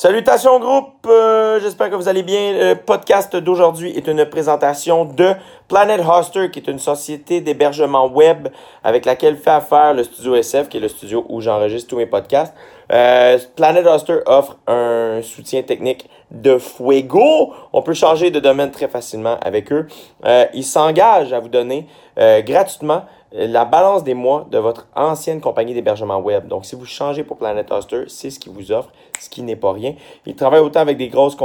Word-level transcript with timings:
Salutations 0.00 0.60
groupe, 0.60 1.08
euh, 1.08 1.58
j'espère 1.58 1.90
que 1.90 1.96
vous 1.96 2.06
allez 2.06 2.22
bien. 2.22 2.52
Le 2.52 2.74
podcast 2.74 3.34
d'aujourd'hui 3.34 3.90
est 3.96 4.06
une 4.06 4.24
présentation 4.26 5.04
de 5.04 5.32
Planet 5.66 6.00
Hoster, 6.08 6.52
qui 6.52 6.60
est 6.60 6.68
une 6.68 6.78
société 6.78 7.40
d'hébergement 7.40 8.06
web 8.06 8.46
avec 8.84 9.04
laquelle 9.04 9.36
fait 9.36 9.50
affaire 9.50 9.94
le 9.94 10.04
studio 10.04 10.36
SF, 10.36 10.68
qui 10.68 10.76
est 10.76 10.80
le 10.80 10.86
studio 10.86 11.26
où 11.28 11.40
j'enregistre 11.40 11.90
tous 11.90 11.96
mes 11.96 12.06
podcasts. 12.06 12.54
Euh, 12.92 13.38
Planet 13.56 13.84
Hoster 13.86 14.18
offre 14.26 14.56
un 14.68 15.20
soutien 15.20 15.62
technique 15.62 16.08
de 16.30 16.58
fuego. 16.58 17.52
On 17.72 17.82
peut 17.82 17.92
changer 17.92 18.30
de 18.30 18.38
domaine 18.38 18.70
très 18.70 18.86
facilement 18.86 19.36
avec 19.42 19.72
eux. 19.72 19.88
Euh, 20.24 20.46
ils 20.54 20.64
s'engagent 20.64 21.32
à 21.32 21.40
vous 21.40 21.48
donner 21.48 21.88
euh, 22.18 22.40
gratuitement 22.42 23.02
la 23.32 23.64
balance 23.64 24.04
des 24.04 24.14
mois 24.14 24.46
de 24.50 24.58
votre 24.58 24.86
ancienne 24.96 25.40
compagnie 25.40 25.74
d'hébergement 25.74 26.18
web. 26.18 26.48
Donc, 26.48 26.64
si 26.64 26.76
vous 26.76 26.86
changez 26.86 27.24
pour 27.24 27.36
Planet 27.36 27.70
Hoster, 27.70 28.04
c'est 28.08 28.30
ce 28.30 28.38
qu'ils 28.38 28.52
vous 28.52 28.72
offrent, 28.72 28.92
ce 29.20 29.28
qui 29.28 29.42
n'est 29.42 29.56
pas 29.56 29.72
rien. 29.72 29.94
Ils 30.26 30.34
travaillent 30.34 30.60
autant 30.60 30.80
avec 30.80 30.96
des 30.96 31.08
grosses 31.08 31.36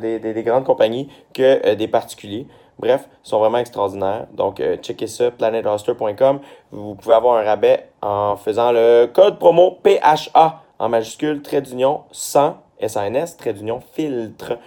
des, 0.00 0.42
grandes 0.44 0.64
compagnies 0.64 1.08
que 1.34 1.66
euh, 1.66 1.74
des 1.74 1.88
particuliers. 1.88 2.46
Bref, 2.78 3.08
ils 3.24 3.28
sont 3.28 3.38
vraiment 3.38 3.58
extraordinaires. 3.58 4.26
Donc, 4.34 4.60
euh, 4.60 4.76
checkez 4.76 5.06
ça, 5.06 5.30
planethoster.com. 5.30 6.40
Vous 6.70 6.94
pouvez 6.94 7.14
avoir 7.14 7.36
un 7.36 7.44
rabais 7.44 7.88
en 8.00 8.36
faisant 8.36 8.72
le 8.72 9.06
code 9.12 9.38
promo 9.38 9.78
PHA 9.82 10.62
en 10.78 10.88
majuscule, 10.88 11.42
trait 11.42 11.60
d'union 11.60 12.02
100, 12.12 12.56
SANS, 12.86 13.36
trait 13.38 13.52
d'union 13.52 13.80
filtre 13.92 14.58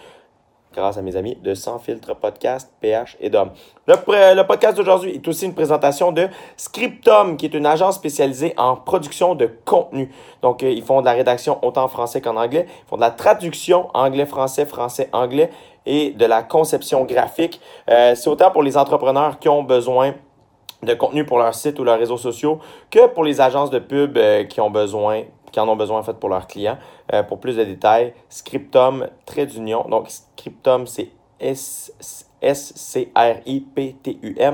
grâce 0.75 0.97
à 0.97 1.01
mes 1.01 1.15
amis 1.15 1.35
de 1.41 1.53
Sans 1.53 1.79
Filtre 1.79 2.13
Podcast, 2.15 2.71
PH 2.81 3.17
et 3.19 3.29
DOM. 3.29 3.49
Le, 3.87 4.41
podcast 4.43 4.75
d'aujourd'hui 4.75 5.11
est 5.15 5.27
aussi 5.27 5.45
une 5.45 5.55
présentation 5.55 6.11
de 6.11 6.27
Scriptum, 6.57 7.37
qui 7.37 7.45
est 7.45 7.53
une 7.53 7.65
agence 7.65 7.95
spécialisée 7.95 8.53
en 8.57 8.75
production 8.75 9.35
de 9.35 9.49
contenu. 9.63 10.11
Donc, 10.41 10.63
euh, 10.63 10.69
ils 10.69 10.83
font 10.83 11.01
de 11.01 11.05
la 11.05 11.13
rédaction 11.13 11.63
autant 11.63 11.83
en 11.83 11.87
français 11.87 12.19
qu'en 12.21 12.35
anglais. 12.35 12.65
Ils 12.67 12.89
font 12.89 12.97
de 12.97 13.01
la 13.01 13.11
traduction 13.11 13.89
anglais-français, 13.93 14.65
français-anglais 14.65 15.49
et 15.85 16.11
de 16.11 16.25
la 16.25 16.43
conception 16.43 17.05
graphique. 17.05 17.61
Euh, 17.89 18.15
c'est 18.15 18.29
autant 18.29 18.51
pour 18.51 18.63
les 18.63 18.75
entrepreneurs 18.75 19.39
qui 19.39 19.49
ont 19.49 19.63
besoin 19.63 20.13
de 20.83 20.93
contenu 20.93 21.25
pour 21.25 21.39
leur 21.39 21.55
site 21.55 21.79
ou 21.79 21.83
leurs 21.83 21.97
réseaux 21.97 22.17
sociaux 22.17 22.59
que 22.91 23.07
pour 23.07 23.23
les 23.23 23.41
agences 23.41 23.69
de 23.69 23.79
pub 23.79 24.17
euh, 24.17 24.43
qui 24.43 24.61
ont 24.61 24.69
besoin 24.69 25.23
qui 25.55 25.59
en 25.61 25.67
ont 25.69 25.77
besoin 25.77 25.99
en 25.99 26.03
fait 26.03 26.19
pour 26.19 26.27
leurs 26.27 26.47
clients. 26.47 26.77
Euh, 27.13 27.23
pour 27.23 27.39
plus 27.39 27.55
de 27.55 27.63
détails, 27.63 28.13
Scriptum, 28.27 29.07
trait 29.25 29.45
d'union. 29.45 29.87
Donc, 29.87 30.09
Scriptum, 30.09 30.85
c'est 30.85 31.11
S-C-R-I-P-T-U-M, 31.39 31.93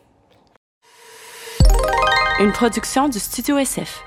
Une 2.38 2.52
production 2.52 3.08
du 3.08 3.18
Studio 3.18 3.58
SF. 3.58 4.04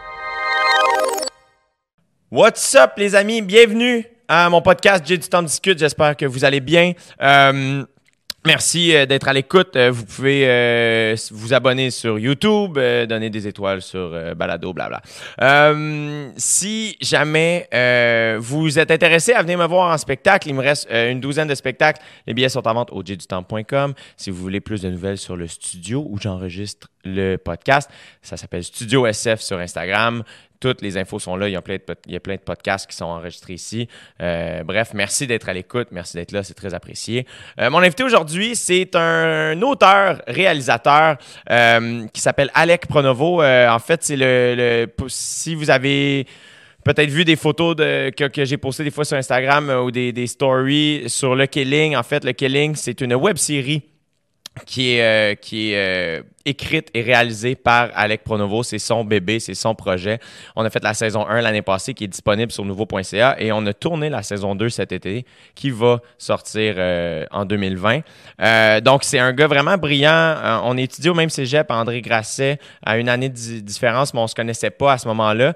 What's 2.32 2.74
up, 2.76 2.94
les 2.96 3.16
amis? 3.16 3.42
Bienvenue 3.42 4.13
mon 4.30 4.62
podcast 4.62 5.04
J'ai 5.06 5.18
du 5.18 5.28
temps 5.28 5.42
de 5.42 5.48
discute. 5.48 5.80
J'espère 5.80 6.16
que 6.16 6.26
vous 6.26 6.46
allez 6.46 6.60
bien. 6.60 6.94
Euh, 7.22 7.84
Merci 8.46 8.94
euh, 8.94 9.06
d'être 9.06 9.30
à 9.30 9.34
l'écoute. 9.34 9.76
Euh, 9.78 9.90
vous 9.90 10.04
pouvez 10.04 10.44
euh, 10.48 11.16
vous 11.32 11.54
abonner 11.54 11.92
sur 11.92 12.20
YouTube, 12.20 12.78
donner 13.08 13.30
des 13.30 13.48
étoiles 13.48 13.82
sur 13.82 14.36
Balado, 14.36 14.74
blabla. 14.74 15.02
si 16.36 16.98
jamais 17.00 17.68
vous 18.40 18.80
êtes 18.80 18.92
intéressé 18.92 19.34
à 19.34 19.42
venir 19.42 19.58
me 19.58 19.66
voir 19.66 19.94
en 19.94 19.98
spectacle, 19.98 20.50
il 20.50 20.56
me 20.56 20.62
reste 20.62 20.90
une 20.92 21.22
douzaine 21.22 21.48
de 21.48 21.56
spectacles. 21.56 22.02
Les 22.28 22.34
billets 22.34 22.50
sont 22.50 22.68
en 22.68 22.74
vente 22.74 22.92
au 22.92 23.02
jdutemps.com. 23.04 23.94
Si 24.18 24.30
vous 24.30 24.38
voulez 24.38 24.60
plus 24.60 24.82
de 24.82 24.90
nouvelles 24.90 25.18
sur 25.18 25.38
le 25.38 25.48
studio 25.48 26.06
où 26.10 26.20
j'enregistre 26.20 26.88
le 27.06 27.38
podcast, 27.38 27.90
ça 28.22 28.38
s'appelle 28.38 28.64
Studio 28.64 29.06
SF 29.06 29.40
sur 29.42 29.60
Instagram. 29.60 30.24
Toutes 30.64 30.82
les 30.82 30.96
infos 30.96 31.20
sont 31.20 31.36
là. 31.36 31.50
Il 31.50 31.52
y 31.52 31.58
a 31.58 31.62
plein 31.62 31.76
de, 31.76 32.42
podcasts 32.42 32.90
qui 32.90 32.96
sont 32.96 33.04
enregistrés 33.04 33.56
ici. 33.56 33.90
Euh, 34.22 34.64
bref, 34.64 34.92
merci 34.94 35.28
d'être 35.28 35.50
à 35.50 35.54
l'écoute. 35.54 35.90
Merci 35.92 36.16
d'être 36.16 36.32
là. 36.32 36.42
C'est 36.42 36.54
très 36.54 36.74
apprécié. 36.74 37.28
Euh, 37.60 37.70
mon 37.70 37.80
invité 37.80 38.02
aujourd'hui, 38.02 38.56
c'est 38.56 38.96
un 38.96 39.62
auteur, 39.62 40.22
réalisateur 40.26 41.18
euh, 41.52 42.08
qui 42.14 42.22
s'appelle 42.22 42.50
Alec 42.54 42.88
Pronovo. 42.88 43.44
en 43.44 43.80
fait, 43.80 44.04
c'est 44.04 44.16
le, 44.16 44.88
Si 45.10 45.54
vous 45.54 45.70
avez 45.70 46.26
peut-être 46.86 47.10
vu 47.10 47.26
des 47.26 47.36
photos 47.36 47.76
que, 47.76 48.46
j'ai 48.46 48.56
postées 48.56 48.86
des 48.86 48.92
fois 48.92 49.04
sur 49.04 49.18
Instagram 49.18 49.70
ou 49.70 49.92
des, 49.92 50.14
des, 50.14 50.28
stories 50.28 51.04
sur 51.08 51.36
le 51.36 51.46
Killing. 51.46 51.98
En 51.98 52.04
fait, 52.04 52.24
le 52.24 52.32
Killing, 52.32 52.76
c'est 52.76 53.02
une 53.02 53.16
web 53.16 53.36
série 53.36 53.82
qui 54.66 54.98
est, 54.98 55.40
qui 55.42 55.72
est 55.72 56.24
écrite 56.46 56.90
et 56.94 57.02
réalisée 57.02 57.56
par 57.56 57.90
Alec 57.96 58.24
Pronovo. 58.24 58.64
C'est 58.64 58.80
son 58.80 59.04
bébé, 59.04 59.40
c'est 59.40 59.54
son 59.54 59.76
projet. 59.76 60.20
On 60.56 60.66
a 60.66 60.70
fait 60.70 60.84
la 60.84 60.94
saison 60.94 61.26
1 61.28 61.42
l'année 61.42 61.62
passée 61.62 61.94
qui 61.94 62.04
est 62.04 62.08
disponible 62.08 62.52
sur 62.52 62.66
nouveau.ca 62.66 63.36
et 63.40 63.52
on 63.52 63.66
a 63.66 63.74
tourné 63.74 64.10
la 64.10 64.24
saison 64.24 64.56
2 64.56 64.70
cet 64.70 64.92
été 64.92 65.26
qui 65.56 65.70
va 65.70 66.02
sortir 66.18 66.76
euh, 66.78 67.26
en 67.32 67.46
2020. 67.46 68.02
Euh, 68.42 68.82
donc, 68.82 69.04
c'est 69.04 69.20
un 69.20 69.34
gars 69.34 69.48
vraiment 69.48 69.78
brillant. 69.78 70.12
Euh, 70.12 70.60
on 70.64 70.78
étudié 70.78 71.10
au 71.10 71.14
même 71.14 71.30
cégep, 71.30 71.70
André 71.72 72.02
Grasset, 72.02 72.60
à 72.86 72.98
une 72.98 73.10
année 73.10 73.30
de 73.30 73.60
différence, 73.60 74.14
mais 74.14 74.20
on 74.20 74.28
se 74.28 74.36
connaissait 74.36 74.72
pas 74.72 74.94
à 74.94 74.98
ce 74.98 75.08
moment-là. 75.08 75.54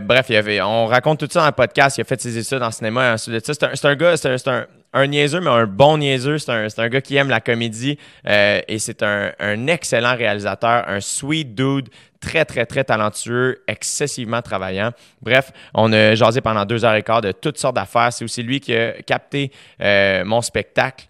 bref, 0.00 0.26
il 0.28 0.34
y 0.34 0.36
avait, 0.36 0.60
on 0.60 0.86
raconte 0.86 1.20
tout 1.20 1.28
ça 1.30 1.40
dans 1.40 1.46
le 1.46 1.52
podcast. 1.52 1.98
Il 1.98 2.02
a 2.02 2.04
fait 2.04 2.20
ses 2.20 2.36
études 2.36 2.62
en 2.62 2.70
cinéma. 2.70 3.16
C'est 3.16 3.62
un, 3.62 3.90
un, 3.90 3.94
gars, 3.94 4.16
c'est 4.16 4.48
un, 4.48 4.66
un, 4.94 5.06
niaiseux, 5.06 5.40
mais 5.40 5.50
un 5.50 5.66
bon 5.66 5.98
niaiseux. 5.98 6.38
C'est 6.38 6.50
un, 6.50 6.66
un, 6.76 6.88
gars 6.88 7.00
qui 7.00 7.16
aime 7.16 7.28
la 7.28 7.40
comédie 7.40 7.98
et 8.26 8.78
c'est 8.78 9.02
un, 9.02 9.66
excellent 9.66 10.16
réalisateur, 10.16 10.88
un 10.88 11.00
sweet 11.00 11.54
dude, 11.54 11.88
très, 12.24 12.44
très, 12.44 12.66
très 12.66 12.84
talentueux, 12.84 13.62
excessivement 13.68 14.42
travaillant. 14.42 14.90
Bref, 15.20 15.52
on 15.74 15.92
a 15.92 16.14
jasé 16.14 16.40
pendant 16.40 16.64
deux 16.64 16.84
heures 16.84 16.94
et 16.94 17.02
quart 17.02 17.20
de 17.20 17.32
toutes 17.32 17.58
sortes 17.58 17.76
d'affaires. 17.76 18.12
C'est 18.12 18.24
aussi 18.24 18.42
lui 18.42 18.60
qui 18.60 18.74
a 18.74 18.92
capté 19.02 19.50
euh, 19.80 20.24
mon 20.24 20.42
spectacle. 20.42 21.06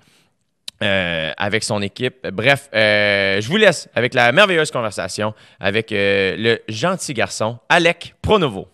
Euh, 0.83 1.31
avec 1.39 1.62
son 1.62 1.81
équipe. 1.81 2.27
Bref, 2.33 2.69
euh, 2.75 3.41
je 3.41 3.49
vous 3.49 3.56
laisse 3.56 3.89
avec 3.95 4.12
la 4.12 4.33
merveilleuse 4.33 4.72
conversation 4.72 5.33
avec 5.61 5.87
le 5.93 6.59
gentil 6.69 7.15
garçon 7.15 7.59
Alec 7.69 8.16
Pronovo. 8.21 8.69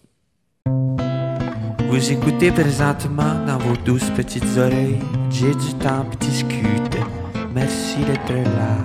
Vous 1.91 2.13
écoutez 2.13 2.53
présentement 2.53 3.45
dans 3.45 3.59
vos 3.59 3.77
douces 3.85 4.11
petites 4.11 4.57
oreilles. 4.57 5.01
J'ai 5.29 5.53
du 5.53 5.75
temps 5.81 6.05
pour 6.05 6.17
discuter. 6.21 7.01
Merci 7.53 7.97
d'être 8.05 8.33
là. 8.33 8.77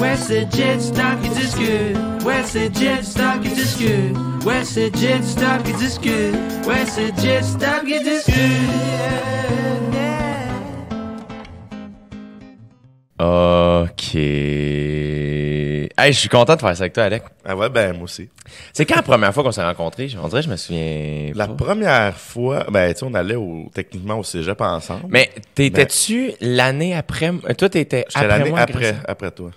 Where's 0.00 0.26
the 0.26 0.46
jet 0.50 0.80
stock? 0.80 1.18
Is 1.22 1.34
this 1.34 1.54
good? 1.54 1.96
Where's 2.24 2.52
the 2.52 2.70
jet 2.72 3.04
stock? 3.04 3.44
Is 3.44 3.56
this 3.56 3.76
good? 3.76 4.16
Where's 4.42 4.74
the 4.74 4.90
jet 4.90 5.22
stock? 5.22 5.68
Is 5.68 5.78
this 5.78 5.98
good? 5.98 6.34
Where's 6.66 6.96
the 6.96 7.12
jet 7.20 7.44
stock? 7.44 7.84
Is 7.84 8.04
this 8.04 8.26
good? 8.26 8.86
Ok. 13.18 14.95
Hey, 15.98 16.12
je 16.12 16.18
suis 16.18 16.28
content 16.28 16.56
de 16.56 16.60
faire 16.60 16.76
ça 16.76 16.82
avec 16.82 16.92
toi, 16.92 17.04
Alec. 17.04 17.22
Ah 17.42 17.56
ouais, 17.56 17.70
ben 17.70 17.94
moi 17.94 18.04
aussi. 18.04 18.28
C'est 18.74 18.84
quand 18.84 18.96
la 18.96 19.02
première 19.02 19.32
fois 19.32 19.42
qu'on 19.42 19.52
s'est 19.52 19.64
rencontrés? 19.64 20.14
On 20.22 20.28
dirait 20.28 20.42
je 20.42 20.50
me 20.50 20.56
souviens. 20.56 21.32
La 21.34 21.48
première 21.48 22.14
fois, 22.14 22.66
ben 22.70 22.92
tu 22.92 22.98
sais, 22.98 23.06
on 23.08 23.14
allait 23.14 23.34
au, 23.34 23.70
techniquement 23.72 24.18
au 24.18 24.22
cégep 24.22 24.60
ensemble. 24.60 25.06
Mais 25.08 25.30
t'étais-tu 25.54 26.32
l'année 26.42 26.94
après? 26.94 27.32
Toi, 27.56 27.68
t'étais 27.70 28.04
après 28.14 28.28
l'année 28.28 28.50
moi, 28.50 28.60
après, 28.60 28.94
après 29.08 29.30
toi. 29.30 29.50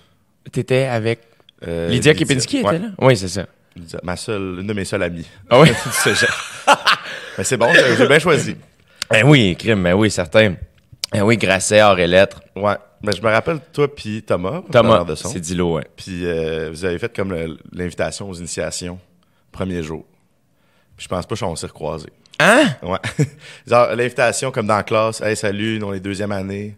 T'étais 0.50 0.84
avec 0.84 1.20
euh, 1.68 1.88
Lydia 1.90 2.14
Kipinski, 2.14 2.58
était 2.60 2.78
là? 2.78 2.88
Oui, 2.98 3.16
c'est 3.18 3.28
ça. 3.28 3.44
Ma 4.02 4.16
seule, 4.16 4.60
une 4.60 4.66
de 4.66 4.72
mes 4.72 4.86
seules 4.86 5.02
amies. 5.02 5.26
Ah 5.50 5.60
oui? 5.60 5.68
Mais 7.38 7.44
c'est 7.44 7.56
bon, 7.58 7.70
j'ai 7.98 8.08
bien 8.08 8.18
choisi. 8.18 8.56
Ben 9.10 9.26
oui, 9.26 9.56
crime, 9.58 9.82
ben 9.82 9.92
oui, 9.92 10.10
certain. 10.10 10.54
Ben 11.12 11.22
oui, 11.22 11.36
Grasset, 11.36 11.82
or 11.82 11.98
et 11.98 12.06
lettres. 12.06 12.40
Ouais. 12.56 12.76
Ben, 13.02 13.12
je 13.16 13.22
me 13.22 13.28
rappelle, 13.28 13.60
toi 13.72 13.94
puis 13.94 14.22
Thomas. 14.22 14.62
Thomas, 14.70 15.04
c'est 15.14 15.40
Dilo, 15.40 15.76
ouais. 15.76 15.86
Puis 15.96 16.26
euh, 16.26 16.70
vous 16.70 16.84
avez 16.84 16.98
fait 16.98 17.14
comme 17.14 17.34
l'invitation 17.72 18.28
aux 18.28 18.34
initiations, 18.34 18.98
premier 19.50 19.82
jour. 19.82 20.04
Puis 20.96 21.04
je 21.04 21.08
pense 21.08 21.24
pas 21.24 21.34
qu'on 21.34 21.56
s'est 21.56 21.66
recroisés. 21.66 22.12
Hein? 22.38 22.66
Ouais. 22.82 22.98
Genre, 23.66 23.94
l'invitation 23.94 24.50
comme 24.50 24.66
dans 24.66 24.76
la 24.76 24.82
classe. 24.82 25.20
Hey, 25.20 25.34
salut, 25.34 25.78
nous, 25.78 25.88
on 25.88 25.92
est 25.94 26.00
deuxième 26.00 26.32
année. 26.32 26.76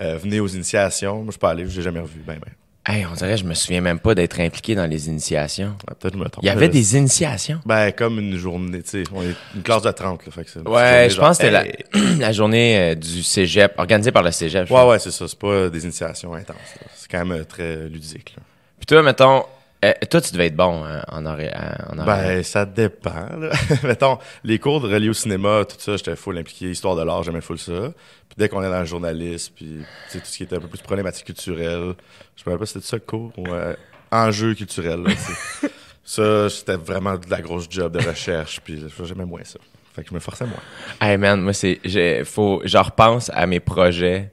Euh, 0.00 0.16
venez 0.16 0.40
aux 0.40 0.48
initiations. 0.48 1.16
Moi, 1.16 1.26
je 1.26 1.30
suis 1.32 1.38
pas 1.38 1.50
allé, 1.50 1.68
je 1.68 1.76
l'ai 1.76 1.82
jamais 1.82 2.00
revu. 2.00 2.20
Ben, 2.26 2.38
ben. 2.38 2.52
Hey, 2.84 3.06
on 3.06 3.14
dirait, 3.14 3.36
je 3.36 3.44
me 3.44 3.54
souviens 3.54 3.80
même 3.80 4.00
pas 4.00 4.14
d'être 4.16 4.40
impliqué 4.40 4.74
dans 4.74 4.86
les 4.86 5.06
initiations. 5.06 5.76
peut-être 6.00 6.16
me 6.16 6.28
trompe. 6.28 6.42
Il 6.42 6.48
y 6.48 6.50
avait 6.50 6.68
des 6.68 6.96
initiations? 6.96 7.60
Ben, 7.64 7.92
comme 7.92 8.18
une 8.18 8.36
journée, 8.36 8.82
tu 8.82 8.90
sais, 8.90 9.04
on 9.14 9.22
est 9.22 9.36
une 9.54 9.62
classe 9.62 9.82
de 9.82 9.90
30, 9.92 10.26
là, 10.26 10.32
fait 10.32 10.44
que 10.44 10.68
Ouais, 10.68 11.08
je 11.08 11.16
pense 11.16 11.38
que 11.38 11.44
c'était 11.44 11.86
la, 12.18 12.32
journée 12.32 12.78
euh, 12.78 12.94
du 12.96 13.22
cégep, 13.22 13.74
organisée 13.78 14.10
par 14.10 14.24
le 14.24 14.32
cégep. 14.32 14.68
Ouais, 14.68 14.84
ouais, 14.84 14.98
c'est 14.98 15.12
ça, 15.12 15.28
c'est 15.28 15.38
pas 15.38 15.68
des 15.68 15.84
initiations 15.84 16.34
intenses, 16.34 16.56
C'est 16.96 17.08
quand 17.08 17.24
même 17.24 17.40
euh, 17.40 17.44
très 17.44 17.88
ludique, 17.88 18.34
là. 18.36 18.42
Puis 18.78 18.86
toi, 18.86 19.02
mettons, 19.04 19.44
Euh, 19.84 19.92
toi, 20.08 20.20
tu 20.20 20.32
devais 20.32 20.46
être 20.46 20.56
bon 20.56 20.84
hein, 20.84 21.02
en 21.08 21.26
horaire. 21.26 21.86
En. 21.90 22.04
Ben, 22.04 22.42
ça 22.44 22.64
dépend. 22.64 23.26
Là. 23.36 23.50
Mettons, 23.82 24.18
les 24.44 24.60
cours 24.60 24.80
de 24.80 24.88
reliés 24.92 25.08
au 25.08 25.12
cinéma, 25.12 25.64
tout 25.68 25.74
ça, 25.78 25.96
j'étais 25.96 26.14
full 26.14 26.38
impliqué. 26.38 26.70
Histoire 26.70 26.94
de 26.94 27.02
l'art, 27.02 27.24
j'aimais 27.24 27.40
full 27.40 27.58
ça. 27.58 27.92
Puis 28.32 28.38
dès 28.38 28.48
qu'on 28.48 28.62
est 28.62 28.70
dans 28.70 28.80
le 28.80 28.86
journalisme, 28.86 29.52
puis 29.54 29.84
tout 30.10 30.18
ce 30.24 30.36
qui 30.38 30.42
était 30.44 30.56
un 30.56 30.60
peu 30.60 30.68
plus 30.68 30.80
problématique 30.80 31.26
culturelle, 31.26 31.92
je 32.34 32.42
me 32.46 32.52
rappelle 32.52 32.66
c'était 32.66 32.86
ça 32.86 32.96
le 32.96 33.02
cours 33.02 33.30
ou 33.36 33.46
euh, 33.48 33.74
enjeu 34.10 34.54
culturel. 34.54 35.02
là, 35.02 35.10
ça, 36.04 36.48
c'était 36.48 36.76
vraiment 36.76 37.16
de 37.18 37.28
la 37.28 37.42
grosse 37.42 37.66
job 37.68 37.92
de 37.92 38.08
recherche, 38.08 38.60
puis 38.64 38.82
j'aimais 39.04 39.26
moins 39.26 39.44
ça. 39.44 39.58
Fait 39.94 40.02
que 40.02 40.08
je 40.08 40.14
me 40.14 40.20
forçais 40.20 40.46
moins. 40.46 40.62
Hey 41.02 41.18
man, 41.18 41.42
moi, 41.42 41.52
c'est. 41.52 41.78
Faut, 42.24 42.62
je 42.64 42.78
repense 42.78 43.30
à 43.34 43.46
mes 43.46 43.60
projets 43.60 44.32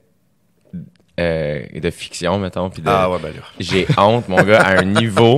euh, 1.20 1.66
de 1.78 1.90
fiction, 1.90 2.40
mettons. 2.40 2.70
Puis 2.70 2.82
de, 2.82 2.88
Ah 2.90 3.10
ouais, 3.12 3.20
ben 3.22 3.34
là. 3.34 3.42
J'ai 3.60 3.86
honte, 3.98 4.30
mon 4.30 4.42
gars, 4.42 4.62
à 4.62 4.80
un 4.80 4.86
niveau 5.02 5.38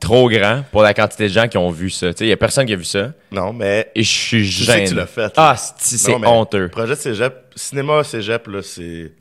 trop 0.00 0.28
grand 0.28 0.64
pour 0.72 0.82
la 0.82 0.94
quantité 0.94 1.24
de 1.24 1.32
gens 1.32 1.46
qui 1.46 1.58
ont 1.58 1.70
vu 1.70 1.90
ça. 1.90 2.12
Tu 2.12 2.18
sais, 2.18 2.24
il 2.24 2.28
y 2.28 2.32
a 2.32 2.36
personne 2.36 2.66
qui 2.66 2.72
a 2.72 2.76
vu 2.76 2.84
ça. 2.84 3.12
Non, 3.30 3.52
mais 3.52 3.90
Et 3.94 4.02
je 4.02 4.10
suis 4.10 4.44
Je 4.44 4.64
sais 4.64 4.72
gêné. 4.72 4.84
que 4.84 4.88
tu 4.90 4.94
l'as 4.96 5.06
fait. 5.06 5.32
Ah, 5.36 5.54
c'est 5.56 6.12
honteux. 6.14 6.68
Projet 6.68 6.94
de 6.94 6.98
cégep, 6.98 7.34
cinéma 7.54 8.02
cégep, 8.02 8.46
là, 8.48 8.62
c'est, 8.62 9.12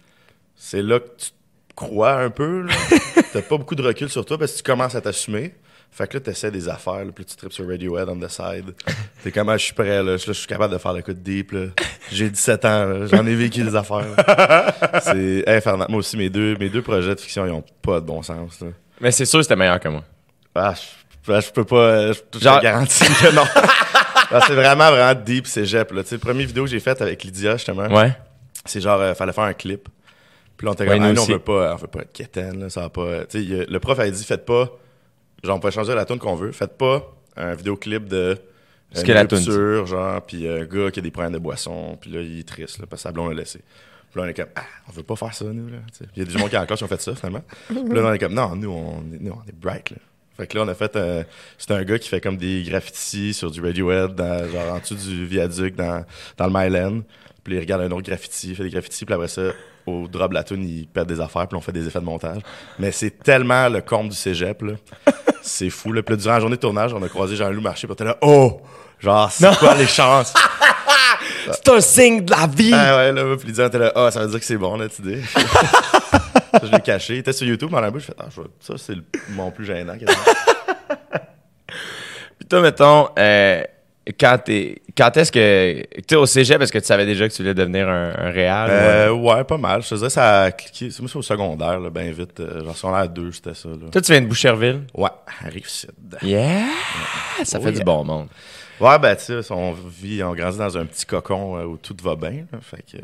c'est 0.55 0.81
là 0.81 0.99
que 0.99 1.07
tu 1.17 1.29
crois 1.75 2.13
un 2.13 2.29
peu. 2.29 2.65
T'as 3.33 3.41
pas 3.41 3.57
beaucoup 3.57 3.75
de 3.75 3.83
recul 3.83 4.09
sur 4.09 4.25
toi 4.25 4.37
parce 4.37 4.53
que 4.53 4.57
tu 4.57 4.63
commences 4.63 4.95
à 4.95 5.01
t'assumer. 5.01 5.53
Fait 5.91 6.07
que 6.07 6.17
là, 6.17 6.19
t'essaies 6.19 6.51
des 6.51 6.69
affaires, 6.69 7.03
là, 7.03 7.11
puis 7.13 7.25
tu 7.25 7.35
tripes 7.35 7.51
sur 7.51 7.67
Radiohead 7.67 8.07
on 8.09 8.19
the 8.19 8.29
side. 8.29 8.75
T'es 9.23 9.31
comme, 9.31 9.49
ah, 9.49 9.57
je 9.57 9.65
suis 9.65 9.73
prêt, 9.73 10.03
là, 10.03 10.17
je 10.17 10.31
suis 10.31 10.45
capable 10.47 10.71
de 10.73 10.77
faire 10.77 10.93
le 10.93 11.01
coup 11.01 11.13
de 11.13 11.19
deep, 11.19 11.51
là. 11.51 11.65
J'ai 12.11 12.29
17 12.29 12.65
ans, 12.65 13.05
j'en 13.07 13.25
ai 13.25 13.33
vécu 13.33 13.63
des 13.63 13.75
affaires. 13.75 14.05
C'est 15.01 15.43
infernal. 15.49 15.87
Moi 15.89 15.99
aussi, 15.99 16.15
mes 16.15 16.29
deux, 16.29 16.55
mes 16.57 16.69
deux 16.69 16.83
projets 16.83 17.15
de 17.15 17.19
fiction, 17.19 17.43
ils 17.45 17.51
ont 17.51 17.63
pas 17.81 17.99
de 18.01 18.05
bon 18.05 18.21
sens, 18.21 18.61
là. 18.61 18.67
Mais 19.01 19.11
c'est 19.11 19.25
sûr 19.25 19.39
que 19.39 19.43
c'était 19.43 19.55
meilleur 19.55 19.79
que 19.79 19.87
moi. 19.87 20.03
Ah, 20.59 20.73
je, 20.75 21.41
je 21.41 21.51
peux 21.51 21.63
pas. 21.63 22.11
Je, 22.13 22.19
je 22.33 22.39
Genre- 22.39 22.59
te 22.59 22.63
garantis 22.63 23.05
que 23.05 23.33
non. 23.35 23.43
C'est 24.47 24.53
vraiment, 24.53 24.91
vraiment 24.91 25.19
deep 25.19 25.47
cégep, 25.47 25.91
là. 25.91 26.03
Tu 26.03 26.09
sais, 26.09 26.15
la 26.15 26.19
première 26.19 26.45
vidéo 26.47 26.63
que 26.65 26.69
j'ai 26.69 26.79
faite 26.79 27.01
avec 27.01 27.23
Lydia, 27.23 27.53
justement. 27.53 27.87
Ouais. 27.87 28.11
C'est 28.65 28.81
genre, 28.81 28.99
euh, 29.01 29.13
fallait 29.15 29.33
faire 29.33 29.45
un 29.45 29.53
clip. 29.53 29.89
Puis 30.55 30.65
là, 30.65 30.71
on 30.71 30.73
était 30.73 30.83
Ouais, 30.83 30.97
comme, 30.97 31.03
ah, 31.05 31.13
non, 31.13 31.21
on 31.23 31.25
veut 31.25 31.39
pas, 31.39 31.73
on 31.73 31.77
veut 31.77 31.87
pas 31.87 32.01
être 32.01 32.11
quétaine, 32.13 32.59
là, 32.59 32.69
ça 32.69 32.81
va 32.81 32.89
pas. 32.89 33.25
Tu 33.25 33.47
sais, 33.47 33.65
le 33.67 33.79
prof 33.79 33.97
avait 33.97 34.11
dit, 34.11 34.23
faites 34.23 34.45
pas, 34.45 34.69
genre, 35.43 35.55
on 35.57 35.59
peut 35.59 35.71
changer 35.71 35.95
la 35.95 36.05
tune 36.05 36.19
qu'on 36.19 36.35
veut, 36.35 36.51
faitte 36.51 36.77
pas 36.77 37.11
un 37.37 37.53
vidéoclip 37.55 38.07
de. 38.07 38.37
Ce 38.91 39.01
une 39.01 39.07
que 39.07 39.11
la 39.13 39.21
rupture, 39.21 39.85
genre, 39.85 40.21
puis 40.23 40.47
un 40.47 40.65
gars 40.65 40.91
qui 40.91 40.99
a 40.99 41.01
des 41.01 41.11
problèmes 41.11 41.33
de 41.33 41.37
boisson, 41.39 41.97
puis 42.01 42.11
là, 42.11 42.21
il 42.21 42.39
est 42.39 42.47
triste, 42.47 42.79
là, 42.79 42.85
parce 42.89 43.01
que 43.01 43.07
sa 43.07 43.11
blonde 43.11 43.29
l'a 43.31 43.39
laissé. 43.39 43.59
Puis 44.11 44.19
là, 44.19 44.25
on 44.25 44.29
est 44.29 44.33
comme, 44.33 44.47
ah, 44.55 44.63
on 44.89 44.91
veut 44.91 45.03
pas 45.03 45.15
faire 45.15 45.33
ça, 45.33 45.45
nous, 45.45 45.69
là. 45.69 45.77
Il 46.15 46.19
y 46.19 46.21
a 46.23 46.25
des 46.25 46.31
gens 46.37 46.47
qui 46.47 46.57
en 46.57 46.65
classe 46.65 46.79
qui 46.79 46.83
ont 46.83 46.87
fait 46.87 47.01
ça, 47.01 47.13
finalement. 47.15 47.43
Puis 47.67 47.77
là, 47.77 48.01
on 48.03 48.13
est 48.13 48.19
comme, 48.19 48.33
non, 48.33 48.55
nous, 48.55 48.71
on 48.71 48.99
est, 49.13 49.19
nous, 49.19 49.31
on 49.31 49.47
est 49.47 49.55
bright, 49.55 49.91
là. 49.91 49.97
Fait 50.39 50.47
que 50.47 50.57
là, 50.57 50.63
on 50.65 50.67
a 50.69 50.73
fait, 50.73 50.95
un- 50.95 51.23
c'est 51.57 51.71
un 51.71 51.83
gars 51.83 51.99
qui 51.99 52.07
fait 52.07 52.21
comme 52.21 52.37
des 52.37 52.63
graffitis 52.63 53.33
sur 53.33 53.51
du 53.51 53.61
Radiohead, 53.61 54.15
dans, 54.15 54.49
genre 54.49 54.73
en 54.73 54.79
dessous 54.79 54.95
du 54.95 55.25
viaduc 55.25 55.75
dans, 55.75 56.05
dans 56.37 56.47
le 56.47 56.53
Myland. 56.53 57.01
Puis 57.43 57.55
il 57.55 57.59
regarde 57.59 57.81
un 57.81 57.91
autre 57.91 58.07
graffiti, 58.07 58.49
il 58.51 58.55
fait 58.55 58.63
des 58.63 58.69
graffitis, 58.69 59.03
puis 59.05 59.13
après 59.13 59.27
ça, 59.27 59.41
au 59.85 60.07
drop 60.07 60.31
la 60.31 60.43
tune, 60.43 60.63
il 60.67 60.87
pète 60.87 61.07
des 61.07 61.19
affaires, 61.19 61.47
puis 61.47 61.57
on 61.57 61.61
fait 61.61 61.71
des 61.73 61.85
effets 61.87 61.99
de 61.99 62.05
montage. 62.05 62.41
Mais 62.77 62.91
c'est 62.91 63.19
tellement 63.21 63.67
le 63.67 63.81
comble 63.81 64.09
du 64.11 64.15
cégep, 64.15 64.61
là. 64.61 64.73
C'est 65.41 65.69
fou, 65.69 65.91
là. 65.93 66.03
Puis 66.03 66.15
là, 66.15 66.21
durant 66.21 66.33
la 66.35 66.39
journée 66.41 66.55
de 66.57 66.61
tournage, 66.61 66.93
on 66.93 67.01
a 67.03 67.09
croisé 67.09 67.35
Jean-Loup 67.35 67.61
Marché, 67.61 67.87
puis 67.87 67.91
on 67.91 67.95
était 67.95 68.03
là, 68.05 68.17
oh! 68.21 68.61
Genre, 68.99 69.31
c'est 69.31 69.57
quoi 69.57 69.75
les 69.75 69.87
chances? 69.87 70.33
C'est 71.51 71.69
un 71.69 71.79
signe 71.81 72.25
de 72.25 72.31
la 72.31 72.47
vie. 72.47 72.71
Ah 72.73 72.97
ouais, 72.97 73.11
là, 73.13 73.35
puis 73.37 73.47
Lydia 73.47 73.65
était 73.67 73.79
là, 73.79 73.91
ah, 73.95 74.11
ça 74.11 74.21
veut 74.21 74.27
dire 74.27 74.39
que 74.39 74.45
c'est 74.45 74.57
bon, 74.57 74.77
là, 74.77 74.87
tu 74.89 75.01
dis. 75.01 75.15
Ça, 76.51 76.61
je 76.63 76.71
l'ai 76.71 76.81
caché. 76.81 77.15
Il 77.15 77.19
était 77.19 77.33
sur 77.33 77.47
YouTube 77.47 77.69
dans 77.71 77.81
la 77.81 77.91
bouche. 77.91 78.03
Je 78.03 78.07
fais, 78.07 78.13
ah, 78.19 78.25
je 78.29 78.41
ça, 78.59 78.73
c'est 78.77 78.95
le- 78.95 79.03
mon 79.29 79.51
plus 79.51 79.65
gênant. 79.65 79.93
Puis 82.37 82.47
toi, 82.47 82.61
mettons, 82.61 83.09
euh, 83.17 83.63
quand 84.19 84.37
t'es. 84.43 84.81
Quand 84.97 85.15
est-ce 85.17 85.31
que. 85.31 85.81
Tu 85.97 86.03
sais, 86.09 86.15
au 86.15 86.25
cégep, 86.25 86.61
est-ce 86.61 86.71
que 86.71 86.79
tu 86.79 86.85
savais 86.85 87.05
déjà 87.05 87.27
que 87.27 87.33
tu 87.33 87.41
voulais 87.41 87.53
devenir 87.53 87.87
un, 87.87 88.13
un 88.17 88.31
réal? 88.31 88.69
Euh, 88.71 89.11
ou 89.11 89.29
ouais, 89.31 89.43
pas 89.43 89.57
mal. 89.57 89.81
Je 89.83 89.89
te 89.89 89.95
dirais, 89.95 90.09
ça 90.09 90.43
a 90.43 90.51
cliqué. 90.51 90.89
C'est 90.91 91.01
moi, 91.01 91.09
c'est 91.11 91.17
au 91.19 91.21
secondaire, 91.21 91.79
là, 91.79 91.89
bien 91.89 92.11
vite. 92.11 92.39
Euh, 92.39 92.63
genre, 92.63 92.75
secondaire 92.75 93.09
2, 93.09 93.31
c'était 93.31 93.53
ça, 93.53 93.69
là. 93.69 93.89
Toi, 93.91 94.01
tu 94.01 94.11
viens 94.11 94.21
de 94.21 94.27
Boucherville? 94.27 94.81
Ouais, 94.93 95.09
arrive 95.45 95.67
sud. 95.69 95.91
Yeah! 96.23 96.65
Ça 97.43 97.59
Oh, 97.59 97.63
fait 97.63 97.69
yeah. 97.71 97.79
du 97.79 97.83
bon 97.85 98.03
monde. 98.03 98.27
Ouais, 98.79 98.97
ben, 98.97 99.15
tu 99.15 99.25
sais, 99.25 99.51
on 99.51 99.73
vit, 99.73 100.23
on 100.23 100.33
grandit 100.33 100.57
dans 100.57 100.77
un 100.77 100.85
petit 100.85 101.05
cocon 101.05 101.57
euh, 101.57 101.65
où 101.65 101.77
tout 101.77 101.95
va 102.01 102.15
bien, 102.15 102.45
là. 102.51 102.59
Fait 102.61 102.81
que, 102.81 102.97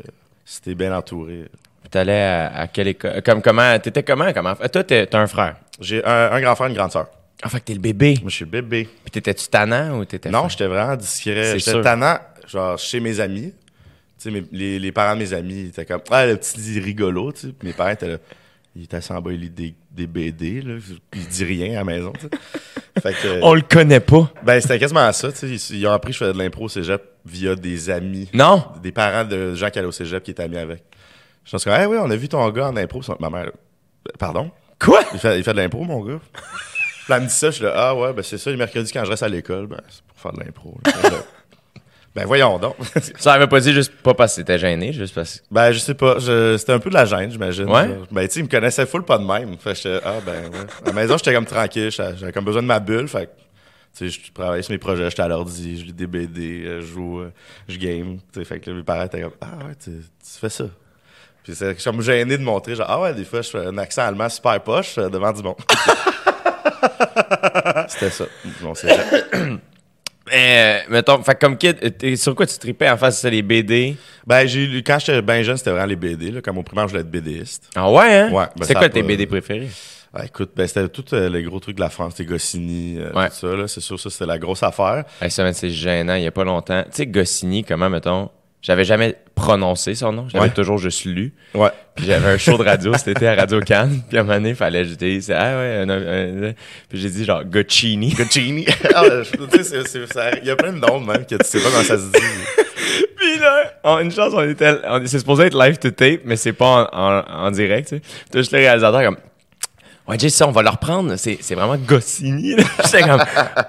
si 0.44 0.62
t'es 0.62 0.74
bien 0.74 0.96
entouré. 0.96 1.44
T'allais 1.90 2.20
à, 2.22 2.46
à 2.62 2.66
quelle 2.68 2.88
école? 2.88 3.22
Comme 3.22 3.42
comment? 3.42 3.78
T'étais 3.78 4.02
comment? 4.02 4.32
comment? 4.32 4.54
Euh, 4.60 4.68
Toi, 4.68 4.84
t'es- 4.84 5.06
t'as 5.06 5.18
un 5.20 5.26
frère. 5.26 5.56
J'ai 5.80 6.04
un, 6.04 6.32
un 6.32 6.40
grand 6.40 6.54
frère, 6.56 6.68
une 6.68 6.74
grande 6.74 6.92
sœur. 6.92 7.06
En 7.44 7.48
fait, 7.48 7.60
t'es 7.60 7.74
le 7.74 7.80
bébé. 7.80 8.18
Moi, 8.22 8.30
je 8.30 8.36
suis 8.36 8.44
le 8.44 8.50
bébé. 8.50 8.88
Puis 9.04 9.10
t'étais-tu 9.10 9.46
tannant 9.48 9.98
ou 9.98 10.04
t'étais. 10.04 10.30
Non, 10.30 10.48
j'étais 10.48 10.66
vraiment 10.66 10.96
discret. 10.96 11.44
C'est 11.44 11.58
J'étais 11.58 11.70
sûr. 11.72 11.82
tannant, 11.82 12.18
genre, 12.48 12.78
chez 12.78 12.98
mes 13.00 13.20
amis. 13.20 13.52
Tu 13.52 13.54
sais, 14.18 14.30
mes- 14.30 14.46
les, 14.52 14.78
les 14.78 14.92
parents 14.92 15.14
de 15.14 15.20
mes 15.20 15.32
amis 15.34 15.54
ils 15.64 15.66
étaient 15.68 15.84
comme, 15.84 16.00
ah, 16.10 16.24
le 16.26 16.36
petit 16.38 16.80
rigolo, 16.80 17.32
tu 17.32 17.40
sais. 17.40 17.46
Puis 17.48 17.68
mes 17.68 17.74
parents 17.74 17.90
étaient 17.90 18.08
là, 18.08 18.16
il 18.74 18.84
était 18.84 18.96
assis 18.96 19.12
en 19.12 19.20
bas, 19.20 19.30
il 19.32 19.40
lit 19.40 19.50
des, 19.50 19.74
des 19.90 20.06
BD, 20.06 20.62
là. 20.62 20.74
Il 21.14 21.26
dit 21.26 21.44
rien 21.44 21.72
à 21.72 21.76
la 21.76 21.84
maison, 21.84 22.12
tu 22.14 22.22
sais. 22.22 22.30
Fait 23.02 23.12
que, 23.12 23.42
On 23.42 23.52
le 23.52 23.60
connaît 23.60 24.00
pas. 24.00 24.32
ben, 24.42 24.58
c'était 24.58 24.78
quasiment 24.78 25.12
ça, 25.12 25.30
tu 25.30 25.38
sais. 25.38 25.48
Ils, 25.74 25.80
ils 25.80 25.86
ont 25.86 25.92
appris 25.92 26.12
que 26.12 26.14
je 26.14 26.18
faisais 26.24 26.32
de 26.32 26.38
l'impro 26.38 26.64
au 26.64 26.68
cégep 26.70 27.02
via 27.26 27.54
des 27.54 27.90
amis. 27.90 28.30
Non? 28.32 28.64
Des 28.82 28.92
parents 28.92 29.24
de 29.28 29.54
gens 29.54 29.68
qui 29.68 29.78
allaient 29.78 29.88
au 29.88 29.92
cégep 29.92 30.22
qui 30.22 30.30
étaient 30.30 30.44
amis 30.44 30.56
avec. 30.56 30.82
Je 31.46 31.56
que, 31.56 31.70
ah 31.70 31.88
oui, 31.88 31.96
on 32.00 32.10
a 32.10 32.16
vu 32.16 32.28
ton 32.28 32.48
gars 32.50 32.68
en 32.68 32.76
impro. 32.76 33.00
Ma 33.20 33.30
mère, 33.30 33.50
pardon? 34.18 34.50
Quoi? 34.80 35.00
Il 35.14 35.18
fait, 35.18 35.38
il 35.38 35.44
fait 35.44 35.52
de 35.52 35.58
l'impro, 35.58 35.84
mon 35.84 36.04
gars. 36.04 36.18
Puis 37.04 37.14
elle 37.14 37.22
me 37.22 37.26
dit 37.28 37.32
ça, 37.32 37.50
je 37.50 37.54
suis 37.56 37.64
là, 37.64 37.72
ah 37.76 37.94
ouais, 37.94 38.12
ben 38.12 38.22
c'est 38.22 38.36
ça, 38.36 38.50
le 38.50 38.56
mercredi 38.56 38.92
quand 38.92 39.04
je 39.04 39.10
reste 39.10 39.22
à 39.22 39.28
l'école, 39.28 39.68
ben 39.68 39.80
c'est 39.88 40.02
pour 40.04 40.18
faire 40.18 40.32
de 40.32 40.40
l'impro. 40.40 40.76
là. 40.84 40.92
Là, 41.04 41.10
ben 42.16 42.24
voyons 42.26 42.58
donc. 42.58 42.74
Ça 43.16 43.34
avait 43.34 43.46
pas 43.46 43.60
dit 43.60 43.72
juste 43.72 43.92
pas 44.02 44.12
parce 44.12 44.34
que 44.34 44.40
t'étais 44.40 44.58
gêné, 44.58 44.92
juste 44.92 45.14
parce 45.14 45.36
que. 45.38 45.44
ben 45.52 45.70
je 45.70 45.78
sais 45.78 45.94
pas, 45.94 46.18
je- 46.18 46.56
c'était 46.58 46.72
un 46.72 46.80
peu 46.80 46.90
de 46.90 46.94
la 46.94 47.04
gêne, 47.04 47.30
j'imagine. 47.30 47.70
Ouais? 47.70 47.88
Ben 48.10 48.26
tu 48.26 48.34
sais, 48.34 48.40
il 48.40 48.44
me 48.44 48.48
connaissait 48.48 48.86
full 48.86 49.04
pas 49.04 49.18
de 49.18 49.24
même. 49.24 49.56
Fait 49.58 49.80
que 49.80 50.00
ah 50.04 50.14
ben 50.26 50.50
ouais. 50.50 50.58
À 50.82 50.86
la 50.86 50.92
maison, 50.92 51.16
j'étais 51.16 51.32
comme 51.32 51.46
tranquille, 51.46 51.90
j'avais 51.92 52.32
comme 52.32 52.44
besoin 52.44 52.62
de 52.62 52.66
ma 52.66 52.80
bulle, 52.80 53.06
fait 53.06 53.26
que, 53.26 53.30
tu 53.96 54.10
sais, 54.10 54.20
je 54.26 54.32
travaillais 54.32 54.62
sur 54.64 54.72
mes 54.72 54.78
projets, 54.78 55.08
j'étais 55.08 55.22
à 55.22 55.28
l'ordi, 55.28 55.78
je 55.80 55.84
lis 55.84 55.92
des 55.92 56.08
BD, 56.08 56.64
euh, 56.66 56.80
je 56.80 56.86
joue, 56.86 57.20
euh, 57.20 57.32
je 57.68 57.78
game, 57.78 58.18
tu 58.32 58.40
sais, 58.40 58.44
fait 58.44 58.58
que 58.58 58.68
là, 58.70 58.76
mes 58.76 58.82
parents 58.82 59.04
étaient 59.04 59.20
comme, 59.22 59.30
ah 59.40 59.64
ouais, 59.64 59.74
tu, 59.82 59.90
tu 59.92 60.38
fais 60.40 60.48
ça. 60.50 60.64
Puis 61.44 61.54
c'est 61.54 61.82
comme 61.84 62.02
gêné 62.02 62.36
de 62.36 62.42
montrer, 62.42 62.74
genre, 62.74 62.86
ah 62.88 63.00
ouais, 63.00 63.14
des 63.14 63.24
fois, 63.24 63.40
je 63.42 63.50
fais 63.50 63.66
un 63.66 63.78
accent 63.78 64.02
allemand 64.02 64.28
super 64.28 64.60
poche 64.60 64.98
euh, 64.98 65.08
devant 65.08 65.32
du 65.32 65.42
monde. 65.42 65.54
C'était 67.88 68.10
ça. 68.10 68.24
Bon, 68.60 68.74
c'est 68.74 68.88
Euh, 70.34 70.80
mettons, 70.88 71.22
fait 71.22 71.38
comme 71.38 71.56
kid, 71.56 71.96
t'es- 71.98 72.16
sur 72.16 72.34
quoi 72.34 72.46
tu 72.46 72.58
tripais 72.58 72.90
en 72.90 72.96
face, 72.96 73.18
c'était 73.18 73.30
les 73.30 73.42
BD? 73.42 73.96
Ben, 74.26 74.44
j'ai 74.44 74.66
lu, 74.66 74.82
quand 74.82 74.98
j'étais 74.98 75.22
bien 75.22 75.40
jeune, 75.44 75.56
c'était 75.56 75.70
vraiment 75.70 75.86
les 75.86 75.94
BD, 75.94 76.32
là. 76.32 76.40
Comme 76.40 76.58
au 76.58 76.64
primaire, 76.64 76.88
je 76.88 76.94
voulais 76.94 77.02
être 77.02 77.10
BDiste. 77.10 77.70
Ah 77.76 77.88
ouais, 77.92 78.12
hein? 78.12 78.32
Ouais, 78.32 78.46
ben 78.56 78.64
c'est 78.66 78.72
ça 78.72 78.80
quoi 78.80 78.88
tes 78.88 79.02
pas- 79.02 79.06
BD 79.06 79.26
préférés? 79.26 79.68
Ah, 80.12 80.24
écoute, 80.24 80.50
ben, 80.56 80.66
c'était 80.66 80.88
tous 80.88 81.04
euh, 81.14 81.28
les 81.28 81.44
gros 81.44 81.60
trucs 81.60 81.76
de 81.76 81.80
la 81.80 81.90
France, 81.90 82.14
les 82.18 82.24
Goscinny, 82.24 82.96
euh, 82.98 83.12
Ouais. 83.12 83.28
tout 83.28 83.36
ça, 83.36 83.46
là. 83.54 83.68
C'est 83.68 83.80
sûr, 83.80 84.00
ça, 84.00 84.10
c'était 84.10 84.26
la 84.26 84.38
grosse 84.38 84.64
affaire. 84.64 85.04
Hey, 85.20 85.30
ça, 85.30 85.44
man, 85.44 85.52
c'est 85.54 85.70
gênant, 85.70 86.14
il 86.16 86.24
y 86.24 86.26
a 86.26 86.32
pas 86.32 86.42
longtemps. 86.44 86.82
Tu 86.86 86.88
sais, 86.92 87.06
Goscinny, 87.06 87.62
comment, 87.62 87.88
mettons, 87.88 88.28
j'avais 88.66 88.82
jamais 88.84 89.14
prononcé 89.36 89.94
son 89.94 90.12
nom, 90.12 90.28
j'avais 90.28 90.46
Ouais. 90.46 90.50
toujours 90.50 90.76
juste 90.78 91.04
lu. 91.04 91.32
Ouais. 91.54 91.68
Puis 91.94 92.06
j'avais 92.06 92.30
un 92.30 92.36
show 92.36 92.58
de 92.58 92.64
radio, 92.64 92.92
c'était 92.98 93.26
à 93.28 93.36
Radio 93.36 93.60
Cannes. 93.60 94.00
Puis 94.08 94.18
à 94.18 94.22
un 94.22 94.24
moment 94.24 94.34
donné, 94.38 94.48
il 94.50 94.54
fallait 94.56 94.80
ajouter, 94.80 95.20
c'est, 95.20 95.34
ah 95.34 95.56
ouais, 95.56 95.84
un- 95.86 95.88
un- 95.88 96.48
un- 96.48 96.52
puis 96.88 96.98
j'ai 97.00 97.10
dit 97.10 97.24
genre 97.24 97.44
Gocchini. 97.44 98.12
Gocchini. 98.12 98.66
Ah, 98.94 99.04
je- 99.22 99.36
tu 99.56 99.62
sais, 99.62 99.82
il 100.42 100.48
y 100.48 100.50
a 100.50 100.56
plein 100.56 100.72
de 100.72 100.78
noms, 100.80 100.98
même, 101.00 101.24
que 101.24 101.36
tu 101.36 101.44
sais 101.44 101.60
pas 101.60 101.68
comment 101.70 101.84
ça 101.84 101.96
se 101.96 102.06
dit. 102.06 102.18
Puis 103.16 103.38
là, 103.38 103.72
on- 103.84 103.98
une 104.00 104.10
chance, 104.10 104.32
on 104.34 104.42
était, 104.48 104.74
c'est 105.06 105.18
supposé 105.20 105.44
être 105.44 105.56
live 105.58 105.78
to 105.78 105.90
tape, 105.90 106.20
mais 106.24 106.36
c'est 106.36 106.52
pas 106.52 106.88
en, 106.92 106.98
en, 106.98 107.46
en 107.46 107.50
direct, 107.52 107.88
tu 107.88 107.96
sais. 107.96 108.00
Puis 108.00 108.10
là, 108.34 108.40
juste 108.40 108.52
le 108.52 108.58
réalisateur 108.58 109.02
comme, 109.04 109.16
ouais, 110.08 110.18
Jay, 110.18 110.28
ça, 110.30 110.46
on 110.48 110.52
va 110.52 110.62
le 110.62 110.68
reprendre, 110.70 111.16
c'est, 111.16 111.38
c'est 111.40 111.54
vraiment 111.54 111.76
Goscinny. 111.76 112.54
J'étais 112.84 113.02
comme, 113.02 113.22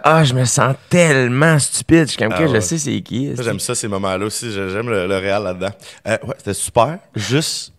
ah, 0.04 0.24
je 0.24 0.34
me 0.34 0.46
sens 0.46 0.76
tellement 0.90 1.58
stupide. 1.60 2.04
Je 2.06 2.10
suis 2.12 2.18
comme, 2.18 2.32
Ah 2.34 2.38
que 2.40 2.48
je 2.48 2.60
sais 2.60 2.78
c'est 2.78 3.02
qui. 3.02 3.36
Ça, 3.36 3.44
J'aime 3.44 3.60
ça, 3.60 3.76
ces 3.76 3.88
moments-là 3.88 4.26
aussi. 4.26 4.52
J'ai- 4.52 4.70
J'aime 4.70 4.90
le, 4.90 5.08
le 5.08 5.18
réel 5.18 5.44
là-dedans. 5.44 5.72
Euh, 6.08 6.18
ouais, 6.24 6.36
c'était 6.38 6.54
super. 6.54 7.00
Juste, 7.16 7.74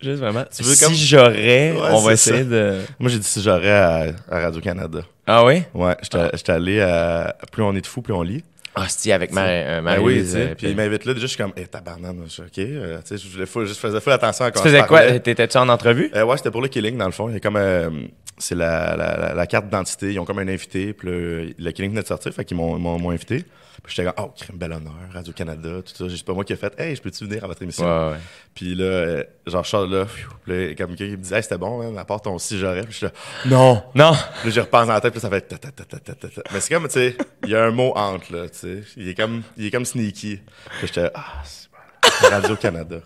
Juste 0.00 0.18
vraiment, 0.20 0.44
veux 0.58 0.74
si 0.74 0.84
comme- 0.84 0.94
j'aurais, 0.94 1.72
Ouais, 1.72 1.88
on 1.92 2.00
va 2.00 2.14
essayer 2.14 2.38
ça. 2.38 2.44
de... 2.44 2.80
moi, 2.98 3.08
j'ai 3.08 3.18
dit 3.18 3.26
si 3.26 3.40
j'aurais 3.40 3.70
à, 3.70 4.06
à 4.30 4.40
Radio-Canada. 4.40 5.00
Ah 5.28 5.44
oui? 5.44 5.62
Ouais, 5.74 5.96
j'étais 6.02 6.28
j'étais 6.34 6.50
allé 6.52 6.80
à 6.80 7.36
Plus 7.52 7.62
on 7.62 7.72
est 7.76 7.80
de 7.82 7.86
fou, 7.86 8.02
plus 8.02 8.12
on 8.12 8.22
lit. 8.22 8.42
Ah, 8.74 8.86
c'est 8.88 9.12
avec 9.12 9.32
ma, 9.32 9.44
euh, 9.46 9.82
Ben 9.82 9.98
oui, 10.00 10.24
tu 10.30 10.36
euh, 10.36 10.46
Puis 10.46 10.54
puis- 10.56 10.70
il 10.70 10.76
m'invite 10.76 11.04
là, 11.04 11.12
déjà, 11.12 11.26
je 11.26 11.32
suis 11.32 11.36
comme, 11.36 11.52
eh, 11.56 11.66
tabarnak, 11.66 12.16
je 12.24 12.30
suis 12.30 12.42
OK. 12.42 12.58
Euh, 12.58 12.98
tu 13.06 13.18
sais, 13.18 13.22
je, 13.22 13.30
voulais 13.32 13.44
full- 13.46 13.66
je 13.66 13.74
faisais 13.74 14.00
full 14.00 14.12
attention 14.14 14.46
à 14.46 14.50
Tu 14.50 14.56
quand 14.58 14.62
faisais 14.64 14.82
quoi? 14.84 15.02
T'étais-tu 15.20 15.58
en 15.58 15.68
entrevue? 15.68 16.10
Euh, 16.14 16.24
ouais, 16.24 16.36
c'était 16.38 16.50
pour 16.50 16.62
le 16.62 16.68
Killing, 16.68 16.96
dans 16.96 17.04
le 17.06 17.12
fond. 17.12 17.28
Il 17.28 17.34
y 17.34 17.36
a 17.36 17.40
comme, 17.40 17.56
euh, 17.56 17.90
c'est 18.38 18.54
la, 18.54 18.96
la, 18.96 19.16
la- 19.18 19.34
la 19.34 19.46
carte 19.46 19.66
d'identité. 19.66 20.12
Ils 20.12 20.18
ont 20.18 20.24
comme 20.24 20.38
un 20.38 20.48
invité. 20.48 20.94
Puis 20.94 21.08
le 21.10 21.70
clinique 21.72 21.90
venait 21.92 22.02
de 22.02 22.06
sortir, 22.06 22.32
fait 22.32 22.44
qu'ils 22.46 22.56
m'ont 22.56 23.10
invité. 23.10 23.44
Puis 23.84 23.94
j'étais 23.96 24.12
comme, 24.12 24.24
oh, 24.26 24.32
crème 24.38 24.58
bel 24.58 24.72
honneur, 24.72 24.92
Radio-Canada, 25.12 25.70
tout 25.84 26.08
ça. 26.08 26.14
C'est 26.14 26.24
pas 26.24 26.32
moi 26.34 26.44
qui 26.44 26.52
ai 26.52 26.56
fait, 26.56 26.72
hey, 26.78 26.94
je 26.94 27.02
peux-tu 27.02 27.24
venir 27.26 27.42
à 27.42 27.48
votre 27.48 27.60
émission? 27.62 27.84
Ouais, 27.84 28.12
ouais. 28.12 28.18
Puis 28.54 28.76
là, 28.76 28.84
euh, 28.84 29.24
genre, 29.46 29.88
de 29.88 29.96
là, 29.96 30.04
pfiou, 30.06 30.28
puis 30.44 30.52
là, 30.68 30.74
comme 30.76 30.94
quelqu'un 30.94 31.04
qui 31.14 31.16
me 31.18 31.22
disait, 31.22 31.36
hey, 31.36 31.42
c'était 31.42 31.58
bon, 31.58 31.82
hein, 31.82 31.96
à 31.96 32.04
part 32.04 32.20
ton 32.20 32.38
si 32.38 32.58
j'aurais. 32.60 32.82
Puis 32.82 32.92
je 32.92 32.96
suis 32.98 33.06
là, 33.06 33.12
non! 33.46 33.82
Non! 33.94 34.12
Puis 34.40 34.50
là, 34.50 34.54
je 34.54 34.60
repense 34.60 34.86
dans 34.86 34.92
la 34.92 35.00
tête, 35.00 35.10
puis 35.12 35.20
ça 35.20 35.28
fait 35.30 35.40
ta, 35.40 35.58
ta, 35.58 35.70
ta, 35.72 35.84
ta, 35.84 35.98
ta, 35.98 36.14
ta, 36.14 36.28
ta. 36.28 36.42
Mais 36.52 36.60
c'est 36.60 36.72
comme, 36.72 36.86
tu 36.86 36.92
sais, 36.94 37.16
il 37.42 37.50
y 37.50 37.56
a 37.56 37.64
un 37.64 37.72
mot 37.72 37.92
entre, 37.96 38.32
là, 38.32 38.48
tu 38.48 38.58
sais. 38.58 38.82
Il 38.96 39.08
est 39.08 39.14
comme, 39.14 39.42
il 39.56 39.66
est 39.66 39.70
comme 39.72 39.84
sneaky. 39.84 40.40
Puis 40.78 40.86
j'étais, 40.86 41.10
ah, 41.14 41.42
c'est 41.44 41.68
bon. 41.70 42.28
Radio-Canada. 42.36 42.96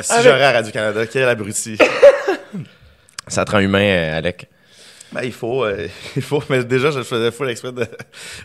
Si 0.00 0.12
Avec- 0.12 0.24
j'aurais 0.24 0.44
à 0.44 0.52
Radio-Canada, 0.52 1.06
quel 1.06 1.28
abruti. 1.28 1.76
Ça 3.28 3.44
te 3.44 3.50
rend 3.50 3.58
humain, 3.58 3.82
euh, 3.82 4.18
Alec. 4.18 4.48
Ben, 5.16 5.24
il 5.24 5.32
faut, 5.32 5.64
euh, 5.64 5.88
il 6.16 6.20
faut, 6.22 6.42
mais 6.50 6.62
déjà, 6.64 6.90
je 6.90 7.02
faisais 7.02 7.30
full 7.30 7.48
exprès 7.48 7.72
de, 7.72 7.86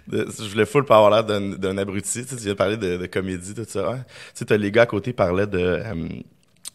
de- 0.08 0.28
je 0.40 0.50
voulais 0.50 0.66
full 0.66 0.86
pas 0.86 0.96
avoir 0.98 1.12
l'air 1.12 1.24
d'un, 1.26 1.50
d'un 1.58 1.78
abruti, 1.78 2.24
tu 2.24 2.30
sais, 2.30 2.36
tu 2.38 2.44
viens 2.44 2.54
de 2.54 2.58
parler 2.58 2.78
de, 2.78 2.96
de 2.98 3.06
comédie, 3.08 3.54
tout 3.54 3.66
ça, 3.68 3.92
hein. 3.92 4.06
Tu 4.36 4.46
sais, 4.48 4.58
les 4.58 4.72
gars 4.72 4.84
à 4.84 4.86
côté 4.86 5.12
parlaient 5.12 5.48
de, 5.48 5.60
euh, 5.60 6.08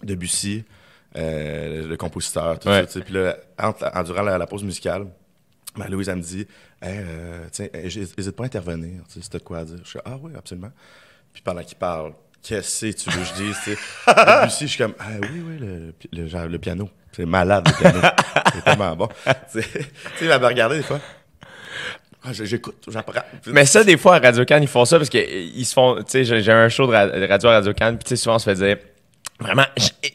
de 0.03 0.15
Bussy, 0.15 0.65
euh, 1.17 1.87
le 1.89 1.97
compositeur, 1.97 2.59
tout 2.59 2.69
Ouais. 2.69 2.81
ça, 2.83 2.87
tu 2.87 2.93
sais, 2.93 3.01
puis 3.01 3.15
là, 3.15 3.37
en, 3.59 4.03
durant 4.03 4.23
la, 4.23 4.37
la 4.37 4.47
pause 4.47 4.65
musicale, 4.65 5.07
ben, 5.77 5.89
Louise, 5.89 6.09
elle 6.11 6.17
me 6.17 6.23
dit, 6.23 6.47
hey, 6.83 7.01
tiens, 7.53 7.69
j'hésite 7.85 8.33
pas 8.33 8.43
à 8.45 8.47
intervenir, 8.47 9.03
tu 9.09 9.15
sais, 9.15 9.23
si 9.23 9.31
t'as 9.31 9.39
de 9.39 9.45
quoi 9.45 9.59
à 9.59 9.65
dire. 9.65 9.79
Je 9.83 9.89
suis, 9.89 9.99
ah 10.05 10.17
oui, 10.21 10.33
absolument. 10.37 10.73
Puis 11.33 11.43
pendant 11.43 11.63
qu'il 11.63 11.77
parle, 11.79 12.13
qu'est-ce 12.47 12.87
que 12.87 12.93
tu 12.93 13.11
veux 13.11 13.21
que 13.21 13.27
je 13.29 13.35
dise, 13.35 13.57
tu 13.65 13.75
sais? 13.75 13.79
Debussy, 14.41 14.65
je 14.65 14.67
suis 14.67 14.79
comme, 14.79 14.95
ah 14.99 15.05
oui, 15.23 15.43
oui, 15.47 15.57
le, 15.61 15.95
le, 16.13 16.29
genre, 16.29 16.47
le 16.47 16.59
piano. 16.59 16.89
C'est 17.13 17.27
malade, 17.27 17.67
le 17.69 17.73
piano. 17.83 18.01
C'est 18.55 18.65
tellement 18.65 18.95
bon. 18.97 19.09
Tu 19.53 19.63
sais, 19.63 19.69
il 20.21 20.29
m'avait 20.29 20.47
regardé 20.47 20.77
des 20.77 20.83
fois. 20.83 21.01
Ah, 22.25 22.33
j'écoute, 22.33 22.77
j'apprends. 22.91 23.21
Mais 23.47 23.65
ça, 23.65 23.85
des 23.85 23.97
fois, 23.97 24.17
à 24.17 24.19
Radio 24.19 24.45
Can, 24.45 24.59
ils 24.61 24.67
font 24.69 24.85
ça 24.85 24.99
parce 24.99 25.09
qu'ils 25.09 25.65
se 25.65 25.73
font. 25.73 25.97
Tu 26.03 26.25
sais, 26.25 26.43
j'ai 26.43 26.53
un 26.53 26.69
show 26.69 26.87
de 26.87 26.93
ra- 26.93 27.27
radio 27.29 27.49
à 27.51 27.53
Radio 27.55 27.73
Can, 27.73 27.95
puis 27.97 28.05
tu 28.05 28.09
sais, 28.11 28.17
souvent, 28.17 28.37
on 28.37 28.39
se 28.39 28.45
fait 28.45 28.55
dire. 28.57 28.77
Vraiment, 29.39 29.65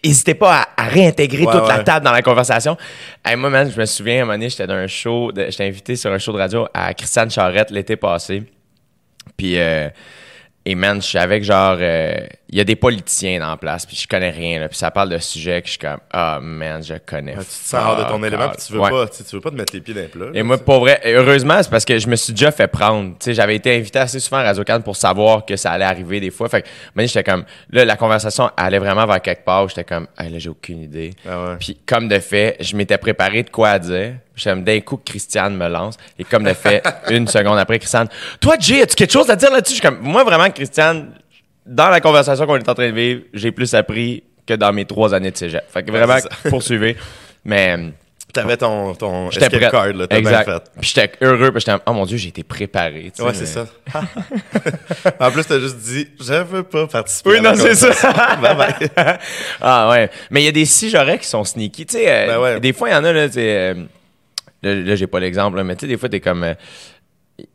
n'hésitez 0.04 0.34
pas 0.34 0.62
à, 0.78 0.84
à 0.84 0.88
réintégrer 0.88 1.46
Ouais, 1.46 1.52
toute 1.54 1.68
la 1.68 1.84
table 1.84 2.04
dans 2.04 2.12
la 2.12 2.22
conversation. 2.24 2.76
Hey, 3.24 3.36
moi, 3.36 3.50
man, 3.52 3.72
je 3.72 3.80
me 3.80 3.86
souviens, 3.86 4.16
à 4.16 4.18
un 4.18 4.22
moment 4.26 4.34
donné, 4.34 4.50
j'étais 4.50 4.66
dans 4.68 4.74
un 4.74 4.88
show, 4.88 5.32
j'étais 5.36 5.66
invité 5.68 5.96
sur 5.96 6.12
un 6.12 6.18
show 6.18 6.34
de 6.34 6.38
radio 6.40 6.68
à 6.74 6.94
Christiane 6.96 7.30
Charrette 7.30 7.70
l'été 7.72 7.96
passé. 7.98 8.44
Puis, 9.38 9.60
euh, 9.60 9.90
et 10.66 10.76
man, 10.76 11.02
je 11.02 11.08
savais 11.08 11.40
que 11.40 11.46
genre, 11.46 11.78
euh, 11.80 12.28
il 12.52 12.58
y 12.58 12.62
a 12.62 12.66
des 12.66 12.76
politiciens 12.76 13.40
dans 13.40 13.50
la 13.52 13.56
place, 13.58 13.86
puis 13.86 13.96
je 13.96 14.06
connais 14.06 14.30
rien, 14.30 14.60
là, 14.60 14.68
puis 14.68 14.78
ça 14.78 14.92
parle 14.92 15.08
de 15.10 15.18
sujets 15.20 15.62
que 15.62 15.68
je 15.68 15.72
suis 15.72 15.80
comme, 15.80 16.00
ah, 16.12 16.40
man, 16.42 16.84
je 16.84 16.96
connais. 17.06 17.34
Ah, 17.38 17.40
tu 17.40 17.46
te 17.46 17.52
sens 17.52 17.82
hors 17.86 17.96
de 17.96 18.04
ton 18.04 18.22
élément, 18.24 18.50
puis 18.50 18.58
tu 18.66 18.74
veux, 18.74 18.80
Ouais. 18.82 18.90
pas, 18.90 19.08
tu 19.08 19.24
tu 19.24 19.36
veux 19.36 19.42
pas 19.42 19.52
te 19.52 19.56
mettre 19.56 19.74
les 19.74 19.80
pieds 19.80 19.94
dans 19.94 20.02
les 20.02 20.08
plats. 20.08 20.26
Et 20.34 20.44
moi, 20.44 20.58
pour 20.58 20.82
vrai, 20.82 21.00
heureusement, 21.06 21.64
c'est 21.64 21.70
parce 21.72 21.86
que 21.86 21.98
je 21.98 22.08
me 22.10 22.18
suis 22.18 22.34
déjà 22.34 22.52
fait 22.52 22.68
prendre. 22.68 23.12
Tu 23.12 23.26
sais, 23.26 23.34
j'avais 23.34 23.56
été 23.56 23.74
invité 23.74 24.00
assez 24.00 24.20
souvent 24.20 24.38
à 24.40 24.44
Radio 24.44 24.64
pour 24.84 24.98
savoir 24.98 25.46
que 25.46 25.56
ça 25.56 25.72
allait 25.72 25.86
arriver 25.86 26.20
des 26.20 26.30
fois. 26.30 26.50
Fait 26.50 26.64
que, 26.64 26.68
j'étais 26.98 27.24
comme, 27.24 27.46
là, 27.72 27.86
la 27.86 27.96
conversation 27.96 28.50
allait 28.58 28.80
vraiment 28.80 29.06
vers 29.06 29.22
quelque 29.22 29.46
part. 29.46 29.64
où 29.64 29.70
J'étais 29.70 29.86
comme, 29.86 30.08
ah, 30.18 30.24
là, 30.28 30.38
j'ai 30.38 30.50
aucune 30.50 30.82
idée. 30.82 31.12
Ah 31.26 31.44
ouais. 31.52 31.56
Puis, 31.58 31.78
comme 31.86 32.10
de 32.10 32.20
fait, 32.20 32.58
je 32.60 32.76
m'étais 32.76 32.98
préparé 32.98 33.44
de 33.44 33.50
quoi 33.50 33.70
à 33.70 33.80
dire. 33.80 34.16
Puis, 34.34 34.44
j'aime 34.44 34.64
d'un 34.66 34.82
coup 34.82 34.98
que 34.98 35.10
Christiane 35.10 35.56
me 35.56 35.70
lance. 35.70 35.96
Et 36.20 36.26
comme 36.26 36.44
de 36.44 36.54
fait, 36.54 36.84
une 37.10 37.28
seconde 37.30 37.58
après, 37.60 37.80
Christiane, 37.80 38.10
toi, 38.42 38.56
Jay, 38.60 38.82
as-tu 38.82 38.96
quelque 38.96 39.14
chose 39.14 39.30
à 39.30 39.38
dire 39.38 39.52
là-dessus? 39.52 39.76
Je 39.76 39.80
suis 39.80 39.88
comme, 39.88 40.00
moi, 40.02 40.26
vraiment, 40.26 40.50
Christiane, 40.50 41.14
dans 41.66 41.90
la 41.90 42.02
conversation 42.02 42.46
qu'on 42.46 42.58
est 42.58 42.70
en 42.70 42.74
train 42.74 42.90
de 42.90 42.96
vivre, 42.96 43.22
j'ai 43.34 43.52
plus 43.52 43.74
appris 43.74 44.24
que 44.46 44.54
dans 44.56 44.74
mes 44.74 44.86
trois 44.86 45.14
années 45.14 45.32
de 45.32 45.38
cégep. 45.38 45.64
Fait 45.72 45.84
que 45.84 45.92
vraiment, 45.92 46.18
poursuivez. 46.50 46.98
Mais, 47.46 47.78
T'avais 48.34 48.56
ton, 48.56 48.94
ton 48.96 49.30
J'étais 49.30 49.48
escape 49.48 49.60
prêt. 49.60 49.72
card, 49.72 49.88
là, 49.94 50.08
t'as 50.08 50.22
bien 50.22 50.30
exact. 50.32 50.50
fait. 50.50 50.72
Puis 50.80 50.92
j'étais 50.96 51.12
heureux, 51.26 51.52
puis 51.52 51.60
j'étais 51.60 51.78
oh 51.86 51.92
mon 51.92 52.06
dieu, 52.06 52.16
j'ai 52.18 52.30
été 52.30 52.44
préparé. 52.44 53.12
Ouais, 53.20 53.26
mais- 53.26 53.34
c'est 53.34 53.46
ça. 53.46 53.66
en 55.20 55.32
plus, 55.32 55.44
t'as 55.44 55.60
juste 55.60 55.76
dit, 55.78 56.08
je 56.18 56.34
veux 56.44 56.64
pas 56.64 56.88
participer. 56.88 57.30
Oui, 57.32 57.42
non, 57.42 57.52
c'est 57.56 57.76
ça. 57.76 57.88
conversation. 57.92 58.42
Bye 58.42 58.56
bye. 58.56 58.90
ah 59.62 59.90
ouais. 59.90 60.10
Mais 60.30 60.42
il 60.44 60.46
y 60.46 60.48
a 60.48 60.52
des 60.54 60.64
si 60.66 60.90
j'aurais 60.90 61.20
qui 61.20 61.28
sont 61.28 61.44
sneaky. 61.44 61.86
Tu 61.86 61.98
sais, 61.98 62.06
euh, 62.08 62.28
Ben 62.28 62.40
ouais. 62.40 62.60
des 62.62 62.72
fois, 62.72 62.90
il 62.90 62.94
y 62.94 62.96
en 62.96 63.04
a, 63.04 63.12
là, 63.12 63.28
tu 63.28 63.34
sais, 63.34 63.42
euh, 63.44 63.74
là, 64.64 64.76
là, 64.76 64.96
j'ai 64.96 65.08
pas 65.08 65.20
l'exemple, 65.20 65.58
là, 65.58 65.66
mais 65.66 65.76
tu 65.76 65.82
sais, 65.82 65.88
des 65.88 65.98
fois, 65.98 66.08
t'es 66.08 66.22
comme. 66.22 66.44
euh, 66.46 66.54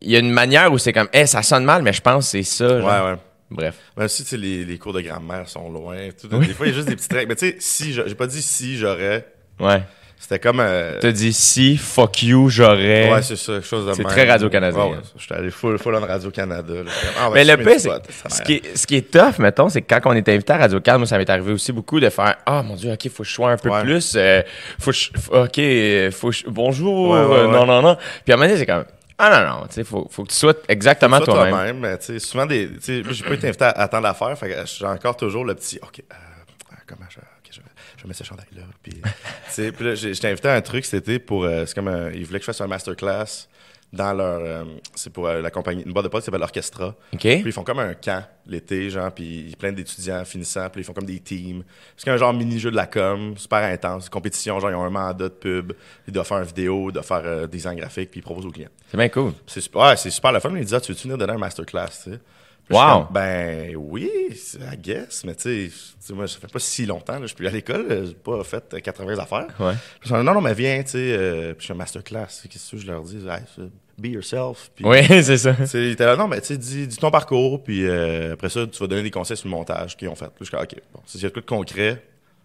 Il 0.03 0.11
y 0.11 0.17
a 0.17 0.19
une 0.19 0.31
manière 0.31 0.71
où 0.71 0.77
c'est 0.77 0.93
comme, 0.93 1.09
eh, 1.15 1.25
ça 1.27 1.41
sonne 1.43 1.65
mal, 1.65 1.81
mais 1.83 1.95
je 1.95 2.03
pense 2.03 2.27
que 2.27 2.31
c'est 2.33 2.43
ça. 2.43 2.67
Ouais, 2.67 2.83
ouais. 3.13 3.17
Bref. 3.51 3.77
Même 3.97 4.09
si, 4.09 4.23
tu 4.25 4.31
sais, 4.31 4.37
les, 4.37 4.65
les 4.65 4.79
cours 4.79 4.93
de 4.93 5.01
grammaire 5.01 5.49
sont 5.49 5.71
loin. 5.71 5.97
tout. 6.21 6.27
Des 6.29 6.53
fois, 6.55 6.67
il 6.67 6.71
y 6.71 6.73
a 6.73 6.77
juste 6.77 6.89
des 6.89 6.97
petits 6.97 7.09
trucs. 7.09 7.29
Mais 7.29 7.37
tu 7.37 7.47
sais, 7.51 7.57
si, 7.61 7.93
j'ai 7.93 8.15
pas 8.15 8.27
dit 8.27 8.43
si 8.43 8.77
j'aurais. 8.77 9.27
Ouais. 9.61 9.83
C'était 10.19 10.39
comme. 10.39 10.61
euh, 10.61 10.99
T'as 10.99 11.13
dit 11.13 11.33
si, 11.35 11.77
fuck 11.77 12.23
you, 12.23 12.49
j'aurais. 12.49 13.13
Ouais, 13.13 13.23
c'est 13.23 13.37
ça, 13.37 13.53
quelque 13.53 13.67
chose 13.67 13.87
de 13.87 13.93
C'est 13.93 14.03
très 14.03 14.29
Radio-Canadien, 14.29 14.81
Ouais, 14.85 14.91
ouais. 14.93 14.97
hein. 14.97 15.09
J'étais 15.19 15.35
allé 15.35 15.51
full, 15.51 15.79
full 15.79 15.95
en 15.95 16.01
Radio-Canada. 16.01 16.73
ah, 17.21 17.29
on 17.29 17.33
Mais 17.35 17.45
le 17.45 17.53
fumer 17.59 17.77
pire, 17.77 18.01
c'est 18.09 18.33
ce 18.33 18.43
qui, 18.43 18.55
est, 18.55 18.77
ce 18.77 18.87
qui 18.87 18.97
est 18.97 19.11
tough, 19.11 19.39
mettons, 19.39 19.69
c'est 19.69 19.83
que 19.83 19.95
quand 19.95 20.01
on 20.11 20.15
est 20.15 20.27
invité 20.31 20.55
à 20.55 20.57
Radio 20.57 20.81
Calme, 20.81 21.01
moi, 21.01 21.07
ça 21.07 21.19
m'est 21.19 21.29
arrivé 21.29 21.53
aussi 21.53 21.71
beaucoup 21.71 22.01
de 22.01 22.09
faire 22.09 22.35
Ah 22.47 22.63
mon 22.63 22.77
Dieu, 22.77 22.91
ok, 22.91 23.09
faut 23.11 23.23
que 23.25 23.29
je 23.29 23.35
sois 23.35 23.51
un 23.53 23.57
peu 23.59 23.69
Ouais. 23.69 23.83
plus. 23.83 24.15
euh, 24.17 24.41
faut 24.79 24.91
que 24.91 24.97
je- 24.97 25.11
ok, 25.31 25.59
euh, 25.59 26.11
faut 26.11 26.31
que 26.31 26.35
je- 26.37 26.45
bonjour. 26.49 27.11
Ouais, 27.11 27.19
euh. 27.19 27.49
Non, 27.49 27.67
non, 27.67 27.83
non. 27.83 27.97
Puis 28.25 28.33
à 28.33 28.35
un 28.35 28.39
moment 28.39 28.49
donné, 28.49 28.59
c'est 28.59 28.67
comme 28.67 28.85
Ah 29.19 29.31
non, 29.31 29.61
non, 29.61 29.67
tu 29.67 29.75
sais, 29.75 29.85
faut, 29.85 30.07
faut 30.11 30.25
que 30.25 30.29
tu 30.29 30.35
sois 30.37 30.55
exactement 30.69 31.21
toi-même. 31.21 31.51
toi-même, 31.51 31.79
mais 31.79 31.99
tu 31.99 32.05
sais, 32.07 32.19
souvent 32.19 32.45
des. 32.47 32.69
Tu 32.75 33.03
sais, 33.03 33.03
j'ai 33.09 33.25
pas 33.25 33.35
été 33.35 33.49
invité 33.49 33.65
à, 33.65 33.71
à 33.71 33.89
tant 33.89 34.01
d'affaires, 34.01 34.37
fait 34.39 34.51
que 34.51 34.57
j'ai 34.67 34.85
encore 34.87 35.17
toujours 35.17 35.45
le 35.45 35.55
petit. 35.55 35.79
OK, 35.83 36.01
euh, 36.01 36.15
euh, 36.15 36.75
comment 36.87 37.07
je. 37.09 37.19
ok, 37.19 37.61
je, 38.07 38.13
ce 38.13 38.25
chandail-là. 38.25 38.63
Puis, 38.83 38.93
tu 38.93 39.01
sais, 39.49 39.73
puis 39.73 39.85
là, 39.87 39.95
j'étais 39.95 40.29
invité 40.29 40.49
à 40.49 40.55
un 40.55 40.61
truc, 40.61 40.85
c'était 40.85 41.19
pour. 41.19 41.45
euh, 41.45 41.65
c'est 41.67 41.75
comme 41.75 41.89
un- 41.89 42.11
Ils 42.11 42.27
voulaient 42.27 42.39
que 42.41 42.45
je 42.45 42.51
fasse 42.51 42.61
un 42.61 42.67
masterclass 42.67 43.49
dans 43.93 44.13
leur. 44.13 44.41
euh, 44.41 44.65
c'est 44.95 45.13
pour 45.13 45.27
euh, 45.27 45.41
la 45.41 45.51
compagnie. 45.51 45.83
Une 45.83 45.93
boîte 45.93 46.05
de 46.05 46.11
potes 46.11 46.23
qui 46.23 46.27
s'appelle 46.27 46.43
Orchestra. 46.43 46.89
OK? 47.13 47.21
Puis 47.21 47.43
ils 47.45 47.53
font 47.53 47.65
comme 47.65 47.79
un 47.79 47.95
camp 47.95 48.25
l'été, 48.47 48.91
genre, 48.91 49.11
puis 49.13 49.55
plein 49.59 49.73
d'étudiants 49.73 50.25
finissant, 50.25 50.69
puis 50.71 50.83
ils 50.83 50.85
font 50.85 50.93
comme 50.93 51.05
des 51.07 51.19
teams. 51.21 51.63
C'est 51.97 52.09
un 52.11 52.17
genre 52.17 52.33
mini-jeu 52.33 52.71
de 52.71 52.77
la 52.77 52.87
com, 52.87 53.37
super 53.37 53.59
intense, 53.65 54.09
compétition, 54.09 54.61
genre, 54.61 54.71
ils 54.71 54.77
ont 54.77 54.85
un 54.85 54.91
mandat 54.91 55.29
de 55.29 55.35
pub, 55.35 55.73
ils 56.07 56.13
doivent 56.13 56.27
faire 56.27 56.39
une 56.39 56.45
vidéo, 56.45 56.91
ils 56.91 56.93
doivent 56.93 57.07
faire 57.07 57.23
euh, 57.25 57.47
des 57.47 57.57
design 57.57 57.77
graphiques, 57.79 58.11
puis 58.11 58.21
ils 58.21 58.23
proposent 58.23 58.47
aux 58.47 58.53
clients. 58.53 58.69
C'est 58.91 58.97
bien 58.97 59.09
cool. 59.09 59.33
C'est 59.47 59.61
super, 59.61 59.83
ouais, 59.83 59.97
c'est 59.97 60.11
super 60.11 60.31
le 60.33 60.41
fun, 60.41 60.51
mais 60.51 60.61
ils 60.61 60.65
disent, 60.65 60.75
ah, 60.75 60.81
tu 60.81 60.93
veux 60.93 60.99
venir 60.99 61.19
donner 61.19 61.33
un 61.33 61.39
masterclass, 61.39 61.89
tu 61.89 62.13
sais? 62.13 62.21
Wow. 62.69 63.05
comme, 63.05 63.13
ben 63.13 63.77
oui, 63.77 64.11
c'est- 64.35 64.59
I 64.59 64.77
guess, 64.77 65.23
mais 65.25 65.35
tu 65.37 65.71
sais, 65.71 66.13
moi, 66.13 66.27
ça 66.27 66.39
fait 66.41 66.51
pas 66.53 66.59
si 66.59 66.85
longtemps, 66.85 67.15
là, 67.15 67.21
je 67.23 67.27
suis 67.29 67.37
plus 67.37 67.47
à 67.47 67.51
l'école, 67.51 67.87
euh, 67.91 68.07
j'ai 68.07 68.15
pas 68.15 68.43
fait 68.43 68.75
euh, 68.75 68.81
80 68.81 69.19
affaires. 69.19 69.47
Ouais. 69.61 69.75
Puis 70.01 70.11
non, 70.13 70.25
non, 70.25 70.41
mais 70.41 70.53
viens, 70.55 70.83
tu 70.83 70.91
sais, 70.91 70.99
euh, 70.99 71.53
puis 71.53 71.61
je 71.61 71.65
suis 71.67 71.73
un 71.73 71.77
masterclass, 71.77 72.27
qu'est-ce 72.51 72.73
que 72.73 72.79
je 72.79 72.87
leur 72.89 73.03
dis? 73.03 73.19
Hey, 73.29 73.69
be 73.99 74.07
yourself. 74.07 74.71
Puis, 74.75 74.85
Oui, 74.85 74.99
c'est 75.23 75.39
ça. 75.39 75.55
tu 75.55 75.67
sais, 75.67 75.79
il 75.87 75.91
était 75.93 76.07
là, 76.07 76.17
non, 76.17 76.27
mais 76.27 76.41
tu 76.41 76.49
sais, 76.49 76.57
dis, 76.59 76.87
dis 76.89 76.97
ton 76.97 77.11
parcours, 77.13 77.63
puis 77.63 77.87
euh, 77.87 78.33
après 78.33 78.49
ça, 78.49 78.67
tu 78.67 78.79
vas 78.81 78.87
donner 78.89 79.03
des 79.05 79.11
conseils 79.13 79.37
sur 79.37 79.47
le 79.49 79.53
montage 79.55 79.97
qu'ils 79.97 80.09
ont 80.09 80.17
fait. 80.17 80.27
Puis 80.35 80.45
je 80.45 80.47
suis 80.47 80.57
OK, 80.57 80.75
bon, 80.93 81.01
s'il 81.07 81.23
y 81.23 81.27
a 81.27 81.31
de 81.31 81.41
concret, 81.41 82.03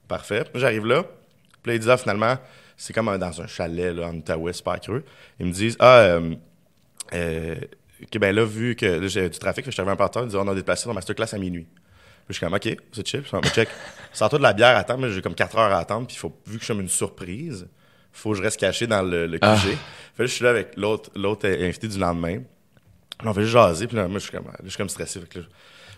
parfait. 0.07 0.43
Puis 0.51 0.61
j'arrive 0.61 0.85
là, 0.85 1.03
puis 1.63 1.71
là, 1.71 1.73
ils 1.75 1.79
disent, 1.79 1.89
ah, 1.89 1.97
finalement, 1.97 2.35
c'est 2.77 2.93
comme 2.93 3.09
euh, 3.09 3.17
dans 3.17 3.41
un 3.41 3.47
chalet, 3.47 3.95
là, 3.95 4.07
en 4.09 4.15
Outaouais, 4.17 4.53
super 4.53 4.79
creux. 4.79 5.03
Ils 5.39 5.47
me 5.47 5.51
disent, 5.51 5.77
ah, 5.79 6.19
euh, 7.13 7.55
OK, 8.03 8.17
ben 8.19 8.35
là, 8.35 8.43
vu 8.45 8.75
que 8.75 8.85
là, 8.85 9.07
j'ai 9.07 9.29
du 9.29 9.37
trafic, 9.39 9.63
que 9.65 9.71
je 9.71 9.73
suis 9.73 9.81
arrivé 9.81 9.93
un 9.93 9.95
partenaire, 9.95 10.25
ils 10.25 10.29
disent, 10.31 10.39
on 10.39 10.47
a 10.47 10.55
déplacé 10.55 10.85
ton 10.85 10.93
masterclass 10.93 11.33
à 11.33 11.37
minuit. 11.37 11.67
Puis 12.25 12.25
je 12.29 12.33
suis 12.33 12.45
comme, 12.45 12.53
OK, 12.53 12.63
c'est 12.91 13.07
chill. 13.07 13.21
Puis 13.21 13.29
je 13.31 13.31
comme, 13.31 13.43
check, 13.51 13.69
sors-toi 14.13 14.37
de 14.39 14.43
la 14.43 14.53
bière 14.53 14.75
à 14.75 14.79
attendre, 14.79 15.01
mais 15.01 15.09
j'ai 15.11 15.21
comme 15.21 15.35
4 15.35 15.57
heures 15.57 15.71
à 15.73 15.77
attendre, 15.79 16.07
puis 16.07 16.15
faut, 16.17 16.35
vu 16.47 16.53
que 16.55 16.59
je 16.59 16.65
suis 16.65 16.73
comme 16.73 16.81
une 16.81 16.89
surprise, 16.89 17.67
faut 18.13 18.31
que 18.31 18.37
je 18.37 18.41
reste 18.41 18.59
caché 18.59 18.87
dans 18.87 19.01
le, 19.01 19.25
le 19.27 19.37
QG. 19.37 19.41
Ah. 19.43 19.55
Fait 19.57 19.69
que 19.71 20.21
là, 20.23 20.25
je 20.25 20.25
suis 20.27 20.43
là 20.43 20.49
avec 20.49 20.75
l'autre, 20.77 21.09
l'autre 21.15 21.47
invité 21.47 21.87
du 21.87 21.97
lendemain. 21.99 22.37
Là, 23.23 23.29
on 23.29 23.33
fait 23.33 23.41
juste 23.41 23.53
jaser, 23.53 23.87
puis 23.87 23.95
là, 23.97 24.07
moi, 24.07 24.19
je 24.19 24.23
suis 24.23 24.31
comme, 24.31 24.45
là, 24.47 24.53
je 24.63 24.69
suis 24.69 24.77
comme 24.77 24.89
stressé. 24.89 25.19
Fait 25.19 25.27
que 25.27 25.39
là, 25.39 25.45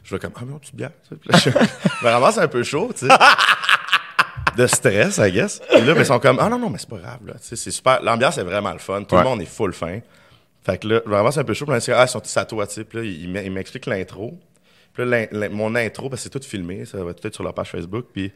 je 0.04 0.14
vais 0.14 0.20
comme, 0.20 0.34
ah, 0.36 0.42
mais 0.46 0.54
on 0.54 0.60
petite 0.60 0.76
bière. 0.76 0.92
tu. 1.08 1.16
Puis 1.16 1.30
là, 1.32 1.38
je 1.40 1.50
me 2.06 2.10
ramasse 2.12 2.38
un 2.38 2.48
peu 2.48 2.64
chaud, 2.64 2.92
tu 2.98 3.08
sais. 3.08 3.14
De 4.58 4.68
stress, 4.68 5.18
I 5.18 5.32
guess. 5.32 5.62
Et 5.72 5.82
là, 5.82 5.94
ben, 5.96 6.02
ils 6.02 6.06
sont 6.06 6.20
comme, 6.20 6.38
ah 6.40 6.48
non, 6.50 6.60
non, 6.60 6.70
mais 6.70 6.78
c'est 6.78 6.90
pas 6.90 6.98
grave, 6.98 7.20
là. 7.26 7.34
Tu 7.34 7.40
sais, 7.48 7.56
c'est 7.56 7.72
super. 7.72 8.02
L'ambiance 8.04 8.38
est 8.38 8.44
vraiment 8.44 8.72
le 8.72 8.78
fun. 8.80 9.04
Tout 9.04 9.16
Ouais. 9.16 9.24
le 9.24 9.30
monde 9.30 9.42
est 9.42 9.46
full 9.48 9.74
fin. 9.74 10.00
Fait 10.66 10.78
que 10.78 10.88
là, 10.88 11.02
me 11.06 11.14
ramasse 11.14 11.38
un 11.38 11.44
peu 11.44 11.54
chaud, 11.54 11.66
puis 11.66 11.74
là, 11.76 12.00
ah, 12.00 12.06
ils 12.06 12.08
sont 12.10 12.20
tous 12.22 12.38
à 12.38 12.46
toi, 12.46 12.66
tu 12.68 12.74
sais. 12.76 12.84
Puis 12.86 12.98
là, 13.00 13.42
ils 13.42 13.52
m'expliquent 13.52 13.86
l'intro. 13.88 14.40
Puis 14.94 15.04
là, 15.06 15.28
l'in- 15.32 15.38
l'in- 15.40 15.50
mon 15.50 15.76
intro, 15.76 16.10
parce 16.10 16.22
que 16.24 16.30
c'est 16.32 16.40
tout 16.40 16.46
filmé, 16.48 16.86
ça 16.86 17.04
va 17.04 17.14
tout 17.14 17.26
être 17.28 17.34
sur 17.34 17.44
leur 17.44 17.54
page 17.54 17.70
Facebook. 17.72 18.06
Puis 18.14 18.32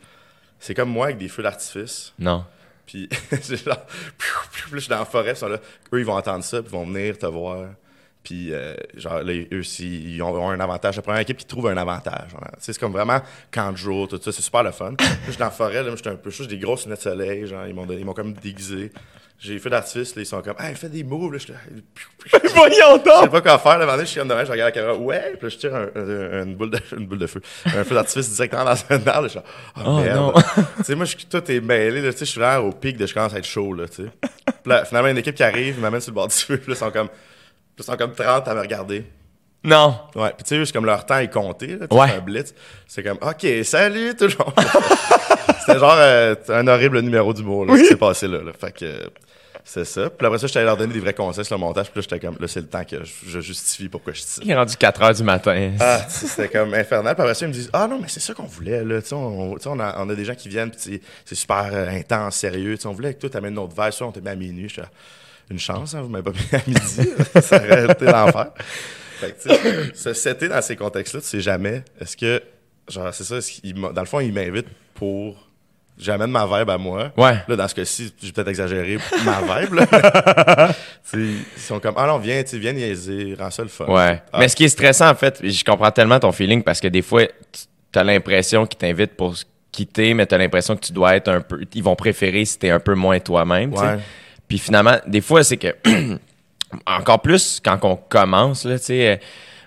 c'est 0.59 0.73
comme 0.73 0.89
moi 0.89 1.05
avec 1.07 1.17
des 1.19 1.27
feux 1.29 1.43
d'artifice. 1.43 2.13
Non. 2.19 2.43
Puis 2.85 3.07
c'est 3.41 3.63
genre, 3.63 3.85
puis 4.17 4.27
je 4.73 4.77
suis 4.79 4.89
dans 4.89 4.99
la 4.99 5.05
forêt, 5.05 5.31
ils 5.31 5.35
sont 5.37 5.47
là. 5.47 5.59
Eux, 5.93 5.99
ils 5.99 6.05
vont 6.05 6.15
entendre 6.17 6.43
ça, 6.43 6.61
puis 6.61 6.69
ils 6.71 6.77
vont 6.77 6.85
venir 6.85 7.17
te 7.17 7.25
voir. 7.25 7.69
Puis, 8.23 8.51
euh, 8.51 8.75
genre, 8.95 9.23
là, 9.23 9.33
eux, 9.53 9.63
s'ils 9.63 10.15
ils 10.15 10.21
ont, 10.21 10.49
un 10.49 10.59
avantage. 10.59 10.97
La 10.97 11.01
première 11.01 11.21
équipe 11.21 11.37
qui 11.37 11.45
trouve 11.45 11.67
un 11.67 11.77
avantage. 11.77 12.31
genre. 12.31 12.41
Tu 12.41 12.47
sais, 12.59 12.73
C'est 12.73 12.79
comme 12.79 12.91
vraiment 12.91 13.21
jour, 13.75 14.05
tout 14.09 14.19
ça. 14.21 14.33
C'est 14.33 14.41
super 14.41 14.63
le 14.63 14.71
fun. 14.71 14.91
Là, 14.99 15.05
je 15.27 15.31
suis 15.31 15.39
dans 15.39 15.45
la 15.45 15.51
forêt, 15.51 15.81
là, 15.81 15.95
j'étais 15.95 16.09
un 16.09 16.15
peu 16.17 16.29
chaud, 16.29 16.43
j'ai 16.43 16.49
des 16.49 16.59
grosses 16.59 16.83
lunettes 16.83 16.99
de 16.99 17.03
soleil. 17.03 17.47
Genre, 17.47 17.65
ils 17.67 17.73
m'ont 17.73 17.85
donné- 17.85 18.01
ils 18.01 18.05
m'ont 18.05 18.13
comme 18.13 18.33
déguisé. 18.33 18.91
J'ai 19.39 19.59
fait 19.59 19.69
d'artifice, 19.69 20.15
là, 20.15 20.23
ils 20.23 20.25
sont 20.25 20.41
comme, 20.41 20.55
hey, 20.59 20.73
fais 20.73 20.89
des 20.89 21.03
moves. 21.03 21.31
Là, 21.31 21.37
je 21.37 21.43
suis 21.43 21.53
là. 22.33 22.39
Voyons 22.55 22.73
Je 23.05 23.09
sais 23.11 23.21
donc! 23.21 23.31
pas 23.31 23.41
quoi 23.41 23.59
faire. 23.59 23.77
Là, 23.77 23.85
maintenant, 23.85 24.01
je 24.01 24.05
suis 24.09 24.19
comme 24.19 24.27
demain, 24.27 24.43
je 24.43 24.51
regarde 24.51 24.73
la 24.73 24.81
caméra. 24.81 24.95
Ouais, 24.97 25.33
puis 25.37 25.43
là, 25.43 25.49
je 25.49 25.57
tire 25.57 25.75
un- 25.75 25.89
un- 25.95 26.43
une, 26.43 26.55
boule 26.55 26.71
de, 26.71 26.79
une 26.97 27.05
boule 27.05 27.19
de 27.19 27.27
feu. 27.27 27.39
Un 27.65 27.83
feu 27.83 27.93
d'artifice 27.93 28.33
directement 28.33 28.63
dans 28.65 28.71
un 28.71 29.07
arbre. 29.07 29.21
là, 29.21 29.21
Je 29.23 29.27
suis 29.27 29.37
là, 29.39 29.43
oh, 29.77 29.81
Oh, 29.85 29.99
merde. 30.01 30.43
tu 30.77 30.83
sais, 30.85 30.95
moi, 30.95 31.05
je, 31.05 31.15
tout 31.29 31.51
est 31.51 31.59
mêlé. 31.61 32.01
Là, 32.01 32.11
tu 32.13 32.17
sais, 32.19 32.25
je 32.25 32.31
suis 32.31 32.39
vraiment 32.41 32.67
au 32.67 32.71
pic 32.71 32.97
de 32.97 33.05
je 33.05 33.13
commence 33.13 33.33
à 33.35 33.37
être 33.37 33.45
chaud. 33.45 33.73
Là, 33.73 33.87
tu 33.87 34.05
sais. 34.05 34.09
Puis 34.11 34.53
là, 34.71 34.85
finalement, 34.85 35.09
une 35.09 35.19
équipe 35.19 35.35
qui 35.35 35.43
arrive, 35.43 35.75
ils 35.77 35.81
m'amènent 35.81 36.01
sur 36.01 36.11
le 36.11 36.15
bord 36.15 36.27
du 36.29 36.35
feu. 36.35 36.57
Puis 36.57 36.69
là, 36.71 36.75
ils 36.75 36.79
sont 36.79 36.89
comme, 36.91 37.09
ils 37.77 37.83
sont 37.83 37.95
comme 37.95 38.13
30 38.15 38.47
à 38.47 38.55
me 38.55 38.61
regarder. 38.61 39.05
Non. 39.63 39.99
Ouais, 40.15 40.29
puis 40.35 40.45
tu 40.45 40.55
sais, 40.55 40.65
c'est 40.65 40.71
comme 40.73 40.85
leur 40.85 41.05
temps 41.05 41.17
est 41.19 41.31
compté, 41.31 41.77
là, 41.77 41.85
Ouais. 41.91 42.11
un 42.15 42.19
blitz. 42.21 42.55
C'est 42.87 43.03
comme, 43.03 43.17
OK, 43.21 43.45
salut 43.63 44.15
tout 44.15 44.25
le 44.25 44.35
monde. 44.39 44.53
C'était 45.67 45.79
genre 45.79 45.95
euh, 45.97 46.35
un 46.49 46.67
horrible 46.67 46.99
numéro 47.01 47.33
d'humour, 47.33 47.65
là, 47.65 47.75
ce 47.77 47.81
qui 47.83 47.87
s'est 47.89 47.95
passé 47.95 48.27
là, 48.27 48.41
là. 48.41 48.51
Fait 48.59 48.71
que 48.71 48.85
euh, 48.85 49.07
c'est 49.63 49.83
ça. 49.83 50.09
Puis 50.09 50.25
après 50.25 50.39
ça, 50.39 50.47
j'étais 50.47 50.59
allé 50.59 50.65
leur 50.67 50.77
donner 50.77 50.93
des 50.93 50.99
vrais 51.01 51.13
conseils 51.13 51.43
sur 51.43 51.55
le 51.55 51.59
montage. 51.59 51.91
Puis 51.91 51.99
là, 51.99 52.07
j'étais 52.09 52.25
comme, 52.25 52.37
là, 52.39 52.47
c'est 52.47 52.61
le 52.61 52.67
temps 52.67 52.85
que 52.85 53.03
je, 53.03 53.11
je 53.29 53.39
justifie 53.41 53.89
pourquoi 53.89 54.13
je 54.13 54.21
dis 54.21 54.27
Il 54.43 54.51
est 54.51 54.55
rendu 54.55 54.77
4 54.77 55.01
heures 55.03 55.13
du 55.13 55.23
matin. 55.23 55.71
ah, 55.81 55.99
tu 56.07 56.13
sais, 56.13 56.27
c'était 56.27 56.47
comme 56.47 56.73
infernal. 56.73 57.13
Puis 57.15 57.21
après 57.21 57.33
ça, 57.33 57.45
ils 57.45 57.49
me 57.49 57.53
disent 57.53 57.69
Ah 57.73 57.85
non, 57.87 57.99
mais 58.01 58.07
c'est 58.07 58.21
ça 58.21 58.33
qu'on 58.33 58.45
voulait. 58.45 58.83
Là. 58.85 59.01
Tu 59.01 59.09
sais, 59.09 59.15
on, 59.15 59.55
on, 59.61 59.79
a, 59.81 59.95
on 60.01 60.09
a 60.09 60.15
des 60.15 60.23
gens 60.23 60.35
qui 60.35 60.47
viennent, 60.47 60.71
puis 60.71 60.79
c'est- 60.81 61.01
c'est 61.25 61.35
super 61.35 61.69
euh, 61.73 61.89
intense, 61.89 62.37
sérieux. 62.37 62.75
Tu 62.77 62.83
sais, 62.83 62.87
on 62.87 62.93
voulait 62.93 63.13
que 63.13 63.19
toi, 63.19 63.29
t'amènes 63.29 63.55
notre 63.55 63.75
verre. 63.75 63.91
Soit 63.91 64.07
on 64.07 64.11
t'a 64.13 64.21
mis 64.21 64.29
à 64.29 64.35
minuit. 64.35 64.69
J'étais 64.69 64.87
Une 65.49 65.59
chance, 65.59 65.93
hein, 65.95 66.01
vous 66.01 66.07
m'avez 66.09 66.23
pas 66.23 66.31
mis 66.31 66.59
à 66.59 66.61
midi. 66.65 67.09
ça 67.41 67.57
aurait 67.57 67.91
été 67.91 68.05
l'enfer. 68.05 68.51
Fait 69.19 69.31
que, 69.31 69.49
tu 69.49 69.49
sais, 69.49 69.93
se 69.95 70.13
setter 70.13 70.47
dans 70.47 70.61
ces 70.61 70.77
contextes-là, 70.77 71.19
tu 71.19 71.27
sais 71.27 71.41
jamais. 71.41 71.83
Est-ce 71.99 72.15
que, 72.15 72.41
genre, 72.87 73.13
c'est 73.13 73.23
ça, 73.25 73.39
dans 73.73 74.01
le 74.01 74.07
fond, 74.07 74.21
ils 74.21 74.31
m'invitent 74.31 74.67
pour. 74.93 75.46
J'amène 75.99 76.29
ma 76.29 76.45
vibe 76.45 76.69
à 76.69 76.77
moi. 76.77 77.11
Ouais. 77.17 77.37
Là, 77.47 77.55
dans 77.55 77.67
ce 77.67 77.73
cas-ci, 77.73 78.13
j'ai 78.21 78.31
peut-être 78.31 78.49
exagéré 78.49 78.97
ma 79.25 79.41
vibe. 79.61 79.73
Là. 79.73 80.69
Tu 81.09 81.37
ils 81.55 81.61
sont 81.61 81.79
comme, 81.79 81.95
ah 81.97 82.05
non, 82.05 82.17
viens, 82.17 82.43
tu 82.43 82.59
viens 82.59 82.73
niaiser, 82.73 83.35
rends 83.39 83.49
ça 83.49 83.63
le 83.63 83.69
fun. 83.69 83.85
Ouais. 83.85 84.21
Ah, 84.31 84.39
Mais 84.39 84.47
ce 84.49 84.55
qui 84.55 84.65
est 84.65 84.69
stressant, 84.69 85.09
en 85.09 85.15
fait, 85.15 85.39
je 85.41 85.63
comprends 85.63 85.89
tellement 85.91 86.19
ton 86.19 86.31
feeling 86.33 86.61
parce 86.63 86.79
que 86.81 86.87
des 86.89 87.01
fois, 87.01 87.23
tu 87.51 87.97
as 87.99 88.03
l'impression 88.03 88.65
qu'ils 88.67 88.77
t'invitent 88.77 89.15
pour 89.15 89.33
quitter, 89.71 90.13
mais 90.13 90.25
tu 90.27 90.35
as 90.35 90.37
l'impression 90.37 90.75
que 90.75 90.81
tu 90.85 90.91
dois 90.93 91.15
être 91.15 91.29
un 91.29 91.39
peu. 91.41 91.61
Ils 91.73 91.83
vont 91.83 91.95
préférer 91.95 92.43
si 92.45 92.59
t'es 92.59 92.69
un 92.69 92.79
peu 92.81 92.93
moins 92.93 93.19
toi-même. 93.19 93.73
tu. 93.73 93.79
Ouais. 93.79 93.97
Puis 94.47 94.59
finalement, 94.59 94.97
des 95.07 95.21
fois, 95.21 95.43
c'est 95.43 95.57
que. 95.57 95.73
encore 96.85 97.21
plus 97.21 97.61
quand 97.63 97.79
on 97.83 97.95
commence, 97.95 98.65
là, 98.65 98.77
tu 98.77 98.85
sais. 98.85 99.07
euh, 99.11 99.15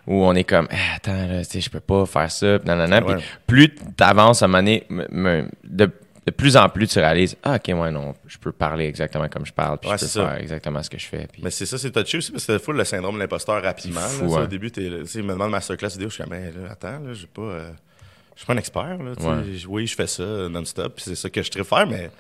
Où 0.07 0.25
on 0.25 0.35
est 0.35 0.45
comme, 0.45 0.69
Ah, 0.71 0.97
attends, 0.97 1.27
là, 1.27 1.45
tu 1.45 1.61
je 1.61 1.71
peux 1.71 1.81
pas 1.81 2.05
faire 2.07 2.31
ça, 2.31 2.59
nanana. 2.65 3.03
Ouais. 3.03 3.17
plus 3.47 3.75
t'avances 3.97 4.43
à 4.43 4.45
un 4.45 4.49
moment 4.49 4.59
donné, 4.63 4.85
de, 5.65 5.91
de 6.27 6.31
plus 6.33 6.57
en 6.57 6.69
plus, 6.69 6.87
tu 6.87 6.99
réalises, 6.99 7.37
ah, 7.43 7.55
ok, 7.57 7.69
ouais, 7.81 7.91
non, 7.91 8.15
je 8.27 8.37
peux 8.39 8.53
parler 8.53 8.85
exactement 8.87 9.29
comme 9.29 9.47
je 9.47 9.53
parle, 9.53 9.79
puis 9.79 9.89
Ouais, 9.91 9.97
je 9.97 10.03
peux 10.05 10.09
ça. 10.11 10.29
faire 10.29 10.39
exactement 10.39 10.83
ce 10.83 10.91
que 10.91 10.99
je 10.99 11.07
fais. 11.07 11.27
Puis... 11.33 11.43
Mais 11.43 11.51
c'est 11.51 11.67
ça, 11.67 11.79
c'est 11.79 11.91
touché 11.91 12.19
aussi 12.19 12.31
parce 12.33 12.45
que 12.47 12.53
c'est 12.53 12.63
full 12.63 12.77
le 12.77 12.85
syndrome 12.85 13.15
de 13.15 13.21
l'imposteur 13.21 13.63
rapidement. 13.63 14.01
Là. 14.01 14.07
fou, 14.09 14.29
Ça, 14.31 14.41
hein. 14.41 14.45
Au 14.45 14.47
début, 14.47 14.71
tu 14.71 14.81
me 14.81 15.33
demande 15.33 15.51
masterclass 15.51 15.89
vidéo, 15.91 16.09
je 16.11 16.15
suis 16.15 16.23
comme, 16.23 16.33
mais 16.33 16.51
là, 16.53 16.71
attends, 16.73 16.99
là, 17.01 17.13
j'ai 17.15 17.27
pas, 17.27 17.41
euh, 17.43 17.71
je 18.35 18.41
suis 18.41 18.47
pas 18.47 18.53
un 18.53 18.59
expert. 18.59 18.99
Là. 18.99 19.13
Ouais. 19.19 19.45
Oui, 19.69 19.87
je 19.87 19.95
fais 19.95 20.07
ça 20.07 20.23
non-stop, 20.51 20.95
puis 20.97 21.05
c'est 21.07 21.15
ça 21.15 21.31
que 21.31 21.43
je 21.43 21.51
traite 21.51 21.67
faire, 21.67 21.87
mais 21.87 22.11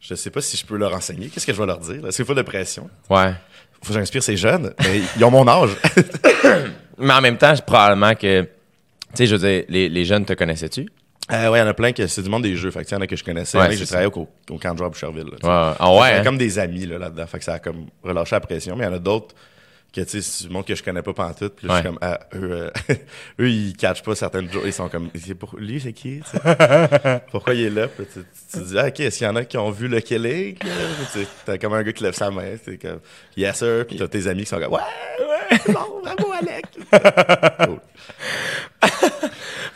je 0.00 0.14
sais 0.14 0.30
pas 0.30 0.40
si 0.40 0.56
je 0.56 0.66
peux 0.66 0.76
leur 0.76 0.92
enseigner. 0.94 1.28
Qu'est-ce 1.28 1.46
que 1.46 1.52
je 1.52 1.58
vais 1.58 1.66
leur 1.66 1.78
dire? 1.78 2.00
C'est 2.10 2.24
full 2.24 2.36
de 2.36 2.42
pression. 2.42 2.90
Ouais. 3.08 3.32
Faut 3.82 3.92
que 3.92 3.98
j'inspire 3.98 4.22
ces 4.22 4.36
jeunes, 4.36 4.74
mais 4.80 5.00
ils 5.16 5.24
ont 5.24 5.30
mon 5.30 5.46
âge. 5.46 5.70
Mais 6.98 7.12
en 7.12 7.20
même 7.20 7.36
temps, 7.36 7.52
probablement 7.66 8.14
que, 8.14 8.40
tu 8.42 8.48
sais, 9.14 9.26
je 9.26 9.36
veux 9.36 9.46
dire, 9.46 9.64
les, 9.68 9.88
les 9.90 10.04
jeunes 10.06 10.24
te 10.24 10.32
connaissaient-tu? 10.32 10.88
Euh, 11.32 11.50
ouais, 11.50 11.58
il 11.58 11.62
y 11.62 11.64
en 11.64 11.66
a 11.68 11.74
plein 11.74 11.92
que 11.92 12.06
c'est 12.06 12.22
du 12.22 12.28
monde 12.30 12.42
des 12.44 12.56
jeux. 12.56 12.70
Fait 12.70 12.84
que, 12.84 12.88
il 12.88 12.92
y 12.92 12.96
en 12.96 13.00
a 13.00 13.06
que 13.06 13.16
je 13.16 13.24
connaissais. 13.24 13.58
Ouais, 13.58 13.76
j'ai 13.76 13.84
travaillé 13.86 14.08
au, 14.14 14.28
au 14.50 14.58
camp 14.58 14.74
de 14.74 14.82
à 14.84 14.88
Boucherville. 14.88 15.26
là. 15.42 15.76
Ouais. 15.80 15.98
Ouais, 16.00 16.12
hein? 16.14 16.22
comme 16.24 16.38
des 16.38 16.58
amis 16.58 16.86
là, 16.86 16.98
là-dedans. 16.98 17.26
Fait 17.26 17.38
que 17.38 17.44
ça 17.44 17.54
a 17.54 17.58
comme 17.58 17.86
relâché 18.02 18.36
la 18.36 18.40
pression. 18.40 18.76
Mais 18.76 18.84
il 18.84 18.88
y 18.88 18.90
en 18.90 18.94
a 18.94 18.98
d'autres 19.00 19.34
que, 19.92 20.02
tu 20.02 20.08
sais, 20.08 20.20
c'est 20.22 20.46
du 20.46 20.52
monde 20.52 20.66
que 20.66 20.74
je 20.74 20.82
connais 20.82 21.00
pas 21.00 21.14
pantoute. 21.14 21.54
Puis 21.56 21.66
là, 21.66 21.76
je 21.76 21.80
suis 21.80 21.88
Ouais. 21.88 21.94
comme, 21.94 21.98
ah, 22.02 22.20
eux, 22.34 22.50
euh, 22.52 22.70
eux, 23.40 23.48
ils 23.48 23.74
catchent 23.76 24.02
pas 24.02 24.14
certaines 24.14 24.50
jokes. 24.52 24.64
Ils 24.66 24.72
sont 24.72 24.88
comme, 24.90 25.08
pour, 25.38 25.56
lui, 25.56 25.80
c'est 25.80 25.94
qui? 25.94 26.20
Pourquoi 27.30 27.54
il 27.54 27.64
est 27.64 27.70
là? 27.70 27.88
Puis 27.88 28.04
tu, 28.12 28.20
tu 28.52 28.58
te 28.58 28.64
dis, 28.64 28.78
ah, 28.78 28.88
ok, 28.88 29.00
est-ce 29.00 29.18
qu'il 29.18 29.26
y 29.26 29.30
en 29.30 29.36
a 29.36 29.44
qui 29.44 29.56
ont 29.56 29.70
vu 29.70 29.88
le 29.88 30.00
Kelly? 30.00 30.56
T'as 31.46 31.56
comme 31.56 31.72
un 31.72 31.82
gars 31.82 31.92
qui 31.92 32.02
lève 32.04 32.14
sa 32.14 32.30
main. 32.30 32.56
C'est 32.62 32.76
comme, 32.76 33.00
yes, 33.38 33.56
sir. 33.56 33.86
Puis 33.88 33.96
t'as 33.96 34.06
tes 34.08 34.26
amis 34.26 34.42
qui 34.42 34.48
sont 34.50 34.58
comme, 34.60 34.72
ouais, 34.74 34.80
ouais, 35.50 35.58
bon, 35.72 36.02
bravo, 36.02 36.32
Alec. 36.40 36.66
Cool. 37.66 37.80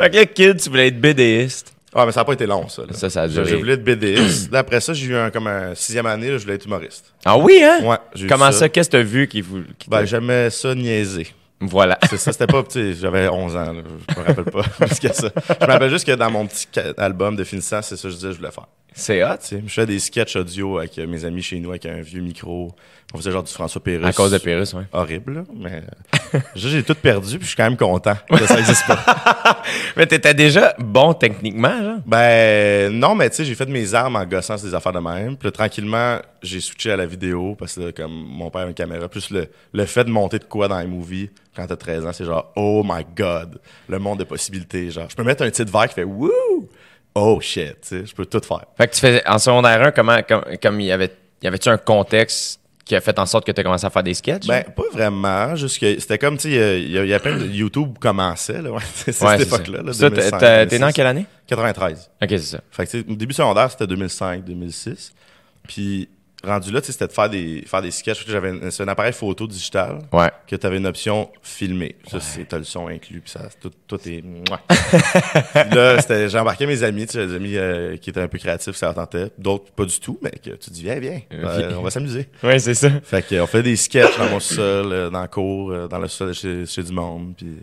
Fait 0.00 0.10
que 0.10 0.16
là, 0.16 0.26
kid, 0.26 0.60
tu 0.60 0.68
voulais 0.70 0.88
être 0.88 1.00
BDiste. 1.00 1.74
Ah, 1.92 2.06
mais 2.06 2.12
ça 2.12 2.20
a 2.20 2.24
pas 2.24 2.34
été 2.34 2.46
long, 2.46 2.68
ça. 2.68 2.82
là. 2.82 2.92
Ça, 2.92 3.10
ça 3.10 3.22
a 3.22 3.28
duré. 3.28 3.48
J'ai 3.50 3.56
voulu 3.56 3.72
être 3.72 3.82
BDiste. 3.84 4.52
Là, 4.52 4.58
après 4.60 4.80
ça, 4.80 4.92
j'ai 4.92 5.06
eu 5.06 5.16
un, 5.16 5.30
comme 5.30 5.48
un 5.48 5.74
sixième 5.74 6.06
année, 6.06 6.30
là, 6.30 6.38
je 6.38 6.42
voulais 6.44 6.54
être 6.54 6.64
humoriste. 6.66 7.12
Ah 7.24 7.36
oui, 7.36 7.60
hein? 7.62 7.80
Ouais, 7.84 7.96
Comment 8.28 8.52
ça. 8.52 8.60
ça? 8.60 8.68
Qu'est-ce 8.68 8.88
que 8.90 8.96
t'as 8.96 9.02
vu 9.02 9.26
qui 9.26 9.40
vous. 9.40 9.62
qui 9.78 9.90
Ben, 9.90 10.04
j'aimais 10.04 10.50
ça 10.50 10.74
niaiser. 10.74 11.26
Voilà. 11.60 11.98
C'est 12.08 12.16
ça, 12.16 12.32
c'était 12.32 12.46
pas, 12.46 12.62
tu 12.62 12.94
sais, 12.94 12.94
j'avais 13.00 13.28
11 13.28 13.56
ans, 13.56 13.72
là, 13.72 13.82
je 14.14 14.18
me 14.20 14.24
rappelle 14.26 14.44
pas 14.44 14.62
plus 14.86 14.98
que 14.98 15.12
ça. 15.12 15.30
Je 15.60 15.66
me 15.66 15.70
rappelle 15.72 15.90
juste 15.90 16.06
que 16.06 16.12
dans 16.12 16.30
mon 16.30 16.46
petit 16.46 16.66
album 16.96 17.36
de 17.36 17.44
finissant, 17.44 17.82
c'est 17.82 17.96
ça 17.96 18.04
que 18.04 18.10
je 18.10 18.14
disais 18.14 18.28
que 18.28 18.32
je 18.34 18.38
voulais 18.38 18.50
faire. 18.52 18.66
C'est 18.94 19.22
hot. 19.24 19.36
Tu 19.40 19.46
sais, 19.46 19.62
je 19.66 19.72
faisais 19.72 19.86
des 19.86 19.98
sketchs 19.98 20.36
audio 20.36 20.78
avec 20.78 20.98
euh, 20.98 21.06
mes 21.06 21.24
amis 21.24 21.42
chez 21.42 21.58
nous, 21.60 21.70
avec 21.70 21.86
un 21.86 22.00
vieux 22.00 22.20
micro. 22.20 22.74
On 23.12 23.18
faisait 23.18 23.32
genre 23.32 23.42
du 23.42 23.52
François 23.52 23.82
Pérus. 23.82 24.06
À 24.06 24.12
cause 24.12 24.30
de 24.30 24.38
Pérus, 24.38 24.72
ouais. 24.74 24.84
Horrible, 24.92 25.34
là, 25.34 25.44
mais 25.54 25.82
euh, 26.34 26.38
j'ai 26.54 26.82
tout 26.84 26.94
perdu, 26.94 27.38
puis 27.38 27.42
je 27.42 27.48
suis 27.48 27.56
quand 27.56 27.64
même 27.64 27.76
content 27.76 28.14
que 28.28 28.46
ça 28.46 28.58
existe 28.58 28.86
pas. 28.86 29.62
Mais 29.96 30.06
t'étais 30.06 30.32
déjà 30.34 30.74
bon 30.78 31.12
techniquement, 31.12 31.82
genre? 31.82 31.98
Ben 32.06 32.92
non, 32.92 33.14
mais 33.16 33.28
tu 33.30 33.36
sais, 33.36 33.44
j'ai 33.44 33.54
fait 33.54 33.66
mes 33.66 33.94
armes 33.94 34.16
en 34.16 34.24
gossant 34.24 34.56
sur 34.56 34.68
des 34.68 34.74
affaires 34.74 34.92
de 34.92 35.00
même. 35.00 35.36
Puis 35.36 35.48
là, 35.48 35.52
tranquillement, 35.52 36.18
j'ai 36.42 36.60
switché 36.60 36.92
à 36.92 36.96
la 36.96 37.06
vidéo 37.06 37.56
parce 37.58 37.74
que 37.74 37.90
comme 37.90 38.12
mon 38.12 38.50
père 38.50 38.62
a 38.62 38.66
une 38.66 38.74
caméra, 38.74 39.08
plus 39.08 39.30
le, 39.30 39.48
le 39.72 39.84
fait 39.86 40.04
de 40.04 40.10
monter 40.10 40.38
de 40.38 40.44
quoi 40.44 40.68
dans 40.68 40.78
les 40.78 40.86
movies 40.86 41.30
quand 41.56 41.66
t'as 41.66 41.76
13 41.76 42.06
ans, 42.06 42.12
c'est 42.12 42.24
genre 42.24 42.52
oh 42.56 42.82
my 42.84 43.04
god, 43.16 43.58
le 43.88 43.98
monde 43.98 44.20
de 44.20 44.24
possibilités. 44.24 44.90
Genre, 44.90 45.08
je 45.10 45.16
peux 45.16 45.24
mettre 45.24 45.42
un 45.42 45.50
titre 45.50 45.72
vert 45.72 45.88
qui 45.88 45.94
fait 45.94 46.04
wouh, 46.04 46.68
oh 47.14 47.40
shit, 47.40 47.80
tu 47.82 47.88
sais, 47.88 48.06
je 48.06 48.14
peux 48.14 48.26
tout 48.26 48.40
faire. 48.46 48.64
Fait 48.76 48.88
que 48.88 48.94
tu 48.94 49.00
faisais. 49.00 49.26
En 49.28 49.38
secondaire 49.38 49.82
1, 49.82 49.90
comment. 49.92 50.20
Comme, 50.28 50.42
comme 50.62 50.80
il 50.80 50.86
y 50.86 50.92
avait. 50.92 51.10
Y 51.42 51.46
avait-tu 51.46 51.68
un 51.70 51.78
contexte 51.78 52.60
qui 52.84 52.94
a 52.96 53.00
fait 53.00 53.18
en 53.18 53.24
sorte 53.24 53.46
que 53.46 53.52
t'as 53.52 53.62
commencé 53.62 53.86
à 53.86 53.90
faire 53.90 54.02
des 54.02 54.14
sketchs? 54.14 54.46
Ben, 54.46 54.64
pas 54.64 54.82
vraiment, 54.92 55.54
juste 55.56 55.78
que 55.80 55.98
c'était 56.00 56.18
comme, 56.18 56.36
tu 56.36 56.50
sais, 56.50 56.82
il 56.82 56.90
y 56.90 56.98
a- 56.98 57.04
y, 57.16 57.18
plein 57.20 57.36
de 57.38 57.46
YouTube 57.46 57.96
commençait, 58.00 58.60
là, 58.60 58.70
ouais, 58.72 58.82
c'est 58.94 59.22
Ouais, 59.24 59.38
cette 59.38 59.46
époque-là, 59.46 59.82
là, 59.82 59.92
t'es- 59.92 60.10
2005, 60.10 60.38
t'es 60.38 60.66
t'es 60.66 60.78
né 60.78 60.84
en 60.84 60.88
2006. 60.88 60.94
quelle 60.96 61.06
année? 61.06 61.26
93. 61.46 62.10
Ok, 62.20 62.28
c'est 62.30 62.38
ça. 62.38 62.60
Fait 62.70 62.86
que, 62.86 62.90
tu 62.98 63.16
début 63.16 63.32
secondaire, 63.32 63.70
c'était 63.70 63.86
2005, 63.86 64.44
2006. 64.44 65.12
Puis, 65.68 66.08
rendu 66.44 66.70
là, 66.72 66.80
c'était 66.82 67.06
de 67.06 67.12
faire 67.12 67.28
des, 67.28 67.62
faire 67.66 67.82
des 67.82 67.90
sketchs. 67.90 68.24
J'avais 68.26 68.70
c'est 68.70 68.82
un 68.82 68.88
appareil 68.88 69.12
photo 69.12 69.46
digital 69.46 69.98
Ouais. 70.12 70.30
que 70.46 70.56
tu 70.56 70.66
avais 70.66 70.78
une 70.78 70.86
option 70.86 71.30
filmer. 71.42 71.96
Ça, 72.10 72.20
c'est, 72.20 72.46
t'as 72.46 72.58
le 72.58 72.64
son 72.64 72.88
inclus, 72.88 73.20
puis 73.20 73.30
ça, 73.30 73.48
tout, 73.60 73.70
tout 73.86 74.00
est... 74.08 74.22
là, 75.74 76.00
c'était, 76.00 76.28
j'ai 76.28 76.38
embarqué 76.38 76.66
mes 76.66 76.82
amis, 76.82 77.06
tu 77.06 77.12
sais, 77.12 77.26
des 77.26 77.34
amis 77.34 77.56
euh, 77.56 77.96
qui 77.96 78.10
étaient 78.10 78.20
un 78.20 78.28
peu 78.28 78.38
créatifs, 78.38 78.74
ça 78.76 78.92
tentait. 78.94 79.30
D'autres, 79.38 79.70
pas 79.72 79.84
du 79.84 79.98
tout, 80.00 80.18
mais 80.22 80.30
que 80.30 80.50
tu 80.50 80.70
dis, 80.70 80.82
viens, 80.82 80.98
viens, 80.98 81.20
euh, 81.32 81.74
on 81.78 81.82
va 81.82 81.90
s'amuser. 81.90 82.28
Ouais, 82.42 82.58
c'est 82.58 82.74
ça. 82.74 82.90
Fait 83.02 83.22
qu'on 83.22 83.46
fait 83.46 83.62
des 83.62 83.76
sketchs 83.76 84.16
dans 84.18 84.30
mon 84.30 84.40
sol, 84.40 84.92
euh, 84.92 85.10
dans 85.10 85.22
le 85.22 85.28
cours, 85.28 85.70
euh, 85.72 85.88
dans 85.88 85.98
le 85.98 86.08
sol 86.08 86.32
chez, 86.34 86.66
chez 86.66 86.82
du 86.82 86.92
monde, 86.92 87.34
puis... 87.36 87.56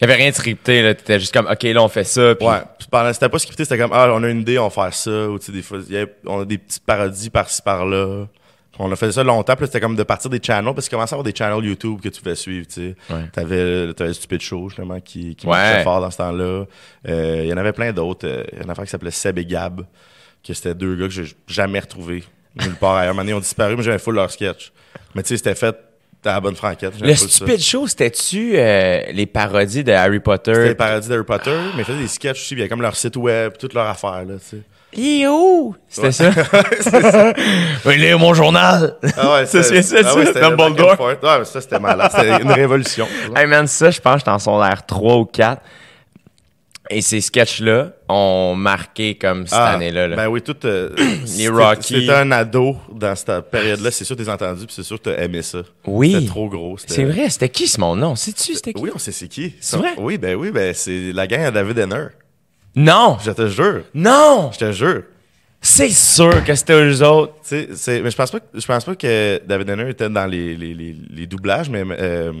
Il 0.00 0.04
y 0.08 0.10
avait 0.10 0.14
rien 0.14 0.30
de 0.30 0.34
scripté, 0.34 0.80
là. 0.82 0.94
T'étais 0.94 1.20
juste 1.20 1.32
comme, 1.34 1.46
ok, 1.46 1.62
là, 1.62 1.82
on 1.82 1.88
fait 1.88 2.04
ça. 2.04 2.34
Puis... 2.34 2.46
Ouais. 2.46 2.58
Puis 2.78 2.88
pendant, 2.90 3.12
c'était 3.12 3.28
pas 3.28 3.38
scripté, 3.38 3.64
c'était 3.64 3.76
comme, 3.78 3.92
ah, 3.92 4.10
on 4.14 4.22
a 4.24 4.28
une 4.30 4.40
idée, 4.40 4.58
on 4.58 4.64
va 4.68 4.70
faire 4.70 4.94
ça. 4.94 5.28
Ou, 5.28 5.38
tu 5.38 5.46
sais, 5.46 5.52
des 5.52 5.62
fois, 5.62 5.78
il 5.86 5.94
y 5.94 5.96
avait- 5.98 6.14
on 6.26 6.40
a 6.40 6.44
des 6.46 6.56
petites 6.58 6.84
parodies 6.84 7.28
par-ci, 7.30 7.60
par-là. 7.60 8.26
On 8.78 8.90
a 8.90 8.96
fait 8.96 9.12
ça 9.12 9.22
longtemps, 9.22 9.56
puis 9.56 9.66
c'était 9.66 9.80
comme 9.80 9.96
de 9.96 10.02
partir 10.04 10.30
des 10.30 10.40
channels, 10.42 10.72
parce 10.74 10.88
qu'il 10.88 10.96
commençait 10.96 11.12
à 11.12 11.16
avoir 11.16 11.24
des 11.30 11.36
channels 11.36 11.62
YouTube 11.62 12.00
que 12.02 12.08
tu 12.08 12.22
pouvais 12.22 12.34
suivre, 12.34 12.66
tu 12.66 12.72
sais. 12.72 12.96
Ouais. 13.12 13.24
T'avais, 13.30 13.92
t'avais 13.92 14.14
Stupid 14.14 14.40
Show, 14.40 14.70
justement, 14.70 15.00
qui, 15.00 15.36
qui 15.36 15.46
Ouais. 15.46 15.82
fort 15.84 16.00
dans 16.00 16.10
ce 16.10 16.16
temps-là. 16.16 16.64
Euh, 17.06 17.40
Il 17.44 17.48
y 17.48 17.52
en 17.52 17.58
avait 17.58 17.72
plein 17.74 17.92
d'autres. 17.92 18.26
Euh, 18.26 18.42
Il 18.52 18.58
y 18.58 18.60
a 18.62 18.64
une 18.64 18.70
affaire 18.70 18.84
qui 18.84 18.90
s'appelait 18.90 19.10
Seb 19.10 19.38
et 19.38 19.44
Gab, 19.44 19.82
que 20.42 20.54
c'était 20.54 20.74
deux 20.74 20.96
gars 20.96 21.08
que 21.08 21.12
j'ai 21.12 21.24
jamais 21.46 21.80
retrouvés 21.80 22.24
nulle 22.58 22.74
part 22.76 22.96
ailleurs. 22.96 23.10
Un 23.10 23.12
moment 23.12 23.22
donné, 23.22 23.32
ils 23.32 23.34
ont 23.34 23.40
disparu, 23.40 23.76
mais 23.76 23.82
j'avais 23.82 23.98
full 23.98 24.14
leur 24.14 24.30
sketch. 24.30 24.72
Mais 25.14 25.22
tu 25.22 25.28
sais, 25.28 25.36
c'était 25.36 25.54
fait 25.54 25.76
à 26.24 26.32
la 26.34 26.40
bonne 26.40 26.56
franquette. 26.56 26.94
Le 27.00 27.14
full 27.14 27.28
ça. 27.28 27.36
stupid 27.36 27.60
show, 27.60 27.86
c'était-tu 27.86 28.52
euh, 28.56 29.02
les 29.12 29.26
parodies 29.26 29.84
de 29.84 29.92
Harry 29.92 30.20
Potter? 30.20 30.52
C'était 30.54 30.68
les 30.68 30.74
parodies 30.74 31.08
d'Harry 31.08 31.24
Potter, 31.24 31.56
mais 31.74 31.82
ils 31.82 31.84
faisaient 31.84 31.98
des 31.98 32.08
sketchs 32.08 32.40
aussi, 32.40 32.54
puis 32.54 32.56
il 32.56 32.58
y 32.58 32.62
avait 32.62 32.68
comme 32.68 32.82
leur 32.82 32.96
site 32.96 33.16
web, 33.16 33.52
toute 33.58 33.74
leur 33.74 33.86
affaire, 33.86 34.24
là, 34.26 34.34
tu 34.38 34.56
sais. 34.56 34.62
Yo! 34.92 35.74
C'était 35.88 36.10
ça? 36.12 36.30
oui, 37.86 37.98
là, 37.98 38.16
mon 38.18 38.34
journal! 38.34 38.96
Ah 39.16 39.34
ouais, 39.34 39.46
Ça, 39.46 39.62
c'est 39.62 39.82
ça, 39.82 39.98
ah 40.04 40.14
ouais, 40.16 40.26
ça, 40.32 40.40
Dumbledore. 40.40 41.00
Ouais, 41.00 41.16
mais 41.22 41.44
ça, 41.44 41.60
c'était 41.60 41.78
malade. 41.78 42.10
C'était 42.14 42.42
une 42.42 42.50
révolution. 42.50 43.06
hey 43.36 43.46
man, 43.46 43.66
ça, 43.68 43.90
je 43.90 44.00
pense 44.00 44.14
que 44.14 44.18
j'étais 44.20 44.30
en 44.30 44.38
secondaire 44.40 44.84
3 44.84 45.16
ou 45.16 45.24
4. 45.26 45.62
Et 46.92 47.02
ces 47.02 47.20
sketchs-là 47.20 47.92
ont 48.08 48.54
marqué 48.56 49.14
comme 49.14 49.46
cette 49.46 49.56
Ah, 49.56 49.74
année-là. 49.74 50.08
là. 50.08 50.16
Ben 50.16 50.26
oui, 50.28 50.42
tout. 50.42 50.56
euh, 50.64 50.90
Les 51.38 51.48
Rocky. 51.48 52.00
C'était 52.00 52.12
un 52.14 52.32
ado 52.32 52.76
dans 52.92 53.14
cette 53.14 53.48
période-là. 53.50 53.90
C'est 53.92 54.04
sûr 54.04 54.16
que 54.16 54.22
t'es 54.22 54.28
entendu, 54.28 54.66
puis 54.66 54.74
c'est 54.74 54.82
sûr 54.82 54.98
que 55.00 55.10
t'as 55.10 55.22
aimé 55.22 55.42
ça. 55.42 55.60
Oui. 55.86 56.12
C'était 56.14 56.26
trop 56.26 56.48
gros. 56.48 56.76
C'est 56.84 57.04
vrai, 57.04 57.30
c'était 57.30 57.48
qui 57.48 57.68
ce 57.68 57.78
mon 57.80 57.94
nom? 57.94 58.16
Sais-tu 58.16 58.54
c'était 58.54 58.72
qui? 58.72 58.82
Oui, 58.82 58.90
on 58.92 58.98
sait 58.98 59.12
c'est 59.12 59.28
qui. 59.28 59.54
C'est 59.60 59.76
vrai? 59.76 59.90
Oui, 59.98 60.18
ben 60.18 60.34
oui, 60.34 60.50
ben 60.50 60.74
c'est 60.74 61.12
la 61.12 61.26
gang 61.28 61.42
à 61.42 61.50
David 61.52 61.78
Henner. 61.78 62.06
Non! 62.74 63.18
Je 63.24 63.30
te 63.30 63.48
jure. 63.48 63.82
Non! 63.94 64.50
Je 64.52 64.58
te 64.58 64.72
jure. 64.72 65.02
C'est 65.62 65.90
sûr 65.90 66.42
que 66.42 66.54
c'était 66.54 66.72
eux 66.82 67.02
autres. 67.06 67.34
Tu 67.42 67.48
sais, 67.50 67.68
c'est- 67.74 68.00
mais 68.00 68.10
je 68.10 68.16
pense 68.16 68.30
pas 68.30 68.40
que 68.40 68.46
je 68.58 68.66
pense 68.66 68.84
pas 68.84 68.94
que 68.96 69.40
David 69.46 69.68
Henner 69.70 69.90
était 69.90 70.08
dans 70.08 70.26
les, 70.26 70.56
les, 70.56 70.72
les, 70.74 70.96
les 71.10 71.26
doublages, 71.26 71.68
mais 71.68 71.82
euh, 71.86 72.32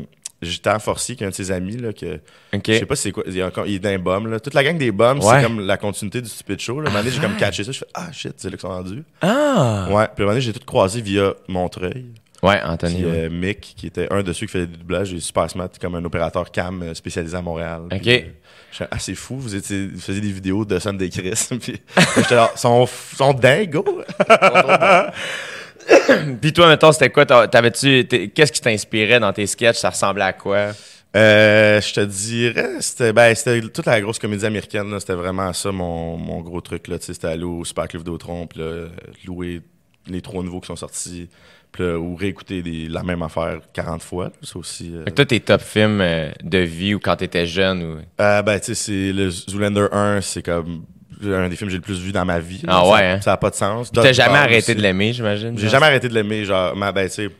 j'étais 0.42 0.70
en 0.70 0.78
Forcy, 0.78 1.16
qui 1.16 1.24
est 1.24 1.26
un 1.26 1.30
de 1.30 1.34
ses 1.34 1.50
amis, 1.50 1.76
là, 1.76 1.92
que 1.92 2.20
je 2.52 2.72
sais 2.72 2.86
pas 2.86 2.96
c'est 2.96 3.12
quoi, 3.12 3.24
il, 3.26 3.38
est 3.38 3.42
encore- 3.42 3.66
il 3.66 3.74
est 3.74 3.78
d'un 3.78 3.98
bum, 3.98 4.26
là. 4.30 4.40
Toute 4.40 4.54
la 4.54 4.64
gang 4.64 4.76
des 4.78 4.90
bums, 4.92 5.18
Ouais. 5.18 5.24
c'est 5.36 5.42
comme 5.42 5.66
la 5.66 5.76
continuité 5.76 6.20
du 6.22 6.28
Stupid 6.28 6.58
Show, 6.60 6.80
là. 6.80 6.88
Un 6.88 6.92
moment 6.92 7.04
donné, 7.04 7.14
j'ai 7.14 7.20
comme 7.20 7.36
catché 7.36 7.64
ça, 7.64 7.72
je 7.72 7.78
fais, 7.78 7.86
ah 7.94 8.10
shit, 8.12 8.34
c'est 8.36 8.48
là 8.48 8.52
qu'ils 8.52 8.60
sont 8.60 8.68
rendus. 8.68 9.02
Ah! 9.20 9.86
Ouais, 9.90 9.90
puis 9.90 9.96
à 9.96 10.00
un 10.00 10.20
moment 10.20 10.28
donné, 10.30 10.40
j'ai 10.40 10.52
tout 10.52 10.64
croisé 10.64 11.00
via 11.00 11.34
Montreuil. 11.48 12.06
Ouais, 12.42 12.58
Anthony. 12.64 12.94
Puis 12.94 13.04
euh, 13.04 13.28
Mick, 13.28 13.60
qui 13.76 13.86
était 13.88 14.10
un 14.10 14.22
de 14.22 14.32
ceux 14.32 14.46
qui 14.46 14.52
faisait 14.52 14.66
du 14.66 14.78
doublage, 14.78 15.12
est 15.12 15.20
super 15.20 15.50
smart, 15.50 15.68
comme 15.78 15.94
un 15.94 16.04
opérateur 16.06 16.50
cam 16.50 16.82
euh, 16.82 16.94
spécialisé 16.94 17.36
à 17.36 17.42
Montréal. 17.42 17.82
Ok. 17.92 18.00
Puis, 18.00 18.10
euh, 18.12 18.20
J'étais 18.72 18.88
assez 18.94 19.14
fou, 19.16 19.36
vous, 19.36 19.54
étiez, 19.56 19.88
vous 19.88 20.00
faisiez 20.00 20.20
des 20.20 20.30
vidéos 20.32 20.64
de 20.64 20.78
Sunday 20.78 21.10
Chris. 21.10 21.48
puis 21.60 21.80
j'étais 22.16 22.36
là, 22.36 22.50
sont, 22.54 22.86
sont 22.86 23.34
dingues, 23.34 23.70
gros. 23.72 24.00
Puis 26.40 26.52
toi, 26.52 26.68
mettons, 26.68 26.92
c'était 26.92 27.10
quoi? 27.10 27.26
T'avais-tu. 27.26 28.04
Qu'est-ce 28.34 28.52
qui 28.52 28.60
t'inspirait 28.60 29.20
dans 29.20 29.32
tes 29.32 29.46
sketchs? 29.46 29.76
Ça 29.78 29.90
ressemblait 29.90 30.24
à 30.24 30.32
quoi? 30.32 30.72
Euh, 31.16 31.80
je 31.80 31.92
te 31.94 32.00
dirais, 32.00 32.76
c'était 32.80 33.12
ben, 33.12 33.34
c'était 33.34 33.60
toute 33.62 33.86
la 33.86 34.00
grosse 34.00 34.18
comédie 34.20 34.46
américaine. 34.46 34.94
C'était 35.00 35.14
vraiment 35.14 35.52
ça 35.52 35.72
mon, 35.72 36.16
mon 36.16 36.40
gros 36.40 36.60
truc. 36.60 36.86
là. 36.88 36.96
C'était 37.00 37.26
aller 37.26 37.42
au 37.44 37.64
Super 37.64 37.86
Vidéotron, 37.92 38.46
puis 38.46 38.60
louer 39.26 39.60
les 40.06 40.20
trois 40.20 40.42
nouveaux 40.44 40.60
qui 40.60 40.68
sont 40.68 40.76
sortis, 40.76 41.28
puis 41.72 41.82
ou 41.84 42.14
réécouter 42.14 42.62
des- 42.62 42.86
la 42.88 43.02
même 43.02 43.22
affaire 43.22 43.58
40 43.72 44.02
fois. 44.02 44.30
C'est 44.42 44.56
aussi. 44.56 44.92
euh, 44.94 45.04
toi, 45.10 45.24
tes 45.26 45.40
top 45.40 45.60
films 45.62 46.00
euh, 46.00 46.30
de 46.44 46.58
vie 46.58 46.94
ou 46.94 47.00
quand 47.00 47.16
t'étais 47.16 47.44
jeune 47.46 47.82
ou. 47.82 47.96
Ben, 48.18 48.44
tu 48.60 48.66
sais, 48.66 48.74
c'est 48.74 49.12
le 49.12 49.30
Zoolander 49.30 49.88
1, 49.90 50.20
c'est 50.20 50.42
comme 50.44 50.84
un 51.22 51.48
des 51.48 51.56
films 51.56 51.68
que 51.68 51.72
j'ai 51.72 51.78
le 51.78 51.82
plus 51.82 52.00
vu 52.00 52.12
dans 52.12 52.24
ma 52.24 52.38
vie. 52.38 52.62
Ah 52.66 52.88
ouais, 52.88 53.02
hein? 53.04 53.20
Ça 53.20 53.32
n'a 53.32 53.36
pas 53.36 53.50
de 53.50 53.54
sens. 53.54 53.90
T'as 53.92 54.12
jamais 54.12 54.38
arrêté 54.38 54.72
aussi. 54.72 54.74
de 54.74 54.82
l'aimer, 54.82 55.12
j'imagine? 55.12 55.58
J'ai 55.58 55.68
jamais 55.68 55.86
arrêté 55.86 56.08
de 56.08 56.14
l'aimer. 56.14 56.44
Genre, 56.44 56.74
ma, 56.76 56.92
ben, 56.92 57.08
tu 57.08 57.14
sais, 57.14 57.30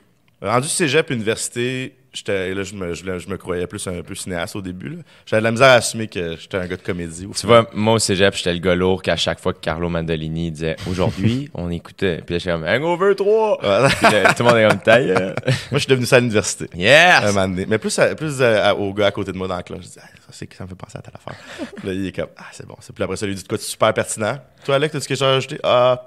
rendu 0.42 0.68
cégep, 0.68 1.10
université, 1.10 1.94
j'étais, 2.12 2.54
là, 2.54 2.62
je 2.62 2.74
me, 2.74 2.94
je, 2.94 3.18
je 3.18 3.28
me 3.28 3.36
croyais 3.36 3.66
plus 3.66 3.86
un 3.86 4.02
peu 4.02 4.14
cinéaste 4.14 4.56
au 4.56 4.62
début. 4.62 4.98
J'avais 5.26 5.40
de 5.40 5.44
la 5.44 5.50
misère 5.52 5.68
à 5.68 5.74
assumer 5.74 6.08
que 6.08 6.36
j'étais 6.36 6.56
un 6.56 6.66
gars 6.66 6.76
de 6.76 6.82
comédie. 6.82 7.26
Tu 7.36 7.46
vois, 7.46 7.68
moi 7.74 7.94
au 7.94 7.98
cégep, 7.98 8.34
j'étais 8.34 8.52
le 8.52 8.58
gars 8.58 8.74
lourd 8.74 9.02
qu'à 9.02 9.16
chaque 9.16 9.40
fois 9.40 9.52
que 9.52 9.60
Carlo 9.60 9.88
Mandolini 9.88 10.50
disait 10.50 10.76
aujourd'hui, 10.88 11.50
on 11.54 11.70
écoutait. 11.70 12.22
Puis 12.26 12.34
là, 12.34 12.38
j'étais 12.38 12.50
comme 12.52 12.64
Hangover 12.64 13.14
3! 13.14 13.58
Voilà. 13.62 13.88
Puis 13.88 14.06
là, 14.12 14.34
tout 14.34 14.42
le 14.42 14.48
monde 14.48 14.58
est 14.58 14.68
comme 14.68 14.80
taille. 14.80 15.12
Moi, 15.14 15.54
je 15.72 15.78
suis 15.78 15.88
devenu 15.88 16.06
ça 16.06 16.16
à 16.16 16.20
l'université. 16.20 16.66
Un 16.74 16.78
Yes! 16.78 17.24
moment 17.34 17.48
donné. 17.48 17.66
Mais 17.68 17.78
plus, 17.78 17.98
à- 17.98 18.14
plus 18.14 18.42
à- 18.42 18.74
au 18.74 18.92
gars 18.94 19.06
à 19.06 19.10
côté 19.12 19.32
de 19.32 19.36
moi 19.38 19.48
dans 19.48 19.56
la 19.56 19.62
classe. 19.62 19.80
Je 19.82 19.86
dis, 19.88 19.98
Ah, 20.00 20.06
ça, 20.20 20.28
c'est, 20.32 20.52
ça 20.54 20.64
me 20.64 20.68
fait 20.68 20.74
penser 20.74 20.98
à 20.98 21.02
telle 21.02 21.14
affaire. 21.14 21.38
Puis 21.76 21.86
là, 21.88 21.94
il 21.94 22.06
est 22.06 22.12
comme, 22.12 22.28
ah, 22.36 22.44
c'est 22.52 22.66
bon. 22.66 22.76
C'est 22.80 22.92
puis 22.94 23.04
après 23.04 23.16
ça, 23.16 23.26
il 23.26 23.34
dit 23.34 23.42
de 23.42 23.48
quoi 23.48 23.58
de 23.58 23.62
super 23.62 23.92
pertinent. 23.94 24.38
Toi, 24.64 24.74
Alec, 24.76 24.92
t'as-tu 24.92 25.06
quelque 25.06 25.18
chose 25.18 25.28
à 25.28 25.32
rajouter? 25.32 25.58
Ah, 25.62 26.02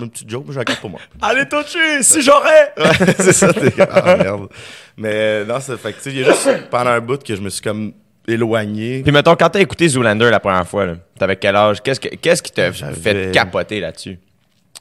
une 0.00 0.10
petite 0.10 0.28
joke, 0.30 0.44
mais 0.46 0.54
je 0.54 0.58
la 0.58 0.64
garde 0.64 0.80
pour 0.80 0.90
moi. 0.90 1.00
Allez, 1.20 1.46
toucher! 1.48 2.02
Si 2.02 2.22
j'aurais! 2.22 2.72
Ouais, 2.78 3.14
c'est 3.18 3.32
ça, 3.32 3.52
t'es 3.52 3.70
comme, 3.70 3.86
ah, 3.90 4.16
merde. 4.16 4.48
Mais 4.96 5.10
euh, 5.12 5.44
non, 5.44 5.60
ça 5.60 5.76
fait 5.76 5.92
que, 5.92 5.98
tu 5.98 6.04
sais, 6.04 6.10
il 6.10 6.18
y 6.20 6.24
a 6.24 6.30
juste 6.32 6.68
pendant 6.70 6.90
un 6.90 7.00
bout 7.00 7.22
que 7.22 7.34
je 7.36 7.40
me 7.40 7.50
suis 7.50 7.62
comme 7.62 7.92
éloigné. 8.26 9.02
Puis 9.02 9.12
mettons, 9.12 9.34
quand 9.36 9.50
t'as 9.50 9.60
écouté 9.60 9.88
Zoolander 9.88 10.30
la 10.30 10.40
première 10.40 10.66
fois, 10.66 10.86
là, 10.86 10.94
t'avais 11.18 11.36
quel 11.36 11.56
âge? 11.56 11.82
Qu'est-ce, 11.82 12.00
que, 12.00 12.08
qu'est-ce 12.16 12.42
qui 12.42 12.52
t'a 12.52 12.70
J'avais- 12.72 12.94
fait 12.94 13.30
capoter 13.32 13.80
là-dessus? 13.80 14.18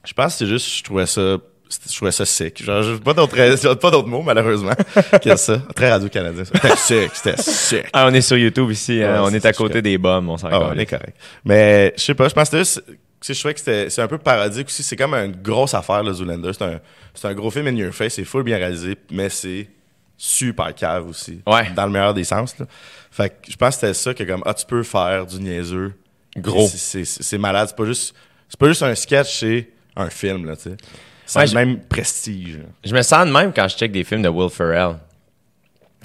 Je 0.05 0.13
pense 0.13 0.33
que 0.33 0.39
c'est 0.39 0.47
juste, 0.47 0.77
je 0.77 0.83
trouvais 0.83 1.05
ça, 1.05 1.21
je 1.89 1.95
trouvais 1.95 2.11
ça 2.11 2.25
sick. 2.25 2.63
Genre, 2.63 2.81
j'ai 2.83 2.97
pas 2.99 3.13
d'autres, 3.13 3.73
pas 3.75 3.91
d'autres 3.91 4.07
mots, 4.07 4.21
malheureusement, 4.21 4.73
que 5.23 5.35
ça. 5.35 5.59
Très 5.75 5.91
radio-canadien, 5.91 6.45
ça. 6.45 6.51
C'était 6.55 6.75
sick, 6.77 7.11
c'était 7.13 7.41
sick. 7.41 7.85
Ah, 7.93 8.07
on 8.09 8.13
est 8.13 8.21
sur 8.21 8.37
YouTube 8.37 8.69
ici, 8.71 9.01
hein, 9.03 9.21
on 9.23 9.29
c'est 9.29 9.37
est 9.37 9.45
à 9.45 9.53
côté 9.53 9.81
des 9.81 9.97
bombes, 9.97 10.29
on 10.29 10.37
s'en 10.37 10.47
Ah, 10.51 10.59
ouais, 10.59 10.65
calisse. 10.65 10.75
on 10.75 10.79
est 10.79 10.85
correct. 10.85 11.17
Mais, 11.45 11.93
je 11.97 12.03
sais 12.03 12.13
pas, 12.15 12.27
je 12.29 12.33
pense 12.33 12.49
que 12.49 12.63
je 13.21 13.33
trouvais 13.39 13.53
que 13.53 13.59
c'était, 13.59 13.89
c'est 13.89 14.01
un 14.01 14.07
peu 14.07 14.17
parodique 14.17 14.67
aussi. 14.67 14.83
C'est 14.83 14.95
comme 14.95 15.13
une 15.13 15.35
grosse 15.35 15.73
affaire, 15.73 16.03
le 16.03 16.13
Zoolander. 16.13 16.51
C'est 16.53 16.63
un, 16.63 16.79
c'est 17.13 17.27
un 17.27 17.33
gros 17.33 17.51
film 17.51 17.67
in 17.67 17.75
your 17.75 17.93
face. 17.93 18.13
C'est 18.15 18.23
full 18.25 18.43
bien 18.43 18.57
réalisé, 18.57 18.97
mais 19.11 19.29
c'est 19.29 19.69
super 20.17 20.73
cave 20.73 21.07
aussi. 21.07 21.41
Ouais. 21.47 21.69
Dans 21.71 21.85
le 21.85 21.91
meilleur 21.91 22.13
des 22.13 22.23
sens, 22.23 22.57
là. 22.59 22.65
Fait 23.11 23.29
que 23.29 23.51
je 23.51 23.57
pense 23.57 23.75
que 23.75 23.81
c'était 23.81 23.93
ça 23.93 24.13
que 24.13 24.23
comme, 24.23 24.43
ah, 24.45 24.53
tu 24.53 24.65
peux 24.65 24.83
faire 24.83 25.25
du 25.25 25.39
niaiseux. 25.39 25.93
Gros. 26.37 26.67
C'est, 26.67 27.37
malade. 27.37 27.67
C'est 27.69 27.75
pas 27.75 27.85
juste, 27.85 28.15
c'est 28.47 28.59
pas 28.59 28.67
juste 28.67 28.83
un 28.83 28.95
sketch, 28.95 29.39
c'est 29.39 29.69
un 29.95 30.09
film, 30.09 30.45
là, 30.45 30.55
tu 30.55 30.63
sais. 30.63 30.77
C'est 31.25 31.39
Ouais, 31.39 31.45
le 31.45 31.53
même 31.53 31.79
prestige. 31.79 32.59
Je 32.83 32.93
me 32.93 33.01
sens 33.01 33.25
de 33.25 33.31
même 33.31 33.53
quand 33.53 33.67
je 33.67 33.75
check 33.77 33.91
des 33.91 34.03
films 34.03 34.21
de 34.21 34.29
Will 34.29 34.49
Ferrell. 34.49 34.95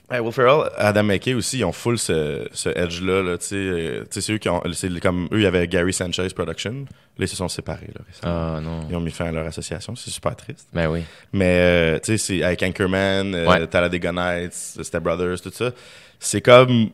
Ouais, 0.09 0.21
Will 0.21 0.33
Ferrell, 0.33 0.71
Adam 0.77 1.03
McKay 1.03 1.35
aussi, 1.35 1.59
ils 1.59 1.65
ont 1.65 1.73
full 1.73 1.99
ce, 1.99 2.47
ce 2.53 2.69
edge-là, 2.69 3.23
là, 3.25 3.39
tu 3.39 3.47
sais. 3.47 3.55
euh, 3.57 4.05
c'est 4.09 4.33
eux 4.33 4.39
qui 4.39 4.49
ont, 4.49 4.63
c'est 4.73 5.01
comme, 5.01 5.25
eux, 5.33 5.39
il 5.39 5.43
y 5.43 5.47
avait 5.47 5.67
Gary 5.67 5.93
Sanchez 5.93 6.29
Production. 6.33 6.73
Là, 7.19 7.25
ils 7.25 7.29
se 7.29 7.35
sont 7.35 7.49
séparés, 7.49 7.89
là, 7.93 8.03
récemment. 8.07 8.55
Ah 8.57 8.61
non. 8.61 8.87
Ils 8.89 8.95
ont 8.95 9.01
mis 9.01 9.11
fin 9.11 9.25
à 9.27 9.33
leur 9.33 9.45
association, 9.47 9.97
c'est 9.97 10.11
super 10.11 10.37
triste. 10.37 10.69
Ben 10.73 10.89
oui. 10.89 11.03
Mais, 11.33 11.59
euh, 11.61 11.99
tu 11.99 12.17
sais, 12.17 12.19
c'est 12.19 12.43
avec 12.45 12.63
Anchorman, 12.63 13.35
euh, 13.35 13.49
Ouais. 13.49 13.67
Talladega 13.67 14.13
Nights, 14.13 14.79
Step 14.83 15.03
Brothers, 15.03 15.41
tout 15.41 15.51
ça. 15.53 15.73
C'est 16.21 16.41
comme, 16.41 16.91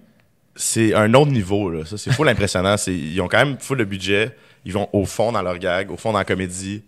c'est 0.57 0.94
un 0.94 1.12
autre 1.12 1.33
niveau, 1.33 1.68
là. 1.70 1.85
Ça, 1.85 1.98
c'est 1.98 2.12
full 2.12 2.29
impressionnant. 2.31 2.79
C'est, 2.79 2.94
ils 2.94 3.20
ont 3.20 3.29
quand 3.29 3.44
même 3.44 3.59
full 3.61 3.77
de 3.77 3.85
budget. 3.85 4.35
Ils 4.64 4.72
vont 4.72 4.88
au 4.94 5.05
fond 5.05 5.33
dans 5.33 5.42
leur 5.42 5.59
gag, 5.59 5.90
au 5.90 5.98
fond 5.98 6.12
dans 6.12 6.18
la 6.18 6.25
comédie, 6.25 6.83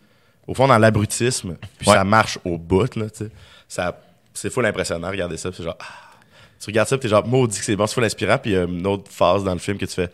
au 0.46 0.54
fond 0.54 0.68
dans 0.68 0.78
l'abrutisme. 0.78 1.56
Puis 1.78 1.90
Ouais. 1.90 1.96
ça 1.96 2.04
marche 2.04 2.38
au 2.46 2.56
bout, 2.56 2.96
là, 2.96 3.10
tu 3.10 3.24
sais. 3.26 3.30
Ça, 3.68 4.00
c'est 4.32 4.48
full 4.48 4.64
impressionnant. 4.64 5.10
Regardez 5.10 5.37
ça, 5.37 5.50
c'est 5.52 5.62
genre, 5.62 5.76
ah. 5.80 5.84
Tu 6.60 6.66
regardes 6.70 6.88
ça, 6.88 6.96
puis 6.96 7.02
t'es 7.02 7.08
genre, 7.14 7.26
maudit 7.26 7.58
que 7.58 7.64
c'est 7.64 7.76
bon, 7.76 7.86
c'est 7.86 7.94
full 7.94 8.04
inspirant. 8.04 8.38
Puis 8.38 8.52
il 8.52 8.54
y 8.54 8.58
a 8.58 8.64
une 8.64 8.86
autre 8.86 9.10
phase 9.10 9.44
dans 9.44 9.52
le 9.52 9.58
film 9.58 9.76
que 9.78 9.84
tu 9.84 9.94
fais, 9.94 10.08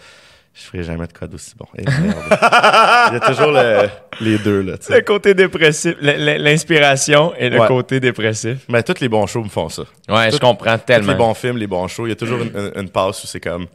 je 0.52 0.62
ferai 0.62 0.82
jamais 0.82 1.06
de 1.06 1.12
code 1.12 1.32
aussi 1.34 1.52
bon. 1.56 1.66
Merde. 1.76 1.88
il 1.92 3.14
y 3.14 3.16
a 3.16 3.20
toujours 3.20 3.52
le- 3.52 3.88
les 4.20 4.38
deux, 4.38 4.62
là. 4.62 4.74
Le 4.88 5.00
côté 5.02 5.32
dépressif, 5.34 5.94
l'inspiration 6.00 7.32
et 7.36 7.50
le 7.50 7.60
Ouais. 7.60 7.68
côté 7.68 8.00
dépressif. 8.00 8.58
Mais 8.68 8.82
tous 8.82 9.00
les 9.00 9.08
bons 9.08 9.26
shows 9.26 9.44
me 9.44 9.48
font 9.48 9.68
ça. 9.68 9.82
Ouais, 10.08 10.30
je 10.30 10.38
comprends 10.38 10.76
Tous 10.78 10.84
tellement. 10.86 11.12
les 11.12 11.18
bons 11.18 11.34
films, 11.34 11.56
les 11.56 11.66
bons 11.66 11.86
shows, 11.88 12.06
il 12.06 12.10
y 12.10 12.12
a 12.12 12.16
toujours 12.16 12.40
une, 12.40 12.50
une- 12.56 12.72
une 12.74 12.88
passe 12.88 13.22
où 13.24 13.26
c'est 13.26 13.40
comme 13.40 13.66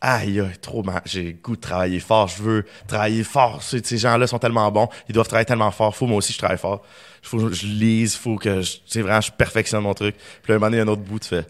Aïe, 0.00 0.42
trop 0.60 0.82
mal. 0.82 1.00
J'ai 1.06 1.22
le 1.22 1.32
goût 1.32 1.56
de 1.56 1.60
travailler 1.62 1.98
fort. 1.98 2.28
Je 2.28 2.42
veux 2.42 2.64
travailler 2.86 3.24
fort. 3.24 3.62
Ces, 3.62 3.80
ces 3.82 3.96
gens-là 3.96 4.26
sont 4.26 4.38
tellement 4.38 4.70
bons. 4.70 4.86
Ils 5.08 5.14
doivent 5.14 5.26
travailler 5.28 5.46
tellement 5.46 5.70
fort. 5.70 5.96
Faut 5.96 6.06
moi 6.06 6.18
aussi 6.18 6.34
je 6.34 6.38
travaille 6.38 6.58
fort. 6.58 6.82
Faut 7.22 7.38
que 7.38 7.54
je 7.54 7.64
lise. 7.66 8.14
Faut 8.14 8.36
que 8.36 8.60
je, 8.60 9.00
vraiment, 9.00 9.22
je 9.22 9.30
perfectionne 9.32 9.82
mon 9.82 9.94
truc. 9.94 10.14
Puis 10.42 10.50
là, 10.52 10.56
un 10.56 10.58
moment 10.58 10.66
donné, 10.66 10.76
il 10.76 10.80
y 10.80 10.82
a 10.82 10.84
un 10.84 10.92
autre 10.92 11.00
bout, 11.00 11.20
tu 11.20 11.28
fais 11.28 11.46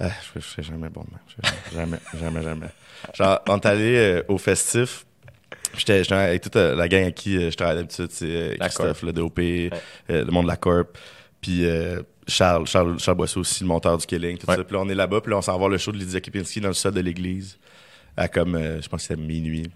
ah, 0.00 0.10
je, 0.34 0.40
je 0.40 0.44
serai 0.46 0.62
jamais 0.62 0.88
bon. 0.88 1.04
Je- 1.28 1.76
Jamais, 1.76 1.98
jamais, 2.18 2.42
jamais. 2.42 2.66
Genre, 3.14 3.40
on 3.48 3.56
est 3.58 3.66
allé 3.66 3.96
euh, 3.96 4.22
au 4.28 4.38
festif. 4.38 5.04
J'étais 5.76 6.02
avec 6.12 6.42
toute 6.42 6.56
euh, 6.56 6.74
la 6.74 6.88
gang 6.88 7.04
à 7.04 7.10
qui 7.12 7.36
euh, 7.36 7.50
je 7.50 7.56
travaille 7.56 7.76
d'habitude, 7.76 8.08
c'est 8.10 8.56
Christophe, 8.58 9.02
le 9.02 9.12
DOP, 9.12 9.38
le 9.38 10.24
monde 10.30 10.44
de 10.46 10.48
la 10.50 10.56
Corp, 10.56 10.96
puis 11.40 11.64
Charles, 12.26 12.66
Charles, 12.66 12.98
Charles 12.98 13.16
Boisseau 13.16 13.40
aussi, 13.40 13.62
le 13.62 13.68
monteur 13.68 13.96
du 13.98 14.06
Killing, 14.06 14.36
tout 14.38 14.48
Ouais. 14.48 14.56
ça. 14.56 14.64
Puis 14.64 14.74
là, 14.74 14.80
on 14.82 14.88
est 14.88 14.94
là-bas, 14.94 15.20
puis 15.20 15.30
là, 15.30 15.38
on 15.38 15.42
s'en 15.42 15.52
va 15.52 15.58
voir 15.58 15.68
le 15.70 15.78
show 15.78 15.92
de 15.92 15.98
Lydia 15.98 16.20
Kipinski 16.20 16.60
dans 16.60 16.68
le 16.68 16.74
sol 16.74 16.92
de 16.92 17.00
l'église, 17.00 17.58
à 18.16 18.28
comme, 18.28 18.58
je 18.58 18.88
pense 18.88 19.02
que 19.02 19.08
c'était 19.14 19.20
minuit. 19.20 19.70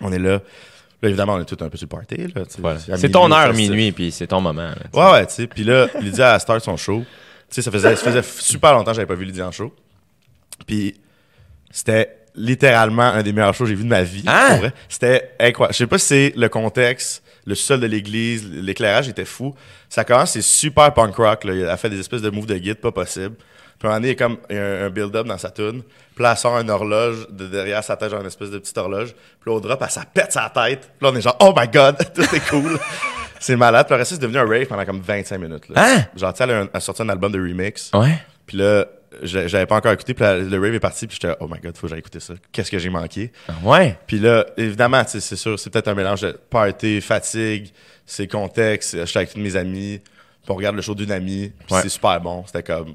On 0.00 0.12
est 0.12 0.18
là. 0.18 0.40
Là, 1.02 1.08
évidemment, 1.10 1.34
on 1.34 1.40
est 1.40 1.44
tout 1.44 1.62
un 1.62 1.68
peu 1.68 1.76
sur 1.76 1.84
le 1.90 1.96
party, 1.96 2.16
là. 2.34 2.42
Voilà. 2.58 2.78
À 2.90 2.96
C'est 2.96 3.10
ton 3.10 3.30
heure 3.30 3.52
minuit, 3.52 3.92
puis 3.92 4.10
c'est 4.10 4.26
ton 4.26 4.40
moment. 4.40 4.62
là, 4.68 4.74
tu 4.74 4.80
sais. 4.92 4.98
Ouais, 4.98 5.12
ouais, 5.12 5.26
tu 5.26 5.32
sais. 5.34 5.46
Puis 5.46 5.64
là, 5.64 5.88
Lydia, 6.00 6.34
elle 6.34 6.40
start 6.40 6.62
son 6.64 6.76
show. 6.76 7.04
Tu 7.48 7.54
sais, 7.56 7.62
ça 7.62 7.70
faisait, 7.70 7.96
ça 7.96 8.04
faisait 8.04 8.22
super 8.22 8.72
longtemps 8.72 8.90
que 8.90 8.96
j'avais 8.96 9.06
pas 9.06 9.14
vu 9.14 9.24
Lydia 9.24 9.46
en 9.46 9.52
show. 9.52 9.74
Puis 10.66 11.00
c'était 11.70 12.16
littéralement 12.34 13.02
un 13.02 13.22
des 13.22 13.32
meilleurs 13.32 13.54
shows 13.54 13.64
que 13.64 13.70
j'ai 13.70 13.76
vu 13.76 13.84
de 13.84 13.88
ma 13.88 14.02
vie. 14.02 14.24
Hein? 14.26 14.56
vrai. 14.56 14.72
C'était 14.88 15.30
incroyable. 15.40 15.74
Je 15.74 15.78
sais 15.78 15.86
pas 15.86 15.98
si 15.98 16.06
c'est 16.06 16.32
le 16.36 16.48
contexte, 16.48 17.22
le 17.46 17.54
sol 17.54 17.80
de 17.80 17.86
l'église, 17.86 18.48
l'éclairage 18.50 19.08
était 19.08 19.24
fou. 19.24 19.54
Ça 19.88 20.04
commence, 20.04 20.32
c'est 20.32 20.42
super 20.42 20.92
punk 20.92 21.16
rock. 21.16 21.44
Là. 21.44 21.54
Elle 21.54 21.68
a 21.68 21.76
fait 21.76 21.90
des 21.90 22.00
espèces 22.00 22.22
de 22.22 22.30
moves 22.30 22.46
de 22.46 22.58
guide, 22.58 22.76
pas 22.76 22.92
possible. 22.92 23.36
Puis 23.78 23.86
à 23.86 23.90
un 23.90 23.94
moment 23.94 24.00
donné, 24.00 24.08
il 24.08 24.18
y 24.18 24.22
a 24.22 24.26
comme 24.26 24.38
un, 24.50 24.86
un 24.86 24.90
build-up 24.90 25.26
dans 25.26 25.38
sa 25.38 25.50
tune. 25.50 25.82
Puis 26.14 26.22
là, 26.22 26.32
elle 26.32 26.38
sort 26.38 26.58
une 26.58 26.70
horloge 26.70 27.28
de 27.30 27.46
derrière 27.46 27.84
sa 27.84 27.96
tête, 27.96 28.10
genre 28.10 28.20
une 28.20 28.26
espèce 28.26 28.50
de 28.50 28.58
petite 28.58 28.76
horloge. 28.78 29.12
Puis 29.12 29.50
là, 29.50 29.52
au 29.52 29.60
drop, 29.60 29.80
elle, 29.82 29.90
ça 29.90 30.04
pète 30.04 30.32
sa 30.32 30.48
tête. 30.48 30.80
Puis 30.80 31.06
là, 31.06 31.10
on 31.12 31.16
est 31.16 31.20
genre, 31.20 31.36
oh 31.40 31.52
my 31.56 31.68
god, 31.68 31.96
tout 32.14 32.34
est 32.34 32.48
cool. 32.48 32.78
C'est 33.40 33.56
malade. 33.56 33.86
Puis 33.86 33.94
après 33.94 34.04
ça, 34.04 34.14
c'est 34.14 34.20
devenu 34.20 34.38
un 34.38 34.46
rave 34.46 34.66
pendant 34.66 34.84
comme 34.84 35.00
25 35.00 35.38
minutes. 35.38 35.68
Là. 35.68 35.74
Hein? 35.84 36.04
Genre, 36.16 36.32
tu 36.32 36.38
sais, 36.38 36.44
elle 36.50 36.68
a, 36.72 36.80
sorti 36.80 37.02
un 37.02 37.08
album 37.08 37.32
de 37.32 37.38
remix. 37.38 37.90
Ouais. 37.94 38.18
Puis 38.46 38.56
là, 38.58 38.86
j'a- 39.22 39.46
j'avais 39.48 39.66
pas 39.66 39.76
encore 39.76 39.92
écouté. 39.92 40.14
Puis 40.14 40.24
le 40.24 40.58
rave 40.60 40.74
est 40.74 40.80
parti. 40.80 41.06
Puis 41.06 41.18
j'étais, 41.20 41.34
oh 41.40 41.48
my 41.48 41.58
god, 41.60 41.76
faut 41.76 41.82
que 41.86 41.90
j'aille 41.90 41.98
écouter 42.00 42.20
ça. 42.20 42.34
Qu'est-ce 42.52 42.70
que 42.70 42.78
j'ai 42.78 42.90
manqué? 42.90 43.32
Ouais. 43.62 43.98
Puis 44.06 44.18
là, 44.18 44.46
évidemment, 44.56 45.02
c'est 45.06 45.20
sûr, 45.20 45.58
c'est 45.58 45.70
peut-être 45.70 45.88
un 45.88 45.94
mélange 45.94 46.20
de 46.22 46.32
party, 46.50 47.00
fatigue, 47.00 47.70
c'est 48.04 48.26
contexte. 48.28 48.96
J'étais 49.04 49.18
avec 49.18 49.32
tous 49.32 49.40
mes 49.40 49.56
amis. 49.56 50.00
Puis 50.42 50.50
on 50.52 50.54
regarde 50.54 50.76
le 50.76 50.82
show 50.82 50.94
d'une 50.94 51.12
amie. 51.12 51.52
Puis 51.66 51.74
Ouais. 51.74 51.82
c'est 51.82 51.88
super 51.88 52.20
bon. 52.20 52.44
C'était 52.46 52.62
comme 52.62 52.94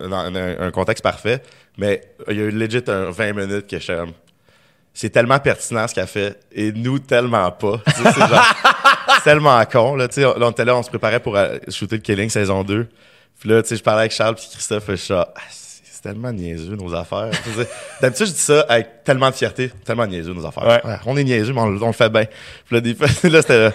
un, 0.00 0.12
un- 0.12 0.60
un 0.66 0.70
contexte 0.70 1.02
parfait. 1.02 1.42
Mais 1.76 2.02
il 2.28 2.36
y 2.36 2.40
a 2.40 2.44
eu 2.44 2.50
legit 2.50 2.82
un 2.88 3.10
20 3.10 3.32
minutes 3.32 3.66
que 3.68 3.78
j'étais 3.78 4.02
c'est 4.94 5.10
tellement 5.10 5.38
pertinent 5.38 5.86
ce 5.86 5.94
qu'elle 5.94 6.08
fait 6.08 6.40
et 6.50 6.72
nous 6.72 6.98
tellement 6.98 7.48
pas. 7.52 7.80
Tu 7.86 7.92
sais, 7.92 8.12
c'est 8.12 8.18
genre- 8.18 8.54
c'est 9.18 9.24
tellement 9.24 9.64
con. 9.66 9.94
Là, 9.96 10.08
tu 10.08 10.14
sais, 10.14 10.20
là, 10.22 10.34
on 10.40 10.50
était 10.50 10.64
là, 10.64 10.76
on 10.76 10.82
se 10.82 10.88
préparait 10.88 11.20
pour 11.20 11.36
euh, 11.36 11.58
shooter 11.68 11.96
le 11.96 12.02
Killing 12.02 12.30
saison 12.30 12.62
2. 12.64 12.88
Puis 13.40 13.48
là, 13.48 13.62
tu 13.62 13.68
sais, 13.68 13.76
je 13.76 13.82
parlais 13.82 14.00
avec 14.00 14.12
Charles 14.12 14.34
et 14.34 14.50
Christophe 14.52 14.88
et 14.88 14.96
je 14.96 15.02
suis 15.02 15.14
Ah, 15.14 15.32
c'est 15.50 16.02
tellement 16.02 16.32
niaiseux 16.32 16.76
nos 16.76 16.94
affaires. 16.94 17.30
D'habitude, 18.00 18.26
je 18.26 18.32
dis 18.32 18.38
ça 18.38 18.64
avec 18.68 19.04
tellement 19.04 19.30
de 19.30 19.34
fierté, 19.34 19.70
tellement 19.84 20.06
niaiseux 20.06 20.32
nos 20.32 20.46
affaires. 20.46 20.64
Ouais. 20.64 20.80
Ouais, 20.84 20.96
on 21.06 21.16
est 21.16 21.24
niaiseux, 21.24 21.52
mais 21.52 21.60
on, 21.60 21.82
on 21.82 21.86
le 21.88 21.92
fait 21.92 22.08
bien. 22.08 22.24
Puis 22.64 22.74
là, 22.74 22.80
des 22.80 22.94
fois, 22.94 23.06
là, 23.28 23.42
c'était 23.42 23.72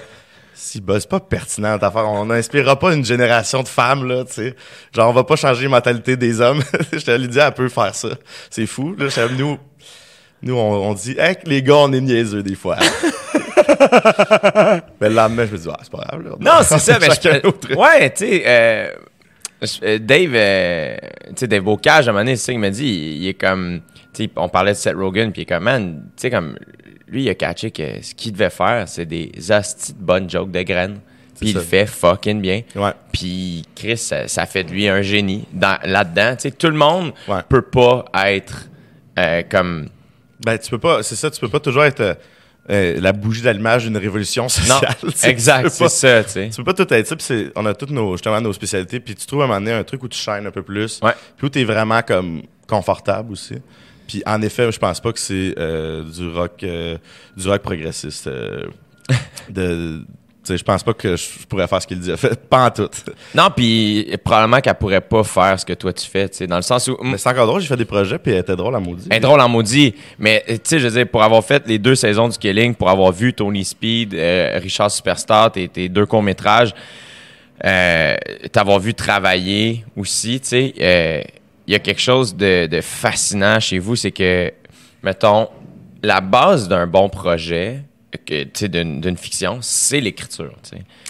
Si, 0.53 0.79
bah, 0.79 0.99
c'est 0.99 1.09
pas 1.09 1.19
pertinent 1.19 1.77
ta 1.77 1.87
affaire. 1.87 2.07
On 2.07 2.25
n'inspirera 2.25 2.77
pas 2.79 2.93
une 2.93 3.03
génération 3.03 3.61
de 3.63 3.67
femmes, 3.67 4.07
là, 4.07 4.23
tu 4.23 4.33
sais. 4.33 4.55
Genre, 4.95 5.09
on 5.09 5.13
va 5.13 5.23
pas 5.23 5.35
changer 5.35 5.63
les 5.63 5.67
mentalités 5.67 6.15
des 6.15 6.39
hommes. 6.39 6.63
Je 6.93 6.99
te 6.99 7.11
l'ai 7.11 7.27
dit, 7.27 7.39
elle 7.39 7.51
peut 7.53 7.69
faire 7.69 7.93
ça. 7.93 8.09
C'est 8.49 8.67
fou, 8.67 8.95
là. 8.97 9.07
Nous, 9.37 9.57
nous, 10.41 10.55
on, 10.55 10.89
on 10.89 10.93
dit, 10.93 11.15
hey, 11.17 11.35
les 11.45 11.61
gars, 11.61 11.75
on 11.75 11.91
est 11.91 12.01
niaiseux 12.01 12.43
des 12.43 12.55
fois. 12.55 12.77
mais 15.01 15.09
le 15.09 15.15
lendemain, 15.15 15.45
je 15.45 15.51
me 15.51 15.57
dis, 15.57 15.67
ah, 15.71 15.77
c'est 15.81 15.91
pas 15.91 16.03
grave, 16.09 16.23
là. 16.23 16.31
Non, 16.39 16.63
c'est 16.63 16.79
ça. 16.79 16.97
mais 16.99 17.07
je- 17.07 17.43
notre- 17.45 17.75
ouais, 17.75 18.09
tu 18.11 18.25
sais, 18.25 18.43
euh, 18.45 18.91
je- 19.61 19.85
euh, 19.85 19.99
Dave, 19.99 20.31
euh, 20.33 20.95
tu 21.27 21.33
sais, 21.37 21.47
Dave 21.47 21.63
Bocage, 21.63 22.07
à 22.07 22.11
un 22.11 22.13
moment 22.13 22.23
donné, 22.25 22.35
c'est 22.35 22.45
ça 22.47 22.51
qu'il 22.53 22.59
m'a 22.61 22.69
dit. 22.69 22.85
Il, 22.85 23.23
il 23.23 23.27
est 23.29 23.33
comme, 23.33 23.81
tu 24.13 24.23
sais, 24.25 24.29
on 24.35 24.49
parlait 24.49 24.71
de 24.73 24.77
Seth 24.77 24.95
Rogen, 24.95 25.31
puis 25.31 25.41
il 25.41 25.43
est 25.43 25.45
comme, 25.53 25.63
man, 25.63 26.03
tu 26.15 26.21
sais, 26.21 26.29
comme, 26.29 26.57
lui, 27.07 27.23
il 27.23 27.29
a 27.29 27.35
catché 27.35 27.71
que 27.71 28.01
ce 28.01 28.13
qu'il 28.15 28.33
devait 28.33 28.49
faire, 28.49 28.87
c'est 28.87 29.05
des 29.05 29.31
hosties 29.49 29.93
de 29.93 29.99
bonnes 30.03 30.29
jokes 30.29 30.51
de 30.51 30.61
graines. 30.63 30.99
Puis 31.39 31.49
il 31.49 31.55
le 31.55 31.61
fait 31.61 31.87
fucking 31.87 32.39
bien. 32.41 32.61
Ouais. 32.75 32.91
Puis 33.11 33.65
Chris, 33.75 33.97
ça, 33.97 34.27
ça 34.27 34.45
fait 34.45 34.63
de 34.63 34.71
lui 34.71 34.87
un 34.87 35.01
génie 35.01 35.45
dans- 35.51 35.77
là-dedans. 35.83 36.35
Tu 36.35 36.43
sais, 36.43 36.51
tout 36.51 36.67
le 36.67 36.75
monde 36.77 37.11
Ouais. 37.27 37.41
peut 37.49 37.63
pas 37.63 38.05
être 38.25 38.69
euh, 39.19 39.41
comme. 39.49 39.89
Ben, 40.45 40.57
tu 40.57 40.69
peux 40.69 40.77
pas, 40.77 41.01
c'est 41.03 41.15
ça, 41.15 41.29
tu 41.31 41.39
peux 41.41 41.49
pas 41.49 41.59
toujours 41.59 41.83
être 41.85 42.17
euh, 42.69 42.99
la 42.99 43.11
bougie 43.11 43.41
d'allumage 43.41 43.85
d'une 43.85 43.97
révolution 43.97 44.47
sociale. 44.47 44.95
exact, 45.23 45.69
c'est 45.69 45.89
ça, 45.89 46.23
tu 46.23 46.29
sais. 46.29 46.49
Tu 46.49 46.63
peux 46.63 46.73
pas 46.73 46.85
tout 46.85 46.93
être 46.93 47.07
ça, 47.07 47.15
puis 47.15 47.51
on 47.55 47.65
a 47.65 47.73
toutes 47.73 47.91
nos, 47.91 48.13
justement 48.13 48.39
nos 48.39 48.53
spécialités, 48.53 48.99
puis 48.99 49.15
tu 49.15 49.25
trouves 49.25 49.41
à 49.41 49.45
un 49.45 49.47
moment 49.47 49.59
donné 49.59 49.73
un 49.73 49.83
truc 49.83 50.01
où 50.03 50.07
tu 50.07 50.17
shines 50.17 50.45
un 50.45 50.51
peu 50.51 50.63
plus, 50.63 50.99
puis 51.37 51.47
où 51.47 51.49
t'es 51.49 51.63
vraiment 51.63 52.01
comme 52.01 52.43
confortable 52.67 53.33
aussi. 53.33 53.55
Puis 54.07 54.21
en 54.25 54.41
effet, 54.41 54.71
je 54.71 54.79
pense 54.79 54.99
pas 54.99 55.11
que 55.13 55.19
c'est 55.19 55.55
euh, 55.57 56.03
du 56.03 56.29
rock 56.29 56.63
euh, 56.63 56.97
du 57.35 57.47
rock 57.47 57.61
progressiste. 57.61 58.27
euh, 58.27 58.65
de, 59.49 60.05
sais, 60.43 60.57
je 60.57 60.63
pense 60.63 60.83
pas 60.83 60.93
que 60.93 61.15
je 61.15 61.45
pourrais 61.47 61.67
faire 61.67 61.81
ce 61.81 61.87
qu'il 61.87 61.99
dit. 61.99 62.11
En 62.11 62.17
fait, 62.17 62.35
pas 62.49 62.65
en 62.65 62.69
tout. 62.71 62.89
Non, 63.33 63.49
puis 63.55 64.09
probablement 64.23 64.59
qu'elle 64.59 64.75
pourrait 64.75 65.01
pas 65.01 65.23
faire 65.23 65.59
ce 65.59 65.65
que 65.65 65.73
toi 65.73 65.93
tu 65.93 66.07
fais, 66.07 66.29
tu 66.29 66.37
sais, 66.37 66.47
dans 66.47 66.55
le 66.55 66.61
sens 66.61 66.87
où. 66.87 66.97
Mais 67.01 67.17
c'est 67.17 67.29
encore 67.29 67.47
drôle, 67.47 67.61
j'ai 67.61 67.67
fait 67.67 67.77
des 67.77 67.85
projets, 67.85 68.17
puis 68.17 68.33
elle 68.33 68.39
était 68.39 68.55
drôle 68.55 68.75
à 68.75 68.79
maudit. 68.79 69.07
Elle 69.09 69.17
est 69.17 69.19
drôle 69.21 69.41
en 69.41 69.49
maudit, 69.49 69.95
mais 70.19 70.43
tu 70.47 70.59
sais, 70.63 70.79
je 70.79 70.87
veux 70.87 70.93
dire, 70.93 71.07
pour 71.07 71.23
avoir 71.23 71.43
fait 71.43 71.67
les 71.67 71.79
deux 71.79 71.95
saisons 71.95 72.27
du 72.27 72.37
Killing, 72.37 72.75
pour 72.75 72.89
avoir 72.89 73.11
vu 73.11 73.33
Tony 73.33 73.63
Speed, 73.63 74.13
euh, 74.13 74.59
Richard 74.61 74.91
Superstar, 74.91 75.51
tes, 75.51 75.67
tes 75.67 75.89
deux 75.89 76.05
courts-métrages, 76.05 76.73
euh, 77.63 78.15
t'avoir 78.51 78.79
vu 78.79 78.93
travailler 78.93 79.85
aussi, 79.95 80.39
tu 80.39 80.47
sais, 80.47 80.73
euh, 80.81 81.21
il 81.65 81.71
y 81.71 81.75
a 81.75 81.79
quelque 81.79 82.01
chose 82.01 82.35
de, 82.35 82.67
de 82.67 82.81
fascinant 82.81 83.59
chez 83.59 83.79
vous, 83.79 83.95
c'est 83.95 84.11
que, 84.11 84.51
mettons, 85.01 85.47
la 86.01 86.19
base 86.19 86.67
d'un 86.67 86.85
bon 86.85 87.07
projet, 87.07 87.79
d'une 88.61 89.01
d'une 89.01 89.17
fiction, 89.17 89.59
c'est 89.61 89.99
l'écriture. 89.99 90.53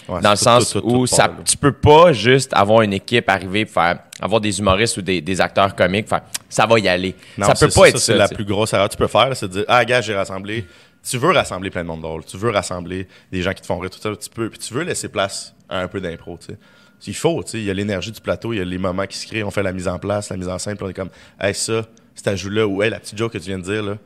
Ouais, 0.08 0.20
Dans 0.20 0.30
le 0.30 0.36
sens 0.36 0.70
tout, 0.70 0.80
tout, 0.80 0.88
tout, 0.88 0.96
où 0.96 1.06
ça, 1.06 1.28
part, 1.28 1.38
là. 1.38 1.42
tu 1.44 1.56
peux 1.56 1.72
pas 1.72 2.12
juste 2.12 2.52
avoir 2.54 2.82
une 2.82 2.92
équipe 2.92 3.28
arriver 3.28 3.64
faire 3.66 4.00
avoir 4.20 4.40
des 4.40 4.58
humoristes 4.58 4.96
ou 4.98 5.02
des, 5.02 5.20
des 5.20 5.40
acteurs 5.40 5.74
comiques 5.74 6.08
faire 6.08 6.22
ça 6.48 6.66
va 6.66 6.78
y 6.78 6.88
aller. 6.88 7.14
Non, 7.36 7.46
ça 7.46 7.54
peut 7.54 7.70
c'est 7.70 7.80
pas 7.80 7.88
être 7.88 7.98
ça. 7.98 8.12
C'est 8.12 8.16
la 8.18 8.28
plus 8.28 8.44
grosse 8.44 8.72
erreur 8.72 8.88
que 8.88 8.92
tu 8.92 8.98
peux 8.98 9.06
faire, 9.08 9.36
c'est 9.36 9.48
de 9.48 9.52
dire 9.52 9.64
Ah, 9.68 9.84
gars, 9.84 10.00
j'ai 10.00 10.14
rassemblé. 10.14 10.64
Tu 11.08 11.18
veux 11.18 11.30
rassembler 11.32 11.68
plein 11.70 11.82
de 11.82 11.88
monde 11.88 12.00
drôle. 12.00 12.24
Tu 12.24 12.36
veux 12.38 12.50
rassembler 12.50 13.06
des 13.30 13.42
gens 13.42 13.52
qui 13.52 13.60
te 13.60 13.66
font 13.66 13.78
rire, 13.78 13.90
tout 13.90 13.98
ça. 14.00 14.14
Tu 14.16 14.30
peux, 14.30 14.48
puis 14.48 14.58
tu 14.58 14.72
veux 14.72 14.82
laisser 14.84 15.08
place 15.08 15.54
à 15.68 15.80
un 15.80 15.88
peu 15.88 16.00
d'impro, 16.00 16.38
tu 16.38 16.46
sais. 16.46 16.58
Il 17.06 17.14
faut, 17.14 17.42
tu 17.42 17.50
sais. 17.50 17.58
Il 17.58 17.64
y 17.64 17.70
a 17.70 17.74
l'énergie 17.74 18.10
du 18.12 18.20
plateau, 18.20 18.54
il 18.54 18.58
y 18.58 18.60
a 18.62 18.64
les 18.64 18.78
moments 18.78 19.06
qui 19.06 19.18
se 19.18 19.26
créent. 19.26 19.42
On 19.42 19.50
fait 19.50 19.62
la 19.62 19.72
mise 19.72 19.88
en 19.88 19.98
place, 19.98 20.30
la 20.30 20.38
mise 20.38 20.48
en 20.48 20.58
scène, 20.58 20.76
puis 20.76 20.86
on 20.86 20.88
est 20.88 20.94
comme 20.94 21.10
Hey, 21.38 21.54
ça, 21.54 21.82
cet 22.14 22.28
ajout-là, 22.28 22.66
ou 22.66 22.82
Hey, 22.82 22.88
la 22.88 23.00
petite 23.00 23.18
joke 23.18 23.32
que 23.32 23.38
tu 23.38 23.48
viens 23.48 23.58
de 23.58 23.64
dire, 23.64 23.82
là, 23.82 23.98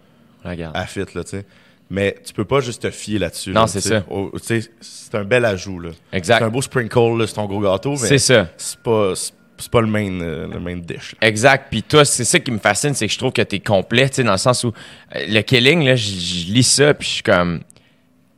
Regarde. 0.45 0.77
à 0.77 0.87
fit, 0.87 1.01
là, 1.15 1.23
tu 1.23 1.31
sais. 1.31 1.47
Mais 1.91 2.17
tu 2.25 2.35
peux 2.35 2.45
pas 2.45 2.61
juste 2.61 2.83
te 2.83 2.91
fier 2.91 3.19
là-dessus. 3.19 3.51
Non, 3.51 3.63
là, 3.63 3.67
c'est 3.67 3.81
ça. 3.81 4.05
Sais, 4.43 4.61
c'est 4.81 5.15
un 5.15 5.25
bel 5.25 5.45
ajout, 5.45 5.81
là. 5.81 5.91
Exact. 6.13 6.39
C'est 6.39 6.45
un 6.45 6.51
beau 6.51 6.61
sprinkle, 6.61 7.27
c'est 7.27 7.35
ton 7.35 7.47
gros 7.47 7.61
gâteau, 7.61 7.93
mais 7.93 7.97
C'est 7.97 8.19
ça. 8.19 8.49
c'est 8.59 8.79
pas, 8.81 9.13
c'est 9.15 9.71
pas 9.71 9.81
le 9.81 9.87
main, 9.87 10.21
euh, 10.21 10.47
le 10.53 10.61
main 10.61 10.77
dish. 10.77 11.15
là. 11.21 11.27
Exact. 11.27 11.69
Puis 11.71 11.83
toi, 11.83 12.05
c'est 12.05 12.25
ça 12.25 12.39
qui 12.41 12.51
me 12.51 12.59
fascine, 12.59 12.93
c'est 12.95 13.07
que 13.07 13.13
je 13.13 13.19
trouve 13.19 13.33
que 13.33 13.41
t'es 13.43 13.61
complet, 13.61 14.09
tu 14.11 14.17
sais, 14.17 14.23
dans 14.23 14.33
le 14.33 14.39
sens 14.39 14.65
où 14.65 14.69
euh, 15.17 15.25
le 15.29 15.41
Killing, 15.41 15.85
là, 15.85 15.97
je 15.97 16.53
lis 16.53 16.63
ça, 16.63 16.93
puis 16.93 17.09
je 17.09 17.13
suis 17.15 17.23
comme, 17.23 17.61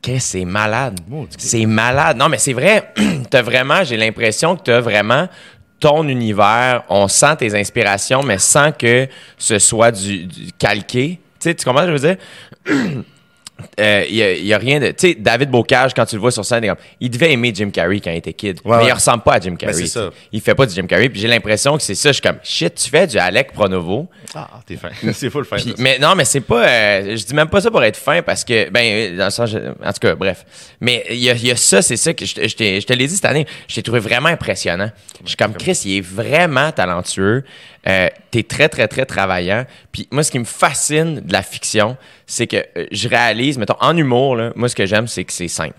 qu'est-ce 0.00 0.28
c'est 0.38 0.44
malade. 0.44 1.00
C'est 1.36 1.66
malade. 1.66 2.16
Non, 2.16 2.28
mais 2.28 2.38
c'est 2.38 2.52
vrai. 2.52 2.92
t'as 3.30 3.42
vraiment, 3.42 3.82
j'ai 3.82 3.96
l'impression 3.96 4.54
que 4.56 4.62
t'as 4.62 4.80
vraiment 4.80 5.28
ton 5.80 6.06
univers. 6.06 6.84
On 6.88 7.08
sent 7.08 7.36
tes 7.38 7.58
inspirations, 7.58 8.22
mais 8.22 8.38
sans 8.38 8.70
que 8.70 9.08
ce 9.38 9.58
soit 9.58 9.90
du, 9.90 10.24
du 10.26 10.52
calqué. 10.52 11.18
Tu 11.40 11.48
sais, 11.48 11.54
tu 11.54 11.64
comprends 11.64 11.82
ce 11.82 11.86
que 11.90 11.96
je 11.96 12.02
veux 12.02 12.14
dire? 12.14 13.02
Il 13.78 14.14
n'y 14.14 14.22
a, 14.22 14.32
y 14.34 14.52
a 14.54 14.58
rien 14.58 14.80
de. 14.80 14.88
Tu 14.88 14.94
sais, 15.10 15.14
David 15.18 15.50
Bocage, 15.50 15.94
quand 15.94 16.06
tu 16.06 16.16
le 16.16 16.20
vois 16.20 16.30
sur 16.30 16.44
scène, 16.44 16.62
il 16.64 16.66
est 16.66 16.68
comme- 16.70 16.84
il 17.00 17.10
devait 17.10 17.32
aimer 17.32 17.52
Jim 17.54 17.70
Carrey 17.70 18.00
quand 18.00 18.10
il 18.10 18.16
était 18.18 18.32
kid. 18.32 18.60
Ouais, 18.64 18.76
mais 18.78 18.82
ouais. 18.84 18.88
il 18.88 18.92
ressemble 18.92 19.22
pas 19.22 19.34
à 19.34 19.40
Jim 19.40 19.56
Carrey. 19.56 19.86
ça. 19.86 20.10
Il 20.32 20.40
fait 20.40 20.54
pas 20.54 20.66
du 20.66 20.74
Jim 20.74 20.86
Carrey. 20.86 21.08
Puis 21.08 21.20
j'ai 21.20 21.28
l'impression 21.28 21.76
que 21.76 21.82
c'est 21.82 21.94
ça. 21.94 22.10
Je 22.10 22.14
suis 22.14 22.22
comme, 22.22 22.38
shit, 22.42 22.74
tu 22.74 22.88
fais 22.90 23.06
du 23.06 23.18
Alec 23.18 23.52
Pronovo. 23.52 24.08
Ah, 24.34 24.48
t'es 24.66 24.76
fin. 24.76 24.90
c'est 25.12 25.30
full 25.30 25.44
fin. 25.44 25.56
Puis- 25.56 25.70
ça. 25.70 25.74
mais 25.78 25.98
non, 25.98 26.14
mais 26.14 26.24
c'est 26.24 26.40
pas. 26.40 26.66
euh, 26.66 27.16
je 27.16 27.24
dis 27.24 27.34
même 27.34 27.48
pas 27.48 27.60
ça 27.60 27.70
pour 27.70 27.82
être 27.84 27.96
fin 27.96 28.22
parce 28.22 28.44
que. 28.44 28.68
Ben, 28.70 28.80
euh, 29.14 29.16
dans 29.16 29.24
le 29.26 29.30
sens. 29.30 29.54
en 29.54 29.92
tout 29.92 30.00
cas, 30.00 30.14
bref. 30.14 30.44
Mais 30.80 31.04
il 31.10 31.16
y 31.18 31.30
a, 31.30 31.34
il 31.34 31.46
y 31.46 31.50
a 31.50 31.56
ça, 31.56 31.82
c'est 31.82 31.96
ça 31.96 32.14
que 32.14 32.24
je, 32.24 32.34
je 32.34 32.54
te 32.86 32.92
l'ai 32.92 33.06
dit 33.06 33.14
cette 33.14 33.24
année. 33.24 33.46
Je 33.68 33.74
t'ai 33.74 33.82
trouvé 33.82 34.00
vraiment 34.00 34.28
impressionnant. 34.28 34.90
Je 35.24 35.28
suis 35.28 35.36
comme, 35.36 35.54
Chris, 35.54 35.80
il 35.84 35.98
est 35.98 36.00
vraiment 36.00 36.72
talentueux. 36.72 37.44
Euh, 37.88 38.08
T'es 38.30 38.42
très, 38.44 38.68
très, 38.68 38.86
très 38.86 39.06
travaillant. 39.06 39.64
Puis 39.90 40.06
moi, 40.12 40.22
ce 40.22 40.30
qui 40.30 40.38
me 40.38 40.44
fascine 40.44 41.20
de 41.20 41.32
la 41.32 41.42
fiction, 41.42 41.96
c'est 42.26 42.46
que 42.46 42.58
euh, 42.76 42.86
je 42.92 43.08
réalise, 43.08 43.49
mettons, 43.58 43.76
en 43.80 43.96
humour, 43.96 44.36
là, 44.36 44.52
moi, 44.56 44.68
ce 44.68 44.74
que 44.76 44.86
j'aime, 44.86 45.06
c'est 45.06 45.24
que 45.24 45.32
c'est 45.32 45.48
simple. 45.48 45.76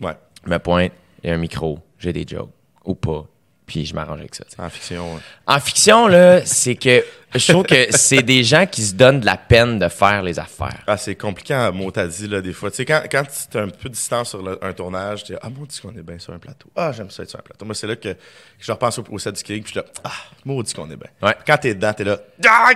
Ouais. 0.00 0.12
Je 0.44 0.50
me 0.50 0.58
pointe, 0.58 0.92
il 1.22 1.28
y 1.28 1.30
a 1.30 1.34
un 1.34 1.38
micro, 1.38 1.78
j'ai 1.98 2.12
des 2.12 2.26
jokes. 2.28 2.50
Ou 2.84 2.94
pas. 2.96 3.24
Puis 3.64 3.86
je 3.86 3.94
m'arrange 3.94 4.18
avec 4.18 4.34
ça. 4.34 4.44
En 4.58 4.68
fiction, 4.68 5.14
ouais. 5.14 5.20
En 5.46 5.60
fiction, 5.60 6.08
là, 6.08 6.44
c'est 6.44 6.74
que 6.74 7.02
je 7.34 7.52
trouve 7.52 7.64
que 7.64 7.86
c'est 7.96 8.22
des 8.22 8.42
gens 8.42 8.66
qui 8.66 8.82
se 8.82 8.92
donnent 8.94 9.20
de 9.20 9.24
la 9.24 9.36
peine 9.36 9.78
de 9.78 9.88
faire 9.88 10.20
les 10.22 10.38
affaires. 10.40 10.82
Ah, 10.86 10.96
c'est 10.96 11.14
compliqué 11.14 11.54
à 11.54 11.70
mot 11.70 11.90
t'as 11.92 12.08
dit, 12.08 12.26
là, 12.26 12.40
des 12.42 12.52
fois. 12.52 12.70
Tu 12.70 12.78
sais, 12.78 12.84
quand, 12.84 13.02
quand 13.10 13.22
tu 13.22 13.56
un 13.56 13.68
peu 13.68 13.88
distant 13.88 14.24
sur 14.24 14.42
le- 14.42 14.58
un 14.62 14.72
tournage, 14.72 15.22
tu 15.24 15.32
dis, 15.32 15.38
ah, 15.40 15.48
maudit 15.48 15.80
qu'on 15.80 15.90
est 15.96 16.02
bien 16.02 16.18
sur 16.18 16.32
un 16.34 16.38
plateau. 16.38 16.68
Ah, 16.74 16.90
j'aime 16.92 17.08
ça 17.10 17.22
être 17.22 17.30
sur 17.30 17.38
un 17.38 17.42
plateau. 17.42 17.64
Moi, 17.64 17.76
c'est 17.76 17.86
là 17.86 17.94
que, 17.94 18.08
que 18.08 18.16
je 18.58 18.72
repense 18.72 18.98
au, 18.98 19.04
au 19.08 19.18
set 19.20 19.36
du 19.36 19.42
Killing, 19.44 19.62
puis 19.62 19.72
je 19.76 19.80
dis, 19.80 19.86
ah, 20.02 20.10
maudit 20.44 20.74
qu'on 20.74 20.90
est 20.90 20.96
bien. 20.96 21.10
Ouais. 21.22 21.36
Quand 21.46 21.56
t'es 21.56 21.74
dedans, 21.74 21.92
t'es 21.94 22.04
là, 22.04 22.18
ah, 22.46 22.72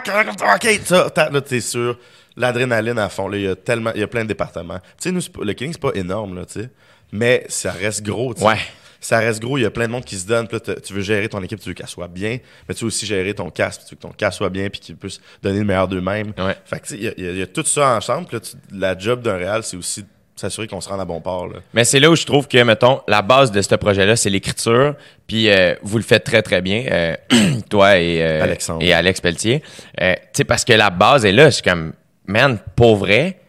ok, 0.55 0.81
ça, 0.85 1.11
là, 1.31 1.41
t'es 1.41 1.61
sûr. 1.61 1.99
L'adrénaline 2.37 2.99
à 2.99 3.09
fond, 3.09 3.29
là, 3.29 3.39
il 3.39 3.45
y 3.45 3.49
a 3.49 3.57
tellement, 3.57 3.93
il 3.95 4.01
y 4.01 4.05
a 4.05 4.09
plein 4.09 4.23
de 4.23 4.29
départements. 4.29 4.79
Tu 4.79 4.83
sais, 4.99 5.13
nous, 5.13 5.21
c'est 5.21 5.33
pas- 5.33 5.45
le 5.45 5.53
Killing, 5.55 5.73
c'est 5.73 5.81
pas 5.81 5.93
énorme, 5.95 6.37
là, 6.37 6.45
tu 6.45 6.61
sais. 6.61 6.69
Mais 7.13 7.45
ça 7.49 7.73
reste 7.73 8.03
gros, 8.05 8.35
tu 8.35 8.41
sais. 8.41 8.47
Ouais. 8.47 8.57
Ça 9.01 9.19
reste 9.19 9.41
gros, 9.41 9.57
il 9.59 9.63
y 9.63 9.65
a 9.67 9.71
plein 9.71 9.87
de 9.87 9.93
monde 9.93 10.05
qui 10.05 10.17
se 10.17 10.27
donne. 10.27 10.49
Puis 10.49 10.59
là, 10.67 10.75
tu 10.85 10.93
veux 10.93 11.01
gérer 11.03 11.29
ton 11.29 11.41
équipe, 11.43 11.61
tu 11.61 11.69
veux 11.69 11.75
qu'elle 11.75 11.87
soit 11.87 12.09
bien, 12.09 12.39
mais 12.69 12.75
tu 12.75 12.81
veux 12.85 12.89
aussi 12.89 13.07
gérer 13.07 13.35
ton 13.35 13.51
casque, 13.51 13.83
tu 13.87 13.91
veux 13.95 13.97
que 13.97 14.03
ton 14.03 14.11
casque 14.11 14.39
soit 14.39 14.51
bien, 14.51 14.69
puis 14.69 14.81
qu'ils 14.81 14.97
puissent 14.97 15.21
donner 15.43 15.61
le 15.61 15.65
meilleur 15.65 15.87
d'eux-mêmes. 15.87 16.33
Ouais. 16.39 16.57
Fait 16.65 16.81
que, 16.81 16.87
tu 16.87 16.95
sais, 16.95 16.97
il 16.97 17.05
y, 17.05 17.09
a- 17.09 17.13
il 17.33 17.39
y 17.39 17.43
a- 17.43 17.47
tout 17.47 17.63
ça 17.65 17.97
ensemble. 17.97 18.27
Puis 18.27 18.37
là, 18.37 18.41
tu- 18.41 18.57
la 18.77 18.99
job 18.99 19.23
d'un 19.23 19.37
réal, 19.37 19.63
c'est 19.63 19.77
aussi 19.77 20.03
de 20.03 20.09
s'assurer 20.35 20.67
qu'on 20.67 20.81
se 20.81 20.89
rende 20.89 21.01
à 21.01 21.05
bon 21.05 21.21
port. 21.21 21.47
Là. 21.47 21.61
Mais 21.73 21.85
c'est 21.85 22.01
là 22.01 22.11
où 22.11 22.17
je 22.17 22.27
trouve 22.27 22.49
que, 22.49 22.59
mettons, 22.63 23.01
la 23.07 23.23
base 23.23 23.53
de 23.53 23.63
ce 23.63 23.75
projet-là, 23.77 24.17
c'est 24.17 24.31
l'écriture. 24.31 24.95
Puis 25.27 25.49
euh, 25.51 25.75
vous 25.83 25.99
le 25.99 26.05
faites 26.05 26.25
très, 26.25 26.43
très 26.43 26.61
bien, 26.61 26.85
euh, 26.91 27.17
toi 27.71 27.99
et, 27.99 28.23
euh, 28.23 28.43
Alexandre. 28.43 28.83
et 28.83 28.93
Alex 28.93 29.21
Pelletier. 29.21 29.63
Euh, 30.01 30.15
tu 30.15 30.21
sais, 30.39 30.45
parce 30.45 30.65
que 30.65 30.73
la 30.73 30.91
base 30.91 31.25
est 31.25 31.33
là. 31.33 31.51
Suis 31.51 31.63
comme, 31.63 31.93
man, 32.27 32.59
pour 32.75 32.97
vrai, 32.97 33.41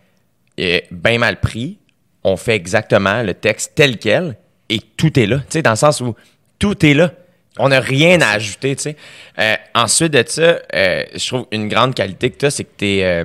bien 0.92 1.18
mal 1.18 1.40
pris. 1.40 1.78
On 2.24 2.38
fait 2.38 2.56
exactement 2.56 3.24
le 3.24 3.34
texte 3.34 3.74
tel 3.76 3.98
quel 3.98 4.38
et 4.70 4.80
tout 4.80 5.18
est 5.20 5.26
là. 5.26 5.38
Tu 5.38 5.46
sais, 5.50 5.62
dans 5.62 5.72
le 5.72 5.78
sens 5.78 6.02
où 6.02 6.16
tout 6.60 6.86
est 6.86 6.94
là. 6.94 7.12
On 7.60 7.70
n'a 7.70 7.80
rien 7.80 8.22
à 8.22 8.32
ajouter, 8.32 8.76
tu 8.76 8.84
sais. 8.84 8.98
Euh, 9.40 9.56
ensuite 9.74 10.14
de 10.14 10.24
ça, 10.28 10.60
euh, 10.76 11.04
je 11.16 11.28
trouve 11.28 11.48
une 11.52 11.68
grande 11.68 11.96
qualité 11.96 12.30
que 12.30 12.38
tu 12.38 12.46
as, 12.46 12.52
c'est 12.52 12.66
que 12.66 12.74
tu 12.78 12.86
es 12.86 13.24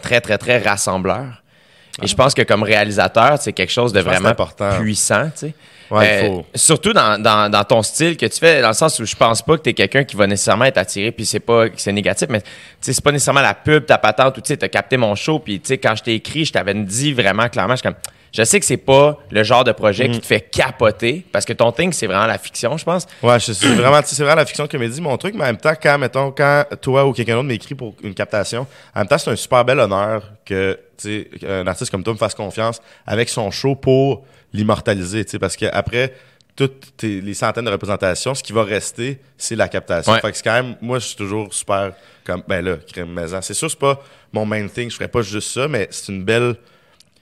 très, 0.00 0.20
très, 0.20 0.38
très 0.38 0.58
rassembleur. 0.58 1.42
Et 2.02 2.06
je 2.06 2.14
pense 2.14 2.34
que 2.34 2.42
comme 2.42 2.62
réalisateur, 2.62 3.38
c'est 3.40 3.52
quelque 3.52 3.72
chose 3.72 3.92
de 3.92 4.00
Je 4.00 4.04
vraiment 4.04 4.28
important. 4.28 4.78
puissant, 4.78 5.30
tu 5.30 5.48
sais. 5.48 5.54
Ouais, 5.90 6.26
faut. 6.26 6.44
Surtout 6.54 6.92
dans, 6.92 7.20
dans, 7.20 7.50
dans 7.50 7.64
ton 7.64 7.82
style 7.82 8.16
que 8.16 8.26
tu 8.26 8.38
fais, 8.38 8.60
dans 8.62 8.68
le 8.68 8.74
sens 8.74 8.98
où 8.98 9.04
je 9.06 9.14
pense 9.16 9.42
pas 9.42 9.56
que 9.56 9.62
tu 9.62 9.70
es 9.70 9.74
quelqu'un 9.74 10.04
qui 10.04 10.16
va 10.16 10.26
nécessairement 10.26 10.64
être 10.64 10.78
attiré, 10.78 11.12
puis 11.12 11.24
c'est 11.26 11.40
pas 11.40 11.68
que 11.68 11.80
c'est 11.80 11.92
négatif, 11.92 12.28
mais 12.30 12.40
tu 12.40 12.48
sais, 12.80 12.92
c'est 12.92 13.04
pas 13.04 13.12
nécessairement 13.12 13.40
la 13.42 13.54
pub, 13.54 13.86
ta 13.86 13.98
patente, 13.98 14.36
ou 14.38 14.40
tu 14.40 14.48
sais, 14.48 14.56
t'as 14.56 14.68
capté 14.68 14.96
mon 14.96 15.14
show, 15.14 15.38
puis 15.38 15.60
tu 15.60 15.68
sais, 15.68 15.78
quand 15.78 15.94
je 15.96 16.02
t'ai 16.02 16.14
écrit, 16.14 16.44
je 16.44 16.52
t'avais 16.52 16.74
dit 16.74 17.12
vraiment 17.12 17.48
clairement, 17.48 17.74
je 17.74 17.80
suis 17.80 17.88
comme, 17.88 17.96
je 18.32 18.42
sais 18.42 18.60
que 18.60 18.66
c'est 18.66 18.76
pas 18.76 19.16
le 19.30 19.42
genre 19.44 19.64
de 19.64 19.72
projet 19.72 20.08
Mm. 20.08 20.12
qui 20.12 20.20
te 20.20 20.26
fait 20.26 20.40
capoter, 20.40 21.24
parce 21.32 21.44
que 21.44 21.52
ton 21.54 21.72
thing, 21.72 21.92
c'est 21.92 22.06
vraiment 22.06 22.26
la 22.26 22.36
fiction, 22.38 22.76
je 22.76 22.84
pense. 22.84 23.06
Ouais, 23.22 23.38
je- 23.40 23.52
c'est 23.52 23.68
vraiment, 23.68 24.02
tu 24.02 24.08
sais, 24.08 24.16
c'est 24.16 24.22
vraiment 24.24 24.40
la 24.40 24.44
fiction 24.46 24.66
comédie, 24.66 25.00
mon 25.00 25.16
truc, 25.16 25.34
mais 25.34 25.44
en 25.44 25.46
même 25.46 25.56
temps, 25.56 25.72
quand, 25.80 25.96
mettons, 25.98 26.32
quand 26.32 26.64
toi 26.82 27.06
ou 27.06 27.12
quelqu'un 27.12 27.34
d'autre 27.34 27.46
m'écrit 27.48 27.74
pour 27.74 27.94
une 28.02 28.12
captation, 28.14 28.66
en 28.94 28.98
même 29.00 29.08
temps, 29.08 29.16
c'est 29.18 29.30
un 29.30 29.36
super 29.36 29.64
bel 29.64 29.78
honneur 29.80 30.22
que, 30.44 30.78
tu 30.98 31.28
sais, 31.40 31.48
un 31.48 31.66
artiste 31.66 31.90
comme 31.90 32.02
toi 32.02 32.12
me 32.12 32.18
fasse 32.18 32.34
confiance 32.34 32.82
avec 33.06 33.28
son 33.30 33.50
show 33.50 33.74
pour 33.74 34.24
l'immortaliser, 34.52 35.24
tu 35.24 35.32
sais, 35.32 35.38
parce 35.38 35.56
qu'après 35.56 36.14
toutes 36.54 36.96
tes- 36.96 37.20
les 37.20 37.34
centaines 37.34 37.66
de 37.66 37.70
représentations, 37.70 38.34
ce 38.34 38.42
qui 38.42 38.52
va 38.52 38.64
rester, 38.64 39.18
c'est 39.36 39.56
la 39.56 39.68
captation. 39.68 40.12
Ouais. 40.12 40.20
Fait 40.20 40.30
que 40.30 40.36
c'est 40.38 40.42
quand 40.44 40.62
même, 40.62 40.76
moi, 40.80 40.98
je 40.98 41.06
suis 41.08 41.16
toujours 41.16 41.52
super 41.52 41.92
comme, 42.24 42.42
ben 42.48 42.64
là, 42.64 42.76
crème 42.90 43.12
maison. 43.12 43.40
C'est 43.42 43.52
sûr, 43.54 43.70
c'est 43.70 43.78
pas 43.78 44.02
mon 44.32 44.46
main 44.46 44.66
thing, 44.68 44.90
je 44.90 44.94
ferais 44.96 45.08
pas 45.08 45.20
juste 45.22 45.50
ça, 45.50 45.68
mais 45.68 45.86
c'est 45.90 46.10
une 46.12 46.24
belle, 46.24 46.56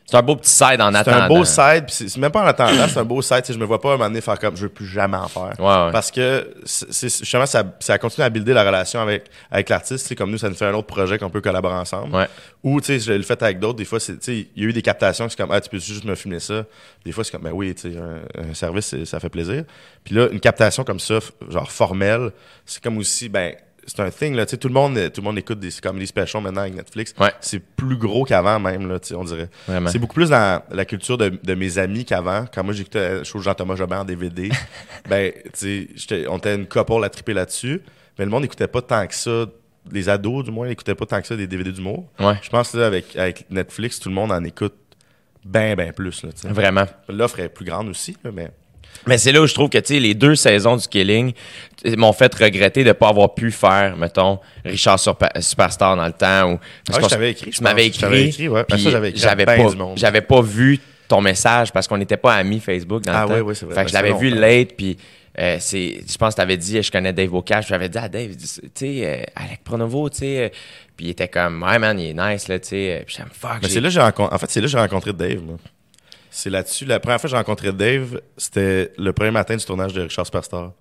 C'est 0.06 0.18
un 0.18 0.22
beau 0.22 0.36
petit 0.36 0.50
side 0.50 0.80
en 0.82 0.90
C'est 0.92 0.98
attendant. 0.98 1.16
un 1.22 1.28
beau 1.28 1.44
side, 1.46 1.84
puis 1.86 1.94
c'est 1.94 2.08
c'est 2.10 2.20
même 2.20 2.30
pas 2.30 2.42
en 2.42 2.46
attendant, 2.46 2.86
c'est 2.88 2.98
un 2.98 3.04
beau 3.04 3.22
side. 3.22 3.42
Je 3.48 3.56
me 3.58 3.64
vois 3.64 3.80
pas 3.80 3.88
un 3.88 3.92
moment 3.92 4.08
donné 4.08 4.20
faire 4.20 4.38
comme 4.38 4.54
je 4.54 4.64
veux 4.64 4.68
plus 4.68 4.86
jamais 4.86 5.16
en 5.16 5.28
faire. 5.28 5.54
Ouais, 5.58 5.64
ouais. 5.86 5.92
Parce 5.92 6.10
que 6.10 6.54
c'est 6.66 6.92
c'est- 6.92 7.18
justement, 7.20 7.46
ça, 7.46 7.64
ça 7.80 7.96
continue 7.96 8.24
à 8.26 8.28
builder 8.28 8.52
la 8.52 8.64
relation 8.64 9.00
avec, 9.00 9.24
avec 9.50 9.70
l'artiste. 9.70 10.04
tu 10.04 10.08
sais, 10.10 10.14
Comme 10.14 10.30
nous, 10.30 10.36
ça 10.36 10.50
nous 10.50 10.54
fait 10.54 10.66
un 10.66 10.74
autre 10.74 10.86
projet 10.88 11.16
qu'on 11.18 11.30
peut 11.30 11.40
collaborer 11.40 11.74
ensemble. 11.76 12.14
Ouais. 12.14 12.28
Ou, 12.62 12.80
tu 12.82 12.86
sais, 12.88 12.98
je 13.00 13.12
l'ai 13.14 13.22
fait 13.22 13.42
avec 13.42 13.58
d'autres. 13.58 13.78
Des 13.78 13.86
fois, 13.86 13.98
c'est, 13.98 14.18
il 14.28 14.46
y 14.56 14.62
a 14.64 14.68
eu 14.68 14.72
des 14.74 14.82
captations, 14.82 15.26
c'est 15.30 15.36
comme, 15.38 15.50
ah, 15.50 15.60
tu 15.62 15.70
peux 15.70 15.78
juste 15.78 16.04
me 16.04 16.14
filmer 16.14 16.38
ça. 16.40 16.64
Des 17.04 17.12
fois, 17.12 17.24
c'est 17.24 17.30
comme, 17.32 17.42
ben 17.42 17.52
oui, 17.52 17.74
tu 17.74 17.90
sais, 17.92 17.98
un, 17.98 18.50
un 18.50 18.54
service, 18.54 18.86
c'est- 18.86 19.06
ça 19.06 19.18
fait 19.20 19.30
plaisir. 19.30 19.64
Puis 20.04 20.14
là, 20.14 20.28
une 20.30 20.40
captation 20.40 20.84
comme 20.84 21.00
ça, 21.00 21.18
genre 21.48 21.70
formelle, 21.72 22.30
c'est 22.66 22.82
comme 22.82 22.98
aussi, 22.98 23.30
ben, 23.30 23.54
c'est 23.86 24.00
un 24.00 24.10
thing, 24.10 24.34
là, 24.34 24.46
tu 24.46 24.50
sais, 24.52 24.56
tout 24.56 24.68
le 24.68 24.74
monde, 24.74 24.94
tout 25.12 25.20
le 25.20 25.24
monde 25.24 25.38
écoute 25.38 25.58
des 25.60 25.70
comedy 25.82 26.06
specials 26.06 26.42
maintenant 26.42 26.62
avec 26.62 26.74
Netflix. 26.74 27.14
Ouais. 27.18 27.32
C'est 27.40 27.58
plus 27.60 27.96
gros 27.96 28.24
qu'avant, 28.24 28.58
même, 28.60 28.88
là, 28.88 28.98
tu 29.00 29.08
sais, 29.08 29.14
on 29.14 29.24
dirait. 29.24 29.48
C'est 29.88 29.98
beaucoup 29.98 30.14
plus 30.14 30.30
dans 30.30 30.62
la 30.70 30.84
culture 30.84 31.18
de, 31.18 31.28
de 31.42 31.54
mes 31.54 31.78
amis 31.78 32.04
qu'avant. 32.04 32.44
Quand 32.52 32.64
moi, 32.64 32.74
j'écoutais 32.74 33.18
le 33.18 33.24
show 33.24 33.40
Jean-Thomas 33.40 33.76
Jobin 33.76 34.00
en 34.00 34.04
DVD, 34.04 34.50
ben, 35.08 35.32
tu 35.32 35.50
sais, 35.54 35.88
j'étais- 35.94 36.26
on 36.28 36.38
était 36.38 36.54
une 36.54 36.66
couple 36.66 37.04
à 37.04 37.08
triper 37.08 37.34
là-dessus. 37.34 37.82
Mais 38.18 38.24
le 38.24 38.30
monde 38.30 38.42
n'écoutait 38.42 38.68
pas 38.68 38.82
tant 38.82 39.06
que 39.06 39.14
ça. 39.14 39.46
Les 39.92 40.08
ados, 40.08 40.44
du 40.44 40.50
moins, 40.50 40.66
n'écoutaient 40.68 40.94
pas 40.94 41.04
tant 41.06 41.20
que 41.20 41.26
ça 41.26 41.36
des 41.36 41.46
DVD 41.46 41.70
d'humour. 41.72 42.08
Ouais. 42.18 42.34
Je 42.42 42.48
pense 42.48 42.70
que 42.72 42.78
là, 42.78 42.86
avec, 42.86 43.16
avec 43.16 43.50
Netflix, 43.50 44.00
tout 44.00 44.08
le 44.08 44.14
monde 44.14 44.32
en 44.32 44.42
écoute 44.44 44.74
ben, 45.44 45.76
ben 45.76 45.92
plus. 45.92 46.22
Là. 46.22 46.30
Vraiment. 46.44 46.86
L'offre 47.08 47.40
est 47.40 47.48
plus 47.50 47.64
grande 47.66 47.88
aussi, 47.88 48.16
là, 48.24 48.30
mais. 48.32 48.50
Mais 49.06 49.18
c'est 49.18 49.32
là 49.32 49.40
où 49.42 49.46
je 49.46 49.54
trouve 49.54 49.68
que 49.68 49.78
les 49.92 50.14
deux 50.14 50.34
saisons 50.34 50.76
du 50.76 50.86
Killing 50.88 51.32
m'ont 51.96 52.12
fait 52.12 52.34
regretter 52.34 52.84
de 52.84 52.92
pas 52.92 53.08
avoir 53.08 53.34
pu 53.34 53.50
faire, 53.50 53.96
mettons, 53.96 54.38
Richard 54.64 54.98
Surpa- 54.98 55.40
Superstar 55.40 55.96
dans 55.96 56.06
le 56.06 56.12
temps. 56.12 56.52
Ou, 56.52 56.58
parce 56.86 56.98
Ah, 56.98 57.02
je 57.02 57.08
t'avais 57.08 57.30
écrit, 57.32 57.52
je 57.52 57.62
m'avais 57.62 57.86
écrit. 57.86 58.28
écrit, 58.28 58.48
ouais. 58.48 58.64
Ben, 58.68 58.76
j'avais 58.78 59.10
écrit 59.10 59.20
à 59.22 59.28
j'avais 59.28 59.44
ben 59.44 59.56
pas, 59.76 59.92
j'avais 59.96 60.20
pas 60.22 60.40
vu 60.40 60.80
ton 61.06 61.20
message 61.20 61.70
parce 61.72 61.86
qu'on 61.86 61.98
n'était 61.98 62.16
pas 62.16 62.34
amis 62.36 62.60
Facebook 62.60 63.02
dans 63.02 63.12
Ah 63.12 63.22
le 63.22 63.28
temps. 63.28 63.34
ouais, 63.34 63.40
ouais, 63.42 63.54
c'est 63.54 63.66
vrai. 63.66 63.74
Fait 63.74 63.80
que 63.82 63.86
Ben, 63.86 63.88
je 63.90 63.94
l'avais 63.94 64.12
ça 64.12 64.18
fait 64.18 64.20
vu 64.22 64.30
late, 64.30 64.74
puis 64.76 64.96
euh, 65.38 65.56
c'est, 65.60 66.00
je 66.10 66.16
pense 66.16 66.30
que 66.34 66.36
tu 66.36 66.42
avais 66.42 66.56
dit, 66.56 66.82
je 66.82 66.90
connais 66.90 67.12
Dave 67.12 67.28
Bocage. 67.28 67.66
J'avais 67.66 67.88
dit 67.90 67.98
à 67.98 68.08
Dave, 68.08 68.30
tu 68.36 68.46
sais, 68.74 69.02
euh, 69.04 69.22
Alec 69.36 69.60
Pronovo, 69.64 70.08
tu 70.08 70.18
sais. 70.18 70.38
euh, 70.44 70.48
puis 70.96 71.06
il 71.06 71.10
était 71.10 71.28
comme, 71.28 71.62
ouais, 71.62 71.78
man, 71.78 71.98
il 72.00 72.10
est 72.10 72.14
nice, 72.14 72.48
là, 72.48 72.58
tu 72.58 72.68
sais. 72.68 73.02
Puis 73.06 73.16
j'aime 73.18 73.28
fuck. 73.32 73.58
Mais 73.62 73.68
c'est 73.68 73.80
là 73.80 73.90
j'ai 73.90 74.00
rencontré. 74.00 74.34
En 74.34 74.38
fait, 74.38 74.46
c'est 74.48 74.60
là 74.60 74.66
que 74.66 74.70
j'ai 74.72 74.78
rencontré 74.78 75.12
Dave. 75.12 75.42
moi. 75.42 75.56
C'est 76.36 76.50
là-dessus. 76.50 76.84
La 76.84 76.98
première 76.98 77.20
fois 77.20 77.28
que 77.28 77.30
j'ai 77.30 77.36
rencontré 77.36 77.72
Dave, 77.72 78.20
c'était 78.36 78.90
le 78.98 79.12
premier 79.12 79.30
matin 79.30 79.54
du 79.56 79.64
tournage 79.64 79.92
de 79.92 80.02
Richard 80.02 80.26
Superstar. 80.26 80.72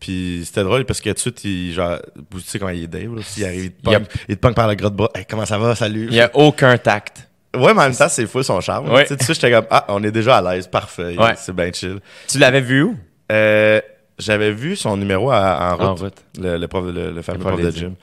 Puis 0.00 0.42
c'était 0.44 0.64
drôle 0.64 0.84
parce 0.84 1.00
que 1.00 1.10
tout 1.10 1.14
de 1.14 1.18
suite, 1.20 1.44
il, 1.44 1.72
genre, 1.72 1.98
tu 2.32 2.40
sais 2.40 2.58
comment 2.58 2.70
il 2.72 2.82
est 2.84 2.86
Dave, 2.88 3.14
là? 3.14 3.22
S'il 3.22 3.44
arrive, 3.44 3.64
il 3.66 3.72
te 3.72 3.90
Yep. 3.90 4.08
punk, 4.08 4.22
il 4.28 4.36
te 4.36 4.40
punk 4.40 4.54
par 4.56 4.66
le 4.68 4.74
gros 4.74 4.90
de 4.90 4.96
bras. 4.96 5.10
Hey, 5.14 5.24
comment 5.28 5.46
ça 5.46 5.56
va? 5.58 5.74
Salut. 5.76 6.06
Il 6.10 6.14
y 6.14 6.20
a 6.20 6.30
aucun 6.34 6.76
tact. 6.78 7.28
Ouais, 7.56 7.72
mais 7.74 7.80
en 7.80 7.84
même 7.84 7.94
temps, 7.96 8.08
c'est 8.08 8.26
fou 8.26 8.42
son 8.42 8.60
charme. 8.60 8.90
Ouais. 8.90 9.02
Tu 9.04 9.08
sais, 9.10 9.16
tu 9.16 9.24
sais, 9.24 9.34
j'étais 9.34 9.50
comme, 9.52 9.66
ah, 9.70 9.84
on 9.88 10.02
est 10.02 10.10
déjà 10.12 10.38
à 10.38 10.42
l'aise. 10.54 10.66
Parfait. 10.66 11.16
Ouais. 11.16 11.34
C'est 11.36 11.54
bien 11.54 11.70
chill. 11.72 12.00
Tu 12.28 12.38
l'avais 12.38 12.60
vu 12.60 12.82
où? 12.82 12.96
Euh, 13.32 13.80
j'avais 14.18 14.50
vu 14.52 14.74
son 14.76 14.96
numéro 14.96 15.30
à- 15.30 15.72
en 15.72 15.76
route. 15.76 15.86
En 15.86 15.94
route. 15.94 16.24
Le, 16.40 16.58
le 16.58 16.68
prof, 16.68 16.84
le, 16.92 17.12
le 17.12 17.22
fameux 17.22 17.38
prof 17.38 17.52
prof 17.54 17.64
de 17.64 17.70
gym. 17.70 17.94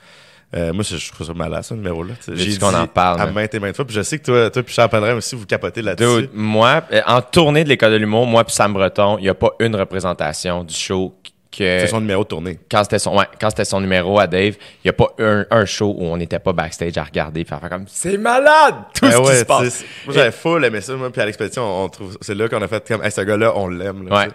Euh, 0.54 0.72
moi, 0.72 0.84
je 0.88 0.96
je 0.96 1.12
trouve 1.12 1.26
ça 1.26 1.34
malade, 1.34 1.64
ce 1.64 1.74
numéro-là. 1.74 2.14
sais. 2.20 2.30
Veux-tu 2.30 2.50
J'ai 2.52 2.58
qu'on 2.58 2.70
dit 2.70 2.76
en 2.76 2.86
parle, 2.86 3.20
À 3.20 3.24
hein? 3.24 3.32
maintes 3.32 3.54
et 3.54 3.58
maintes 3.58 3.74
fois. 3.76 3.84
Puis 3.84 3.96
je 3.96 4.02
sais 4.02 4.18
que 4.18 4.24
toi, 4.24 4.50
toi 4.50 4.62
puis 4.62 4.72
Charles 4.74 5.12
aussi, 5.16 5.34
vous 5.34 5.44
capotez 5.46 5.82
là-dessus. 5.82 6.28
Moi, 6.32 6.82
euh, 6.92 7.00
en 7.06 7.20
tournée 7.20 7.64
de 7.64 7.68
l'école 7.68 7.92
de 7.92 7.96
l'humour, 7.96 8.26
moi 8.26 8.44
puis 8.44 8.54
Sam 8.54 8.72
Breton, 8.72 9.18
il 9.18 9.22
n'y 9.24 9.28
a 9.28 9.34
pas 9.34 9.50
une 9.58 9.74
représentation 9.74 10.62
du 10.64 10.74
show 10.74 11.14
que 11.50 11.80
C'est 11.80 11.86
son 11.88 12.00
numéro 12.00 12.22
de 12.22 12.28
tournée. 12.28 12.58
quand 12.70 12.84
c'était 12.84 12.98
son, 12.98 13.16
ouais, 13.18 13.24
quand 13.40 13.48
c'était 13.50 13.64
son 13.64 13.80
numéro 13.80 14.18
à 14.20 14.26
Dave, 14.26 14.54
il 14.84 14.86
n'y 14.86 14.90
a 14.90 14.92
pas 14.92 15.08
un, 15.18 15.46
un 15.50 15.64
show 15.64 15.94
où 15.96 16.04
on 16.04 16.16
n'était 16.16 16.38
pas 16.38 16.52
backstage 16.52 16.96
à 16.98 17.02
regarder 17.04 17.44
puis 17.44 17.54
à 17.54 17.58
faire 17.58 17.70
comme 17.70 17.84
c'est 17.88 18.18
malade 18.18 18.74
tout 18.94 19.06
Ben 19.06 19.12
ce 19.12 19.16
ouais, 19.18 19.30
qui 19.32 19.38
se 19.38 19.44
passe. 19.44 19.84
Moi, 20.04 20.14
j'avais 20.14 20.32
full 20.32 20.64
aimé 20.64 20.80
ça. 20.82 20.94
Moi, 20.94 21.10
puis 21.10 21.20
à 21.22 21.24
l'expédition, 21.26 21.62
on, 21.64 21.84
on 21.84 21.88
trouve, 21.88 22.16
c'est 22.20 22.34
là 22.34 22.48
qu'on 22.48 22.60
a 22.62 22.68
fait 22.68 22.86
comme, 22.86 23.02
hey, 23.02 23.10
ce 23.10 23.22
gars-là, 23.22 23.52
on 23.56 23.68
l'aime. 23.68 24.06
Ouais. 24.12 24.28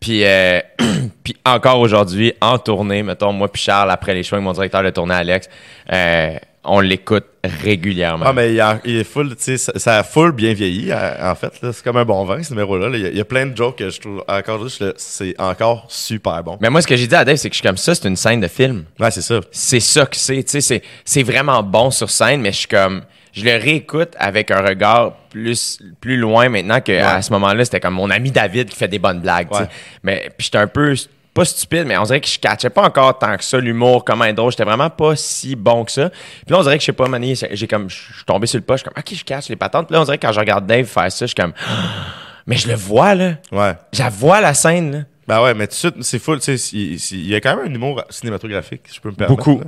Puis, 0.00 0.24
euh, 0.24 0.60
puis 1.24 1.36
encore 1.44 1.80
aujourd'hui, 1.80 2.32
en 2.40 2.58
tournée, 2.58 3.02
mettons, 3.02 3.32
moi 3.32 3.50
puis 3.50 3.62
Charles, 3.62 3.90
après 3.90 4.14
les 4.14 4.22
shows 4.22 4.36
avec 4.36 4.44
mon 4.44 4.52
directeur 4.52 4.82
de 4.82 4.90
tournée, 4.90 5.14
Alex, 5.14 5.48
euh, 5.92 6.36
on 6.64 6.80
l'écoute 6.80 7.24
régulièrement. 7.62 8.26
Ah, 8.28 8.32
mais 8.32 8.52
il, 8.52 8.60
a- 8.60 8.78
il 8.84 8.96
est 8.98 9.04
full, 9.04 9.34
tu 9.36 9.56
sais, 9.56 9.72
ça, 9.78 9.98
a 9.98 10.02
full 10.02 10.32
bien 10.32 10.52
vieilli, 10.52 10.92
à- 10.92 11.30
en 11.30 11.34
fait. 11.34 11.52
C'est 11.60 11.82
comme 11.82 11.96
un 11.96 12.04
bon 12.04 12.24
vin, 12.24 12.42
ce 12.42 12.50
numéro-là. 12.50 12.88
là. 12.90 12.98
Il 12.98 13.16
y, 13.16 13.20
a- 13.20 13.24
plein 13.24 13.46
de 13.46 13.56
jokes 13.56 13.76
que 13.76 13.88
je 13.90 14.00
trouve 14.00 14.22
encore 14.28 14.62
juste, 14.62 14.84
c'est 14.98 15.34
encore 15.40 15.86
super 15.88 16.42
bon. 16.44 16.58
Mais 16.60 16.68
moi, 16.70 16.82
ce 16.82 16.86
que 16.86 16.96
j'ai 16.96 17.06
dit 17.06 17.14
à 17.14 17.24
Dave, 17.24 17.36
c'est 17.36 17.48
que 17.48 17.54
je 17.54 17.60
suis 17.60 17.66
comme 17.68 17.76
ça, 17.78 17.94
c'est 17.94 18.06
une 18.06 18.16
scène 18.16 18.40
de 18.40 18.48
film. 18.48 18.84
Ouais, 19.00 19.10
c'est 19.10 19.22
ça. 19.22 19.40
c'est 19.50 19.80
ça 19.80 20.04
que 20.06 20.16
c'est. 20.16 20.42
Tu 20.42 20.50
sais, 20.50 20.60
c'est, 20.60 20.82
c'est 21.04 21.22
vraiment 21.22 21.62
bon 21.62 21.90
sur 21.90 22.10
scène, 22.10 22.40
mais 22.42 22.52
je 22.52 22.58
suis 22.58 22.68
comme. 22.68 23.02
Je 23.38 23.44
le 23.44 23.56
réécoute 23.56 24.14
avec 24.18 24.50
un 24.50 24.60
regard 24.60 25.12
plus, 25.30 25.78
plus 26.00 26.16
loin 26.16 26.48
maintenant 26.48 26.80
que 26.80 26.92
à 26.92 27.22
ce 27.22 27.32
moment-là, 27.32 27.64
c'était 27.64 27.80
comme 27.80 27.94
mon 27.94 28.10
ami 28.10 28.30
David 28.30 28.68
qui 28.68 28.76
fait 28.76 28.88
des 28.88 28.98
bonnes 28.98 29.20
blagues. 29.20 29.52
Ouais. 29.52 29.68
Mais 30.02 30.30
puis 30.36 30.46
j'étais 30.46 30.58
un 30.58 30.66
peu 30.66 30.94
pas 31.38 31.44
stupide, 31.44 31.84
mais 31.86 31.96
on 31.96 32.02
dirait 32.02 32.20
que 32.20 32.26
je 32.26 32.38
catchais 32.38 32.70
pas 32.70 32.82
encore 32.82 33.16
tant 33.16 33.36
que 33.36 33.44
ça 33.44 33.58
l'humour, 33.58 34.04
comment 34.04 34.24
être 34.24 34.34
drôle. 34.34 34.50
J'étais 34.50 34.64
vraiment 34.64 34.90
pas 34.90 35.14
si 35.14 35.54
bon 35.54 35.84
que 35.84 35.92
ça. 35.92 36.10
Puis 36.10 36.50
là, 36.50 36.58
on 36.58 36.62
dirait 36.62 36.76
que 36.76 36.80
je 36.80 36.86
sais 36.86 36.92
pas, 36.92 37.06
mané, 37.06 37.34
j'ai 37.52 37.68
comme, 37.68 37.88
je 37.88 37.94
suis 37.94 38.24
tombé 38.26 38.48
sur 38.48 38.58
le 38.58 38.64
pas, 38.64 38.74
je 38.74 38.82
suis 38.82 38.90
comme, 38.90 38.98
ok, 38.98 39.14
je 39.14 39.24
catch 39.24 39.48
les 39.48 39.56
patentes. 39.56 39.86
Puis 39.86 39.94
là, 39.94 40.00
on 40.00 40.04
dirait 40.04 40.18
que 40.18 40.26
quand 40.26 40.32
je 40.32 40.40
regarde 40.40 40.66
Dave 40.66 40.86
faire 40.86 41.12
ça, 41.12 41.26
je 41.26 41.28
suis 41.28 41.34
comme, 41.36 41.52
mais 42.46 42.56
je 42.56 42.66
le 42.66 42.74
vois 42.74 43.14
là. 43.14 43.34
Ouais. 43.52 43.74
Je 43.92 44.02
la 44.02 44.08
vois 44.08 44.40
la 44.40 44.52
scène 44.54 44.92
là. 44.92 44.98
Ben 45.28 45.42
ouais, 45.42 45.52
mais 45.52 45.66
tout 45.66 45.72
de 45.72 45.76
suite, 45.76 45.94
c'est 46.00 46.18
full, 46.18 46.40
tu 46.40 46.56
sais, 46.56 46.76
il, 46.76 47.28
y 47.28 47.34
a 47.34 47.40
quand 47.42 47.54
même 47.54 47.70
un 47.70 47.74
humour 47.74 48.02
cinématographique, 48.08 48.80
si 48.86 48.96
je 48.96 49.00
peux 49.02 49.10
me 49.10 49.14
permettre. 49.14 49.36
Beaucoup. 49.36 49.60
là. 49.60 49.66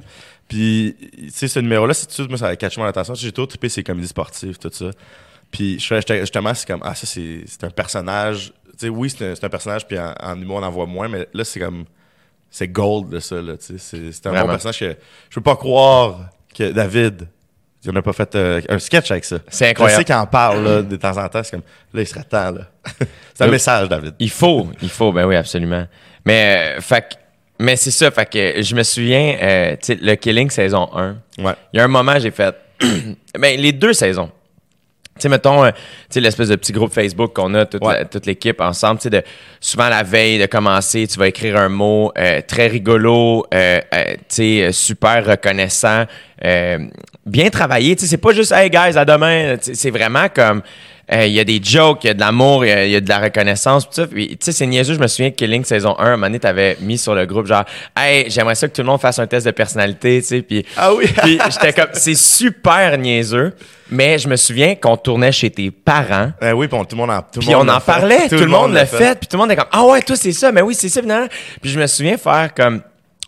Puis, 0.50 0.96
tu 0.98 1.30
sais, 1.30 1.46
ce 1.46 1.60
numéro-là, 1.60 1.94
c'est 1.94 2.06
tout 2.06 2.08
de 2.08 2.14
suite, 2.14 2.28
moi, 2.28 2.36
ça 2.36 2.48
a 2.48 2.56
catché 2.56 2.80
mon 2.80 2.86
attention. 2.88 3.14
J'ai 3.14 3.30
toujours 3.30 3.46
trippé 3.46 3.68
ces 3.68 3.84
comédies 3.84 4.08
sportives, 4.08 4.58
tout 4.58 4.68
ça. 4.72 4.90
Puis, 5.52 5.78
justement, 5.78 6.54
c'est 6.54 6.66
comme, 6.66 6.80
ah, 6.82 6.96
ça, 6.96 7.06
c'est 7.06 7.44
c'est 7.46 7.62
un 7.62 7.70
personnage. 7.70 8.52
Tu 8.72 8.86
sais, 8.86 8.88
oui, 8.88 9.10
c'est 9.10 9.44
un, 9.44 9.48
personnage, 9.48 9.86
puis 9.86 9.96
en, 9.96 10.12
en 10.20 10.42
humour, 10.42 10.56
on 10.56 10.64
en 10.64 10.70
voit 10.72 10.86
moins, 10.86 11.06
mais 11.06 11.28
là, 11.32 11.44
c'est 11.44 11.60
comme, 11.60 11.84
c'est 12.50 12.66
gold 12.66 13.10
de 13.10 13.20
ça, 13.20 13.40
là, 13.40 13.56
tu 13.58 13.78
sais. 13.78 14.10
C'est 14.10 14.26
un 14.26 14.30
Vraiment. 14.30 14.46
bon 14.46 14.52
personnage 14.54 14.80
que 14.80 14.96
je 15.28 15.34
peux 15.36 15.40
pas 15.40 15.54
croire 15.54 16.30
que 16.52 16.72
David, 16.72 17.28
il 17.84 17.92
n'a 17.92 18.02
pas 18.02 18.12
fait 18.12 18.34
euh, 18.34 18.60
un 18.68 18.80
sketch 18.80 19.08
avec 19.12 19.24
ça. 19.24 19.38
C'est 19.46 19.68
incroyable. 19.68 19.94
Je 19.94 19.98
sais 20.00 20.04
qu'il 20.04 20.14
en 20.16 20.26
parle, 20.26 20.64
là, 20.64 20.82
de 20.82 20.96
temps 20.96 21.16
en 21.16 21.28
temps, 21.28 21.44
c'est 21.44 21.52
comme, 21.52 21.62
là, 21.94 22.00
il 22.00 22.08
serait 22.08 22.24
temps, 22.24 22.50
là. 22.50 22.62
c'est 23.34 23.44
un 23.44 23.50
message, 23.50 23.88
David. 23.88 24.14
Il 24.18 24.30
faut, 24.30 24.68
il 24.82 24.90
faut, 24.90 25.12
ben 25.12 25.26
oui, 25.26 25.36
absolument. 25.36 25.86
Mais, 26.26 26.74
euh, 26.76 26.80
fait 26.80 27.20
mais 27.60 27.76
c'est 27.76 27.90
ça, 27.90 28.10
fait 28.10 28.28
que 28.28 28.62
je 28.62 28.74
me 28.74 28.82
souviens, 28.82 29.36
euh, 29.40 29.70
tu 29.72 29.78
sais, 29.94 29.98
le 30.00 30.14
Killing 30.16 30.50
saison 30.50 30.88
1, 30.94 31.16
Ouais. 31.38 31.52
il 31.72 31.76
y 31.78 31.80
a 31.80 31.84
un 31.84 31.88
moment, 31.88 32.18
j'ai 32.18 32.30
fait, 32.30 32.54
ben 33.38 33.60
les 33.60 33.72
deux 33.72 33.92
saisons. 33.92 34.30
Tu 35.16 35.24
sais, 35.24 35.28
mettons, 35.28 35.62
euh, 35.64 35.70
tu 35.70 35.76
sais, 36.14 36.20
l'espèce 36.20 36.48
de 36.48 36.56
petit 36.56 36.72
groupe 36.72 36.94
Facebook 36.94 37.34
qu'on 37.34 37.52
a, 37.54 37.66
toute, 37.66 37.84
Ouais. 37.84 37.92
la- 37.98 38.04
toute 38.06 38.24
l'équipe 38.24 38.58
ensemble, 38.60 39.00
tu 39.00 39.04
sais, 39.04 39.10
de, 39.10 39.22
souvent 39.60 39.90
la 39.90 40.02
veille 40.02 40.38
de 40.38 40.46
commencer, 40.46 41.06
tu 41.06 41.18
vas 41.18 41.28
écrire 41.28 41.56
un 41.58 41.68
mot 41.68 42.10
euh, 42.16 42.40
très 42.46 42.68
rigolo, 42.68 43.44
euh, 43.52 43.80
euh, 43.94 44.04
tu 44.14 44.16
sais, 44.28 44.72
super 44.72 45.26
reconnaissant, 45.26 46.06
euh, 46.42 46.78
bien 47.26 47.50
travaillé, 47.50 47.96
tu 47.96 48.02
sais, 48.04 48.08
c'est 48.12 48.16
pas 48.16 48.32
juste 48.32 48.52
«Hey 48.56 48.70
guys, 48.70 48.96
à 48.96 49.04
demain», 49.04 49.56
c'est 49.60 49.90
vraiment 49.90 50.28
comme, 50.34 50.62
euh, 51.12 51.26
il 51.26 51.32
y 51.32 51.40
a 51.40 51.44
des 51.44 51.60
jokes, 51.62 52.04
il 52.04 52.08
y 52.08 52.10
a 52.10 52.14
de 52.14 52.20
l'amour, 52.20 52.64
il 52.64 52.68
y 52.68 52.72
a- 52.72 52.84
il 52.86 52.90
y, 52.92 52.96
a 52.96 53.00
de 53.00 53.08
la 53.08 53.18
reconnaissance, 53.18 53.84
tout 53.84 53.94
ça. 53.94 54.06
Tu 54.06 54.36
sais, 54.40 54.52
c'est 54.52 54.66
niaiseux, 54.66 54.94
je 54.94 55.00
me 55.00 55.06
souviens 55.08 55.30
que 55.30 55.36
Killing 55.36 55.64
saison 55.64 55.94
1, 55.98 56.02
à 56.04 56.06
un 56.06 56.10
moment 56.12 56.26
donné, 56.26 56.38
t'avais 56.38 56.76
mis 56.80 56.98
sur 56.98 57.14
le 57.14 57.26
groupe 57.26 57.46
genre 57.46 57.64
«Hey, 57.96 58.30
j'aimerais 58.30 58.54
ça 58.54 58.68
que 58.68 58.72
tout 58.74 58.82
le 58.82 58.86
monde 58.86 59.00
fasse 59.00 59.18
un 59.18 59.26
test 59.26 59.44
de 59.46 59.50
personnalité», 59.50 60.20
tu 60.22 60.26
sais, 60.28 60.42
puis... 60.42 60.64
Ah 60.76 60.94
oui! 60.94 61.06
Puis 61.22 61.38
j'étais 61.50 61.72
comme, 61.72 61.90
c'est 61.94 62.14
super 62.14 62.96
niaiseux, 62.98 63.52
mais 63.90 64.18
je 64.18 64.28
me 64.28 64.36
souviens 64.36 64.74
qu'on 64.76 64.96
tournait 64.96 65.32
chez 65.32 65.50
tes 65.50 65.70
parents. 65.72 66.30
Eh 66.40 66.52
oui, 66.52 66.68
puis 66.68 66.78
on- 66.78 66.84
tout 66.84 66.94
le 66.94 67.00
monde 67.00 67.10
en, 67.10 67.22
tout 67.22 67.40
le 67.40 67.46
Puis 67.46 67.54
on 67.54 67.60
en 67.60 67.64
l'a 67.64 67.80
fait. 67.80 67.86
parlait, 67.92 68.28
tout, 68.28 68.36
le 68.36 68.46
monde 68.46 68.72
l'a 68.72 68.86
fait. 68.86 69.18
puis 69.18 69.26
tout 69.26 69.36
le 69.36 69.42
monde 69.42 69.50
est 69.50 69.56
comme 69.56 69.66
ah 69.72 69.84
ouais, 69.86 70.00
toi 70.02 70.14
c'est 70.16 70.32
ça, 70.32 70.52
mais 70.52 70.60
oui 70.62 70.74
c'est 70.74 70.88
ça. 70.88 71.00
finalement. 71.00 71.26
Puis 71.60 71.70
je 71.72 71.78
me 71.80 71.86
souviens 71.88 72.16
faire 72.16 72.54
comme 72.54 72.82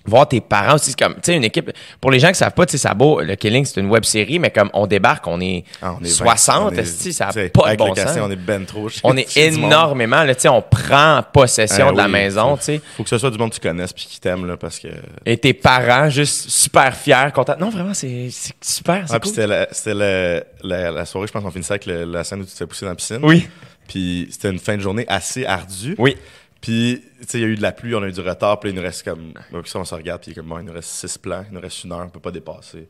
voir 0.04 0.26
tes 0.28 0.40
parents 0.40 0.74
aussi, 0.74 0.90
c'est 0.90 0.98
comme 0.98 1.14
tu 1.14 1.20
sais 1.24 1.36
une 1.36 1.44
équipe. 1.44 1.70
Pour 2.00 2.10
les 2.10 2.18
gens 2.18 2.28
qui 2.28 2.34
savent 2.34 2.52
pas, 2.54 2.66
tu 2.66 2.72
sais 2.72 2.78
ça 2.78 2.94
beau, 2.94 3.20
le 3.20 3.34
Killing 3.36 3.64
c'est 3.64 3.80
une 3.80 3.88
web 3.90 4.04
série, 4.04 4.38
mais 4.38 4.50
comme 4.50 4.70
on 4.72 4.86
débarque, 4.86 5.26
on 5.26 5.40
est, 5.40 5.64
Ah, 5.80 5.96
on 6.00 6.04
est 6.04 6.08
60, 6.08 6.56
vingt- 6.56 6.66
on 6.66 6.76
est- 6.76 6.80
esti, 6.80 7.12
ça 7.12 7.28
a 7.28 7.32
pas 7.32 7.72
de 7.72 7.76
bon 7.76 7.94
sens. 7.94 8.18
on 8.20 8.30
est 8.30 8.36
ben 8.36 8.64
trop. 8.64 8.88
On 9.04 9.16
est 9.16 9.36
énormément 9.36 10.22
là, 10.24 10.34
tu 10.34 10.42
sais, 10.42 10.48
on 10.48 10.62
prend 10.62 11.22
possession 11.32 11.88
Eh 11.90 11.92
de 11.92 11.96
la 11.98 12.06
oui, 12.06 12.12
maison, 12.12 12.56
tu 12.56 12.64
sais. 12.64 12.80
Faut 12.96 13.02
que 13.02 13.08
ce 13.08 13.18
soit 13.18 13.30
du 13.30 13.38
monde 13.38 13.50
que 13.50 13.56
tu 13.56 13.60
connaisses 13.60 13.92
puis 13.92 14.06
qui 14.08 14.20
t'aime, 14.20 14.46
là, 14.46 14.56
parce 14.56 14.78
que. 14.78 14.88
Et 15.24 15.36
tes 15.36 15.54
parents 15.54 16.08
juste 16.10 16.50
super 16.50 16.94
fiers, 16.96 17.28
contents. 17.34 17.56
Non 17.58 17.70
vraiment 17.70 17.94
c'est 17.94 18.28
super, 18.60 19.04
c'est 19.06 19.14
Ah, 19.14 19.20
puis 19.20 19.30
cool. 19.30 19.42
c'était 19.42 19.46
la, 19.46 19.66
la, 19.94 20.42
la, 20.62 20.90
la 20.90 21.04
soirée, 21.04 21.26
je 21.26 21.32
pense 21.32 21.42
qu'on 21.42 21.50
finissait 21.50 21.72
avec 21.74 21.86
le- 21.86 22.04
la 22.04 22.24
scène 22.24 22.40
où 22.40 22.44
tu 22.44 22.50
te 22.52 22.56
fais 22.56 22.66
pousser 22.66 22.84
dans 22.84 22.90
la 22.90 22.96
piscine. 22.96 23.20
Oui, 23.22 23.48
Puis 23.88 24.28
c'était 24.30 24.50
une 24.50 24.58
fin 24.58 24.76
de 24.76 24.80
journée 24.82 25.04
assez 25.08 25.44
ardue. 25.44 25.94
oui. 25.98 26.16
Puis, 26.62 27.02
tu 27.20 27.26
sais, 27.28 27.38
il 27.38 27.40
y 27.42 27.44
a 27.44 27.48
eu 27.48 27.56
de 27.56 27.62
la 27.62 27.72
pluie, 27.72 27.94
on 27.94 28.02
a 28.02 28.06
eu 28.08 28.12
du 28.12 28.20
retard, 28.20 28.58
puis 28.60 28.70
il 28.70 28.74
nous 28.76 28.80
reste 28.82 29.02
comme. 29.04 29.34
Donc, 29.52 29.68
ça, 29.68 29.78
on 29.80 29.84
se 29.84 29.94
regarde, 29.94 30.22
puis 30.22 30.32
comme, 30.34 30.46
bon, 30.46 30.60
il 30.60 30.64
nous 30.64 30.72
reste 30.72 30.88
six 30.90 31.18
plans, 31.18 31.44
il 31.50 31.54
nous 31.54 31.60
reste 31.60 31.82
une 31.84 31.92
heure, 31.92 32.04
on 32.06 32.08
peut 32.08 32.20
pas 32.20 32.30
dépasser. 32.30 32.88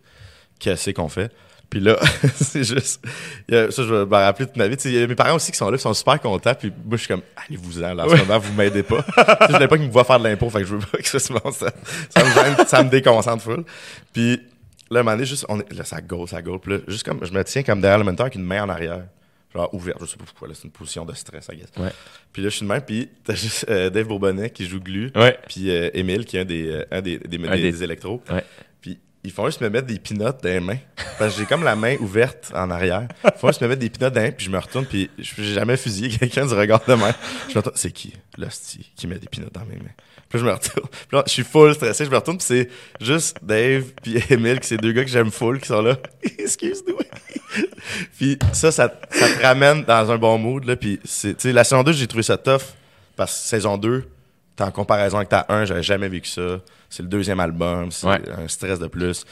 Qu'est-ce 0.61 0.91
qu'on 0.91 1.09
fait? 1.09 1.33
Puis 1.71 1.81
là, 1.81 1.97
c'est 2.35 2.65
juste. 2.65 3.03
il 3.49 3.55
y 3.55 3.59
a- 3.59 3.71
ça, 3.71 3.83
je 3.83 3.95
vais 3.95 4.05
me 4.05 4.11
rappeler 4.15 4.45
toute 4.47 4.59
ma 4.59 4.69
vie. 4.69 4.77
Il 4.85 4.93
y 4.93 5.03
a 5.03 5.07
mes 5.07 5.15
parents 5.15 5.37
aussi 5.37 5.51
qui 5.51 5.57
sont 5.57 5.71
là, 5.71 5.79
qui 5.79 5.83
sont 5.83 5.95
super 5.95 6.21
contents, 6.21 6.55
puis 6.55 6.71
moi, 6.71 6.93
je 6.93 6.97
suis 6.99 7.09
comme, 7.09 7.23
allez-vous-en, 7.49 7.95
là, 7.95 8.05
en 8.05 8.11
ce 8.11 8.17
moment, 8.17 8.39
vous 8.39 8.53
m'aidez 8.53 8.83
pas. 8.83 9.03
Je 9.49 9.53
voulais 9.55 9.69
pas 9.69 9.79
qu'ils 9.79 9.87
me 9.87 9.93
voient 9.93 10.05
faire 10.05 10.19
de 10.19 10.25
l'impôt, 10.25 10.51
fait 10.51 10.59
que 10.61 10.65
je 10.67 10.75
veux 10.77 10.87
pas 10.87 10.99
que 10.99 11.09
ça 11.09 11.19
se. 11.19 11.33
Ça, 11.33 11.73
ça 12.11 12.25
me 12.25 12.31
gêne, 12.35 12.67
ça 12.67 12.83
me 12.85 12.91
déconcentre 12.91 13.43
full. 13.43 13.65
Puis 14.12 14.37
là, 14.91 14.99
à 14.99 15.01
un 15.01 15.03
moment 15.03 15.16
donné, 15.16 15.25
juste, 15.25 15.47
on 15.49 15.61
est, 15.61 15.73
là, 15.73 15.85
ça 15.85 16.03
gaule, 16.03 16.29
ça 16.29 16.43
gaule. 16.43 16.61
Puis 16.61 16.73
là, 16.75 16.79
juste 16.89 17.05
comme, 17.07 17.25
je 17.25 17.33
me 17.33 17.43
tiens 17.43 17.62
comme 17.62 17.81
derrière 17.81 17.97
le 17.99 18.05
moniteur 18.05 18.27
avec 18.27 18.35
une 18.35 18.45
main 18.45 18.62
en 18.64 18.68
arrière. 18.68 19.05
Genre 19.55 19.72
ouverte, 19.74 19.98
je 20.00 20.07
sais 20.07 20.16
pas 20.16 20.24
pourquoi, 20.24 20.48
là, 20.48 20.55
c'est 20.55 20.64
une 20.64 20.70
position 20.70 21.05
de 21.05 21.12
stress, 21.14 21.48
I 21.53 21.57
guess. 21.57 21.68
Ouais. 21.76 21.90
Puis 22.32 22.42
là, 22.42 22.48
je 22.48 22.57
suis 22.57 22.64
de 22.66 22.70
même, 22.72 22.82
puis 22.82 23.09
t'as 23.24 23.34
juste 23.34 23.66
euh, 23.68 23.90
Dave 23.90 24.07
Bourbonnet 24.07 24.50
qui 24.50 24.66
joue 24.66 24.80
Glu, 24.80 25.11
Ouais. 25.14 25.38
puis 25.48 25.70
euh, 25.70 25.90
Émile 25.94 26.24
qui 26.24 26.36
est 26.36 26.40
un 26.40 26.44
des, 26.44 26.68
euh, 26.68 26.84
un 26.90 27.00
des, 27.03 27.18
des, 27.18 27.36
Un 27.38 27.50
des- 27.57 27.62
des- 27.62 27.72
des 27.72 27.82
électros. 27.84 28.22
Ouais. 28.30 28.44
Puis 28.80 28.98
ils 29.24 29.30
font 29.30 29.46
juste 29.46 29.61
me 29.61 29.68
mettre 29.68 29.86
des 29.86 29.98
pinottes 29.98 30.42
dans 30.42 30.48
les 30.48 30.61
mains. 30.61 30.78
Parce 31.18 31.34
que 31.34 31.40
j'ai 31.40 31.46
comme 31.46 31.62
la 31.64 31.76
main 31.76 31.96
ouverte 32.00 32.50
en 32.55 32.70
arrière. 32.70 33.07
Ils 33.24 33.38
font 33.38 33.48
juste 33.48 33.61
me 33.62 33.68
mettre 33.68 33.80
des 33.80 33.90
pinottes 33.90 34.14
dans 34.14 34.20
les 34.20 34.28
mains, 34.28 34.32
puis 34.32 34.46
je 34.46 34.50
me 34.50 34.59
retourne, 34.59 34.86
puis 34.86 35.11
je- 35.18 35.34
j'ai 35.42 35.55
jamais 35.55 35.76
fusillé 35.76 36.09
quelqu'un 36.18 36.46
du 36.46 36.55
regard 36.55 36.84
de 36.86 36.94
main. 36.94 37.12
Je 37.48 37.59
me 37.59 37.62
c'est 37.74 37.92
qui, 37.92 38.14
l'hostie, 38.38 38.90
qui 38.96 39.07
met 39.07 39.18
des 39.18 39.28
pinottes 39.28 39.53
dans 39.55 39.64
mes 39.66 39.76
mains? 39.76 39.90
Puis 40.33 40.41
je 40.41 40.45
me 40.47 40.51
retourne. 40.53 40.89
Puis 41.09 41.16
là, 41.16 41.22
je 41.26 41.33
suis 41.33 41.45
full 41.45 41.74
stressé, 41.74 42.07
je 42.07 42.11
me 42.11 42.16
retourne, 42.16 42.39
puis 42.39 42.47
c'est 42.47 42.68
juste 43.01 43.37
Dave 43.43 43.85
puis 44.03 44.16
Emile, 44.30 44.59
qui 44.61 44.66
c'est 44.68 44.78
deux 44.78 44.93
gars 44.93 45.05
que 45.05 45.11
j'aime 45.11 45.30
full, 45.30 45.61
qui 45.61 45.66
sont 45.68 45.83
là. 45.83 45.97
Excuse-nous. 46.39 46.97
puis 48.18 48.39
ça, 48.53 48.72
ça, 48.72 48.91
ça 49.11 49.28
te 49.28 49.43
ramène 49.43 49.85
dans 49.85 50.11
un 50.11 50.16
bon 50.16 50.39
mood, 50.39 50.64
là. 50.64 50.74
Puis 50.76 50.99
c'est, 51.05 51.35
tu 51.35 51.43
sais, 51.49 51.53
la 51.53 51.64
saison 51.64 51.83
2, 51.83 51.93
j'ai 51.93 52.07
trouvé 52.07 52.22
ça 52.22 52.39
tough, 52.39 52.62
parce 53.14 53.33
que 53.43 53.47
saison 53.49 53.76
2, 53.76 54.05
t'es 54.57 54.64
en 54.64 54.70
comparaison 54.70 55.18
avec 55.18 55.28
ta 55.28 55.45
1, 55.51 55.66
j'avais 55.66 55.83
jamais 55.83 56.09
vécu 56.09 56.30
ça. 56.30 56.61
C'est 56.89 57.03
le 57.03 57.09
deuxième 57.11 57.41
album, 57.41 57.91
c'est 57.91 58.07
Ouais. 58.07 58.20
un 58.37 58.49
stress 58.49 58.78
de 58.78 58.87
plus. 58.87 59.24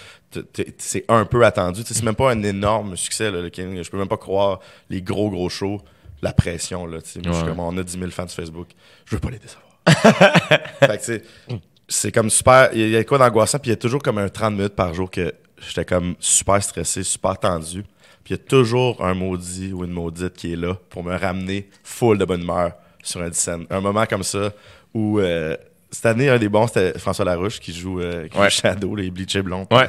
C'est 0.79 1.05
un 1.09 1.25
peu 1.25 1.45
attendu. 1.45 1.83
C'est 1.85 2.03
même 2.03 2.15
pas 2.15 2.31
un 2.31 2.43
énorme 2.43 2.97
succès, 2.97 3.31
là, 3.31 3.41
le 3.41 3.49
King. 3.51 3.83
Je 3.83 3.91
peux 3.91 3.99
même 3.99 4.09
pas 4.09 4.17
croire 4.17 4.61
les 4.89 5.03
gros, 5.03 5.29
gros 5.31 5.49
shows, 5.49 5.81
la 6.23 6.33
pression. 6.33 6.87
Là, 6.87 6.99
je 7.05 7.11
suis 7.11 7.21
Ouais. 7.21 7.47
comme, 7.47 7.61
on 7.61 7.77
a 7.77 7.83
10 7.83 7.99
000 7.99 8.11
fans 8.11 8.29
sur 8.29 8.37
Facebook. 8.43 8.69
Je 9.07 9.15
veux 9.17 9.21
pas 9.21 9.31
les 9.31 9.39
décevoir. 9.39 9.65
fait 10.81 10.99
que, 11.07 11.57
c'est 11.89 12.13
comme 12.13 12.31
super. 12.31 12.71
Il 12.73 12.89
y 12.89 12.97
a 12.97 13.05
quoi 13.05 13.19
d'angoissant, 13.19 13.59
puis 13.59 13.69
il 13.69 13.73
y 13.73 13.75
a 13.75 13.77
toujours 13.77 14.03
comme 14.03 14.19
un 14.19 14.29
30 14.29 14.55
minutes 14.55 14.75
par 14.77 14.95
jour 14.95 15.11
que 15.11 15.33
j'étais 15.67 15.85
comme 15.85 16.15
super 16.21 16.63
stressé, 16.63 17.03
super 17.03 17.39
tendu. 17.39 17.83
Puis 18.25 18.35
il 18.35 18.39
y 18.39 18.41
a 18.41 18.45
toujours 18.45 19.05
un 19.05 19.15
maudit 19.15 19.73
ou 19.73 19.85
une 19.85 19.93
maudite 19.93 20.35
qui 20.35 20.53
est 20.53 20.57
là 20.57 20.75
pour 20.91 21.03
me 21.03 21.17
ramener 21.17 21.69
full 21.83 22.19
de 22.19 22.25
bonne 22.25 22.43
humeur 22.43 22.73
sur 23.03 23.23
un 23.23 23.33
scène. 23.33 23.67
Un 23.71 23.81
moment 23.81 24.05
comme 24.07 24.23
ça 24.23 24.53
où 24.95 25.19
euh, 25.19 25.57
cette 25.91 26.07
année, 26.07 26.29
un 26.29 26.39
des 26.39 26.49
bons, 26.49 26.67
c'était 26.69 26.97
François 26.99 27.25
Larouche 27.25 27.59
qui 27.59 27.73
joue, 27.73 28.01
euh, 28.01 28.29
qui 28.29 28.39
Ouais. 28.39 28.51
joue 28.51 28.61
Shadow, 28.61 28.95
les 28.95 29.11
bleachés 29.11 29.43
blonds. 29.43 29.67
Ouais. 29.71 29.89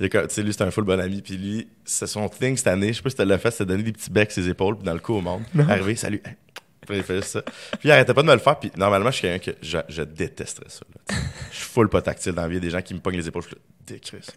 Tu 0.00 0.08
sais, 0.28 0.42
lui, 0.42 0.52
c'était 0.52 0.64
un 0.64 0.70
full 0.70 0.84
bon 0.84 0.98
ami. 0.98 1.20
Puis 1.22 1.36
lui, 1.36 1.68
c'est 1.84 2.06
son 2.06 2.28
thing 2.28 2.56
cette 2.56 2.68
année. 2.68 2.88
Je 2.88 2.94
sais 2.94 3.02
pas 3.02 3.10
si 3.10 3.16
tu 3.16 3.24
l'as 3.24 3.38
fait, 3.38 3.50
c'était 3.50 3.66
donner 3.66 3.82
des 3.82 3.92
petits 3.92 4.10
becs 4.10 4.30
ses 4.32 4.48
épaules, 4.48 4.76
puis 4.76 4.84
dans 4.84 4.94
le 4.94 5.00
coup 5.00 5.14
au 5.14 5.20
monde. 5.20 5.42
Arrivé, 5.68 5.94
salut. 5.96 6.22
Puis 6.88 7.42
il 7.84 7.90
arrêtait 7.90 8.14
pas 8.14 8.22
de 8.22 8.28
me 8.28 8.32
le 8.32 8.38
faire. 8.38 8.58
Puis 8.58 8.70
normalement, 8.76 9.10
je 9.10 9.16
suis 9.16 9.28
quelqu'un 9.28 9.52
que 9.52 9.58
je, 9.88 10.02
détesterais 10.02 10.68
ça. 10.68 10.80
Je 11.50 11.56
suis 11.56 11.66
full 11.66 11.88
pas 11.88 12.02
tactile 12.02 12.32
dans 12.32 12.42
la 12.42 12.48
vie. 12.48 12.60
Des 12.60 12.70
gens 12.70 12.82
qui 12.82 12.94
me 12.94 13.00
pognent 13.00 13.16
les 13.16 13.28
épaules. 13.28 13.42
Je 13.48 13.54
décrisse. 13.94 14.30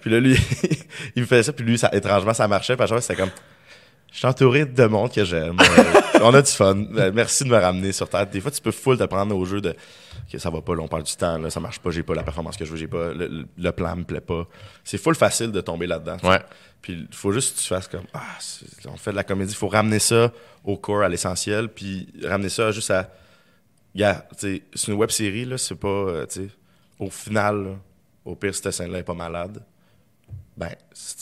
puis 0.00 0.10
là, 0.10 0.20
lui, 0.20 0.36
il 1.16 1.22
me 1.22 1.26
faisait 1.26 1.44
ça. 1.44 1.52
Puis 1.52 1.64
lui, 1.64 1.80
étrangement, 1.92 2.34
ça 2.34 2.48
marchait. 2.48 2.76
Puis 2.76 2.84
à 2.84 2.86
chaque 2.86 2.98
fois, 2.98 3.00
c'était 3.00 3.20
comme. 3.20 3.30
Je 4.12 4.18
suis 4.18 4.26
entouré 4.26 4.64
de 4.64 4.86
monde 4.86 5.12
que 5.12 5.24
j'aime. 5.24 5.56
On 6.20 6.34
a 6.34 6.42
du 6.42 6.50
fun. 6.50 6.84
Euh, 6.96 7.12
merci 7.14 7.44
de 7.44 7.48
me 7.48 7.56
ramener 7.56 7.92
sur 7.92 8.08
Terre. 8.08 8.26
Des 8.26 8.40
fois, 8.40 8.50
tu 8.50 8.60
peux 8.60 8.72
full 8.72 8.98
te 8.98 9.04
prendre 9.04 9.36
au 9.36 9.44
jeu 9.44 9.60
de 9.60 9.70
OK, 10.32 10.40
ça 10.40 10.50
va 10.50 10.60
pas, 10.60 10.74
là, 10.74 10.82
on 10.82 10.88
perd 10.88 11.04
du 11.04 11.14
temps, 11.16 11.38
là, 11.38 11.50
ça 11.50 11.60
marche 11.60 11.78
pas, 11.80 11.90
j'ai 11.90 12.02
pas 12.02 12.14
la 12.14 12.22
performance 12.22 12.56
que 12.56 12.64
je 12.64 12.70
veux, 12.70 12.76
j'ai 12.76 12.86
pas 12.86 13.12
le, 13.12 13.46
le- 13.56 13.72
plan 13.72 13.96
me 13.96 14.04
plaît 14.04 14.20
pas. 14.20 14.46
C'est 14.84 14.98
full 14.98 15.14
facile 15.14 15.50
de 15.50 15.60
tomber 15.60 15.86
là-dedans. 15.86 16.16
Ouais. 16.22 16.40
Puis 16.82 17.06
il 17.10 17.14
faut 17.14 17.32
juste 17.32 17.56
que 17.56 17.60
tu 17.62 17.66
fasses 17.66 17.88
comme 17.88 18.06
Ah, 18.14 18.38
on 18.86 18.96
fait 18.96 19.10
de 19.10 19.16
la 19.16 19.24
comédie, 19.24 19.52
il 19.52 19.56
faut 19.56 19.68
ramener 19.68 19.98
ça 19.98 20.32
au 20.64 20.76
core, 20.76 21.02
à 21.02 21.08
l'essentiel, 21.08 21.68
puis 21.68 22.08
ramener 22.24 22.48
ça 22.48 22.70
juste 22.70 22.90
à. 22.90 23.10
Sais, 24.36 24.62
c'est 24.74 24.88
une 24.88 24.94
web 24.94 25.10
série, 25.10 25.44
là, 25.44 25.58
c'est 25.58 25.74
pas. 25.74 25.88
euh, 25.88 26.26
tu 26.26 26.42
sais, 26.44 26.48
au 26.98 27.10
final, 27.10 27.64
là, 27.64 27.70
au 28.24 28.34
pire, 28.34 28.54
si 28.54 28.62
cette 28.62 28.72
scène-là 28.72 28.98
est 28.98 29.02
pas 29.04 29.14
malade, 29.14 29.62
ben, 30.56 30.70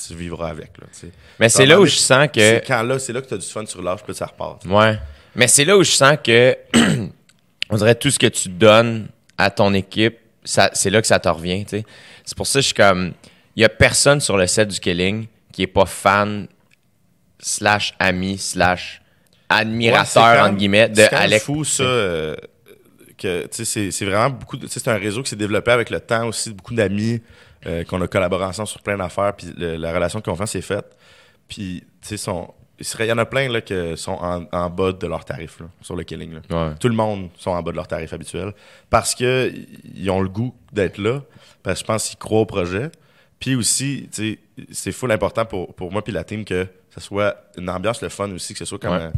tu 0.07 0.15
vivras 0.15 0.49
avec, 0.51 0.77
là, 0.79 0.87
tu 0.93 0.99
sais. 0.99 1.13
Mais 1.39 1.49
c'est 1.49 1.67
là 1.67 1.81
où 1.81 1.87
je 1.87 1.95
sens 1.97 2.29
que. 2.29 2.41
C'est 2.41 2.65
quand 2.67 2.83
là, 2.83 2.99
c'est 2.99 3.13
là 3.13 3.23
que 3.23 3.29
tu 3.29 3.35
as 3.35 3.39
du 3.39 3.47
fun 3.47 3.65
sur 3.67 3.83
l'âge, 3.83 4.03
puis 4.05 4.15
ça 4.15 4.27
repart. 4.27 4.65
Ouais. 4.67 4.99
Mais 5.35 5.49
c'est 5.49 5.65
là 5.65 5.77
où 5.77 5.83
je 5.83 5.91
sens 5.93 6.17
que 6.23 6.57
on 7.71 7.77
dirait 7.77 7.95
tout 7.95 8.11
ce 8.11 8.19
que 8.19 8.27
tu 8.27 8.49
donnes 8.49 9.09
à 9.37 9.51
ton 9.51 9.73
équipe, 9.75 10.19
c'est 10.45 10.91
là 10.91 11.01
que 11.01 11.07
ça 11.07 11.19
te 11.21 11.29
revient. 11.29 11.65
tu 11.65 11.79
sais. 11.79 11.85
C'est 12.25 12.37
pour 12.37 12.47
ça 12.47 12.59
que 12.59 12.63
je 12.63 12.67
suis 12.67 12.75
comme. 12.75 13.13
Il 13.57 13.63
y 13.63 13.65
a 13.65 13.69
personne 13.69 14.21
sur 14.21 14.37
le 14.37 14.47
set 14.47 14.69
du 14.69 14.79
Killing 14.79 15.27
qui 15.59 15.65
est 15.65 15.67
pas 15.67 15.87
fan, 15.87 16.47
slash 17.41 17.93
ami, 17.99 18.39
slash 18.39 19.03
admirateur, 19.49 20.23
Ouais, 20.23 20.35
c'est 20.37 20.41
entre 20.43 20.57
guillemets, 20.57 20.89
de 20.89 20.95
c'est 20.95 21.13
Alex. 21.13 21.45
fou, 21.45 21.65
ça. 21.65 21.83
euh, 21.83 22.37
que, 23.17 23.43
tu 23.47 23.49
sais, 23.51 23.65
c'est, 23.65 23.91
c'est 23.91 24.05
vraiment 24.05 24.31
beaucoup. 24.31 24.57
c'est 24.69 24.87
un 24.87 24.95
réseau 24.99 25.21
qui 25.25 25.31
s'est 25.31 25.35
développé 25.37 25.73
avec 25.73 25.91
le 25.91 25.99
temps 25.99 26.29
aussi, 26.29 26.53
beaucoup 26.53 26.75
d'amis 26.75 27.21
euh, 27.67 27.83
qu'on 27.83 28.01
a 28.03 28.07
collaboré 28.07 28.45
ensemble 28.45 28.69
sur 28.69 28.81
plein 28.83 28.97
d'affaires, 28.97 29.35
puis 29.35 29.49
la 29.57 29.93
relation 29.93 30.21
de 30.21 30.25
confiance 30.25 30.55
est 30.55 30.61
faite. 30.61 30.97
Puis, 31.49 31.83
tu 32.07 32.17
sais, 32.17 32.31
il 33.01 33.07
y 33.07 33.11
en 33.13 33.19
a 33.19 33.27
plein 33.27 33.49
là, 33.49 33.61
qui 33.61 33.75
sont 33.97 34.13
en, 34.13 34.45
en 34.53 34.71
bas 34.71 34.93
de 34.93 35.07
leur 35.09 35.25
tarif 35.25 35.59
là, 35.59 35.67
sur 35.83 35.97
le 35.97 36.05
killing. 36.05 36.35
là. 36.35 36.69
Ouais. 36.69 36.75
Tout 36.79 36.87
le 36.89 36.95
monde 36.95 37.31
sont 37.37 37.51
en 37.51 37.61
bas 37.65 37.73
de 37.73 37.77
leur 37.77 37.89
tarif 37.89 38.13
habituel 38.13 38.53
parce 38.91 39.17
que 39.17 39.53
ils 39.97 40.09
ont 40.09 40.21
le 40.21 40.29
goût 40.29 40.55
d'être 40.73 40.99
là, 40.99 41.23
parce 41.65 41.81
que 41.81 41.81
je 41.81 41.87
pense 41.93 42.09
qu'ils 42.11 42.19
croient 42.19 42.43
au 42.43 42.47
projet. 42.47 42.93
Puis 43.41 43.57
aussi, 43.57 44.09
tu 44.13 44.35
sais, 44.35 44.39
c'est 44.71 44.93
full 44.93 45.13
important 45.13 45.45
pour, 45.45 45.75
pour 45.75 45.91
moi 45.93 46.03
puis 46.03 46.13
la 46.13 46.25
team 46.25 46.45
que 46.45 46.67
ce 46.95 47.01
soit 47.01 47.37
une 47.57 47.69
ambiance 47.71 48.01
le 48.03 48.09
fun 48.09 48.31
aussi, 48.33 48.53
que 48.55 48.59
ce 48.61 48.65
soit 48.65 48.79
comme 48.79 48.93
Ouais. 48.93 49.03
un- 49.05 49.13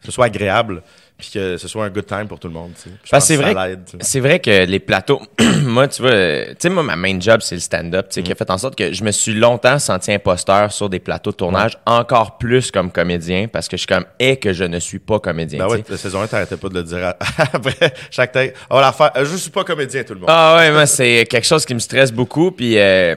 que 0.00 0.06
ce 0.06 0.12
soit 0.12 0.26
agréable, 0.26 0.80
puis 1.18 1.28
que 1.34 1.56
ce 1.56 1.66
soit 1.66 1.84
un 1.84 1.90
good 1.90 2.06
time 2.06 2.28
pour 2.28 2.38
tout 2.38 2.46
le 2.46 2.54
monde. 2.54 2.70
c'est 3.18 3.34
vrai, 3.34 3.76
c'est 4.00 4.20
vrai 4.20 4.38
que 4.38 4.64
les 4.64 4.78
plateaux, 4.78 5.20
moi, 5.64 5.88
tu 5.88 6.02
vois, 6.02 6.12
tu 6.12 6.54
sais, 6.60 6.68
moi, 6.70 6.84
ma 6.84 6.94
main 6.94 7.18
job, 7.18 7.40
c'est 7.42 7.56
le 7.56 7.60
stand-up, 7.60 8.06
tu 8.08 8.14
sais, 8.14 8.20
Mm. 8.20 8.22
qui 8.22 8.30
a 8.30 8.34
fait 8.36 8.48
en 8.48 8.58
sorte 8.58 8.76
que 8.76 8.92
je 8.92 9.02
me 9.02 9.10
suis 9.10 9.34
longtemps 9.34 9.80
senti 9.80 10.12
imposteur 10.12 10.70
sur 10.70 10.88
des 10.88 11.00
plateaux 11.00 11.32
de 11.32 11.36
tournage, 11.36 11.76
encore 11.84 12.38
plus 12.38 12.70
comme 12.70 12.92
comédien, 12.92 13.48
parce 13.48 13.66
que 13.66 13.76
je 13.76 13.80
suis 13.80 13.86
comme, 13.88 14.04
et 14.20 14.36
que 14.36 14.52
je 14.52 14.62
ne 14.62 14.78
suis 14.78 15.00
pas 15.00 15.18
comédien. 15.18 15.58
Ben 15.58 15.68
ouais, 15.68 15.82
la 15.90 15.96
saison 15.96 16.20
1, 16.22 16.28
t'arrêtais 16.28 16.56
pas 16.56 16.68
de 16.68 16.74
le 16.74 16.84
dire 16.84 17.04
à- 17.04 17.16
après 17.52 17.92
chaque 18.12 18.30
tête. 18.30 18.54
On 18.70 18.76
va 18.76 18.82
la 18.82 18.92
faire. 18.92 19.10
Euh, 19.16 19.24
Je 19.24 19.34
suis 19.34 19.50
pas 19.50 19.64
comédien, 19.64 20.04
tout 20.04 20.14
le 20.14 20.20
monde. 20.20 20.28
Ah 20.30 20.58
ouais, 20.58 20.70
moi, 20.70 20.86
c'est 20.86 21.26
quelque 21.28 21.46
chose 21.46 21.66
qui 21.66 21.74
me 21.74 21.80
stresse 21.80 22.12
beaucoup. 22.12 22.52
Puis, 22.52 22.78
euh, 22.78 23.16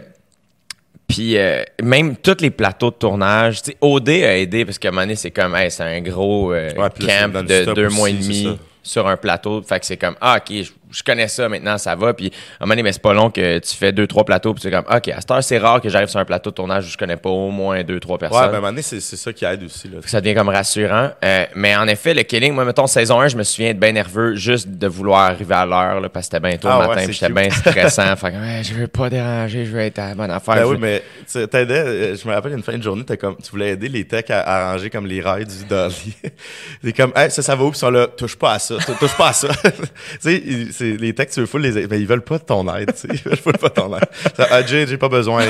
puis 1.12 1.38
euh, 1.38 1.64
même 1.84 2.16
tous 2.16 2.38
les 2.40 2.52
plateaux 2.52 2.90
de 2.90 2.96
tournage, 2.96 3.62
tu 3.62 3.72
sais, 3.72 3.78
OD 3.82 4.10
a 4.10 4.38
aidé 4.38 4.64
parce 4.66 4.80
qu'à 4.80 4.88
un 4.88 4.92
moment 4.92 5.04
donné, 5.04 5.16
c'est 5.16 5.32
comme, 5.32 5.56
hey, 5.56 5.70
c'est 5.70 5.84
un 5.84 6.02
gros 6.02 6.54
euh, 6.54 6.72
Ouais, 6.76 6.90
camp 7.06 7.34
de 7.44 7.74
deux 7.74 7.88
aussi, 7.88 7.96
mois 7.96 8.10
et 8.10 8.14
demi 8.14 8.58
sur 8.82 9.08
un 9.08 9.18
plateau. 9.18 9.62
Fait 9.62 9.80
que 9.80 9.86
c'est 9.86 9.98
comme, 9.98 10.16
ah, 10.22 10.38
ok, 10.38 10.64
je, 10.64 10.72
je 10.92 11.04
connais 11.04 11.28
ça 11.28 11.48
maintenant, 11.50 11.78
ça 11.78 11.96
va. 11.96 12.14
Puis 12.14 12.28
à 12.28 12.64
un 12.64 12.66
moment 12.66 12.72
donné, 12.74 12.84
mais 12.84 12.92
c'est 12.94 13.02
pas 13.02 13.14
long 13.14 13.30
que 13.30 13.60
tu 13.60 13.76
fais 13.76 13.92
deux, 13.92 14.08
trois 14.08 14.24
plateaux. 14.26 14.54
Puis 14.54 14.62
tu 14.62 14.68
es 14.68 14.72
comme, 14.72 14.86
ok, 14.94 15.08
à 15.10 15.20
cette 15.22 15.32
heure, 15.32 15.44
c'est 15.44 15.58
rare 15.58 15.82
que 15.82 15.90
j'arrive 15.90 16.08
sur 16.10 16.20
un 16.20 16.26
plateau 16.26 16.50
de 16.50 16.56
tournage 16.56 16.86
où 16.86 16.90
je 16.90 16.98
connais 16.98 17.18
pas 17.18 17.30
au 17.30 17.50
moins 17.52 17.84
deux, 17.84 18.00
trois 18.00 18.16
ouais, 18.16 18.20
ben 18.22 18.30
personnes. 18.30 18.46
à 18.54 18.58
un 18.58 18.60
moment 18.60 18.68
donné, 18.68 18.82
c'est 18.82 19.00
c'est 19.00 19.16
ça 19.18 19.34
qui 19.34 19.46
aide 19.46 19.64
aussi. 19.64 19.88
Là. 19.88 19.98
Ça 20.06 20.22
devient 20.22 20.36
comme 20.36 20.50
rassurant. 20.50 21.12
Euh, 21.24 21.46
mais 21.56 21.76
en 21.76 21.88
effet, 21.88 22.14
le 22.14 22.24
killing, 22.24 22.54
moi, 22.54 22.66
mettons, 22.66 22.88
saison 22.88 23.20
1, 23.22 23.30
je 23.30 23.38
me 23.38 23.44
souviens 23.44 23.70
être 23.70 23.80
bien 23.80 23.92
nerveux 23.94 24.36
juste 24.36 24.68
de 24.70 24.88
vouloir 24.88 25.22
arriver 25.32 25.56
à 25.56 25.66
l'heure, 25.66 26.00
là, 26.02 26.10
parce 26.10 26.28
que 26.28 26.36
c'était 26.38 26.48
bien 26.48 26.58
tôt 26.58 26.68
Ah 26.70 26.76
le 26.76 26.82
ouais, 26.82 26.96
matin, 26.96 27.06
puis 27.06 27.14
j'étais 27.14 27.32
bien 27.32 27.50
stressant. 27.50 28.16
fait 28.16 28.32
que, 28.32 28.36
ouais, 28.38 28.62
je 28.64 28.74
veux 28.74 28.88
pas 28.88 29.10
déranger, 29.10 29.66
je 29.66 29.72
veux 29.72 29.80
être 29.80 30.00
à 30.00 30.10
la 30.10 30.16
bonne 30.16 30.32
affaire. 30.32 30.56
Ben 30.56 30.66
oui, 30.66 30.72
veux- 30.76 30.78
mais 30.82 31.04
tu 31.32 31.48
t'aidais, 31.48 31.74
euh, 31.80 32.16
je 32.16 32.28
me 32.28 32.34
rappelle 32.34 32.54
une 32.54 32.64
fin 32.64 32.78
de 32.78 32.84
journée, 32.84 33.04
t'as 33.06 33.18
comme, 33.18 33.36
tu 33.38 33.50
voulais 33.52 33.72
aider 33.72 33.90
les 33.90 34.06
techs 34.06 34.30
à, 34.30 34.42
arranger 34.70 34.90
comme 34.90 35.06
les 35.08 35.22
rails 35.22 35.46
du 35.46 35.66
dolly. 35.70 36.14
c'est 36.84 36.94
comme, 36.94 37.12
hey, 37.16 37.32
ça, 37.32 37.42
ça 37.42 37.56
va 37.56 37.64
où? 37.64 37.70
Puis 37.72 37.78
ils 37.78 37.80
sont 37.80 37.90
là, 37.92 38.08
touche 38.08 38.36
pas 38.36 38.54
à 38.54 38.60
ça, 38.60 38.76
tou- 38.78 38.94
touche 39.00 39.16
pas 39.18 39.30
à 39.30 39.34
ça. 39.34 39.48
tu 39.64 39.72
sais, 40.20 40.36
ils- 40.46 40.72
c'est- 40.82 40.98
les 41.02 41.14
techs, 41.14 41.30
tu 41.32 41.40
veux 41.40 41.46
full 41.46 41.62
les 41.62 41.78
aider, 41.78 41.88
mais 41.90 42.00
ils 42.00 42.08
veulent 42.08 42.24
pas 42.24 42.38
de 42.38 42.44
ton 42.44 42.74
aide, 42.76 42.94
tu 42.94 43.02
sais. 43.02 43.08
Ils 43.14 43.22
veulent 43.30 43.38
full 43.38 43.54
pas 43.58 43.70
de 43.70 43.74
ton 43.74 43.96
aide. 43.96 44.04
Ça, 44.36 44.48
ah, 44.52 44.66
Jay, 44.66 44.86
j'ai 44.88 44.98
pas 44.98 45.10
besoin. 45.10 45.44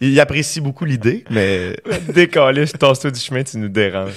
Ils, 0.00 0.08
ils 0.12 0.20
apprécient 0.20 0.62
beaucoup 0.62 0.84
l'idée, 0.84 1.24
mais. 1.30 1.76
Décoller, 2.14 2.66
je 2.66 2.72
tasse-toi 2.72 3.10
du 3.10 3.20
chemin, 3.20 3.42
tu 3.42 3.58
nous 3.58 3.68
déranges. 3.68 4.12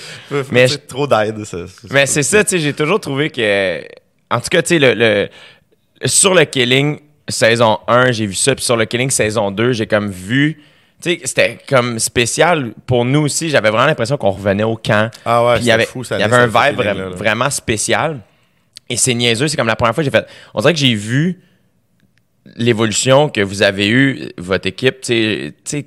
Mais 0.52 0.68
trop 0.68 1.08
d'aide, 1.08 1.44
ça. 1.46 1.58
Mais 1.92 2.06
c'est 2.06 2.24
ça, 2.24 2.44
tu 2.44 2.52
sais, 2.52 2.60
j'ai 2.60 2.74
toujours 2.74 3.00
trouvé 3.00 3.30
que. 3.30 3.82
En 4.32 4.40
tout 4.40 4.50
cas, 4.50 4.62
tu 4.62 4.70
sais, 4.70 4.80
le, 4.80 4.94
le- 4.94 5.30
sur 6.06 6.34
le 6.34 6.44
Killing 6.46 7.00
saison 7.30 7.80
1, 7.88 8.12
j'ai 8.12 8.26
vu 8.26 8.34
ça, 8.34 8.56
puis 8.56 8.64
sur 8.66 8.76
le 8.76 8.86
Killing 8.86 9.10
saison 9.12 9.52
2, 9.52 9.72
j'ai 9.74 9.88
comme 9.88 10.10
vu. 10.10 10.62
C'était 11.02 11.58
comme 11.68 12.00
spécial 12.00 12.72
pour 12.88 13.04
nous 13.04 13.22
aussi. 13.24 13.50
J'avais 13.50 13.70
vraiment 13.70 13.86
l'impression 13.88 14.16
qu'on 14.16 14.30
revenait 14.32 14.64
au 14.64 14.78
camp. 14.78 15.12
Ah 15.26 15.46
ouais, 15.46 15.58
il 15.60 15.66
y 15.66 15.72
avait, 15.72 15.84
c'était 15.84 15.92
fou, 15.92 16.04
ça 16.06 16.16
il 16.18 16.22
y 16.22 16.24
avait 16.24 16.36
un 16.38 16.48
vibe 16.48 16.80
là. 16.80 16.94
vraiment 17.10 17.50
spécial. 17.50 18.20
Et 18.94 18.98
c'est 18.98 19.16
niaiseux, 19.16 19.48
c'est 19.48 19.58
comme 19.58 19.66
la 19.68 19.76
première 19.76 19.96
fois 19.96 20.04
que 20.04 20.10
j'ai 20.10 20.16
fait. 20.16 20.28
On 20.54 20.62
dirait 20.62 20.74
que 20.74 20.80
j'ai 20.80 20.94
vu 20.94 21.39
l'évolution 22.56 23.30
que 23.30 23.41
vous 23.41 23.62
avez 23.64 23.88
eue, 23.89 24.30
votre 24.38 24.68
équipe, 24.68 25.02
tu 25.02 25.54
sais, 25.64 25.86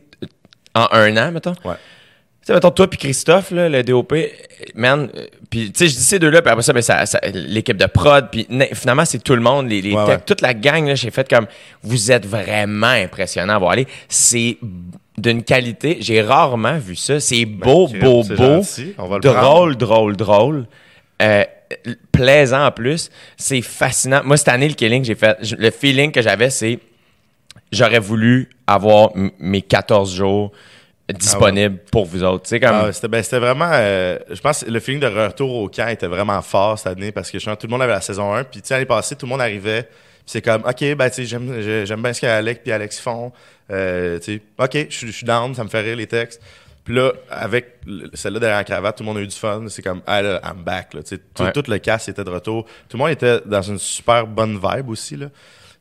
en 0.75 0.89
un 0.91 1.17
an, 1.17 1.31
mettons. 1.33 1.55
Ouais. 1.65 1.75
Tu 2.41 2.49
sais, 2.49 2.53
mettons, 2.55 2.71
toi 2.71 2.89
puis 2.89 2.99
Christophe, 2.99 3.51
là, 3.51 3.69
le 3.69 3.83
DOP, 3.83 4.13
man, 4.75 5.09
puis 5.51 5.71
tu 5.73 5.79
sais, 5.79 5.89
je 5.89 5.97
dis 5.97 6.03
ces 6.03 6.19
deux-là, 6.19 6.43
puis 6.43 6.51
après 6.51 6.63
ça, 6.63 6.73
ben, 6.73 6.83
ça, 6.83 7.05
ça- 7.07 7.21
l'équipe 7.33 7.77
de 7.77 7.87
prod, 7.87 8.29
puis 8.31 8.47
na- 8.49 8.67
finalement, 8.75 9.05
c'est 9.05 9.23
tout 9.23 9.35
le 9.35 9.41
monde, 9.43 9.69
les, 9.69 9.83
les 9.83 9.93
Ouais, 9.93 10.05
techs, 10.05 10.15
ouais. 10.17 10.23
toute 10.27 10.41
la 10.41 10.55
gang, 10.55 10.87
là, 10.87 10.95
j'ai 10.95 11.11
fait 11.11 11.29
comme, 11.29 11.47
vous 11.83 12.11
êtes 12.11 12.27
vraiment 12.27 12.87
impressionnant 12.89 13.55
à 13.55 13.59
voir 13.59 13.73
aller. 13.73 13.87
C'est 14.09 14.59
d'une 15.19 15.43
qualité, 15.45 15.99
j'ai 16.01 16.23
rarement 16.23 16.79
vu 16.79 16.95
ça. 16.97 17.21
C'est 17.21 17.45
beau, 17.47 17.87
Crème, 17.89 18.01
beau, 18.03 18.23
Ben, 18.23 18.29
c'est 18.29 18.35
beau, 18.37 18.45
gentil, 18.63 18.95
on 18.99 19.09
va 19.09 19.17
le 19.17 19.21
prendre. 19.23 19.41
drôle, 19.41 19.77
drôle, 19.77 20.17
drôle, 20.17 20.67
euh, 21.23 21.45
plaisant 22.13 22.67
en 22.67 22.71
plus. 22.73 23.11
C'est 23.37 23.63
fascinant. 23.63 24.23
Moi, 24.25 24.37
cette 24.37 24.49
année, 24.49 24.69
le 24.69 24.75
killing, 24.75 25.05
j'ai 25.05 25.15
fait, 25.15 25.37
le 25.59 25.71
feeling 25.71 26.13
que 26.13 26.23
j'avais, 26.23 26.51
c'est, 26.51 26.79
j'aurais 27.73 27.99
voulu 27.99 28.49
avoir 28.67 29.11
mes 29.39 29.63
14 29.63 30.15
jours 30.15 30.53
disponible 31.13 31.79
pour 31.93 32.05
vous 32.05 32.25
autres. 32.25 32.49
Ah, 32.89 32.93
c'était, 32.93 33.09
ben, 33.09 33.23
c'était 33.23 33.39
vraiment. 33.39 33.71
euh, 33.73 34.19
je 34.31 34.41
pense 34.41 34.65
que 34.65 34.71
le 34.71 34.81
feeling 34.81 35.01
de 35.01 35.07
retour 35.07 35.53
au 35.55 35.69
camp 35.69 35.87
était 35.89 36.09
vraiment 36.09 36.43
fort 36.43 36.79
cette 36.79 36.89
année 36.97 37.13
parce 37.13 37.31
que 37.31 37.39
je 37.39 37.45
que 37.49 37.55
tout 37.55 37.67
le 37.69 37.71
monde 37.71 37.83
avait 37.83 37.93
la 37.93 38.01
saison 38.01 38.35
1. 38.35 38.45
Puis, 38.45 38.61
l'année 38.71 38.87
passée, 38.87 39.15
tout 39.15 39.27
le 39.27 39.31
monde 39.31 39.41
arrivait. 39.41 39.89
C'est 40.29 40.43
comme, 40.43 40.63
OK, 40.67 40.95
ben, 40.97 41.09
j'aime, 41.17 41.61
j'ai- 41.63 41.87
j'aime 41.87 42.03
bien 42.03 42.13
ce 42.13 42.21
qu'Alec 42.21 42.65
puis 42.65 42.73
Alex 42.73 42.99
font. 42.99 43.31
Euh, 43.71 44.19
OK, 44.59 44.71
je 44.91 44.97
suis- 44.97 45.07
je 45.07 45.13
suis 45.13 45.25
down, 45.27 45.55
ça 45.55 45.63
me 45.63 45.69
fait 45.69 45.81
rire 45.83 45.95
les 45.97 46.09
textes. 46.09 46.43
Puis 46.87 46.95
là, 46.95 47.13
avec 47.31 47.81
le- 47.85 48.09
celle-là 48.15 48.39
derrière 48.41 48.59
la 48.59 48.65
cravate, 48.65 48.97
tout 48.97 49.03
le 49.03 49.09
monde 49.09 49.19
a 49.19 49.21
eu 49.21 49.27
du 49.27 49.37
fun. 49.37 49.65
C'est 49.69 49.83
comme, 49.83 50.01
ah 50.07 50.23
là, 50.23 50.41
I'm 50.43 50.63
back. 50.65 50.95
Là, 50.95 51.03
tu 51.03 51.17
sais, 51.17 51.19
tout, 51.35 51.43
Ouais. 51.43 51.53
tout 51.53 51.65
le 51.69 51.79
cast 51.79 52.09
était 52.09 52.25
de 52.25 52.31
retour. 52.31 52.65
Tout 52.89 52.97
le 52.97 52.99
monde 53.03 53.11
était 53.11 53.41
dans 53.45 53.61
une 53.63 53.79
super 53.79 54.27
bonne 54.27 54.55
vibe 54.63 54.89
aussi. 54.89 55.17
Là. 55.17 55.27
Tu 55.27 55.33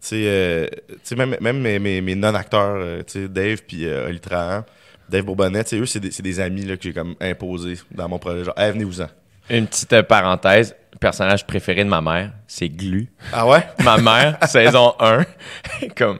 sais, 0.02 0.24
euh, 0.26 0.68
tu 0.90 0.96
sais, 1.04 1.16
même, 1.16 1.38
même 1.40 1.60
mes, 1.62 1.80
mes, 1.80 2.02
mes 2.02 2.16
non-acteurs, 2.16 2.76
euh, 2.78 3.04
tu 3.04 3.22
sais, 3.24 3.28
Dave 3.30 3.62
puis 3.68 3.86
euh, 3.86 4.08
Oli 4.10 4.20
Trahan, 4.20 4.64
Dave 5.08 5.24
Bourbonnet, 5.24 5.64
tu 5.64 5.70
sais, 5.70 5.78
eux, 5.78 5.86
c'est 5.86 6.00
des, 6.00 6.10
des 6.10 6.40
amis 6.40 6.64
là, 6.66 6.76
que 6.76 6.84
j'ai 6.84 6.94
comme 6.94 7.16
imposés 7.22 7.78
dans 7.92 8.10
mon 8.10 8.18
projet. 8.20 8.44
Genre, 8.44 8.58
hey, 8.58 8.72
venez-vous-en. 8.72 9.08
Une 9.52 9.68
petite 9.68 9.94
euh, 9.94 10.02
parenthèse. 10.04 10.76
Personnage 11.00 11.46
préféré 11.46 11.84
de 11.84 11.90
ma 11.90 12.02
mère, 12.02 12.32
c'est 12.48 12.70
Glu. 12.70 13.10
Ah 13.32 13.46
ouais? 13.46 13.68
Ma 13.84 13.98
mère, 13.98 14.38
saison 14.48 14.94
1, 15.00 15.24
comme 15.96 16.20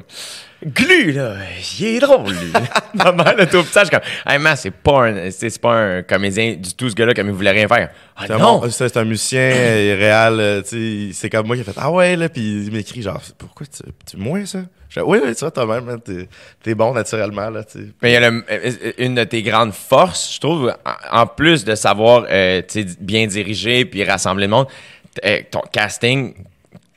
Glu, 0.66 1.12
là, 1.12 1.36
il 1.80 1.86
est 1.86 2.00
drôle, 2.00 2.32
lui. 2.32 2.52
Ma 2.96 3.12
mère, 3.12 3.36
là, 3.38 3.46
tout 3.46 3.62
petit, 3.64 3.72
je 3.76 3.80
suis 3.82 3.90
comme, 3.90 4.00
hey, 4.26 4.40
man, 4.40 4.56
c'est 4.56 4.72
pas 4.72 5.06
un, 5.10 5.30
c'est 5.30 5.62
pas 5.62 5.74
un 5.76 6.02
comédien 6.02 6.54
du 6.56 6.74
tout, 6.74 6.90
ce 6.90 6.96
gars-là, 6.96 7.14
comme 7.14 7.28
il 7.28 7.34
voulait 7.34 7.52
rien 7.52 7.68
faire. 7.68 7.90
Ah 8.16 8.24
C'est 8.28 8.38
non! 8.38 8.62
c'est 8.70 8.98
un 8.98 9.04
musicien 9.06 9.42
euh, 9.42 9.96
réel, 10.00 10.40
euh, 10.40 10.62
tu 10.64 11.10
sais, 11.10 11.14
c'est 11.14 11.30
comme 11.30 11.46
moi 11.46 11.56
qui 11.56 11.62
a 11.62 11.66
fait 11.66 11.74
Ah 11.78 11.92
ouais, 11.92 12.16
là, 12.16 12.30
puis 12.30 12.66
il 12.66 12.72
m'écrit 12.72 13.02
genre, 13.04 13.22
pourquoi 13.38 13.68
tu, 13.68 13.84
tu 14.10 14.18
moins 14.18 14.44
ça? 14.46 14.60
Je 14.90 15.02
fais, 15.02 15.06
oui, 15.06 15.20
oui, 15.24 15.36
tu 15.36 15.40
vois, 15.42 15.52
toi-même, 15.52 16.00
t'es, 16.02 16.28
t'es 16.64 16.74
bon 16.74 16.94
naturellement, 16.94 17.50
là, 17.50 17.64
tu 17.64 17.80
sais. 17.80 17.86
Mais 18.02 18.12
il 18.12 18.14
y 18.14 18.18
a 18.18 18.30
le- 18.30 18.44
euh, 18.50 18.92
une 18.98 19.14
de 19.16 19.24
tes 19.24 19.44
grandes 19.44 19.74
forces, 19.74 20.34
je 20.36 20.40
trouve, 20.40 20.74
en, 21.12 21.28
plus 21.28 21.64
de 21.66 21.76
savoir 21.76 22.26
euh, 22.32 22.62
tu 22.68 22.82
sais, 22.88 22.96
bien 23.00 23.28
diriger 23.28 23.86
puis 23.86 24.04
rassembler 24.04 24.46
le 24.48 24.52
monde, 24.52 24.68
euh, 25.26 25.40
ton 25.52 25.62
casting, 25.72 26.34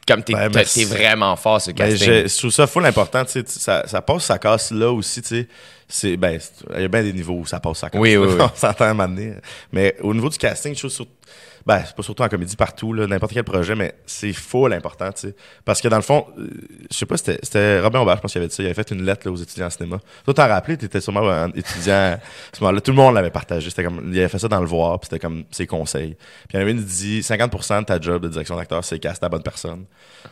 comme 0.09 0.23
t'es 0.25 0.33
Ben, 0.33 0.51
vraiment 0.89 1.37
fort, 1.37 1.61
ce 1.61 1.71
Ben, 1.71 1.91
casting. 1.91 2.09
je, 2.25 2.29
je 2.29 2.39
trouve 2.39 2.51
ça 2.51 2.67
full 2.67 2.85
important, 2.87 3.25
tu 3.25 3.33
sais, 3.33 3.45
ça, 3.47 3.87
ça 3.87 4.01
passe, 4.03 4.25
ça 4.25 4.39
casse 4.39 4.71
là 4.73 4.91
aussi, 4.91 5.23
tu 5.23 5.29
sais. 5.29 5.49
C'est, 5.91 6.17
ben, 6.17 6.39
il 6.77 6.83
y 6.83 6.85
a 6.85 6.89
bien 6.89 7.03
des 7.03 7.13
niveaux 7.13 7.35
où 7.35 7.47
ça 7.47 7.61
passe, 7.61 7.79
ça 7.79 7.89
casse. 7.91 8.01
Oui, 8.01 8.17
oui, 8.17 8.27
oui. 8.29 8.37
On 8.41 8.51
s'entend 8.57 8.85
à 8.85 8.89
un 8.89 8.95
moment 8.95 9.09
donné. 9.09 9.35
Mais 9.73 9.97
au 10.03 10.13
niveau 10.13 10.29
du 10.29 10.37
casting, 10.37 10.75
je 10.75 10.81
trouve 10.81 10.91
sur, 10.91 11.07
ben, 11.69 11.83
c'est 11.85 11.95
pas 11.95 12.03
surtout 12.03 12.23
en 12.23 12.31
comédie 12.31 12.57
partout, 12.57 12.95
n'importe 12.95 13.35
quel 13.35 13.45
projet, 13.45 13.75
mais 13.75 13.95
c'est 14.07 14.33
full 14.33 14.73
important, 14.73 15.13
tu 15.13 15.29
sais. 15.29 15.37
Parce 15.67 15.83
que 15.83 15.89
dans 15.89 15.97
le 15.97 16.03
fond, 16.03 16.27
euh, 16.39 16.49
je 16.91 16.97
sais 16.97 17.05
pas, 17.05 17.19
c'était, 17.19 17.81
Robin 17.81 18.01
Aubert, 18.01 18.17
je 18.17 18.23
pense 18.23 18.33
qu'il 18.33 18.41
avait 18.41 18.51
ça, 18.51 18.63
il 18.63 18.67
avait 18.67 18.75
fait 18.75 18.91
une 18.91 19.05
lettre, 19.05 19.27
là, 19.27 19.33
aux 19.33 19.37
étudiants 19.37 19.67
en 19.67 19.71
cinéma. 19.71 19.99
Toi, 20.25 20.33
t'en 20.33 20.49
rappelais, 20.49 20.79
t'étais 20.79 21.03
sûrement 21.03 21.29
un 21.29 21.51
étudiant, 21.51 22.19
ce 22.55 22.61
moment-là, 22.63 22.81
tout 22.81 22.91
le 22.91 22.97
monde 22.97 23.15
l'avait 23.15 23.29
partagé. 23.29 23.69
C'était 23.69 23.85
comme, 23.85 24.01
il 24.11 24.19
avait 24.19 24.29
fait 24.29 24.39
ça 24.39 24.49
dans 24.49 24.61
le 24.61 24.67
voir, 24.67 24.99
puis 24.99 25.09
c'était 25.11 25.19
comme 25.19 25.45
ses 25.51 25.67
conseils. 25.67 26.15
Puis 26.49 26.55
il 26.55 26.57
y 26.57 26.59
en 26.59 26.63
avait 26.63 26.71
une 26.71 26.79
qui 26.79 26.87
dit, 26.87 27.21
50% 27.21 27.81
de 27.81 27.85
ta 27.85 28.01
job 28.01 28.23
de 28.23 28.29
direction 28.29 28.57
d'acteur, 28.57 28.83
c'est 28.83 28.99
caster 28.99 29.27
la 29.27 29.29
bonne 29.29 29.43
personne. 29.43 29.85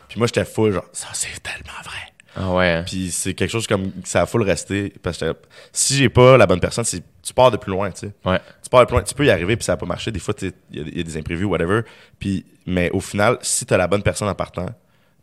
Puis 0.09 0.17
moi, 0.17 0.25
j'étais 0.25 0.43
full, 0.43 0.73
genre, 0.73 0.85
ça, 0.91 1.09
c'est 1.13 1.43
tellement 1.43 1.79
vrai. 1.83 2.16
Ah 2.39 2.53
ouais. 2.53 2.67
hein. 2.69 2.83
Puis 2.85 3.09
c'est 3.11 3.33
quelque 3.33 3.49
chose 3.49 3.65
comme 3.67 3.91
ça 4.03 4.21
a 4.21 4.25
full 4.25 4.43
rester 4.43 4.93
parce 5.01 5.17
que 5.17 5.35
si 5.71 5.95
j'ai 5.95 6.09
pas 6.09 6.37
la 6.37 6.45
bonne 6.45 6.59
personne, 6.59 6.83
c'est 6.85 7.01
tu 7.23 7.33
pars 7.33 7.49
de 7.51 7.57
plus 7.57 7.71
loin, 7.71 7.89
tu 7.91 8.01
sais. 8.07 8.11
Ouais. 8.25 8.39
Tu 8.63 8.69
pars 8.69 8.81
de 8.81 8.85
plus 8.85 8.93
loin, 8.93 9.03
tu 9.03 9.15
peux 9.15 9.25
y 9.25 9.29
arriver 9.31 9.55
puis 9.55 9.65
ça 9.65 9.73
va 9.73 9.77
pas 9.77 9.85
marcher 9.85 10.11
des 10.11 10.19
fois 10.19 10.33
il 10.41 10.51
y, 10.71 10.79
a- 10.79 10.97
y 10.97 10.99
a 10.99 11.03
des 11.03 11.17
imprévus 11.17 11.45
whatever. 11.45 11.81
Puis 12.19 12.45
mais 12.65 12.89
au 12.91 12.99
final, 12.99 13.37
si 13.41 13.65
tu 13.65 13.73
as 13.73 13.77
la 13.77 13.87
bonne 13.87 14.03
personne 14.03 14.27
en 14.27 14.35
partant, 14.35 14.67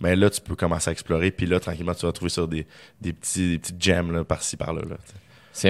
mais 0.00 0.16
là 0.16 0.28
tu 0.28 0.40
peux 0.40 0.56
commencer 0.56 0.88
à 0.90 0.92
explorer 0.92 1.30
puis 1.30 1.46
là 1.46 1.60
tranquillement 1.60 1.94
tu 1.94 2.04
vas 2.04 2.12
trouver 2.12 2.30
sur 2.30 2.48
des, 2.48 2.66
des 3.00 3.12
petits 3.12 3.50
des 3.52 3.58
petites 3.58 3.82
gems 3.82 4.10
là 4.12 4.24
par-ci 4.24 4.56
par-là 4.56 4.82
là, 4.88 4.96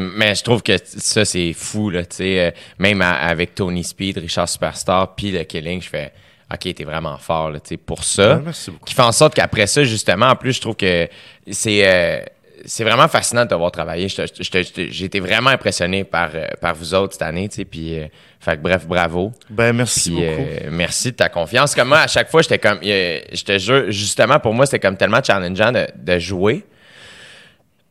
mais 0.01 0.35
je 0.35 0.43
trouve 0.43 0.63
que 0.63 0.73
ça, 0.83 1.27
c'est 1.27 1.53
fou, 1.53 1.91
là, 1.91 2.07
tu 2.07 2.17
sais. 2.17 2.41
euh, 2.47 2.51
même 2.79 3.03
à- 3.03 3.17
avec 3.17 3.55
Tony 3.55 3.85
Speed, 3.85 4.17
Richard 4.17 4.49
Superstar, 4.49 5.15
puis 5.15 5.31
le 5.31 5.45
Killing, 5.45 5.83
je 5.83 5.91
fais, 5.91 6.13
OK, 6.55 6.75
t'es 6.75 6.85
vraiment 6.85 7.19
fort, 7.19 7.51
là, 7.51 7.59
pour 7.85 8.05
ça. 8.05 8.41
Merci 8.45 8.71
beaucoup. 8.71 8.85
Qui 8.85 8.95
fait 8.95 9.03
en 9.03 9.13
sorte 9.13 9.35
qu'après 9.35 9.67
ça, 9.67 9.85
justement, 9.85 10.27
en 10.27 10.37
plus, 10.37 10.55
je 10.55 10.61
trouve 10.61 10.77
que 10.77 11.09
c'est... 11.51 11.87
euh, 11.87 12.21
c'est 12.67 12.85
vraiment 12.85 13.09
fascinant 13.09 13.45
de 13.45 13.51
te 13.51 13.55
voir 13.55 13.71
travailler. 13.71 14.09
J'ai 14.09 15.05
été 15.05 15.21
vraiment 15.21 15.51
impressionné 15.51 16.03
par, 16.03 16.31
euh, 16.35 16.47
par 16.63 16.75
vous 16.75 16.95
autres 16.95 17.13
cette 17.13 17.21
année, 17.21 17.47
tu 17.47 17.57
sais. 17.57 17.65
Puis, 17.67 17.99
euh, 17.99 18.07
fait 18.41 18.57
que 18.57 18.63
bref, 18.63 18.87
bravo. 18.87 19.33
Ben 19.51 19.75
merci 19.75 20.11
Puis, 20.11 20.21
beaucoup. 20.21 20.49
euh, 20.49 20.69
merci 20.71 21.11
de 21.11 21.17
ta 21.17 21.29
confiance. 21.29 21.75
Comme 21.75 21.89
moi, 21.89 21.99
à 21.99 22.07
chaque 22.07 22.31
fois, 22.31 22.41
j'étais 22.41 22.59
comme, 22.59 22.79
euh, 22.83 23.21
je 23.31 23.43
te 23.45 23.59
jure, 23.59 23.91
justement, 23.91 24.39
pour 24.41 24.55
moi, 24.55 24.65
c'était 24.65 24.79
comme 24.79 24.97
tellement 24.97 25.23
challengeant 25.23 25.73
de, 25.73 25.87
de 25.95 26.19
jouer. 26.19 26.65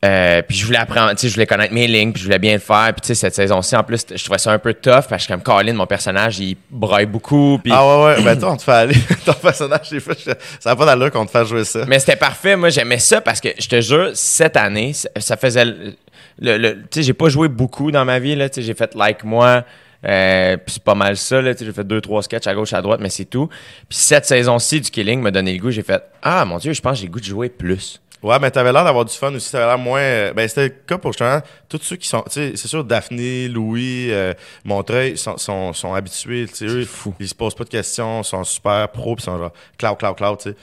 Euh, 0.03 0.41
puis 0.41 0.57
je 0.57 0.65
voulais 0.65 0.79
apprendre, 0.79 1.11
tu 1.11 1.17
sais, 1.19 1.29
je 1.29 1.33
voulais 1.35 1.45
connaître 1.45 1.73
mes 1.73 1.87
lignes, 1.87 2.11
puis 2.11 2.21
je 2.21 2.27
voulais 2.27 2.39
bien 2.39 2.53
le 2.53 2.59
faire. 2.59 2.91
Puis 2.93 3.01
tu 3.01 3.07
sais, 3.07 3.15
cette 3.15 3.35
saison-ci, 3.35 3.73
en 3.75 3.83
plus, 3.83 4.05
je 4.13 4.21
trouvais 4.23 4.37
ça 4.37 4.51
un 4.51 4.59
peu 4.59 4.73
tough, 4.73 5.03
parce 5.09 5.25
que 5.25 5.31
comme 5.31 5.41
Colin, 5.41 5.73
mon 5.73 5.85
personnage, 5.87 6.39
il 6.39 6.57
braille 6.69 7.05
beaucoup. 7.05 7.57
Puis... 7.63 7.71
Ah 7.73 7.85
ouais 7.85 8.15
ouais, 8.17 8.21
ben 8.23 8.37
toi 8.37 8.51
on 8.51 8.57
te 8.57 8.63
fait 8.63 8.71
aller 8.71 8.95
ton 9.25 9.33
personnage 9.33 9.89
des 9.91 10.01
fois, 10.01 10.13
je- 10.17 10.31
ça 10.59 10.71
va 10.71 10.75
pas 10.75 10.85
d'allure 10.85 11.09
qu'on 11.11 11.25
te 11.25 11.31
fasse 11.31 11.47
jouer 11.47 11.63
ça. 11.63 11.85
Mais 11.87 11.99
c'était 11.99 12.17
parfait. 12.17 12.55
Moi, 12.57 12.69
j'aimais 12.69 12.99
ça 12.99 13.21
parce 13.21 13.39
que 13.39 13.49
je 13.57 13.67
te 13.67 13.79
jure, 13.79 14.11
cette 14.13 14.57
année, 14.57 14.91
ça, 14.93 15.37
faisait. 15.37 15.63
Le, 15.63 15.93
le- 16.39 16.57
le- 16.57 16.73
tu 16.81 16.87
sais, 16.95 17.03
j'ai 17.03 17.13
pas 17.13 17.29
joué 17.29 17.47
beaucoup 17.47 17.89
dans 17.91 18.03
ma 18.03 18.19
vie. 18.19 18.35
Là, 18.35 18.49
tu 18.49 18.55
sais, 18.55 18.61
j'ai 18.67 18.73
fait 18.73 18.95
like 18.95 19.23
moi. 19.23 19.63
Euh, 20.05 20.57
puis 20.57 20.73
c'est 20.73 20.83
pas 20.83 20.95
mal 20.95 21.15
ça. 21.15 21.41
Là, 21.41 21.53
tu 21.53 21.59
sais, 21.59 21.65
j'ai 21.65 21.71
fait 21.71 21.85
deux, 21.87 22.01
trois 22.01 22.21
sketchs 22.23 22.47
à 22.47 22.53
gauche, 22.53 22.73
à 22.73 22.81
droite, 22.81 22.99
mais 23.01 23.09
c'est 23.09 23.23
tout. 23.23 23.47
Puis 23.87 23.97
cette 23.99 24.25
saison-ci 24.25 24.81
du 24.81 24.91
Killing 24.91 25.21
m'a 25.21 25.31
donné 25.31 25.53
le 25.53 25.59
goût. 25.59 25.71
J'ai 25.71 25.81
fait 25.83 26.03
Ah 26.21 26.43
mon 26.43 26.57
Dieu, 26.57 26.73
je 26.73 26.81
pense 26.81 26.93
que 26.93 26.97
j'ai 26.99 27.05
le 27.07 27.11
goût 27.13 27.21
de 27.21 27.25
jouer 27.25 27.47
plus. 27.47 28.01
Ouais, 28.23 28.39
mais 28.39 28.49
t'avais 28.49 28.71
l'air 28.71 28.83
d'avoir 28.85 29.03
du 29.05 29.13
fun 29.13 29.33
aussi. 29.35 29.51
T'avais 29.51 29.65
l'air 29.65 29.77
moins. 29.77 29.99
euh, 29.99 30.33
Ben, 30.33 30.47
c'était 30.47 30.63
le 30.63 30.69
cas 30.69 30.97
pour 30.97 31.11
justement 31.11 31.41
tous 31.67 31.79
ceux 31.83 31.97
qui 31.97 32.07
sont. 32.07 32.21
Tu 32.23 32.31
sais, 32.31 32.51
c'est 32.55 32.67
sûr, 32.69 32.83
Daphné, 32.83 33.49
Louis, 33.49 34.11
euh, 34.11 34.33
Montreuil 34.63 35.17
sont, 35.17 35.37
sont, 35.37 35.73
sont 35.73 35.93
habitués. 35.93 36.47
Tu 36.47 36.55
sais, 36.55 36.65
eux, 36.65 36.85
fou. 36.85 37.13
ils 37.19 37.27
se 37.27 37.35
posent 37.35 37.55
pas 37.55 37.65
de 37.65 37.69
questions, 37.69 38.23
sont 38.23 38.43
super 38.45 38.87
pro, 38.89 39.15
puis 39.15 39.23
sont 39.25 39.37
genre 39.37 39.51
cloud, 39.77 39.97
cloud, 39.97 40.15
cloud, 40.15 40.37
tu 40.39 40.49
sais. 40.51 40.55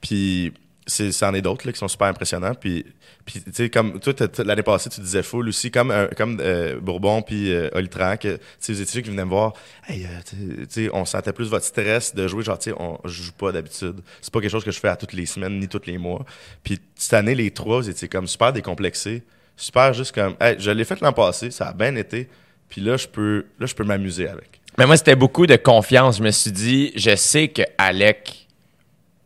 Puis, 0.00 0.52
c'est, 0.86 1.12
c'en 1.12 1.32
est 1.34 1.42
d'autres 1.42 1.70
qui 1.70 1.78
sont 1.78 1.88
super 1.88 2.08
impressionnants. 2.08 2.54
Puis, 2.54 2.84
puis 3.24 3.40
tu 3.40 3.52
sais, 3.52 3.70
comme 3.70 4.00
toi, 4.00 4.12
l'année 4.44 4.62
passée, 4.62 4.90
tu 4.90 5.00
disais 5.00 5.22
full 5.22 5.48
aussi, 5.48 5.70
comme, 5.70 5.90
un- 5.90 6.08
comme 6.08 6.38
euh, 6.40 6.80
Bourbon 6.80 7.22
puis 7.22 7.52
euh, 7.52 7.68
que 7.70 8.36
tu 8.36 8.40
sais, 8.58 8.72
les 8.72 8.82
étudiants 8.82 9.02
qui 9.02 9.10
venaient 9.10 9.24
me 9.24 9.30
voir, 9.30 9.52
hey, 9.88 10.04
euh, 10.04 10.08
tu 10.28 10.66
sais, 10.68 10.90
on 10.92 11.04
sentait 11.04 11.32
plus 11.32 11.48
votre 11.48 11.64
stress 11.64 12.14
de 12.14 12.26
jouer, 12.26 12.42
genre, 12.42 12.58
tu 12.58 12.70
sais, 12.70 12.76
on 12.78 12.98
joue 13.04 13.32
pas 13.32 13.52
d'habitude. 13.52 14.00
C'est 14.20 14.32
pas 14.32 14.40
quelque 14.40 14.50
chose 14.50 14.64
que 14.64 14.72
je 14.72 14.80
fais 14.80 14.88
à 14.88 14.96
toutes 14.96 15.12
les 15.12 15.26
semaines 15.26 15.58
ni 15.58 15.68
tous 15.68 15.82
les 15.86 15.98
mois. 15.98 16.24
Puis 16.64 16.80
cette 16.96 17.14
année, 17.14 17.34
les 17.34 17.50
trois, 17.50 17.78
vous 17.78 17.88
étiez 17.90 18.08
comme 18.08 18.26
super 18.26 18.52
décomplexés, 18.52 19.22
super 19.56 19.92
juste 19.92 20.14
comme, 20.14 20.34
hey, 20.40 20.56
je 20.58 20.70
l'ai 20.70 20.84
fait 20.84 21.00
l'an 21.00 21.12
passé, 21.12 21.50
ça 21.50 21.68
a 21.68 21.72
bien 21.72 21.94
été, 21.96 22.28
puis 22.68 22.80
là, 22.80 22.96
je 22.96 23.06
peux, 23.06 23.44
là, 23.60 23.66
je 23.66 23.74
peux 23.74 23.84
m'amuser 23.84 24.28
avec. 24.28 24.60
Mais 24.78 24.86
moi, 24.86 24.96
c'était 24.96 25.16
beaucoup 25.16 25.46
de 25.46 25.56
confiance. 25.56 26.16
Je 26.16 26.22
me 26.22 26.30
suis 26.30 26.50
dit, 26.50 26.92
je 26.96 27.14
sais 27.14 27.48
que 27.48 27.60
Alec 27.76 28.41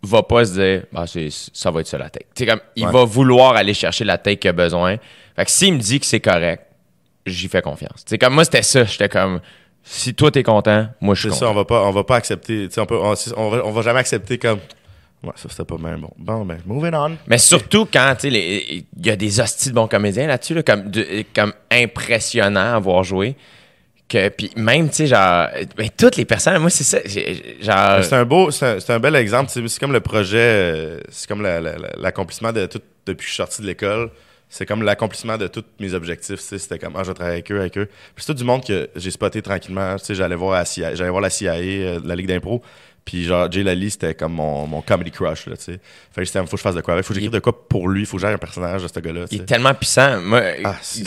va 0.03 0.23
pas 0.23 0.45
se 0.45 0.53
dire, 0.53 0.83
bah, 0.93 1.05
c'est, 1.07 1.29
ça 1.31 1.71
va 1.71 1.81
être 1.81 1.87
ça 1.87 1.99
la 1.99 2.11
tête. 2.11 2.27
Tu 2.35 2.45
sais, 2.45 2.51
comme, 2.51 2.61
il 2.77 2.87
Ouais. 2.87 2.93
va 2.93 3.05
vouloir 3.05 3.57
aller 3.57 3.75
chercher 3.75 4.05
la 4.05 4.19
tête 4.19 4.39
qu'il 4.41 4.51
a 4.51 4.53
besoin. 4.53 4.97
Fait 5.35 5.45
que 5.45 5.51
s'il 5.51 5.75
me 5.75 5.79
dit 5.79 5.99
que 6.01 6.07
c'est 6.07 6.21
correct, 6.21 6.65
j'y 7.27 7.49
fais 7.49 7.63
confiance. 7.63 8.05
Comme 8.21 8.35
moi, 8.35 8.45
c'était 8.45 8.63
ça. 8.63 8.85
J'étais 8.85 9.09
comme, 9.09 9.41
si 9.83 10.15
toi 10.15 10.31
t'es 10.31 10.43
content, 10.43 10.89
moi 11.01 11.15
je 11.15 11.21
suis 11.23 11.29
C'est 11.31 11.35
content. 11.41 11.47
ça, 11.47 11.51
on 11.51 11.55
va 11.55 11.65
pas, 11.65 11.83
on 11.85 11.91
va 11.93 12.05
pas 12.05 12.17
accepter, 12.17 12.69
on 12.79 12.87
peut, 12.87 12.99
on, 12.99 13.15
on 13.37 13.49
va, 13.51 13.65
on 13.67 13.71
va 13.73 13.83
jamais 13.83 14.01
accepter 14.01 14.39
comme, 14.39 14.59
ouais, 15.25 15.33
ça 15.37 15.49
c'était 15.49 15.65
pas 15.65 15.77
bien 15.77 15.99
bon. 15.99 16.11
Bon, 16.19 16.45
ben, 16.45 16.59
moving 16.67 16.95
on. 16.95 17.17
Mais 17.27 17.39
surtout 17.39 17.87
quand, 17.93 18.17
il 18.25 18.85
y 19.03 19.11
a 19.11 19.17
des 19.17 19.41
hosties 19.41 19.71
de 19.71 19.75
bons 19.75 19.89
comédiens 19.89 20.27
là-dessus, 20.29 20.55
là, 20.55 20.63
comme, 20.63 20.91
de- 20.91 21.25
comme 21.35 21.53
impressionnant 21.71 22.75
à 22.75 22.79
voir 22.79 23.03
jouer. 23.05 23.35
Que, 24.09 24.29
puis 24.29 24.53
même, 24.57 24.89
tu 24.89 24.95
sais, 24.97 25.07
genre, 25.09 25.49
ben, 25.77 25.89
toutes 25.97 26.17
les 26.17 26.25
personnes, 26.25 26.59
moi, 26.61 26.71
c'est 26.71 26.85
ça, 26.85 26.99
genre... 27.61 28.05
C'est 28.05 28.15
un 28.15 28.25
beau, 28.25 28.53
c'est 28.53 28.89
un, 28.91 29.01
bel 29.01 29.17
exemple. 29.17 29.51
C'est 29.51 29.81
comme 29.81 29.93
le 29.93 30.01
projet, 30.01 30.39
euh, 30.39 31.01
c'est 31.09 31.27
comme 31.29 31.43
la- 31.43 31.61
la- 31.61 31.77
la- 31.77 31.93
l'accomplissement 31.99 32.53
de 32.53 32.67
tout 32.67 32.81
depuis 33.05 33.25
que 33.25 33.29
je 33.31 33.35
suis 33.35 33.37
sorti 33.37 33.63
de 33.63 33.67
l'école. 33.67 34.11
C'est 34.49 34.65
comme 34.65 34.83
l'accomplissement 34.85 35.37
de 35.37 35.49
tous 35.49 35.65
mes 35.81 35.93
objectifs. 35.93 36.39
C'était 36.39 36.79
comme, 36.79 36.95
ah, 36.97 37.03
je 37.03 37.09
vais 37.09 37.15
travailler 37.15 37.35
avec 37.39 37.51
eux, 37.51 37.59
avec 37.59 37.77
eux. 37.79 37.87
Puis 38.15 38.25
c'est 38.25 38.27
tout 38.33 38.39
du 38.39 38.45
monde 38.45 38.65
que 38.65 38.89
j'ai 38.95 39.11
spoté 39.11 39.43
tranquillement. 39.43 39.97
Tu 39.97 40.05
sais, 40.05 40.15
j'allais 40.15 40.37
voir 40.37 40.53
la 40.57 40.65
CIA, 40.65 40.95
j'allais 40.95 41.11
voir 41.11 41.21
la 41.23 41.31
CIA, 41.31 41.55
euh, 41.55 42.01
la 42.05 42.15
Ligue 42.15 42.29
d'impro. 42.29 42.63
Puis 43.07 43.25
genre, 43.25 43.51
Jay 43.51 43.63
Lally, 43.63 43.91
c'était 43.93 44.15
comme 44.15 44.33
mon, 44.33 44.67
mon 44.67 44.83
comedy 44.83 45.13
crush, 45.13 45.47
là, 45.47 45.57
tu 45.57 45.63
sais. 45.63 45.79
Fait 46.13 46.23
que 46.23 46.25
c'était, 46.27 46.41
faut 46.41 46.47
que 46.51 46.57
je 46.57 46.63
fasse 46.63 46.75
de 46.75 46.81
quoi. 46.81 46.97
Il 46.97 47.05
faut 47.05 47.11
que 47.11 47.15
j'écrive 47.15 47.31
de 47.31 47.39
quoi 47.39 47.57
pour 47.69 47.89
lui. 47.89 48.05
Faut 48.05 48.17
que 48.17 48.21
j'aie 48.23 48.33
un 48.33 48.37
personnage 48.37 48.83
de 48.83 48.89
ce 48.89 48.99
gars-là, 48.99 49.27
Il 49.31 49.43
est 49.43 49.45
tellement 49.45 49.73
puissant. 49.75 50.21
Moi, 50.21 50.43
Ah, 50.65 50.75
c'est- 50.83 51.05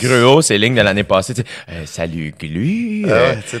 ligne 0.56 0.74
de 0.74 0.80
l'année 0.80 1.04
passée. 1.04 1.34
Tu 1.34 1.42
sais, 1.42 1.46
Euh, 1.68 1.84
salut 1.84 2.34
Glu. 2.40 3.04
Ah 3.06 3.10
euh, 3.12 3.30
ouais, 3.34 3.38
tu 3.42 3.56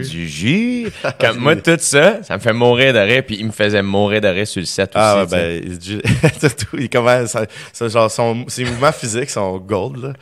du 0.00 0.28
jus? 0.28 0.88
Comme 1.20 1.36
moi, 1.38 1.54
tout 1.54 1.76
ça, 1.78 2.22
ça 2.24 2.36
me 2.36 2.40
fait 2.42 2.52
mourir 2.52 2.92
de 2.94 2.98
rire. 2.98 3.22
Puis 3.24 3.36
il 3.38 3.46
me 3.46 3.52
faisait 3.52 3.80
mourir 3.82 4.20
de 4.20 4.26
rire 4.28 4.46
sur 4.48 4.58
le 4.60 4.66
set 4.66 4.90
Ah 4.96 5.18
ouais, 5.18 5.22
aussi. 5.22 5.30
tu 5.30 5.36
sais. 5.36 5.38
ben, 5.38 5.62
il 5.64 5.78
dit- 5.78 6.02
surtout, 6.40 6.76
il 6.78 6.90
commence, 6.90 7.30
ça, 7.30 7.46
ça, 7.72 7.86
genre, 7.88 8.10
son, 8.10 8.44
ses 8.48 8.64
mouvements 8.64 8.90
physiques 8.92 9.30
sont 9.30 9.58
gold, 9.58 10.02
là. 10.02 10.12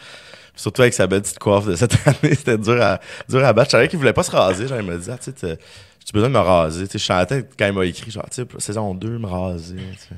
Surtout 0.56 0.82
avec 0.82 0.92
sa 0.92 1.06
belle 1.06 1.22
petite 1.22 1.38
coiffe 1.38 1.64
de 1.64 1.74
cette 1.74 1.94
année, 2.06 2.34
c'était 2.34 2.58
dur 2.58 2.82
à, 2.82 3.00
dur 3.30 3.42
à 3.42 3.52
battre. 3.54 3.68
Je 3.70 3.72
savais 3.72 3.88
qu'il 3.88 3.98
voulait 3.98 4.12
pas 4.12 4.24
se 4.24 4.30
raser, 4.30 4.68
genre, 4.68 4.78
il 4.78 4.86
m'a 4.86 4.96
dit, 4.98 5.08
ah, 5.10 5.16
tu 5.16 5.32
sais, 5.34 5.58
j'ai 6.10 6.12
besoin 6.14 6.28
de 6.28 6.34
me 6.34 6.40
raser. 6.40 6.86
Tu 6.88 6.92
sais, 6.92 6.98
je 6.98 7.04
chantais 7.04 7.46
quand 7.58 7.66
il 7.66 7.72
m'a 7.72 7.84
écrit, 7.84 8.10
genre, 8.10 8.28
tu 8.30 8.42
sais, 8.42 8.46
saison 8.58 8.94
2, 8.94 9.18
me 9.18 9.26
raser, 9.26 9.76
tu 9.76 9.82
sais. 9.98 10.16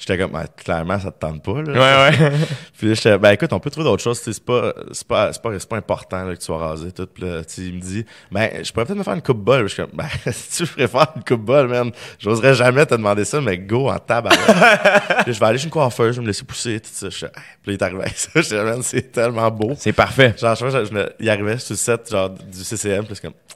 J'étais 0.00 0.16
comme, 0.16 0.30
Ah, 0.36 0.46
clairement, 0.46 0.96
ça 1.00 1.10
te 1.10 1.18
tente 1.18 1.42
pas, 1.42 1.60
là. 1.60 1.72
Ouais, 2.12 2.18
ouais. 2.20 2.30
Puis 2.78 2.94
j'étais, 2.94 3.18
ben 3.18 3.32
écoute, 3.32 3.52
on 3.52 3.58
peut 3.58 3.68
trouver 3.68 3.84
d'autres 3.84 4.02
choses, 4.04 4.20
c'est 4.20 4.44
pas, 4.44 4.72
c'est 4.92 5.04
pas, 5.04 5.32
c'est 5.32 5.42
pas, 5.42 5.58
c'est 5.58 5.68
pas 5.68 5.76
important, 5.76 6.22
là, 6.24 6.34
que 6.34 6.38
tu 6.38 6.44
sois 6.44 6.56
rasé, 6.58 6.92
tout. 6.92 7.08
Puis 7.12 7.24
là, 7.24 7.40
il 7.58 7.74
me 7.74 7.80
dit, 7.80 8.04
ben, 8.30 8.48
je 8.62 8.70
pourrais 8.70 8.84
peut-être 8.86 8.98
me 8.98 9.02
faire 9.02 9.14
une 9.14 9.22
coupe 9.22 9.38
bol. 9.42 9.62
Je 9.66 9.74
suis 9.74 9.82
comme, 9.82 9.90
ben, 9.94 10.06
si 10.32 10.64
tu 10.64 10.72
préfères 10.72 11.08
une 11.16 11.24
coupe 11.24 11.44
bol, 11.44 11.66
man, 11.66 11.90
j'oserais 12.20 12.54
jamais 12.54 12.86
te 12.86 12.94
demander 12.94 13.24
ça, 13.24 13.40
mais 13.40 13.58
go 13.58 13.88
en 13.90 13.98
tabac. 13.98 14.30
Puis 15.24 15.34
je 15.34 15.40
vais 15.40 15.46
aller 15.46 15.58
chez 15.58 15.64
une 15.64 15.70
coiffeuse, 15.70 16.14
je 16.14 16.20
vais 16.20 16.22
me 16.22 16.26
laisser 16.28 16.44
pousser, 16.44 16.78
tout 16.78 16.90
ça. 16.92 17.10
Je 17.10 17.16
suis, 17.16 17.26
Hey. 17.26 17.32
Puis 17.32 17.42
là, 17.66 17.72
il 17.72 17.74
est 17.74 17.82
arrivé 17.82 18.00
avec 18.02 18.16
ça. 18.18 18.30
Je 18.36 18.40
suis, 18.42 18.54
man, 18.54 18.80
c'est 18.84 19.10
tellement 19.10 19.50
beau. 19.50 19.72
C'est 19.76 19.92
parfait. 19.92 20.32
Genre, 20.38 20.54
je, 20.54 20.70
je- 20.70 20.84
je- 20.84 21.08
il 21.18 21.28
arrivait 21.28 21.58
sur 21.58 21.72
le 21.72 21.76
set, 21.76 22.08
genre, 22.08 22.30
du 22.30 22.62
CCM, 22.62 23.04
puis 23.04 23.16
c'est 23.16 23.22
comme, 23.22 23.34
ah. 23.50 23.54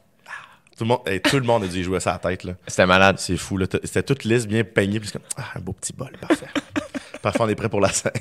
Tout 0.77 0.85
le 0.85 0.89
monde, 0.89 1.01
hey, 1.07 1.21
tout 1.21 1.37
le 1.37 1.43
monde 1.45 1.65
a 1.65 1.67
dû 1.67 1.79
y 1.81 1.83
jouer 1.83 2.01
sa 2.01 2.19
tête, 2.19 2.45
là. 2.45 2.53
C'était 2.67 2.87
malade. 2.87 3.17
C'est 3.19 3.37
fou, 3.37 3.57
là. 3.59 3.67
C'était 3.85 4.03
toute 4.03 4.25
lisse, 4.25 4.47
bien 4.47 4.65
peignée, 4.65 4.99
puis 5.01 5.09
c'est 5.09 5.19
comme, 5.19 5.29
ah, 5.37 5.45
un 5.57 5.61
beau 5.61 5.73
petit 5.73 5.93
bol, 5.93 6.11
parfait. 6.21 6.47
parfait, 7.23 7.39
on 7.41 7.49
est 7.49 7.55
prêt 7.55 7.69
pour 7.69 7.81
la 7.81 7.91
scène. 7.91 8.13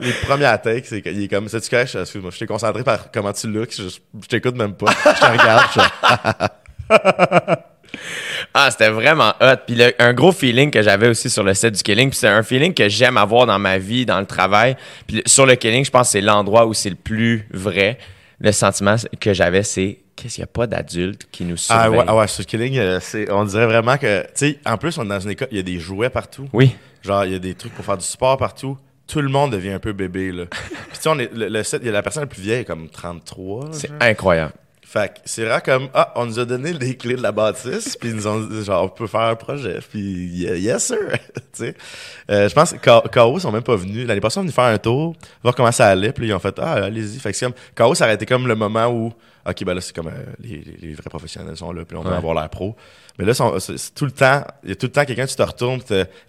Les 0.00 0.12
premières 0.12 0.60
takes, 0.60 0.86
c'est 0.86 1.02
qu'il 1.02 1.22
est 1.22 1.28
comme, 1.28 1.48
c'est 1.48 1.60
tu 1.60 1.70
caches, 1.70 1.94
excuse-moi, 1.96 2.30
je 2.32 2.38
t'ai 2.38 2.46
concentré 2.46 2.82
par 2.84 3.10
comment 3.10 3.32
tu 3.32 3.48
looks, 3.48 3.74
je, 3.76 3.88
je 3.88 4.28
t'écoute 4.28 4.56
même 4.56 4.74
pas. 4.74 4.92
Je 4.92 5.20
te 5.20 5.26
regarde, 5.26 5.64
je 5.74 7.56
Ah, 8.56 8.70
c'était 8.70 8.90
vraiment 8.90 9.32
hot. 9.40 9.56
Puis 9.66 9.74
le- 9.76 9.94
un 9.98 10.12
gros 10.12 10.30
feeling 10.32 10.70
que 10.70 10.82
j'avais 10.82 11.08
aussi 11.08 11.28
sur 11.30 11.42
le 11.42 11.54
set 11.54 11.74
du 11.74 11.82
Killing, 11.82 12.10
puis 12.10 12.18
c'est 12.18 12.28
un 12.28 12.42
feeling 12.42 12.72
que 12.74 12.88
j'aime 12.88 13.16
avoir 13.16 13.46
dans 13.46 13.58
ma 13.58 13.78
vie, 13.78 14.06
dans 14.06 14.20
le 14.20 14.26
travail. 14.26 14.76
Puis 15.06 15.22
sur 15.26 15.46
le 15.46 15.54
Killing, 15.56 15.84
je 15.84 15.90
pense 15.90 16.08
que 16.08 16.12
c'est 16.12 16.20
l'endroit 16.20 16.66
où 16.66 16.74
c'est 16.74 16.90
le 16.90 16.96
plus 16.96 17.48
vrai. 17.52 17.98
Le 18.44 18.52
sentiment 18.52 18.96
que 19.20 19.32
j'avais, 19.32 19.62
c'est 19.62 20.00
qu'est-ce 20.16 20.34
qu'il 20.34 20.42
n'y 20.42 20.44
a 20.44 20.52
pas 20.52 20.66
d'adultes 20.66 21.26
qui 21.32 21.44
nous 21.44 21.56
ah 21.70 21.84
surveillent? 21.84 22.00
ouais, 22.00 22.04
ah 22.06 22.16
ouais, 22.16 22.28
sur 22.28 22.44
Killing, 22.44 22.76
euh, 22.76 22.98
c'est, 23.00 23.30
on 23.32 23.44
dirait 23.44 23.64
vraiment 23.64 23.96
que, 23.96 24.22
tu 24.22 24.28
sais, 24.34 24.58
en 24.66 24.76
plus, 24.76 24.98
on 24.98 25.04
est 25.04 25.08
dans 25.08 25.20
une 25.20 25.30
école, 25.30 25.48
il 25.50 25.56
y 25.56 25.60
a 25.60 25.62
des 25.62 25.78
jouets 25.78 26.10
partout. 26.10 26.46
Oui. 26.52 26.76
Genre, 27.02 27.24
il 27.24 27.32
y 27.32 27.34
a 27.34 27.38
des 27.38 27.54
trucs 27.54 27.72
pour 27.74 27.86
faire 27.86 27.96
du 27.96 28.04
sport 28.04 28.36
partout. 28.36 28.76
Tout 29.06 29.22
le 29.22 29.30
monde 29.30 29.52
devient 29.52 29.72
un 29.72 29.78
peu 29.78 29.94
bébé, 29.94 30.30
là. 30.30 30.44
Puis 30.50 30.68
tu 30.92 31.00
sais, 31.00 31.08
on 31.08 31.18
est, 31.18 31.32
le, 31.32 31.48
le 31.48 31.62
set, 31.62 31.80
il 31.82 31.86
y 31.86 31.88
a 31.88 31.92
la 31.92 32.02
personne 32.02 32.24
la 32.24 32.26
plus 32.26 32.42
vieille, 32.42 32.60
est 32.60 32.64
comme 32.66 32.90
33. 32.90 33.64
là, 33.64 33.70
C'est 33.72 33.90
incroyable. 33.98 34.52
Fait 34.86 35.08
que 35.08 35.20
c'est 35.24 35.42
vraiment 35.44 35.60
comme, 35.60 35.88
ah, 35.94 36.12
on 36.14 36.26
nous 36.26 36.38
a 36.38 36.44
donné 36.44 36.72
les 36.72 36.96
clés 36.96 37.16
de 37.16 37.22
la 37.22 37.32
bâtisse, 37.32 37.96
puis 37.96 38.10
ils 38.10 38.14
nous 38.14 38.26
ont 38.26 38.38
dit, 38.38 38.64
genre, 38.64 38.84
on 38.84 38.88
peut 38.88 39.06
faire 39.06 39.22
un 39.22 39.34
projet, 39.34 39.80
puis 39.90 40.00
yes, 40.00 40.86
sir, 40.86 40.98
tu. 41.56 41.74
Euh, 42.30 42.48
je 42.48 42.54
pense 42.54 42.72
que 42.74 43.08
KO 43.08 43.38
sont 43.40 43.50
même 43.50 43.62
pas 43.62 43.76
venus. 43.76 44.06
L'année 44.06 44.20
passée, 44.20 44.34
ils 44.34 44.36
sont 44.36 44.40
venus 44.42 44.54
faire 44.54 44.64
un 44.64 44.78
tour, 44.78 45.16
voir 45.42 45.54
comment 45.54 45.72
ça 45.72 45.88
allait, 45.88 46.12
puis 46.12 46.28
ils 46.28 46.34
ont 46.34 46.38
fait, 46.38 46.54
ah, 46.58 46.74
allez-y. 46.74 47.18
Fait 47.18 47.32
que 47.32 47.36
c'est 47.36 47.46
comme, 47.46 47.54
KO, 47.74 47.94
ça 47.94 48.04
aurait 48.04 48.14
été 48.14 48.26
comme 48.26 48.46
le 48.46 48.54
moment 48.54 48.86
où, 48.86 49.12
ok, 49.46 49.64
ben 49.64 49.74
là, 49.74 49.80
c'est 49.80 49.94
comme, 49.94 50.08
euh, 50.08 50.12
les, 50.40 50.62
les- 50.80 50.94
vrais 50.94 51.08
professionnels 51.10 51.56
sont 51.56 51.72
là, 51.72 51.84
puis 51.84 51.96
on 51.96 52.02
Ouais. 52.04 52.16
avoir 52.16 52.34
l'air 52.34 52.48
pro. 52.48 52.74
Mais 53.18 53.24
là, 53.24 53.32
c'est 53.34 53.76
c'est 53.78 53.94
tout 53.94 54.04
le 54.06 54.10
temps, 54.10 54.42
il 54.64 54.70
y 54.70 54.72
a 54.72 54.74
tout 54.74 54.86
le 54.86 54.92
temps 54.92 55.04
quelqu'un, 55.04 55.26
tu 55.26 55.36
te 55.36 55.42
retournes, 55.42 55.80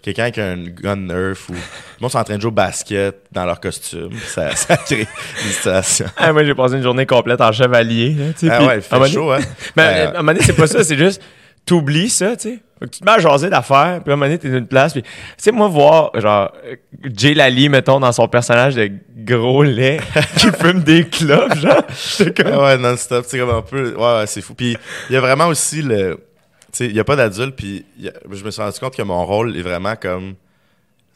quelqu'un 0.02 0.22
avec 0.22 0.38
un 0.38 0.56
gun 0.56 0.96
nerf, 0.96 1.36
ou, 1.48 1.52
le 1.54 1.58
monde 2.00 2.10
sont 2.12 2.18
en 2.18 2.24
train 2.24 2.36
de 2.36 2.40
jouer 2.40 2.48
au 2.48 2.52
basket 2.52 3.16
dans 3.32 3.44
leur 3.44 3.58
costume. 3.60 4.12
Ça, 4.28 4.54
ça 4.54 4.76
crée 4.86 5.00
une 5.44 5.50
situation. 5.52 6.06
Ah, 6.16 6.32
moi, 6.32 6.44
j'ai 6.44 6.54
passé 6.54 6.74
une 6.76 6.82
journée 6.82 7.06
complète 7.06 7.40
en 7.40 7.50
chevalier. 7.52 8.10
là, 8.14 8.32
tu 8.32 8.46
sais, 8.46 8.52
Ah 8.52 8.64
ouais, 8.64 8.76
il 8.76 8.82
fait 8.82 9.08
chaud, 9.10 9.32
hein. 9.32 9.40
Mais 9.76 9.82
Euh, 9.86 10.06
à 10.06 10.10
un 10.10 10.12
moment 10.22 10.32
donné, 10.32 10.40
c'est 10.44 10.52
pas 10.56 10.66
ça, 10.68 10.84
c'est 10.84 10.96
juste, 10.96 11.20
t'oublies 11.66 12.08
ça, 12.10 12.36
tu 12.36 12.48
sais. 12.50 12.58
Fait 12.78 12.84
que 12.86 12.90
tu 12.90 13.00
te 13.00 13.04
mets 13.06 13.12
à 13.12 13.18
jaser 13.18 13.48
d'affaires, 13.48 14.02
puis 14.02 14.10
à 14.10 14.14
un 14.14 14.16
moment 14.16 14.26
donné, 14.26 14.38
t'es 14.38 14.50
dans 14.50 14.58
une 14.58 14.66
place, 14.66 14.92
puis, 14.92 15.02
tu 15.02 15.08
sais, 15.38 15.50
moi, 15.50 15.66
voir, 15.66 16.10
genre, 16.20 16.52
Jay 17.04 17.32
Lally, 17.32 17.68
mettons, 17.70 17.98
dans 18.00 18.12
son 18.12 18.28
personnage 18.28 18.74
de 18.74 18.90
gros 19.16 19.62
lait, 19.62 19.98
qui 20.38 20.48
fume 20.52 20.82
des 20.82 21.04
clopes, 21.08 21.54
genre, 21.56 21.82
j'étais 22.18 22.44
comme, 22.44 22.62
Ouais, 22.62 22.76
non-stop. 22.76 23.24
C'est 23.26 23.38
comme 23.38 23.50
un 23.50 23.62
peu. 23.62 23.94
Ouais, 23.94 24.18
ouais, 24.18 24.26
c'est 24.26 24.42
fou. 24.42 24.54
Puis 24.54 24.76
il 25.08 25.14
y 25.14 25.16
a 25.16 25.20
vraiment 25.20 25.46
aussi 25.46 25.80
le. 25.82 26.16
Tu 26.16 26.84
sais, 26.84 26.86
il 26.88 26.92
n'y 26.92 27.00
a 27.00 27.04
pas 27.04 27.16
d'adulte. 27.16 27.56
Puis 27.56 27.86
a- 28.06 28.10
je 28.30 28.44
me 28.44 28.50
suis 28.50 28.60
rendu 28.62 28.78
compte 28.78 28.94
que 28.94 29.02
mon 29.02 29.24
rôle 29.24 29.56
est 29.56 29.62
vraiment 29.62 29.96
comme. 29.96 30.32
Tu 30.32 30.36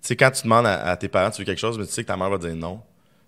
sais, 0.01 0.17
quand 0.17 0.31
tu 0.31 0.45
demandes 0.45 0.67
à, 0.67 0.81
à 0.89 0.97
tes 0.97 1.09
parents, 1.09 1.31
tu 1.31 1.43
veux 1.43 1.47
quelque 1.47 1.59
chose, 1.61 1.79
mais 1.79 1.85
tu 1.85 1.93
sais 1.93 2.03
que 2.03 2.09
ta 2.09 2.17
mère 2.17 2.31
va 2.31 2.39
dire 2.39 2.57
non. 2.57 2.81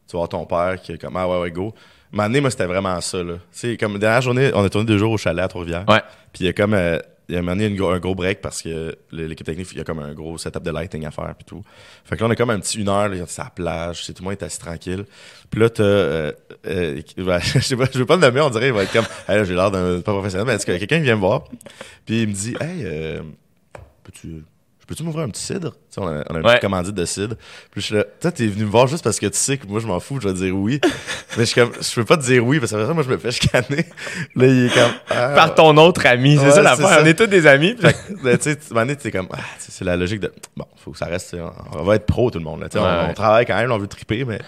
Tu 0.09 0.13
vas 0.15 0.21
voir 0.21 0.29
ton 0.31 0.47
père 0.47 0.77
qui 0.83 0.93
est 0.93 0.99
comme 0.99 1.17
Ah 1.19 1.29
ouais, 1.29 1.39
ouais, 1.39 1.51
go. 1.51 1.75
Donné, 2.15 2.41
moi, 2.41 2.51
c'était 2.51 2.65
vraiment 2.67 2.99
ça, 3.03 3.19
là. 3.23 3.35
Tu 3.35 3.41
sais, 3.53 3.77
comme 3.77 3.99
dernière 3.99 4.23
journée, 4.23 4.51
on 4.55 4.65
a 4.65 4.71
tourné 4.71 4.87
deux 4.87 4.97
jours 4.97 5.13
au 5.13 5.19
chalet 5.19 5.45
à 5.45 5.49
Trois-Rivières. 5.49 5.85
Ouais. 5.87 6.01
Puis 6.33 6.45
il 6.45 6.47
y 6.47 6.49
a 6.49 6.55
comme. 6.55 6.73
euh, 6.73 6.99
il 7.33 7.37
y 7.37 7.39
a 7.39 7.41
un 7.41 7.93
un 7.93 7.99
gros 7.99 8.15
break 8.15 8.43
parce 8.43 8.61
que 8.61 8.95
l'équipe 9.11 9.47
technique, 9.47 9.69
il 9.73 9.79
y 9.79 9.81
a 9.81 9.85
comme 9.85 10.01
un 10.01 10.13
gros 10.13 10.37
setup 10.37 10.63
de 10.63 10.71
lighting 10.71 11.07
à 11.07 11.11
faire 11.11 11.35
puis 11.35 11.47
tout. 11.47 11.63
Fait 12.05 12.15
que 12.15 12.21
là, 12.21 12.29
on 12.29 12.31
a 12.31 12.37
comme 12.37 12.51
un 12.51 12.61
petit 12.61 12.79
une 12.79 12.91
heure, 12.91 13.11
c'est 13.27 13.41
à 13.41 13.45
la 13.45 13.51
plage, 13.51 14.07
tout 14.07 14.13
le 14.19 14.25
monde 14.25 14.33
est 14.35 14.43
assis 14.43 14.59
tranquille. 14.59 15.07
Puis 15.51 15.61
là, 15.61 15.71
t'as, 15.71 15.83
euh, 15.83 16.33
euh, 16.67 17.01
je 17.41 17.59
sais 17.61 17.77
pas, 17.77 17.87
veux 17.87 18.05
pas 18.05 18.17
le 18.17 18.21
nommer, 18.21 18.43
on 18.43 18.51
dirait, 18.51 18.67
il 18.67 18.75
va 18.75 18.83
être 18.83 18.93
comme, 18.93 19.07
j'ai 19.29 19.55
l'air 19.55 19.71
d'un 19.71 20.03
pas 20.03 20.13
professionnel, 20.13 20.47
mais 20.47 20.55
est-ce 20.55 20.67
que 20.67 20.77
quelqu'un 20.77 20.99
vient 21.01 21.17
me 21.17 21.21
voir? 21.21 21.45
Puis 22.05 22.23
il 22.23 22.29
me 22.29 22.35
dit, 22.35 22.55
hey, 22.61 22.85
euh, 22.85 23.23
peux-tu, 24.05 24.45
peux-tu 24.93 25.05
m'ouvrir 25.05 25.25
un 25.25 25.31
petit 25.31 25.43
cidre? 25.43 25.71
Tu 25.73 25.79
sais, 25.91 26.01
on 26.01 26.07
a, 26.09 26.23
on 26.31 26.35
a 26.35 26.39
une 26.41 26.47
Ouais. 26.47 26.59
commandite 26.61 26.95
de 26.95 27.05
cidre. 27.05 27.37
Puis 27.71 27.81
je 27.81 27.87
suis 27.87 27.95
là, 27.95 28.05
toi, 28.21 28.31
t'es 28.31 28.47
venu 28.47 28.65
me 28.65 28.71
voir 28.71 28.87
juste 28.87 29.03
parce 29.05 29.19
que 29.19 29.27
tu 29.27 29.39
sais 29.39 29.57
que 29.57 29.67
moi, 29.67 29.81
je 29.81 29.87
m'en 29.87 29.99
fous, 30.01 30.19
je 30.21 30.29
vais 30.29 30.35
dire 30.35 30.55
oui. 30.57 30.81
mais 31.37 31.45
je 31.45 31.51
suis 31.51 31.61
comme, 31.61 31.73
je 31.81 31.95
peux 31.95 32.05
pas 32.05 32.17
te 32.17 32.23
dire 32.23 32.45
oui, 32.47 32.61
parce 32.61 32.73
que 32.73 32.87
ça, 32.87 32.93
moi, 32.93 33.03
je 33.03 33.09
me 33.09 33.17
fais 33.17 33.31
chicaner. 33.31 33.87
Là, 34.37 34.47
il 34.47 34.67
est 34.67 34.75
comme, 34.75 34.93
ah, 35.11 35.29
par 35.35 35.55
ton 35.55 35.77
autre 35.79 36.05
ami, 36.07 36.37
c'est 36.37 36.45
Ouais, 36.45 36.51
ça 36.51 36.57
c'est 36.57 36.63
l'affaire, 36.63 36.89
ça. 36.89 37.01
on 37.03 37.07
est 37.07 37.15
tous 37.15 37.27
des 37.27 37.47
amis, 37.47 37.75
puis- 37.75 37.93
ben, 38.23 38.37
tu 38.39 38.51
sais, 38.53 38.97
t'es 38.97 39.11
comme, 39.11 39.29
ah, 39.33 39.39
c'est 39.59 39.85
la 39.85 39.97
logique 39.97 40.21
de, 40.21 40.33
bon, 40.57 40.67
faut 40.77 40.91
que 40.93 40.99
ça 40.99 41.07
reste, 41.07 41.35
on, 41.39 41.79
on 41.79 41.83
va 41.85 41.95
être 41.97 42.07
pro 42.07 42.31
tout 42.31 42.39
le 42.39 42.45
monde, 42.45 42.61
là, 42.61 43.09
on- 43.09 43.15
travaille 43.15 43.47
quand 43.47 43.57
même, 43.57 43.73
on 43.73 43.79
veut 43.79 43.87
triper, 43.87 44.25
mais 44.25 44.39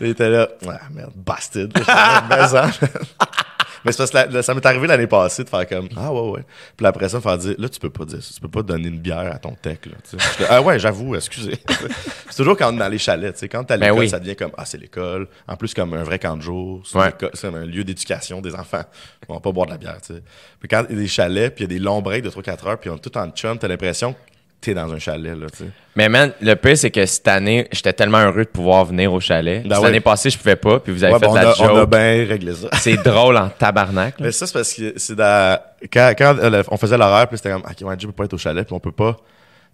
il 0.00 0.08
était 0.08 0.28
là, 0.28 0.48
ah, 0.68 0.80
merde, 0.92 1.12
bastard, 1.14 1.68
là, 1.86 2.70
mais, 3.84 3.92
parce 3.92 4.10
que 4.10 4.16
la- 4.16 4.26
la- 4.26 4.42
ça 4.42 4.54
m'est 4.54 4.64
arrivé 4.66 4.86
l'année 4.86 5.06
passée 5.06 5.44
de 5.44 5.48
faire 5.48 5.66
comme, 5.68 5.88
ah 5.96 6.12
ouais, 6.12 6.30
ouais. 6.30 6.44
Puis 6.76 6.86
après 6.86 7.08
ça, 7.08 7.16
me 7.18 7.22
faire 7.22 7.38
dire, 7.38 7.54
là, 7.58 7.68
tu 7.68 7.78
peux 7.80 7.90
pas 7.90 8.04
dire 8.04 8.22
ça, 8.22 8.34
tu 8.34 8.40
peux 8.40 8.48
pas 8.48 8.62
donner 8.62 8.88
une 8.88 8.98
bière 8.98 9.30
à 9.32 9.38
ton 9.38 9.52
tech, 9.54 9.78
là, 9.86 9.92
tu 10.08 10.18
sais. 10.18 10.46
Ah 10.48 10.60
ouais, 10.62 10.78
j'avoue, 10.78 11.14
excusez. 11.14 11.56
c'est 12.30 12.36
toujours 12.36 12.56
quand 12.56 12.72
on 12.72 12.76
est 12.76 12.78
dans 12.78 12.88
les 12.88 12.98
chalets, 12.98 13.34
tu 13.34 13.40
sais, 13.40 13.48
quand 13.48 13.64
t'es 13.64 13.74
à 13.74 13.76
Ben 13.78 13.86
l'école, 13.86 13.98
oui. 14.00 14.08
ça 14.08 14.18
devient 14.20 14.36
comme, 14.36 14.52
ah, 14.56 14.64
c'est 14.64 14.78
l'école. 14.78 15.28
En 15.48 15.56
plus, 15.56 15.74
comme 15.74 15.94
un 15.94 16.02
vrai 16.02 16.18
camp 16.18 16.36
de 16.36 16.42
jour, 16.42 16.82
c'est 16.84 16.98
Ouais. 16.98 17.12
un 17.44 17.64
lieu 17.66 17.84
d'éducation 17.84 18.40
des 18.40 18.54
enfants. 18.54 18.84
On 19.28 19.34
va 19.34 19.40
pas 19.40 19.52
boire 19.52 19.66
de 19.66 19.72
la 19.72 19.78
bière, 19.78 19.98
tu 20.00 20.14
sais. 20.14 20.22
Puis 20.60 20.68
quand 20.68 20.84
il 20.88 20.96
y 20.96 20.98
a 20.98 21.02
des 21.02 21.08
chalets, 21.08 21.54
puis 21.54 21.64
il 21.64 21.70
y 21.70 21.74
a 21.74 21.78
des 21.78 21.82
longs 21.84 22.02
breaks 22.02 22.22
de 22.24 22.30
3-4 22.30 22.66
heures, 22.66 22.78
puis 22.78 22.90
on 22.90 22.96
est 22.96 23.00
tout 23.00 23.16
en 23.18 23.28
chum, 23.30 23.58
t'as 23.58 23.68
l'impression 23.68 24.12
que 24.12 24.18
t'es 24.62 24.74
dans 24.74 24.90
un 24.92 24.98
chalet, 24.98 25.36
là, 25.38 25.46
tu 25.50 25.58
sais. 25.64 25.70
Mais 25.94 26.08
man, 26.08 26.32
le 26.40 26.54
pire, 26.54 26.76
c'est 26.78 26.90
que 26.90 27.04
cette 27.04 27.28
année, 27.28 27.68
j'étais 27.70 27.92
tellement 27.92 28.18
heureux 28.18 28.44
de 28.44 28.48
pouvoir 28.50 28.84
venir 28.86 29.12
au 29.12 29.20
chalet. 29.20 29.62
Ben 29.62 29.74
Cette 29.74 29.82
ouais. 29.82 29.88
année 29.90 30.00
passée, 30.00 30.30
je 30.30 30.38
pouvais 30.38 30.56
pas, 30.56 30.80
puis 30.80 30.92
vous 30.92 31.04
avez 31.04 31.12
Ouais, 31.12 31.18
fait 31.18 31.26
ben, 31.26 31.32
de 31.32 31.36
la 31.44 31.50
a, 31.50 31.72
on 31.72 31.76
a 31.76 31.86
bien 31.86 32.26
réglé 32.26 32.54
ça. 32.54 32.68
C'est 32.80 32.96
drôle 33.02 33.36
en 33.36 33.48
tabarnak. 33.50 34.18
là. 34.18 34.26
Mais 34.26 34.32
ça, 34.32 34.46
c'est 34.46 34.52
parce 34.54 34.72
que 34.72 34.94
c'est 34.96 35.14
dans. 35.14 35.58
Quand, 35.92 36.12
quand 36.16 36.36
euh, 36.38 36.62
on 36.70 36.76
faisait 36.78 36.96
l'horaire, 36.96 37.28
puis 37.28 37.36
c'était 37.36 37.50
comme, 37.50 37.62
ok, 37.62 37.86
ouais, 37.88 37.94
Jay 37.98 38.06
peut 38.06 38.12
pas 38.12 38.24
être 38.24 38.32
au 38.34 38.38
chalet, 38.38 38.64
puis 38.66 38.74
on 38.74 38.80
peut 38.80 38.92
pas. 38.92 39.18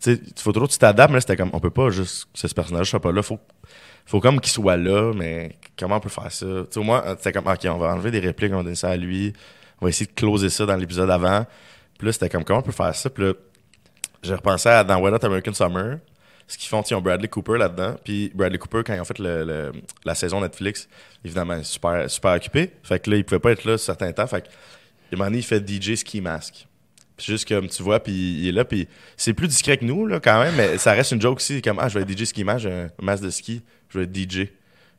Tu 0.02 0.14
sais, 0.16 0.20
faut 0.36 0.52
toujours 0.52 0.68
que 0.68 0.72
tu 0.72 0.78
t'adaptes, 0.78 1.10
mais 1.10 1.16
là, 1.16 1.20
c'était 1.20 1.36
comme, 1.36 1.50
on 1.52 1.60
peut 1.60 1.70
pas 1.70 1.90
juste 1.90 2.26
que 2.34 2.48
ce 2.48 2.54
personnage 2.54 2.90
soit 2.90 3.00
pas 3.00 3.12
là. 3.12 3.22
Faut, 3.22 3.38
faut 4.06 4.20
comme 4.20 4.40
qu'il 4.40 4.52
soit 4.52 4.76
là, 4.76 5.12
mais 5.14 5.56
comment 5.78 5.96
on 5.96 6.00
peut 6.00 6.08
faire 6.08 6.32
ça? 6.32 6.46
Tu 6.46 6.66
sais, 6.70 6.80
au 6.80 6.82
moins, 6.82 7.02
euh, 7.06 7.14
c'était 7.18 7.32
comme, 7.32 7.46
ok, 7.46 7.60
on 7.66 7.78
va 7.78 7.88
enlever 7.92 8.10
des 8.10 8.20
répliques, 8.20 8.52
on 8.52 8.58
va 8.58 8.62
donner 8.64 8.74
ça 8.76 8.90
à 8.90 8.96
lui. 8.96 9.32
On 9.80 9.86
va 9.86 9.90
essayer 9.90 10.06
de 10.06 10.12
closer 10.12 10.48
ça 10.50 10.66
dans 10.66 10.74
l'épisode 10.76 11.10
avant. 11.10 11.44
Puis 11.98 12.06
là, 12.06 12.12
c'était 12.12 12.28
comme, 12.28 12.42
comment 12.44 12.60
on 12.60 12.62
peut 12.62 12.72
faire 12.72 12.94
ça? 12.94 13.10
Puis 13.10 13.24
là, 13.24 13.32
j'ai 14.22 14.34
repensé 14.34 14.68
à 14.68 14.84
dans 14.84 14.98
Why 15.00 15.10
Not 15.10 15.24
American 15.24 15.52
Summer. 15.52 15.98
Ce 16.46 16.56
qu'ils 16.56 16.68
font, 16.68 16.82
ils 16.82 16.94
ont 16.94 17.00
Bradley 17.00 17.28
Cooper 17.28 17.58
là-dedans. 17.58 17.96
Puis 18.02 18.32
Bradley 18.34 18.58
Cooper, 18.58 18.82
quand 18.84 18.94
ils 18.94 19.00
ont 19.00 19.04
fait 19.04 19.18
la 19.18 20.14
saison 20.14 20.40
Netflix, 20.40 20.88
évidemment, 21.24 21.54
il 21.54 21.60
est 21.60 22.08
super, 22.08 22.34
occupé. 22.34 22.72
Fait 22.82 22.98
que 22.98 23.10
là, 23.10 23.16
il 23.18 23.24
pouvait 23.24 23.38
pas 23.38 23.52
être 23.52 23.64
là 23.64 23.76
certains 23.76 24.12
temps. 24.12 24.26
Fait 24.26 24.42
que, 24.42 24.46
à 24.46 24.50
un 25.12 25.16
moment 25.16 25.26
donné, 25.26 25.38
il 25.38 25.44
fait 25.44 25.66
DJ 25.66 25.94
Ski 25.96 26.20
Mask. 26.20 26.66
Puis 27.18 27.26
juste 27.26 27.48
comme 27.48 27.68
tu 27.68 27.82
vois, 27.82 28.00
puis 28.00 28.12
il 28.12 28.48
est 28.48 28.52
là, 28.52 28.64
puis 28.64 28.86
c'est 29.16 29.34
plus 29.34 29.48
discret 29.48 29.76
que 29.76 29.84
nous, 29.84 30.06
là, 30.06 30.20
quand 30.20 30.40
même, 30.40 30.54
mais 30.54 30.78
ça 30.78 30.92
reste 30.92 31.10
une 31.12 31.20
joke 31.20 31.38
aussi. 31.38 31.60
Comme, 31.60 31.78
ah, 31.80 31.88
je 31.88 31.98
vais 31.98 32.02
être 32.02 32.18
DJ 32.18 32.24
Ski 32.24 32.44
Mask, 32.44 32.60
j'ai 32.60 32.72
un 32.72 32.90
masque 33.00 33.24
de 33.24 33.30
ski, 33.30 33.60
je 33.88 33.98
vais 33.98 34.04
être 34.04 34.16
DJ. 34.16 34.46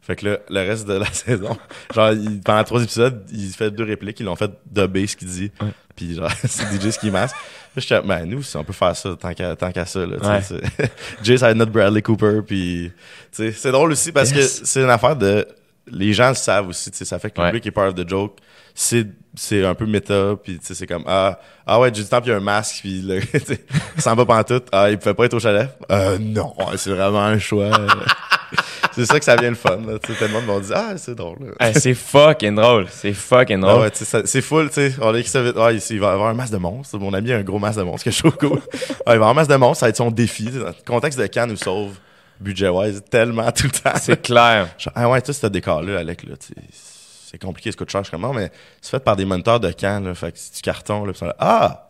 Fait 0.01 0.15
que 0.15 0.27
là, 0.27 0.39
le 0.49 0.59
reste 0.59 0.87
de 0.87 0.93
la 0.93 1.05
saison, 1.13 1.57
genre, 1.93 2.13
pendant 2.43 2.63
trois 2.63 2.83
épisodes, 2.83 3.25
il 3.31 3.49
fait 3.51 3.71
deux 3.71 3.85
répliques, 3.85 4.19
ils 4.19 4.25
l'ont 4.25 4.35
fait 4.35 4.51
dubber 4.65 5.07
ce 5.07 5.15
qu'il 5.15 5.29
dit. 5.29 5.51
Puis 5.99 6.15
genre, 6.15 6.31
c'est 6.45 6.65
DJ 6.81 6.91
Ski 6.91 7.11
Mask. 7.11 7.35
Là, 7.35 7.81
j'étais, 7.81 8.01
ben, 8.01 8.25
nous, 8.25 8.41
si 8.41 8.55
on 8.57 8.63
peut 8.63 8.73
faire 8.73 8.95
ça 8.95 9.15
tant 9.19 9.33
qu'à, 9.33 9.55
tant 9.55 9.71
qu'à 9.71 9.85
ça, 9.85 9.99
là, 10.05 10.15
tu 10.41 10.47
sais, 10.47 10.53
Ouais. 10.55 10.89
Jay, 11.21 11.37
ça 11.37 11.53
notre 11.53 11.71
Bradley 11.71 12.01
Cooper, 12.01 12.39
puis, 12.47 12.91
tu 13.31 13.43
sais, 13.43 13.51
c'est 13.51 13.71
drôle 13.71 13.91
aussi 13.91 14.11
parce 14.11 14.31
Yes. 14.31 14.61
que 14.61 14.65
c'est 14.65 14.81
une 14.81 14.89
affaire 14.89 15.15
de, 15.15 15.45
les 15.91 16.13
gens 16.13 16.29
le 16.29 16.35
savent 16.35 16.69
aussi, 16.69 16.89
tu 16.91 16.97
sais, 16.97 17.05
ça 17.05 17.19
fait 17.19 17.29
que 17.29 17.37
le 17.37 17.43
Ouais. 17.43 17.49
public 17.51 17.67
est 17.67 17.71
part 17.71 17.89
of 17.89 17.95
the 17.95 18.07
joke. 18.07 18.37
C'est, 18.73 19.05
c'est 19.35 19.63
un 19.65 19.75
peu 19.75 19.85
méta, 19.85 20.33
puis 20.43 20.59
tu 20.59 20.65
sais, 20.65 20.73
c'est 20.73 20.87
comme, 20.87 21.03
ah, 21.07 21.39
ah 21.67 21.79
ouais, 21.79 21.91
j'ai 21.93 22.03
du 22.03 22.09
temps, 22.09 22.19
puis 22.19 22.29
il 22.29 22.31
y 22.31 22.35
a 22.35 22.37
un 22.37 22.41
masque, 22.41 22.79
puis 22.81 23.01
là, 23.01 23.15
s'en 23.97 24.15
va 24.15 24.25
pantoute. 24.25 24.67
Ah, 24.71 24.89
il 24.89 24.97
pouvait 24.97 25.13
pas 25.13 25.25
être 25.25 25.35
au 25.35 25.39
chalet? 25.39 25.69
Euh, 25.91 26.17
non, 26.19 26.53
c'est 26.77 26.89
vraiment 26.91 27.21
un 27.21 27.37
choix. 27.39 27.69
c'est 28.93 29.05
ça 29.05 29.19
que 29.19 29.25
ça 29.25 29.35
vient 29.35 29.49
le 29.49 29.55
fun, 29.55 29.77
là, 29.87 29.99
tellement 29.99 30.41
de 30.41 30.45
monde 30.45 30.63
dit, 30.63 30.71
ah, 30.73 30.93
c'est 30.97 31.15
drôle. 31.15 31.53
Ah, 31.59 31.73
c'est 31.73 31.93
fucking 31.93 32.55
drôle. 32.55 32.87
C'est 32.89 33.13
fucking 33.13 33.59
Ah 33.63 33.67
drôle. 33.67 33.81
ouais, 33.83 33.89
sais, 33.93 34.05
ça- 34.05 34.25
c'est 34.25 34.41
full, 34.41 34.67
tu 34.69 34.75
sais. 34.75 34.93
On 35.01 35.13
a 35.13 35.19
écrit 35.19 35.29
ça 35.29 35.41
vite. 35.43 35.55
Ah, 35.57 35.71
il 35.71 35.99
va 35.99 36.07
y 36.07 36.09
avoir 36.11 36.29
un 36.29 36.33
masque 36.33 36.53
de 36.53 36.57
monstre. 36.57 36.97
Mon 36.97 37.13
ami 37.13 37.31
a 37.31 37.37
un 37.37 37.43
gros 37.43 37.59
masque 37.59 37.77
de 37.79 37.83
monstre, 37.83 38.05
que 38.05 38.11
je 38.11 38.19
trouve 38.19 38.37
cool. 38.37 38.59
Ah, 39.05 39.13
il 39.15 39.19
va 39.19 39.27
avoir 39.27 39.29
un 39.29 39.33
masque 39.35 39.51
de 39.51 39.55
monstre, 39.55 39.79
ça 39.81 39.85
va 39.85 39.89
être 39.91 39.97
son 39.97 40.11
défi. 40.11 40.45
Dans 40.49 40.65
le 40.67 40.73
contexte 40.85 41.19
de 41.19 41.27
Cannes 41.27 41.49
nous 41.51 41.57
sauve, 41.57 41.93
budget-wise, 42.39 43.03
tellement 43.09 43.51
tout 43.51 43.65
le 43.67 43.71
temps. 43.71 43.97
C'est 44.01 44.21
clair. 44.21 44.67
Genre, 44.77 44.93
ah 44.95 45.09
ouais, 45.09 45.21
tu 45.21 45.31
sais, 45.33 45.39
ce 45.41 45.47
décor-là, 45.47 45.99
Alec, 45.99 46.23
là, 46.23 46.35
tu 46.37 46.47
sais, 46.47 46.88
c'est 47.29 47.37
compliqué, 47.37 47.71
ce 47.71 47.77
coûte 47.77 47.89
cher, 47.89 48.01
je 48.01 48.05
suis 48.07 48.11
comme, 48.11 48.21
non, 48.21 48.33
mais 48.33 48.51
c'est 48.81 48.91
fait 48.91 49.03
par 49.03 49.15
des 49.15 49.25
moniteurs 49.25 49.59
de 49.59 49.71
Cannes, 49.71 50.05
là, 50.05 50.15
fait 50.15 50.31
que 50.31 50.37
c'est 50.39 50.55
du 50.55 50.61
carton, 50.61 51.05
là, 51.05 51.13
ça, 51.13 51.27
là, 51.27 51.35
ah! 51.39 51.85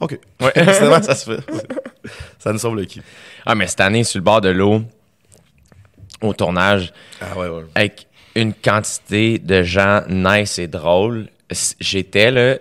OK. 0.00 0.18
Ouais. 0.40 0.52
vraiment 0.56 1.02
ça 1.02 1.14
se 1.14 1.34
fait. 1.34 1.40
Ça 2.38 2.52
nous 2.52 2.58
sauve 2.58 2.76
le 2.76 2.84
cul. 2.84 3.00
Ah, 3.46 3.54
mais 3.54 3.66
cette 3.66 3.80
année, 3.80 4.04
sur 4.04 4.18
le 4.18 4.24
bord 4.24 4.40
de 4.40 4.50
l'eau, 4.50 4.82
au 6.20 6.32
tournage, 6.34 6.92
Ah 7.20 7.36
ouais, 7.38 7.48
ouais. 7.48 7.64
avec 7.74 8.06
une 8.34 8.52
quantité 8.54 9.38
de 9.38 9.62
gens 9.62 10.02
nice 10.08 10.58
et 10.58 10.66
drôles, 10.66 11.28
j'étais 11.80 12.30
là, 12.30 12.58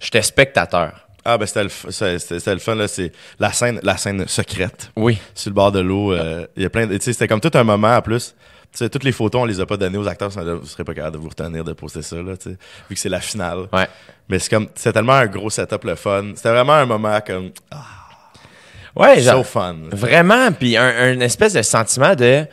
j'étais 0.00 0.22
spectateur. 0.22 1.06
Ah 1.24 1.38
ben 1.38 1.46
c'était 1.46 1.62
le, 1.62 1.68
c'était 1.70 2.52
le 2.54 2.58
fun 2.58 2.74
là, 2.74 2.88
c'est 2.88 3.12
la 3.38 3.52
scène 3.52 3.78
la 3.84 3.96
scène 3.96 4.26
secrète 4.26 4.90
Oui. 4.96 5.18
sur 5.36 5.50
le 5.50 5.54
bord 5.54 5.70
de 5.70 5.78
l'eau, 5.78 6.12
euh, 6.12 6.46
il 6.56 6.64
y 6.64 6.66
a 6.66 6.70
plein 6.70 6.88
de 6.88 6.96
tu 6.96 7.04
sais 7.04 7.12
c'était 7.12 7.28
comme 7.28 7.40
tout 7.40 7.52
un 7.54 7.62
moment 7.62 7.94
en 7.96 8.02
plus. 8.02 8.34
Tu 8.72 8.78
sais 8.78 8.88
toutes 8.88 9.04
les 9.04 9.12
photos 9.12 9.42
on 9.42 9.44
les 9.44 9.60
a 9.60 9.66
pas 9.66 9.76
données 9.76 9.98
aux 9.98 10.08
acteurs, 10.08 10.32
ça- 10.32 10.42
vous 10.42 10.64
serez 10.66 10.84
pas 10.84 10.94
capable 10.94 11.16
de 11.16 11.22
vous 11.22 11.28
retenir 11.28 11.62
de 11.62 11.72
poster 11.74 12.00
ça 12.02 12.16
là, 12.16 12.36
tu 12.38 12.50
sais, 12.50 12.56
vu 12.88 12.94
que 12.94 13.00
c'est 13.00 13.08
la 13.10 13.20
finale. 13.20 13.68
Ouais. 13.72 13.86
Mais 14.28 14.38
c'est 14.38 14.48
comme 14.48 14.68
c'est 14.74 14.92
tellement 14.92 15.12
un 15.12 15.26
gros 15.26 15.50
setup 15.50 15.84
le 15.84 15.94
fun. 15.94 16.32
C'était 16.34 16.50
vraiment 16.50 16.72
un 16.74 16.86
moment 16.86 17.20
comme 17.20 17.50
ah, 17.70 17.84
Ouais, 18.94 19.16
so 19.20 19.30
genre, 19.30 19.46
fun. 19.46 19.76
vraiment, 19.90 20.52
puis 20.52 20.76
un, 20.76 20.86
un 20.86 21.20
espèce 21.20 21.54
de 21.54 21.62
sentiment 21.62 22.14
de 22.14 22.46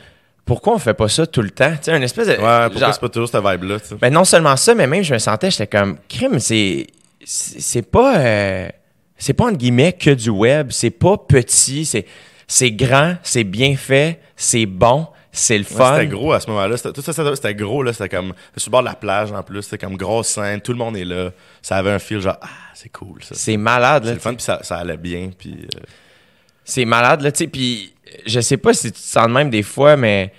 pourquoi 0.45 0.74
on 0.76 0.80
fait 0.80 0.93
pas 0.93 1.07
ça 1.09 1.28
tout 1.28 1.41
le 1.41 1.51
temps? 1.51 1.72
Tu 1.72 1.78
sais, 1.84 1.91
un 1.91 2.01
espèce 2.01 2.28
de. 2.28 2.34
Ouais, 2.34 2.70
pourquoi 2.70 2.91
c'est 2.93 2.99
pas 3.01 3.09
toujours 3.09 3.30
cette 3.30 3.43
vibe 3.45 3.63
là, 3.63 3.80
tu 3.80 3.88
sais? 3.88 3.95
Ben 3.95 4.11
non 4.11 4.24
seulement 4.26 4.55
ça, 4.55 4.74
mais 4.74 4.88
même 4.88 5.03
je 5.03 5.13
me 5.13 5.20
sentais, 5.20 5.51
j'étais 5.51 5.67
comme 5.67 5.97
crime, 6.07 6.39
c'est 6.39 6.88
c'est 7.24 7.59
c'est 7.61 7.82
pas 7.82 8.17
euh, 8.17 8.70
c'est 9.17 9.34
pas 9.34 9.45
entre 9.45 9.57
guillemets 9.57 9.93
que 9.93 10.09
du 10.11 10.30
web, 10.30 10.72
c'est 10.72 10.89
pas 10.91 11.17
petit, 11.17 11.86
c'est 11.86 12.05
c'est 12.47 12.72
grand, 12.72 13.15
c'est 13.22 13.43
bien 13.43 13.76
fait, 13.76 14.20
c'est 14.36 14.65
bon, 14.65 15.07
c'est 15.32 15.58
le 15.58 15.64
Ouais, 15.64 15.70
fun. 15.76 15.94
c'était 15.96 16.08
gros 16.08 16.34
à 16.34 16.40
ce 16.40 16.48
moment-là. 16.50 16.78
Tout 16.78 17.02
ça, 17.02 17.14
c'était 17.14 17.56
gros, 17.56 17.84
là. 17.84 17.94
C'était 17.94 18.10
comme 18.10 18.34
sur 18.58 18.70
le 18.70 18.72
bord 18.72 18.82
de 18.82 18.88
la 18.88 18.96
plage 18.96 19.32
en 19.32 19.44
plus. 19.44 19.62
C'était 19.64 19.78
comme 19.78 19.96
grosse 19.96 20.28
scène. 20.30 20.60
Tout 20.62 20.72
le 20.72 20.78
monde 20.80 20.98
est 20.98 21.06
là. 21.06 21.32
Ça 21.62 21.78
avait 21.78 21.92
un 21.92 22.00
feel 22.00 22.20
genre, 22.20 22.38
ah, 22.42 22.48
c'est 22.74 22.90
cool, 22.90 23.24
ça. 23.24 23.36
C'est 23.36 23.58
malade 23.58 24.04
C'est 24.06 24.14
le 24.14 24.20
fun, 24.20 24.34
puis 24.34 24.44
ça, 24.44 24.60
ça 24.64 24.78
allait 24.78 24.98
bien. 24.98 25.30
Puis 25.38 25.52
euh, 25.76 25.80
c'est 26.64 26.86
malade 26.86 27.22
là, 27.22 27.32
tu 27.32 27.40
sais, 27.40 27.48
puis 27.48 27.94
je 28.26 28.40
sais 28.40 28.58
pas 28.58 28.74
si 28.74 28.92
tu 28.92 29.00
te 29.00 29.06
sens 29.06 29.28
de 29.28 29.32
même 29.34 29.50
des 29.50 29.64
fois, 29.64 29.98
mais 29.98 30.32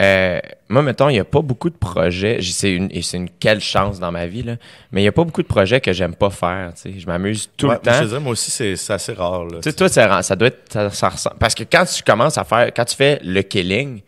euh, 0.00 0.38
moi 0.68 0.82
mettons, 0.82 1.08
il 1.08 1.16
y 1.16 1.18
a 1.18 1.24
pas 1.24 1.40
beaucoup 1.42 1.70
de 1.70 1.76
projets, 1.76 2.38
c'est 2.42 2.70
une 2.72 2.88
et 2.92 3.02
c'est 3.02 3.16
une 3.16 3.28
quelle 3.30 3.60
chance 3.60 3.98
dans 3.98 4.12
ma 4.12 4.26
vie 4.26 4.42
là, 4.44 4.56
mais 4.92 5.00
il 5.02 5.04
y 5.04 5.08
a 5.08 5.12
pas 5.12 5.24
beaucoup 5.24 5.42
de 5.42 5.46
projets 5.48 5.80
que 5.80 5.92
j'aime 5.92 6.14
pas 6.14 6.30
faire, 6.30 6.72
tu 6.74 6.92
sais, 6.92 7.00
je 7.00 7.06
m'amuse 7.06 7.50
tout 7.56 7.66
ouais, 7.66 7.74
le 7.74 7.80
moi, 7.84 7.92
je 7.92 7.98
temps. 7.98 8.04
te 8.04 8.08
dirais, 8.08 8.20
moi 8.20 8.32
aussi, 8.32 8.50
c'est 8.50 8.92
assez 8.92 9.12
rare, 9.12 9.44
là. 9.46 9.58
Tu 9.62 9.70
sais, 9.70 9.72
toi, 9.76 9.88
ça, 9.88 10.36
doit 10.36 10.48
être. 10.48 10.72
Ça, 10.72 10.90
ça 10.90 11.08
ressemble- 11.08 11.36
Parce 11.38 11.54
que 11.54 11.64
quand 11.64 11.84
tu 11.84 12.02
commences 12.02 12.38
à 12.38 12.44
faire. 12.44 12.70
Quand 12.74 12.84
tu 12.84 12.94
fais 12.96 13.18
le 13.24 13.42
killing 13.42 14.02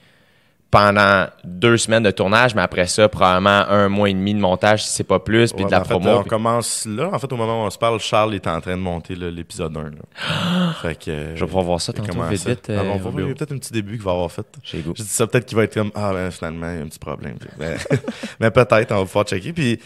pendant 0.70 1.26
deux 1.42 1.76
semaines 1.76 2.04
de 2.04 2.12
tournage, 2.12 2.54
mais 2.54 2.62
après 2.62 2.86
ça, 2.86 3.08
probablement 3.08 3.66
un 3.68 3.88
mois 3.88 4.08
et 4.08 4.14
demi 4.14 4.34
de 4.34 4.38
montage, 4.38 4.84
si 4.84 4.92
c'est 4.92 5.04
pas 5.04 5.18
plus, 5.18 5.52
puis 5.52 5.64
Ouais, 5.64 5.70
de 5.70 5.74
la 5.74 5.82
fait, 5.82 5.94
promo. 5.94 6.18
on 6.18 6.22
commence 6.22 6.86
là. 6.86 7.10
En 7.12 7.18
fait, 7.18 7.32
au 7.32 7.36
moment 7.36 7.64
où 7.64 7.66
on 7.66 7.70
se 7.70 7.78
parle, 7.78 7.98
Charles 7.98 8.34
est 8.34 8.46
en 8.46 8.60
train 8.60 8.76
de 8.76 8.80
monter 8.80 9.16
l'épisode 9.16 9.76
1. 9.76 9.82
Là. 9.82 10.72
fait 10.82 10.94
que, 10.96 11.10
euh, 11.10 11.34
Je 11.34 11.40
vais 11.40 11.46
pouvoir 11.46 11.64
voir 11.64 11.80
ça 11.80 11.92
tantôt, 11.92 12.22
vite, 12.22 12.46
vite, 12.46 12.66
Ah, 12.68 12.72
euh, 12.72 12.98
bon, 12.98 13.12
il 13.18 13.28
y 13.28 13.30
a 13.30 13.34
peut-être 13.34 13.52
un 13.52 13.58
petit 13.58 13.72
début 13.72 13.94
qu'il 13.94 14.04
va 14.04 14.12
avoir 14.12 14.30
fait. 14.30 14.46
J'ai 14.62 14.78
goût. 14.78 14.92
Je 14.96 15.02
dis 15.02 15.08
ça, 15.08 15.26
peut-être 15.26 15.46
qu'il 15.46 15.56
va 15.56 15.64
être 15.64 15.74
comme 15.74 15.90
Ah, 15.96 16.12
ben 16.12 16.30
finalement, 16.30 16.70
il 16.70 16.76
y 16.76 16.80
a 16.80 16.82
un 16.82 16.88
petit 16.88 17.00
problème. 17.00 17.36
Mais, 18.40 18.50
peut-être, 18.52 18.92
on 18.92 18.98
va 18.98 19.04
pouvoir 19.04 19.24
checker. 19.24 19.52
Puis, 19.52 19.80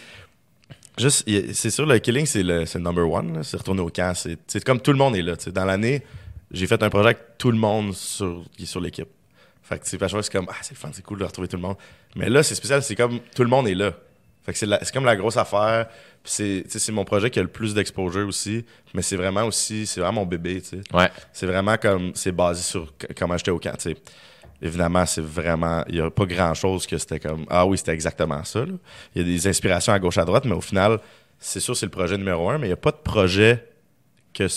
juste, 0.99 1.27
c'est 1.53 1.71
sûr, 1.71 1.87
le 1.87 1.97
killing, 1.97 2.27
c'est 2.27 2.43
le, 2.43 2.65
number 2.77 3.09
one. 3.09 3.39
C'est 3.41 3.57
retourner 3.57 3.81
au 3.81 3.89
camp. 3.89 4.13
C'est 4.15 4.63
comme 4.63 4.79
tout 4.79 4.91
le 4.91 4.99
monde 4.99 5.15
est 5.15 5.23
là. 5.23 5.33
Dans 5.51 5.65
l'année, 5.65 6.03
j'ai 6.51 6.67
fait 6.67 6.81
un 6.83 6.89
projet 6.89 7.07
avec 7.07 7.37
tout 7.39 7.49
le 7.49 7.57
monde 7.57 7.93
sur, 7.95 8.43
qui 8.55 8.63
est 8.63 8.67
sur 8.67 8.79
l'équipe. 8.79 9.09
Fait 9.67 9.79
que, 9.79 9.83
tu 9.83 9.89
sais, 9.89 9.95
à 9.97 9.99
chaque 10.07 10.11
fois, 10.11 10.23
c'est 10.23 10.31
comme 10.31 10.47
Ah, 10.49 10.57
c'est 10.61 10.75
le 10.75 10.77
fun, 10.77 10.89
c'est 10.93 11.03
cool 11.03 11.17
de 11.17 11.23
retrouver 11.25 11.47
tout 11.47 11.55
le 11.55 11.63
monde. 11.63 11.75
Mais 12.15 12.29
là, 12.29 12.43
c'est 12.43 12.53
spécial, 12.53 12.83
c'est 12.83 12.95
comme 12.95 13.19
tout 13.35 13.41
le 13.41 13.49
monde 13.49 13.67
est 13.67 13.73
là. 13.73 13.93
Fait 14.45 14.53
que 14.53 14.59
c'est 14.59 14.93
comme 14.93 15.05
la 15.05 15.15
grosse 15.15 15.37
affaire. 15.37 15.87
Puis 16.21 16.31
c'est, 16.31 16.63
tu 16.65 16.69
sais, 16.69 16.79
c'est 16.79 16.91
mon 16.91 17.03
projet 17.03 17.31
qui 17.31 17.39
a 17.39 17.41
le 17.41 17.47
plus 17.47 17.73
d'exposure 17.73 18.27
aussi. 18.27 18.63
Mais 18.93 19.01
c'est 19.01 19.15
vraiment 19.15 19.43
aussi, 19.43 19.87
c'est 19.87 20.01
vraiment 20.01 20.21
mon 20.21 20.25
bébé, 20.27 20.61
tu 20.61 20.69
sais. 20.69 20.81
Ouais. 20.93 21.09
C'est 21.33 21.47
vraiment 21.47 21.77
comme, 21.77 22.11
c'est 22.13 22.31
basé 22.31 22.61
sur 22.61 22.93
comment 23.17 23.37
j'étais 23.37 23.49
au 23.49 23.57
camp, 23.57 23.75
tu 23.75 23.89
sais. 23.89 23.97
Évidemment, 24.61 25.05
c'est 25.07 25.21
vraiment, 25.21 25.83
il 25.89 25.95
y 25.95 25.99
a 25.99 26.11
pas 26.11 26.25
grand 26.25 26.53
chose 26.53 26.85
que 26.85 26.97
c'était 26.99 27.19
comme, 27.19 27.45
ah 27.49 27.65
oui, 27.65 27.77
c'était 27.77 27.93
exactement 27.93 28.43
ça. 28.43 28.65
Il 29.15 29.21
y 29.21 29.25
a 29.25 29.27
des 29.27 29.47
inspirations 29.47 29.93
à 29.93 29.99
gauche, 29.99 30.17
à 30.19 30.25
droite, 30.25 30.45
mais 30.45 30.53
au 30.53 30.61
final, 30.61 30.99
c'est 31.39 31.59
sûr, 31.59 31.75
c'est 31.75 31.87
le 31.87 31.91
projet 31.91 32.17
numéro 32.17 32.49
un, 32.49 32.59
mais 32.59 32.67
il 32.67 32.69
n'y 32.69 32.73
a 32.73 32.77
pas 32.77 32.91
de 32.91 32.97
projet 32.97 33.67
que 34.33 34.47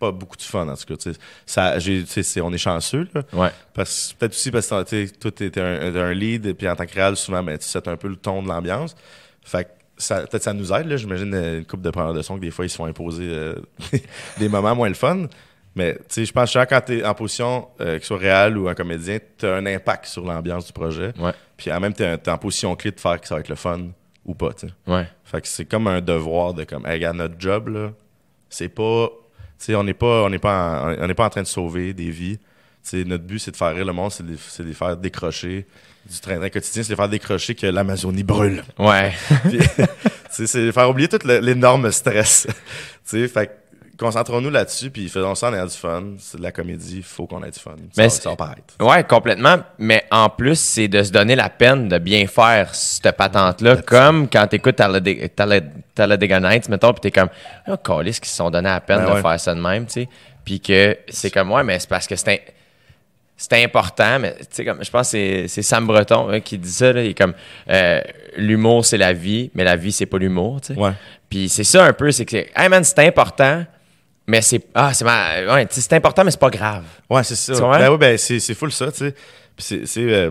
pas 0.00 0.10
beaucoup 0.10 0.36
de 0.36 0.42
fun, 0.42 0.66
en 0.68 0.74
tout 0.74 0.84
cas, 0.86 0.96
tu 0.96 1.12
sais. 1.12 1.18
Ça, 1.46 1.78
j'ai, 1.78 2.00
tu 2.02 2.10
sais, 2.10 2.22
c'est- 2.24 2.40
on 2.40 2.50
est 2.52 2.58
chanceux, 2.58 3.06
là. 3.14 3.22
Ouais. 3.32 3.50
Parce 3.74 4.14
peut-être 4.18 4.32
aussi 4.32 4.50
parce 4.50 4.66
que 4.68 4.82
tu 4.82 5.06
sais, 5.06 5.12
toi, 5.12 5.30
t'es 5.30 5.60
un, 5.60 5.94
un 5.94 6.12
lead, 6.14 6.46
et 6.46 6.54
puis 6.54 6.68
en 6.68 6.74
tant 6.74 6.86
que 6.86 6.94
réal, 6.94 7.16
souvent, 7.16 7.42
ben, 7.42 7.56
tu 7.58 7.66
sets 7.68 7.86
un 7.88 7.96
peu 7.96 8.08
le 8.08 8.16
ton 8.16 8.42
de 8.42 8.48
l'ambiance. 8.48 8.96
Fait 9.44 9.64
que 9.64 9.68
ça, 9.96 10.22
peut-être 10.26 10.42
ça 10.42 10.52
nous 10.54 10.72
aide, 10.72 10.86
là. 10.88 10.96
J'imagine 10.96 11.32
euh, 11.34 11.58
une 11.58 11.64
couple 11.66 11.82
de 11.82 11.90
preneurs 11.90 12.14
de 12.14 12.22
son 12.22 12.36
que 12.36 12.40
des 12.40 12.50
fois, 12.50 12.64
ils 12.64 12.70
se 12.70 12.76
font 12.76 12.86
imposer 12.86 13.28
euh, 13.28 13.54
des 14.38 14.48
moments 14.48 14.74
moins 14.74 14.88
le 14.88 14.94
fun. 14.94 15.26
Mais, 15.76 15.94
tu 15.94 16.02
sais, 16.08 16.24
je 16.24 16.32
pense 16.32 16.52
que 16.52 16.64
quand 16.64 16.80
t'es 16.80 17.04
en 17.04 17.14
position, 17.14 17.68
euh, 17.80 17.96
que 17.96 18.00
ce 18.00 18.08
soit 18.08 18.18
réel 18.18 18.58
ou 18.58 18.68
un 18.68 18.74
comédien, 18.74 19.18
t'as 19.38 19.54
un 19.56 19.66
impact 19.66 20.06
sur 20.06 20.24
l'ambiance 20.24 20.66
du 20.66 20.72
projet. 20.72 21.12
Ouais. 21.18 21.32
Puis 21.56 21.70
en 21.70 21.78
même, 21.78 21.92
t'es, 21.92 22.18
t'es 22.18 22.30
en 22.30 22.38
position 22.38 22.74
clé 22.74 22.90
de 22.90 22.98
faire 22.98 23.20
que 23.20 23.28
ça 23.28 23.34
va 23.36 23.40
être 23.40 23.48
le 23.50 23.54
fun 23.54 23.78
ou 24.24 24.34
pas, 24.34 24.52
tu 24.52 24.66
sais. 24.66 24.72
Ouais. 24.88 25.06
Fait 25.24 25.40
que 25.40 25.46
c'est 25.46 25.66
comme 25.66 25.86
un 25.86 26.00
devoir 26.00 26.54
de 26.54 26.64
comme, 26.64 26.84
hey, 26.86 26.94
regarde, 26.94 27.18
notre 27.18 27.38
job, 27.38 27.68
là, 27.68 27.92
c'est 28.48 28.68
pas. 28.68 29.10
On 29.68 29.84
n'est 29.84 29.94
pas, 29.94 30.22
on 30.24 30.30
n'est 30.30 30.38
pas, 30.38 30.82
en- 30.98 31.04
on 31.04 31.06
n'est 31.06 31.14
pas 31.14 31.26
en 31.26 31.30
train 31.30 31.42
de 31.42 31.46
sauver 31.46 31.92
des 31.92 32.10
vies. 32.10 32.38
Notre 32.92 33.24
but, 33.24 33.38
c'est 33.38 33.50
de 33.50 33.56
faire 33.56 33.74
rire 33.74 33.84
le 33.84 33.92
monde, 33.92 34.10
c'est 34.10 34.24
de, 34.24 34.32
de 34.32 34.64
les 34.68 34.74
faire 34.74 34.96
décrocher 34.96 35.66
du 36.10 36.18
train-train 36.18 36.48
quotidien, 36.48 36.82
c'est 36.82 36.88
de 36.88 36.92
les 36.94 36.96
faire 36.96 37.08
décrocher 37.10 37.54
que 37.54 37.66
l'Amazonie 37.66 38.22
brûle. 38.22 38.64
Ouais. 38.78 39.12
C'est 40.30 40.66
de 40.66 40.72
faire 40.72 40.88
oublier 40.88 41.08
tout 41.08 41.18
l'énorme 41.26 41.90
stress. 41.90 42.46
tu 42.48 42.54
sais, 43.04 43.28
fait 43.28 43.46
que 43.48 43.52
concentrons-nous 44.00 44.50
là-dessus, 44.50 44.90
puis 44.90 45.08
faisons 45.08 45.34
ça 45.34 45.48
en 45.50 45.54
ayant 45.54 45.66
du 45.66 45.76
fun. 45.76 46.02
C'est 46.18 46.38
de 46.38 46.42
la 46.42 46.50
comédie, 46.50 46.96
il 46.96 47.02
faut 47.02 47.26
qu'on 47.26 47.42
ait 47.44 47.50
du 47.50 47.58
fun. 47.60 47.76
Mais 47.96 48.08
ça, 48.08 48.30
va. 48.36 48.54
Ouais, 48.84 49.04
complètement. 49.04 49.58
Mais 49.78 50.04
en 50.10 50.28
plus, 50.30 50.58
c'est 50.58 50.88
de 50.88 51.02
se 51.02 51.12
donner 51.12 51.36
la 51.36 51.50
peine 51.50 51.88
de 51.88 51.98
bien 51.98 52.26
faire 52.26 52.74
cette 52.74 53.16
patente-là. 53.16 53.76
Comme 53.82 54.28
quand 54.28 54.46
t'écoutes 54.46 54.76
Talladega 54.76 55.26
Talla- 55.28 55.60
Talladega 55.94 56.40
Nights, 56.40 56.68
mettons, 56.70 56.92
pis 56.94 57.00
t'es 57.02 57.10
comme, 57.10 57.28
oh, 57.68 57.76
câlisse 57.76 58.18
qui 58.18 58.28
se 58.30 58.36
sont 58.36 58.50
donné 58.50 58.68
la 58.70 58.80
peine 58.80 59.00
Ben 59.00 59.06
de 59.06 59.12
ouais. 59.12 59.22
faire 59.22 59.38
ça 59.38 59.54
de 59.54 59.60
même, 59.60 59.86
tu 59.86 59.92
sais. 59.92 60.08
Puis 60.44 60.60
que 60.60 60.96
c'est 61.08 61.30
comme, 61.30 61.52
ouais, 61.52 61.62
mais 61.62 61.78
c'est 61.78 61.88
parce 61.88 62.06
que 62.06 62.16
c'est 62.16 62.32
un- 62.32 62.52
c'est 63.36 63.62
important, 63.64 64.18
mais 64.18 64.34
tu 64.38 64.46
sais, 64.50 64.64
comme, 64.64 64.82
je 64.84 64.90
pense 64.90 65.06
que 65.08 65.10
c'est- 65.12 65.48
c'est 65.48 65.62
Sam 65.62 65.86
Breton 65.86 66.28
hein, 66.30 66.40
qui 66.40 66.58
dit 66.58 66.70
ça, 66.72 66.92
là. 66.92 67.02
Il 67.02 67.10
est 67.10 67.14
comme, 67.14 67.34
euh, 67.70 68.00
l'humour, 68.36 68.84
c'est 68.84 68.98
la 68.98 69.12
vie, 69.12 69.50
mais 69.54 69.64
la 69.64 69.76
vie, 69.76 69.92
c'est 69.92 70.06
pas 70.06 70.18
l'humour, 70.18 70.60
tu 70.60 70.74
sais. 70.74 70.80
Ouais. 70.80 70.92
Puis 71.28 71.48
c'est 71.48 71.64
ça 71.64 71.84
un 71.84 71.92
peu, 71.92 72.10
c'est 72.10 72.26
que, 72.26 72.36
hey 72.36 72.68
man, 72.68 72.82
c'est 72.84 72.98
important, 73.00 73.64
mais 74.30 74.42
c'est, 74.42 74.64
ah, 74.74 74.94
c'est 74.94 75.04
ma- 75.04 75.54
ouais, 75.54 75.66
c'est 75.70 75.92
important, 75.92 76.24
mais 76.24 76.30
c'est 76.30 76.40
pas 76.40 76.50
grave. 76.50 76.84
Ouais, 77.08 77.24
c'est 77.24 77.34
ça. 77.34 77.54
Ben 77.78 77.90
oui, 77.90 77.98
ben 77.98 78.16
c'est, 78.18 78.40
c'est 78.40 78.54
full 78.54 78.72
ça, 78.72 78.90
tu 78.92 78.98
sais. 78.98 79.14
Puis 79.56 79.82
c'est, 79.86 79.98
euh, 80.12 80.30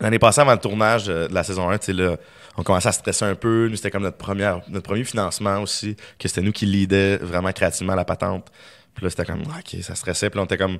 l'année 0.00 0.18
passée, 0.18 0.40
avant 0.40 0.52
le 0.52 0.58
tournage 0.58 1.06
euh, 1.08 1.28
de 1.28 1.34
la 1.34 1.42
saison 1.42 1.68
1, 1.70 1.78
tu 1.78 1.86
sais, 1.86 1.92
là, 1.92 2.16
on 2.56 2.62
commençait 2.62 2.88
à 2.88 2.92
stresser 2.92 3.24
un 3.24 3.34
peu. 3.34 3.68
Nous, 3.68 3.76
c'était 3.76 3.90
comme 3.90 4.02
notre, 4.02 4.18
première, 4.18 4.60
notre 4.68 4.84
premier 4.84 5.04
financement 5.04 5.58
aussi, 5.60 5.96
que 6.18 6.28
c'était 6.28 6.42
nous 6.42 6.52
qui 6.52 6.66
leadait 6.66 7.16
vraiment 7.16 7.50
créativement 7.52 7.94
la 7.94 8.04
patente. 8.04 8.48
Puis 8.94 9.04
là, 9.04 9.10
c'était 9.10 9.24
comme, 9.24 9.42
OK, 9.42 9.82
ça 9.82 9.94
stressait. 9.94 10.28
Puis 10.28 10.36
là, 10.36 10.42
on 10.42 10.44
était 10.44 10.58
comme, 10.58 10.78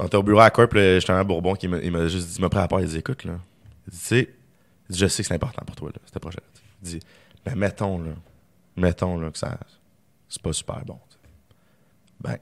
on 0.00 0.06
était 0.06 0.16
au 0.16 0.22
bureau 0.22 0.40
à 0.40 0.50
Corp, 0.50 0.68
puis 0.70 1.00
j'étais 1.00 1.12
un 1.12 1.22
Bourbon 1.24 1.54
qui 1.54 1.68
m'a, 1.68 1.78
il 1.78 1.92
m'a 1.92 2.08
juste 2.08 2.28
dit, 2.28 2.34
il 2.38 2.40
m'a 2.42 2.48
pris 2.48 2.60
à 2.60 2.66
part, 2.68 2.80
il 2.80 2.88
dit, 2.88 2.98
écoute, 2.98 3.24
là, 3.24 3.34
tu 3.90 3.96
sais, 3.96 4.28
je 4.90 5.06
sais 5.06 5.22
que 5.22 5.28
c'est 5.28 5.34
important 5.34 5.62
pour 5.64 5.76
toi, 5.76 5.90
là, 5.94 6.00
ce 6.12 6.18
projet. 6.18 6.38
Il 6.82 6.88
dit, 6.88 7.00
mais 7.46 7.54
mettons, 7.54 7.98
là, 7.98 8.10
mettons, 8.76 9.18
là, 9.18 9.30
que 9.30 9.38
ça, 9.38 9.56
c'est 10.28 10.42
pas 10.42 10.52
super 10.52 10.84
bon. 10.84 10.98
Ben, 12.20 12.38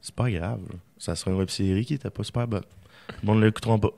c'est 0.00 0.14
pas 0.14 0.30
grave. 0.30 0.60
Ça 0.98 1.14
sera 1.14 1.30
une 1.30 1.38
web 1.38 1.48
série 1.48 1.84
qui 1.84 1.94
était 1.94 2.10
pas 2.10 2.22
super 2.22 2.46
bonne. 2.46 2.64
Le 3.22 3.26
monde 3.26 3.40
ne 3.40 3.46
l'écouteront 3.46 3.78
pas. 3.78 3.92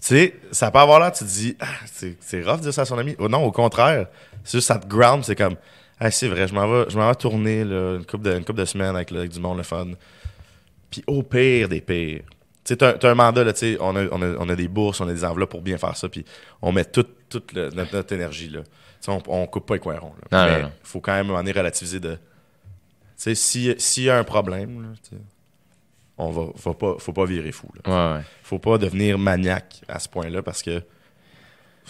Tu 0.00 0.06
sais, 0.06 0.34
ça 0.52 0.70
peut 0.70 0.78
avoir 0.78 1.00
l'air, 1.00 1.12
tu 1.12 1.24
te 1.24 1.28
dis, 1.28 1.56
ah, 1.58 1.66
c'est 1.86 2.16
c'est 2.20 2.42
rough 2.42 2.58
de 2.58 2.62
dire 2.62 2.74
ça 2.74 2.82
à 2.82 2.84
son 2.84 2.98
ami. 2.98 3.16
Oh 3.18 3.28
non, 3.28 3.44
au 3.44 3.50
contraire. 3.50 4.06
C'est 4.44 4.58
juste, 4.58 4.68
ça 4.68 4.78
te 4.78 4.86
ground, 4.86 5.24
c'est 5.24 5.34
comme, 5.34 5.56
ah, 5.98 6.10
c'est 6.10 6.28
vrai, 6.28 6.46
je 6.46 6.54
m'en 6.54 6.68
vais, 6.68 6.88
je 6.88 6.96
m'en 6.96 7.08
vais 7.08 7.14
tourner 7.16 7.64
là, 7.64 7.96
une, 7.96 8.06
couple 8.06 8.24
de, 8.24 8.36
une 8.36 8.44
couple 8.44 8.60
de 8.60 8.64
semaines 8.64 8.94
avec, 8.94 9.10
avec 9.10 9.30
du 9.30 9.40
monde, 9.40 9.56
le 9.56 9.64
fun. 9.64 9.88
Puis 10.90 11.02
au 11.06 11.22
pire 11.22 11.68
des 11.68 11.80
pires. 11.80 12.22
Tu 12.64 12.74
sais, 12.74 12.76
t'as 12.76 13.10
un 13.10 13.14
mandat, 13.14 13.44
là, 13.44 13.52
tu 13.52 13.60
sais, 13.60 13.78
on 13.80 13.96
a, 13.96 14.04
on, 14.12 14.22
a, 14.22 14.36
on 14.38 14.48
a 14.48 14.54
des 14.54 14.68
bourses, 14.68 15.00
on 15.00 15.08
a 15.08 15.12
des 15.12 15.24
enveloppes 15.24 15.50
pour 15.50 15.62
bien 15.62 15.78
faire 15.78 15.96
ça, 15.96 16.08
puis 16.08 16.24
on 16.62 16.70
met 16.70 16.84
toute, 16.84 17.08
notre, 17.34 17.94
notre 17.94 18.12
énergie, 18.12 18.50
là. 18.50 18.60
Tu 18.62 18.68
sais, 19.00 19.10
on, 19.10 19.22
on 19.26 19.46
coupe 19.46 19.66
pas 19.66 19.74
les 19.74 19.80
coins 19.80 19.98
ronds, 19.98 20.14
là. 20.30 20.46
Non, 20.46 20.52
Mais 20.52 20.62
non. 20.62 20.72
faut 20.82 21.00
quand 21.00 21.12
même 21.12 21.30
en 21.30 21.38
relativiser 21.38 21.98
de... 21.98 22.18
Sais, 23.18 23.34
si- 23.34 23.74
s'il 23.78 24.04
y 24.04 24.10
a 24.10 24.16
un 24.16 24.22
problème, 24.24 24.80
là, 24.82 24.88
on 26.18 26.30
va, 26.30 26.46
faut 26.56 26.72
pas, 26.74 26.94
faut 26.98 27.12
pas 27.12 27.24
virer 27.26 27.50
fou, 27.52 27.68
là 27.84 28.12
Ouais, 28.12 28.16
ouais. 28.18 28.24
faut 28.44 28.58
pas 28.60 28.78
devenir 28.78 29.18
maniaque 29.18 29.82
à 29.88 29.98
ce 29.98 30.08
point-là 30.08 30.40
parce 30.40 30.62
que 30.62 30.82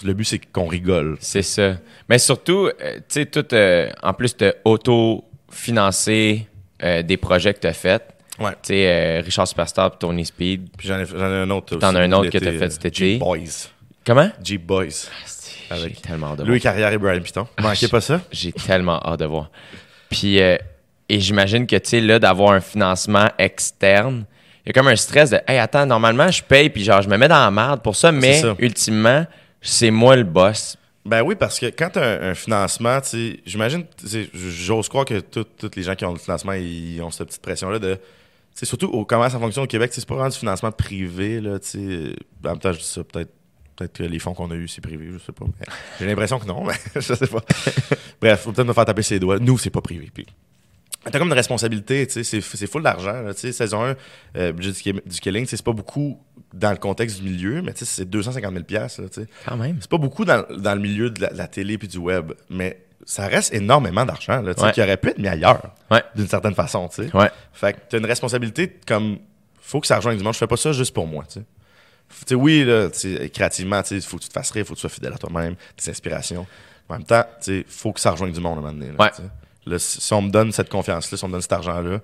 le 0.05 0.13
but 0.15 0.25
c'est 0.25 0.39
qu'on 0.39 0.67
rigole. 0.67 1.17
C'est 1.21 1.43
ça. 1.43 1.77
Mais 2.09 2.19
surtout, 2.19 2.69
euh, 2.81 2.97
tu 2.97 3.03
sais, 3.09 3.27
tout, 3.27 3.47
euh, 3.55 3.91
en 4.03 4.15
plus 4.15 4.37
de 4.39 4.55
auto-financer 4.65 6.47
euh, 6.83 7.03
des 7.03 7.17
projets 7.17 7.55
que 7.55 7.61
tu 7.61 7.67
as 7.67 7.73
faits. 7.73 8.03
Ouais. 8.39 8.53
Tu 8.63 8.69
sais, 8.69 9.21
Richard 9.21 9.49
Superstar 9.49 9.99
Tony 9.99 10.25
Speed. 10.25 10.71
Puis 10.77 10.87
j'en 10.89 10.99
ai, 11.01 11.03
un 11.13 11.51
autre. 11.51 11.77
T'en 11.77 11.89
aussi, 11.89 11.97
as 11.97 12.01
un 12.01 12.13
autre 12.13 12.31
que 12.31 12.39
t'as 12.39 12.53
fait 12.53 12.71
cet 12.71 12.85
été. 12.85 13.19
Boys. 13.19 13.69
Comment? 14.07 14.31
Jeep 14.43 14.65
Boys. 14.65 14.87
J'ai 15.71 15.75
Avec 15.75 16.01
tellement 16.01 16.29
hâte 16.29 16.39
de 16.39 16.45
Louis 16.45 16.59
voir. 16.61 16.63
Carrière 16.75 16.93
et 16.93 16.99
Brian 16.99 17.21
Piton. 17.21 17.47
Ah, 17.57 17.63
Manquez 17.63 17.77
j'ai- 17.81 17.89
pas 17.89 18.01
ça? 18.01 18.21
J'ai 18.31 18.53
tellement 18.53 19.01
hâte 19.05 19.21
de 19.21 19.27
voir. 19.27 19.51
Puis, 20.09 20.41
euh, 20.41 20.57
et 21.09 21.21
j'imagine 21.21 21.67
que, 21.67 21.77
tu 21.77 21.89
sais, 21.89 22.01
là, 22.01 22.19
d'avoir 22.19 22.53
un 22.53 22.61
financement 22.61 23.29
externe, 23.39 24.25
il 24.65 24.69
y 24.69 24.71
a 24.71 24.73
comme 24.73 24.89
un 24.89 24.97
stress 24.97 25.31
de, 25.31 25.41
hey, 25.47 25.59
attends, 25.59 25.87
normalement, 25.87 26.31
je 26.31 26.43
paye, 26.43 26.69
puis 26.69 26.85
genre, 26.85 27.01
je 27.01 27.09
me 27.09 27.17
mets 27.17 27.29
dans 27.29 27.43
la 27.43 27.51
merde 27.51 27.83
pour 27.83 27.97
ça, 27.97 28.13
mais 28.13 28.43
ça. 28.43 28.55
ultimement, 28.59 29.25
c'est 29.63 29.91
moi 29.91 30.17
le 30.17 30.25
boss. 30.25 30.77
Ben 31.07 31.23
oui, 31.23 31.37
parce 31.37 31.59
que 31.59 31.67
quand 31.67 31.91
tu 31.91 31.99
as 31.99 32.03
un, 32.03 32.31
un 32.31 32.35
financement, 32.35 33.01
tu 33.01 33.09
sais, 33.09 33.41
j'imagine, 33.47 33.85
j'ose 34.35 34.89
croire 34.89 35.07
que 35.07 35.21
tous 35.21 35.71
les 35.75 35.83
gens 35.83 35.95
qui 35.95 36.05
ont 36.05 36.13
le 36.13 36.19
financement, 36.19 36.53
ils 36.53 37.01
ont 37.01 37.11
cette 37.11 37.29
petite 37.29 37.43
pression-là 37.43 37.79
de. 37.79 37.99
C'est 38.55 38.67
surtout 38.67 38.89
au, 38.89 39.05
comment 39.05 39.31
ça 39.31 39.39
fonctionne 39.39 39.65
au 39.65 39.69
Québec, 39.69 39.93
c'est 39.95 40.05
pas 40.05 40.15
vraiment 40.15 40.31
du 40.31 40.37
financement 40.37 40.73
privé, 40.73 41.41
là, 41.41 41.59
tu 41.61 41.69
sais. 41.69 42.17
En 42.45 42.51
même 42.51 42.59
temps, 42.59 42.73
je 42.73 42.79
dis 42.79 42.85
ça, 42.85 43.05
peut-être 43.05 43.31
peut-être 43.79 43.93
que 43.93 44.03
les 44.03 44.19
fonds 44.19 44.35
qu'on 44.35 44.51
a 44.51 44.55
eus, 44.55 44.69
c'est 44.69 44.81
privé, 44.81 45.09
je 45.13 45.19
sais 45.19 45.33
pas. 45.33 45.47
J'ai 45.99 46.07
l'impression 46.07 46.39
que 46.39 46.47
non, 46.47 46.65
mais 46.67 46.75
je 46.95 47.01
sais 47.01 47.27
pas. 47.27 47.43
Bref, 48.21 48.41
faut 48.41 48.53
peut-être 48.53 48.67
me 48.67 48.73
faire 48.73 48.85
taper 48.85 49.03
ses 49.03 49.19
doigts. 49.19 49.39
Nous, 49.39 49.57
c'est 49.59 49.71
pas 49.71 49.81
privé. 49.81 50.11
Puis, 50.13 50.27
T'as 51.05 51.19
comme 51.19 51.29
une 51.29 51.35
responsabilité, 51.35 52.07
tu 52.07 52.25
sais, 52.25 52.41
c'est, 52.41 52.67
full 52.67 52.83
d'argent. 52.83 53.23
Tu 53.33 53.39
sais, 53.39 53.53
saison 53.53 53.85
1, 53.85 53.97
euh, 54.37 54.53
budget 54.53 54.73
du, 54.73 55.01
du 55.07 55.21
Killing, 55.21 55.47
c'est 55.47 55.63
pas 55.63 55.73
beaucoup 55.73 56.21
dans 56.53 56.71
le 56.71 56.77
contexte 56.77 57.21
du 57.21 57.31
milieu, 57.31 57.63
mais 57.63 57.73
tu 57.73 57.81
sais, 57.81 57.85
c'est 57.85 58.05
250 58.05 58.53
000 58.53 58.65
piastres, 58.65 59.03
là, 59.03 59.09
tu 59.09 59.23
sais. 59.23 59.27
Quand 59.47 59.57
même. 59.57 59.77
C'est 59.81 59.89
pas 59.91 59.97
beaucoup 59.99 60.25
dans, 60.25 60.45
dans 60.57 60.75
le 60.75 60.81
milieu 60.81 61.09
de 61.11 61.21
la, 61.23 61.29
de 61.31 61.39
la 61.39 61.47
télé 61.47 61.79
puis 61.79 61.89
du 61.89 61.99
web, 61.99 62.33
mais 62.51 62.85
ça 63.07 63.27
reste 63.29 63.55
énormément 63.55 64.05
d'argent, 64.05 64.43
là, 64.43 64.55
tu 64.55 64.61
sais, 64.61 64.67
Ouais. 64.67 64.73
qui 64.73 64.83
aurait 64.83 64.97
pu 64.97 65.09
être 65.11 65.19
mis 65.19 65.29
ailleurs, 65.29 65.73
Ouais. 65.91 66.03
d'une 66.17 66.27
certaine 66.29 66.55
façon, 66.55 66.89
tu 66.89 67.05
sais. 67.07 67.17
Ouais. 67.17 67.31
Fait 67.53 67.75
que 67.75 67.79
t'as 67.89 67.99
une 67.99 68.07
responsabilité 68.07 68.77
comme, 68.87 69.19
faut 69.61 69.81
que 69.81 69.87
ça 69.87 69.97
rejoigne 69.97 70.19
du 70.19 70.25
monde. 70.25 70.35
Je 70.35 70.39
fais 70.39 70.47
pas 70.47 70.57
ça 70.57 70.73
juste 70.73 70.93
pour 70.93 71.07
moi, 71.07 71.25
tu 71.33 71.41
sais. 72.27 72.35
Oui, 72.35 72.65
là, 72.65 72.89
créativement, 73.33 73.83
tu 73.83 74.01
sais, 74.01 74.07
faut 74.07 74.17
que 74.17 74.23
tu 74.23 74.29
te 74.29 74.33
fasses 74.35 74.51
rire, 74.51 74.67
faut 74.67 74.73
que 74.75 74.79
tu 74.79 74.83
sois 74.83 74.91
fidèle 74.91 75.13
à 75.13 75.19
toi-même, 75.19 75.55
tes 75.77 75.91
inspirations. 75.91 76.47
En 76.89 76.95
même 76.95 77.05
temps, 77.05 77.23
tu 77.41 77.61
sais, 77.61 77.67
faut 77.69 77.93
que 77.93 78.01
ça 78.01 78.11
rejoigne 78.11 78.33
du 78.33 78.41
monde 78.41 78.57
à 78.57 78.59
un 78.61 78.63
moment 78.63 78.73
donné. 78.75 78.93
Là, 78.93 78.95
Ouais. 78.99 79.11
Là, 79.69 79.79
si 79.79 80.13
on 80.13 80.23
me 80.23 80.31
donne 80.31 80.53
cette 80.53 80.69
confiance-là, 80.69 81.17
si 81.19 81.25
on 81.25 81.29
me 81.29 81.33
donne 81.33 81.43
cet 81.43 81.53
argent-là, 81.53 81.99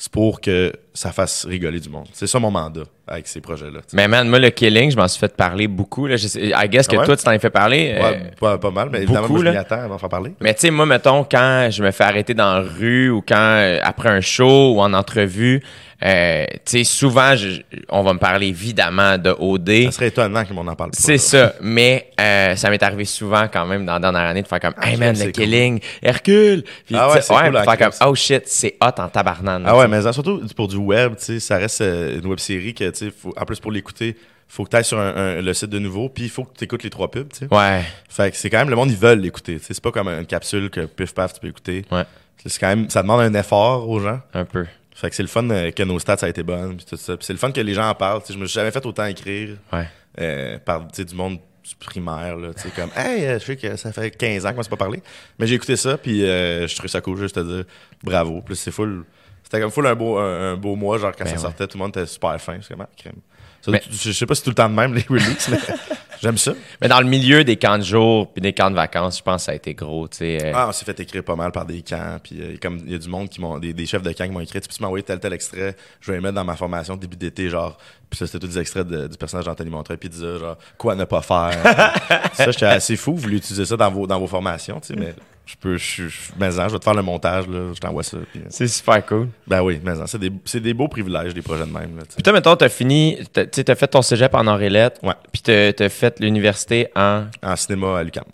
c'est 0.00 0.12
pour 0.12 0.40
que 0.40 0.72
ça 0.94 1.10
fasse 1.10 1.44
rigoler 1.44 1.80
du 1.80 1.88
monde. 1.88 2.06
C'est 2.12 2.28
ça 2.28 2.38
mon 2.38 2.52
mandat 2.52 2.84
avec 3.06 3.26
ces 3.26 3.40
projets-là. 3.40 3.80
Mais 3.92 4.06
man, 4.06 4.28
moi, 4.28 4.38
le 4.38 4.50
killing, 4.50 4.92
je 4.92 4.96
m'en 4.96 5.08
suis 5.08 5.18
fait 5.18 5.34
parler 5.36 5.66
beaucoup. 5.66 6.06
Là. 6.06 6.16
Je 6.16 6.28
sais- 6.28 6.52
I 6.54 6.68
guess 6.68 6.86
que 6.86 6.94
Ah 6.94 7.00
ouais? 7.00 7.04
toi, 7.06 7.16
tu 7.16 7.24
t'en 7.24 7.32
as 7.32 7.38
fait 7.40 7.50
parler. 7.50 7.94
euh, 7.96 8.02
Ouais, 8.02 8.30
pas, 8.38 8.58
pas 8.58 8.70
mal, 8.70 8.90
mais 8.92 8.98
évidemment, 9.02 9.22
beaucoup, 9.22 9.42
moi, 9.42 9.46
je 9.46 9.50
m'y 9.50 9.56
attends 9.56 9.80
avant 9.82 9.96
de 9.96 10.00
faire 10.00 10.08
parler. 10.08 10.32
Mais 10.40 10.54
tu 10.54 10.60
sais, 10.60 10.70
moi, 10.70 10.86
mettons, 10.86 11.24
quand 11.24 11.68
je 11.72 11.82
me 11.82 11.90
fais 11.90 12.04
arrêter 12.04 12.32
dans 12.34 12.54
la 12.54 12.60
rue 12.60 13.10
ou 13.10 13.22
quand, 13.26 13.34
euh, 13.36 13.80
après 13.82 14.08
un 14.10 14.20
show 14.20 14.74
ou 14.76 14.80
en 14.80 14.92
entrevue, 14.92 15.64
euh, 16.04 16.46
tu 16.64 16.78
sais, 16.78 16.84
souvent, 16.84 17.34
je- 17.34 17.60
on 17.88 18.02
va 18.02 18.12
me 18.14 18.18
parler 18.18 18.46
évidemment 18.48 19.18
de 19.18 19.30
OD. 19.38 19.84
Ça 19.86 19.90
serait 19.92 20.06
étonnant 20.08 20.44
que 20.44 20.54
l'on 20.54 20.66
en 20.66 20.76
parle 20.76 20.90
pas. 20.92 20.96
C'est 20.98 21.18
ça. 21.18 21.54
Mais 21.60 22.10
euh, 22.20 22.54
ça 22.54 22.70
m'est 22.70 22.82
arrivé 22.82 23.04
souvent 23.04 23.48
quand 23.52 23.66
même 23.66 23.84
dans 23.84 23.94
la 23.94 23.98
dernière 24.00 24.22
année 24.22 24.42
de 24.42 24.46
faire 24.48 24.60
comme 24.60 24.74
Hey 24.80 24.96
man, 24.96 25.16
le 25.18 25.24
cool. 25.24 25.32
killing, 25.32 25.80
Hercule. 26.02 26.62
Puis, 26.86 26.94
Ah 26.96 27.08
ouais, 27.10 27.20
cool, 27.26 27.36
puis 27.42 27.52
la 27.52 27.64
faire 27.64 27.78
comme. 27.78 28.08
Oh 28.08 28.14
shit, 28.14 28.42
c'est 28.46 28.76
hot 28.80 29.00
en 29.02 29.08
tabarnane. 29.08 29.64
Ah 29.66 29.76
ouais, 29.76 29.88
mais 29.88 30.00
surtout 30.12 30.40
pour 30.54 30.68
du 30.68 30.76
web, 30.76 31.16
tu 31.16 31.24
sais, 31.24 31.40
ça 31.40 31.56
reste 31.56 31.80
euh, 31.80 32.20
une 32.20 32.26
web 32.26 32.38
série 32.38 32.74
que, 32.74 32.88
tu 32.90 33.08
sais, 33.08 33.12
en 33.36 33.44
plus 33.44 33.58
pour 33.58 33.72
l'écouter, 33.72 34.16
faut 34.46 34.64
que 34.64 34.70
tu 34.70 34.76
ailles 34.76 34.84
sur 34.84 34.98
un- 34.98 35.14
un- 35.16 35.42
le 35.42 35.52
site 35.52 35.68
de 35.70 35.78
nouveau, 35.78 36.08
puis 36.08 36.24
il 36.24 36.30
faut 36.30 36.44
que 36.44 36.56
tu 36.56 36.64
écoutes 36.64 36.82
les 36.84 36.90
trois 36.90 37.10
pubs, 37.10 37.28
tu 37.32 37.40
sais. 37.40 37.54
Ouais. 37.54 37.82
Fait 38.08 38.30
que 38.30 38.36
c'est 38.36 38.48
quand 38.48 38.58
même, 38.58 38.70
le 38.70 38.76
monde, 38.76 38.90
ils 38.90 38.96
veulent 38.96 39.18
l'écouter, 39.20 39.54
tu 39.58 39.64
sais. 39.64 39.74
C'est 39.74 39.82
pas 39.82 39.90
comme 39.90 40.08
une 40.08 40.26
capsule 40.26 40.70
que 40.70 40.82
pif 40.86 41.12
paf, 41.12 41.34
tu 41.34 41.40
peux 41.40 41.48
écouter. 41.48 41.84
Ouais. 41.90 42.04
C'est 42.46 42.58
quand 42.60 42.68
même, 42.68 42.88
ça 42.88 43.02
demande 43.02 43.20
un 43.20 43.34
effort 43.38 43.88
aux 43.88 43.98
gens. 44.00 44.20
Un 44.32 44.44
peu. 44.44 44.64
Fait 45.00 45.10
que 45.10 45.16
c'est 45.16 45.22
le 45.22 45.28
fun 45.28 45.48
euh, 45.50 45.70
que 45.70 45.82
nos 45.84 45.98
stats 45.98 46.16
a 46.22 46.28
été 46.28 46.42
bonnes, 46.42 46.76
puis 46.76 46.84
tout 46.86 46.96
ça. 46.96 47.16
Puis 47.16 47.24
c'est 47.24 47.32
le 47.32 47.38
fun 47.38 47.52
que 47.52 47.60
les 47.60 47.74
gens 47.74 47.88
en 47.88 47.94
parlent. 47.94 48.20
Je 48.28 48.36
me 48.36 48.46
suis 48.46 48.54
jamais 48.54 48.70
fait 48.72 48.84
autant 48.84 49.04
écrire 49.06 49.56
Ouais. 49.72 49.86
euh, 50.20 50.58
par, 50.58 50.86
du 50.86 51.14
monde 51.14 51.38
primaire, 51.80 52.36
là, 52.36 52.54
tu 52.54 52.62
sais, 52.62 52.70
comme, 52.70 52.90
hey, 52.96 53.26
euh, 53.26 53.38
je 53.38 53.44
sais 53.44 53.56
que 53.56 53.76
ça 53.76 53.92
fait 53.92 54.10
15 54.10 54.46
ans 54.46 54.54
qu'on 54.54 54.62
s'est 54.62 54.70
pas 54.70 54.76
parlé. 54.76 55.02
Mais 55.38 55.46
j'ai 55.46 55.54
écouté 55.54 55.76
ça, 55.76 55.98
puis 55.98 56.24
euh, 56.24 56.66
je 56.66 56.74
trouvais 56.74 56.88
ça 56.88 57.00
cool, 57.02 57.18
juste 57.18 57.36
à 57.36 57.44
dire 57.44 57.64
bravo. 58.02 58.40
Plus 58.40 58.56
c'est 58.56 58.70
full. 58.70 59.04
C'était 59.44 59.60
comme 59.60 59.70
full 59.70 59.86
un 59.86 59.94
beau, 59.94 60.16
un, 60.18 60.52
un 60.52 60.56
beau 60.56 60.74
mois, 60.76 60.98
genre 60.98 61.12
quand 61.12 61.24
Ben 61.24 61.30
ça 61.30 61.36
ouais. 61.36 61.42
sortait, 61.42 61.66
tout 61.66 61.76
le 61.78 61.82
monde 61.84 61.90
était 61.90 62.06
super 62.06 62.40
fin. 62.40 62.58
C'est 62.62 62.74
comme, 62.74 62.80
ah, 62.82 62.88
crème. 62.96 63.16
Ça, 63.62 63.70
Mais- 63.72 63.80
tu- 63.80 63.90
je 63.92 64.12
sais 64.12 64.26
pas 64.26 64.34
si 64.34 64.40
c'est 64.40 64.44
tout 64.44 64.50
le 64.50 64.54
temps 64.54 64.68
de 64.68 64.74
même, 64.74 64.94
les 64.94 65.04
releases, 65.08 65.48
mais 65.50 65.58
j'aime 66.22 66.38
ça. 66.38 66.52
Mais 66.80 66.86
dans 66.88 67.00
le 67.00 67.06
milieu 67.06 67.42
des 67.44 67.56
camps 67.56 67.76
de 67.78 67.82
jour 67.82 68.32
puis 68.32 68.40
des 68.40 68.52
camps 68.52 68.70
de 68.70 68.76
vacances, 68.76 69.18
je 69.18 69.22
pense 69.22 69.42
que 69.42 69.46
ça 69.46 69.52
a 69.52 69.54
été 69.56 69.74
gros, 69.74 70.06
tu 70.08 70.18
sais. 70.18 70.38
euh, 70.44 70.52
Ah, 70.54 70.66
on 70.68 70.72
s'est 70.72 70.84
fait 70.84 70.98
écrire 71.00 71.24
pas 71.24 71.34
mal 71.36 71.50
par 71.52 71.64
des 71.66 71.82
camps, 71.82 72.18
puis 72.22 72.40
euh, 72.40 72.56
comme 72.62 72.78
il 72.86 72.92
y 72.92 72.94
a 72.94 72.98
du 72.98 73.08
monde 73.08 73.28
qui 73.28 73.40
m'ont, 73.40 73.58
des, 73.58 73.72
des 73.72 73.84
chefs 73.86 74.02
de 74.02 74.12
camp 74.12 74.24
qui 74.24 74.30
m'ont 74.30 74.40
écrit, 74.40 74.60
tu 74.60 74.68
peux 74.68 74.74
m'envoyer 74.82 75.02
tel 75.02 75.18
tel 75.18 75.32
extrait, 75.32 75.76
je 76.00 76.10
vais 76.12 76.18
les 76.18 76.22
mettre 76.22 76.34
dans 76.36 76.44
ma 76.44 76.54
formation 76.56 76.96
début 76.96 77.16
d'été, 77.16 77.48
genre, 77.50 77.76
puis 78.08 78.16
ça 78.18 78.26
c'était 78.26 78.38
tous 78.38 78.46
des 78.54 78.58
extraits 78.60 78.86
de- 78.86 79.08
du 79.08 79.16
personnage 79.16 79.44
d'Anthony 79.46 79.70
Montreuil, 79.70 79.96
puis 79.98 80.08
il 80.08 80.12
disait 80.12 80.38
genre 80.38 80.56
quoi 80.78 80.94
ne 80.94 81.04
pas 81.04 81.22
faire. 81.22 81.50
ça 82.34 82.50
j'étais 82.50 82.66
assez 82.66 82.96
fou, 82.96 83.12
vous 83.16 83.22
voulez 83.22 83.38
utiliser 83.38 83.64
ça 83.64 83.76
dans 83.76 83.90
vos 83.90 84.06
dans 84.06 84.18
vos 84.20 84.28
formations, 84.28 84.78
tu 84.80 84.88
sais, 84.88 84.96
mais 84.96 85.14
je 85.48 85.56
peux, 85.56 85.76
je 85.78 86.08
je- 86.08 86.18
mais 86.38 86.58
en, 86.58 86.68
je 86.68 86.74
vais 86.74 86.78
te 86.78 86.84
faire 86.84 86.94
le 86.94 87.02
montage 87.02 87.48
là, 87.48 87.72
je 87.74 87.80
t'envoie 87.80 88.02
ça. 88.02 88.18
puis, 88.30 88.40
euh, 88.40 88.44
C'est 88.50 88.68
super 88.68 89.04
cool. 89.06 89.28
ben 89.46 89.62
oui, 89.62 89.80
mais 89.82 89.92
en, 89.98 90.06
c'est 90.06 90.18
des, 90.18 90.30
c'est 90.44 90.60
des 90.60 90.74
beaux 90.74 90.88
privilèges 90.88 91.32
des 91.32 91.40
projets 91.42 91.64
de 91.66 91.72
même 91.72 91.96
là. 91.96 92.02
Puis 92.14 92.22
toi, 92.22 92.32
mettons, 92.34 92.54
t'as 92.54 92.68
fini, 92.68 93.18
t'as- 93.32 93.46
tu 93.46 93.50
sais, 93.56 93.64
t'as 93.64 93.74
fait 93.74 93.88
ton 93.88 94.02
cégep 94.02 94.34
en 94.34 94.46
Orélette, 94.46 94.98
Ouais, 95.02 95.14
puis 95.32 95.40
t'as 95.42 95.72
t'as 95.72 95.88
fait 95.88 96.20
l'université 96.20 96.88
en... 96.94 97.24
en 97.42 97.56
cinéma 97.56 97.98
à 97.98 98.02
Lucam, 98.04 98.24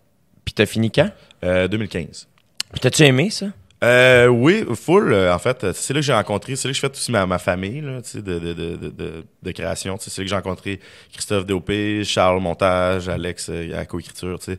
Puis 0.45 0.55
t'as 0.55 0.67
fini 0.67 0.91
quand? 0.91 1.11
euh, 1.45 1.69
2015. 1.69 2.27
Puis 2.73 2.81
t'as-tu 2.81 3.03
aimé 3.05 3.31
ça? 3.31 3.47
Euh, 3.85 4.29
oui, 4.29 4.65
full. 4.75 5.13
euh, 5.13 5.35
en 5.35 5.39
fait, 5.39 5.73
c'est 5.75 5.93
là 5.93 6.01
que 6.01 6.07
j'ai 6.07 6.13
rencontré, 6.15 6.57
c'est 6.57 6.67
là 6.69 6.73
que 6.73 6.77
j'ai 6.77 6.81
fait 6.81 6.93
aussi 6.93 7.13
ma, 7.13 7.27
ma 7.27 7.39
famille 7.39 7.83
là, 7.83 8.01
de, 8.15 8.21
de, 8.21 8.39
de, 8.55 8.77
de, 8.77 9.25
de, 9.43 9.51
création. 9.53 9.97
C'est 10.01 10.17
là 10.19 10.25
que 10.25 10.31
j'ai 10.31 10.35
rencontré 10.37 10.81
Christophe 11.13 11.45
DOP, 11.45 11.71
Charles 12.03 12.41
Montage, 12.41 13.09
Alex 13.11 13.51
euh, 13.51 13.79
à 13.79 13.85
coécriture. 13.85 14.39
tu 14.39 14.53
sais. 14.53 14.59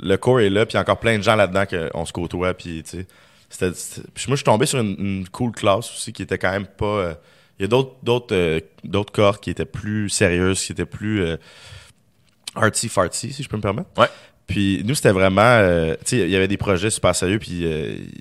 Le 0.00 0.16
corps 0.16 0.40
est 0.40 0.50
là, 0.50 0.64
puis 0.66 0.72
il 0.72 0.76
y 0.76 0.78
a 0.78 0.80
encore 0.82 0.98
plein 1.00 1.18
de 1.18 1.22
gens 1.22 1.36
là-dedans 1.36 1.64
qu'on 1.66 2.04
se 2.06 2.12
côtoie. 2.12 2.54
Puis, 2.54 2.82
tu 2.82 2.98
sais, 2.98 3.06
c'était- 3.50 4.02
puis 4.14 4.24
moi, 4.28 4.34
je 4.34 4.36
suis 4.36 4.44
tombé 4.44 4.66
sur 4.66 4.78
une, 4.80 4.96
une 4.98 5.28
cool 5.28 5.52
classe 5.52 5.90
aussi 5.90 6.12
qui 6.12 6.22
était 6.22 6.38
quand 6.38 6.50
même 6.52 6.66
pas. 6.66 6.84
euh, 6.86 7.14
il 7.58 7.62
y 7.62 7.64
a 7.66 7.68
d'autres 7.68 7.94
d'autres 8.02 8.34
euh, 8.34 8.60
d'autres 8.82 9.12
corps 9.12 9.38
qui 9.40 9.50
étaient 9.50 9.66
plus 9.66 10.08
sérieuses, 10.08 10.60
qui 10.64 10.72
étaient 10.72 10.86
plus 10.86 11.22
euh, 11.22 11.36
artsy-fartsy, 12.54 13.32
si 13.32 13.42
je 13.42 13.48
peux 13.48 13.56
me 13.56 13.62
permettre. 13.62 13.88
Ouais. 13.96 14.08
Puis 14.46 14.82
nous, 14.84 14.94
c'était 14.94 15.12
vraiment... 15.12 15.40
euh, 15.42 15.94
tu 16.04 16.16
sais, 16.16 16.18
il 16.18 16.30
y 16.30 16.36
avait 16.36 16.48
des 16.48 16.56
projets 16.56 16.90
super 16.90 17.14
sérieux, 17.14 17.38
puis 17.38 17.64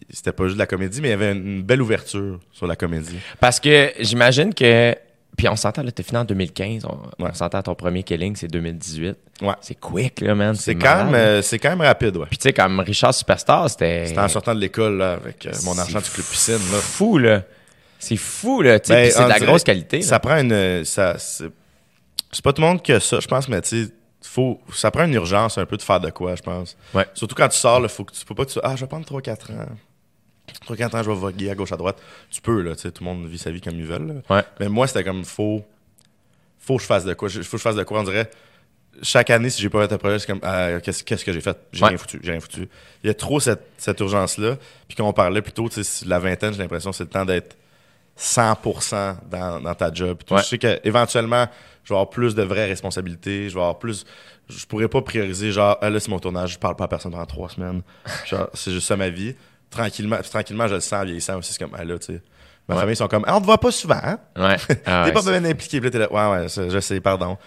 c'était 0.10 0.32
pas 0.32 0.44
juste 0.46 0.56
de 0.56 0.60
la 0.60 0.68
comédie, 0.68 1.02
mais 1.02 1.08
il 1.10 1.12
y 1.12 1.14
avait 1.14 1.32
une 1.32 1.64
belle 1.64 1.82
ouverture 1.82 2.40
sur 2.52 2.68
la 2.68 2.76
comédie. 2.76 3.18
Parce 3.40 3.60
que 3.60 3.92
j'imagine 4.00 4.54
que... 4.54 4.96
Puis 5.38 5.48
on 5.48 5.56
s'entend, 5.56 5.82
là, 5.84 5.92
t'as 5.92 6.04
fini 6.04 6.18
en 6.18 6.26
2015. 6.26 6.86
On, 6.86 6.98
on 7.20 7.26
Ouais. 7.26 7.34
s'entend, 7.34 7.62
ton 7.64 7.74
premier 7.74 8.04
killing, 8.04 8.36
c'est 8.36 8.48
2018. 8.48 9.16
Ouais. 9.42 9.54
C'est 9.62 9.80
quick, 9.80 10.22
là, 10.22 10.36
man. 10.36 10.54
C'est 10.56 10.76
quand, 10.76 11.06
même, 11.06 11.16
euh, 11.16 11.42
c'est 11.42 11.58
quand 11.58 11.70
même 11.70 11.82
rapide, 11.82 12.18
ouais. 12.18 12.26
Puis 12.30 12.38
tu 12.38 12.44
sais, 12.44 12.54
comme 12.54 12.80
Richard 12.82 13.14
Superstar, 13.14 13.70
c'était... 13.70 14.08
C'était 14.08 14.20
en 14.20 14.28
sortant 14.28 14.54
de 14.54 14.60
l'école, 14.60 14.98
là, 14.98 15.14
avec 15.14 15.46
euh, 15.46 15.52
mon 15.64 15.78
argent 15.78 16.00
du 16.00 16.10
club 16.10 16.26
piscine, 16.26 16.54
là. 16.72 16.78
fou, 16.80 17.18
là. 17.18 17.44
C'est 17.98 18.18
fou, 18.18 18.62
là. 18.62 18.80
Tu 18.80 18.88
sais, 18.88 18.94
Ben, 18.94 19.12
c'est 19.12 19.20
on 19.22 19.24
de 19.26 19.30
la 19.30 19.40
grosse 19.40 19.64
qualité. 19.64 19.98
là. 20.00 20.04
Ça 20.06 20.20
prend 20.20 20.38
une... 20.38 20.84
Ça, 20.86 21.16
c'est 21.18 21.46
c'est 22.34 22.44
pas 22.44 22.54
tout 22.54 22.62
le 22.62 22.68
monde 22.70 22.82
que 22.82 22.98
ça, 23.00 23.20
je 23.20 23.28
pense, 23.28 23.50
mais 23.50 23.62
tu 23.62 23.86
sais, 23.86 23.92
faut, 24.24 24.62
ça 24.74 24.90
prend 24.90 25.04
une 25.04 25.14
urgence 25.16 25.58
un 25.58 25.66
peu 25.66 25.76
de 25.76 25.82
faire 25.82 26.00
de 26.00 26.10
quoi, 26.12 26.36
je 26.36 26.42
pense. 26.42 26.78
Ouais. 26.94 27.06
Surtout 27.14 27.36
quand 27.36 27.50
tu 27.50 27.58
sors, 27.58 27.80
là, 27.82 27.90
faut 27.90 28.06
que 28.06 28.14
tu 28.14 28.24
peux 28.24 28.34
pas 28.36 28.46
que 28.46 28.52
tu 28.52 28.60
ah, 28.64 28.74
je 28.76 28.82
vais 28.82 28.88
prendre 28.88 29.06
3-4 29.06 29.52
ans. 29.52 29.66
3-4 30.68 30.96
ans, 30.98 31.04
je 31.04 31.10
vais 31.12 31.16
voguer 31.18 31.50
à 31.50 31.56
gauche, 31.56 31.72
à 31.72 31.78
droite. 31.78 32.02
Tu 32.30 32.42
peux, 32.42 32.62
là, 32.62 32.76
tout 32.76 32.92
le 33.00 33.06
monde 33.06 33.26
vit 33.28 33.38
sa 33.38 33.52
vie 33.52 33.62
comme 33.62 33.76
ils 33.76 33.86
veulent. 33.86 34.22
Ouais. 34.30 34.44
Mais 34.60 34.70
moi, 34.70 34.88
c'était 34.88 35.04
comme, 35.04 35.24
faut, 35.26 35.64
faut 36.60 36.76
que 36.78 36.82
je 36.82 36.88
fasse 36.88 37.06
de 37.06 37.14
quoi. 37.14 37.30
Faut 37.30 37.40
que 37.40 37.44
je 37.44 37.58
fasse 37.58 37.76
de 37.76 37.84
quoi, 37.84 38.00
on 38.00 38.04
dirait. 38.04 38.30
Chaque 39.04 39.30
année, 39.30 39.50
si 39.50 39.62
j'ai 39.62 39.70
pas 39.70 39.88
fait 39.88 39.94
un 39.94 39.98
projet, 39.98 40.20
c'est 40.20 40.28
comme, 40.28 40.42
ah, 40.44 40.80
qu'est-ce 40.84 41.04
qu'est-ce 41.04 41.24
que 41.24 41.32
j'ai 41.32 41.40
fait? 41.42 41.58
J'ai 41.72 41.82
Ouais. 41.84 41.90
rien 41.90 41.98
foutu, 41.98 42.20
j'ai 42.22 42.32
rien 42.32 42.42
foutu. 42.42 42.68
Il 43.04 43.08
y 43.08 43.10
a 43.10 43.14
trop 43.14 43.40
cette, 43.40 43.66
cette 43.78 44.00
urgence-là. 44.02 44.58
Puis 44.88 44.98
quand 44.98 45.08
on 45.08 45.14
parlait 45.14 45.42
plutôt, 45.42 45.70
tu 45.70 45.82
sais, 45.84 46.06
la 46.06 46.20
vingtaine, 46.20 46.54
j'ai 46.54 46.60
l'impression 46.60 46.92
que 46.92 46.98
c'est 46.98 47.04
le 47.06 47.10
temps 47.10 47.26
d'être 47.26 47.56
100% 48.18 49.16
dans, 49.30 49.62
dans 49.62 49.76
ta 49.76 49.92
job. 49.94 50.20
Ouais. 50.30 50.40
Je 50.40 50.44
sais 50.44 50.58
qu'éventuellement, 50.58 51.48
je 51.84 51.90
vais 51.94 51.96
avoir 51.96 52.10
plus 52.10 52.36
de 52.36 52.44
vraies 52.44 52.68
responsabilités. 52.68 53.50
Je 53.50 53.56
vais 53.56 53.62
avoir 53.62 53.80
plus. 53.80 54.06
Je 54.50 54.66
pourrais 54.66 54.88
pas 54.90 55.02
prioriser, 55.02 55.52
genre, 55.52 55.78
ah, 55.82 55.90
là, 55.90 56.00
c'est 56.00 56.10
mon 56.10 56.20
tournage, 56.20 56.54
je 56.54 56.60
parle 56.60 56.76
pas 56.76 56.84
à 56.84 56.88
personne 56.88 57.12
pendant 57.14 57.26
trois 57.26 57.48
semaines. 57.50 57.82
Genre, 58.26 58.50
c'est 58.54 58.72
juste 58.72 58.88
ça 58.88 58.98
ma 58.98 59.10
vie. 59.10 59.34
Tranquillement, 59.72 60.18
puis 60.22 60.30
tranquillement, 60.30 60.68
je 60.68 60.76
le 60.76 60.80
sens 60.82 61.02
en 61.02 61.06
vieillissant 61.06 61.38
aussi. 61.40 61.54
C'est 61.54 61.60
comme, 61.64 61.76
ah, 61.78 61.84
là, 61.84 61.98
tu 61.98 62.08
sais. 62.14 62.22
Ma 62.68 62.76
Ouais. 62.76 62.82
famille, 62.82 62.94
ils 62.94 62.98
sont 62.98 63.08
comme, 63.08 63.24
ah, 63.26 63.38
on 63.38 63.42
te 63.42 63.46
voit 63.46 63.58
pas 63.58 63.72
souvent, 63.72 64.00
hein? 64.04 64.20
Ouais. 64.38 64.58
Ah, 64.86 65.04
T'es 65.08 65.12
pas 65.14 65.22
bien 65.24 65.44
impliqué. 65.46 65.80
Puis 65.82 65.90
là, 65.90 65.92
t'es 65.92 65.98
là, 66.00 66.12
ouais, 66.12 66.42
ouais, 66.42 66.50
ça, 66.50 66.70
je 66.70 66.80
sais, 66.80 67.00
pardon. 67.00 67.38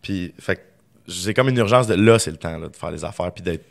Puis, 0.00 0.32
fait 0.40 0.56
que 0.56 0.60
j'ai 1.06 1.34
comme 1.34 1.48
une 1.50 1.58
urgence 1.58 1.86
de 1.86 1.94
là, 1.94 2.18
c'est 2.18 2.30
le 2.30 2.36
temps 2.38 2.56
là, 2.56 2.68
de 2.68 2.76
faire 2.76 2.90
les 2.90 3.04
affaires, 3.04 3.32
puis 3.32 3.42
d'être 3.42 3.64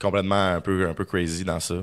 complètement 0.00 0.54
un 0.54 0.60
peu, 0.60 0.88
un 0.88 0.94
peu 0.94 1.04
crazy 1.04 1.44
dans 1.44 1.60
ça. 1.60 1.74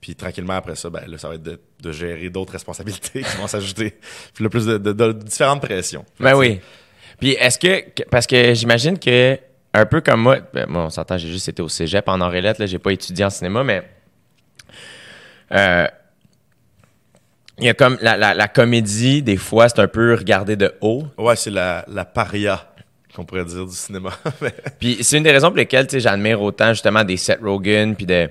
Puis 0.00 0.16
tranquillement 0.16 0.54
après 0.54 0.74
ça, 0.74 0.90
ben 0.90 1.02
là, 1.06 1.16
ça 1.16 1.28
va 1.28 1.34
être 1.36 1.42
de, 1.44 1.60
de 1.80 1.92
gérer 1.92 2.28
d'autres 2.28 2.52
responsabilités 2.54 3.22
qui 3.22 3.36
vont 3.36 3.46
s'ajouter. 3.46 3.90
Puis 4.34 4.42
là, 4.42 4.50
plus 4.50 4.66
de, 4.66 4.78
de- 4.78 4.92
de 4.92 5.12
différentes 5.12 5.60
pressions. 5.62 6.04
Ben 6.18 6.34
oui. 6.34 6.60
Puis 7.20 7.32
est-ce 7.32 7.56
que, 7.58 7.88
que- 7.90 8.02
parce 8.10 8.26
que 8.26 8.52
j'imagine 8.54 8.98
que 8.98 9.38
un 9.74 9.86
peu 9.86 10.00
comme 10.00 10.20
moi, 10.22 10.38
ben 10.52 10.66
moi 10.68 10.82
on 10.86 10.90
s'entend, 10.90 11.18
j'ai 11.18 11.28
juste 11.28 11.48
été 11.48 11.62
au 11.62 11.68
cégep 11.68 12.08
en 12.08 12.20
Orélette, 12.20 12.58
là, 12.58 12.66
j'ai 12.66 12.80
pas 12.80 12.90
étudié 12.92 13.24
en 13.24 13.30
cinéma, 13.30 13.62
mais 13.62 13.88
euh, 15.52 15.86
il 17.58 17.64
y 17.66 17.68
a 17.68 17.74
comme 17.74 17.98
la, 18.00 18.16
la, 18.16 18.34
la 18.34 18.48
comédie, 18.48 19.22
des 19.22 19.36
fois, 19.36 19.68
c'est 19.68 19.80
un 19.80 19.88
peu 19.88 20.14
regardé 20.14 20.56
de 20.56 20.74
haut. 20.80 21.04
Ouais, 21.18 21.36
c'est 21.36 21.50
la, 21.50 21.84
la 21.88 22.04
paria 22.04 22.72
qu'on 23.14 23.24
pourrait 23.24 23.44
dire 23.44 23.66
du 23.66 23.74
cinéma. 23.74 24.10
Puis 24.80 24.98
c'est 25.02 25.18
une 25.18 25.22
des 25.22 25.30
raisons 25.30 25.48
pour 25.48 25.56
lesquelles 25.58 25.86
tu 25.86 25.92
sais, 25.92 26.00
j'admire 26.00 26.40
autant 26.40 26.72
justement 26.72 27.04
des 27.04 27.16
Seth 27.16 27.40
Rogen 27.42 27.94
puis 27.94 28.06
de 28.06 28.28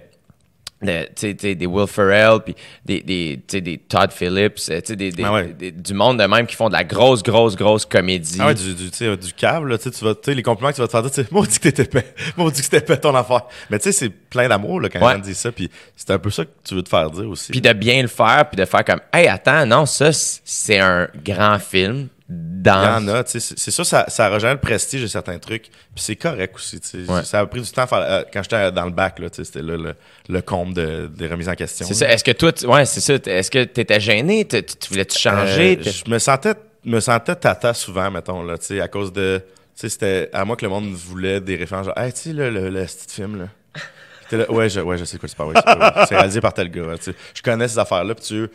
de, 0.81 1.03
tu 1.05 1.11
sais, 1.15 1.35
tu 1.35 1.47
sais, 1.47 1.55
des 1.55 1.65
Will 1.65 1.87
Ferrell, 1.87 2.39
puis 2.43 2.55
des, 2.85 3.01
des, 3.01 3.61
des 3.61 3.77
Todd 3.77 4.11
Phillips, 4.11 4.59
euh, 4.69 4.81
des, 4.95 5.11
des- 5.11 5.23
Ah 5.23 5.33
ouais. 5.33 5.47
des- 5.53 5.71
du 5.71 5.93
monde 5.93 6.19
de 6.19 6.23
même 6.25 6.47
qui 6.47 6.55
font 6.55 6.67
de 6.69 6.73
la 6.73 6.83
grosse, 6.83 7.21
grosse, 7.23 7.55
grosse 7.55 7.85
comédie. 7.85 8.37
Ah 8.39 8.47
ouais, 8.47 8.53
du, 8.55 8.73
du, 8.73 8.89
tu 8.89 8.97
sais, 8.97 9.15
du 9.17 9.33
câble, 9.33 9.69
là, 9.71 9.77
tu 9.77 9.89
vas, 10.03 10.13
les 10.27 10.43
compliments 10.43 10.69
que 10.71 10.75
tu 10.75 10.81
vas 10.81 10.87
te 10.87 10.91
faire 10.91 11.03
dire, 11.03 11.25
maudit 11.31 11.57
que 11.59 11.63
t'étais 11.63 11.83
épais, 11.83 12.13
maudit 12.37 12.57
que 12.59 12.63
c'était 12.63 12.77
épais 12.79 12.97
ton 12.97 13.15
affaire. 13.15 13.41
Mais 13.69 13.79
tu 13.79 13.83
sais, 13.83 13.91
c'est 13.91 14.09
plein 14.09 14.47
d'amour, 14.47 14.81
là, 14.81 14.89
quand 14.89 14.99
Ouais. 15.05 15.13
on 15.15 15.19
dit 15.19 15.35
ça, 15.35 15.51
puis 15.51 15.69
c'est 15.95 16.11
un 16.11 16.19
peu 16.19 16.29
ça 16.29 16.45
que 16.45 16.51
tu 16.63 16.75
veux 16.75 16.83
te 16.83 16.89
faire 16.89 17.09
dire 17.11 17.29
aussi. 17.29 17.51
Puis 17.51 17.61
de 17.61 17.73
bien 17.73 18.01
le 18.01 18.07
faire, 18.07 18.47
puis 18.49 18.57
de 18.57 18.65
faire 18.65 18.83
comme, 18.83 19.01
hey, 19.13 19.27
attends, 19.27 19.65
non, 19.65 19.85
ça, 19.85 20.09
c'est 20.11 20.79
un 20.79 21.07
grand 21.23 21.59
film 21.59 22.07
Il 22.33 22.59
y 22.59 22.63
dans. 22.63 23.03
en 23.03 23.07
a, 23.07 23.23
tu 23.23 23.39
sais, 23.39 23.53
c'est 23.57 23.71
sûr, 23.71 23.85
ça, 23.85 24.05
ça 24.07 24.29
rejoint 24.29 24.53
le 24.53 24.59
prestige 24.59 25.01
de 25.01 25.07
certains 25.07 25.39
trucs, 25.39 25.63
puis 25.63 25.71
c'est 25.95 26.15
correct 26.15 26.55
aussi, 26.55 26.79
tu 26.79 27.03
sais. 27.05 27.11
Ouais. 27.11 27.23
Ça 27.23 27.39
a 27.39 27.45
pris 27.47 27.59
du 27.59 27.69
temps 27.71 27.87
faire, 27.87 27.97
euh, 28.07 28.23
quand 28.31 28.43
j'étais 28.43 28.71
dans 28.71 28.85
le 28.85 28.91
bac, 28.91 29.17
là, 29.19 29.29
tu 29.31 29.37
sais, 29.37 29.43
c'était 29.43 29.63
là 29.63 29.75
le, 29.77 29.95
le 30.29 30.41
comble 30.41 30.73
de, 30.75 31.07
des 31.13 31.27
remises 31.27 31.49
en 31.49 31.55
question. 31.55 31.85
C'est 31.87 31.95
ça. 31.95 32.07
Est-ce 32.07 32.23
que 32.23 32.31
toi, 32.31 32.51
tu- 32.53 32.67
ouais, 32.67 32.85
c'est 32.85 33.01
ça. 33.01 33.15
Est-ce 33.15 33.49
que 33.49 33.63
t'étais 33.63 33.99
gêné? 33.99 34.47
Tu, 34.47 34.63
tu- 34.63 34.75
tu 34.75 34.89
voulais-tu 34.89 35.17
changer? 35.17 35.77
Euh, 35.79 35.83
T'es- 35.83 35.91
je 35.91 36.09
me 36.09 36.19
sentais, 36.19 36.53
me 36.85 36.99
sentais 36.99 37.35
tata 37.35 37.73
souvent, 37.73 38.09
mettons, 38.11 38.43
là, 38.43 38.57
tu 38.59 38.65
sais, 38.67 38.79
à 38.81 38.87
cause 38.87 39.11
de. 39.11 39.41
Tu 39.75 39.81
sais, 39.81 39.89
c'était 39.89 40.29
à 40.31 40.45
moi 40.45 40.55
que 40.55 40.63
le 40.63 40.69
monde 40.69 40.93
voulait 40.93 41.41
des 41.41 41.55
références, 41.55 41.87
genre, 41.87 41.97
hey, 41.97 42.13
tu 42.13 42.19
sais, 42.21 42.33
le, 42.33 42.49
le, 42.51 42.69
le 42.69 42.85
petit 42.85 43.15
film, 43.15 43.39
là. 43.39 43.47
Ouais, 44.49 44.69
je, 44.69 44.79
ouais, 44.79 44.97
je 44.97 45.03
sais 45.03 45.17
quoi, 45.17 45.27
c'est 45.27 45.35
pas 45.37 45.43
vrai. 45.43 45.55
C'est, 45.57 45.63
pas 45.65 45.75
vrai. 45.91 46.05
C'est 46.07 46.15
réalisé 46.15 46.39
par 46.39 46.53
tel 46.53 46.69
gars, 46.71 46.83
tu 46.97 47.11
sais. 47.11 47.15
Je 47.33 47.41
connais 47.41 47.67
ces 47.67 47.79
affaires-là, 47.79 48.15
puis 48.15 48.23
tu 48.23 48.47
tu 48.47 48.49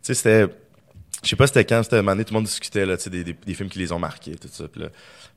sais, 0.00 0.14
c'était. 0.14 0.46
Je 1.22 1.28
sais 1.28 1.36
pas 1.36 1.46
c'était 1.46 1.64
quand, 1.64 1.82
c'était 1.82 1.96
un 1.96 2.02
moment 2.02 2.16
tout 2.22 2.32
le 2.32 2.38
monde 2.38 2.44
discutait, 2.44 2.86
là, 2.86 2.96
des, 2.96 3.24
des, 3.24 3.32
des 3.32 3.54
films 3.54 3.68
qui 3.68 3.78
les 3.78 3.92
ont 3.92 3.98
marqués, 3.98 4.36
tout 4.36 4.48
ça. 4.50 4.68
Puis 4.68 4.82
là, 4.82 4.88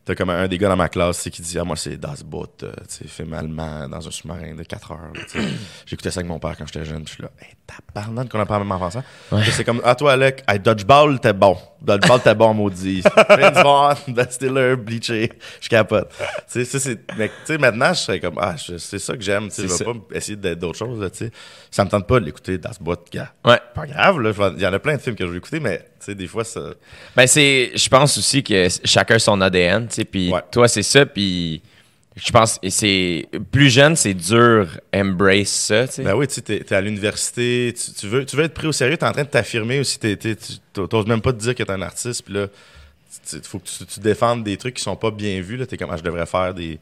t'as 0.05 0.15
comme 0.15 0.29
un, 0.29 0.47
des 0.47 0.57
gars 0.57 0.67
dans 0.69 0.75
ma 0.75 0.89
classe, 0.89 1.27
qui 1.29 1.41
dit, 1.41 1.59
ah, 1.59 1.63
moi, 1.63 1.75
c'est 1.75 1.97
Das 1.97 2.23
Boot, 2.23 2.63
euh, 2.63 2.71
film 3.07 3.33
allemand 3.33 3.87
dans 3.87 4.07
un 4.07 4.11
sous-marin 4.11 4.55
de 4.55 4.63
4 4.63 4.91
heures. 4.91 5.13
J'écoutais 5.85 6.11
ça 6.11 6.19
avec 6.21 6.29
mon 6.29 6.39
père 6.39 6.55
quand 6.57 6.65
j'étais 6.65 6.85
jeune, 6.85 7.03
puis 7.03 7.09
je 7.09 7.13
suis 7.15 7.23
là, 7.23 7.29
hey, 7.41 7.49
tabarnak 7.67 8.29
qu'on 8.29 8.39
a 8.39 8.45
pas 8.45 8.57
même 8.59 8.71
enfant. 8.71 9.03
Puis 9.29 9.51
C'est 9.51 9.63
comme, 9.63 9.81
ah, 9.83 9.95
toi, 9.95 10.13
Alec, 10.13 10.43
hey, 10.47 10.59
Dodgeball, 10.59 11.19
t'es 11.19 11.33
bon. 11.33 11.57
Dodgeball, 11.81 12.21
t'es 12.21 12.35
bon, 12.35 12.53
maudit. 12.53 13.03
James 13.29 13.63
Bond, 13.63 13.93
Ben 14.09 14.27
Stiller, 14.29 14.75
Bleacher, 14.75 15.31
je 15.59 15.69
capote. 15.69 16.09
Tu 16.09 16.25
sais, 16.47 16.65
ça, 16.65 16.79
c'est, 16.79 16.99
mais, 17.17 17.27
tu 17.29 17.33
sais, 17.45 17.57
maintenant, 17.57 17.93
je 17.93 17.99
serais 17.99 18.19
comme, 18.19 18.37
ah, 18.39 18.55
c'est 18.57 18.99
ça 18.99 19.15
que 19.15 19.21
j'aime, 19.23 19.49
tu 19.49 19.55
sais, 19.55 19.67
je 19.67 19.83
vais 19.83 19.85
pas 19.85 20.15
essayer 20.15 20.35
d'être 20.35 20.59
d'autres 20.59 20.77
choses, 20.79 20.99
là, 20.99 21.09
tu 21.09 21.17
sais. 21.25 21.31
Ça 21.69 21.85
me 21.85 21.89
tente 21.89 22.07
pas 22.07 22.19
de 22.19 22.25
l'écouter 22.25 22.57
Das 22.57 22.79
Boot, 22.79 23.01
gars. 23.11 23.31
Ouais. 23.45 23.59
Pas 23.75 23.85
grave, 23.87 24.19
là. 24.19 24.31
vais- 24.31 24.53
Il 24.57 24.61
y 24.61 24.67
en 24.67 24.73
a 24.73 24.79
plein 24.79 24.95
de 24.95 25.01
films 25.01 25.15
que 25.15 25.25
je 25.25 25.31
veux 25.31 25.37
écouter, 25.37 25.59
mais, 25.59 25.87
sais, 26.05 26.15
des 26.15 26.27
fois, 26.27 26.43
ça. 26.43 26.61
Ben, 27.15 27.27
c'est. 27.27 27.71
Je 27.75 27.89
pense 27.89 28.17
aussi 28.17 28.43
que 28.43 28.67
chacun 28.83 29.19
son 29.19 29.39
ADN, 29.41 29.87
tu 29.87 29.95
sais. 29.95 30.05
Puis 30.05 30.31
Ouais. 30.31 30.41
toi, 30.51 30.67
c'est 30.67 30.83
ça. 30.83 31.05
Puis 31.05 31.61
je 32.15 32.31
pense 32.31 32.59
c'est. 32.69 33.25
Plus 33.51 33.69
jeune, 33.69 33.95
c'est 33.95 34.13
dur 34.13 34.67
embrace 34.93 35.49
ça, 35.49 35.87
tu 35.87 35.93
sais. 35.95 36.03
Ben 36.03 36.13
oui, 36.15 36.27
tu 36.27 36.35
sais, 36.35 36.41
t'es, 36.41 36.75
à 36.75 36.81
l'université, 36.81 37.73
tu, 37.73 37.91
tu 37.93 38.07
veux, 38.07 38.25
tu 38.25 38.35
veux 38.35 38.43
être 38.43 38.53
pris 38.53 38.67
au 38.67 38.71
sérieux, 38.71 38.97
t'es 38.97 39.05
en 39.05 39.11
train 39.13 39.23
de 39.23 39.29
t'affirmer 39.29 39.79
aussi, 39.79 39.97
t'es, 39.99 40.17
t'oses 40.73 41.05
même 41.07 41.21
pas 41.21 41.31
te 41.33 41.39
dire 41.39 41.55
que 41.55 41.63
t'es 41.63 41.71
un 41.71 41.81
artiste, 41.81 42.23
puis 42.25 42.33
là, 42.33 42.47
il 43.33 43.41
faut 43.43 43.59
que 43.59 43.67
tu, 43.67 43.85
tu 43.85 43.99
défendes 43.99 44.43
des 44.43 44.57
trucs 44.57 44.75
qui 44.75 44.83
sont 44.83 44.95
pas 44.95 45.11
bien 45.11 45.39
vus, 45.41 45.57
là, 45.57 45.65
t'es 45.65 45.77
comme, 45.77 45.89
ah, 45.91 45.97
je 45.97 46.03
devrais 46.03 46.25
faire 46.25 46.53
des, 46.53 46.79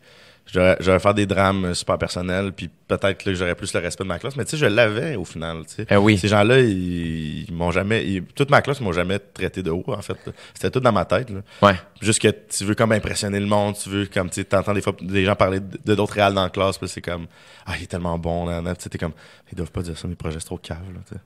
devrais 0.53 0.99
faire 0.99 1.13
des 1.13 1.25
drames 1.25 1.73
super 1.75 1.97
personnels, 1.97 2.53
puis 2.53 2.69
peut-être 2.87 3.23
que 3.23 3.33
j'aurais 3.35 3.55
plus 3.55 3.73
le 3.73 3.79
respect 3.81 4.03
de 4.03 4.07
ma 4.07 4.17
classe, 4.19 4.35
mais 4.35 4.45
tu 4.45 4.51
sais, 4.51 4.57
je 4.57 4.65
l'avais 4.65 5.15
au 5.15 5.25
final, 5.25 5.65
tu 5.67 5.75
sais. 5.75 5.85
Eh 5.89 5.95
oui. 5.97 6.17
Ces 6.17 6.27
gens-là, 6.27 6.59
ils, 6.59 7.47
ils 7.49 7.53
m'ont 7.53 7.71
jamais, 7.71 8.05
ils- 8.05 8.23
toute 8.23 8.49
ma 8.49 8.61
classe, 8.61 8.79
ils 8.79 8.83
m'ont 8.83 8.91
jamais 8.91 9.19
traité 9.19 9.61
de 9.61 9.69
haut, 9.71 9.83
en 9.87 10.01
fait. 10.01 10.17
C'était 10.53 10.71
tout 10.71 10.79
dans 10.79 10.91
ma 10.91 11.05
tête, 11.05 11.29
là. 11.29 11.41
Ouais. 11.61 11.75
Juste 12.01 12.19
que 12.21 12.27
tu 12.29 12.65
veux 12.65 12.73
comme 12.75 12.91
impressionner 12.91 13.39
le 13.39 13.45
monde, 13.45 13.75
tu 13.77 13.89
veux 13.89 14.05
comme, 14.07 14.29
tu 14.29 14.35
sais, 14.35 14.43
t'entends 14.45 14.73
des 14.73 14.81
fois 14.81 14.95
des 15.01 15.23
gens 15.25 15.35
parler 15.35 15.59
de 15.59 15.95
d'autres 15.95 16.13
réals 16.13 16.33
dans 16.33 16.43
la 16.43 16.49
classe, 16.49 16.77
puis 16.77 16.87
c'est 16.87 17.01
comme, 17.01 17.27
ah, 17.65 17.73
il 17.77 17.83
est 17.83 17.87
tellement 17.87 18.17
bon, 18.17 18.45
là, 18.47 18.61
là. 18.61 18.75
Tu 18.75 18.83
sais, 18.83 18.89
t'es 18.89 18.97
comme, 18.97 19.13
ils 19.51 19.55
doivent 19.55 19.71
pas 19.71 19.81
dire 19.81 19.97
ça, 19.97 20.07
mes 20.07 20.15
projets, 20.15 20.39
c'est 20.39 20.45
trop 20.45 20.57
cave, 20.57 20.77
là. 20.93 21.17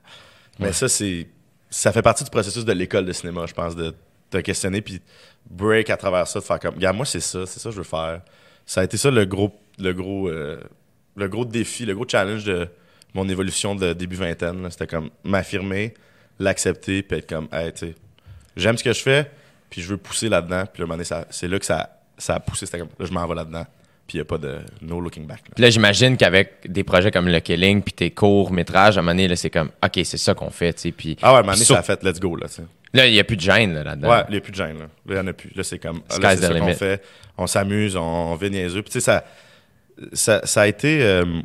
Mais 0.60 0.74
ça, 0.74 0.88
c'est, 0.90 1.28
ça 1.70 1.92
fait 1.92 2.02
partie 2.02 2.24
du 2.24 2.30
processus 2.30 2.66
de 2.66 2.74
l'école 2.74 3.06
de 3.06 3.14
cinéma, 3.14 3.46
je 3.48 3.54
pense, 3.54 3.76
de 3.76 3.94
te 4.30 4.38
questionner, 4.40 4.82
puis 4.82 5.02
break 5.50 5.90
à 5.90 5.98
travers 5.98 6.28
ça, 6.28 6.40
de 6.40 6.44
faire 6.44 6.60
comme, 6.60 6.76
regarde, 6.76 6.96
moi, 6.98 7.06
c'est 7.06 7.20
ça, 7.20 7.46
c'est 7.46 7.60
ça 7.60 7.70
que 7.70 7.76
je 7.76 7.78
veux 7.80 7.84
faire. 7.84 8.22
Ça 8.66 8.82
a 8.82 8.84
été 8.84 8.98
ça 8.98 9.12
le 9.12 9.26
gros, 9.26 9.54
le 9.80 9.94
gros, 9.94 10.30
euh, 10.30 10.60
le 11.16 11.28
gros 11.28 11.46
défi, 11.46 11.86
le 11.86 11.96
gros 11.96 12.08
challenge 12.08 12.44
de 12.44 12.68
mon 13.14 13.28
évolution 13.30 13.76
de 13.76 13.94
début 13.94 14.16
vingtaine. 14.16 14.70
C'était 14.72 14.88
comme 14.88 15.10
m'affirmer, 15.24 15.94
l'accepter, 16.40 17.04
puis 17.04 17.20
être 17.20 17.30
comme, 17.30 17.48
hey, 17.52 17.72
tu 17.74 17.80
sais, 17.80 17.96
j'aime 18.56 18.78
ce 18.78 18.84
que 18.84 18.94
je 18.94 19.02
fais, 19.02 19.32
puis 19.70 19.82
je 19.82 19.90
veux 19.90 19.98
pousser 19.98 20.30
là-dedans. 20.30 20.64
Puis 20.72 20.84
là, 20.84 21.26
c'est 21.30 21.48
là 21.48 21.60
que 21.60 21.66
ça, 21.66 22.02
ça 22.18 22.36
a 22.36 22.40
poussé. 22.40 22.66
C'était 22.66 22.80
comme, 22.80 22.90
là, 23.00 23.06
je 23.06 23.12
m'en 23.12 23.28
vais 23.28 23.36
là-dedans. 23.36 23.66
Puis 24.08 24.18
il 24.18 24.22
n'y 24.22 24.22
a 24.22 24.26
pas 24.26 24.38
de 24.38 24.58
no 24.82 25.00
looking 25.00 25.26
back. 25.26 25.40
là. 25.48 25.54
Puis 25.56 25.64
là, 25.64 25.70
j'imagine 25.70 26.18
qu'avec 26.18 26.70
des 26.70 26.84
projets 26.84 27.10
comme 27.10 27.28
Le 27.30 27.40
Killing, 27.40 27.82
puis 27.82 27.94
tes 27.94 28.12
courts-métrages, 28.12 28.98
à 28.98 29.00
un 29.00 29.04
moment 29.04 29.14
donné, 29.14 29.28
là, 29.30 29.36
c'est 29.38 29.50
comme, 29.50 29.70
OK, 29.84 30.00
c'est 30.04 30.18
ça 30.18 30.34
qu'on 30.34 30.50
fait, 30.50 30.74
tu 30.74 30.82
sais. 30.82 30.92
Puis 30.92 31.18
Ah 31.22 31.32
ouais, 31.32 31.38
à 31.38 31.40
un 31.40 31.42
moment 31.44 31.54
donné, 31.54 31.64
ça 31.66 31.80
a 31.80 31.84
fait 31.84 32.04
let's 32.04 32.20
go, 32.20 32.36
là, 32.36 32.48
tu 32.50 32.56
sais. 32.56 32.64
là, 32.94 33.08
il 33.08 33.14
n'y 33.14 33.20
a 33.20 33.24
plus 33.24 33.38
de 33.38 33.42
gêne, 33.42 33.74
là, 33.74 33.84
là-dedans. 33.84 34.10
Ouais, 34.10 34.24
il 34.28 34.32
n'y 34.32 34.38
a 34.38 34.42
plus 34.42 34.52
de 34.52 34.58
gêne, 34.58 34.78
là. 34.78 34.84
Là, 34.86 34.90
il 35.08 35.14
n'y 35.14 35.20
en 35.20 35.28
a 35.28 35.34
plus. 35.34 35.52
Là, 35.56 35.64
c'est 35.64 35.80
comme, 35.80 36.02
ah, 36.10 36.20
là, 36.20 36.36
c'est 36.36 36.42
ça 36.44 36.60
qu'on 36.60 36.74
fait. 36.74 37.04
On 37.38 37.48
s'amuse, 37.48 37.96
on, 37.96 38.02
on 38.02 38.36
vit 38.36 38.50
niaiseux. 38.52 38.82
Puis 38.82 38.92
tu 38.92 39.00
sais, 39.00 39.06
ça, 39.06 39.24
ça, 40.12 40.46
ça 40.46 40.62
a 40.64 40.68
été, 40.68 41.02
euh, 41.02 41.24
tu 41.24 41.40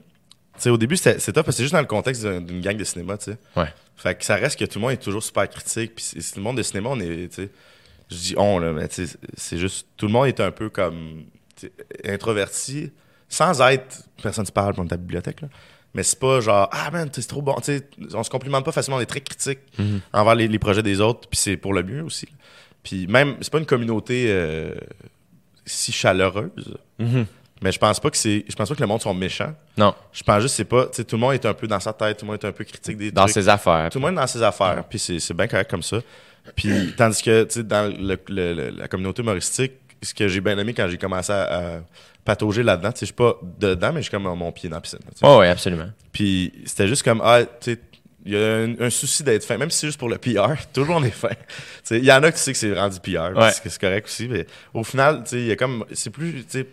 sais, 0.59 0.71
au 0.71 0.77
début, 0.77 0.97
c'était 0.97 1.21
c'est 1.21 1.33
top, 1.33 1.47
parce 1.47 1.57
que 1.57 1.59
c'est 1.59 1.63
juste 1.65 1.75
dans 1.75 1.81
le 1.81 1.87
contexte 1.87 2.25
d'un- 2.25 2.41
d'une 2.41 2.61
gang 2.61 2.77
de 2.77 2.85
cinéma, 2.85 3.17
tu 3.19 3.27
sais. 3.31 3.39
Ouais. 3.57 3.69
Fait 3.97 4.17
que 4.17 4.25
ça 4.25 4.35
reste 4.35 4.59
que 4.59 4.65
tout 4.65 4.79
le 4.79 4.83
monde 4.83 4.93
est 4.93 4.97
toujours 5.03 5.23
super 5.23 5.49
critique. 5.49 5.95
Puis 5.95 6.05
le 6.37 6.43
monde 6.43 6.57
de 6.57 6.63
cinéma, 6.63 6.91
on 6.93 7.01
est, 7.01 7.29
je 8.11 8.17
dis 8.17 8.35
on, 8.37 8.59
là, 8.59 8.73
mais 8.73 8.89
c'est 9.37 9.59
juste, 9.59 9.87
tout 9.97 10.07
le 10.07 10.13
monde 10.13 10.27
est 10.27 10.41
un 10.41 10.51
peu 10.51 10.69
comme 10.71 11.25
introverti, 12.05 12.91
sans 13.29 13.61
être, 13.71 14.03
personne 14.23 14.45
ne 14.47 14.51
parle 14.51 14.75
dans 14.75 14.87
ta 14.87 14.97
bibliothèque, 14.97 15.41
là. 15.43 15.49
Mais 15.95 16.03
c'est 16.03 16.19
pas 16.19 16.41
genre, 16.41 16.69
ah 16.71 16.91
man, 16.91 17.09
c'est 17.13 17.27
trop 17.27 17.41
bon. 17.41 17.55
Tu 17.57 17.65
sais, 17.65 17.89
on 18.15 18.23
se 18.23 18.29
complimente 18.31 18.65
pas 18.65 18.73
facilement, 18.73 18.99
on 18.99 19.01
est 19.01 19.07
très 19.07 19.23
critique 19.23 19.59
envers 20.13 20.35
les, 20.35 20.47
les 20.47 20.59
projets 20.59 20.83
des 20.83 21.01
autres, 21.01 21.29
puis 21.29 21.39
c'est 21.39 21.57
pour 21.57 21.73
le 21.73 21.83
mieux 21.83 22.03
aussi. 22.03 22.29
Puis 22.83 23.07
même, 23.07 23.37
c'est 23.41 23.51
pas 23.51 23.59
une 23.59 23.67
communauté 23.67 24.27
euh, 24.29 24.75
si 25.65 25.91
chaleureuse, 25.91 26.77
mais 27.63 27.73
je 27.73 27.79
pense 27.79 27.99
pas 28.01 28.11
que 28.11 28.17
c'est, 28.17 28.45
je 28.49 28.55
pense 28.55 28.69
pas 28.69 28.75
que 28.75 28.81
le 28.81 28.87
monde 28.87 29.01
sont 29.01 29.15
méchants. 29.15 29.55
Non, 29.77 29.95
Je 30.13 30.23
pense 30.23 30.43
juste 30.43 30.53
que 30.55 30.57
c'est 30.59 30.65
pas, 30.65 30.87
tu 30.87 30.97
sais, 30.97 31.05
tout 31.05 31.17
le 31.17 31.21
monde 31.21 31.35
est 31.35 31.47
un 31.47 31.55
peu 31.55 31.67
dans 31.67 31.81
sa 31.81 31.93
tête, 31.93 32.19
tout 32.19 32.27
le 32.27 32.33
monde 32.33 32.41
est 32.43 32.47
un 32.47 32.53
peu 32.53 32.65
critique 32.65 32.97
des 32.99 33.11
dans 33.11 33.23
trucs. 33.23 33.35
ses 33.35 33.49
affaires. 33.49 33.89
Tout 33.91 33.99
le 33.99 34.03
monde 34.05 34.13
est 34.13 34.21
dans 34.21 34.27
ses 34.27 34.43
affaires, 34.43 34.85
puis 34.89 34.99
c'est, 34.99 35.35
bien 35.35 35.49
correct 35.49 35.71
comme 35.71 35.83
ça. 35.83 35.99
Puis 36.55 36.95
tandis 36.97 37.23
que, 37.23 37.45
tu 37.45 37.55
sais, 37.55 37.63
dans 37.65 37.91
le- 37.93 38.19
le- 38.29 38.55
le- 38.55 38.71
la 38.71 38.89
communauté 38.89 39.23
humoristique, 39.23 39.73
ce 40.03 40.15
que 40.15 40.29
j'ai 40.29 40.41
bien 40.41 40.57
aimé 40.59 40.75
quand 40.75 40.89
j'ai 40.89 40.99
commencé 40.99 41.33
à, 41.33 41.77
à 41.77 41.81
patauger 42.25 42.63
là-dedans, 42.63 42.93
tu 42.93 42.99
sais, 42.99 43.07
je 43.07 43.07
suis 43.07 43.15
pas 43.15 43.37
dedans, 43.59 43.93
mais 43.93 44.01
je 44.01 44.09
suis 44.09 44.11
comme 44.11 44.23
mon 44.25 44.53
pied 44.53 44.69
dans 44.69 44.77
la 44.77 44.81
piscine. 44.81 44.99
Oh, 45.23 45.39
oui, 45.41 45.47
absolument. 45.47 45.89
Puis 46.13 46.53
c'était 46.67 46.87
juste 46.89 47.03
comme, 47.03 47.21
ah, 47.25 47.43
tu 47.45 47.73
sais, 47.75 47.81
il 48.27 48.33
y 48.33 48.37
a 48.37 48.57
un, 48.57 48.75
un 48.81 48.91
souci 48.91 49.23
d'être 49.23 49.45
fin, 49.45 49.57
même 49.57 49.71
si 49.71 49.79
c'est 49.79 49.87
juste 49.87 49.99
pour 49.99 50.09
le 50.11 50.19
PR, 50.19 50.53
toujours 50.75 50.97
on 50.97 51.03
est 51.05 51.11
fin. 51.11 51.31
Il 51.91 52.05
y 52.05 52.13
en 52.13 52.23
a 52.23 52.31
qui 52.31 52.37
tu 52.39 52.45
sais 52.45 52.53
que 52.53 52.59
c'est 52.59 52.79
rendu 52.79 52.99
PR, 53.01 53.37
Ouais. 53.37 53.51
c'est 53.53 53.69
c'est 53.69 53.81
correct 53.81 54.07
aussi, 54.07 54.29
mais 54.29 54.47
au 54.75 54.85
final, 54.85 55.23
tu 55.25 55.31
sais, 55.31 55.37
il 55.41 55.47
y 55.47 55.53
a 55.53 55.57
comme, 55.57 55.85
c'est 55.93 56.11
plus, 56.11 56.45
tu 56.45 56.59
sais, 56.61 56.67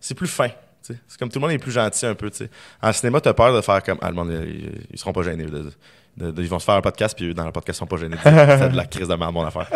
c'est 0.00 0.14
plus 0.14 0.28
fin. 0.28 0.48
tu 0.48 0.54
sais. 0.94 0.98
C'est 1.06 1.18
comme 1.18 1.28
tout 1.28 1.38
le 1.38 1.42
monde 1.42 1.50
est 1.52 1.58
plus 1.58 1.72
gentil 1.72 2.06
un 2.06 2.14
peu. 2.14 2.30
tu 2.30 2.38
sais. 2.38 2.50
En 2.80 2.92
cinéma, 2.92 3.20
tu 3.20 3.28
as 3.28 3.34
peur 3.34 3.54
de 3.54 3.60
faire 3.60 3.82
comme, 3.82 3.98
ah, 4.00 4.08
le 4.08 4.14
monde, 4.14 4.32
ils, 4.46 4.70
ils 4.92 4.98
seront 4.98 5.12
pas 5.12 5.22
gênés. 5.22 5.44
de- 5.46 5.72
de- 6.16 6.30
de- 6.30 6.42
ils 6.42 6.48
vont 6.48 6.58
se 6.58 6.64
faire 6.64 6.74
un 6.76 6.80
podcast, 6.80 7.16
puis 7.16 7.34
dans 7.34 7.44
le 7.44 7.52
podcast, 7.52 7.76
ils 7.78 7.80
sont 7.80 7.86
pas 7.86 7.96
gênés. 7.96 8.16
C'est 8.22 8.70
de 8.70 8.76
la 8.76 8.84
crise 8.86 9.08
de 9.08 9.14
merde, 9.14 9.32
mon 9.34 9.44
affaire. 9.44 9.66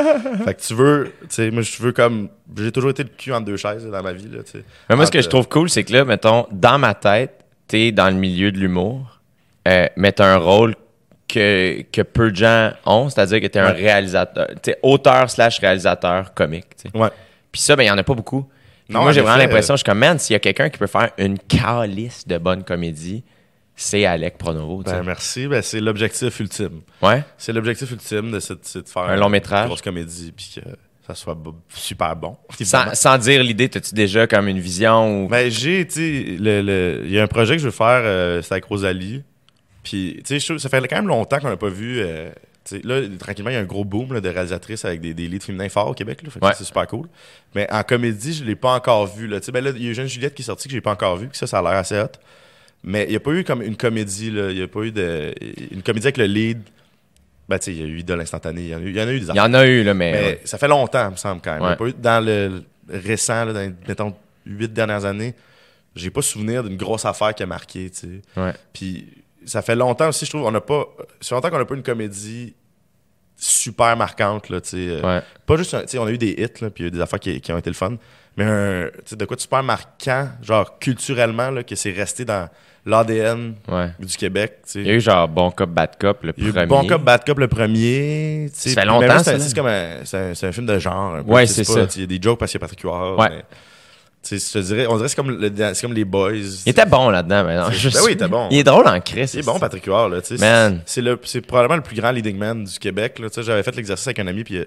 fait 0.44 0.54
que 0.54 0.60
tu 0.62 0.74
veux, 0.74 1.12
tu 1.22 1.26
sais, 1.28 1.50
moi, 1.50 1.62
je 1.62 1.82
veux 1.82 1.92
comme, 1.92 2.28
j'ai 2.56 2.72
toujours 2.72 2.90
été 2.90 3.02
le 3.02 3.10
cul 3.10 3.32
entre 3.32 3.46
deux 3.46 3.56
chaises 3.56 3.84
là, 3.86 3.98
dans 3.98 4.02
ma 4.04 4.12
vie. 4.12 4.28
Là, 4.28 4.42
tu 4.42 4.52
sais. 4.52 4.64
Mais 4.88 4.96
moi, 4.96 5.06
ce 5.06 5.10
que 5.10 5.20
je 5.22 5.28
trouve 5.28 5.48
cool, 5.48 5.68
c'est 5.70 5.84
que 5.84 5.92
là, 5.92 6.04
mettons, 6.04 6.46
dans 6.50 6.78
ma 6.78 6.94
tête, 6.94 7.44
t'es 7.68 7.92
dans 7.92 8.08
le 8.08 8.16
milieu 8.16 8.50
de 8.52 8.58
l'humour, 8.58 9.20
euh, 9.68 9.86
mais 9.96 10.12
t'as 10.12 10.26
un 10.34 10.38
rôle 10.38 10.74
que, 11.28 11.82
que 11.92 12.02
peu 12.02 12.30
de 12.30 12.36
gens 12.36 12.72
ont, 12.86 13.08
c'est-à-dire 13.08 13.40
que 13.40 13.46
t'es 13.46 13.60
un 13.60 13.66
Ouais. 13.72 13.82
réalisateur, 13.82 14.48
t'es 14.62 14.76
auteur 14.82 15.30
slash 15.30 15.58
réalisateur 15.60 16.34
comique, 16.34 16.66
tu 16.76 16.90
sais. 16.90 16.98
Ouais. 16.98 17.10
Puis 17.52 17.60
ça, 17.60 17.76
ben, 17.76 17.84
il 17.84 17.86
y 17.86 17.90
en 17.90 17.98
a 17.98 18.02
pas 18.02 18.14
beaucoup. 18.14 18.48
Non, 18.88 19.02
moi, 19.02 19.12
j'ai 19.12 19.20
vraiment 19.20 19.36
l'impression, 19.36 19.74
je 19.74 19.78
suis 19.78 19.84
comme, 19.84 19.98
man, 19.98 20.18
s'il 20.18 20.32
y 20.34 20.36
a 20.36 20.40
quelqu'un 20.40 20.68
qui 20.68 20.78
peut 20.78 20.88
faire 20.88 21.10
une 21.18 21.38
calice 21.38 22.26
de 22.26 22.38
bonne 22.38 22.64
comédie, 22.64 23.22
c'est 23.82 24.04
Alec 24.04 24.36
Pronovo. 24.38 24.82
Ben, 24.82 25.02
merci. 25.02 25.46
Ben, 25.48 25.62
c'est 25.62 25.80
l'objectif 25.80 26.38
ultime. 26.40 26.80
Ouais? 27.02 27.24
C'est 27.38 27.52
l'objectif 27.52 27.90
ultime 27.90 28.30
de, 28.30 28.38
de 28.38 28.88
faire 28.88 29.02
Un 29.02 29.16
long 29.16 29.28
métrage. 29.28 29.62
une 29.62 29.68
grosse 29.68 29.82
comédie 29.82 30.32
puis 30.36 30.52
que 30.56 30.60
ça 31.06 31.14
soit 31.14 31.36
super 31.74 32.14
bon. 32.16 32.36
Sans, 32.62 32.94
sans 32.94 33.18
dire 33.18 33.42
l'idée, 33.42 33.68
t'as-tu 33.68 33.94
déjà 33.94 34.26
comme 34.26 34.48
une 34.48 34.60
vision 34.60 35.24
ou... 35.24 35.28
Ben, 35.28 35.50
j'ai, 35.50 35.86
tu 35.86 35.94
sais, 35.94 36.36
le- 36.38 36.62
le- 36.62 37.02
il 37.04 37.10
y 37.12 37.18
a 37.18 37.22
un 37.22 37.26
projet 37.26 37.54
que 37.56 37.60
je 37.62 37.66
veux 37.66 37.70
faire, 37.72 38.02
euh, 38.04 38.42
c'est 38.42 38.52
avec 38.52 38.64
Rosalie. 38.66 39.22
Puis, 39.82 40.16
tu 40.18 40.22
sais, 40.26 40.38
je 40.40 40.44
trouve- 40.46 40.58
ça 40.58 40.68
fait 40.68 40.86
quand 40.86 40.96
même 40.96 41.08
longtemps 41.08 41.38
qu'on 41.40 41.48
n'a 41.48 41.56
pas 41.56 41.68
vu. 41.70 42.00
euh, 42.00 42.30
là, 42.84 43.00
tranquillement, 43.18 43.50
il 43.50 43.54
y 43.54 43.56
a 43.56 43.60
un 43.60 43.64
gros 43.64 43.84
boom 43.84 44.12
là, 44.12 44.20
de 44.20 44.28
réalisatrices 44.28 44.84
avec 44.84 45.00
des, 45.00 45.14
des 45.14 45.26
leads 45.26 45.44
féminins 45.46 45.68
forts 45.70 45.88
au 45.88 45.94
Québec. 45.94 46.20
Ouais. 46.42 46.50
c'est 46.56 46.64
super 46.64 46.86
cool. 46.86 47.08
Mais 47.54 47.66
en 47.72 47.82
comédie, 47.82 48.34
je 48.34 48.44
l'ai 48.44 48.54
pas 48.54 48.74
encore 48.74 49.06
vu. 49.06 49.26
Là. 49.26 49.38
Ben 49.52 49.64
là, 49.64 49.70
il 49.74 49.82
y 49.82 49.88
a 49.88 49.90
Eugène 49.90 50.06
Juliette 50.06 50.34
qui 50.34 50.42
est 50.42 50.44
sortie 50.44 50.68
que 50.68 50.74
j'ai 50.74 50.80
pas 50.82 50.92
encore 50.92 51.16
vu. 51.16 51.28
Ça, 51.32 51.46
ça 51.46 51.58
a 51.58 51.62
l'air 51.62 51.72
assez 51.72 51.98
hot. 51.98 52.06
Mais 52.82 53.04
il 53.04 53.10
n'y 53.10 53.16
a 53.16 53.20
pas 53.20 53.32
eu 53.32 53.44
comme 53.44 53.62
une 53.62 53.76
comédie. 53.76 54.30
Là. 54.30 54.50
Il 54.50 54.56
n'y 54.56 54.62
a 54.62 54.68
pas 54.68 54.80
eu 54.80 54.92
de, 54.92 55.34
une 55.70 55.82
comédie 55.82 56.06
avec 56.06 56.16
le 56.16 56.24
lead. 56.24 56.60
Ben, 57.48 57.58
tu 57.58 57.64
sais, 57.66 57.72
il 57.74 57.80
y 57.80 57.82
a 57.82 57.86
eu 57.86 57.98
Idole 57.98 58.20
instantanée. 58.20 58.62
Il 58.62 58.68
y 58.68 58.74
en 58.74 58.78
a 58.78 58.82
eu, 58.82 58.90
il 58.90 58.96
y 58.96 59.02
en 59.02 59.08
a 59.08 59.12
eu 59.12 59.20
des 59.20 59.26
Il 59.28 59.34
y 59.36 59.40
en 59.40 59.54
a 59.54 59.66
eu, 59.66 59.82
là, 59.82 59.92
mais... 59.92 60.12
mais 60.12 60.40
ça 60.44 60.56
fait 60.56 60.68
longtemps, 60.68 61.08
il 61.08 61.12
me 61.12 61.16
semble, 61.16 61.42
quand 61.42 61.50
même. 61.52 61.60
Il 61.60 61.64
y 61.64 61.66
a 61.66 61.70
Ouais. 61.70 61.76
pas 61.76 61.86
eu- 61.88 61.94
dans 62.00 62.24
le 62.24 62.62
récent, 62.88 63.44
là, 63.44 63.52
dans 63.52 63.60
les, 63.60 63.72
mettons, 63.88 64.14
huit 64.46 64.72
dernières 64.72 65.04
années, 65.04 65.34
j'ai 65.96 66.10
pas 66.10 66.22
souvenir 66.22 66.62
d'une 66.62 66.76
grosse 66.76 67.04
affaire 67.04 67.34
qui 67.34 67.42
a 67.42 67.46
marqué, 67.46 67.90
tu 67.90 67.98
sais. 67.98 68.40
Ouais. 68.40 68.52
Puis 68.72 69.08
ça 69.44 69.62
fait 69.62 69.74
longtemps 69.74 70.08
aussi, 70.08 70.24
je 70.26 70.30
trouve, 70.30 70.44
on 70.44 70.50
n'a 70.52 70.60
pas. 70.60 70.86
Fait 71.20 71.34
longtemps 71.34 71.50
qu'on 71.50 71.58
n'a 71.58 71.64
pas 71.64 71.74
une 71.74 71.82
comédie 71.82 72.54
super 73.36 73.96
marquante, 73.96 74.48
là, 74.48 74.60
tu 74.60 74.68
sais. 74.70 74.76
euh. 75.02 75.20
Pas 75.46 75.56
juste, 75.56 75.70
tu 75.82 75.88
sais, 75.88 75.98
on 75.98 76.04
a 76.06 76.10
eu 76.12 76.18
des 76.18 76.30
hits, 76.38 76.60
là, 76.60 76.70
puis 76.70 76.74
il 76.78 76.82
y 76.82 76.84
a 76.84 76.88
eu 76.88 76.90
des 76.90 77.00
affaires 77.00 77.18
qui, 77.20 77.40
qui 77.40 77.52
ont 77.52 77.58
été 77.58 77.70
le 77.70 77.74
fun, 77.74 77.96
mais 78.36 78.44
un, 78.44 78.88
tu 78.94 79.00
sais, 79.06 79.16
de 79.16 79.24
quoi 79.24 79.34
de 79.36 79.40
super 79.40 79.62
marquant, 79.62 80.28
genre 80.42 80.78
culturellement, 80.78 81.50
là, 81.50 81.62
que 81.64 81.74
c'est 81.74 81.90
resté 81.92 82.24
dans 82.24 82.48
l'ADN 82.86 83.54
Ouais. 83.68 83.90
du 83.98 84.16
Québec, 84.16 84.58
tu 84.64 84.70
sais. 84.72 84.80
Il 84.80 84.86
y 84.86 84.90
a 84.90 84.94
eu 84.94 85.00
genre 85.00 85.28
Bon 85.28 85.50
Cop, 85.50 85.68
Bad 85.70 85.90
Cop, 86.00 86.22
le 86.22 86.32
Il 86.36 86.44
y 86.44 86.46
a 86.46 86.50
eu 86.50 86.52
premier. 86.52 86.66
Bon 86.66 86.86
Cop, 86.86 87.02
Bad 87.02 87.24
Cop 87.24 87.38
le 87.38 87.48
premier. 87.48 88.46
tu 88.52 88.58
sais, 88.60 88.70
Ça 88.70 88.80
fait 88.82 88.86
longtemps, 88.86 89.18
ça, 89.22 89.38
C'est 89.38 89.54
comme 89.54 89.66
un, 89.66 90.04
c'est 90.04 90.16
un, 90.16 90.34
c'est 90.34 90.46
un 90.46 90.52
film 90.52 90.66
de 90.66 90.78
genre. 90.78 91.14
un 91.16 91.22
peu, 91.22 91.30
Ouais, 91.32 91.46
c'est 91.46 91.64
ça. 91.64 91.86
Il 91.96 92.00
y 92.00 92.04
a 92.04 92.06
des 92.06 92.18
jokes 92.22 92.38
parce 92.38 92.50
qu'il 92.52 92.58
y 92.58 92.62
a 92.62 92.66
Patrick 92.66 92.80
Huard. 92.82 93.18
Ouais. 93.18 93.28
mais, 93.30 94.38
je 94.38 94.52
te 94.52 94.58
dirais, 94.58 94.86
on 94.86 94.96
dirait 94.96 95.04
que 95.04 95.08
c'est 95.10 95.16
comme, 95.16 95.30
le- 95.30 95.52
c'est 95.74 95.80
comme 95.82 95.94
les 95.94 96.04
boys. 96.04 96.32
Il 96.66 96.70
était 96.70 96.84
bon 96.86 97.10
là-dedans, 97.10 97.44
mais 97.44 97.56
non. 97.56 97.70
Je 97.70 97.88
ben 97.90 97.98
oui, 98.04 98.10
il 98.10 98.14
était 98.14 98.28
bon. 98.28 98.48
Il 98.50 98.58
est 98.58 98.64
drôle 98.64 98.86
en 98.86 99.00
Chris. 99.00 99.28
C'est 99.28 99.42
bon, 99.44 99.58
Patrick 99.58 99.84
Huard. 99.86 100.10
C'est 100.22 101.00
le- 101.02 101.18
c'est 101.24 101.40
probablement 101.40 101.76
le 101.76 101.82
plus 101.82 101.96
grand 101.96 102.10
leading 102.10 102.36
man 102.36 102.64
du 102.64 102.78
Québec, 102.78 103.20
j'avais 103.38 103.62
fait 103.62 103.74
l'exercice 103.76 104.06
avec 104.06 104.18
un 104.18 104.26
ami, 104.26 104.44
puis 104.44 104.54
il 104.54 104.66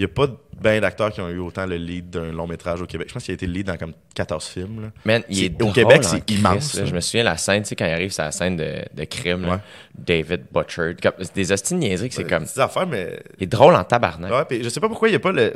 n'y 0.00 0.04
a 0.04 0.08
pas 0.08 0.26
bien 0.60 0.78
d'acteurs 0.80 1.10
qui 1.10 1.20
ont 1.22 1.28
eu 1.30 1.38
autant 1.38 1.64
le 1.64 1.76
lead 1.76 2.10
d'un 2.10 2.32
long 2.32 2.46
métrage 2.46 2.82
au 2.82 2.86
Québec. 2.86 3.08
Je 3.08 3.14
pense 3.14 3.24
qu'il 3.24 3.32
a 3.32 3.34
été 3.34 3.46
le 3.46 3.52
lead 3.54 3.66
dans 3.66 3.78
comme 3.78 3.94
14 4.14 4.46
films, 4.46 4.82
là. 4.82 4.88
Man, 5.06 5.22
il 5.30 5.36
C'est- 5.36 5.44
est 5.46 5.62
au 5.62 5.72
Québec, 5.72 6.00
en 6.04 6.08
c'est 6.08 6.30
immense, 6.30 6.74
là. 6.74 6.82
là. 6.82 6.86
Je 6.86 6.94
me 6.94 7.00
souviens 7.00 7.24
la 7.24 7.36
scène, 7.38 7.62
tu 7.62 7.70
sais, 7.70 7.76
quand 7.76 7.86
il 7.86 7.92
arrive, 7.92 8.10
c'est 8.10 8.22
la 8.22 8.30
scène 8.32 8.56
de, 8.56 8.82
de 8.94 9.04
crime. 9.04 9.48
Ouais. 9.48 9.56
David 9.98 10.42
Butcher. 10.52 10.94
C'est 11.20 11.34
des 11.34 11.52
hosties 11.52 11.74
niaiseries 11.74 12.08
que 12.10 12.14
c'est 12.14 12.24
comme. 12.28 12.44
Des 12.44 12.60
affaires, 12.60 12.86
mais 12.86 13.22
Il 13.38 13.44
est 13.44 13.46
drôle 13.46 13.74
en 13.74 13.84
tabarnak. 13.84 14.30
Ouais, 14.30 14.44
puis 14.44 14.62
je 14.62 14.68
sais 14.68 14.80
pas 14.80 14.88
pourquoi 14.88 15.08
il 15.08 15.12
n'y 15.12 15.16
a 15.16 15.20
pas 15.20 15.32
le. 15.32 15.54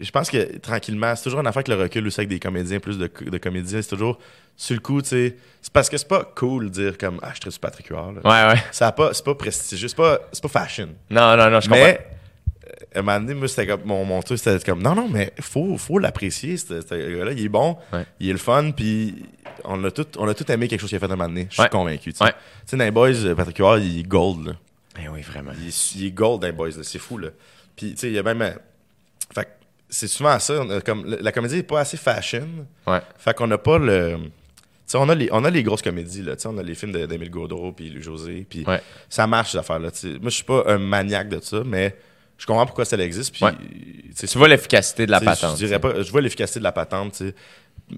Je 0.00 0.10
pense 0.10 0.30
que 0.30 0.56
tranquillement, 0.58 1.14
c'est 1.16 1.24
toujours 1.24 1.40
une 1.40 1.46
affaire 1.46 1.58
avec 1.60 1.68
le 1.68 1.76
recul 1.76 2.06
aussi 2.06 2.20
avec 2.20 2.28
des 2.30 2.38
comédiens, 2.40 2.80
plus 2.80 2.98
de, 2.98 3.10
de 3.26 3.38
comédiens. 3.38 3.82
C'est 3.82 3.88
toujours 3.90 4.18
sur 4.56 4.74
le 4.74 4.80
coup, 4.80 5.02
tu 5.02 5.08
sais. 5.08 5.36
C'est 5.60 5.72
parce 5.72 5.88
que 5.88 5.96
c'est 5.98 6.08
pas 6.08 6.24
cool 6.34 6.66
de 6.66 6.70
dire 6.70 6.98
comme 6.98 7.18
Ah, 7.22 7.32
je 7.34 7.40
traite 7.40 7.52
sur 7.52 7.60
Patrick 7.60 7.86
Huard. 7.88 8.12
Ouais, 8.16 8.22
ouais. 8.24 8.62
A 8.80 8.92
pas, 8.92 9.12
c'est 9.12 9.24
pas 9.24 9.34
prestigieux, 9.34 9.88
c'est 9.88 9.96
pas, 9.96 10.18
c'est 10.32 10.42
pas 10.42 10.48
fashion. 10.48 10.88
Non, 11.10 11.36
non, 11.36 11.50
non, 11.50 11.60
je 11.60 11.68
comprends. 11.68 11.84
Mais, 11.84 12.06
un 13.00 13.02
moment 13.02 13.20
donné, 13.20 13.34
moi, 13.34 13.48
c'était 13.48 13.66
comme, 13.66 13.82
mon, 13.84 14.04
mon 14.04 14.20
truc, 14.22 14.38
c'était 14.38 14.58
comme, 14.64 14.82
non, 14.82 14.94
non, 14.94 15.08
mais 15.08 15.32
faut, 15.40 15.76
faut 15.78 15.98
l'apprécier, 15.98 16.56
ce 16.56 16.74
gars-là. 16.74 17.32
Il 17.32 17.44
est 17.44 17.48
bon, 17.48 17.76
Ouais. 17.92 18.04
il 18.20 18.28
est 18.28 18.32
le 18.32 18.38
fun, 18.38 18.70
puis 18.70 19.24
on 19.64 19.82
a 19.84 19.90
tout, 19.90 20.06
on 20.18 20.28
a 20.28 20.34
tout 20.34 20.50
aimé 20.50 20.68
quelque 20.68 20.80
chose 20.80 20.88
qu'il 20.90 20.96
a 20.96 21.00
fait 21.00 21.06
à 21.06 21.12
un 21.12 21.16
moment 21.16 21.28
donné. 21.28 21.46
Je 21.48 21.54
suis 21.54 21.62
Ouais. 21.62 21.68
convaincu, 21.68 22.12
tu 22.12 22.18
sais. 22.18 22.24
Ouais. 22.24 22.32
Tu 22.68 22.76
sais, 22.78 22.90
boys, 22.90 23.34
Patrick 23.36 23.58
Huard, 23.58 23.78
il 23.78 24.00
est 24.00 24.02
gold, 24.04 24.46
là. 24.48 24.52
Ben 24.96 25.08
oui, 25.12 25.22
vraiment. 25.22 25.50
Il 25.60 25.68
est, 25.68 25.94
il 25.96 26.06
est 26.06 26.10
gold 26.12 26.40
dans 26.40 26.46
les 26.46 26.52
boys, 26.52 26.68
là. 26.70 26.82
c'est 26.82 26.98
fou. 27.00 27.18
Là. 27.18 27.28
Puis, 27.76 27.92
tu 27.94 27.98
sais, 27.98 28.06
il 28.08 28.12
y 28.14 28.18
a 28.18 28.22
même. 28.22 28.40
Fait 29.34 29.44
que 29.44 29.50
c'est 29.88 30.06
souvent 30.06 30.38
ça. 30.38 30.64
comme, 30.84 31.04
la, 31.20 31.32
comédie 31.32 31.56
n'est 31.56 31.62
pas 31.64 31.80
assez 31.80 31.96
fashion. 31.96 32.46
Ouais. 32.86 33.00
Fait 33.18 33.34
qu'on 33.34 33.48
n'a 33.48 33.58
pas 33.58 33.78
le. 33.78 34.18
Tu 34.18 34.30
sais, 34.86 34.98
on 34.98 35.08
a, 35.08 35.14
les, 35.14 35.28
on 35.32 35.44
a 35.44 35.50
les 35.50 35.62
grosses 35.64 35.82
comédies, 35.82 36.22
là. 36.22 36.36
Tu 36.36 36.42
sais, 36.42 36.48
on 36.48 36.58
a 36.58 36.62
les 36.62 36.74
films 36.74 36.92
de- 36.92 37.06
d'Émile 37.06 37.30
Gaudreau 37.30 37.72
puis 37.72 38.00
José. 38.02 38.46
Puis 38.48 38.64
ça 39.08 39.26
marche, 39.26 39.54
affaires-là. 39.56 39.90
tu 39.90 39.98
sais. 39.98 40.08
Moi, 40.20 40.30
je 40.30 40.34
suis 40.36 40.44
pas 40.44 40.62
un 40.68 40.78
maniaque 40.78 41.28
de 41.30 41.40
ça, 41.40 41.62
mais 41.64 41.96
je 42.38 42.46
comprends 42.46 42.66
pourquoi 42.66 42.84
ça 42.84 42.96
existe. 42.98 43.32
Puis, 43.34 43.44
Ouais. 43.44 43.52
tu 44.18 44.38
vois 44.38 44.48
l'efficacité 44.48 45.06
de 45.06 45.10
la 45.10 45.20
patente. 45.20 45.58
Je 45.58 45.66
dirais 45.66 45.78
pas, 45.78 46.02
je 46.02 46.10
vois 46.10 46.20
l'efficacité 46.20 46.58
de 46.58 46.64
la 46.64 46.72
patente. 46.72 47.22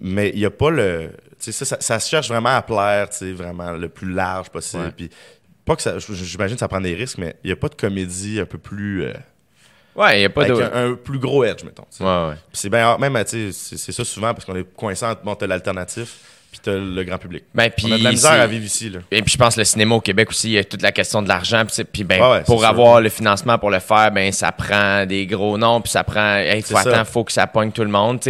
Mais 0.01 0.31
il 0.31 0.39
n'y 0.41 0.45
a 0.45 0.51
pas 0.51 0.71
le. 0.71 1.11
Tu 1.39 1.53
sais, 1.53 1.53
ça, 1.53 1.65
ça, 1.65 1.77
ça 1.81 2.01
se 2.01 2.09
cherche 2.09 2.29
vraiment 2.29 2.57
à 2.57 2.63
plaire, 2.63 3.09
tu 3.11 3.19
sais, 3.19 3.33
vraiment 3.33 3.73
le 3.73 3.89
plus 3.89 4.11
large 4.13 4.51
possible. 4.51 4.83
Ouais. 4.85 4.91
Puis, 4.97 5.11
pas 5.65 5.77
que 5.77 5.83
ça. 5.83 5.97
J'imagine 5.99 6.57
que 6.57 6.61
ça 6.61 6.69
prend 6.69 6.81
des 6.81 6.95
risques, 6.95 7.19
mais 7.19 7.37
il 7.45 7.49
n'y 7.49 7.53
a 7.53 7.57
pas 7.57 7.69
de 7.69 7.75
comédie 7.77 8.41
un 8.41 8.47
peu 8.47 8.59
plus. 8.59 9.05
euh, 9.05 9.13
Ouais, 9.95 10.17
il 10.17 10.21
n'y 10.21 10.25
a 10.27 10.31
pas 10.31 10.43
avec 10.43 10.57
de. 10.57 10.63
un, 10.63 10.91
un 10.91 10.95
plus 10.95 11.19
gros 11.19 11.43
edge, 11.45 11.63
mettons. 11.65 11.87
Ouais, 12.01 12.35
c'est 12.53 12.69
bien. 12.69 12.99
Même, 12.99 13.15
tu 13.25 13.53
sais, 13.53 13.77
c'est 13.79 13.93
ça 13.93 14.05
souvent 14.05 14.35
parce 14.35 14.45
qu'on 14.45 14.57
est 14.57 14.65
coincé 14.75 15.07
entre. 15.07 15.23
Bon, 15.23 15.37
l'alternatif, 15.41 16.19
puis 16.61 16.73
t'as 16.73 16.79
le 16.79 17.05
grand 17.05 17.19
public. 17.19 17.45
Ben, 17.55 17.71
puis 17.71 17.87
On 17.89 17.93
a 17.93 17.99
de 17.99 18.05
la 18.05 18.11
misère 18.11 18.33
à 18.33 18.47
vivre 18.47 18.65
ici, 18.65 18.91
là. 18.91 19.01
Et 19.11 19.23
puis 19.23 19.33
je 19.33 19.39
pense 19.39 19.55
que 19.55 19.61
le 19.61 19.65
cinéma 19.65 19.95
au 19.95 20.01
Québec 20.01 20.31
aussi, 20.31 20.49
il 20.49 20.53
y 20.55 20.59
a 20.59 20.65
toute 20.65 20.83
la 20.83 20.93
question 20.93 21.23
de 21.23 21.29
l'argent. 21.29 21.65
Puis, 21.93 22.05
ben, 22.05 22.19
Ah 22.23 22.31
ouais, 22.33 22.41
pour 22.43 22.61
sûr. 22.61 22.69
avoir 22.69 23.01
le 23.01 23.09
financement 23.09 23.59
pour 23.59 23.71
le 23.71 23.79
faire, 23.81 24.11
ben 24.11 24.33
ça 24.33 24.53
prend 24.53 25.05
des 25.07 25.27
gros 25.27 25.57
noms, 25.59 25.81
puis 25.81 25.91
ça 25.91 26.05
prend. 26.05 26.39
Il 26.39 26.63
faut 26.63 26.69
C'est 26.69 26.75
ça. 26.75 26.91
attendre, 26.91 27.07
faut 27.07 27.25
que 27.25 27.33
ça 27.33 27.47
pogne 27.47 27.71
tout 27.73 27.83
le 27.85 27.91
monde. 27.91 28.21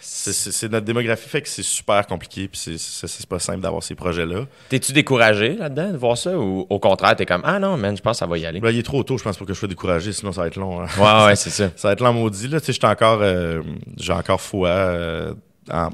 C'est- 0.00 0.68
notre 0.68 0.84
démographie 0.84 1.28
fait 1.28 1.42
que 1.42 1.48
c'est 1.48 1.62
super 1.62 2.06
compliqué, 2.06 2.48
puis 2.48 2.58
c'est- 2.78 3.26
pas 3.28 3.38
simple 3.38 3.60
d'avoir 3.60 3.82
ces 3.82 3.94
projets-là. 3.94 4.46
T'es-tu 4.68 4.92
découragé 4.92 5.54
là-dedans 5.54 5.92
de 5.92 5.96
voir 5.96 6.16
ça 6.16 6.36
ou 6.36 6.66
au 6.68 6.78
contraire, 6.78 7.14
t'es 7.14 7.26
comme 7.26 7.42
Ah 7.44 7.58
non, 7.58 7.76
man, 7.76 7.96
je 7.96 8.02
pense 8.02 8.12
que 8.16 8.18
ça 8.20 8.26
va 8.26 8.36
y 8.38 8.46
aller? 8.46 8.60
Là, 8.60 8.70
il 8.70 8.78
est 8.78 8.82
trop 8.82 9.02
tôt, 9.02 9.16
je 9.18 9.22
pense, 9.22 9.36
pour 9.36 9.46
que 9.46 9.52
je 9.54 9.58
sois 9.58 9.68
découragé, 9.68 10.12
sinon 10.12 10.32
ça 10.32 10.42
va 10.42 10.46
être 10.48 10.56
long. 10.56 10.80
hein. 10.82 10.86
Ouais, 10.98 11.26
ouais, 11.26 11.36
c'est 11.36 11.50
ça. 11.50 11.70
Ça 11.76 11.88
va 11.88 11.92
être 11.92 12.00
l'an 12.00 12.12
maudit. 12.14 12.48
Là, 12.48 12.58
tu 12.60 12.66
sais, 12.66 12.72
j'étais 12.72 12.86
encore, 12.86 13.20
euh, 13.22 13.62
j'ai 13.98 14.12
encore 14.12 14.40
foi. 14.40 14.68
euh, 14.68 15.34
en- 15.72 15.90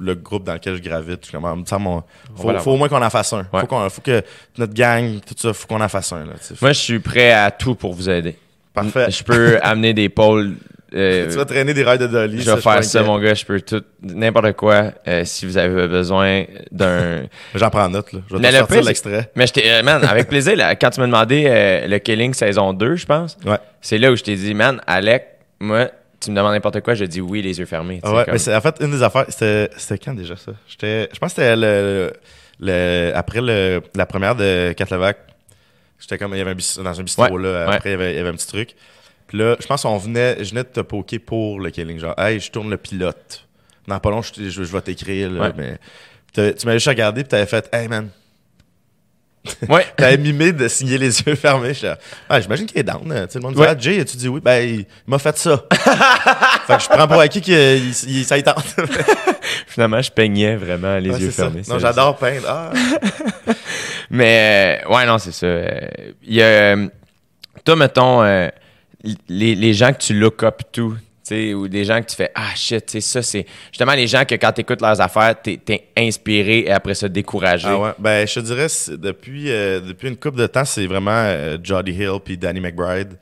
le 0.00 0.14
groupe 0.14 0.44
dans 0.44 0.54
lequel 0.54 0.76
je 0.76 0.82
gravite, 0.82 1.26
je 1.26 1.32
comme, 1.32 1.44
ah, 1.44 1.54
on- 1.54 2.02
faut, 2.36 2.58
faut 2.58 2.72
au 2.72 2.76
moins 2.76 2.88
qu'on 2.88 3.02
en 3.02 3.10
fasse 3.10 3.32
un. 3.32 3.46
Ouais. 3.52 3.60
Faut, 3.60 3.66
qu'on, 3.66 3.88
faut 3.90 4.00
que 4.02 4.22
notre 4.56 4.74
gang, 4.74 5.20
tout 5.26 5.34
ça, 5.36 5.52
faut 5.52 5.66
qu'on 5.66 5.80
en 5.80 5.88
fasse 5.88 6.12
un. 6.12 6.24
Là. 6.26 6.32
Moi, 6.60 6.72
je 6.72 6.78
suis 6.78 6.98
prêt 6.98 7.32
à 7.32 7.50
tout 7.50 7.74
pour 7.74 7.92
vous 7.94 8.08
aider. 8.08 8.36
Parfait. 8.74 9.10
Je 9.10 9.22
peux 9.24 9.58
amener 9.62 9.92
des 9.94 10.08
pôles. 10.08 10.54
euh, 10.94 11.28
tu 11.28 11.36
vas 11.36 11.44
traîner 11.44 11.74
des 11.74 11.82
rails 11.82 11.98
de 11.98 12.06
Dolly. 12.06 12.40
je 12.40 12.50
vais 12.50 12.60
faire 12.60 12.82
ça, 12.84 13.02
mon 13.02 13.18
gars. 13.18 13.34
Je 13.34 13.44
peux 13.44 13.60
tout, 13.60 13.82
n'importe 14.02 14.52
quoi. 14.52 14.92
euh, 15.06 15.22
si 15.24 15.44
vous 15.46 15.58
avez 15.58 15.86
besoin 15.88 16.44
d'un. 16.70 17.22
J'en 17.54 17.70
prends 17.70 17.88
note. 17.88 18.12
Là. 18.12 18.20
Je 18.28 18.34
vais 18.36 18.40
Mais 18.40 18.48
te 18.48 18.52
le 18.54 18.58
sortir 18.60 18.82
l'extrait. 18.84 19.30
Mais 19.36 19.46
j'étais, 19.46 19.68
euh, 19.68 19.82
man, 19.82 20.02
avec 20.04 20.28
plaisir, 20.28 20.56
là, 20.56 20.74
quand 20.76 20.90
tu 20.90 21.00
m'as 21.00 21.06
demandé 21.06 21.84
le 21.88 21.98
Killing 21.98 22.32
saison 22.34 22.72
2, 22.72 22.96
je 22.96 23.04
pense, 23.06 23.36
Ouais. 23.44 23.58
c'est 23.80 23.98
là 23.98 24.10
où 24.12 24.16
je 24.16 24.22
t'ai 24.22 24.36
dit, 24.36 24.54
man, 24.54 24.80
Alec, 24.86 25.26
moi, 25.60 25.88
tu 26.20 26.30
me 26.30 26.36
demandes 26.36 26.52
n'importe 26.52 26.80
quoi, 26.80 26.94
je 26.94 27.04
dis 27.04 27.20
oui, 27.20 27.42
les 27.42 27.58
yeux 27.58 27.66
fermés. 27.66 28.00
Ouais, 28.04 28.24
comme- 28.24 28.32
mais 28.32 28.38
c'est, 28.38 28.54
en 28.54 28.60
fait, 28.60 28.76
une 28.80 28.90
des 28.90 29.02
affaires, 29.02 29.26
c'était, 29.28 29.70
c'était 29.76 29.98
quand 30.04 30.14
déjà 30.14 30.36
ça? 30.36 30.52
J'étais, 30.66 31.08
je 31.12 31.18
pense 31.18 31.32
que 31.34 31.42
c'était 31.42 31.56
le, 31.56 32.12
le- 32.60 33.12
après 33.14 33.40
le, 33.40 33.80
la 33.94 34.06
première 34.06 34.34
de 34.34 34.72
Catlevac. 34.76 35.18
J'étais 36.00 36.18
comme, 36.18 36.32
il 36.34 36.38
y 36.38 36.40
avait 36.40 36.52
un 36.52 36.82
dans 36.82 37.00
un 37.00 37.02
bistrot, 37.02 37.24
Ouais, 37.30 37.42
là. 37.42 37.66
ouais. 37.68 37.74
Après, 37.74 37.90
il 37.90 37.92
y, 37.92 37.94
avait, 37.94 38.12
il 38.12 38.16
y 38.16 38.20
avait 38.20 38.28
un 38.30 38.34
petit 38.34 38.46
truc. 38.46 38.74
Puis 39.26 39.36
là, 39.38 39.56
je 39.60 39.66
pense 39.66 39.82
qu'on 39.82 39.98
venait, 39.98 40.42
je 40.42 40.50
venais 40.50 40.62
de 40.62 40.68
te 40.68 40.80
poker 40.80 41.18
pour 41.20 41.60
le 41.60 41.70
killing. 41.70 41.98
Genre, 41.98 42.18
hey, 42.18 42.40
je 42.40 42.50
tourne 42.50 42.70
le 42.70 42.76
pilote. 42.78 43.44
Dans 43.86 43.98
pas 44.00 44.10
long, 44.10 44.22
je, 44.22 44.32
je, 44.36 44.48
je 44.50 44.60
vais 44.72 44.80
t'écrire, 44.80 45.30
là. 45.30 45.52
Mais 45.56 45.78
tu 46.34 46.66
m'avais 46.66 46.78
juste 46.78 46.88
regardé, 46.88 47.22
puis 47.22 47.28
t'avais 47.28 47.46
fait, 47.46 47.68
hey 47.72 47.88
man. 47.88 48.10
Ouais. 49.68 49.86
T'avais 49.96 50.18
mimé 50.18 50.52
de 50.52 50.68
signer 50.68 50.98
les 50.98 51.20
yeux 51.22 51.34
fermés. 51.34 51.72
Ah, 52.28 52.40
j'imagine 52.40 52.66
qu'il 52.66 52.78
est 52.78 52.82
down. 52.82 53.02
Tu 53.04 53.10
sais, 53.32 53.38
le 53.38 53.40
monde 53.40 53.54
dit, 53.54 53.60
Ouais. 53.60 53.68
ah, 53.70 53.76
Jay, 53.78 54.04
tu 54.04 54.16
dis 54.16 54.28
oui? 54.28 54.40
Ben, 54.42 54.62
il 54.68 54.86
m'a 55.06 55.18
fait 55.18 55.36
ça. 55.38 55.64
fait 56.66 56.76
que 56.76 56.82
je 56.82 56.88
prends 56.88 57.08
pour 57.08 57.20
acquis 57.20 57.40
qu'il 57.40 57.54
il- 57.54 58.24
ça 58.24 58.36
y 58.36 58.42
tente. 58.42 58.64
Finalement, 59.66 60.02
je 60.02 60.10
peignais 60.10 60.56
vraiment 60.56 60.96
les 60.98 61.10
Ouais, 61.10 61.18
yeux 61.20 61.30
ça. 61.30 61.44
fermés. 61.44 61.62
Non, 61.68 61.78
j'adore 61.78 62.16
peindre. 62.16 62.46
Ah. 62.48 62.72
Mais, 64.10 64.82
euh, 64.84 64.94
ouais, 64.94 65.06
non, 65.06 65.18
c'est 65.18 65.32
ça. 65.32 65.46
Euh, 65.46 65.80
Il 66.24 66.34
y 66.34 66.42
a, 66.42 66.46
euh, 66.76 66.88
toi, 67.64 67.76
mettons, 67.76 68.22
euh, 68.22 68.48
les, 69.28 69.54
les 69.54 69.74
gens 69.74 69.92
que 69.92 69.98
tu 69.98 70.14
look 70.14 70.42
up 70.42 70.62
to, 70.72 70.94
ou 71.30 71.68
des 71.68 71.84
gens 71.84 72.00
que 72.00 72.06
tu 72.06 72.16
fais, 72.16 72.30
ah 72.34 72.54
shit, 72.54 72.88
sais, 72.90 73.00
ça, 73.00 73.22
c'est 73.22 73.46
justement 73.70 73.94
les 73.94 74.06
gens 74.06 74.24
que 74.24 74.34
quand 74.34 74.52
tu 74.52 74.62
écoutes 74.62 74.80
leurs 74.80 75.00
affaires, 75.00 75.34
t'es 75.40 75.60
es 75.68 75.88
inspiré 75.96 76.60
et 76.60 76.70
après 76.70 76.94
ça, 76.94 77.08
découragé. 77.08 77.68
Ah 77.68 77.78
ouais. 77.78 77.90
Ben, 77.98 78.26
je 78.26 78.34
te 78.34 78.40
dirais, 78.40 78.66
depuis, 78.96 79.50
euh, 79.50 79.80
depuis 79.80 80.08
une 80.08 80.16
couple 80.16 80.38
de 80.38 80.46
temps, 80.46 80.64
c'est 80.64 80.86
vraiment 80.86 81.10
euh, 81.12 81.58
Jody 81.62 81.92
Hill 81.92 82.18
puis 82.24 82.36
Danny 82.36 82.60
McBride. 82.60 83.18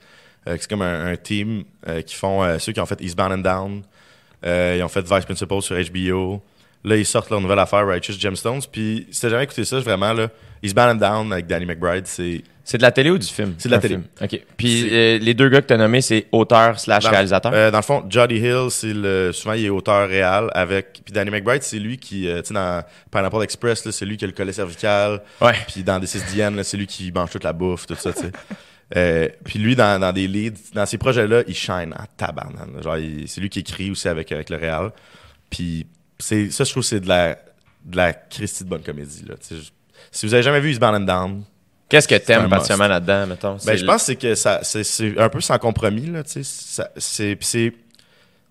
Euh, 0.47 0.57
c'est 0.59 0.69
comme 0.69 0.83
un, 0.83 1.17
team 1.17 1.65
euh, 1.89 2.03
qui 2.03 2.15
font 2.15 2.59
ceux 2.59 2.73
qui 2.73 2.81
ont 2.81 2.87
fait 2.87 3.01
Eastbound 3.01 3.33
and 3.33 3.39
Down. 3.39 3.83
Ils 4.45 4.83
ont 4.83 4.89
fait 4.89 5.03
Vice 5.03 5.25
Principal 5.25 5.61
sur 5.63 5.77
HBO. 5.77 6.43
Là, 6.85 6.97
ils 6.97 7.07
sortent 7.07 7.31
leur 7.31 7.41
nouvelle 7.41 7.59
affaire, 7.59 7.85
Righteous 7.85 8.13
Gemstones. 8.19 8.63
Puis, 8.71 9.09
si 9.11 9.21
t'as 9.23 9.29
jamais 9.29 9.43
écouté 9.43 9.65
ça, 9.65 9.81
vraiment, 9.81 10.13
là, 10.13 10.29
Eastbound 10.63 11.03
and 11.03 11.09
Down 11.09 11.33
avec 11.33 11.47
Danny 11.47 11.67
McBride, 11.67 12.07
c'est. 12.07 12.43
C'est 12.69 12.79
de 12.79 12.83
la 12.83 12.91
télé 12.91 13.11
ou 13.11 13.17
du 13.19 13.27
film? 13.27 13.55
C'est 13.59 13.69
de 13.69 13.75
la 13.75 13.77
Un 13.79 13.81
télé. 13.81 13.95
film. 13.95 14.05
OK. 14.21 14.41
Puis 14.57 14.89
euh, 14.93 15.19
les 15.19 15.35
deux 15.35 15.49
gars 15.49 15.63
que 15.63 15.69
tu 15.69 15.73
as 15.75 15.77
nommés, 15.77 16.01
c'est 16.01 16.27
auteur 16.33 16.81
slash 16.81 17.07
réalisateur? 17.07 17.53
euh, 17.55 17.71
dans 17.71 17.79
le 17.79 17.83
fond, 17.85 18.05
Jody 18.11 18.35
Hill, 18.39 18.67
c'est 18.71 18.93
le, 18.93 19.31
souvent 19.33 19.55
il 19.55 19.67
est 19.67 19.69
auteur 19.71 20.09
réel 20.09 20.49
avec. 20.53 21.01
Puis 21.05 21.13
Danny 21.15 21.31
McBride, 21.31 21.63
c'est 21.63 21.79
lui 21.79 21.97
qui, 21.97 22.29
euh, 22.29 22.43
tu 22.43 22.49
sais, 22.49 22.55
dans 22.55 22.83
Pineapple 23.13 23.43
Express, 23.45 23.85
là, 23.85 23.93
c'est 23.93 24.05
lui 24.05 24.17
qui 24.17 24.25
a 24.25 24.27
le 24.27 24.33
collet 24.33 24.53
cervical. 24.53 25.23
ouais. 25.41 25.55
Puis 25.69 25.85
dans 25.85 26.01
des 26.01 26.09
6 26.09 26.25
Diane, 26.33 26.57
là, 26.57 26.65
c'est 26.65 26.77
lui 26.77 26.89
qui 26.89 27.13
mange 27.13 27.31
toute 27.31 27.45
la 27.45 27.53
bouffe, 27.53 27.87
tout 27.87 27.95
ça, 27.95 28.13
tu 28.13 28.21
sais. 28.23 28.33
Euh, 28.95 29.29
puis 29.45 29.59
lui, 29.59 29.75
dans, 29.75 30.01
dans 30.01 30.13
des 30.13 30.29
leads, 30.29 30.73
dans 30.73 30.87
ces 30.87 30.97
projets-là, 30.97 31.43
il 31.49 31.57
shine 31.57 31.93
en 31.99 32.05
tabarnane. 32.17 32.81
Genre, 32.85 32.97
il- 32.99 33.27
c'est 33.29 33.41
lui 33.41 33.49
qui 33.49 33.59
écrit 33.59 33.91
aussi 33.91 34.07
avec, 34.07 34.31
avec 34.31 34.49
le 34.49 34.57
Real. 34.59 34.93
Puis 35.51 35.89
c'est, 36.21 36.51
ça, 36.53 36.63
je 36.63 36.71
trouve 36.71 36.85
c'est 36.85 37.01
de 37.01 37.09
la, 37.09 37.37
de 37.85 37.97
la 37.97 38.13
Christie 38.13 38.63
de 38.63 38.69
bonne 38.69 38.83
comédie, 38.85 39.25
là. 39.29 39.35
Je- 39.51 39.57
Si 40.13 40.25
vous 40.25 40.35
avez 40.35 40.45
jamais 40.45 40.61
vu 40.61 40.71
Eastbound 40.71 40.95
and 40.95 41.01
Down, 41.01 41.43
Qu'est-ce 41.89 42.09
que 42.09 42.17
t'aimes 42.17 42.49
particulièrement 42.49 42.89
là-dedans, 42.89 43.27
mettons? 43.27 43.57
ben, 43.65 43.77
je 43.77 43.85
pense 43.85 44.03
que 44.03 44.07
c'est 44.07 44.17
que 44.17 44.35
ça, 44.35 44.61
c'est, 44.63 44.83
c'est 44.83 45.19
un 45.19 45.29
peu 45.29 45.41
sans 45.41 45.59
compromis, 45.59 46.07
là, 46.07 46.25
tu 46.25 46.43
sais. 46.43 46.85
C'est, 46.97 47.39
c'est, 47.41 47.73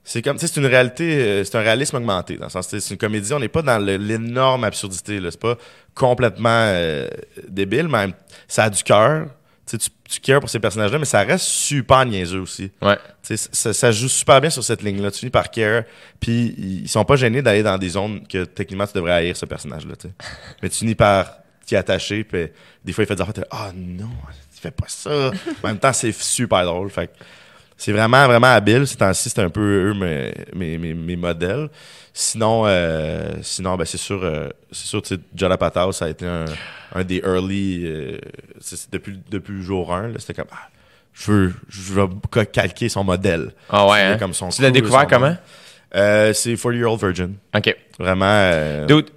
c'est 0.03 0.22
comme, 0.22 0.38
tu 0.38 0.48
sais, 0.48 0.53
c'est 0.53 0.62
une 0.62 0.68
réalité, 0.68 1.22
euh, 1.22 1.44
c'est 1.44 1.57
un 1.57 1.62
réalisme 1.62 1.98
augmenté. 1.98 2.38
Dans 2.38 2.45
le 2.45 2.52
sens, 2.52 2.68
c'est 2.68 2.91
une 2.91 2.98
comédie, 2.98 3.34
on 3.34 3.40
n'est 3.40 3.49
pas 3.49 3.62
dans 3.62 3.78
l'énorme 3.78 4.64
absurdité, 4.64 5.20
là. 5.20 5.32
C'est 5.32 5.40
pas 5.40 5.57
complètement 5.94 6.49
euh, 6.49 7.07
débile, 7.49 7.88
mais 7.90 8.07
ça 8.48 8.66
a 8.66 8.70
du 8.70 8.84
cœur. 8.84 9.28
Tu, 9.66 9.80
tu, 9.80 10.20
cares 10.22 10.40
pour 10.41 10.49
ces 10.49 10.60
personnages-là, 10.60 10.99
mais 10.99 11.06
ça 11.06 11.24
reste 11.24 11.45
super 11.45 12.06
niaiseux 12.06 12.40
aussi. 12.40 12.72
Ouais. 12.84 12.98
Tu 13.24 13.36
sais, 13.36 13.49
ça, 13.52 13.74
ça 13.74 13.91
joue 13.91 14.07
super 14.07 14.40
bien 14.40 14.52
sur 14.52 14.64
cette 14.64 14.84
ligne-là. 14.84 15.10
Tu 15.10 15.20
finis 15.22 15.32
par 15.32 15.49
care, 15.49 15.84
puis 16.20 16.53
ils 16.57 16.88
sont 16.88 17.03
pas 17.03 17.16
gênés 17.16 17.41
d'aller 17.41 17.64
dans 17.64 17.80
des 17.80 17.90
zones 17.90 18.28
que 18.28 18.45
techniquement 18.45 18.86
tu 18.86 18.94
devrais 18.94 19.14
haïr 19.14 19.36
ce 19.36 19.48
personnage-là. 19.48 19.95
tu 19.95 20.07
sais. 20.07 20.14
Mais 20.62 20.70
tu 20.70 20.78
finis 20.78 20.94
par 20.94 21.40
qui 21.66 21.76
est 21.76 21.78
attaché, 21.78 22.24
puis 22.24 22.48
des 22.84 22.94
fois, 22.94 23.04
il 23.04 23.08
fait 23.08 23.16
des 23.16 23.22
affaires, 23.22 23.44
ah 23.52 23.72
non, 23.76 24.10
il 24.56 24.60
fait 24.62 24.72
pas 24.72 24.86
ça. 24.88 25.32
en 25.64 25.68
même 25.68 25.80
temps, 25.80 25.94
c'est 25.94 26.12
super 26.14 26.64
drôle. 26.66 26.90
Fait 26.90 27.10
c'est 27.78 27.92
vraiment, 27.92 28.26
vraiment 28.28 28.48
habile. 28.54 28.88
Ces 28.88 28.96
temps-ci, 28.96 29.30
c'est 29.30 29.40
un 29.42 29.50
peu 29.50 29.90
eux, 29.90 29.94
mes, 29.94 30.34
mes, 30.56 30.78
mes, 30.78 30.94
mes 30.94 31.16
modèles. 31.16 31.70
Sinon, 32.14 32.64
euh, 32.66 33.34
sinon 33.42 33.76
ben, 33.76 33.84
c'est 33.84 33.98
sûr, 33.98 34.22
euh, 34.24 34.48
c'est 34.72 34.88
sûr, 34.88 35.02
tu 35.02 35.16
sais, 35.16 35.22
John 35.36 35.52
Apatow, 35.52 35.92
ça 35.92 36.06
a 36.06 36.10
été 36.10 36.26
un, 36.26 36.46
un 36.94 37.04
des 37.04 37.18
early, 37.26 37.82
euh, 37.86 38.18
depuis, 38.92 39.20
depuis 39.30 39.56
le 39.56 39.62
jour 39.62 39.94
1, 39.94 40.08
là, 40.10 40.20
c'était 40.20 40.34
comme, 40.36 40.48
ah, 40.54 40.70
je 41.14 41.32
veux, 41.32 41.54
je 41.68 41.82
veux 41.94 42.08
ca- 42.34 42.46
calquer 42.46 42.88
son 42.88 43.04
modèle. 43.04 43.52
Ah 43.70 43.86
ouais, 43.88 44.02
hein? 44.02 44.18
comme 44.18 44.34
son 44.34 44.48
Tu 44.48 44.62
l'as 44.62 44.72
découvert 44.72 45.02
son 45.02 45.08
comment? 45.08 45.36
c'est 45.92 46.56
40 46.56 46.74
Year 46.76 46.90
Old 46.92 47.02
Virgin. 47.02 47.36
OK. 47.54 47.76
Vraiment, 48.00 48.86
Dude, 48.86 49.10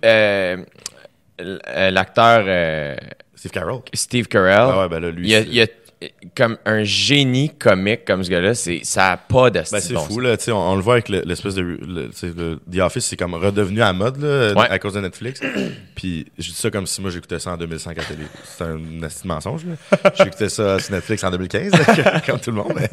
l'acteur 1.39 2.45
euh, 2.47 2.97
Steve 3.35 3.53
Carroll. 3.53 3.81
Steve 3.95 4.27
Carell, 4.27 4.55
Ah 4.59 4.81
ouais, 4.83 4.89
ben 4.89 5.01
là, 5.01 5.11
lui, 5.11 5.27
il, 5.29 5.31
y 5.31 5.35
a, 5.37 5.41
il 5.41 5.55
y 5.55 5.61
a, 5.63 5.67
euh, 6.03 6.07
comme 6.37 6.57
un 6.65 6.83
génie 6.85 7.51
comique 7.57 8.05
comme 8.05 8.23
ce 8.25 8.31
gars-là. 8.31 8.55
C'est, 8.55 8.81
ça 8.85 9.13
a 9.13 9.17
pas 9.17 9.51
de 9.51 9.61
Ben, 9.61 9.65
c'est 9.81 9.95
bon 9.95 10.01
fou, 10.01 10.21
là, 10.21 10.37
tu 10.37 10.45
sais, 10.45 10.53
on, 10.53 10.71
on 10.73 10.77
le 10.77 10.83
voit 10.83 10.95
avec 10.95 11.09
le- 11.09 11.23
l'espèce 11.25 11.55
de. 11.55 11.63
le- 11.63 11.79
le- 12.23 12.61
The 12.73 12.79
Office, 12.81 13.07
c'est 13.07 13.17
comme 13.17 13.35
redevenu 13.35 13.81
à 13.83 13.93
mode, 13.93 14.21
là, 14.23 14.53
Ouais. 14.55 14.69
à 14.69 14.79
cause 14.79 14.95
de 14.95 15.01
Netflix. 15.01 15.41
Puis, 15.95 16.27
je 16.39 16.49
dis 16.49 16.55
ça 16.55 16.71
comme 16.71 16.87
si 16.87 17.01
moi 17.01 17.11
j'écoutais 17.11 17.39
ça 17.39 17.53
en 17.53 17.57
2005 17.57 17.99
à 17.99 18.03
télé. 18.05 18.25
C'est 18.45 18.65
un 18.65 19.03
asti 19.03 19.27
mensonge, 19.27 19.65
là. 19.67 20.13
J'écoutais 20.15 20.49
ça 20.49 20.79
sur 20.79 20.93
Netflix 20.95 21.23
en 21.25 21.31
2015, 21.31 21.73
comme 22.27 22.41
tout 22.41 22.51
le 22.51 22.57
monde. 22.57 22.73
Mais, 22.77 22.89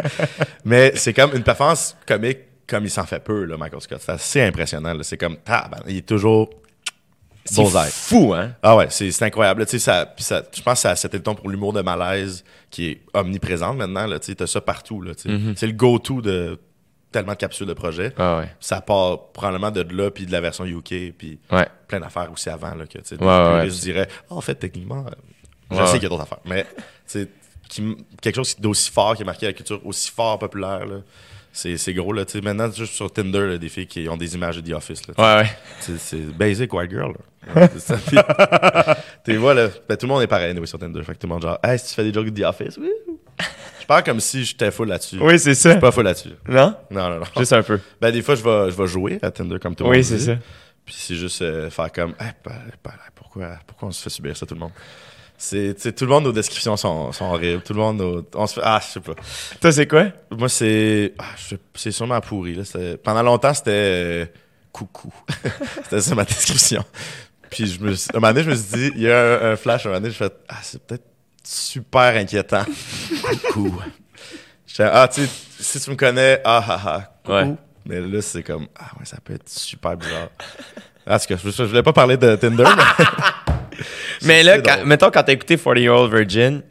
mais 0.64 0.92
c'est 0.96 1.14
comme 1.14 1.36
une 1.36 1.44
performance 1.44 1.96
comique 2.08 2.40
comme 2.68 2.84
il 2.84 2.90
s'en 2.90 3.06
fait 3.06 3.20
peu, 3.24 3.44
là, 3.46 3.58
Michael 3.58 3.80
Scott. 3.82 4.00
C'est 4.04 4.12
assez 4.12 4.42
impressionnant, 4.42 4.94
là. 4.96 5.04
C'est 5.04 5.18
comme, 5.18 5.38
ah, 5.48 5.68
ben, 5.72 5.78
il 5.88 5.98
est 5.98 6.06
toujours. 6.08 6.50
C'est 7.46 7.92
fou, 7.92 8.34
hein? 8.34 8.54
Ah 8.64 8.76
ouais, 8.76 8.88
c'est 8.90 9.12
c'est 9.12 9.24
incroyable. 9.26 9.60
là. 9.62 9.66
Tu 9.66 9.72
sais, 9.72 9.80
ça, 9.80 10.14
ça, 10.18 10.42
je 10.52 10.62
pense 10.62 10.74
que 10.74 10.80
ça 10.82 10.96
c'était 10.96 11.18
le 11.18 11.24
ton 11.24 11.36
pour 11.36 11.48
l'humour 11.50 11.74
de 11.74 11.82
malaise 11.82 12.44
qui 12.72 12.88
est 12.88 13.02
omniprésent 13.14 13.74
maintenant. 13.76 14.08
Là, 14.08 14.20
tu 14.20 14.26
sais, 14.28 14.36
t'as 14.36 14.48
ça 14.48 14.62
partout. 14.62 15.00
Là. 15.02 15.12
Mm-hmm. 15.14 15.54
C'est 15.56 15.68
le 15.68 15.74
go-to 15.74 16.22
de 16.22 16.60
tellement 17.12 17.34
de 17.34 17.38
capsules 17.38 17.68
de 17.68 17.74
projets. 17.74 18.14
Ah 18.18 18.40
ouais. 18.40 18.50
Ça 18.60 18.82
part 18.82 19.28
probablement 19.32 19.72
de 19.72 19.82
là, 19.96 20.10
puis 20.12 20.26
de 20.26 20.32
la 20.32 20.42
version 20.42 20.66
UK, 20.66 21.14
puis 21.18 21.40
Ouais. 21.52 21.68
plein 21.88 22.00
d'affaires 22.00 22.30
aussi 22.32 22.50
avant. 22.50 22.74
Là, 22.76 22.86
que, 22.88 22.98
tu 22.98 23.04
sais, 23.06 23.24
Ouais, 23.24 23.52
les 23.54 23.60
puristes 23.60 23.84
diraient, 23.84 24.08
Ah, 24.30 24.34
en 24.34 24.42
fait, 24.42 24.56
techniquement, 24.56 25.06
euh, 25.06 25.12
je 25.80 25.86
sais 25.86 25.94
qu'il 25.94 26.04
y 26.04 26.06
a 26.08 26.10
d'autres 26.10 26.24
affaires. 26.24 26.40
Mais 26.46 26.66
qui- 27.70 27.96
quelque 28.22 28.36
chose 28.36 28.56
d'aussi 28.60 28.92
fort 28.92 29.16
qui 29.16 29.22
a 29.24 29.26
marqué 29.26 29.46
la 29.46 29.54
culture, 29.54 29.80
aussi 29.86 30.12
fort 30.12 30.38
populaire, 30.40 30.86
là, 30.86 30.96
c'est 31.78 31.94
gros. 31.94 32.12
Là, 32.14 32.26
tu 32.26 32.34
sais. 32.34 32.42
Maintenant, 32.42 32.70
juste 32.72 32.94
sur 32.94 33.12
Tinder, 33.12 33.48
là, 33.48 33.58
des 33.58 33.70
filles 33.70 33.88
qui 33.88 34.08
ont 34.10 34.18
des 34.18 34.36
images 34.36 34.62
de 34.62 34.70
The 34.70 34.74
Office. 34.76 35.02
Là. 35.08 35.14
Ouais, 35.18 35.44
ouais. 35.44 35.50
C'est- 35.98 36.18
basic 36.36 36.74
white 36.74 36.92
girl. 36.92 37.14
Tu 39.24 39.36
vois, 39.38 39.54
là, 39.54 39.70
ben, 39.88 39.98
tout 39.98 40.06
le 40.08 40.14
monde 40.14 40.22
est 40.24 40.28
pareil 40.28 40.52
anyway, 40.52 40.66
sur 40.68 40.80
Tinder. 40.80 41.02
Fait 41.04 41.14
que 41.14 41.20
tout 41.20 41.28
le 41.28 41.34
monde 41.34 41.42
genre, 41.42 41.58
hey, 41.64 41.80
si 41.80 41.90
tu 41.90 41.94
fais 41.96 42.04
des 42.04 42.14
jokes 42.14 42.30
de 42.30 42.42
The 42.42 42.46
Office, 42.46 42.78
oui. 42.78 42.90
Je 43.82 43.86
parle 43.86 44.04
comme 44.04 44.20
si 44.20 44.44
j'étais 44.44 44.72
full 44.72 44.88
là-dessus. 44.88 45.18
Oui, 45.22 45.38
c'est 45.38 45.52
Je 45.52 45.60
ça. 45.60 45.72
suis 45.72 45.80
pas 45.80 45.92
full 45.92 46.06
là-dessus. 46.06 46.32
Non? 46.48 46.76
Non, 46.90 47.10
non, 47.10 47.20
non. 47.20 47.26
Juste 47.38 47.54
un 47.54 47.62
peu. 47.64 47.80
Ben, 48.02 48.12
des 48.12 48.22
fois, 48.22 48.36
je 48.36 48.44
vais, 48.44 48.72
je 48.72 48.76
vais 48.76 48.88
jouer 48.88 49.20
à 49.22 49.30
Tinder 49.32 49.60
comme 49.60 49.76
tout 49.76 49.84
le 49.84 49.90
monde. 49.90 49.98
Oui, 49.98 50.04
c'est 50.04 50.20
ça. 50.20 50.36
Puis 50.86 50.96
c'est 50.98 51.16
juste 51.16 51.42
euh, 51.42 51.70
faire 51.70 51.92
comme, 51.92 52.14
hey, 52.20 52.32
ben, 52.44 52.54
ben, 52.84 52.92
pourquoi, 53.16 53.58
pourquoi 53.66 53.88
on 53.90 53.92
se 53.92 54.02
fait 54.04 54.10
subir 54.10 54.36
ça, 54.38 54.46
tout 54.46 54.54
le 54.56 54.60
monde? 54.60 54.72
C'est, 55.38 55.74
tu 55.76 55.82
sais, 55.82 55.92
tout 55.92 56.06
le 56.06 56.12
monde, 56.12 56.24
nos 56.24 56.32
descriptions 56.32 56.78
sont, 56.78 57.12
sont 57.12 57.26
horribles. 57.26 57.62
Tout 57.62 57.74
le 57.74 57.80
monde, 57.80 57.98
nos- 57.98 58.26
on 58.36 58.48
se 58.48 58.54
fait, 58.56 58.62
ah, 58.64 58.80
je 58.86 58.94
sais 58.94 59.00
pas. 59.02 59.14
Toi, 59.60 59.72
c'est 59.72 59.86
quoi? 59.88 60.06
Moi, 60.32 60.48
c'est. 60.50 61.14
ah, 61.20 61.26
je- 61.50 61.56
c'est 61.74 61.92
sûrement 61.92 62.22
pourri. 62.22 62.56
Là. 62.56 62.64
C'était- 62.64 62.98
Pendant 62.98 63.22
longtemps, 63.24 63.54
c'était 63.54 63.72
euh, 63.72 64.26
coucou. 64.72 65.14
c'était 65.84 66.02
ça 66.02 66.16
ma 66.16 66.24
description. 66.24 66.84
Puis, 67.50 67.68
je 67.68 67.80
me 67.82 67.94
suis- 67.96 68.10
un 68.14 68.20
moment 68.20 68.34
donné, 68.34 68.44
je 68.46 68.50
me 68.50 68.56
suis 68.56 68.78
dit, 68.78 68.92
il 68.96 69.02
y 69.04 69.12
a 69.12 69.20
un, 69.20 69.52
un 69.52 69.56
flash, 69.58 69.86
un 69.86 69.90
moment 69.90 70.00
donné, 70.02 70.12
je 70.14 70.18
fais 70.18 70.30
Ah, 70.48 70.56
c'est 70.62 70.82
peut-être 70.82 71.06
super 71.44 72.16
inquiétant. 72.16 72.64
coucou. 73.52 73.82
J'étais, 74.66 74.84
ah, 74.92 75.08
tu 75.14 75.26
sais, 75.26 75.30
si 75.60 75.80
tu 75.82 75.90
me 75.92 75.96
connais, 75.96 76.42
ah, 76.46 76.64
ah, 76.68 76.82
ah, 76.86 77.02
coucou. 77.24 77.34
Ouais. 77.38 77.56
Mais 77.86 78.00
là, 78.02 78.22
c'est 78.22 78.42
comme, 78.42 78.68
ah, 78.80 78.92
ouais, 79.00 79.06
ça 79.06 79.18
peut 79.24 79.34
être 79.34 79.48
super 79.50 79.96
bizarre. 79.98 80.30
Tout 80.40 81.28
cas, 81.28 81.38
je, 81.38 81.50
je 81.52 81.64
voulais 81.64 81.84
pas 81.84 81.94
parler 81.94 82.18
de 82.18 82.36
Tinder, 82.36 82.64
mais. 82.64 83.06
Mais 84.24 84.44
là, 84.44 84.60
quand- 84.60 84.86
mettons, 84.86 85.12
quand 85.12 85.24
t'as 85.24 85.34
écouté 85.34 85.58
40 85.58 85.78
Year 85.80 85.96
Old 85.96 86.14
Virgin, 86.14 86.62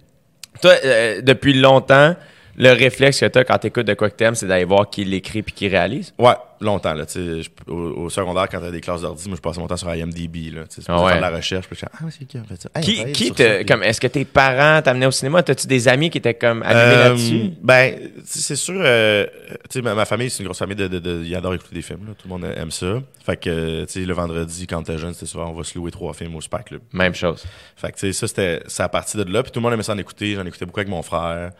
toi, 0.63 0.73
euh, 0.85 1.21
depuis 1.23 1.55
longtemps, 1.55 2.15
le 2.57 2.71
réflexe 2.71 3.21
que 3.21 3.27
t'as 3.27 3.45
quand 3.45 3.59
t'écoutes 3.59 3.87
de 3.87 3.95
quoi 3.95 4.11
que 4.11 4.17
t'aimes, 4.17 4.35
c'est 4.35 4.47
d'aller 4.47 4.65
voir 4.65 4.89
qui 4.91 5.05
l'écrit 5.05 5.43
puis 5.43 5.53
qui 5.55 5.69
réalise? 5.69 6.13
Ouais, 6.19 6.35
longtemps. 6.61 6.95
Là, 6.95 7.05
tu 7.07 7.43
au, 7.67 7.73
au 7.75 8.11
secondaire, 8.11 8.49
quand 8.49 8.61
t'as 8.61 8.71
des 8.71 8.81
classes 8.81 9.01
d'ordi, 9.03 9.29
moi, 9.29 9.37
je 9.37 9.41
passe 9.43 9.59
mon 9.59 9.67
temps 9.67 9.77
sur 9.77 9.93
IMDb. 9.95 10.55
Là, 10.55 10.63
tu 10.63 10.77
c'est 10.77 10.87
pour 10.87 10.95
Ah 10.95 11.03
ouais. 11.05 11.09
faire 11.13 11.17
de 11.17 11.21
la 11.33 11.37
recherche. 11.37 11.67
Puis 11.67 11.79
je 11.81 11.87
ah, 11.87 12.05
c'est 12.11 12.25
qui 12.27 12.39
en 12.39 12.45
fait 12.45 12.61
ça? 12.61 12.69
Qui, 12.81 13.13
qui 13.13 13.33
te, 13.33 13.43
ça, 13.43 13.57
puis- 13.57 13.67
comme, 13.67 13.83
est-ce 13.83 14.01
que 14.01 14.07
tes 14.07 14.25
parents 14.25 14.81
t'amenaient 14.83 15.07
au 15.07 15.11
cinéma? 15.11 15.43
T'as-tu 15.43 15.67
des 15.67 15.89
amis 15.89 16.11
qui 16.11 16.19
étaient 16.19 16.35
comme 16.35 16.63
allumés 16.63 16.81
Euh, 16.97 17.09
là-dessus? 17.09 17.51
Ben, 17.63 17.95
tu 18.17 18.23
c'est 18.25 18.57
sûr. 18.57 18.75
euh, 18.79 19.27
tu 19.71 19.79
sais, 19.79 19.83
ma, 19.83 19.95
ma 19.95 20.05
famille, 20.05 20.31
c'est 20.31 20.41
une 20.43 20.47
grosse 20.47 20.59
famille 20.59 20.77
de, 20.77 20.89
de, 20.89 20.99
de- 20.99 21.23
Ils 21.25 21.35
adorent 21.35 21.55
écouter 21.55 21.75
des 21.75 21.83
films. 21.83 22.07
Là, 22.07 22.13
tout 22.17 22.29
le 22.29 22.35
monde 22.35 22.45
aime 22.57 22.71
ça. 22.71 23.03
Fait 23.25 23.37
que, 23.37 23.85
tu 23.85 23.93
sais, 23.93 24.01
le 24.07 24.15
vendredi, 24.15 24.67
quand 24.67 24.83
t'es 24.83 24.97
jeune, 24.99 25.13
c'était 25.15 25.27
souvent, 25.27 25.49
on 25.51 25.55
va 25.55 25.65
se 25.65 25.77
louer 25.79 25.91
trois 25.91 26.13
films 26.15 26.37
au 26.37 26.41
Club. 26.65 26.81
Même 26.93 27.15
chose. 27.15 27.43
Fait 27.77 27.89
que, 27.91 27.95
tu 27.99 28.07
sais, 28.07 28.13
ça, 28.13 28.29
c'était 28.29 28.63
c'est 28.69 28.83
à 28.83 28.89
partir 28.89 29.25
de 29.25 29.31
là. 29.33 29.43
Puis 29.43 29.51
tout 29.51 29.59
le 29.59 29.65
monde 29.65 29.73
aimait 29.73 29.83
s'en 29.83 29.99
écouter. 29.99 30.35
J'en 30.35 30.47
écoutais 30.47 30.65
beaucoup 30.67 30.81
avec 30.81 30.89
mon 30.91 31.03
frère. 31.03 31.51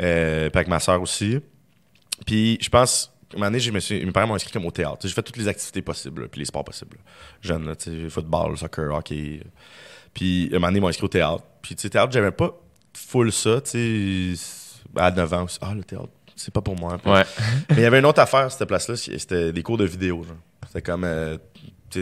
Euh, 0.00 0.50
puis 0.50 0.58
avec 0.58 0.68
ma 0.68 0.78
soeur 0.80 1.00
aussi. 1.00 1.38
Puis 2.26 2.58
je 2.60 2.68
pense, 2.68 3.12
à 3.32 3.36
un 3.36 3.38
moment 3.38 3.46
donné, 3.50 3.60
je 3.60 3.70
me 3.70 3.80
suis- 3.80 4.04
mes 4.04 4.12
parents 4.12 4.26
m'ont 4.28 4.34
inscrit 4.34 4.52
comme 4.52 4.66
au 4.66 4.70
théâtre. 4.70 4.98
J'ai 5.02 5.08
fait 5.14 5.22
toutes 5.22 5.36
les 5.36 5.48
activités 5.48 5.82
possibles, 5.82 6.22
là, 6.22 6.28
puis 6.28 6.40
les 6.40 6.44
sports 6.44 6.64
possibles. 6.64 6.96
là. 6.96 7.02
Jeune, 7.42 7.66
là, 7.66 7.74
tu 7.76 7.90
sais, 8.04 8.10
football, 8.10 8.56
soccer, 8.58 8.94
hockey. 8.94 9.42
Puis 10.14 10.48
à 10.52 10.56
un 10.56 10.58
moment 10.58 10.68
donné, 10.68 10.78
ils 10.78 10.82
m'ont 10.82 10.88
inscrit 10.88 11.04
au 11.04 11.08
théâtre. 11.08 11.44
Puis 11.62 11.74
tu 11.74 11.82
sais, 11.82 11.90
théâtre, 11.90 12.12
j'aimais 12.12 12.30
pas 12.32 12.52
full 12.94 13.32
ça, 13.32 13.60
tu 13.60 14.36
sais, 14.36 14.70
à 14.96 15.10
9 15.10 15.32
ans 15.32 15.44
aussi. 15.44 15.58
Ah, 15.60 15.72
le 15.74 15.84
théâtre, 15.84 16.08
c'est 16.36 16.52
pas 16.52 16.60
pour 16.60 16.76
moi. 16.76 16.98
Puis- 16.98 17.10
Ouais. 17.10 17.24
mais 17.70 17.76
il 17.76 17.82
y 17.82 17.84
avait 17.84 17.98
une 18.00 18.06
autre 18.06 18.20
affaire, 18.20 18.50
cette 18.50 18.66
place-là, 18.66 18.96
c'était 18.96 19.52
des 19.52 19.62
cours 19.62 19.78
de 19.78 19.84
vidéo. 19.84 20.24
C'était 20.66 20.82
comme, 20.82 21.04
euh, 21.04 21.36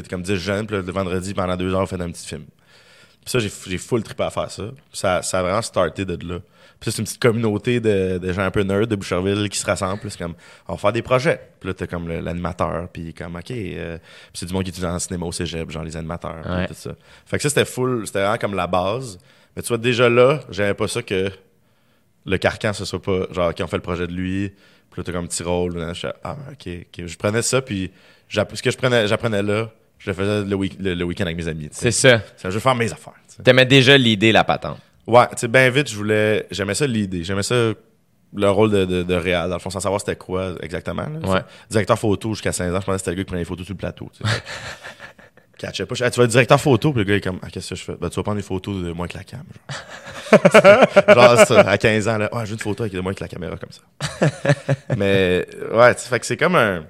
comme 0.09 0.23
10 0.23 0.36
jeunes, 0.36 0.66
puis 0.66 0.77
le 0.77 0.93
vendredi, 0.93 1.32
pendant 1.35 1.56
deux 1.56 1.73
heures, 1.74 1.81
on 1.82 1.86
fait 1.86 2.01
un 2.01 2.10
petit 2.10 2.27
film. 2.27 2.44
Puis 2.44 3.31
ça, 3.31 3.39
j'ai 3.39 3.78
full 3.78 4.02
trippé 4.02 4.23
à 4.24 4.31
faire 4.31 4.51
ça. 4.51 4.65
Puis 4.65 4.98
ça, 4.98 5.20
ça 5.23 5.40
a 5.40 5.43
vraiment 5.43 5.60
starté 5.62 6.05
de 6.06 6.27
là. 6.27 6.39
Puis 6.81 6.93
c'est 6.93 6.99
une 6.99 7.05
petite 7.07 7.21
communauté 7.21 7.81
de, 7.81 8.19
de 8.19 8.33
gens 8.33 8.43
un 8.43 8.51
peu 8.53 8.63
nerds 8.63 8.87
de 8.87 8.95
Boucherville 8.95 9.49
qui 9.49 9.59
se 9.59 9.67
rassemblent. 9.67 9.99
Puis 10.01 10.11
c'est 10.13 10.19
comme, 10.19 10.35
on 10.69 10.75
va 10.75 10.79
faire 10.79 10.93
des 10.93 11.03
projets. 11.03 11.41
Puis 11.59 11.69
là, 11.69 11.75
t'as 11.75 11.87
comme 11.89 12.09
l'animateur, 12.09 12.89
puis 12.93 13.13
comme, 13.15 13.35
OK. 13.37 13.51
euh, 13.51 13.99
puis 13.99 14.05
c'est 14.35 14.47
du 14.47 14.53
monde 14.53 14.63
qui 14.63 14.71
étudie 14.71 14.87
en 14.87 14.99
cinéma 14.99 15.27
au 15.27 15.33
cégep, 15.33 15.71
genre 15.71 15.83
les 15.83 15.97
animateurs, 15.97 16.45
Ouais. 16.49 16.67
tout 16.69 16.75
ça. 16.75 16.91
Fait 17.27 17.37
que 17.37 17.43
ça, 17.43 17.49
c'était 17.49 17.65
full, 17.65 18.07
c'était 18.07 18.21
vraiment 18.21 18.39
comme 18.39 18.55
la 18.55 18.67
base. 18.69 19.19
Mais 19.57 19.63
tu 19.63 19.69
vois, 19.69 19.79
déjà 19.79 20.09
là, 20.09 20.41
j'aimais 20.51 20.75
pas 20.75 20.87
ça 20.87 21.03
que 21.03 21.31
le 22.27 22.39
carcan, 22.39 22.73
ce 22.73 22.85
soit 22.85 23.03
pas, 23.03 23.27
genre, 23.33 23.53
qui 23.55 23.63
ont 23.63 23.67
fait 23.67 23.77
le 23.77 23.83
projet 23.83 24.07
de 24.07 24.13
lui, 24.13 24.51
puis 24.91 25.01
là, 25.01 25.03
t'as 25.05 25.13
comme 25.13 25.25
un 25.25 25.29
petit 25.29 25.43
rôle. 25.43 25.77
là, 25.79 25.93
je 25.95 26.01
fais, 26.01 26.13
ah, 26.23 26.37
ok, 26.53 26.69
ok. 26.99 27.07
Je 27.07 27.17
prenais 27.17 27.43
ça, 27.43 27.61
puis 27.61 27.91
ce 28.29 28.63
que 28.63 28.71
je 28.71 28.77
prenais, 28.77 29.07
j'apprenais 29.09 29.43
là, 29.43 29.71
je 29.99 30.11
le 30.11 30.15
faisais 30.15 30.45
le, 30.45 30.55
week- 30.55 30.77
le- 30.79 30.95
le 30.95 31.05
week-end 31.05 31.25
avec 31.25 31.37
mes 31.37 31.49
amis. 31.49 31.69
C'est 31.73 31.91
ça. 31.91 32.21
Ça, 32.37 32.51
je 32.51 32.55
veux 32.55 32.61
faire 32.61 32.75
mes 32.77 32.93
affaires. 32.93 33.15
T'aimais 33.43 33.67
déjà 33.67 33.97
l'idée, 33.99 34.31
la 34.31 34.45
patente. 34.45 34.79
Ouais, 35.09 35.26
tu 35.30 35.39
sais, 35.39 35.48
bien 35.48 35.68
vite, 35.70 35.89
je 35.90 35.97
voulais. 35.97 36.47
J'aimais 36.51 36.74
ça 36.74 36.86
l'idée. 36.86 37.24
J'aimais 37.24 37.43
ça 37.43 37.72
le 38.35 38.51
rôle 38.51 38.70
de, 38.70 38.85
de, 38.85 39.02
de 39.02 39.14
réal, 39.14 39.48
dans 39.48 39.56
le 39.56 39.60
fond, 39.60 39.70
sans 39.70 39.80
savoir 39.80 40.01
c'était 40.01 40.16
quoi 40.16 40.52
exactement. 40.60 41.06
là. 41.09 41.28
Ouais. 41.28 41.40
Directeur 41.70 41.98
photo 41.98 42.35
jusqu'à 42.35 42.52
16 42.52 42.74
ans, 42.74 42.80
je 42.80 42.85
pensais 42.85 42.93
que 42.93 42.98
c'était 42.98 43.10
le 43.12 43.16
gars 43.16 43.22
qui 43.22 43.26
prenait 43.28 43.40
les 43.40 43.47
photos 43.47 43.64
sur 43.64 43.72
le 43.74 43.78
plateau. 43.78 44.10
Tu 44.14 44.22
sais. 44.28 44.35
Catchais 45.59 45.86
pas. 45.86 45.94
Je- 45.97 46.05
tu 46.05 46.18
vas 46.20 46.24
être 46.24 46.30
directeur 46.30 46.60
photo, 46.60 46.93
puis 46.93 47.01
le 47.01 47.05
gars 47.05 47.16
est 47.16 47.20
comme, 47.20 47.40
ah, 47.43 47.48
qu'est-ce 47.51 47.70
que 47.70 47.74
je 47.74 47.82
fais? 47.85 47.94
Ben, 48.01 48.09
tu 48.10 48.16
vas 48.16 48.22
prendre 48.22 48.36
des 48.36 48.44
photos 48.44 48.80
de 48.82 48.93
moi 48.93 49.06
avec 49.06 49.14
la 49.14 49.24
cam. 49.24 49.43
Genre, 50.30 51.14
genre 51.36 51.47
ça, 51.47 51.60
à 51.62 51.78
15 51.78 52.06
ans, 52.09 52.18
là, 52.18 52.28
ouais, 52.32 52.47
j'ai 52.47 52.52
une 52.52 52.59
photo 52.60 52.82
avec 52.85 52.93
de 52.93 53.01
moi 53.01 53.10
avec 53.10 53.20
la 53.20 53.28
caméra 53.28 53.56
comme 53.56 53.70
ça. 53.72 54.28
Mais, 54.97 55.47
ouais, 55.72 55.94
tu 55.94 56.02
sais, 56.02 56.09
fait 56.09 56.20
que 56.20 56.26
c'est 56.26 56.36
comme 56.36 56.55
un. 56.55 56.85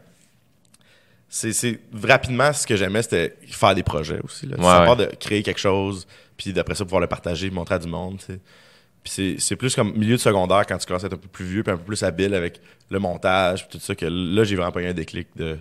C'est, 1.30 1.52
c'est 1.52 1.78
rapidement 2.04 2.52
ce 2.52 2.66
que 2.66 2.74
j'aimais, 2.74 3.02
c'était 3.02 3.36
faire 3.46 3.74
des 3.74 3.82
projets 3.82 4.18
aussi. 4.24 4.46
Là. 4.46 4.56
Ouais. 4.88 4.96
de 4.96 5.14
créer 5.14 5.42
quelque 5.42 5.60
chose, 5.60 6.06
puis 6.38 6.54
d'après 6.54 6.74
ça 6.74 6.84
pouvoir 6.84 7.02
le 7.02 7.06
partager, 7.06 7.50
montrer 7.50 7.74
à 7.74 7.78
du 7.78 7.88
monde. 7.88 8.18
Puis 8.26 9.12
c'est, 9.12 9.36
c'est 9.38 9.56
plus 9.56 9.74
comme 9.74 9.92
milieu 9.96 10.16
de 10.16 10.20
secondaire 10.20 10.64
quand 10.66 10.78
tu 10.78 10.86
commences 10.86 11.04
à 11.04 11.08
être 11.08 11.12
un 11.14 11.18
peu 11.18 11.28
plus 11.28 11.44
vieux, 11.44 11.62
puis 11.62 11.72
un 11.72 11.76
peu 11.76 11.84
plus 11.84 12.02
habile 12.02 12.34
avec 12.34 12.60
le 12.90 12.98
montage, 12.98 13.68
puis 13.68 13.78
tout 13.78 13.84
ça, 13.84 13.94
que 13.94 14.06
là 14.06 14.44
j'ai 14.44 14.56
vraiment 14.56 14.72
pas 14.72 14.80
eu 14.82 14.86
un 14.86 14.94
déclic 14.94 15.28
de 15.36 15.58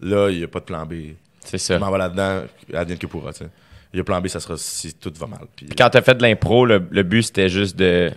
là 0.00 0.28
il 0.30 0.40
y 0.40 0.44
a 0.44 0.48
pas 0.48 0.58
de 0.60 0.64
plan 0.64 0.84
B. 0.84 0.94
C'est 1.44 1.58
Je 1.58 1.62
ça. 1.62 1.78
m'en 1.78 1.90
vais 1.92 1.98
là-dedans, 1.98 2.42
advienne 2.72 2.98
que 2.98 3.06
pourra. 3.06 3.32
tu 3.32 3.44
sais. 3.44 3.50
Il 3.92 3.98
y 3.98 4.00
a 4.00 4.04
plan 4.04 4.20
B, 4.20 4.26
ça 4.26 4.40
sera 4.40 4.56
si 4.56 4.92
tout 4.94 5.12
va 5.16 5.26
mal. 5.28 5.46
Puis, 5.54 5.66
Quand 5.78 5.88
t'as 5.90 6.02
fait 6.02 6.14
de 6.16 6.22
l'impro, 6.22 6.66
le, 6.66 6.82
le 6.90 7.02
but, 7.04 7.22
c'était 7.22 7.48
juste 7.48 7.76
de... 7.76 8.10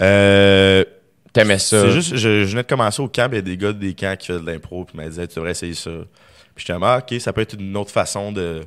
euh, 0.00 0.84
T'aimais 1.32 1.58
ça. 1.58 1.82
C'est 1.82 1.92
juste, 1.92 2.16
je, 2.16 2.44
je 2.44 2.50
venais 2.50 2.62
de 2.64 2.68
commencer 2.68 3.00
au 3.00 3.06
camp, 3.08 3.28
il 3.30 3.36
y 3.36 3.38
a 3.38 3.42
des 3.42 3.56
gars 3.56 3.72
des 3.72 3.94
camps 3.94 4.16
qui 4.18 4.26
faisaient 4.28 4.40
de 4.40 4.46
l'impro, 4.46 4.84
puis 4.84 4.96
ils 4.98 5.00
m'ont 5.04 5.08
dit, 5.08 5.28
tu 5.28 5.34
devrais 5.36 5.52
essayer 5.52 5.74
ça. 5.74 5.90
Puis 6.56 6.64
j'étais 6.66 6.78
ah, 6.82 6.98
ok, 6.98 7.20
ça 7.20 7.32
peut 7.32 7.40
être 7.42 7.54
une 7.58 7.76
autre 7.76 7.92
façon 7.92 8.32
de. 8.32 8.62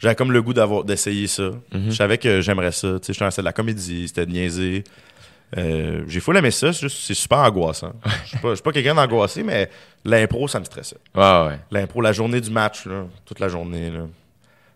J'avais 0.00 0.14
comme 0.16 0.32
le 0.32 0.42
goût 0.42 0.52
d'avoir 0.54 0.82
d'essayer 0.82 1.26
ça. 1.28 1.50
Mhm. 1.72 1.90
Je 1.90 1.90
savais 1.92 2.18
que 2.18 2.40
j'aimerais 2.40 2.72
ça. 2.72 2.98
Tu 3.00 3.12
sais, 3.14 3.30
c'était 3.30 3.42
de 3.42 3.44
la 3.44 3.52
comédie, 3.52 4.08
c'était 4.08 4.26
de 4.26 4.32
niaiser. 4.32 4.82
Euh, 5.58 6.02
j'ai 6.06 6.20
full 6.20 6.36
aimé 6.36 6.50
ça, 6.52 6.72
c'est 6.72 6.82
juste, 6.82 6.98
c'est 7.04 7.14
super 7.14 7.38
angoissant. 7.38 7.92
Je 8.24 8.28
suis 8.28 8.38
pas, 8.38 8.50
je 8.50 8.54
suis 8.54 8.62
pas 8.62 8.72
quelqu'un 8.72 8.94
d'angoissé, 8.94 9.42
mais 9.42 9.68
l'impro, 10.04 10.46
ça 10.48 10.60
me 10.60 10.64
stressait. 10.64 10.96
Ouais. 11.14 11.58
L'impro, 11.70 12.00
la 12.00 12.12
journée 12.12 12.40
du 12.40 12.50
match, 12.50 12.86
là, 12.86 13.04
toute 13.26 13.40
la 13.40 13.48
journée, 13.48 13.90
là. 13.90 14.06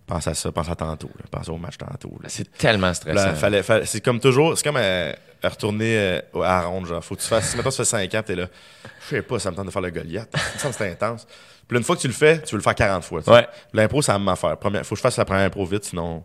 pense 0.07 0.27
à 0.27 0.35
ça, 0.35 0.51
pense 0.53 0.69
à 0.69 0.75
tantôt, 0.75 1.11
là, 1.17 1.25
pense 1.31 1.49
au 1.49 1.57
match 1.57 1.79
tantôt. 1.79 2.13
C'est 2.27 2.51
tellement 2.59 2.93
stressant. 2.93 3.35
fallait, 3.37 3.63
fallait- 3.63 3.87
c'est 3.87 4.01
comme 4.01 4.19
toujours, 4.21 4.59
c'est 4.59 4.65
comme 4.65 4.77
euh, 4.79 5.13
retourner 5.49 5.97
euh, 5.99 6.43
à 6.43 6.62
ronde, 6.62 6.87
genre. 6.87 7.03
Faut 7.05 7.15
que 7.16 7.21
tu 7.21 7.29
fasses, 7.29 7.57
mettons, 7.57 7.71
ça 7.71 7.85
fait 7.85 8.09
5 8.09 8.15
ans, 8.15 8.23
t'es 8.25 8.37
là, 8.37 8.49
je 9.05 9.16
sais 9.16 9.23
pas, 9.23 9.39
ça 9.39 9.51
me 9.51 9.57
tente 9.57 9.66
de 9.66 9.71
faire 9.71 9.83
le 9.83 9.91
Goliath. 9.91 10.35
Ça 10.57 10.69
me 10.69 10.73
semble 10.73 10.91
intense. 10.91 11.27
Puis 11.66 11.75
là, 11.77 11.79
une 11.79 11.85
fois 11.85 11.97
que 11.97 12.01
tu 12.03 12.09
le 12.09 12.15
fais, 12.15 12.43
tu 12.43 12.55
veux 12.55 12.59
le 12.59 12.62
faire 12.62 12.75
40 12.75 13.05
fois. 13.05 13.23
tu. 13.23 13.31
Ouais. 13.31 13.47
L'impro, 13.73 14.01
même 14.09 14.29
affaire. 14.29 14.57
Première, 14.59 14.85
faut 14.85 14.95
que 14.95 14.99
je 14.99 15.03
fasse 15.03 15.16
la 15.16 15.25
première 15.25 15.45
impro 15.47 15.65
vite, 15.65 15.85
sinon 15.85 16.23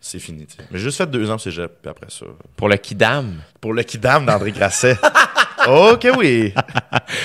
c'est 0.00 0.18
fini. 0.18 0.46
tu. 0.46 0.56
Mais 0.70 0.78
j'ai 0.78 0.84
juste 0.84 0.98
fait 0.98 1.10
deux 1.10 1.30
ans 1.30 1.34
au 1.34 1.38
cégep, 1.38 1.72
puis 1.82 1.90
après 1.90 2.06
ça. 2.08 2.26
Pour 2.56 2.68
le 2.68 2.76
Kidam? 2.76 3.36
Pour 3.60 3.74
le 3.74 3.82
Kidam 3.82 4.24
d'André 4.24 4.52
Grasset. 4.52 4.96
ok, 5.68 6.08
oui. 6.16 6.54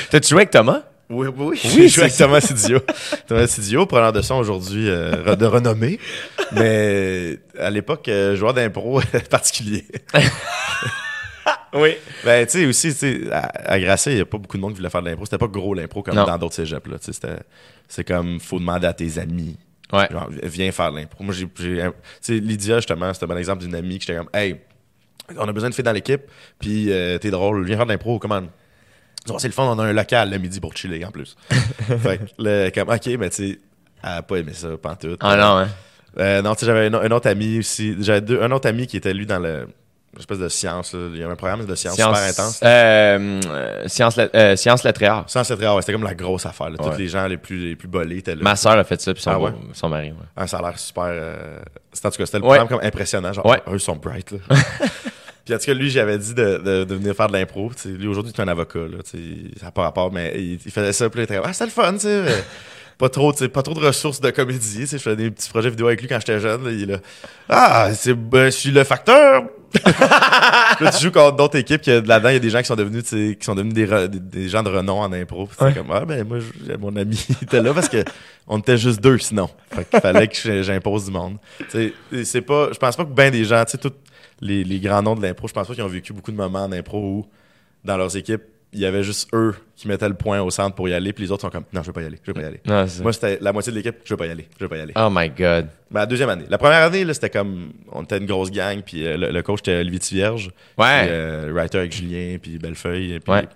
T'as-tu 0.10 0.30
joué 0.30 0.40
avec 0.40 0.52
Thomas? 0.52 0.82
Oui, 1.10 1.28
oui, 1.28 1.46
oui. 1.46 1.62
Oui, 1.78 1.88
joué 1.88 2.04
avec 2.06 2.18
Thomas 2.18 2.42
Sidio. 2.42 2.80
Thomas 3.28 3.48
Sidio, 3.48 3.86
preneur 3.86 4.12
de 4.12 4.22
son 4.22 4.36
aujourd'hui 4.36 4.90
euh, 4.90 5.36
de 5.36 5.46
renommée. 5.46 6.00
Mais 6.52 7.40
à 7.60 7.70
l'époque, 7.70 8.10
euh, 8.10 8.36
joueur 8.36 8.54
d'impro 8.54 9.00
particulier. 9.30 9.86
Oui. 11.76 11.96
Ben, 12.24 12.46
tu 12.46 12.52
sais, 12.60 12.66
aussi, 12.66 12.90
tu 12.90 12.96
sais, 12.96 13.32
à, 13.32 13.72
à 13.74 13.80
Grasset, 13.80 14.12
il 14.14 14.16
n'y 14.16 14.22
a 14.22 14.26
pas 14.26 14.38
beaucoup 14.38 14.58
de 14.58 14.62
monde 14.62 14.72
qui 14.74 14.78
voulait 14.78 14.90
faire 14.90 15.02
de 15.02 15.10
l'impro. 15.10 15.26
C'était 15.26 15.38
pas 15.38 15.48
gros 15.48 15.74
l'impro 15.74 16.02
comme 16.04 16.16
Non. 16.16 16.24
dans 16.26 16.38
d'autres 16.38 16.56
cégeps, 16.56 16.88
là. 16.90 16.98
Tu 17.00 17.06
sais, 17.06 17.14
c'était- 17.14 17.44
c'est 17.88 18.04
comme, 18.04 18.40
faut 18.40 18.60
demander 18.60 18.88
à 18.88 18.94
tes 18.94 19.20
amis. 19.20 19.58
Ouais. 19.94 20.08
Genre, 20.12 20.30
viens 20.44 20.72
faire 20.72 20.92
de 20.92 20.98
l'impro. 21.00 21.24
Moi, 21.24 21.34
j'ai. 21.34 21.48
Tu 21.48 21.80
sais, 22.22 22.34
Lydia, 22.40 22.78
justement, 22.78 23.14
c'était 23.14 23.26
un 23.26 23.28
bon 23.28 23.38
exemple 23.38 23.64
d'une 23.64 23.76
amie 23.76 24.00
que 24.00 24.06
j'étais 24.06 24.18
comme, 24.18 24.30
hey, 24.34 24.56
on 25.38 25.48
a 25.48 25.52
besoin 25.54 25.70
de 25.70 25.76
filles 25.76 25.84
dans 25.84 25.92
l'équipe, 25.92 26.22
puis 26.60 26.92
euh, 26.92 27.18
t'es 27.18 27.30
drôle, 27.32 27.66
viens 27.66 27.78
faire 27.78 27.86
de 27.86 27.92
l'impro, 27.92 28.18
comment? 28.20 28.42
Oh, 29.30 29.38
c'est 29.40 29.48
le 29.48 29.54
fun, 29.54 29.64
on 29.64 29.80
a 29.80 29.84
un 29.84 29.94
local 29.94 30.30
le 30.30 30.38
midi 30.38 30.60
pour 30.60 30.76
chiller 30.78 31.04
en 31.04 31.12
plus. 31.12 31.36
fait 31.50 32.20
que, 32.20 32.24
le, 32.40 32.70
comme, 32.70 32.90
ok, 32.90 33.08
mais 33.20 33.30
tu 33.32 33.36
sais, 33.54 33.60
elle 34.04 34.10
a 34.10 34.22
pas 34.22 34.38
aimé 34.38 34.54
ça, 34.54 34.70
pantoute. 34.78 35.18
Ah 35.22 35.36
non, 35.36 35.58
hein? 35.58 35.68
Euh, 36.20 36.42
non, 36.42 36.54
tu 36.54 36.62
sais, 36.62 36.66
j'avais 36.68 36.86
un, 36.88 36.94
un 36.94 37.12
autre 37.12 37.28
ami 37.28 37.60
aussi. 37.60 37.96
J'avais 38.00 38.22
deux- 38.22 38.42
un 38.42 38.52
autre 38.52 38.70
ami 38.70 38.88
qui 38.88 38.98
était 38.98 39.14
lui 39.14 39.26
dans 39.26 39.40
le. 39.40 39.68
Une 40.16 40.22
espèce 40.22 40.40
de 40.40 40.50
science, 40.50 40.94
là. 40.94 41.00
Il 41.14 41.20
y 41.20 41.24
avait 41.24 41.34
un 41.34 41.36
programme 41.36 41.66
de 41.66 41.76
science, 41.76 41.96
super 41.96 42.14
intense. 42.14 42.60
Euh, 42.64 43.42
euh, 43.48 43.88
science, 43.88 44.16
la- 44.16 44.30
euh, 44.34 44.56
science. 44.56 44.82
Sans 45.28 45.44
cette 45.44 45.60
ouais, 45.60 45.68
c'était 45.82 45.92
comme 45.94 46.04
la 46.04 46.14
grosse 46.16 46.46
affaire. 46.46 46.70
Là. 46.70 46.78
Ouais. 46.82 46.92
Tous 46.92 46.98
les 46.98 47.08
gens 47.08 47.28
les 47.28 47.38
plus, 47.38 47.70
les 47.70 47.76
plus 47.76 47.88
bolés 47.88 48.18
étaient 48.18 48.36
là. 48.36 48.42
Ma 48.42 48.56
soeur 48.56 48.74
a 48.78 48.84
fait 48.84 49.00
ça, 49.02 49.14
puis 49.14 49.22
son, 49.22 49.32
Ah 49.32 49.40
ouais? 49.40 49.52
son 49.74 49.90
mari. 49.90 50.10
ouais. 50.12 50.26
Ah, 50.36 50.48
ça 50.48 50.58
a 50.58 50.62
l'air 50.62 50.80
super. 50.80 51.04
euh, 51.08 51.60
En 52.04 52.10
tout 52.10 52.18
cas, 52.18 52.26
c'était 52.26 52.38
le 52.38 52.44
programme 52.44 52.68
comme 52.68 52.82
impressionnant. 52.84 53.34
Genre, 53.34 53.46
Ouais. 53.46 53.62
eux 53.72 53.80
sont 53.80 53.96
bright. 53.96 54.32
Là. 54.32 54.38
Puis 55.46 55.54
en 55.54 55.60
tout 55.60 55.66
cas, 55.66 55.74
lui, 55.76 55.92
j'avais 55.92 56.18
dit 56.18 56.34
de, 56.34 56.58
de, 56.58 56.84
de 56.86 56.96
venir 56.96 57.14
faire 57.16 57.28
de 57.28 57.34
l'impro. 57.34 57.70
Lui, 57.86 58.08
aujourd'hui, 58.08 58.34
il 58.36 58.40
est 58.40 58.44
un 58.44 58.48
avocat. 58.48 58.80
Là, 58.80 58.98
ça 59.06 59.66
n'a 59.66 59.72
pas 59.72 59.84
rapport, 59.84 60.12
mais 60.12 60.34
il, 60.36 60.54
il 60.66 60.72
faisait 60.72 60.92
ça. 60.94 61.08
Puis 61.10 61.20
il 61.20 61.24
était 61.24 61.40
ah, 61.44 61.54
c'était 61.54 61.66
le 61.66 61.72
fun, 61.72 61.94
tu 61.94 62.00
sais. 62.00 62.24
Pas 62.98 63.10
trop, 63.10 63.32
pas 63.34 63.62
trop 63.62 63.74
de 63.76 63.86
ressources 63.86 64.22
de 64.22 64.32
comédie. 64.32 64.88
Je 64.88 64.98
faisais 64.98 65.16
des 65.18 65.30
petits 65.30 65.50
projets 65.50 65.70
vidéo 65.70 65.86
avec 65.88 66.02
lui 66.02 66.08
quand 66.08 66.18
j'étais 66.20 66.40
jeune. 66.40 66.64
là, 66.64 66.72
il 66.72 66.84
est 66.84 66.94
là. 66.94 66.98
Ah, 67.50 67.90
c'est, 67.94 68.14
ben, 68.14 68.46
je 68.46 68.50
suis 68.58 68.72
le 68.72 68.84
facteur. 68.86 69.44
Là, 69.86 70.92
tu 70.92 71.04
joues 71.04 71.12
contre 71.12 71.36
d'autres 71.38 71.58
équipes 71.58 71.82
que 71.82 71.92
là-dedans, 72.06 72.30
il 72.30 72.34
y 72.34 72.36
a 72.36 72.40
des 72.40 72.50
gens 72.50 72.60
qui 72.60 72.66
sont 72.66 72.76
devenus, 72.76 73.04
qui 73.04 73.38
sont 73.42 73.56
devenus 73.56 73.74
des, 73.74 73.88
re- 73.88 74.08
des, 74.08 74.20
des 74.20 74.50
gens 74.50 74.64
de 74.64 74.70
renom 74.70 75.00
en 75.00 75.12
impro. 75.14 75.46
Puis 75.46 75.56
c'est 75.58 75.66
Ouais. 75.66 75.74
comme, 75.74 75.92
ah, 75.92 76.06
ben, 76.06 76.24
moi, 76.28 76.38
mon 76.80 76.96
ami 76.96 77.26
était 77.42 77.62
là 77.62 77.74
parce 77.74 77.90
que 77.90 78.04
on 78.48 78.60
était 78.60 78.78
juste 78.78 79.00
deux 79.02 79.18
sinon. 79.20 79.50
Fait 79.72 79.86
qu'il 79.90 80.00
fallait 80.00 80.28
que 80.28 80.62
j'impose 80.64 81.06
du 81.06 81.12
monde. 81.12 81.38
C'est 81.70 82.42
pas, 82.42 82.70
je 82.72 82.78
pense 82.78 82.96
pas 82.96 83.06
que 83.06 83.10
ben 83.12 83.32
des 83.32 83.46
gens, 83.46 83.64
tu 83.66 83.72
sais, 83.72 83.78
tous 83.78 83.94
les, 84.42 84.64
les 84.64 84.80
grands 84.80 85.02
noms 85.02 85.16
de 85.16 85.22
l'impro, 85.22 85.48
je 85.48 85.54
pense 85.54 85.68
pas 85.68 85.74
qu'ils 85.74 85.84
ont 85.84 85.88
vécu 85.88 86.14
beaucoup 86.14 86.32
de 86.32 86.38
moments 86.38 86.64
en 86.66 86.72
impro 86.72 87.00
où, 87.00 87.26
dans 87.84 87.98
leurs 87.98 88.16
équipes, 88.18 88.42
il 88.76 88.82
y 88.82 88.86
avait 88.86 89.04
juste 89.04 89.30
eux 89.34 89.56
qui 89.76 89.88
mettaient 89.88 90.08
le 90.08 90.16
point 90.16 90.42
au 90.42 90.52
centre 90.52 90.76
pour 90.76 90.88
y 90.90 90.94
aller, 90.94 91.14
puis 91.14 91.24
les 91.24 91.32
autres 91.32 91.42
sont 91.42 91.50
comme, 91.50 91.64
non, 91.74 91.82
je 91.82 91.88
veux 91.88 91.94
pas 91.94 92.02
y 92.02 92.06
aller, 92.06 92.20
je 92.22 92.30
veux 92.30 92.34
pas 92.34 92.42
y 92.42 92.46
aller. 92.46 92.60
Non. 92.66 92.86
Moi, 93.02 93.14
c'était 93.14 93.38
la 93.42 93.54
moitié 93.54 93.72
de 93.72 93.78
l'équipe, 93.78 93.96
je 94.04 94.14
veux 94.14 94.18
pas 94.18 94.28
y 94.28 94.30
aller, 94.30 94.48
je 94.58 94.64
veux 94.64 94.70
pas 94.70 94.78
y 94.78 94.82
aller. 94.82 94.94
Oh 94.96 95.08
my 95.10 95.30
God. 95.30 95.68
Mais 95.90 96.02
la 96.02 96.06
deuxième 96.06 96.30
année. 96.30 96.46
La 96.50 96.58
première 96.58 96.84
année, 96.84 97.06
là, 97.06 97.14
c'était 97.14 97.30
comme, 97.30 97.72
on 97.92 98.04
était 98.04 98.18
une 98.18 98.26
grosse 98.26 98.52
gang, 98.52 98.82
puis 98.82 99.08
euh, 99.08 99.18
le, 99.18 99.32
le 99.32 99.42
coach 99.42 99.62
était 99.62 99.78
Olivier 99.78 100.00
Tivierge. 100.00 100.52
Ouais. 100.78 101.04
Puis, 101.04 101.10
euh, 101.12 101.52
writer 101.54 101.78
avec 101.80 101.94
Julien, 101.94 102.38
puis 102.42 102.58
Bellefeuille. 102.58 103.20
Puis 103.20 103.34
Ouais. 103.34 103.48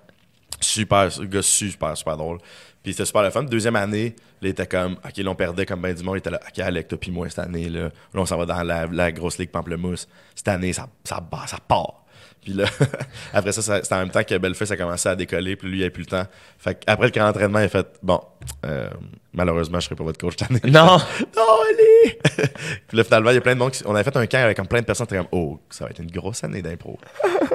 Super, 0.61 1.09
gars 1.21 1.41
super, 1.41 1.95
super 1.95 2.17
drôle. 2.17 2.39
Puis 2.83 2.93
c'était 2.93 3.05
super 3.05 3.23
le 3.23 3.29
fun. 3.29 3.43
Deuxième 3.43 3.75
année, 3.75 4.15
là, 4.41 4.47
il 4.47 4.49
était 4.49 4.67
comme, 4.67 4.93
OK, 4.93 5.17
là, 5.17 5.31
on 5.31 5.35
perdait 5.35 5.65
comme 5.65 5.81
ben 5.81 5.93
du 5.93 6.03
monde. 6.03 6.15
Il 6.15 6.19
était 6.19 6.29
là, 6.29 6.39
OK, 6.45 6.59
Alec, 6.59 6.87
toi, 6.87 6.97
puis 6.99 7.11
moi, 7.11 7.29
cette 7.29 7.39
année, 7.39 7.69
là, 7.69 7.83
là 7.83 7.91
on 8.15 8.25
s'en 8.25 8.37
va 8.37 8.45
dans 8.45 8.63
la, 8.63 8.87
la 8.87 9.11
grosse 9.11 9.37
ligue 9.37 9.51
Pamplemousse. 9.51 10.07
Cette 10.35 10.47
année, 10.47 10.73
ça, 10.73 10.87
ça, 11.03 11.19
bat, 11.19 11.43
ça 11.45 11.57
part. 11.65 12.05
Puis 12.41 12.53
là, 12.53 12.65
après 13.33 13.51
ça, 13.51 13.61
ça- 13.61 13.81
c'était 13.83 13.95
en 13.95 13.99
même 13.99 14.09
temps 14.11 14.23
que 14.23 14.37
Bellefeuille, 14.37 14.67
ça 14.67 14.77
commençait 14.77 15.09
à 15.09 15.15
décoller, 15.15 15.55
puis 15.55 15.67
lui, 15.69 15.77
il 15.79 15.81
avait 15.81 15.89
plus 15.89 16.01
le 16.03 16.07
temps. 16.07 16.25
Fait 16.57 16.79
après 16.87 17.07
le 17.07 17.11
camp 17.11 17.25
d'entraînement, 17.25 17.59
il 17.59 17.65
a 17.65 17.69
fait, 17.69 17.85
bon, 18.01 18.21
euh, 18.65 18.89
malheureusement, 19.33 19.79
je 19.79 19.85
serai 19.85 19.95
pas 19.95 20.03
votre 20.05 20.19
coach 20.19 20.35
cette 20.39 20.49
année. 20.49 20.61
Non. 20.65 20.97
Non, 21.35 21.43
allez! 21.69 22.17
puis 22.87 22.97
là, 22.97 23.03
finalement, 23.03 23.29
il 23.31 23.35
y 23.35 23.37
a 23.37 23.41
plein 23.41 23.53
de 23.53 23.59
monde 23.59 23.71
qui... 23.71 23.83
On 23.85 23.93
avait 23.95 24.03
fait 24.09 24.15
un 24.17 24.25
camp 24.25 24.37
avec 24.43 24.57
comme 24.57 24.67
plein 24.67 24.79
de 24.81 24.85
personnes 24.85 25.07
qui 25.07 25.13
étaient 25.15 25.23
comme, 25.23 25.39
oh, 25.39 25.59
ça 25.69 25.83
va 25.85 25.91
être 25.91 25.99
une 25.99 26.11
grosse 26.11 26.43
année 26.43 26.61
d'impro. 26.61 26.97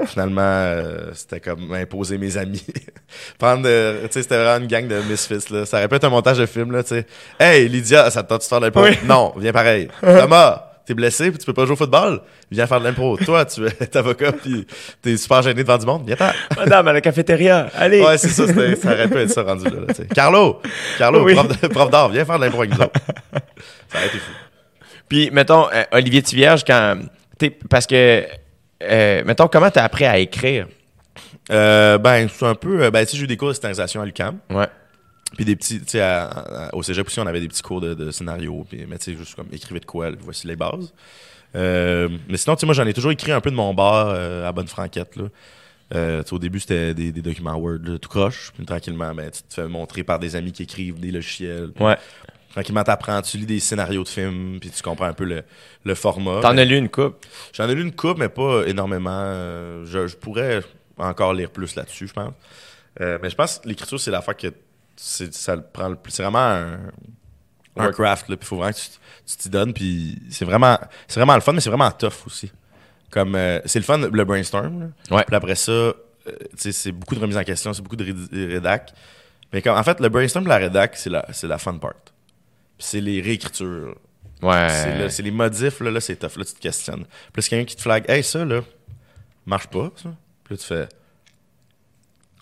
finalement, 0.06 0.40
euh, 0.42 1.10
c'était 1.14 1.40
comme 1.40 1.72
imposer 1.72 2.18
mes 2.18 2.36
amis. 2.36 2.64
Prendre, 3.38 3.64
euh, 3.66 4.02
tu 4.06 4.12
sais, 4.12 4.22
c'était 4.22 4.36
vraiment 4.42 4.62
une 4.64 4.70
gang 4.70 4.86
de 4.86 5.00
misfits, 5.02 5.52
là. 5.52 5.64
Ça 5.66 5.78
aurait 5.78 5.88
pu 5.88 5.94
être 5.96 6.04
un 6.04 6.10
montage 6.10 6.38
de 6.38 6.46
film, 6.46 6.72
là, 6.72 6.82
tu 6.82 6.90
sais. 6.90 7.06
Hey, 7.38 7.68
Lydia, 7.68 8.10
ça 8.10 8.22
te 8.22 8.28
tente 8.28 8.40
de 8.42 8.46
faire 8.46 8.60
l'impro? 8.60 8.82
Oui. 8.82 8.98
Non, 9.04 9.32
viens 9.36 9.52
pareil. 9.52 9.88
Thomas, 10.00 10.73
t'es 10.86 10.94
blessé 10.94 11.30
puis 11.30 11.38
tu 11.38 11.46
peux 11.46 11.52
pas 11.52 11.64
jouer 11.64 11.72
au 11.72 11.76
football? 11.76 12.20
Viens 12.50 12.66
faire 12.66 12.80
de 12.80 12.84
l'impro. 12.84 13.16
Toi, 13.24 13.44
tu 13.44 13.64
es 13.66 13.96
avocat 13.96 14.32
puis 14.32 14.66
t'es 15.02 15.16
super 15.16 15.42
gêné 15.42 15.62
devant 15.62 15.78
du 15.78 15.86
monde? 15.86 16.04
Viens 16.06 16.16
faire. 16.16 16.34
Madame, 16.56 16.88
à 16.88 16.92
la 16.92 17.00
cafétéria. 17.00 17.68
Allez. 17.74 18.02
Ouais, 18.02 18.18
c'est 18.18 18.28
ça, 18.28 18.46
ça 18.46 18.92
aurait 18.92 19.08
pu 19.08 19.18
être 19.18 19.30
ça 19.30 19.42
rendu 19.42 19.64
là. 19.64 19.92
Carlo, 20.14 20.60
Carlo, 20.98 21.24
Oui. 21.24 21.34
prof, 21.34 21.48
de- 21.60 21.66
prof 21.68 21.90
d'art, 21.90 22.08
viens 22.10 22.24
faire 22.24 22.38
de 22.38 22.44
l'impro 22.44 22.60
avec 22.62 22.74
nous 22.74 22.80
autres. 22.84 23.00
Ça 23.88 23.98
aurait 23.98 24.06
été 24.08 24.18
fou. 24.18 24.32
Puis, 25.08 25.30
mettons, 25.30 25.66
euh, 25.72 25.84
Olivier 25.92 26.22
Tivierge, 26.22 26.64
quand. 26.66 26.96
t'es- 27.38 27.50
Parce 27.70 27.86
que. 27.86 28.24
euh, 28.82 29.22
mettons, 29.24 29.46
comment 29.48 29.70
t'as 29.70 29.84
appris 29.84 30.04
à 30.06 30.18
écrire? 30.18 30.66
Euh, 31.52 31.98
ben, 31.98 32.26
c'est 32.32 32.46
un 32.46 32.54
peu. 32.54 32.82
euh, 32.84 32.90
Ben, 32.90 33.04
tu 33.04 33.12
sais, 33.12 33.16
j'ai 33.18 33.24
eu 33.24 33.26
des 33.26 33.36
cours 33.36 33.48
de 33.48 33.52
scénarisation 33.52 34.00
à 34.00 34.06
l'UQAM. 34.06 34.38
Ouais. 34.50 34.66
Puis 35.36 35.44
des 35.44 35.56
petits. 35.56 35.80
Tu 35.80 35.88
sais, 35.88 36.00
à- 36.00 36.24
à- 36.26 36.74
au 36.74 36.82
cégep 36.82 37.06
aussi, 37.06 37.20
on 37.20 37.26
avait 37.26 37.40
des 37.40 37.48
petits 37.48 37.62
cours 37.62 37.80
de, 37.80 37.94
de 37.94 38.10
scénario. 38.10 38.64
Puis, 38.68 38.84
mais 38.88 38.98
tu 38.98 39.12
sais, 39.12 39.16
juste 39.16 39.34
comme 39.34 39.48
écrivez 39.52 39.80
de 39.80 39.86
quoi, 39.86 40.10
voici 40.20 40.46
les 40.46 40.56
bases. 40.56 40.92
Euh, 41.56 42.08
mais 42.28 42.36
sinon, 42.36 42.56
tu 42.56 42.60
sais, 42.60 42.66
moi, 42.66 42.74
j'en 42.74 42.86
ai 42.86 42.92
toujours 42.92 43.12
écrit 43.12 43.32
un 43.32 43.40
peu 43.40 43.50
de 43.50 43.56
mon 43.56 43.72
bar 43.74 44.08
euh, 44.08 44.48
à 44.48 44.52
Bonne 44.52 44.66
Franquette, 44.68 45.16
là. 45.16 45.24
Euh, 45.94 46.22
tu 46.22 46.28
sais, 46.30 46.34
au 46.34 46.38
début, 46.38 46.58
c'était 46.60 46.94
des, 46.94 47.12
des 47.12 47.22
documents 47.22 47.54
Word, 47.56 47.78
là, 47.84 47.98
tout 47.98 48.08
croche. 48.08 48.50
Puis 48.56 48.64
tranquillement, 48.64 49.14
ben, 49.14 49.30
tu 49.30 49.42
te 49.42 49.54
fais 49.54 49.68
montrer 49.68 50.02
par 50.02 50.18
des 50.18 50.34
amis 50.34 50.50
qui 50.50 50.62
écrivent 50.64 50.98
des 50.98 51.10
logiciels. 51.12 51.70
Ouais. 51.78 51.96
Tranquillement, 52.52 52.82
t'apprends, 52.84 53.20
tu 53.20 53.36
lis 53.36 53.46
des 53.46 53.60
scénarios 53.60 54.02
de 54.04 54.08
films, 54.08 54.58
puis 54.60 54.70
tu 54.70 54.82
comprends 54.82 55.06
un 55.06 55.12
peu 55.12 55.24
le, 55.24 55.42
le 55.84 55.94
format. 55.94 56.40
T'en 56.40 56.56
as 56.56 56.64
lu 56.64 56.76
une 56.76 56.88
coupe? 56.88 57.24
J'en 57.52 57.68
ai 57.68 57.74
lu 57.74 57.82
une 57.82 57.92
coupe, 57.92 58.18
mais 58.18 58.28
pas 58.28 58.64
énormément. 58.66 59.10
Euh, 59.12 59.84
Je, 59.86 60.06
je 60.06 60.16
pourrais 60.16 60.60
encore 60.96 61.34
lire 61.34 61.50
plus 61.50 61.74
là-dessus, 61.74 62.06
je 62.08 62.12
pense. 62.12 62.32
Euh, 63.00 63.18
mais 63.22 63.28
je 63.30 63.34
pense 63.34 63.58
que 63.58 63.68
l'écriture, 63.68 63.98
c'est 64.00 64.10
l'affaire 64.12 64.36
que 64.36 64.48
ça 64.96 65.56
le 65.56 65.62
prend 65.62 65.88
le 65.88 65.96
plus. 65.96 66.12
C'est 66.12 66.22
vraiment 66.22 66.38
un, 66.38 66.78
un 67.76 67.90
craft, 67.92 68.28
là. 68.28 68.36
Puis 68.36 68.46
faut 68.46 68.56
vraiment 68.56 68.72
que 68.72 68.78
tu 69.26 69.36
t'y 69.36 69.48
donnes. 69.50 69.72
Puis 69.72 70.18
c'est 70.30 70.44
vraiment, 70.44 70.78
c'est 71.08 71.20
vraiment 71.20 71.34
le 71.34 71.40
fun, 71.40 71.52
mais 71.52 71.60
c'est 71.60 71.70
vraiment 71.70 71.90
tough 71.90 72.26
aussi. 72.26 72.52
Comme, 73.10 73.34
euh, 73.34 73.60
c'est 73.64 73.78
le 73.78 73.84
fun, 73.84 73.98
le 73.98 74.24
brainstorm. 74.24 74.80
là. 74.80 75.16
Ouais. 75.16 75.24
Puis 75.24 75.36
après 75.36 75.54
ça, 75.54 75.70
euh, 75.72 75.94
tu 76.26 76.36
sais, 76.56 76.72
c'est 76.72 76.92
beaucoup 76.92 77.14
de 77.14 77.20
remise 77.20 77.36
en 77.36 77.44
question, 77.44 77.72
c'est 77.72 77.82
beaucoup 77.82 77.96
de 77.96 78.04
ré- 78.04 78.46
rédac. 78.54 78.92
Mais 79.52 79.62
comme, 79.62 79.76
en 79.76 79.82
fait, 79.84 80.00
le 80.00 80.08
brainstorm 80.08 80.46
la 80.46 80.56
rédac, 80.56 80.96
c'est 80.96 81.10
la, 81.10 81.24
c'est 81.32 81.46
la 81.46 81.58
fun 81.58 81.78
part. 81.78 81.94
Puis 82.76 82.86
c'est 82.86 83.00
les 83.00 83.20
réécritures. 83.20 83.94
Ouais. 84.42 85.08
C'est, 85.10 85.22
les 85.22 85.30
modifs, 85.30 85.80
là, 85.80 85.90
là 85.90 86.00
c'est 86.00 86.16
tough. 86.16 86.36
Là, 86.36 86.44
tu 86.44 86.54
te 86.54 86.58
questionnes. 86.60 87.04
Puis 87.32 87.42
c'est 87.42 87.50
quelqu'un 87.50 87.64
qui 87.64 87.76
te 87.76 87.82
flag, 87.82 88.04
hey, 88.08 88.22
ça, 88.24 88.44
là, 88.44 88.62
marche 89.46 89.68
pas, 89.68 89.90
ça. 89.96 90.12
Puis 90.44 90.54
là, 90.54 90.58
tu 90.60 90.66
fais. 90.66 90.88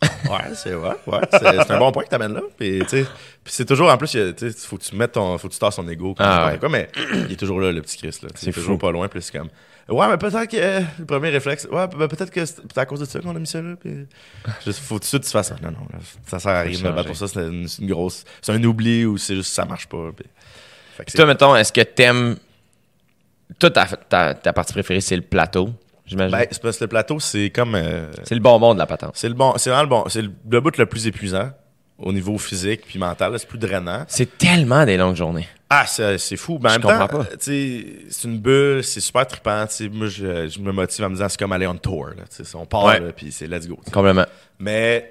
Ouais, 0.03 0.55
c'est 0.55 0.75
ouais, 0.75 0.89
ouais, 1.07 1.21
c'est, 1.31 1.71
un 1.71 1.79
bon 1.79 1.93
point 1.93 2.05
que 2.05 2.09
t'amènes 2.09 2.35
là. 2.35 2.41
Puis, 2.59 2.83
tu 2.89 3.05
c'est 3.45 3.65
toujours, 3.65 3.91
en 3.91 3.97
plus, 3.97 4.15
il 4.15 4.35
tu 4.35 4.51
faut 4.53 4.77
que 4.77 4.83
tu 4.85 4.97
mettes 4.97 5.13
ton, 5.13 5.37
faut 5.39 5.49
que 5.49 5.53
tu 5.53 5.59
tasses 5.59 5.77
son 5.77 5.89
ego, 5.89 6.15
Ah, 6.19 6.51
ouais. 6.53 6.59
quoi, 6.59 6.69
mais 6.69 6.89
il 7.27 7.33
est 7.33 7.37
toujours 7.37 7.61
là, 7.61 7.73
le 7.73 7.83
petit 7.83 7.97
Chris, 7.99 8.19
là. 8.23 8.29
C'est 8.35 8.53
toujours 8.53 8.79
pas 8.79 8.91
loin, 8.91 9.09
puis 9.09 9.21
c'est 9.23 9.37
comme, 9.37 9.49
ouais, 9.89 10.09
mais 10.09 10.17
peut-être 10.17 10.47
que, 10.51 10.57
euh, 10.57 10.81
le 10.99 11.05
premier 11.05 11.31
réflexe, 11.31 11.67
ouais, 11.71 11.87
ben, 11.89 12.09
peut-être 12.09 12.31
que 12.31 12.45
c'est 12.45 12.79
à 12.79 12.87
cause 12.87 13.01
de 13.01 13.05
ça 13.05 13.21
qu'on 13.21 13.35
a 13.35 13.39
mis 13.39 13.47
ça 13.47 13.61
là, 13.63 13.75
puis 13.79 14.07
juste, 14.65 14.81
faut 14.81 14.95
tout 14.97 15.01
de 15.01 15.05
suite 15.05 15.23
que 15.23 15.27
tu 15.27 15.33
fasses 15.33 15.49
ça. 15.49 15.57
Non, 15.63 15.71
non, 15.71 15.87
ça 16.27 16.39
sert 16.39 16.53
à 16.53 16.61
rien 16.63 16.79
battre 16.93 17.07
pour 17.09 17.17
ça, 17.17 17.29
c'est 17.29 17.41
une, 17.41 17.67
grosse, 17.83 18.25
c'est 18.41 18.53
un 18.53 18.63
oubli 18.65 19.05
ou 19.05 19.19
c'est 19.19 19.35
juste 19.37 19.53
ça 19.53 19.65
marche 19.65 19.87
pas, 19.89 20.11
puis- 20.17 20.27
Puis 21.07 21.15
toi, 21.15 21.27
mettons, 21.27 21.55
est-ce 21.57 21.73
que 21.73 21.81
t'aimes. 21.83 22.37
Toi, 23.59 23.71
ta, 23.71 23.85
ta, 23.87 24.35
ta 24.35 24.53
partie 24.53 24.73
préférée, 24.73 25.01
c'est 25.01 25.17
le 25.17 25.23
plateau, 25.23 25.71
j'imagine. 26.13 26.37
Ben, 26.39 26.47
c'est 26.51 26.63
parce 26.63 26.79
que 26.79 26.85
le 26.85 26.89
plateau, 26.89 27.19
c'est 27.21 27.51
comme. 27.51 27.75
euh, 27.75 28.11
c'est 28.25 28.35
le 28.35 28.41
bonbon 28.41 28.73
de 28.75 28.79
la 28.79 28.87
patente. 28.87 29.13
c'est 29.15 29.29
le 29.29 29.35
bon. 29.35 29.55
C'est 29.57 29.71
vraiment 29.71 29.83
le 29.83 29.89
bon. 29.89 30.05
C'est 30.09 30.23
le, 30.23 30.31
le 30.51 30.61
bout 30.61 30.77
le 30.77 30.87
plus 30.87 31.07
épuisant 31.07 31.51
au 31.99 32.13
niveau 32.13 32.39
physique 32.39 32.83
puis 32.87 32.99
mental. 32.99 33.39
C'est 33.39 33.47
plus 33.49 33.59
drainant. 33.59 34.05
C'est 34.09 34.39
tellement 34.39 34.85
des 34.85 34.97
longues 34.97 35.17
journées. 35.17 35.49
Ah, 35.71 35.85
c'est 35.87 36.37
fou. 36.37 36.59
Mais 36.63 36.69
en 36.69 36.73
Je 36.75 36.79
même 36.87 37.09
temps, 37.09 37.19
euh, 37.19 37.23
tu 37.33 37.37
sais, 37.41 37.87
c'est 38.11 38.29
une 38.29 38.39
bulle, 38.39 38.85
c'est 38.85 39.01
super 39.01 39.27
trippant. 39.27 39.67
tu 39.67 39.75
sais, 39.75 39.89
Moi, 39.89 40.07
je, 40.09 40.49
je 40.49 40.59
me 40.61 40.71
motive 40.73 41.05
en 41.05 41.09
me 41.09 41.15
disant 41.15 41.29
c'est 41.29 41.39
comme 41.39 41.53
aller 41.53 41.67
on 41.67 41.75
tour. 41.77 42.09
Là, 42.09 42.25
tu 42.35 42.45
sais, 42.45 42.57
on 42.57 42.67
part, 42.67 42.85
Ouais. 42.85 43.01
là, 43.01 43.13
puis 43.13 43.33
c'est 43.33 43.47
let's 43.47 43.67
go. 43.67 43.79
Complètement. 43.93 44.27
Mais 44.59 45.11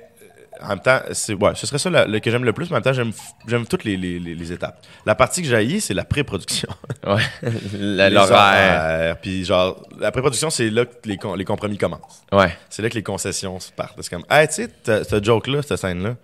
en 0.64 0.68
même 0.70 0.80
temps, 0.80 1.00
c'est, 1.12 1.34
ouais, 1.34 1.52
ce 1.56 1.66
serait 1.68 1.78
ça 1.80 1.90
le, 1.90 2.06
le 2.12 2.20
que 2.20 2.30
j'aime 2.32 2.44
le 2.44 2.54
plus, 2.54 2.66
mais 2.66 2.74
en 2.74 2.76
même 2.76 2.84
temps, 2.84 2.94
j'aime, 2.94 3.12
j'aime 3.48 3.66
toutes 3.66 3.84
les, 3.84 3.98
les, 3.98 4.20
les, 4.20 4.36
les 4.36 4.52
étapes. 4.52 4.82
La 5.06 5.16
partie 5.16 5.42
que 5.42 5.48
j'haïs, 5.48 5.82
c'est 5.82 5.94
la 5.94 6.06
pré-production. 6.06 6.70
Ouais. 7.08 7.22
La- 7.80 8.10
L'horaire. 8.12 9.18
Puis 9.18 9.44
genre, 9.46 9.82
la 10.00 10.12
pré-production, 10.12 10.50
c'est 10.50 10.70
là 10.70 10.86
que 10.86 10.92
les, 11.06 11.18
com- 11.18 11.36
les 11.36 11.46
compromis 11.46 11.78
commencent. 11.78 12.22
Ouais. 12.32 12.56
C'est 12.70 12.82
là 12.82 12.90
que 12.90 12.96
les 12.96 13.04
concessions 13.04 13.60
se 13.60 13.72
partent. 13.72 14.00
C'est 14.02 14.10
comme, 14.10 14.26
hey, 14.30 14.48
tu 14.48 14.54
sais, 14.54 14.70
cette 15.04 15.24
joke-là, 15.26 15.62
cette 15.64 15.78
scène-là, 15.78 16.16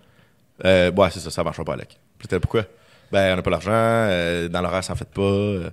euh, 0.64 0.90
ouais, 0.92 1.08
c'est 1.10 1.20
ça, 1.20 1.30
ça 1.30 1.42
marchera 1.42 1.64
pas, 1.64 1.74
Alec. 1.74 1.98
Puis 2.18 2.28
pourquoi? 2.40 2.64
Ben, 3.10 3.32
on 3.32 3.36
n'a 3.36 3.42
pas 3.42 3.50
l'argent, 3.50 3.70
euh, 3.72 4.48
dans 4.48 4.60
l'horaire, 4.60 4.84
ça 4.84 4.92
en 4.92 4.96
fait 4.96 5.08
pas. 5.08 5.22
euh, 5.22 5.70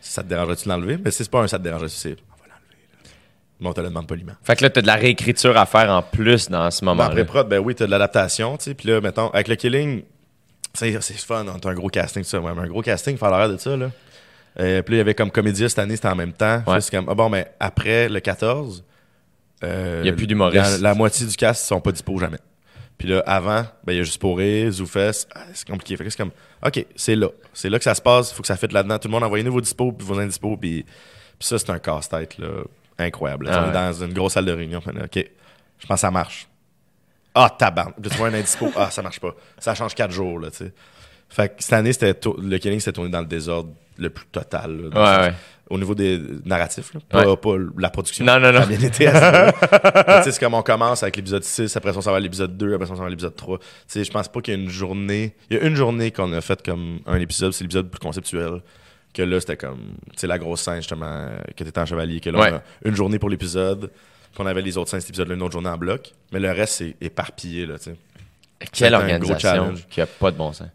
ça 0.00 0.22
te 0.22 0.28
dérangerait-tu 0.28 0.64
de 0.64 0.68
l'enlever? 0.68 0.98
Mais 1.04 1.10
c'est 1.10 1.28
pas 1.30 1.40
un 1.40 1.48
ça 1.48 1.58
te 1.58 1.64
dérangerait, 1.64 1.88
c'est, 1.88 2.10
on 2.30 2.40
va 2.42 2.46
l'enlever. 2.48 2.86
là. 3.04 3.10
Mais 3.60 3.68
on 3.68 3.72
te 3.72 3.80
le 3.80 3.88
demande 3.88 4.06
poliment. 4.06 4.34
Fait 4.42 4.54
que 4.56 4.62
là, 4.64 4.70
t'as 4.70 4.82
de 4.82 4.86
la 4.86 4.96
réécriture 4.96 5.56
à 5.56 5.64
faire 5.66 5.90
en 5.90 6.02
plus 6.02 6.48
dans 6.50 6.70
ce 6.70 6.80
Ben, 6.80 6.86
moment-là. 6.86 7.08
après 7.08 7.24
prod, 7.24 7.48
ben 7.48 7.58
oui, 7.58 7.74
t'as 7.74 7.86
de 7.86 7.90
l'adaptation, 7.90 8.56
tu 8.58 8.64
sais. 8.64 8.74
Puis 8.74 8.88
là, 8.88 9.00
mettons, 9.00 9.28
avec 9.30 9.48
le 9.48 9.54
killing, 9.56 10.02
c'est 10.74 10.92
fun, 11.18 11.46
hein, 11.48 11.56
t'as 11.60 11.70
un 11.70 11.74
gros 11.74 11.88
casting, 11.88 12.22
tout 12.22 12.28
ça. 12.28 12.38
Ouais, 12.40 12.52
mais 12.54 12.62
un 12.62 12.66
gros 12.66 12.82
casting, 12.82 13.16
faire 13.16 13.30
l'horaire 13.30 13.48
de 13.48 13.56
ça, 13.56 13.76
là. 13.76 13.90
Euh, 14.58 14.82
puis 14.82 14.92
là, 14.92 14.96
il 14.96 14.98
y 14.98 15.00
avait 15.00 15.14
comme 15.14 15.30
comédia 15.30 15.68
cette 15.68 15.78
année, 15.78 15.96
c'était 15.96 16.08
en 16.08 16.14
même 16.14 16.32
temps. 16.32 16.62
Ouais. 16.66 16.78
comme, 16.90 17.06
ah 17.08 17.14
bon, 17.14 17.28
mais 17.28 17.46
après 17.60 18.08
le 18.08 18.20
14, 18.20 18.84
euh, 19.64 20.00
Il 20.02 20.06
y 20.06 20.10
a 20.10 20.12
plus 20.12 20.26
d'humoristes. 20.26 20.80
La, 20.82 20.90
la 20.90 20.94
moitié 20.94 21.26
du 21.26 21.34
cast 21.36 21.64
sont 21.66 21.80
pas 21.80 21.92
dispo 21.92 22.18
jamais. 22.18 22.38
Puis 22.98 23.08
là, 23.08 23.22
avant, 23.26 23.64
ben, 23.84 23.92
il 23.92 23.96
y 23.96 24.00
a 24.00 24.02
juste 24.02 24.18
pour 24.20 24.38
rire, 24.38 24.70
Zoufès, 24.70 25.26
ah, 25.34 25.40
c'est 25.52 25.68
compliqué. 25.68 25.96
Fait 25.96 26.04
que 26.04 26.10
c'est 26.10 26.16
comme, 26.16 26.30
OK, 26.66 26.86
c'est 26.96 27.16
là. 27.16 27.28
C'est 27.52 27.68
là 27.68 27.78
que 27.78 27.84
ça 27.84 27.94
se 27.94 28.00
passe, 28.00 28.32
faut 28.32 28.40
que 28.42 28.46
ça 28.48 28.56
fitte 28.56 28.72
là-dedans. 28.72 28.98
Tout 28.98 29.08
le 29.08 29.12
monde 29.12 29.24
envoyez-nous 29.24 29.52
vos 29.52 29.60
dispos, 29.60 29.92
puis 29.92 30.06
vos 30.06 30.18
indispos, 30.18 30.56
puis, 30.56 30.84
puis 30.84 31.48
ça, 31.48 31.58
c'est 31.58 31.68
un 31.70 31.78
casse-tête, 31.78 32.38
là, 32.38 32.48
incroyable. 32.98 33.48
Ah 33.50 33.58
On 33.60 33.64
est 33.64 33.66
ouais. 33.68 33.72
dans 33.72 33.92
une 34.04 34.12
grosse 34.12 34.32
salle 34.34 34.44
de 34.46 34.52
réunion. 34.52 34.78
OK, 34.86 34.94
je 35.78 35.86
pense 35.86 35.96
que 35.96 36.00
ça 36.00 36.10
marche. 36.10 36.48
Ah, 37.34 37.54
tabarn. 37.56 37.92
Tu 38.02 38.08
vois 38.16 38.28
un 38.28 38.34
indispo. 38.34 38.70
Ah, 38.76 38.90
ça 38.90 39.02
marche 39.02 39.20
pas. 39.20 39.34
Ça 39.58 39.74
change 39.74 39.94
quatre 39.94 40.12
jours, 40.12 40.38
là, 40.40 40.50
tu 40.50 40.56
sais. 40.58 40.72
Fait 41.28 41.48
que 41.48 41.54
cette 41.62 41.72
année, 41.74 41.92
c'était 41.92 42.18
le 42.40 42.58
killing 42.58 42.78
s'était 42.80 42.92
tourné 42.92 43.10
dans 43.10 43.20
le 43.20 43.26
désordre 43.26 43.70
le 43.98 44.08
plus 44.10 44.26
total. 44.26 44.70
là, 44.84 44.88
dans 44.90 45.00
le 45.00 45.04
Ouais, 45.06 45.16
sens- 45.16 45.26
ouais. 45.26 45.34
Au 45.68 45.78
niveau 45.78 45.94
des 45.96 46.22
narratifs, 46.44 46.94
là. 46.94 47.00
Pas, 47.08 47.26
Ouais. 47.28 47.36
pas 47.36 47.56
la 47.76 47.90
production. 47.90 48.24
Non, 48.24 48.38
non, 48.38 48.52
non. 48.52 48.60
Ça 48.60 48.64
a 48.64 48.66
bien 48.66 48.80
été 48.80 49.10
c'est 50.30 50.38
comme 50.38 50.54
on 50.54 50.62
commence 50.62 51.02
avec 51.02 51.16
l'épisode 51.16 51.42
6, 51.42 51.76
après 51.76 51.92
ça, 51.92 51.98
on 51.98 52.02
s'en 52.02 52.12
va 52.12 52.18
à 52.18 52.20
l'épisode 52.20 52.56
2, 52.56 52.74
après 52.74 52.86
ça, 52.86 52.92
on 52.92 52.96
s'en 52.96 53.02
va 53.02 53.08
à 53.08 53.10
l'épisode 53.10 53.34
3. 53.34 53.58
Tu 53.58 53.64
sais, 53.88 54.04
je 54.04 54.10
pense 54.12 54.28
pas 54.28 54.40
qu'il 54.40 54.54
y 54.54 54.56
a 54.56 54.60
une 54.60 54.70
journée. 54.70 55.34
Il 55.50 55.56
y 55.56 55.60
a 55.60 55.64
une 55.64 55.74
journée 55.74 56.12
qu'on 56.12 56.32
a 56.32 56.40
fait 56.40 56.62
comme 56.64 57.00
un 57.06 57.18
épisode, 57.18 57.52
c'est 57.52 57.64
l'épisode 57.64 57.90
plus 57.90 57.98
conceptuel. 57.98 58.62
Que 59.16 59.22
là, 59.22 59.40
c'était 59.40 59.56
comme, 59.56 59.94
sais, 60.14 60.26
la 60.26 60.38
grosse 60.38 60.60
scène, 60.60 60.76
justement, 60.76 61.26
que 61.56 61.64
t'étais 61.64 61.80
en 61.80 61.86
chevalier. 61.86 62.20
Que 62.20 62.28
là, 62.28 62.38
Ouais. 62.38 62.52
on 62.52 62.56
a 62.56 62.62
une 62.90 62.94
journée 62.94 63.18
pour 63.18 63.30
l'épisode. 63.30 63.90
Puis 63.90 64.40
on 64.44 64.46
avait 64.46 64.60
les 64.60 64.76
autres 64.76 64.90
scènes, 64.90 65.00
cet 65.00 65.08
épisode-là, 65.08 65.34
une 65.36 65.42
autre 65.42 65.52
journée 65.54 65.70
en 65.70 65.78
bloc. 65.78 66.12
Mais 66.32 66.38
le 66.38 66.50
reste, 66.52 66.74
c'est 66.74 66.96
éparpillé, 67.00 67.64
là, 67.64 67.78
tu 67.78 67.84
sais. 67.84 67.96
Quelle 68.72 68.90
C'est 68.90 68.94
organisation 68.94 69.38
challenge. 69.38 69.86
qui 69.88 70.00
a 70.02 70.06
pas 70.06 70.30
de 70.30 70.36
bon 70.36 70.52
sens. 70.52 70.68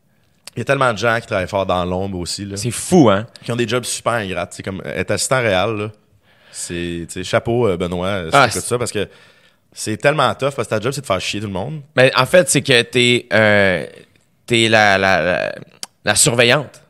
Il 0.55 0.59
y 0.59 0.61
a 0.61 0.65
tellement 0.65 0.91
de 0.91 0.97
gens 0.97 1.19
qui 1.22 1.27
travaillent 1.27 1.47
fort 1.47 1.65
dans 1.68 1.85
l'ombre 1.85 2.18
aussi, 2.18 2.45
là. 2.45 2.57
C'est 2.57 2.72
fou, 2.72 3.09
hein? 3.11 3.27
Qui 3.43 3.51
ont 3.51 3.55
des 3.55 3.68
jobs 3.68 3.84
super 3.84 4.13
ingrats. 4.13 4.47
Tu 4.47 4.55
sais, 4.57 4.63
comme 4.63 4.81
être 4.85 5.11
assistant 5.11 5.39
réel, 5.39 5.76
là. 5.77 5.91
C'est, 6.51 7.05
tu 7.07 7.13
sais, 7.13 7.23
chapeau, 7.23 7.68
euh, 7.68 7.77
Benoît, 7.77 8.07
euh, 8.07 8.30
Ah, 8.34 8.49
c'est- 8.49 8.59
ça, 8.61 8.77
parce 8.80 8.91
que 8.91 9.07
c'est 9.72 9.97
tellement 9.97 10.34
tough, 10.34 10.53
parce 10.55 10.68
que 10.68 10.73
ta 10.76 10.80
job, 10.81 10.91
c'est 10.91 11.01
de 11.01 11.05
faire 11.05 11.22
chier 11.22 11.39
tout 11.39 11.47
le 11.47 11.53
monde. 11.53 11.81
Mais 11.95 12.11
en 12.18 12.26
fait, 12.26 12.49
c'est 12.49 12.61
que 12.61 12.81
t'es 12.81 13.27
euh, 13.31 13.85
t'es 14.47 14.68
la, 14.68 14.97
la, 14.97 15.22
la, 15.22 15.55
la 16.03 16.15
surveillante 16.15 16.80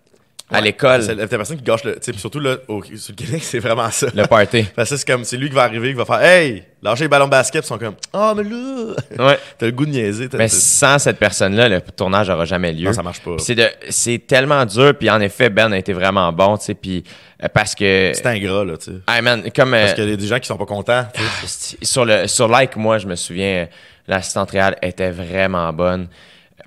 à 0.52 0.61
l'école, 0.61 1.03
C'est 1.03 1.15
la 1.15 1.28
personne 1.28 1.57
qui 1.57 1.64
gâche 1.64 1.84
le. 1.84 1.98
Surtout 2.18 2.40
là, 2.40 2.57
au, 2.68 2.84
sur 2.84 2.95
le 3.11 3.15
Québec, 3.15 3.41
c'est 3.44 3.60
vraiment 3.60 3.90
ça. 3.90 4.07
le 4.14 4.26
party. 4.28 4.64
Parce 4.76 4.90
que 4.90 4.98
c'est 4.98 5.07
comme, 5.07 5.23
c'est 5.23 5.38
lui 5.38 5.49
qui 5.49 5.56
va 5.56 5.64
arriver, 5.64 5.90
qui 5.90 5.94
va 5.95 6.06
faire 6.06 6.22
Hey, 6.22 6.64
lâchez 6.82 7.03
les 7.03 7.07
ballons 7.07 7.26
de 7.26 7.32
basket, 7.32 7.64
ils 7.64 7.68
sont 7.68 7.78
comme 7.78 7.95
Ah, 8.14 8.34
mais 8.36 8.44
là, 8.44 8.94
Ouais. 9.28 9.40
t'as 9.57 9.65
le 9.65 9.72
goût 9.72 9.86
de 9.86 9.91
niaiser. 9.91 10.28
Mais 10.34 10.48
sans 10.48 10.99
cette 10.99 11.18
personne-là, 11.18 11.69
le 11.69 11.82
tournage 11.82 12.30
n'aura 12.30 12.45
jamais 12.45 12.72
lieu. 12.73 12.86
Non, 12.88 12.94
ça 12.94 13.03
marche 13.03 13.22
pas. 13.22 13.36
C'est 13.40 13.56
de- 13.56 13.69
c'est 13.90 14.19
tellement 14.28 14.65
dur. 14.65 14.94
Puis 14.98 15.10
en 15.10 15.22
effet, 15.22 15.49
Ben 15.49 15.72
a 15.73 15.78
été 15.78 15.94
vraiment 15.94 16.32
bon, 16.34 16.57
tu 16.57 16.65
sais. 16.65 16.73
Puis 16.73 17.03
euh, 17.44 17.48
parce 17.53 17.73
que. 17.76 18.11
C'est 18.14 18.26
ingrat, 18.28 18.65
là, 18.65 18.78
tu 18.78 18.91
sais. 18.91 18.98
Hey, 19.07 19.22
man, 19.22 19.44
comme. 19.56 19.73
euh, 19.73 19.82
Parce 19.82 19.94
qu'il 19.94 20.10
y 20.10 20.14
a 20.14 20.15
des 20.15 20.28
gens 20.28 20.40
qui 20.40 20.48
sont 20.48 20.57
pas 20.57 20.65
contents. 20.65 21.06
Esti, 21.44 21.78
sur 21.82 22.06
le 22.06 22.28
sur 22.28 22.48
like 22.48 22.76
moi 22.76 22.98
je 22.98 23.07
me 23.07 23.15
souviens 23.15 23.68
l'assistante 24.07 24.52
réelle 24.52 24.76
était 24.82 25.11
vraiment 25.11 25.72
bonne 25.72 26.07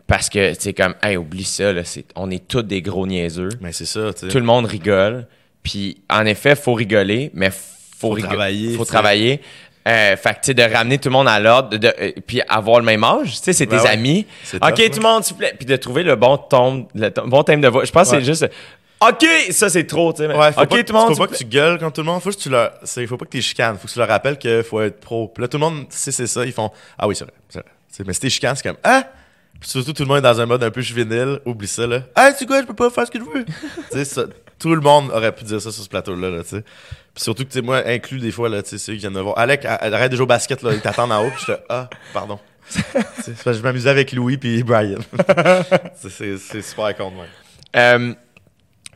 parce 0.06 0.28
que 0.28 0.54
tu 0.54 0.60
sais 0.60 0.72
comme 0.74 0.94
hey 1.02 1.16
oublie 1.16 1.44
ça 1.44 1.72
là, 1.72 1.82
c'est 1.84 2.04
on 2.14 2.30
est 2.30 2.46
tous 2.46 2.62
des 2.62 2.82
gros 2.82 3.06
niaiseux 3.06 3.48
Mais 3.60 3.72
c'est 3.72 3.86
ça, 3.86 4.12
tu 4.12 4.20
sais. 4.26 4.28
tout 4.28 4.38
le 4.38 4.44
monde 4.44 4.66
rigole 4.66 5.26
puis 5.62 6.02
en 6.10 6.26
effet 6.26 6.56
faut 6.56 6.74
rigoler 6.74 7.30
mais 7.34 7.50
faut, 7.50 8.14
Faut 8.14 8.20
travailler, 8.20 8.76
faut 8.76 8.84
travailler 8.84 9.40
euh, 9.86 10.16
fait 10.16 10.30
que 10.30 10.34
tu 10.40 10.46
sais 10.46 10.54
de 10.54 10.62
ramener 10.62 10.98
tout 10.98 11.08
le 11.08 11.12
monde 11.14 11.28
à 11.28 11.38
l'ordre 11.40 11.76
euh, 11.82 12.12
puis 12.26 12.40
avoir 12.48 12.78
le 12.80 12.84
même 12.86 13.02
âge 13.04 13.32
tu 13.32 13.36
sais 13.44 13.52
c'est 13.52 13.66
Ben 13.66 13.78
tes 13.78 13.84
ouais. 13.84 13.90
amis 13.90 14.26
C'est 14.42 14.56
ok 14.62 14.74
tough, 14.74 14.90
tout 14.90 14.96
le 14.96 15.02
monde 15.02 15.24
s'il 15.24 15.34
vous 15.34 15.38
plaît 15.38 15.54
puis 15.56 15.66
de 15.66 15.76
trouver 15.76 16.02
le 16.02 16.16
bon 16.16 16.36
ton 16.38 16.86
le 16.94 17.10
ton- 17.10 17.26
bon 17.28 17.42
thème 17.42 17.60
de 17.60 17.68
voix 17.68 17.84
je 17.84 17.92
pense 17.92 18.10
que 18.10 18.18
c'est 18.18 18.24
juste 18.24 18.46
ok 19.00 19.26
ça 19.50 19.68
c'est 19.70 19.86
trop 19.86 20.12
tu 20.12 20.18
sais 20.22 20.26
Ouais, 20.34 20.52
faut 20.52 20.60
ok 20.62 20.68
pas, 20.68 20.84
tout 20.84 20.92
le 20.92 20.98
monde 20.98 21.08
faut 21.14 21.26
pas 21.26 21.26
que 21.28 21.36
tu 21.36 21.44
gueules 21.44 21.78
contre 21.78 21.92
tout 21.94 22.00
le 22.00 22.06
monde. 22.06 22.22
Faut 22.22 22.30
que 22.30 22.36
tu 22.36 22.48
leur, 22.48 22.72
c'est, 22.84 23.06
faut 23.06 23.16
pas 23.18 23.24
que 23.26 23.30
tu 23.30 23.42
chicanes. 23.42 23.76
Faut 23.78 23.86
que 23.86 23.92
tu 23.92 23.98
leur 23.98 24.08
rappelles 24.08 24.38
qu'il 24.38 24.62
faut 24.62 24.80
être 24.80 25.00
pro. 25.00 25.28
Puis 25.28 25.42
là, 25.42 25.48
tout 25.48 25.58
le 25.58 25.62
monde 25.64 25.84
sait 25.90 26.12
c'est 26.12 26.26
ça. 26.26 26.44
Ils 26.46 26.52
font, 26.52 26.70
ah 26.98 27.06
oui, 27.06 27.14
c'est 27.14 27.24
vrai. 27.24 27.34
c'est 27.90 28.06
mais 28.06 28.12
si 28.14 28.20
t'es 28.20 28.30
chicanes, 28.30 28.56
c'est 28.56 28.62
comme, 28.66 28.78
ah! 28.82 29.04
Surtout, 29.60 29.92
tout 29.92 30.02
le 30.02 30.08
monde 30.08 30.18
est 30.18 30.22
dans 30.22 30.40
un 30.40 30.46
mode 30.46 30.62
un 30.62 30.70
peu 30.70 30.80
juvénile. 30.80 31.40
Oublie 31.46 31.68
ça, 31.68 31.86
là. 31.86 32.00
Ah, 32.14 32.32
tu 32.32 32.38
sais 32.38 32.46
quoi, 32.46 32.60
je 32.60 32.66
peux 32.66 32.74
pas 32.74 32.90
faire 32.90 33.06
ce 33.06 33.10
que 33.10 33.18
je 33.18 33.24
veux. 33.24 33.44
tu 33.92 34.04
sais, 34.04 34.26
tout 34.58 34.74
le 34.74 34.80
monde 34.80 35.10
aurait 35.10 35.34
pu 35.34 35.44
dire 35.44 35.60
ça 35.60 35.72
sur 35.72 35.82
ce 35.82 35.88
plateau-là, 35.88 36.30
là, 36.30 36.42
tu 36.42 36.50
sais. 36.50 36.64
Puis 37.14 37.22
surtout 37.22 37.44
que, 37.44 37.48
tu 37.48 37.58
sais, 37.58 37.62
moi, 37.62 37.82
inclus 37.86 38.18
des 38.18 38.30
fois, 38.30 38.48
là, 38.48 38.62
tu 38.62 38.70
sais, 38.70 38.78
ceux 38.78 38.92
qui 38.94 39.00
viennent 39.00 39.12
me 39.12 39.20
voir. 39.20 39.38
Alec, 39.38 39.64
arrête 39.64 40.10
de 40.10 40.16
jouer 40.16 40.24
au 40.24 40.28
basket, 40.28 40.62
là. 40.62 40.72
Ils 40.72 40.80
t'attendent 40.80 41.12
en 41.12 41.24
haut. 41.24 41.30
Puis 41.30 41.44
je 41.46 41.52
te, 41.52 41.58
ah, 41.68 41.88
pardon. 42.12 42.38
Je 43.46 43.62
m'amusais 43.62 43.90
avec 43.90 44.12
Louis 44.12 44.36
puis 44.38 44.62
Brian. 44.62 44.98
c'est, 45.96 46.10
c'est, 46.10 46.38
c'est 46.38 46.62
super 46.62 46.96
con, 46.96 47.12
ouais. 47.18 47.28
Euh, 47.76 48.14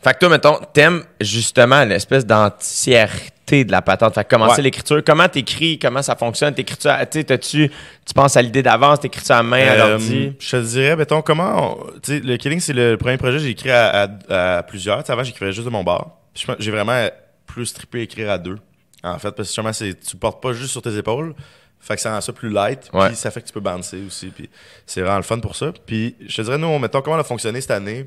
fait 0.02 0.14
que 0.14 0.18
toi, 0.18 0.28
mettons, 0.28 0.58
t'aimes 0.72 1.02
justement 1.20 1.84
l'espèce 1.84 2.24
d'entièreté 2.26 3.64
de 3.64 3.72
la 3.72 3.82
patente. 3.82 4.14
Fait 4.14 4.24
que 4.24 4.28
commencer 4.28 4.56
Ouais. 4.58 4.62
l'écriture, 4.64 5.02
comment 5.04 5.28
t'écris, 5.28 5.78
comment 5.78 6.02
ça 6.02 6.16
fonctionne, 6.16 6.54
t'écris-tu, 6.54 6.88
à- 6.88 7.06
tu 7.06 7.24
tu 7.24 8.14
penses 8.14 8.36
à 8.36 8.42
l'idée 8.42 8.62
d'avance, 8.62 9.00
t'écris-tu 9.00 9.32
à 9.32 9.42
main, 9.42 9.66
à 9.66 9.72
Euh, 9.72 9.88
l'ordi? 9.90 10.32
Je 10.38 10.50
te 10.50 10.62
dirais, 10.62 10.96
mettons, 10.96 11.22
comment. 11.22 11.78
Tu 12.02 12.18
sais, 12.18 12.20
le 12.20 12.36
Killing, 12.36 12.60
c'est 12.60 12.72
le 12.72 12.96
premier 12.96 13.16
projet 13.16 13.38
que 13.38 13.44
j'ai 13.44 13.50
écrit 13.50 13.70
à, 13.70 14.08
à- 14.28 14.56
à 14.58 14.62
plusieurs. 14.62 14.98
Tu 15.00 15.06
sais, 15.06 15.12
avant, 15.12 15.24
j'écrivais 15.24 15.52
juste 15.52 15.64
de 15.66 15.70
mon 15.72 15.82
bar. 15.84 16.10
J'ai 16.58 16.70
vraiment 16.70 17.08
plus 17.46 17.72
trippé 17.72 18.02
écrire 18.02 18.30
à 18.30 18.38
deux, 18.38 18.58
en 19.02 19.18
fait, 19.18 19.30
parce 19.30 19.36
que 19.36 19.44
justement, 19.44 19.72
c'est- 19.72 19.98
tu 19.98 20.16
portes 20.16 20.42
pas 20.42 20.52
juste 20.52 20.70
sur 20.72 20.82
tes 20.82 20.96
épaules. 20.96 21.34
Fait 21.80 21.94
que 21.94 22.00
ça 22.00 22.12
rend 22.12 22.20
ça 22.20 22.32
plus 22.32 22.50
light. 22.50 22.90
Puis 22.92 23.14
ça 23.16 23.30
fait 23.30 23.40
que 23.40 23.46
tu 23.46 23.52
peux 23.52 23.60
bouncer 23.60 23.98
aussi. 24.06 24.26
Puis 24.26 24.50
c'est 24.84 25.00
vraiment 25.00 25.16
le 25.18 25.22
fun 25.22 25.38
pour 25.38 25.54
ça. 25.56 25.72
Puis 25.86 26.16
je 26.26 26.36
te 26.36 26.42
dirais, 26.42 26.58
nous, 26.58 26.76
mettons, 26.78 27.00
comment 27.02 27.16
on 27.16 27.20
a 27.20 27.24
fonctionné 27.24 27.60
cette 27.60 27.70
année. 27.70 28.06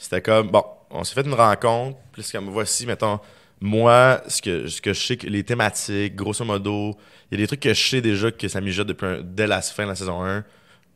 C'était 0.00 0.22
comme, 0.22 0.48
bon, 0.48 0.64
on 0.88 1.04
s'est 1.04 1.14
fait 1.14 1.26
une 1.26 1.34
rencontre. 1.34 1.98
Puis 2.10 2.24
comme, 2.32 2.48
voici, 2.48 2.86
mettons, 2.86 3.20
moi, 3.60 4.22
ce 4.26 4.40
que, 4.40 4.66
ce 4.66 4.80
que 4.80 4.94
je 4.94 5.06
sais 5.06 5.18
les 5.24 5.44
thématiques, 5.44 6.16
grosso 6.16 6.42
modo, 6.42 6.96
il 7.30 7.38
y 7.38 7.42
a 7.42 7.44
des 7.44 7.46
trucs 7.46 7.60
que 7.60 7.74
je 7.74 7.88
sais 7.88 8.00
déjà 8.00 8.30
que 8.32 8.48
ça 8.48 8.62
mijote 8.62 8.88
depuis 8.88 9.22
dès 9.22 9.46
la 9.46 9.60
fin 9.60 9.84
de 9.84 9.90
la 9.90 9.94
saison 9.94 10.24
1. 10.24 10.42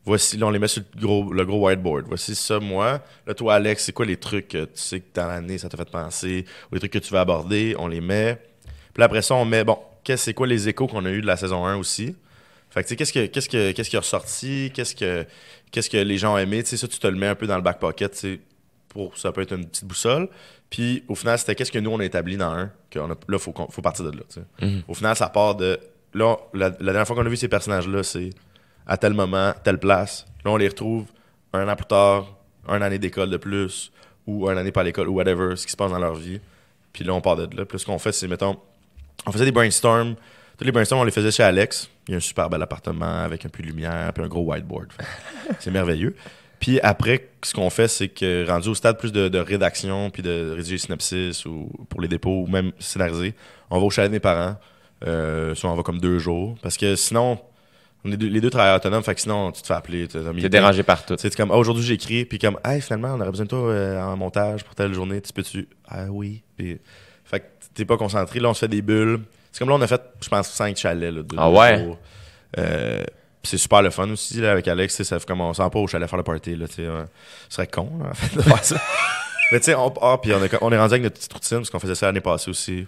Voici, 0.06 0.39
là, 0.39 0.47
on 0.47 0.51
les 0.51 0.59
met 0.59 0.68
sur 0.68 0.82
le 0.94 1.01
gros, 1.01 1.32
le 1.32 1.44
gros 1.44 1.66
whiteboard. 1.66 2.06
Voici 2.09 2.35
ça, 2.35 2.59
moi. 2.60 3.02
Là, 3.26 3.35
toi, 3.35 3.56
Alex, 3.56 3.85
c'est 3.85 3.93
quoi 3.93 4.06
les 4.06 4.16
trucs 4.16 4.48
que 4.48 4.64
tu 4.64 4.70
sais 4.74 5.01
que 5.01 5.14
dans 5.14 5.26
l'année, 5.26 5.59
ça 5.59 5.68
t'a 5.68 5.76
fait 5.76 5.90
penser, 5.90 6.47
ou 6.70 6.74
les 6.74 6.81
trucs 6.81 6.93
que 6.93 6.98
tu 6.98 7.12
veux 7.12 7.20
aborder, 7.20 7.76
on 7.78 7.89
les 7.89 8.01
met. 8.01 8.40
Puis 8.94 9.02
après 9.02 9.20
ça, 9.20 9.35
on 9.35 9.44
met, 9.44 9.64
bon, 9.64 9.78
qu'est-ce 10.02 10.24
c'est 10.24 10.35
quoi 10.35 10.47
les 10.47 10.66
échos 10.66 10.86
qu'on 10.86 11.05
a 11.05 11.10
eu 11.10 11.20
de 11.20 11.26
la 11.26 11.36
saison 11.36 11.66
1 11.66 11.76
aussi? 11.76 12.16
Fait 12.70 12.82
que, 12.82 12.89
tu 12.89 12.94
sais, 12.94 12.97
qu'est-ce, 12.97 13.48
que, 13.48 13.72
que, 13.72 13.82
qui 13.82 13.97
est 13.97 13.98
ressorti, 13.98 14.72
qu'est-ce 14.74 14.94
que, 14.94 15.26
qu'est-ce 15.70 15.90
que 15.90 15.98
les 15.98 16.16
gens 16.16 16.35
ont 16.35 16.39
aimé, 16.39 16.62
tu 16.62 16.70
sais, 16.70 16.76
ça, 16.78 16.89
tu 16.89 16.98
te 16.98 17.06
le 17.06 17.16
mets 17.16 17.28
un 17.28 17.35
peu 17.35 17.47
dans 17.47 17.56
le 17.56 17.62
back 17.62 17.78
pocket, 17.78 18.12
tu 18.12 18.18
sais, 18.18 18.40
pour, 18.94 19.18
ça 19.18 19.30
peut 19.32 19.42
être 19.42 19.52
une 19.54 19.66
petite 19.66 19.84
boussole. 19.84 20.28
Puis, 20.70 21.04
au 21.08 21.14
final, 21.14 21.38
c'était 21.38 21.54
qu'est-ce 21.54 21.70
que 21.70 21.78
nous, 21.78 21.90
on 21.90 22.00
a 22.00 22.04
établi 22.04 22.36
dans 22.38 22.50
un, 22.50 22.70
que 22.90 22.98
on 22.98 23.10
a, 23.10 23.14
là, 23.28 23.38
faut, 23.38 23.52
qu'on- 23.52 23.68
faut 23.68 23.82
partir 23.82 24.04
de 24.10 24.16
là, 24.16 24.22
sais. 24.28 24.40
Au 24.88 24.94
final, 24.94 25.14
ça 25.16 25.28
part 25.28 25.54
de, 25.56 25.78
là, 26.14 26.36
la, 26.54 26.70
la 26.70 26.92
dernière 26.92 27.06
fois 27.06 27.14
qu'on 27.14 27.26
a 27.26 27.28
vu 27.28 27.36
ces 27.36 27.48
personnages-là, 27.48 28.02
c'est 28.02 28.30
à 28.86 28.96
tel 28.96 29.12
moment, 29.12 29.52
telle 29.62 29.78
place. 29.78 30.24
Là, 30.44 30.50
on 30.52 30.56
les 30.56 30.68
retrouve 30.68 31.04
un 31.52 31.68
an 31.68 31.76
plus 31.76 31.86
tard, 31.86 32.34
un 32.66 32.80
année 32.82 32.98
d'école 32.98 33.28
de 33.30 33.36
plus, 33.36 33.92
ou 34.26 34.48
un 34.48 34.56
année 34.56 34.72
pas 34.72 34.80
à 34.80 34.84
l'école, 34.84 35.08
ou 35.08 35.14
whatever, 35.14 35.54
ce 35.56 35.66
qui 35.66 35.72
se 35.72 35.76
passe 35.76 35.90
dans 35.90 35.98
leur 35.98 36.14
vie. 36.14 36.40
Puis 36.92 37.04
là, 37.04 37.12
on 37.14 37.20
part 37.20 37.36
de 37.36 37.42
là. 37.56 37.64
Puis 37.66 37.76
là, 37.76 37.78
ce 37.78 37.84
qu'on 37.86 37.98
fait, 37.98 38.12
c'est, 38.12 38.26
mettons, 38.28 38.56
on 39.26 39.32
faisait 39.32 39.44
des 39.44 39.52
brainstorms. 39.52 40.14
Tous 40.56 40.64
les 40.64 40.72
brainstorms, 40.72 41.00
on 41.00 41.04
les 41.04 41.10
faisait 41.10 41.30
chez 41.32 41.42
Alex. 41.42 41.90
Il 42.06 42.12
y 42.12 42.14
a 42.14 42.18
un 42.18 42.20
super 42.20 42.48
bel 42.48 42.62
appartement 42.62 43.22
avec 43.24 43.44
un 43.44 43.48
peu 43.48 43.62
de 43.62 43.68
lumière, 43.68 44.12
puis 44.12 44.22
un 44.24 44.28
gros 44.28 44.42
whiteboard. 44.42 44.88
C'est 45.60 45.70
merveilleux. 45.70 46.14
Puis 46.65 46.81
après, 46.81 47.28
ce 47.43 47.53
qu'on 47.53 47.69
fait, 47.69 47.89
c'est 47.89 48.09
que 48.09 48.49
rendu 48.49 48.70
au 48.70 48.74
stade 48.74 48.97
plus 48.97 49.12
de, 49.12 49.28
de 49.28 49.39
rédaction, 49.39 50.09
puis 50.09 50.23
de 50.23 50.55
rédiger 50.57 50.78
synopsis 50.78 51.45
ou 51.45 51.69
pour 51.91 52.01
les 52.01 52.09
dépôts, 52.09 52.43
ou 52.43 52.47
même 52.47 52.73
scénariser, 52.78 53.35
on 53.69 53.78
va 53.78 53.85
au 53.85 53.91
chalet 53.91 54.11
de 54.11 54.15
mes 54.15 54.20
parents. 54.20 54.57
Euh, 55.07 55.55
soit 55.55 55.70
on 55.70 55.77
va 55.77 55.82
comme 55.82 55.99
deux 56.01 56.19
jours. 56.19 56.55
Parce 56.62 56.78
que 56.78 56.97
sinon, 56.97 57.39
on 58.03 58.11
est 58.12 58.16
deux- 58.16 58.28
les 58.28 58.41
deux 58.41 58.49
travailleurs 58.49 58.77
autonomes, 58.78 59.03
fait 59.03 59.15
que 59.15 59.20
sinon, 59.20 59.53
tu 59.53 59.61
te 59.61 59.66
fais 59.66 59.74
appeler. 59.74 60.09
T'es 60.09 60.20
meeting. 60.32 60.49
dérangé 60.49 60.82
par 60.82 61.05
tout. 61.05 61.16
C'est 61.19 61.36
comme, 61.36 61.51
ah, 61.51 61.57
aujourd'hui 61.59 61.85
j'écris, 61.85 62.24
puis 62.24 62.39
comme, 62.39 62.59
hey, 62.65 62.81
finalement, 62.81 63.09
on 63.15 63.20
aurait 63.20 63.31
besoin 63.31 63.45
de 63.45 63.51
toi 63.51 63.59
euh, 63.69 64.01
en 64.01 64.16
montage 64.16 64.65
pour 64.65 64.74
telle 64.74 64.95
journée, 64.95 65.20
tu 65.20 65.35
peux-tu? 65.35 65.69
Ah 65.86 66.07
oui. 66.09 66.43
Puis, 66.57 66.78
fait 67.27 67.41
que 67.41 67.45
t'es 67.74 67.85
pas 67.85 67.99
concentré. 67.99 68.41
Là, 68.41 68.49
on 68.49 68.55
se 68.55 68.61
fait 68.61 68.69
des 68.69 68.81
bulles. 68.81 69.20
C'est 69.53 69.59
comme 69.59 69.69
là, 69.69 69.74
on 69.74 69.82
a 69.82 69.86
fait, 69.86 70.01
je 70.23 70.28
pense, 70.31 70.49
cinq 70.49 70.78
chalets. 70.78 71.12
Là, 71.12 71.23
de 71.23 71.27
Ah 71.36 71.51
deux 71.51 71.57
ouais? 71.59 71.85
jours. 71.85 71.99
Euh, 72.57 73.05
c'est 73.44 73.58
super 73.58 73.82
le 73.82 73.90
fun 73.90 74.08
aussi, 74.10 74.40
là, 74.40 74.52
avec 74.52 74.66
Alex, 74.68 75.02
ça 75.02 75.18
fait 75.18 75.26
comme 75.26 75.40
on 75.40 75.52
s'en 75.54 75.68
pas 75.70 75.78
au 75.78 75.86
chalet 75.86 76.08
faire 76.08 76.16
le 76.16 76.22
party, 76.22 76.56
là, 76.56 76.66
tu 76.68 76.74
sais. 76.74 76.82
euh, 76.82 77.04
ce 77.48 77.56
serait 77.56 77.66
con, 77.66 77.90
là, 78.02 78.10
en 78.10 78.14
fait, 78.14 78.36
de 78.36 78.42
faire 78.42 78.64
ça. 78.64 78.76
Mais 79.52 79.60
tu 79.60 79.66
sais, 79.66 79.74
on 79.74 79.90
part, 79.90 80.20
puis 80.20 80.32
on, 80.32 80.42
est- 80.42 80.58
on 80.62 80.72
est 80.72 80.78
rendu 80.78 80.94
avec 80.94 81.02
notre 81.02 81.16
petite 81.16 81.32
routine, 81.32 81.58
parce 81.58 81.70
qu'on 81.70 81.78
faisait 81.78 81.94
ça 81.94 82.06
l'année 82.06 82.20
passée 82.20 82.50
aussi. 82.50 82.86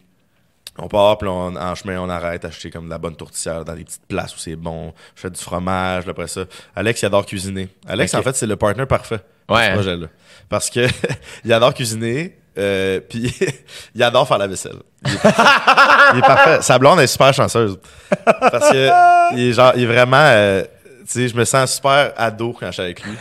On 0.78 0.88
part, 0.88 1.16
puis 1.18 1.28
on- 1.28 1.54
en 1.56 1.74
chemin, 1.74 2.00
on 2.00 2.08
arrête 2.08 2.44
acheter 2.44 2.70
comme 2.70 2.86
de 2.86 2.90
la 2.90 2.98
bonne 2.98 3.16
tourtière 3.16 3.64
dans 3.64 3.74
des 3.74 3.84
petites 3.84 4.06
places 4.06 4.34
où 4.34 4.38
c'est 4.38 4.56
bon. 4.56 4.92
Je 5.14 5.22
fais 5.22 5.30
du 5.30 5.40
fromage, 5.40 6.04
là, 6.06 6.10
après 6.12 6.26
ça. 6.28 6.44
Alex, 6.74 7.00
il 7.02 7.06
adore 7.06 7.24
cuisiner. 7.26 7.68
Alex, 7.86 8.14
en 8.14 8.22
fait, 8.22 8.34
c'est 8.36 8.46
le 8.46 8.56
partner 8.56 8.84
parfait 8.86 9.20
Ouais, 9.48 9.68
ce 9.68 9.72
projet-là. 9.74 10.06
Parce 10.48 10.68
que 10.70 10.86
il 11.44 11.52
adore 11.52 11.72
cuisiner, 11.74 12.36
euh, 12.58 13.00
puis 13.00 13.34
il 13.94 14.02
adore 14.02 14.26
faire 14.26 14.38
la 14.38 14.46
vaisselle. 14.46 14.76
Il 15.04 15.12
est, 15.12 15.18
il 16.14 16.18
est 16.18 16.22
parfait. 16.22 16.62
Sa 16.62 16.78
blonde 16.78 17.00
est 17.00 17.06
super 17.06 17.32
chanceuse. 17.34 17.78
Parce 18.24 18.70
que 18.70 19.34
il 19.36 19.40
est, 19.48 19.52
genre, 19.52 19.72
il 19.76 19.82
est 19.82 19.86
vraiment... 19.86 20.16
euh, 20.20 20.62
tu 21.00 21.12
sais, 21.12 21.28
je 21.28 21.36
me 21.36 21.44
sens 21.44 21.74
super 21.76 22.12
ado 22.16 22.54
quand 22.58 22.66
je 22.66 22.72
suis 22.72 22.82
avec 22.82 23.02
lui. 23.04 23.12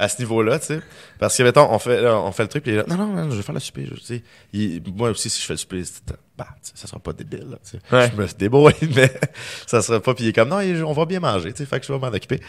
À 0.00 0.08
ce 0.08 0.18
niveau-là, 0.20 0.58
tu 0.60 0.66
sais. 0.66 0.80
Parce 1.18 1.36
que, 1.36 1.42
mettons, 1.42 1.68
on 1.72 1.78
fait, 1.80 2.00
là, 2.00 2.16
on 2.16 2.30
fait 2.30 2.44
le 2.44 2.48
truc, 2.48 2.62
puis 2.62 2.72
il 2.72 2.78
est 2.78 2.78
là, 2.78 2.84
non, 2.88 2.96
non, 2.96 3.06
non, 3.24 3.30
je 3.30 3.36
vais 3.36 3.42
faire 3.42 3.54
le 3.54 3.60
souper. 3.60 3.84
je- 3.90 3.94
Tu 3.96 4.04
sais. 4.04 4.22
Il- 4.52 4.80
moi 4.94 5.10
aussi, 5.10 5.28
si 5.28 5.40
je 5.40 5.46
fais 5.46 5.54
le 5.54 5.58
souper, 5.58 5.82
c'est- 5.84 6.14
bah, 6.38 6.46
tu 6.62 6.70
sais, 6.70 6.72
ça 6.76 6.86
sera 6.86 7.00
pas 7.00 7.12
débile, 7.12 7.50
là, 7.50 7.58
tu 7.64 7.70
sais. 7.70 7.94
Ouais. 7.94 8.10
Je 8.14 8.22
me 8.22 8.26
débrouille, 8.28 8.72
mais 8.94 9.12
ça 9.66 9.82
sera 9.82 10.00
pas. 10.00 10.14
Puis 10.14 10.24
il 10.24 10.28
est 10.28 10.32
comme, 10.32 10.48
non, 10.48 10.58
on 10.86 10.92
va 10.92 11.04
bien 11.04 11.18
manger, 11.18 11.52
tu 11.52 11.58
sais, 11.58 11.66
fait 11.66 11.80
que 11.80 11.86
je 11.86 11.92
vais 11.92 11.98
m'en 11.98 12.06
occuper. 12.06 12.40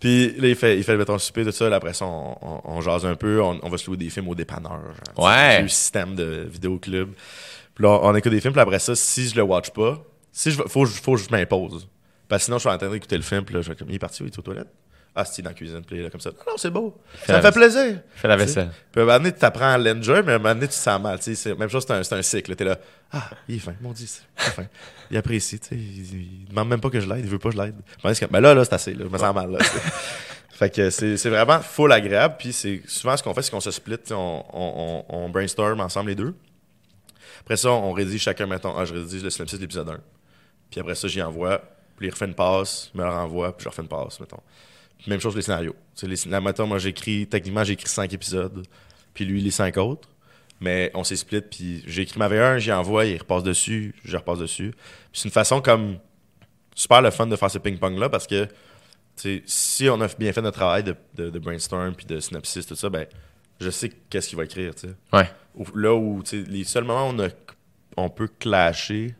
Puis 0.00 0.34
là, 0.38 0.48
il 0.48 0.56
fait, 0.56 0.78
il 0.78 0.82
fait, 0.82 0.96
mettons, 0.96 1.12
le 1.12 1.18
souper, 1.18 1.44
tout 1.44 1.52
ça. 1.52 1.68
Là, 1.68 1.76
après 1.76 1.92
ça, 1.92 2.06
on, 2.06 2.36
on, 2.40 2.60
on 2.64 2.80
jase 2.80 3.04
un 3.04 3.14
peu, 3.16 3.42
on, 3.42 3.60
on 3.62 3.68
va 3.68 3.76
se 3.76 3.86
louer 3.86 3.98
des 3.98 4.08
films 4.08 4.28
au 4.28 4.34
dépanneur. 4.34 4.80
genre, 5.16 5.26
Ouais. 5.26 5.62
Le 5.62 5.68
système 5.68 6.14
de 6.14 6.48
vidéoclub. 6.50 7.12
Puis 7.74 7.84
là, 7.84 7.98
on 8.02 8.14
écoute 8.14 8.32
des 8.32 8.40
films, 8.40 8.54
puis 8.54 8.62
après 8.62 8.78
ça, 8.78 8.94
si 8.96 9.28
je 9.28 9.36
le 9.36 9.42
watch 9.42 9.70
pas, 9.70 10.02
si 10.32 10.50
je, 10.50 10.62
faut, 10.66 10.86
faut 10.86 11.16
que 11.16 11.20
je 11.20 11.30
m'impose. 11.30 11.88
Parce 12.28 12.42
que 12.42 12.44
sinon, 12.46 12.56
je 12.56 12.60
suis 12.60 12.70
en 12.70 12.78
train 12.78 12.88
d'écouter 12.88 13.16
le 13.16 13.22
film, 13.22 13.44
puis 13.44 13.54
là, 13.54 13.60
je 13.60 13.68
vais 13.68 13.76
comme, 13.76 13.90
il 13.90 13.96
est 13.96 13.98
parti, 13.98 14.22
où? 14.22 14.26
il 14.26 14.32
est 14.32 14.38
aux 14.38 14.42
toilettes? 14.42 14.72
Ah, 15.16 15.24
c'est 15.24 15.42
dans 15.42 15.50
la 15.50 15.54
cuisine, 15.54 15.82
puis 15.86 16.02
là, 16.02 16.10
comme 16.10 16.20
ça. 16.20 16.30
Non, 16.30 16.36
non, 16.48 16.56
c'est 16.56 16.70
beau. 16.70 17.00
Ça 17.24 17.36
me 17.36 17.42
fait 17.42 17.52
plaisir. 17.52 18.00
Fais 18.16 18.26
la 18.26 18.34
Tu 18.36 18.42
vaisselle. 18.42 18.70
Puis 18.90 19.00
à 19.00 19.04
un 19.04 19.06
moment 19.06 19.18
donné, 19.18 19.32
tu 19.32 19.38
t'apprends 19.38 19.72
à 19.72 19.78
l'enjoy, 19.78 20.22
mais 20.24 20.32
à 20.32 20.34
un 20.34 20.38
moment 20.38 20.54
donné, 20.54 20.66
tu 20.66 20.74
te 20.74 20.78
sens 20.78 21.00
mal. 21.00 21.20
tu. 21.20 21.36
C'est 21.36 21.56
même 21.56 21.68
chose, 21.68 21.84
c'est 21.86 21.92
un, 21.92 22.02
c'est 22.02 22.16
un 22.16 22.22
cycle. 22.22 22.56
T'es 22.56 22.64
là, 22.64 22.78
ah, 23.12 23.30
il 23.48 23.56
est 23.56 23.58
fin, 23.60 23.74
mon 23.80 23.92
Dieu, 23.92 24.06
il 24.06 24.42
est 24.44 24.50
fin. 24.50 24.66
Il 25.12 25.16
apprécie, 25.16 25.60
tu 25.60 25.68
sais. 25.68 25.76
Il, 25.76 26.42
il 26.42 26.48
demande 26.48 26.68
même 26.68 26.80
pas 26.80 26.90
que 26.90 26.98
je 26.98 27.08
l'aide, 27.08 27.20
il 27.24 27.30
veut 27.30 27.38
pas 27.38 27.50
que 27.50 27.56
je 27.56 27.62
l'aide. 27.62 27.76
Ben 28.30 28.40
là, 28.40 28.54
là, 28.54 28.64
c'est 28.64 28.74
assez, 28.74 28.92
là, 28.92 29.04
je 29.04 29.08
me 29.08 29.18
sens 29.18 29.34
mal, 29.34 29.52
là. 29.52 29.58
tu 29.58 29.64
fait 30.56 30.70
que 30.70 30.90
c'est 30.90 31.16
c'est 31.16 31.30
vraiment 31.30 31.60
full 31.60 31.92
agréable. 31.92 32.34
Puis 32.36 32.52
c'est 32.52 32.82
souvent 32.86 33.16
ce 33.16 33.22
qu'on 33.22 33.34
fait, 33.34 33.42
c'est 33.42 33.52
qu'on 33.52 33.60
se 33.60 33.70
split, 33.70 33.98
tu 34.04 34.12
on, 34.14 34.44
on, 34.52 35.04
on, 35.08 35.16
on 35.16 35.28
brainstorm 35.28 35.80
ensemble 35.80 36.08
les 36.08 36.16
deux. 36.16 36.34
Après 37.40 37.56
ça, 37.56 37.70
on 37.70 37.92
rédige 37.92 38.22
chacun, 38.22 38.46
mettons, 38.46 38.76
ah, 38.76 38.84
je 38.84 38.94
rédige 38.94 39.22
le 39.22 39.30
synopsis 39.30 39.58
de 39.58 39.62
l'épisode 39.62 39.88
1. 39.88 39.98
Puis 40.70 40.80
après 40.80 40.96
ça, 40.96 41.06
j'y 41.06 41.22
envoie, 41.22 41.60
puis 41.96 42.08
il 42.08 42.10
refait 42.10 42.24
une 42.24 42.34
passe, 42.34 42.90
il 42.94 43.00
me 43.00 43.04
le 43.04 43.10
renvoie, 43.10 43.56
puis 43.56 43.62
je 43.64 43.68
refais 43.68 43.82
une 43.82 43.88
passe, 43.88 44.18
mettons. 44.18 44.40
Même 45.06 45.20
chose 45.20 45.32
pour 45.32 45.36
les 45.38 45.42
scénarios. 45.42 45.76
Sais, 45.94 46.06
les 46.06 46.16
scénarios, 46.16 46.66
moi, 46.66 46.78
j'écris, 46.78 47.26
techniquement, 47.26 47.62
j'ai 47.64 47.74
écrit 47.74 47.88
5 47.88 48.12
épisodes, 48.12 48.66
puis 49.12 49.24
lui, 49.24 49.40
les 49.40 49.50
5 49.50 49.76
autres. 49.78 50.08
Mais 50.60 50.90
on 50.94 51.04
s'est 51.04 51.16
split, 51.16 51.42
puis 51.42 51.82
j'ai 51.86 52.02
écrit 52.02 52.18
ma 52.18 52.28
V1, 52.28 52.58
j'y 52.58 52.72
envoie, 52.72 53.04
il 53.04 53.18
repasse 53.18 53.42
dessus, 53.42 53.94
je 54.04 54.16
repasse 54.16 54.38
dessus. 54.38 54.70
Puis 55.12 55.20
c'est 55.20 55.28
une 55.28 55.32
façon 55.32 55.60
comme 55.60 55.98
super 56.74 57.02
le 57.02 57.10
fun 57.10 57.26
de 57.26 57.36
faire 57.36 57.50
ce 57.50 57.58
ping-pong-là, 57.58 58.08
parce 58.08 58.26
que, 58.26 58.48
si 59.46 59.88
on 59.90 60.00
a 60.00 60.08
bien 60.18 60.32
fait 60.32 60.40
notre 60.42 60.56
travail 60.58 60.82
de, 60.84 60.94
de, 61.16 61.30
de 61.30 61.38
brainstorm, 61.38 61.94
puis 61.94 62.06
de 62.06 62.18
synopsis, 62.20 62.66
tout 62.66 62.74
ça, 62.76 62.88
ben, 62.88 63.06
je 63.60 63.70
sais 63.70 63.90
qu'est-ce 64.10 64.28
qu'il 64.28 64.38
va 64.38 64.44
écrire. 64.44 64.72
Ouais. 65.12 65.28
Là 65.74 65.94
où, 65.94 66.22
les 66.32 66.64
seuls 66.64 66.84
moments 66.84 67.08
où 67.10 67.12
on, 67.14 67.20
a- 67.24 67.28
on 67.96 68.08
peut 68.08 68.28
clasher. 68.40 69.14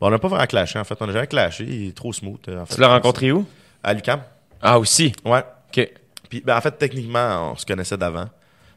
Bon, 0.00 0.06
on 0.06 0.10
n'a 0.10 0.18
pas 0.18 0.28
vraiment 0.28 0.46
clashé, 0.46 0.78
en 0.78 0.84
fait. 0.84 0.96
On 1.00 1.06
n'a 1.06 1.12
jamais 1.12 1.26
clashé. 1.26 1.64
Il 1.64 1.88
est 1.88 1.96
trop 1.96 2.12
smooth. 2.12 2.38
euh, 2.48 2.60
En 2.62 2.66
fait. 2.66 2.76
Tu 2.76 2.80
l'as 2.80 2.88
rencontré 2.88 3.32
où? 3.32 3.44
À 3.82 3.92
l'UQAM. 3.92 4.22
Ah, 4.60 4.78
aussi? 4.78 5.12
Ouais. 5.24 5.44
OK. 5.68 5.88
Puis, 6.28 6.42
ben, 6.44 6.56
en 6.56 6.60
fait, 6.60 6.72
techniquement, 6.72 7.52
on 7.52 7.56
se 7.56 7.64
connaissait 7.64 7.96
d'avant. 7.96 8.28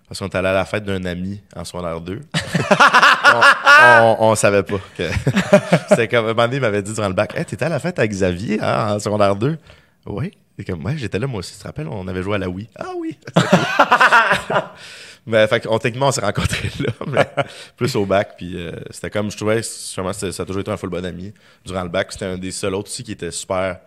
Parce 0.07 0.19
qu'on 0.19 0.27
est 0.27 0.35
allé 0.35 0.49
à 0.49 0.53
la 0.53 0.65
fête 0.65 0.83
d'un 0.83 1.03
ami 1.05 1.41
en 1.55 1.63
secondaire 1.63 2.01
2. 2.01 2.19
on, 3.33 3.41
on, 3.81 4.17
on 4.19 4.35
savait 4.35 4.63
pas. 4.63 4.77
que 4.97 5.03
C'était 5.89 6.09
comme, 6.09 6.25
un 6.25 6.29
moment 6.29 6.43
donné, 6.43 6.57
il 6.57 6.61
m'avait 6.61 6.81
dit 6.81 6.93
durant 6.93 7.07
le 7.07 7.13
bac, 7.13 7.33
Hey, 7.35 7.45
t'étais 7.45 7.65
à 7.65 7.69
la 7.69 7.79
fête 7.79 7.97
avec 7.97 8.11
Xavier 8.11 8.59
hein, 8.61 8.95
en 8.95 8.99
secondaire 8.99 9.35
2? 9.37 9.57
Oui. 10.07 10.31
Et 10.57 10.65
comme, 10.65 10.83
ouais, 10.85 10.97
j'étais 10.97 11.17
là, 11.17 11.27
moi 11.27 11.39
aussi. 11.39 11.53
Tu 11.53 11.59
te 11.59 11.63
rappelles, 11.63 11.87
on 11.87 12.07
avait 12.07 12.23
joué 12.23 12.35
à 12.35 12.39
la 12.39 12.49
Wii. 12.49 12.67
Ah 12.77 12.89
oui. 12.97 13.17
mais, 15.25 15.47
fait 15.47 15.61
qu'on, 15.61 15.79
techniquement, 15.79 16.09
on 16.09 16.11
s'est 16.11 16.21
rencontrés 16.21 16.71
là, 16.79 16.91
mais 17.07 17.29
plus 17.77 17.95
au 17.95 18.05
bac. 18.05 18.35
Puis, 18.37 18.57
euh, 18.57 18.71
c'était 18.89 19.09
comme, 19.09 19.31
je 19.31 19.37
trouvais, 19.37 19.63
sûrement, 19.63 20.13
ça 20.13 20.27
a 20.27 20.45
toujours 20.45 20.59
été 20.61 20.71
un 20.71 20.77
full 20.77 20.89
bon 20.89 21.05
ami. 21.05 21.33
Durant 21.65 21.83
le 21.83 21.89
bac, 21.89 22.11
c'était 22.11 22.25
un 22.25 22.37
des 22.37 22.51
seuls 22.51 22.75
autres 22.75 22.89
aussi 22.89 23.03
qui 23.03 23.13
était 23.13 23.31
super. 23.31 23.79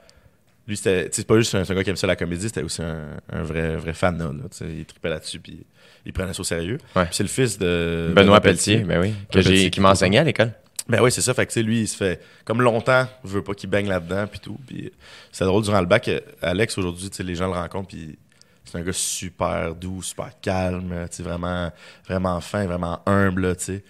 Lui, 0.66 0.76
c'est 0.76 1.26
pas 1.26 1.38
juste 1.38 1.54
un, 1.54 1.62
gars 1.62 1.84
qui 1.84 1.90
aime 1.90 1.96
ça 1.96 2.06
la 2.06 2.16
comédie, 2.16 2.46
c'était 2.46 2.62
aussi 2.62 2.80
un, 2.82 3.08
un 3.30 3.42
vrai, 3.42 3.76
vrai 3.76 3.92
fan, 3.92 4.16
là. 4.18 4.30
il 4.66 4.86
tripait 4.86 5.10
là-dessus, 5.10 5.38
puis 5.38 5.66
il 6.06 6.12
prenait 6.12 6.32
ça 6.32 6.40
au 6.40 6.44
sérieux. 6.44 6.78
Ouais. 6.96 7.06
C'est 7.10 7.22
le 7.22 7.28
fils 7.28 7.58
de 7.58 8.12
Benoît 8.14 8.40
Pelletier, 8.40 8.78
ben 8.78 9.00
oui. 9.00 9.14
Que 9.30 9.34
Pelletier 9.34 9.56
j'ai, 9.56 9.70
qui 9.70 9.80
m'enseignait 9.80 10.18
à 10.18 10.24
l'école. 10.24 10.52
Ben 10.88 11.02
oui, 11.02 11.10
c'est 11.10 11.22
ça. 11.22 11.32
Fait 11.32 11.46
que, 11.46 11.60
lui, 11.60 11.82
il 11.82 11.88
se 11.88 11.96
fait 11.96 12.22
comme 12.44 12.60
longtemps, 12.60 13.06
je 13.24 13.30
veux 13.30 13.42
pas 13.42 13.54
qu'il 13.54 13.70
baigne 13.70 13.88
là-dedans, 13.88 14.26
puis 14.26 14.40
tout. 14.40 14.58
Puis 14.66 14.92
c'est 15.32 15.44
drôle, 15.44 15.62
durant 15.62 15.80
le 15.80 15.86
bac, 15.86 16.10
Alex, 16.42 16.78
aujourd'hui, 16.78 17.10
les 17.18 17.34
gens 17.34 17.46
le 17.46 17.54
rencontrent, 17.58 17.88
puis 17.88 18.18
c'est 18.64 18.78
un 18.78 18.82
gars 18.82 18.92
super 18.92 19.74
doux, 19.74 20.02
super 20.02 20.30
calme, 20.40 21.06
vraiment, 21.20 21.70
vraiment 22.06 22.40
fin, 22.40 22.66
vraiment 22.66 23.00
humble, 23.06 23.56
tu 23.56 23.64
sais. 23.64 23.84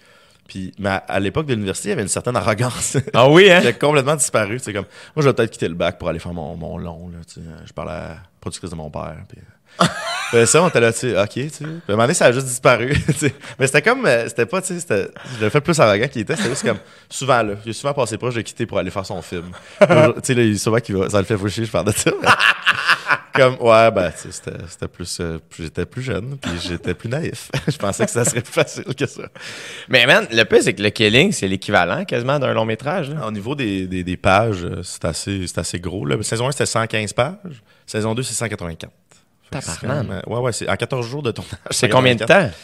Puis, 0.47 0.73
mais 0.77 0.89
à, 0.89 0.95
à 0.97 1.19
l'époque 1.19 1.47
de 1.47 1.53
l'université, 1.53 1.89
il 1.89 1.91
y 1.91 1.93
avait 1.93 2.03
une 2.03 2.07
certaine 2.07 2.35
arrogance. 2.35 2.97
Ah 3.13 3.29
oui, 3.29 3.49
hein? 3.49 3.61
qui 3.61 3.67
a 3.67 3.73
complètement 3.73 4.15
disparu. 4.15 4.59
C'est 4.59 4.73
comme, 4.73 4.85
moi, 5.15 5.23
je 5.23 5.29
vais 5.29 5.33
peut-être 5.33 5.51
quitter 5.51 5.67
le 5.67 5.75
bac 5.75 5.97
pour 5.97 6.09
aller 6.09 6.19
faire 6.19 6.33
mon, 6.33 6.55
mon 6.55 6.77
long, 6.77 7.09
là. 7.09 7.19
Je 7.65 7.73
parle 7.73 7.89
à 7.89 7.93
la 8.09 8.17
productrice 8.39 8.69
de 8.69 8.75
mon 8.75 8.89
père, 8.89 9.17
puis... 9.27 9.39
Fait 10.31 10.45
ça, 10.45 10.63
on 10.63 10.69
était 10.69 10.79
là, 10.79 10.91
tu 10.91 10.99
sais, 10.99 11.21
ok, 11.21 11.29
tu 11.29 11.49
sais. 11.49 11.49
Puis 11.59 11.65
à 11.65 11.67
un 11.67 11.91
moment 11.93 12.03
donné, 12.03 12.13
ça 12.13 12.25
a 12.25 12.31
juste 12.31 12.47
disparu, 12.47 12.93
tu 13.07 13.13
sais. 13.13 13.35
Mais 13.59 13.67
c'était 13.67 13.81
comme, 13.81 14.05
euh, 14.05 14.27
c'était 14.27 14.45
pas, 14.45 14.61
tu 14.61 14.73
sais, 14.73 14.79
c'était, 14.79 15.07
je 15.37 15.43
l'ai 15.43 15.49
fait 15.49 15.61
plus 15.61 15.79
arrogant 15.79 16.07
qu'il 16.07 16.21
était, 16.21 16.35
c'était 16.35 16.49
juste 16.49 16.65
comme, 16.65 16.79
souvent, 17.09 17.43
là, 17.43 17.53
il 17.63 17.69
a 17.69 17.73
souvent 17.73 17.93
passé 17.93 18.17
proche 18.17 18.33
de 18.33 18.41
quitter 18.41 18.65
pour 18.65 18.79
aller 18.79 18.89
faire 18.89 19.05
son 19.05 19.21
film. 19.21 19.51
Tu 19.79 19.87
sais, 20.23 20.33
là, 20.33 20.41
il 20.41 20.59
souvent 20.59 20.79
qu'il 20.79 20.97
va, 20.97 21.09
ça 21.09 21.19
le 21.19 21.25
fait 21.25 21.37
foucher, 21.37 21.65
je 21.65 21.71
parle 21.71 21.85
de 21.85 21.91
ça. 21.91 22.11
mais 22.21 22.29
comme, 23.35 23.55
ouais, 23.61 23.91
ben, 23.91 24.11
tu 24.11 24.17
sais, 24.17 24.31
c'était, 24.31 24.57
c'était 24.67 24.87
plus, 24.87 25.17
euh, 25.21 25.37
j'étais 25.57 25.85
plus 25.85 26.01
jeune, 26.01 26.37
puis 26.41 26.51
j'étais 26.59 26.95
plus 26.95 27.09
naïf. 27.09 27.51
je 27.67 27.77
pensais 27.77 28.05
que 28.05 28.11
ça 28.11 28.25
serait 28.25 28.41
plus 28.41 28.53
facile 28.53 28.95
que 28.95 29.05
ça. 29.05 29.23
Mais 29.89 30.05
man, 30.07 30.27
le 30.31 30.43
plus, 30.43 30.63
c'est 30.63 30.73
que 30.73 30.81
le 30.81 30.89
killing, 30.89 31.31
c'est 31.31 31.47
l'équivalent 31.47 32.03
quasiment 32.05 32.39
d'un 32.39 32.53
long 32.53 32.65
métrage. 32.65 33.11
là. 33.11 33.27
Au 33.27 33.31
niveau 33.31 33.53
des, 33.53 33.85
des, 33.85 34.03
des 34.03 34.17
pages, 34.17 34.63
euh, 34.65 34.81
c'est 34.83 35.05
assez, 35.05 35.45
c'est 35.45 35.59
assez 35.59 35.79
gros. 35.79 36.05
Là. 36.05 36.15
Saison 36.23 36.47
1, 36.47 36.51
c'était 36.51 36.65
115 36.65 37.13
pages. 37.13 37.61
Saison 37.85 38.15
2, 38.15 38.23
c'est 38.23 38.33
184. 38.33 38.91
Même, 40.03 40.11
euh, 40.11 40.21
ouais, 40.33 40.39
ouais, 40.39 40.51
c'est 40.51 40.69
en 40.69 40.75
14 40.75 41.07
jours 41.07 41.23
de 41.23 41.31
tournage. 41.31 41.57
C'est 41.71 41.89
combien 41.89 42.13
de 42.15 42.19
184. 42.19 42.51
temps? 42.51 42.57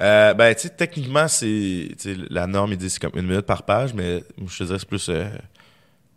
Euh, 0.00 0.34
ben, 0.34 0.54
tu 0.54 0.62
sais, 0.62 0.68
techniquement, 0.70 1.26
c'est. 1.26 1.88
La 2.30 2.46
norme, 2.46 2.72
il 2.72 2.78
dit 2.78 2.88
c'est 2.90 3.00
comme 3.00 3.12
une 3.18 3.26
minute 3.26 3.46
par 3.46 3.64
page, 3.64 3.92
mais 3.94 4.22
je 4.46 4.58
te 4.58 4.64
dirais, 4.64 4.78
c'est 4.78 4.88
plus. 4.88 5.08
euh, 5.08 5.28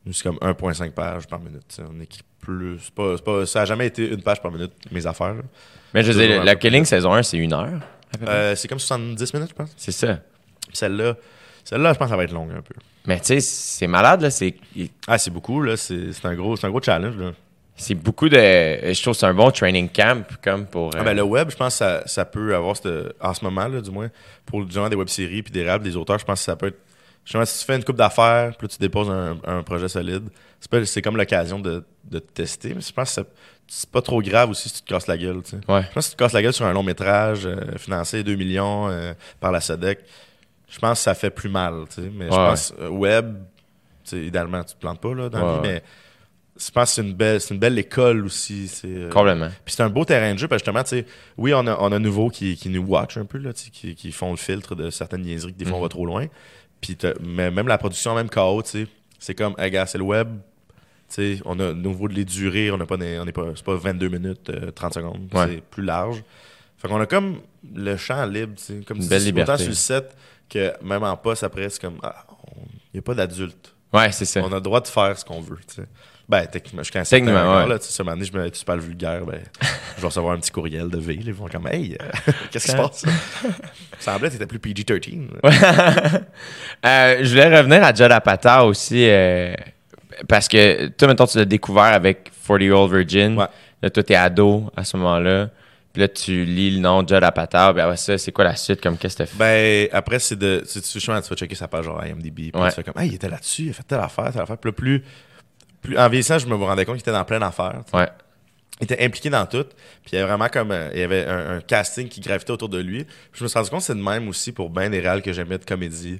nous, 0.05 0.13
c'est 0.13 0.23
comme 0.23 0.37
1,5 0.37 0.91
pages 0.91 1.27
par 1.27 1.39
minute. 1.39 1.79
On 1.79 1.99
écrit 1.99 2.21
plus. 2.39 2.89
Pas, 2.95 3.17
pas, 3.17 3.45
ça 3.45 3.61
a 3.61 3.65
jamais 3.65 3.87
été 3.87 4.07
une 4.09 4.21
page 4.21 4.41
par 4.41 4.51
minute, 4.51 4.71
mes 4.91 5.05
affaires. 5.07 5.33
là. 5.33 5.41
Mais 5.93 6.03
je 6.03 6.11
veux 6.11 6.19
dire, 6.27 6.43
la 6.43 6.55
killing 6.55 6.85
saison 6.85 7.13
1, 7.13 7.23
c'est 7.23 7.37
une 7.37 7.53
heure. 7.53 7.79
Euh, 8.27 8.55
c'est 8.55 8.67
comme 8.67 8.79
70 8.79 9.33
minutes, 9.33 9.49
je 9.49 9.55
pense. 9.55 9.69
C'est 9.77 9.91
ça. 9.91 10.19
Celle-là, 10.73 11.15
celle-là, 11.63 11.93
je 11.93 11.97
pense 11.97 12.05
que 12.07 12.11
ça 12.11 12.17
va 12.17 12.23
être 12.23 12.31
longue 12.33 12.51
un 12.51 12.61
peu. 12.61 12.75
Mais 13.05 13.19
tu 13.19 13.25
sais, 13.27 13.39
c'est 13.39 13.87
malade, 13.87 14.21
là. 14.21 14.29
C'est, 14.29 14.55
Ah, 15.07 15.17
c'est 15.17 15.31
beaucoup, 15.31 15.61
là. 15.61 15.75
C'est 15.77 16.13
c'est 16.13 16.25
un, 16.25 16.35
gros- 16.35 16.55
c'est 16.55 16.67
un 16.67 16.69
gros 16.69 16.81
challenge, 16.81 17.17
là. 17.17 17.31
C'est 17.75 17.95
beaucoup 17.95 18.29
de. 18.29 18.35
Je 18.37 19.01
trouve 19.01 19.13
que 19.13 19.19
c'est 19.19 19.25
un 19.25 19.33
bon 19.33 19.49
training 19.51 19.89
camp, 19.89 20.23
comme 20.43 20.65
pour. 20.65 20.91
Ah 20.95 20.99
euh, 20.99 21.03
ben, 21.03 21.15
le 21.15 21.23
web, 21.23 21.49
je 21.49 21.55
pense 21.55 21.73
que 21.73 21.77
ça, 21.79 22.03
ça 22.05 22.25
peut 22.25 22.55
avoir, 22.55 22.75
cette- 22.77 23.15
en 23.19 23.33
ce 23.33 23.43
moment, 23.43 23.67
là, 23.67 23.81
du 23.81 23.89
moins, 23.91 24.09
pour 24.45 24.63
du 24.65 24.71
genre 24.73 24.89
des 24.89 24.95
web-séries 24.95 25.41
puis 25.43 25.51
des 25.51 25.67
raps, 25.67 25.83
des 25.83 25.95
auteurs, 25.95 26.19
je 26.19 26.25
pense 26.25 26.39
que 26.39 26.45
ça 26.45 26.55
peut 26.55 26.67
être. 26.67 26.77
Justement, 27.23 27.45
si 27.45 27.59
tu 27.59 27.65
fais 27.65 27.75
une 27.75 27.83
coupe 27.83 27.97
d'affaires, 27.97 28.55
puis 28.57 28.65
là, 28.67 28.73
tu 28.73 28.77
déposes 28.79 29.09
un, 29.09 29.37
un 29.45 29.61
projet 29.61 29.87
solide, 29.87 30.23
c'est 30.85 31.01
comme 31.03 31.17
l'occasion 31.17 31.59
de, 31.59 31.83
de 32.05 32.17
te 32.19 32.31
tester, 32.33 32.73
mais 32.73 32.81
je 32.81 32.91
pense 32.91 33.15
que 33.15 33.21
c'est 33.67 33.89
pas 33.89 34.01
trop 34.01 34.21
grave 34.23 34.49
aussi 34.49 34.69
si 34.69 34.75
tu 34.77 34.81
te 34.81 34.89
casses 34.93 35.05
la 35.07 35.17
gueule. 35.17 35.41
tu 35.43 35.51
sais. 35.51 35.57
Ouais. 35.71 35.83
Je 35.83 35.87
pense 35.93 35.93
que 35.93 36.01
si 36.01 36.09
tu 36.11 36.15
te 36.15 36.23
casses 36.23 36.33
la 36.33 36.41
gueule 36.41 36.53
sur 36.53 36.65
un 36.65 36.73
long 36.73 36.81
métrage, 36.83 37.45
euh, 37.45 37.77
financé 37.77 38.23
2 38.23 38.35
millions 38.35 38.89
euh, 38.89 39.13
par 39.39 39.51
la 39.51 39.61
SODEC, 39.61 39.99
je 40.67 40.79
pense 40.79 40.97
que 40.99 41.03
ça 41.03 41.13
fait 41.13 41.29
plus 41.29 41.49
mal. 41.49 41.83
tu 41.93 42.01
sais. 42.01 42.11
Mais 42.11 42.25
je 42.25 42.29
pense 42.31 42.73
euh, 42.81 42.89
web, 42.89 43.35
idéalement, 44.11 44.63
tu 44.63 44.73
te 44.73 44.79
plantes 44.79 44.99
pas 44.99 45.13
là, 45.13 45.29
dans 45.29 45.37
la 45.39 45.45
Ouais, 45.45 45.51
vie, 45.53 45.59
ouais. 45.67 45.73
mais 45.75 45.83
je 46.63 46.71
pense 46.71 46.89
que 46.89 46.95
c'est 46.95 47.01
une 47.01 47.13
belle, 47.13 47.41
c'est 47.41 47.53
une 47.53 47.59
belle 47.59 47.77
école 47.79 48.25
aussi. 48.25 48.67
c'est, 48.67 48.87
euh, 48.87 49.09
Complètement. 49.09 49.49
puis 49.65 49.73
c'est 49.75 49.83
un 49.83 49.89
beau 49.89 50.05
terrain 50.05 50.33
de 50.33 50.39
jeu, 50.39 50.47
parce 50.47 50.61
que 50.61 50.65
justement, 50.67 50.83
tu 50.83 50.89
sais, 50.89 51.05
oui, 51.37 51.53
on 51.53 51.65
a, 51.67 51.77
on 51.79 51.91
a 51.91 51.99
nouveau 51.99 52.29
qui, 52.29 52.55
qui 52.55 52.69
nous 52.69 52.83
watch 52.83 53.17
un 53.17 53.25
peu, 53.25 53.37
là, 53.37 53.51
qui, 53.53 53.95
qui 53.95 54.11
font 54.11 54.31
le 54.31 54.37
filtre 54.37 54.75
de 54.75 54.89
certaines 54.89 55.21
niaiseries 55.21 55.53
que 55.53 55.57
des 55.57 55.65
fois 55.65 55.77
on 55.77 55.81
va 55.81 55.89
trop 55.89 56.05
loin. 56.05 56.27
Puis 56.81 56.97
mais 57.21 57.51
même 57.51 57.67
la 57.67 57.77
production, 57.77 58.15
même 58.15 58.29
KO, 58.29 58.61
tu 58.63 58.69
sais, 58.69 58.87
c'est 59.19 59.35
comme, 59.35 59.53
hey, 59.57 59.69
gars, 59.71 59.85
c'est 59.85 59.97
le 59.97 60.03
web. 60.03 60.29
Tu 61.09 61.35
sais, 61.37 61.41
on 61.45 61.59
a 61.59 61.71
au 61.71 61.73
niveau 61.73 62.07
de 62.07 62.13
les 62.13 62.25
durées, 62.25 62.71
on 62.71 62.77
n'a 62.77 62.85
pas, 62.85 62.95
on 62.95 63.25
n'est 63.25 63.31
pas, 63.31 63.45
c'est 63.55 63.65
pas 63.65 63.75
22 63.75 64.07
minutes, 64.09 64.49
euh, 64.49 64.71
30 64.71 64.93
secondes, 64.93 65.29
Ouais. 65.33 65.45
c'est 65.47 65.61
plus 65.61 65.83
large. 65.83 66.23
Fait 66.77 66.87
qu'on 66.87 66.99
a 66.99 67.05
comme 67.05 67.41
le 67.75 67.97
champ 67.97 68.25
libre, 68.25 68.53
tu 68.55 68.63
sais, 68.63 68.79
comme 68.87 68.97
Une 68.97 69.07
belle 69.07 69.19
c'est 69.19 69.25
liberté. 69.27 69.51
autant 69.51 69.57
sur 69.59 69.69
le 69.69 69.75
set 69.75 70.15
que 70.49 70.73
même 70.83 71.03
en 71.03 71.15
poste 71.17 71.43
après, 71.43 71.69
c'est 71.69 71.81
comme, 71.81 71.97
ah, 72.01 72.25
il 72.93 72.95
n'y 72.95 72.99
a 72.99 73.01
pas 73.03 73.13
d'adulte. 73.13 73.75
Ouais, 73.93 74.11
c'est 74.11 74.25
ça. 74.25 74.41
On 74.43 74.51
a 74.51 74.55
le 74.55 74.61
droit 74.61 74.79
de 74.81 74.87
faire 74.87 75.17
ce 75.17 75.23
qu'on 75.25 75.41
veut, 75.41 75.59
tu 75.67 75.75
sais. 75.75 75.87
Ben, 76.31 76.47
techniquement, 76.47 76.79
un 76.79 76.83
certain 76.85 77.03
Techniquement, 77.03 77.57
ouais. 77.57 77.67
là, 77.67 77.77
tu 77.77 77.85
sais, 77.85 77.91
ce 77.91 78.01
moment 78.03 78.15
donné, 78.15 78.25
je 78.25 78.37
me 78.37 78.49
suis 78.53 78.63
pas 78.63 78.75
le 78.77 78.81
vulgaire, 78.81 79.25
ben, 79.25 79.41
je 79.97 80.01
vais 80.01 80.07
recevoir 80.07 80.33
un 80.33 80.39
petit 80.39 80.49
courriel 80.49 80.87
de 80.89 80.97
V, 80.97 81.15
là, 81.15 81.21
ils 81.25 81.33
vont 81.33 81.47
comme, 81.47 81.67
hey, 81.67 81.97
euh, 82.01 82.31
qu'est-ce 82.51 82.67
qui 82.67 82.71
se 82.71 82.77
passe? 82.77 83.01
Ça 83.99 84.13
semblait 84.13 84.29
que 84.29 84.33
t'étais 84.37 84.45
plus 84.47 84.59
PG-13. 84.59 85.27
Euh, 86.85 87.17
je 87.21 87.29
voulais 87.29 87.57
revenir 87.59 87.83
à 87.83 87.93
Judd 87.93 88.11
Apatow 88.11 88.67
aussi, 88.67 89.05
euh, 89.07 89.53
parce 90.27 90.47
que 90.47 90.87
toi, 90.87 91.07
maintenant, 91.09 91.27
tu 91.27 91.37
l'as 91.37 91.45
découvert 91.45 91.83
avec 91.83 92.31
40 92.47 92.61
Year 92.61 92.79
Old 92.79 92.91
Virgin. 92.91 93.37
Ouais. 93.37 93.45
Là, 93.83 93.89
toi, 93.89 94.01
t'es 94.03 94.15
ado 94.15 94.71
à 94.75 94.83
ce 94.83 94.97
moment-là. 94.97 95.49
Puis 95.93 96.01
là, 96.01 96.07
tu 96.07 96.45
lis 96.45 96.71
le 96.71 96.79
nom 96.79 97.03
de 97.03 97.09
Judd 97.09 97.23
Apatow. 97.23 97.73
Puis 97.73 97.81
après 97.81 97.97
ça, 97.97 98.17
c'est 98.17 98.31
quoi 98.31 98.45
la 98.45 98.55
suite? 98.55 98.81
Comme 98.81 98.97
qu'est-ce 98.97 99.15
que 99.17 99.23
t'as 99.23 99.25
fait? 99.27 99.37
Ben, 99.37 99.89
après, 99.91 100.19
c'est 100.19 100.37
de. 100.39 100.63
Tu, 100.71 100.81
tu, 100.81 100.99
tu 100.99 101.11
vas 101.11 101.21
checker 101.21 101.55
sa 101.55 101.67
page 101.67 101.85
genre 101.85 102.01
IMDb. 102.03 102.33
Puis 102.35 102.51
Ouais. 102.55 102.69
tu 102.69 102.75
fais 102.75 102.83
comme, 102.83 102.99
hey, 103.01 103.09
il 103.09 103.15
était 103.15 103.29
là-dessus, 103.29 103.63
il 103.63 103.69
a 103.71 103.73
fait 103.73 103.83
telle 103.83 103.99
affaire, 103.99 104.31
telle 104.31 104.41
affaire. 104.41 104.57
Puis 104.57 104.69
là, 104.69 104.73
plus, 104.73 105.03
plus. 105.81 105.97
En 105.97 106.07
vieillissant, 106.09 106.37
je 106.39 106.47
me 106.47 106.55
rendais 106.55 106.85
compte 106.85 106.95
qu'il 106.95 107.01
était 107.01 107.11
dans 107.11 107.25
plein 107.25 107.39
d'affaires. 107.39 107.81
Ouais. 107.93 108.07
Il 108.79 108.85
était 108.85 109.03
impliqué 109.03 109.29
dans 109.29 109.45
tout. 109.45 109.63
Puis 109.63 110.11
il 110.13 110.15
y 110.15 110.17
avait 110.19 110.27
vraiment 110.27 110.47
comme. 110.49 110.71
euh, 110.71 110.89
il 110.93 110.99
y 110.99 111.03
avait 111.03 111.25
un, 111.25 111.57
un 111.57 111.61
casting 111.61 112.07
qui 112.09 112.19
gravitait 112.21 112.51
autour 112.51 112.69
de 112.69 112.79
lui. 112.79 113.03
Puis 113.03 113.13
je 113.33 113.43
me 113.43 113.47
suis 113.49 113.57
rendu 113.57 113.69
compte 113.69 113.79
que 113.81 113.85
c'est 113.85 113.95
de 113.95 114.01
même 114.01 114.27
aussi 114.27 114.51
pour 114.51 114.69
bien 114.69 114.89
des 114.89 114.99
réals 114.99 115.21
que 115.21 115.33
j'aimais 115.33 115.57
de 115.57 115.65
comédie. 115.65 116.19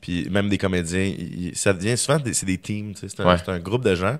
Puis 0.00 0.28
même 0.30 0.48
des 0.48 0.58
comédiens. 0.58 1.02
il- 1.04 1.48
il- 1.48 1.56
ça 1.56 1.72
devient 1.72 1.96
souvent. 1.96 2.18
des- 2.18 2.34
C'est 2.34 2.46
des 2.46 2.58
teams, 2.58 2.94
tu 2.94 3.00
sais. 3.00 3.08
C'est 3.08 3.20
un, 3.22 3.26
Ouais. 3.26 3.36
c'est 3.38 3.50
un 3.50 3.58
groupe 3.60 3.84
de 3.84 3.94
gens. 3.94 4.18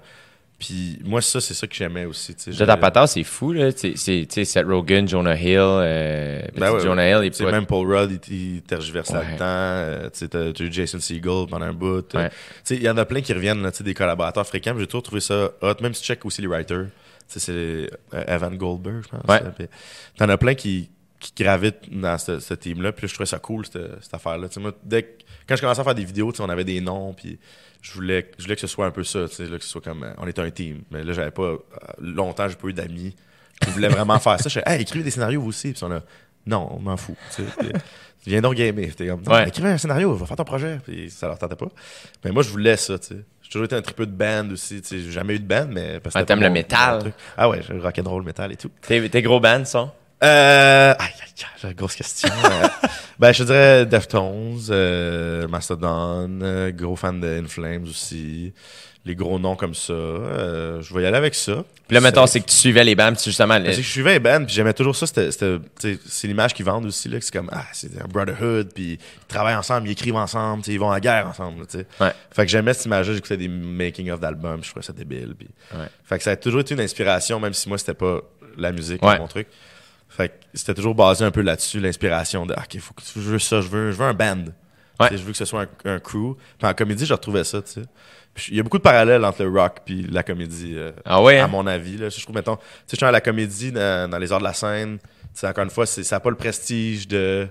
Puis 0.61 0.99
moi, 1.05 1.23
ça, 1.23 1.41
c'est 1.41 1.55
ça 1.55 1.67
que 1.67 1.75
j'aimais 1.75 2.05
aussi. 2.05 2.37
Judd 2.47 2.69
Apatow, 2.69 3.07
c'est 3.07 3.25
fou, 3.25 3.53
là. 3.53 3.71
C'est, 3.75 3.97
c'est, 3.97 4.27
tu 4.29 4.35
sais, 4.35 4.45
Seth 4.45 4.67
Rogen, 4.67 5.09
Jonah 5.09 5.35
Hill. 5.35 5.57
Euh, 5.59 6.43
Ben 6.55 6.71
ouais, 6.73 6.81
Jonah. 6.81 7.09
Hill, 7.09 7.33
il 7.41 7.47
même 7.47 7.65
Paul 7.67 7.91
Rudd, 7.91 8.21
il, 8.29 8.55
il 8.57 8.63
tergiverse 8.63 9.09
Ouais. 9.09 9.17
là-dedans. 9.25 9.39
Euh, 9.47 10.11
tu 10.11 10.29
t'as 10.29 10.51
eu 10.51 10.71
Jason 10.71 11.01
Segel 11.01 11.47
pendant 11.51 11.63
un 11.65 11.73
bout. 11.73 12.15
Euh, 12.15 12.19
Ouais. 12.19 12.29
Tu 12.29 12.37
sais, 12.65 12.77
il 12.77 12.83
y 12.83 12.91
en 12.91 12.97
a 12.99 13.07
plein 13.07 13.23
qui 13.23 13.33
reviennent, 13.33 13.63
là, 13.63 13.71
tu 13.73 13.79
sais, 13.79 13.85
des 13.85 13.95
collaborateurs 13.95 14.47
fréquents. 14.47 14.75
J'ai 14.79 14.87
toujours 14.87 15.03
trouvé 15.03 15.23
ça 15.23 15.51
hot. 15.63 15.75
Même 15.81 15.95
si 15.95 16.03
tu 16.03 16.09
check 16.09 16.25
aussi 16.27 16.43
les 16.43 16.47
writers. 16.49 16.87
Tu 17.33 17.39
sais, 17.39 17.41
c'est 17.41 18.17
euh, 18.19 18.25
Evan 18.29 18.55
Goldberg, 18.57 19.03
je 19.05 19.09
pense. 19.09 19.41
T'en 20.19 20.29
as 20.29 20.37
plein 20.37 20.55
qui, 20.55 20.91
qui 21.19 21.33
gravitent 21.43 21.89
dans 21.91 22.19
ce, 22.19 22.39
ce 22.39 22.53
team-là. 22.53 22.93
Puis 22.93 23.09
je 23.09 23.15
trouvais 23.15 23.27
ça 23.27 23.39
cool, 23.39 23.65
cette, 23.65 23.79
cette 24.03 24.13
affaire-là. 24.15 24.49
Tu 24.49 24.55
sais, 24.55 24.61
moi, 24.61 24.73
dès 24.85 25.05
que- 25.05 25.09
quand 25.51 25.57
je 25.57 25.61
commençais 25.61 25.81
à 25.81 25.85
faire 25.85 25.95
des 25.95 26.05
vidéos, 26.05 26.33
on 26.39 26.49
avait 26.49 26.65
des 26.65 26.81
noms. 26.81 27.13
Puis 27.13 27.39
je 27.83 27.93
voulais, 27.93 28.31
je 28.39 28.45
voulais 28.45 28.55
que 28.55 28.61
ce 28.63 28.67
soit 28.69 28.87
un 28.87 28.91
peu 28.91 29.05
ça. 29.05 29.19
Là, 29.21 29.27
que 29.29 29.35
ce 29.65 29.69
soit 29.69 29.81
comme, 29.83 30.05
euh, 30.05 30.13
on 30.19 30.27
était 30.27 30.41
un 30.41 30.51
team. 30.51 30.83
Mais 30.91 31.03
là, 31.05 31.13
j'avais 31.13 31.31
pas, 31.31 31.43
euh, 31.43 31.59
longtemps, 32.01 32.49
j'ai 32.49 32.55
pas 32.57 32.69
eu 32.69 32.73
d'amis 32.73 33.15
qui 33.61 33.71
voulaient 33.71 33.89
vraiment 33.89 34.19
faire 34.19 34.39
ça. 34.41 34.49
Je 34.49 34.61
disais, 34.61 34.63
hey, 34.67 34.81
écrivez 34.83 35.05
des 35.05 35.11
scénarios 35.11 35.41
vous 35.43 35.49
aussi. 35.49 35.73
Puis 35.73 35.83
on 35.85 35.91
a, 35.93 36.01
non, 36.47 36.69
on 36.73 36.79
m'en 36.79 36.97
fout. 36.97 37.17
Viens 38.27 38.41
donc 38.43 38.55
gamer. 38.55 38.95
T'es 38.95 39.07
comme, 39.09 39.23
Ouais. 39.27 39.49
écrivez 39.49 39.71
un 39.71 39.79
scénario, 39.79 40.15
va 40.15 40.27
faire 40.27 40.37
ton 40.37 40.45
projet. 40.45 40.79
Puis 40.85 41.11
ça 41.11 41.27
leur 41.27 41.39
tentait 41.39 41.57
pas. 41.57 41.69
Mais 42.25 42.31
moi, 42.33 42.43
je 42.43 42.51
voulais 42.51 42.77
ça, 42.77 42.99
tu 42.99 43.09
sais. 43.09 43.25
J'ai 43.43 43.49
toujours 43.51 43.65
été 43.65 43.75
un 43.75 43.83
triple 43.83 44.07
de 44.07 44.13
band 44.13 44.49
aussi. 44.53 44.81
J'ai 44.89 45.11
jamais 45.11 45.35
eu 45.35 45.41
de 45.41 45.47
band, 45.47 45.67
mais 45.71 45.99
parce 46.01 46.13
que 46.15 46.19
Ah, 46.19 46.23
c'était 46.23 46.27
t'aimes 46.35 46.41
le 46.43 46.51
métal. 46.51 47.13
Ah 47.37 47.49
ouais, 47.49 47.61
rock'n'roll, 47.81 48.23
métal 48.23 48.53
et 48.53 48.57
tout. 48.57 48.71
Tes, 48.87 49.09
tes 49.11 49.23
gros 49.23 49.41
bands 49.41 49.65
sont? 49.65 49.91
Euh, 50.23 50.95
aïe, 50.99 51.09
aïe, 51.23 51.47
aïe, 51.65 51.75
grosse 51.75 51.95
question. 51.95 52.29
Euh, 52.29 52.69
ben, 53.19 53.33
je 53.33 53.45
dirais 53.45 53.87
Deftones, 53.87 54.61
euh, 54.71 55.49
Mastodon, 55.49 56.41
euh, 56.43 56.71
gros 56.73 56.97
fan 56.97 57.21
de 57.21 57.41
In 57.43 57.47
Flames 57.49 57.85
aussi. 57.85 58.53
Les 59.07 59.15
gros 59.15 59.39
noms 59.39 59.57
comme 59.57 59.75
ça. 59.75 59.95
Euh, 59.95 60.83
je 60.83 60.93
vais 60.95 61.05
y 61.05 61.07
aller 61.07 61.17
avec 61.17 61.35
ça. 61.35 61.65
Puis 61.89 61.95
là, 61.95 62.03
mettons, 62.03 62.27
c'est 62.27 62.39
que 62.41 62.45
tu 62.45 62.55
suivais 62.55 62.85
les 62.85 62.95
bands, 62.95 63.13
puis 63.13 63.21
c'est 63.21 63.31
justement. 63.31 63.59
Parce 63.59 63.77
que 63.77 63.83
je 63.83 63.89
suivais 63.89 64.13
les 64.13 64.19
bands, 64.19 64.45
puis 64.45 64.55
j'aimais 64.55 64.75
toujours 64.75 64.95
ça. 64.95 65.07
C'est 65.07 66.27
l'image 66.29 66.53
qu'ils 66.53 66.67
vendent 66.67 66.85
aussi, 66.85 67.09
là. 67.09 67.19
que 67.19 67.25
C'est 67.25 67.33
comme, 67.33 67.49
ah, 67.51 67.65
c'est 67.73 67.89
un 67.99 68.07
brotherhood, 68.07 68.73
puis 68.75 68.99
ils 69.01 69.27
travaillent 69.27 69.55
ensemble, 69.57 69.89
ils 69.89 69.93
écrivent 69.93 70.17
ensemble, 70.17 70.65
ils 70.67 70.79
vont 70.79 70.91
à 70.91 70.95
la 70.97 71.01
guerre 71.01 71.27
ensemble, 71.29 71.67
tu 71.67 71.79
sais. 71.79 71.87
Ouais. 71.99 72.13
Fait 72.31 72.45
que 72.45 72.51
j'aimais 72.53 72.75
cette 72.75 72.85
image-là, 72.85 73.15
j'écoutais 73.15 73.39
des 73.39 73.49
making-of 73.49 74.21
d'albums, 74.21 74.63
je 74.63 74.69
trouvais 74.69 74.85
ça 74.85 74.93
débile. 74.93 75.35
Puis... 75.37 75.49
Ouais. 75.73 75.87
Fait 76.05 76.19
que 76.19 76.25
ça 76.25 76.33
a 76.33 76.37
toujours 76.37 76.61
été 76.61 76.75
une 76.75 76.81
inspiration, 76.83 77.41
même 77.41 77.55
si 77.55 77.71
moi, 77.71 77.79
c'était 77.79 77.95
pas 77.95 78.21
la 78.59 78.71
musique, 78.71 79.03
Ouais. 79.03 79.19
mon 79.19 79.29
truc. 79.29 79.47
Fait 80.11 80.29
que 80.29 80.35
c'était 80.55 80.75
toujours 80.75 80.95
basé 80.95 81.25
un 81.25 81.31
peu 81.31 81.41
là-dessus, 81.41 81.81
l'inspiration 81.81 82.45
de, 82.45 82.53
ok, 82.53 82.79
faut 82.81 82.93
que 82.95 83.03
je 83.15 83.21
veux 83.21 83.39
ça, 83.39 83.61
je 83.61 83.69
veux, 83.69 83.93
je 83.93 83.97
veux 83.97 84.05
un 84.07 84.13
band. 84.15 84.45
Ouais. 84.99 85.09
Je 85.13 85.23
veux 85.23 85.31
que 85.33 85.39
ce 85.39 85.45
soit 85.47 85.63
un, 85.85 85.93
un 85.93 85.99
crew. 86.01 86.35
Puis 86.59 86.69
en 86.69 86.75
comédie, 86.75 87.07
je 87.07 87.15
retrouvais 87.15 87.45
ça, 87.45 87.63
tu 87.63 87.71
sais. 87.73 87.83
Il 88.49 88.57
y 88.57 88.61
a 88.61 88.63
beaucoup 88.63 88.79
de 88.79 88.83
parallèles 88.83 89.25
entre 89.25 89.43
le 89.43 89.49
rock 89.51 89.79
puis 89.85 90.03
la 90.11 90.23
comédie. 90.23 90.75
euh, 90.77 90.93
Ah 91.05 91.23
ouais? 91.23 91.39
à 91.39 91.45
hein? 91.45 91.49
mon 91.49 91.67
avis. 91.67 91.97
Là. 91.97 92.09
Je 92.11 92.21
trouve, 92.23 92.35
mettons, 92.35 92.57
tu 92.57 92.63
sais, 92.63 92.93
je 92.93 92.97
suis 92.97 93.05
à 93.07 93.11
la 93.11 93.21
comédie 93.21 93.73
dans, 93.73 94.11
dans 94.11 94.19
les 94.19 94.31
arts 94.31 94.39
de 94.39 94.45
la 94.45 94.53
scène. 94.53 94.99
Tu 94.99 95.07
sais, 95.35 95.47
encore 95.49 95.65
une 95.65 95.71
fois, 95.71 95.87
ça 95.87 96.03
n'a 96.17 96.21
pas 96.21 96.31
le 96.31 96.37
prestige 96.37 97.09
de. 97.09 97.49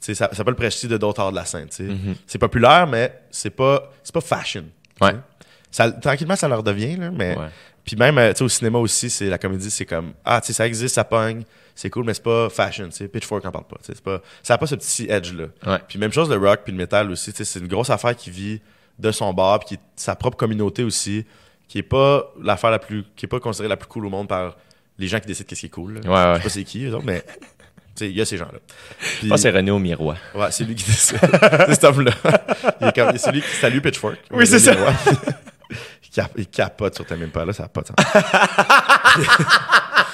tu 0.00 0.06
sais, 0.06 0.14
Ça 0.14 0.30
n'a 0.36 0.44
pas 0.44 0.50
le 0.50 0.56
prestige 0.56 0.90
de 0.90 0.96
d'autres 0.96 1.20
arts 1.20 1.30
de 1.30 1.36
la 1.36 1.44
scène. 1.44 1.68
tu 1.68 1.86
sais. 1.88 1.94
C'est 2.26 2.38
populaire, 2.38 2.86
mais 2.86 3.20
c'est 3.30 3.50
pas, 3.50 3.92
pas 4.12 4.20
fashion. 4.20 4.64
Ouais. 5.00 5.14
Ça, 5.70 5.90
tranquillement, 5.92 6.36
ça 6.36 6.48
leur 6.48 6.62
devient. 6.62 6.96
Là, 6.96 7.10
mais. 7.10 7.36
Puis 7.84 7.94
même 7.94 8.18
euh, 8.18 8.32
tu 8.32 8.38
sais, 8.38 8.44
au 8.44 8.48
cinéma 8.48 8.78
aussi, 8.78 9.08
c'est 9.10 9.28
la 9.28 9.38
comédie, 9.38 9.70
c'est 9.70 9.86
comme 9.86 10.12
Ah, 10.24 10.40
tu 10.40 10.48
sais, 10.48 10.52
ça 10.54 10.66
existe, 10.66 10.96
ça 10.96 11.04
pogne, 11.04 11.44
c'est 11.76 11.90
cool, 11.90 12.04
mais 12.04 12.14
c'est 12.14 12.22
pas 12.24 12.48
fashion. 12.50 12.86
tu 12.86 12.92
sais. 12.96 13.08
Pitchfork 13.08 13.44
n'en 13.44 13.52
parle 13.52 13.66
pas. 13.66 13.76
c'est 13.82 14.00
pas 14.00 14.20
ça 14.42 14.54
n'a 14.54 14.58
pas 14.58 14.66
ce 14.66 14.74
petit 14.74 15.06
edge-là. 15.08 15.46
Ouais. 15.66 15.78
Puis 15.86 15.98
même 16.00 16.12
chose, 16.12 16.28
le 16.28 16.36
rock 16.36 16.60
puis 16.64 16.72
le 16.72 16.78
metal 16.78 17.10
aussi, 17.12 17.32
tu 17.32 17.38
sais, 17.38 17.44
c'est 17.44 17.60
une 17.60 17.68
grosse 17.68 17.90
affaire 17.90 18.16
qui 18.16 18.30
vit 18.30 18.60
de 18.98 19.12
son 19.12 19.32
bar, 19.32 19.60
puis 19.60 19.68
qui 19.68 19.74
est 19.74 19.80
sa 19.94 20.16
propre 20.16 20.36
communauté 20.36 20.82
aussi, 20.82 21.24
qui 21.68 21.78
est 21.78 21.82
pas 21.82 22.32
l'affaire 22.42 22.70
la 22.70 22.78
plus, 22.78 23.04
qui 23.14 23.26
est 23.26 23.28
pas 23.28 23.38
considérée 23.40 23.68
la 23.68 23.76
plus 23.76 23.88
cool 23.88 24.06
au 24.06 24.10
monde 24.10 24.26
par 24.26 24.56
les 24.98 25.06
gens 25.06 25.20
qui 25.20 25.26
décident 25.26 25.46
qu'est-ce 25.48 25.60
qui 25.60 25.66
est 25.66 25.70
cool. 25.70 26.00
Ouais, 26.04 26.08
ouais. 26.08 26.32
Je 26.34 26.38
sais 26.38 26.42
pas 26.44 26.48
c'est 26.48 26.64
qui, 26.64 26.88
autres, 26.88 27.04
mais 27.04 27.22
il 28.00 28.12
y 28.12 28.20
a 28.20 28.24
ces 28.24 28.38
gens-là. 28.38 28.58
Puis- 28.98 29.18
Je 29.24 29.28
pense 29.28 29.36
que 29.38 29.42
c'est 29.42 29.50
René 29.50 29.70
au 29.70 29.78
miroir. 29.78 30.16
Ouais, 30.34 30.50
c'est 30.50 30.64
lui 30.64 30.74
qui 30.74 30.84
décide. 30.84 31.18
c'est 31.66 31.74
cet 31.74 31.84
homme-là. 31.84 32.12
Il 32.80 32.86
est 32.88 32.94
comme- 32.94 33.16
c'est 33.18 33.32
lui 33.32 33.42
qui 33.42 33.48
salue 33.48 33.80
Pitchfork. 33.80 34.16
Oui, 34.30 34.46
c'est 34.46 34.58
ça. 34.58 34.74
Il, 36.04 36.10
cap- 36.22 36.32
il 36.38 36.46
capote 36.46 36.94
sur 36.94 37.04
ta 37.04 37.16
même 37.16 37.28
pas 37.30 37.44
là, 37.44 37.52
ça 37.52 37.64
a 37.64 37.68
pas 37.68 37.82
de 37.82 37.88
sens. 37.88 37.96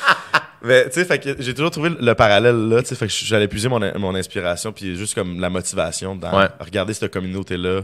Mais 0.65 0.85
tu 0.85 0.93
sais, 0.93 1.05
fait 1.05 1.19
que 1.19 1.43
j'ai 1.43 1.55
toujours 1.55 1.71
trouvé 1.73 1.91
le 1.91 2.15
parallèle 2.15 2.69
là, 2.69 2.83
tu 2.83 2.89
sais, 2.89 2.95
fait 2.95 3.07
que 3.07 3.13
j'allais 3.13 3.49
puiser 3.49 3.69
mon, 3.69 3.81
mon 3.99 4.15
inspiration 4.15 4.73
puis 4.73 4.97
juste 4.97 5.15
comme 5.15 5.41
la 5.41 5.51
motivation 5.51 6.15
dans 6.15 6.39
Ouais. 6.39 6.47
regarder 6.61 6.95
cette 6.95 7.13
communauté 7.13 7.57
là 7.57 7.83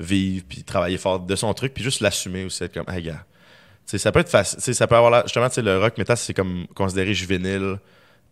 vivre 0.00 0.44
puis 0.48 0.62
travailler 0.64 0.98
fort 0.98 1.20
de 1.20 1.36
son 1.36 1.54
truc 1.54 1.72
puis 1.72 1.84
juste 1.84 2.00
l'assumer 2.00 2.44
aussi 2.44 2.64
être 2.64 2.74
comme 2.74 2.88
hey 2.94 3.02
gars. 3.02 3.24
Tu 3.86 3.92
sais, 3.92 3.98
ça 3.98 4.10
peut 4.10 4.18
être 4.20 4.28
facile, 4.28 4.74
ça 4.74 4.86
peut 4.88 4.96
avoir 4.96 5.22
justement 5.22 5.48
tu 5.48 5.54
sais 5.54 5.62
le 5.62 5.78
rock 5.78 5.96
metal 5.98 6.16
c'est 6.16 6.34
comme 6.34 6.66
considéré 6.74 7.14
juvénile 7.14 7.78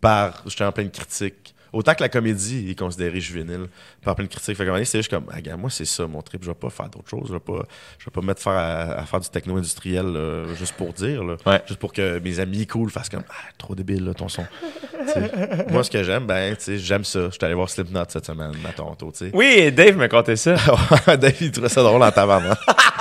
par 0.01 0.41
justement 0.45 0.71
plein 0.73 0.83
de 0.83 0.89
critiques. 0.89 1.54
Autant 1.75 1.93
que 1.93 2.01
la 2.01 2.07
comédie 2.07 2.69
est 2.71 2.79
considérée 2.79 3.19
juvénile 3.19 3.67
par 4.01 4.15
plein 4.15 4.23
de 4.23 4.29
critiques. 4.29 4.55
Fait 4.55 4.85
c'est 4.85 4.99
juste 4.99 5.09
comme, 5.09 5.25
ah, 5.29 5.41
gars, 5.41 5.57
moi, 5.57 5.69
c'est 5.69 5.83
ça 5.83 6.07
mon 6.07 6.21
trip. 6.21 6.41
Je 6.41 6.47
vais 6.47 6.55
pas 6.55 6.69
faire 6.69 6.87
d'autre 6.87 7.09
chose. 7.09 7.25
Je 7.27 7.33
vais 7.33 7.39
pas, 7.41 7.65
je 7.99 8.05
vais 8.05 8.11
pas 8.13 8.21
me 8.21 8.27
mettre 8.27 8.41
faire 8.41 8.53
à, 8.53 8.93
à 8.93 9.05
faire 9.05 9.19
du 9.19 9.27
techno-industriel 9.27 10.05
là, 10.05 10.45
juste 10.57 10.73
pour 10.75 10.93
dire. 10.93 11.21
là. 11.21 11.35
Ouais. 11.45 11.61
Juste 11.67 11.81
pour 11.81 11.91
que 11.91 12.19
mes 12.19 12.39
amis 12.39 12.65
cool 12.65 12.89
fassent 12.89 13.09
comme, 13.09 13.25
ah, 13.29 13.51
trop 13.57 13.75
débile, 13.75 14.05
là, 14.05 14.13
ton 14.13 14.29
son. 14.29 14.45
Moi, 15.69 15.83
ce 15.83 15.91
que 15.91 16.01
j'aime, 16.01 16.25
ben, 16.25 16.55
tu 16.55 16.63
sais, 16.63 16.77
j'aime 16.77 17.03
ça. 17.03 17.25
Je 17.25 17.31
suis 17.31 17.43
allé 17.43 17.55
voir 17.55 17.69
Slipknot 17.69 18.05
cette 18.07 18.25
semaine 18.25 18.53
à 18.65 18.71
Toronto, 18.71 19.11
tu 19.11 19.25
sais. 19.25 19.31
Oui, 19.33 19.69
Dave 19.73 19.97
me 19.97 20.07
contait 20.07 20.37
ça. 20.37 20.55
Dave, 21.07 21.35
il 21.41 21.51
trouvait 21.51 21.67
ça 21.67 21.83
drôle 21.83 22.01
en 22.01 22.11
tabarnak. 22.11 22.57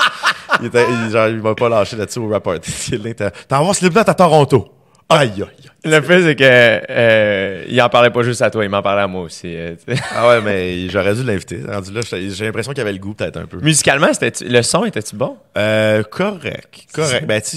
il, 0.60 0.66
était, 0.66 0.84
il, 0.90 1.12
genre, 1.12 1.28
il 1.28 1.40
m'a 1.40 1.54
pas 1.54 1.68
lâché 1.68 1.94
là-dessus 1.94 2.18
au 2.18 2.28
rapport. 2.28 2.56
T'as 2.58 3.30
t'as 3.30 3.62
voir 3.62 3.72
Slipknot 3.72 4.00
à 4.04 4.14
Toronto. 4.14 4.68
Aïe, 5.14 5.30
aïe, 5.36 5.42
aïe. 5.42 5.50
Le 5.86 6.00
fait, 6.00 6.22
c'est 6.22 6.34
que 6.34 6.44
euh, 6.90 7.64
il 7.68 7.82
en 7.82 7.90
parlait 7.90 8.08
pas 8.08 8.22
juste 8.22 8.40
à 8.40 8.50
toi, 8.50 8.64
il 8.64 8.70
m'en 8.70 8.80
parlait 8.80 9.02
à 9.02 9.06
moi 9.06 9.20
aussi. 9.22 9.54
euh. 9.54 9.74
Ah 10.16 10.28
ouais, 10.28 10.40
mais 10.40 10.88
j'aurais 10.88 11.14
dû 11.14 11.22
l'inviter. 11.24 11.60
Rendu 11.68 11.92
là, 11.92 12.00
j'ai 12.10 12.44
l'impression 12.46 12.72
qu'il 12.72 12.80
avait 12.80 12.92
le 12.94 12.98
goût 12.98 13.12
peut-être 13.12 13.36
un 13.36 13.44
peu. 13.44 13.58
Musicalement, 13.60 14.06
c'était 14.12 14.32
le 14.46 14.62
son 14.62 14.86
était-tu 14.86 15.14
bon? 15.14 15.36
Euh, 15.58 16.02
correct. 16.02 16.86
Correct. 16.94 17.26
Ben, 17.26 17.40
tu 17.42 17.56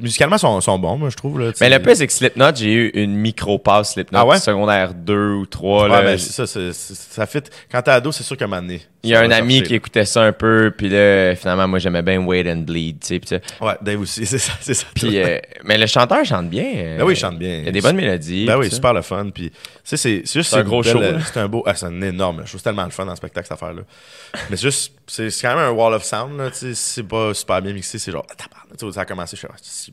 musicalement, 0.00 0.36
ils 0.36 0.38
sont, 0.38 0.60
sont 0.62 0.78
bons, 0.78 0.96
moi, 0.96 1.10
je 1.10 1.16
trouve. 1.16 1.38
Là, 1.38 1.46
Mais 1.48 1.52
sais. 1.54 1.68
le 1.68 1.82
plus, 1.82 1.96
c'est 1.96 2.06
que 2.06 2.12
Slipknot, 2.14 2.54
j'ai 2.54 2.72
eu 2.72 2.88
une 2.94 3.14
micro-passe 3.14 3.92
Slipknot 3.92 4.18
Ah 4.20 4.26
ouais? 4.26 4.38
secondaire 4.38 4.94
2 4.94 5.14
ou 5.32 5.44
3. 5.46 5.82
Ouais, 5.84 5.88
là. 5.90 6.02
ben, 6.02 6.18
c'est 6.18 6.32
ça, 6.32 6.46
c'est- 6.46 6.72
ça 6.72 7.26
fit. 7.26 7.42
Quand 7.70 7.82
t'es 7.82 7.90
ado, 7.90 8.10
c'est 8.10 8.22
sûr 8.24 8.38
qu'à 8.38 8.46
un 8.46 8.48
moment 8.48 8.62
donné. 8.62 8.80
Il 9.04 9.10
y 9.10 9.14
a 9.14 9.20
un 9.20 9.30
ami 9.30 9.54
chercher, 9.54 9.68
qui 9.68 9.74
écoutait 9.76 10.04
ça 10.04 10.22
un 10.22 10.32
peu, 10.32 10.72
puis 10.76 10.88
là, 10.88 11.36
finalement, 11.36 11.68
moi, 11.68 11.78
j'aimais 11.78 12.02
bien 12.02 12.18
Wait 12.24 12.50
and 12.50 12.58
Bleed, 12.62 13.00
tu 13.00 13.20
sais. 13.24 13.40
Ouais, 13.60 13.74
Dave 13.82 14.00
aussi, 14.00 14.26
c'est 14.26 14.38
ça. 14.38 14.52
C'est 14.60 14.74
ça. 14.74 14.86
Puis, 14.94 15.18
euh, 15.22 15.38
mais 15.64 15.78
le 15.78 15.86
chanteur 15.86 16.24
chante 16.24 16.48
bien. 16.50 16.64
euh, 16.74 16.98
Ben 16.98 17.04
oui, 17.04 17.14
il 17.14 17.16
chante 17.16 17.38
bien. 17.38 17.58
Il 17.58 17.64
y 17.66 17.68
a 17.68 17.72
des 17.72 17.80
bonnes 17.80 17.96
mélodies. 17.96 18.46
Ben 18.46 18.58
oui, 18.58 18.68
ça. 18.70 18.76
super 18.76 18.92
le 18.94 19.02
fun. 19.02 19.30
Puis, 19.32 19.50
tu 19.50 19.56
sais, 19.84 19.96
c'est 19.96 20.22
juste. 20.26 20.50
C'est 20.50 20.56
un 20.56 20.64
gros 20.64 20.82
belle- 20.82 20.92
show, 20.92 21.00
là. 21.00 21.18
C'est 21.32 21.40
un 21.40 21.48
beau. 21.48 21.62
Ah, 21.66 21.74
c'est 21.74 21.86
un 21.86 22.00
énorme 22.02 22.44
show. 22.46 22.58
C'est 22.58 22.64
tellement 22.64 22.84
le 22.84 22.90
fun 22.90 23.04
dans 23.04 23.12
le 23.12 23.16
spectacle, 23.16 23.46
cette 23.46 23.56
affaire-là. 23.62 23.82
Mais 24.50 24.56
c'est 24.56 24.62
juste. 24.62 24.92
C'est 25.06 25.28
quand 25.42 25.50
même 25.56 25.58
un 25.58 25.70
wall 25.70 25.94
of 25.94 26.02
sound, 26.04 26.36
là. 26.38 26.50
Tu 26.50 26.58
sais, 26.58 26.74
c'est 26.74 27.02
pas 27.02 27.32
super 27.34 27.60
bien 27.62 27.72
mixé. 27.72 27.98
C'est 27.98 28.10
genre. 28.12 28.26
ah. 28.30 28.34
Tu 28.78 28.86
sais, 28.86 28.92
ça 28.92 29.02
a 29.02 29.04
commencé. 29.04 29.36
Je 29.36 29.40
suis 29.40 29.48
ah, 29.50 29.56
c'est. 29.60 29.92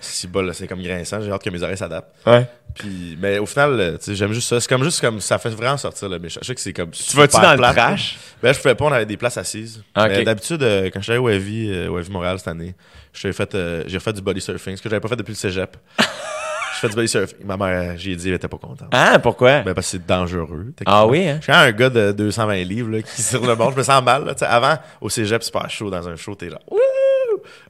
si 0.00 0.26
bol, 0.26 0.46
là. 0.46 0.52
C'est 0.52 0.66
comme 0.66 0.82
grinçant. 0.82 1.20
J'ai 1.20 1.30
hâte 1.30 1.42
que 1.42 1.50
mes 1.50 1.62
oreilles 1.62 1.76
s'adaptent. 1.76 2.14
Ouais. 2.26 2.46
Puis, 2.74 3.16
mais 3.20 3.38
au 3.38 3.46
final, 3.46 3.80
euh, 3.80 3.98
j'aime 4.06 4.32
juste 4.32 4.48
ça. 4.48 4.60
C'est 4.60 4.68
comme 4.68 4.84
juste 4.84 5.00
comme. 5.00 5.20
Ça 5.20 5.38
fait 5.38 5.50
vraiment 5.50 5.76
sortir 5.76 6.08
le 6.08 6.18
méchant. 6.18 6.40
Je 6.42 6.48
sais 6.48 6.54
que 6.54 6.60
c'est 6.60 6.72
comme. 6.72 6.90
Tu 6.90 7.16
vas-tu 7.16 7.40
dans 7.40 7.54
le 7.54 7.58
trash? 7.58 8.18
Ben, 8.42 8.52
je 8.52 8.60
pouvais 8.60 8.74
pas, 8.74 8.84
on 8.84 8.92
avait 8.92 9.06
des 9.06 9.16
places 9.16 9.38
assises. 9.38 9.82
Ah, 9.94 10.04
ok. 10.04 10.10
Mais 10.10 10.24
D'habitude, 10.24 10.62
euh, 10.62 10.90
quand 10.92 11.00
je 11.00 11.04
suis 11.04 11.12
allé 11.12 11.20
au 11.20 11.28
Heavy, 11.28 11.70
euh, 11.72 12.02
Montréal 12.10 12.38
cette 12.38 12.48
année, 12.48 12.74
j'ai 13.14 13.32
fait, 13.32 13.54
euh, 13.54 13.82
j'ai 13.86 13.96
refait 13.96 14.12
du 14.12 14.20
body 14.20 14.40
surfing, 14.40 14.76
ce 14.76 14.82
que 14.82 14.88
j'avais 14.88 15.00
pas 15.00 15.08
fait 15.08 15.16
depuis 15.16 15.32
le 15.32 15.36
cégep. 15.36 15.76
je 15.98 16.78
fais 16.80 16.88
du 16.88 16.94
body 16.94 17.08
surfing. 17.08 17.38
Ma 17.44 17.56
mère, 17.56 17.94
j'ai 17.96 18.14
dit, 18.14 18.28
elle 18.28 18.34
était 18.34 18.48
pas 18.48 18.58
contente. 18.58 18.88
Ah, 18.92 19.18
pourquoi? 19.18 19.60
Ben, 19.60 19.72
parce 19.72 19.86
que 19.86 19.92
c'est 19.92 20.06
dangereux. 20.06 20.72
Ah 20.84 21.06
oui, 21.06 21.26
hein? 21.26 21.38
Je 21.40 21.44
suis 21.44 21.52
un 21.52 21.72
gars 21.72 21.88
de 21.88 22.12
220 22.12 22.54
livres, 22.64 22.90
là, 22.90 23.02
qui 23.02 23.22
sur 23.22 23.44
le 23.44 23.54
bord, 23.54 23.72
je 23.72 23.78
me 23.78 23.82
sens 23.82 24.02
mal, 24.02 24.24
là. 24.26 24.34
Avant, 24.42 24.78
au 25.00 25.08
cégep, 25.08 25.42
c'est 25.42 25.52
pas 25.52 25.66
chaud 25.68 25.90
dans 25.90 26.06
un 26.08 26.16
show, 26.16 26.34
t'es 26.34 26.50
là. 26.50 26.60
Wouh! 26.70 26.78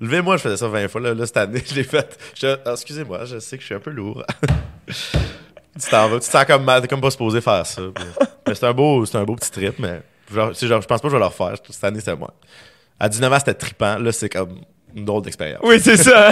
Levez-moi, 0.01 0.36
je 0.36 0.43
faisais 0.43 0.57
ça 0.57 0.69
20 0.69 0.89
fois. 0.89 1.01
Là, 1.01 1.15
là 1.15 1.27
cette 1.27 1.36
année, 1.36 1.62
je 1.66 1.74
l'ai 1.74 1.85
fait. 1.85 2.19
Ah, 2.65 2.73
excusez-moi, 2.73 3.24
je 3.24 3.39
sais 3.39 3.57
que 3.57 3.62
je 3.62 3.66
suis 3.66 3.74
un 3.74 3.81
peu 3.81 3.90
lourd. 3.90 4.24
tu 4.86 5.90
t'en 5.90 6.09
vas, 6.09 6.20
tu 6.20 6.27
te 6.27 6.32
sens 6.32 6.44
comme 6.44 6.65
mal, 6.65 6.81
t'es 6.82 6.89
comme 6.89 7.01
pas 7.01 7.11
supposé 7.11 7.40
faire 7.40 7.66
ça. 7.66 7.82
Puis- 7.94 8.05
mais 8.47 8.55
c'est 8.55 8.66
un 8.66 8.73
beau, 8.73 9.05
un 9.12 9.24
beau 9.24 9.36
petit 9.36 9.51
trip, 9.51 9.78
mais 9.78 10.03
genre, 10.32 10.53
je 10.55 10.66
pense 10.66 10.86
pas 10.86 10.98
que 10.98 11.09
je 11.09 11.15
vais 11.15 11.19
le 11.19 11.27
refaire. 11.27 11.55
Cette 11.69 11.85
année, 11.85 12.01
c'était 12.01 12.16
moi. 12.16 12.32
À 12.98 13.09
19 13.09 13.32
ans, 13.32 13.39
c'était 13.39 13.55
trippant. 13.55 13.98
Là, 13.98 14.12
c'est 14.12 14.28
comme 14.28 14.61
une 14.94 15.05
drôle 15.05 15.23
d'expérience. 15.23 15.61
Oui, 15.62 15.78
c'est 15.78 15.98
ça. 15.98 16.31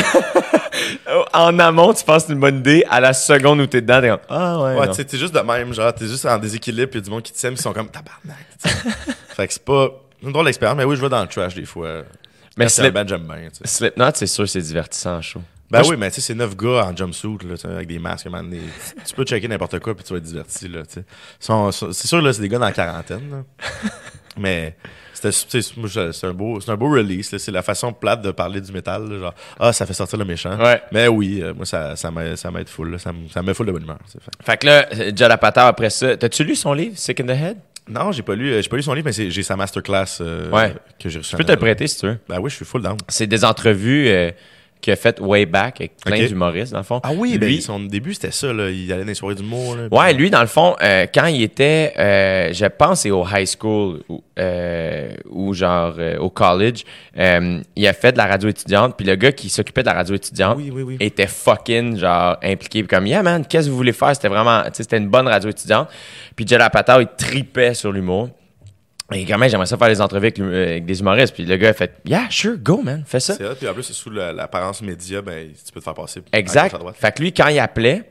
en 1.35 1.59
amont, 1.59 1.93
tu 1.93 2.05
penses 2.05 2.23
que 2.23 2.29
c'est 2.29 2.33
une 2.33 2.41
bonne 2.41 2.59
idée. 2.59 2.85
À 2.89 3.01
la 3.01 3.13
seconde 3.13 3.61
où 3.61 3.67
t'es 3.67 3.83
dedans, 3.83 4.01
t'es 4.01 4.09
comme 4.09 4.21
Ah 4.29 4.59
ouais. 4.63 4.79
Ouais, 4.79 4.89
tu 4.89 4.95
sais, 4.95 5.05
t'es 5.05 5.19
juste 5.19 5.35
de 5.35 5.41
même, 5.41 5.75
genre, 5.75 5.95
t'es 5.95 6.07
juste 6.07 6.25
en 6.25 6.39
déséquilibre, 6.39 6.97
a 6.97 7.01
du 7.01 7.11
monde 7.11 7.23
qui 7.23 7.33
t'aime, 7.33 7.55
ils 7.55 7.61
sont 7.61 7.75
comme 7.75 7.89
tabarnak. 7.89 8.47
fait 9.37 9.47
que 9.47 9.53
c'est 9.53 9.65
pas 9.65 9.89
une 10.23 10.33
drôle 10.33 10.47
d'expérience, 10.47 10.79
mais 10.79 10.85
oui, 10.85 10.97
je 10.97 11.03
vais 11.03 11.11
dans 11.11 11.21
le 11.21 11.29
trash 11.29 11.55
des 11.55 11.67
fois. 11.67 12.05
Mais 12.57 12.69
Slip- 12.69 13.09
j'aime 13.09 13.27
bien. 13.27 13.49
Slipknot, 13.65 14.11
c'est 14.15 14.27
sûr, 14.27 14.49
c'est 14.49 14.61
divertissant 14.61 15.17
en 15.17 15.23
show. 15.23 15.41
Ben 15.71 15.81
Moi, 15.81 15.89
oui, 15.91 15.97
mais 15.99 16.11
tu 16.11 16.17
sais, 16.17 16.21
c'est 16.21 16.35
neuf 16.35 16.55
gars 16.57 16.87
en 16.87 16.95
jumpsuit, 16.97 17.39
là, 17.49 17.55
avec 17.71 17.89
des 17.89 17.99
masques, 17.99 18.27
man, 18.27 18.49
des- 18.49 18.61
tu 19.07 19.15
peux 19.15 19.25
checker 19.25 19.49
n'importe 19.49 19.79
quoi, 19.81 19.95
puis 19.95 20.05
tu 20.05 20.13
vas 20.13 20.19
être 20.19 20.25
diverti, 20.25 20.69
là, 20.69 20.83
sont- 21.41 21.73
C'est 21.73 22.07
sûr, 22.07 22.21
là, 22.21 22.33
c'est 22.33 22.43
des 22.43 22.49
gars 22.49 22.59
dans 22.59 22.67
la 22.67 22.73
quarantaine, 22.73 23.31
là. 23.31 23.43
mais 24.37 24.77
c'est 25.15 26.27
un 26.27 26.33
beau, 26.35 26.61
c'est 26.61 26.71
un 26.71 26.77
beau 26.77 26.91
release. 26.91 27.35
C'est 27.39 27.51
la 27.51 27.63
façon 27.63 27.93
plate 27.95 28.21
de 28.23 28.31
parler 28.31 28.61
du 28.61 28.71
métal, 28.73 29.09
là, 29.09 29.19
genre, 29.19 29.35
ah, 29.59 29.73
ça 29.73 29.87
fait 29.87 29.95
sortir 29.95 30.19
le 30.19 30.25
méchant. 30.27 30.59
Ouais. 30.63 30.83
Mais 30.93 31.09
oui, 31.09 31.41
euh, 31.43 31.55
moi, 31.55 31.65
ça, 31.65 31.97
ça 31.97 32.11
m'aide, 32.11 32.69
full, 32.69 32.91
là. 32.91 32.99
Ça, 32.99 33.13
me- 33.13 33.43
met 33.43 33.55
full 33.55 33.67
de 33.67 33.73
bonne 33.73 33.85
humeur. 33.85 33.99
Fait- 34.07 34.21
Fait 34.45 34.57
que 34.59 34.67
là, 34.67 34.87
Jalapata, 35.17 35.67
après 35.67 35.91
ça, 35.91 36.17
t'as-tu 36.17 36.45
lu 36.45 36.55
son 36.55 36.75
livre, 36.75 36.97
Sick 36.99 37.21
in 37.21 37.27
the 37.27 37.31
Head? 37.31 37.57
Non, 37.89 38.13
j'ai 38.13 38.23
pas 38.23 38.35
lu, 38.35 38.51
euh, 38.51 38.63
j'ai 38.63 38.69
pas 38.69 38.77
lu 38.77 38.83
son 38.83 38.95
livre, 38.95 39.05
mais 39.07 39.13
c'est- 39.13 39.31
j'ai 39.31 39.43
sa 39.43 39.57
masterclass 39.57 40.07
euh, 40.21 40.51
Ouais. 40.51 40.75
que 40.99 41.09
j'ai 41.11 41.19
reçue. 41.19 41.33
Je 41.33 41.37
peux 41.37 41.45
te 41.45 41.53
le 41.53 41.59
prêter 41.59 41.87
si 41.87 41.99
tu 42.01 42.07
veux. 42.07 42.19
Ben 42.29 42.39
oui, 42.41 42.49
je 42.51 42.57
suis 42.57 42.65
full 42.65 42.81
down. 42.83 42.97
C'est 43.09 43.27
des 43.27 43.45
entrevues 43.45 44.09
euh, 44.09 44.31
qu'il 44.85 44.93
a 44.93 44.97
faites 44.97 45.19
way 45.19 45.47
back 45.47 45.81
avec 45.81 45.97
plein 45.97 46.27
d'humoristes, 46.27 46.73
dans 46.73 46.79
le 46.79 46.85
fond. 46.85 47.01
Ah 47.03 47.13
oui, 47.17 47.39
ben, 47.39 47.49
lui, 47.49 47.63
son 47.63 47.81
début, 47.81 48.13
c'était 48.13 48.31
ça, 48.31 48.53
là. 48.53 48.69
Il 48.71 48.93
allait 48.93 49.03
dans 49.03 49.09
les 49.09 49.15
soirées 49.15 49.35
d'humour, 49.35 49.77
là. 49.77 49.89
Ouais, 49.91 50.13
lui, 50.13 50.31
dans 50.31 50.43
le 50.43 50.47
fond, 50.47 50.77
euh, 50.83 51.07
quand 51.13 51.27
il 51.27 51.43
était, 51.43 51.95
euh, 51.99 52.53
je 52.53 52.67
pense, 52.67 53.01
c'est 53.01 53.11
au 53.11 53.25
high 53.27 53.47
school 53.47 54.03
ou, 54.09 54.23
euh, 54.39 55.15
ou 55.31 55.55
genre 55.55 55.95
au 56.21 56.29
college, 56.29 56.85
il 57.17 57.87
a 57.89 57.93
fait 57.93 58.13
de 58.13 58.19
la 58.19 58.27
radio 58.27 58.49
étudiante, 58.49 58.95
puis 58.97 59.07
le 59.07 59.17
gars 59.17 59.33
qui 59.33 59.49
s'occupait 59.49 59.83
de 59.83 59.89
la 59.89 59.95
radio 59.95 60.15
étudiante 60.15 60.59
Oui, 60.59 60.71
oui, 60.73 60.83
oui. 60.83 60.97
était 61.01 61.27
fucking, 61.27 61.97
genre, 61.97 62.37
impliqué. 62.43 62.83
Puis 62.83 62.89
comme, 62.95 63.07
yeah, 63.07 63.23
man, 63.23 63.45
qu'est-ce 63.47 63.67
que 63.67 63.71
vous 63.71 63.77
voulez 63.77 63.93
faire? 63.93 64.15
C'était 64.15 64.29
vraiment, 64.29 64.63
tu 64.65 64.69
sais, 64.75 64.83
c'était 64.83 64.99
une 64.99 65.09
bonne 65.09 65.27
radio 65.27 65.49
étudiante. 65.49 65.89
Puis 66.37 66.47
Jalapata, 66.47 67.01
il 67.01 67.09
tripait 67.17 67.75
sur 67.75 67.91
l'humour. 67.91 68.29
Et 69.13 69.27
quand 69.27 69.37
même, 69.39 69.51
j'aimerais 69.51 69.67
ça 69.67 69.77
faire 69.77 69.89
des 69.89 70.01
entrevues 70.01 70.27
avec, 70.27 70.41
euh, 70.41 70.65
avec 70.71 70.87
des 70.87 71.01
humoristes. 71.01 71.35
Puis 71.35 71.45
le 71.45 71.57
gars 71.57 71.71
a 71.71 71.73
fait, 71.75 71.93
yeah, 72.07 72.27
sure, 72.31 72.57
go, 72.59 72.81
man, 72.83 73.05
fais 73.07 73.21
ça. 73.21 73.35
C'est 73.35 73.55
puis 73.59 73.69
en 73.69 73.75
plus, 73.75 73.83
c'est 73.83 73.93
sous 73.93 74.11
la- 74.11 74.33
l'apparence 74.33 74.81
média, 74.81 75.21
ben, 75.21 75.49
tu 75.53 75.73
peux 75.73 75.81
te 75.81 75.85
faire 75.85 75.95
passer. 75.95 76.23
Exact. 76.33 76.65
gauche, 76.71 76.75
à 76.75 76.79
droite. 76.79 76.97
Fait 76.99 77.13
que 77.15 77.23
lui, 77.23 77.33
quand 77.35 77.49
il 77.49 77.59
appelait, 77.59 78.03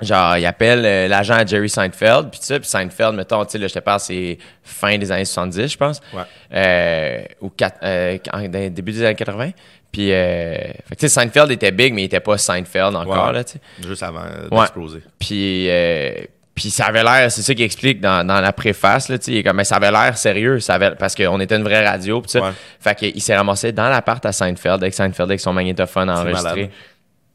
genre, 0.00 0.38
il 0.38 0.46
appelle 0.46 0.84
euh, 0.86 1.08
l'agent 1.08 1.34
à 1.34 1.44
Jerry 1.44 1.68
Seinfeld, 1.68 2.30
puis 2.30 2.40
ça, 2.42 2.58
puis 2.58 2.68
Seinfeld, 2.68 3.14
mettons, 3.16 3.44
tu 3.44 3.52
sais, 3.52 3.58
là, 3.58 3.68
je 3.68 3.74
te 3.74 3.78
parle, 3.80 4.00
c'est 4.00 4.38
fin 4.62 4.96
des 4.96 5.12
années 5.12 5.26
70, 5.26 5.68
je 5.72 5.76
pense. 5.76 6.00
Ouais. 6.14 6.22
Euh, 6.54 7.20
ou 7.42 7.50
quatre- 7.50 7.78
euh, 7.82 8.16
en- 8.32 8.48
début 8.70 8.92
des 8.92 9.02
années 9.04 9.14
80. 9.14 9.50
Puis, 9.92 10.12
euh, 10.12 10.54
fait 10.56 10.74
que, 10.90 11.00
tu 11.00 11.08
sais, 11.08 11.08
Seinfeld 11.08 11.50
était 11.50 11.70
big, 11.72 11.92
mais 11.92 12.02
il 12.02 12.06
était 12.06 12.20
pas 12.20 12.38
Seinfeld 12.38 12.94
encore, 12.96 13.26
Ouais. 13.28 13.32
là, 13.34 13.44
tu 13.44 13.52
sais. 13.54 13.60
Juste 13.86 14.02
avant 14.02 14.22
Ouais. 14.50 14.58
d'exploser. 14.60 15.02
Puis, 15.18 15.66
euh, 15.68 16.12
puis 16.58 16.70
ça 16.70 16.86
avait 16.86 17.02
l'air, 17.04 17.30
c'est 17.30 17.42
ça 17.42 17.54
qu'il 17.54 17.64
explique 17.64 18.00
dans, 18.00 18.26
dans 18.26 18.40
la 18.40 18.52
préface, 18.52 19.08
là, 19.08 19.18
tu 19.18 19.26
sais, 19.26 19.32
il 19.32 19.36
est 19.38 19.42
comme, 19.44 19.56
mais 19.56 19.64
ça 19.64 19.76
avait 19.76 19.90
l'air 19.90 20.16
sérieux, 20.18 20.58
ça 20.60 20.74
avait, 20.74 20.90
parce 20.96 21.14
qu'on 21.14 21.38
était 21.40 21.56
une 21.56 21.62
vraie 21.62 21.86
radio, 21.86 22.22
ça. 22.26 22.40
Ouais. 22.40 22.50
Fait 22.80 22.94
qu'il 22.96 23.22
s'est 23.22 23.36
ramassé 23.36 23.72
dans 23.72 23.88
l'appart 23.88 24.24
à 24.26 24.32
Seinfeld, 24.32 24.82
avec 24.82 24.92
Seinfeld, 24.94 25.30
avec 25.30 25.40
son 25.40 25.52
magnétophone 25.52 26.08
enregistré. 26.10 26.70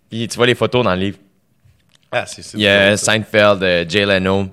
Puis 0.09 0.27
tu 0.27 0.35
vois 0.35 0.47
les 0.47 0.55
photos 0.55 0.83
dans 0.83 0.93
le 0.93 0.99
livre. 0.99 1.17
Ah, 2.11 2.25
c'est 2.27 2.53
Il 2.53 2.59
y 2.61 2.67
a. 2.67 2.97
Seinfeld, 2.97 3.63
euh, 3.63 3.85
Jay 3.87 4.05
Leno, 4.05 4.47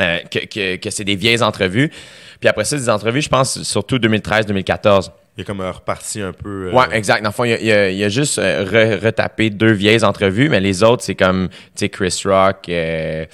euh, 0.00 0.18
que, 0.30 0.38
que, 0.46 0.76
que 0.76 0.90
c'est 0.90 1.04
des 1.04 1.16
vieilles 1.16 1.42
entrevues. 1.42 1.90
Puis 2.38 2.48
après 2.48 2.64
ça, 2.64 2.76
des 2.76 2.88
entrevues, 2.88 3.20
je 3.20 3.28
pense, 3.28 3.62
surtout 3.62 3.98
2013-2014. 3.98 5.10
Il 5.36 5.42
est 5.42 5.44
comme 5.44 5.60
euh, 5.60 5.70
reparti 5.70 6.20
un 6.22 6.32
peu. 6.32 6.68
euh, 6.68 6.72
Ouais, 6.72 6.86
exact. 6.92 7.22
Dans 7.22 7.28
le 7.28 7.34
fond, 7.34 7.44
il 7.44 7.52
a, 7.52 7.60
il 7.60 7.70
a- 7.70 7.90
il 7.90 8.02
a 8.04 8.08
juste 8.08 8.38
re- 8.38 8.98
retapé 8.98 9.48
deux 9.50 9.72
vieilles 9.72 10.02
entrevues, 10.04 10.48
mais 10.48 10.58
les 10.60 10.82
autres, 10.82 11.04
c'est 11.04 11.14
comme, 11.14 11.48
tu 11.50 11.56
sais, 11.76 11.88
Chris 11.88 12.22
Rock, 12.24 12.68
euh, 12.68 13.26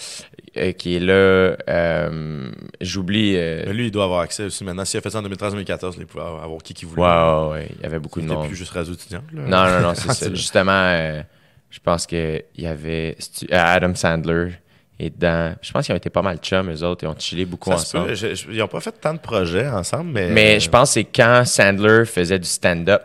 euh, 0.56 0.72
qui 0.72 0.96
est 0.96 1.00
là. 1.00 1.56
euh, 1.68 2.50
J'oublie. 2.80 3.34
euh, 3.36 3.64
Mais 3.66 3.72
lui, 3.72 3.86
il 3.86 3.90
doit 3.90 4.04
avoir 4.04 4.20
accès 4.20 4.44
aussi 4.44 4.64
maintenant. 4.64 4.84
S'il 4.84 4.98
a 4.98 5.00
fait 5.00 5.10
ça 5.10 5.18
en 5.18 5.22
2013-2014, 5.22 5.94
il 5.98 6.06
pouvait 6.06 6.24
avoir 6.24 6.62
qui 6.62 6.74
qu'il 6.74 6.88
voulait. 6.88 7.02
ouais, 7.02 7.68
il 7.76 7.82
y 7.82 7.86
avait 7.86 7.98
beaucoup 7.98 8.20
de 8.20 8.26
monde. 8.26 8.46
plus 8.46 8.56
juste 8.56 8.70
radio 8.72 8.92
étudiante. 8.94 9.24
Là. 9.32 9.42
Non, 9.42 9.70
non, 9.80 9.88
non, 9.88 9.94
c'est 9.94 10.12
ça. 10.12 10.30
Justement, 10.30 11.22
je 11.70 11.78
pense 11.82 12.06
qu'il 12.06 12.42
y 12.56 12.66
avait 12.66 13.16
Adam 13.50 13.94
Sandler 13.94 14.52
et 14.98 15.10
dedans. 15.10 15.54
Je 15.60 15.70
pense 15.72 15.84
qu'ils 15.86 15.92
ont 15.92 15.98
été 15.98 16.08
pas 16.10 16.22
mal 16.22 16.38
chums, 16.38 16.70
eux 16.70 16.82
autres. 16.82 17.04
Ils 17.04 17.08
ont 17.08 17.16
chillé 17.18 17.44
beaucoup 17.44 17.70
Ça 17.70 17.76
ensemble. 17.76 18.06
peut. 18.08 18.14
Je- 18.14 18.34
je- 18.34 18.50
ils 18.50 18.58
n'ont 18.58 18.68
pas 18.68 18.80
fait 18.80 18.92
tant 18.92 19.12
de 19.12 19.18
projets 19.18 19.68
ensemble, 19.68 20.10
mais. 20.12 20.30
Mais 20.30 20.58
je 20.60 20.70
pense 20.70 20.90
que 20.90 20.94
c'est 20.94 21.04
quand 21.04 21.42
Sandler 21.44 22.04
faisait 22.06 22.38
du 22.38 22.48
stand-up. 22.48 23.02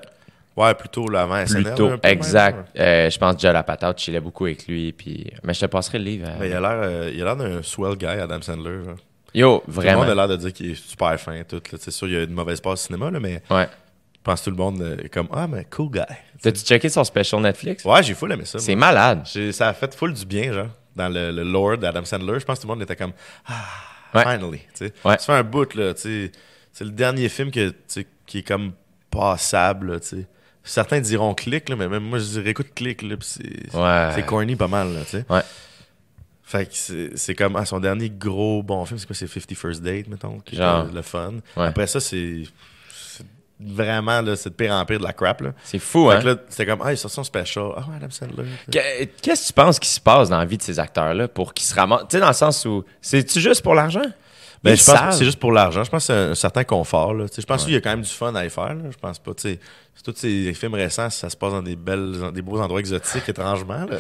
Ouais, 0.62 0.74
plutôt 0.76 1.08
là, 1.10 1.22
avant 1.24 1.46
SNL. 1.46 1.64
Plutôt, 1.64 1.88
un 1.88 1.98
peu 1.98 2.08
même, 2.08 2.18
exact. 2.18 2.70
ouais. 2.76 2.82
Euh, 2.82 3.10
je 3.10 3.18
pense 3.18 3.36
que 3.36 3.42
Joe 3.42 3.54
la 3.54 3.64
patate 3.64 4.00
chillait 4.00 4.20
beaucoup 4.20 4.46
avec 4.46 4.68
lui. 4.68 4.92
Puis... 4.94 5.32
Mais 5.44 5.54
je 5.54 5.62
te 5.62 5.66
passerai 5.66 5.98
le 6.00 6.04
livre. 6.06 6.28
euh. 6.30 6.36
Mais 6.40 6.50
il 6.50 6.54
a 6.54 6.60
l'air 6.60 6.72
euh, 6.84 7.12
il 7.14 7.22
a 7.22 7.26
l'air 7.26 7.36
d'un 7.36 7.62
swell 7.64 7.96
guy, 7.98 8.06
Adam 8.06 8.42
Sandler. 8.42 8.86
là. 8.86 8.94
Yo, 9.34 9.60
Tout 9.60 9.64
le 9.68 9.74
vraiment. 9.74 10.02
monde 10.02 10.10
a 10.10 10.16
l'air 10.16 10.28
de 10.28 10.36
dire 10.36 10.52
qu'il 10.54 10.72
est 10.72 10.76
super 10.76 11.18
fin. 11.20 11.42
Tout. 11.44 11.62
C'est 11.80 11.92
sûr, 11.92 12.08
il 12.08 12.14
y 12.14 12.18
a 12.18 12.24
une 12.24 12.34
mauvaise 12.34 12.60
passe 12.60 12.74
au 12.74 12.88
cinéma, 12.88 13.10
là, 13.10 13.20
mais 13.20 13.42
Ouais. 13.50 13.68
je 14.14 14.22
pense 14.24 14.42
que 14.42 14.46
tout 14.46 14.52
le 14.52 14.58
monde 14.58 15.00
est 15.04 15.10
comme 15.10 15.28
Ah, 15.32 15.48
mais 15.48 15.66
cool 15.66 15.90
guy. 15.92 16.02
T'as-tu 16.42 16.60
checké 16.66 16.90
son 16.90 17.04
special 17.04 17.42
Netflix? 17.42 17.86
Ouais, 17.86 18.04
j'ai 18.04 18.14
full 18.14 18.32
aimé 18.32 18.46
ça. 18.46 18.60
C'est 18.60 18.76
malade. 18.76 19.26
Ça 19.52 19.70
a 19.70 19.74
fait 19.74 19.94
full 19.96 20.14
du 20.14 20.26
bien, 20.26 20.52
genre, 20.52 20.68
dans 20.96 21.08
le, 21.08 21.32
le 21.32 21.44
lore 21.44 21.78
d'Adam 21.78 22.04
Sandler. 22.04 22.40
Je 22.40 22.46
pense 22.46 22.58
que 22.58 22.64
tout 22.64 22.68
le 22.68 22.74
monde 22.74 22.84
était 22.84 22.96
comme 22.96 23.14
Ah, 23.48 23.64
Ouais. 24.14 24.24
finally. 24.24 24.60
tu. 24.78 24.92
Ouais. 25.06 25.18
Fait 25.18 25.32
un 25.32 25.44
bout, 25.44 25.74
là. 25.76 25.94
C'est 25.96 26.32
le 26.82 26.90
dernier 26.90 27.30
film 27.30 27.50
que, 27.52 27.74
qui 28.26 28.40
est 28.40 28.48
comme 28.48 28.74
passable, 29.10 30.00
tu 30.02 30.08
sais. 30.08 30.28
Certains 30.64 31.00
diront 31.02 31.34
clic, 31.34 31.70
là, 31.70 31.76
mais 31.76 31.88
même 31.88 32.04
moi, 32.04 32.20
je 32.20 32.26
dirais 32.26 32.52
écoute 32.52 32.68
clic, 32.76 33.04
c'est 33.22 33.74
Ouais. 33.76 34.24
corny 34.28 34.56
pas 34.56 34.68
mal, 34.68 34.94
là, 34.94 35.00
tu 35.04 35.12
sais. 35.18 35.26
Ouais. 35.30 35.42
Fait 36.44 36.66
que 36.66 37.16
c'est 37.18 37.34
comme 37.36 37.56
ah, 37.56 37.66
son 37.66 37.80
dernier 37.80 38.10
gros 38.10 38.62
bon 38.62 38.86
film, 38.86 39.00
c'est 39.00 39.08
quoi, 39.08 39.16
c'est 39.16 39.28
50 39.28 39.56
First 39.58 39.82
Date, 39.82 40.08
mettons, 40.08 40.40
qui 40.40 40.58
Genre. 40.58 40.86
était 40.86 40.94
le 40.96 41.02
fun. 41.02 41.34
Ouais. 41.56 41.68
Après 41.68 41.88
ça, 41.88 42.00
c'est 42.00 42.44
vraiment, 43.60 44.22
là, 44.22 44.36
c'est 44.36 44.50
de 44.50 44.56
pire 44.56 44.74
en 44.74 44.84
pire 44.86 45.00
de 45.00 45.04
la 45.04 45.14
crap, 45.14 45.42
là. 45.42 45.54
C'est 45.64 45.80
fou, 45.80 46.10
Fait 46.10 46.18
hein? 46.18 46.22
là, 46.24 46.36
c'était 46.50 46.66
comme, 46.66 46.82
ah, 46.84 46.92
il 46.92 46.98
sort 46.98 47.12
son 47.12 47.24
special. 47.24 47.72
Ah, 47.78 47.82
ouais, 47.90 47.96
Adam 47.98 48.10
Sandler. 48.10 48.44
Que- 48.72 49.06
Qu'est-ce 49.22 49.44
que 49.44 49.48
tu 49.48 49.54
penses 49.54 49.80
qui 49.80 49.90
se 49.90 50.00
passe 50.00 50.30
dans 50.30 50.38
la 50.40 50.46
vie 50.46 50.58
de 50.58 50.64
ces 50.64 50.80
acteurs-là 50.80 51.28
pour 51.28 51.54
qu'ils 51.54 51.68
se 51.68 51.76
ramassent? 51.76 52.02
Tu 52.10 52.18
sais, 52.18 52.20
dans 52.20 52.28
le 52.28 52.34
sens 52.34 52.66
où. 52.66 52.84
C'est-tu 53.02 53.40
juste 53.40 53.62
pour 53.62 53.74
l'argent? 53.76 54.02
Ben, 54.64 54.76
je 54.76 54.84
pense 54.84 54.96
savent. 54.96 55.10
que 55.10 55.16
c'est 55.16 55.26
juste 55.26 55.40
pour 55.40 55.52
l'argent. 55.52 55.84
Je 55.84 55.90
pense 55.90 56.06
que 56.08 56.14
c'est 56.14 56.20
un, 56.20 56.32
un 56.32 56.36
certain 56.36 56.64
confort. 56.64 57.14
Là. 57.16 57.26
Je 57.36 57.42
pense 57.44 57.64
qu'il 57.66 57.74
y 57.74 57.78
a 57.78 57.82
quand 57.82 57.90
même 57.90 58.02
du 58.04 58.10
fun 58.10 58.34
à 58.36 58.46
y 58.46 58.50
faire. 58.50 58.76
Là. 58.76 58.84
Je 58.92 58.98
pense 58.98 59.18
pas. 59.18 59.32
Tous 60.04 60.16
ces 60.16 60.54
films 60.54 60.74
récents, 60.76 61.10
ça 61.10 61.30
se 61.30 61.36
passe 61.38 61.52
dans 61.52 61.62
des 61.62 61.76
belles, 61.76 62.14
dans 62.20 62.32
des 62.32 62.42
beaux 62.42 62.60
endroits 62.60 62.80
exotiques, 62.80 63.28
étrangement. 63.28 63.86
Là. 63.90 63.98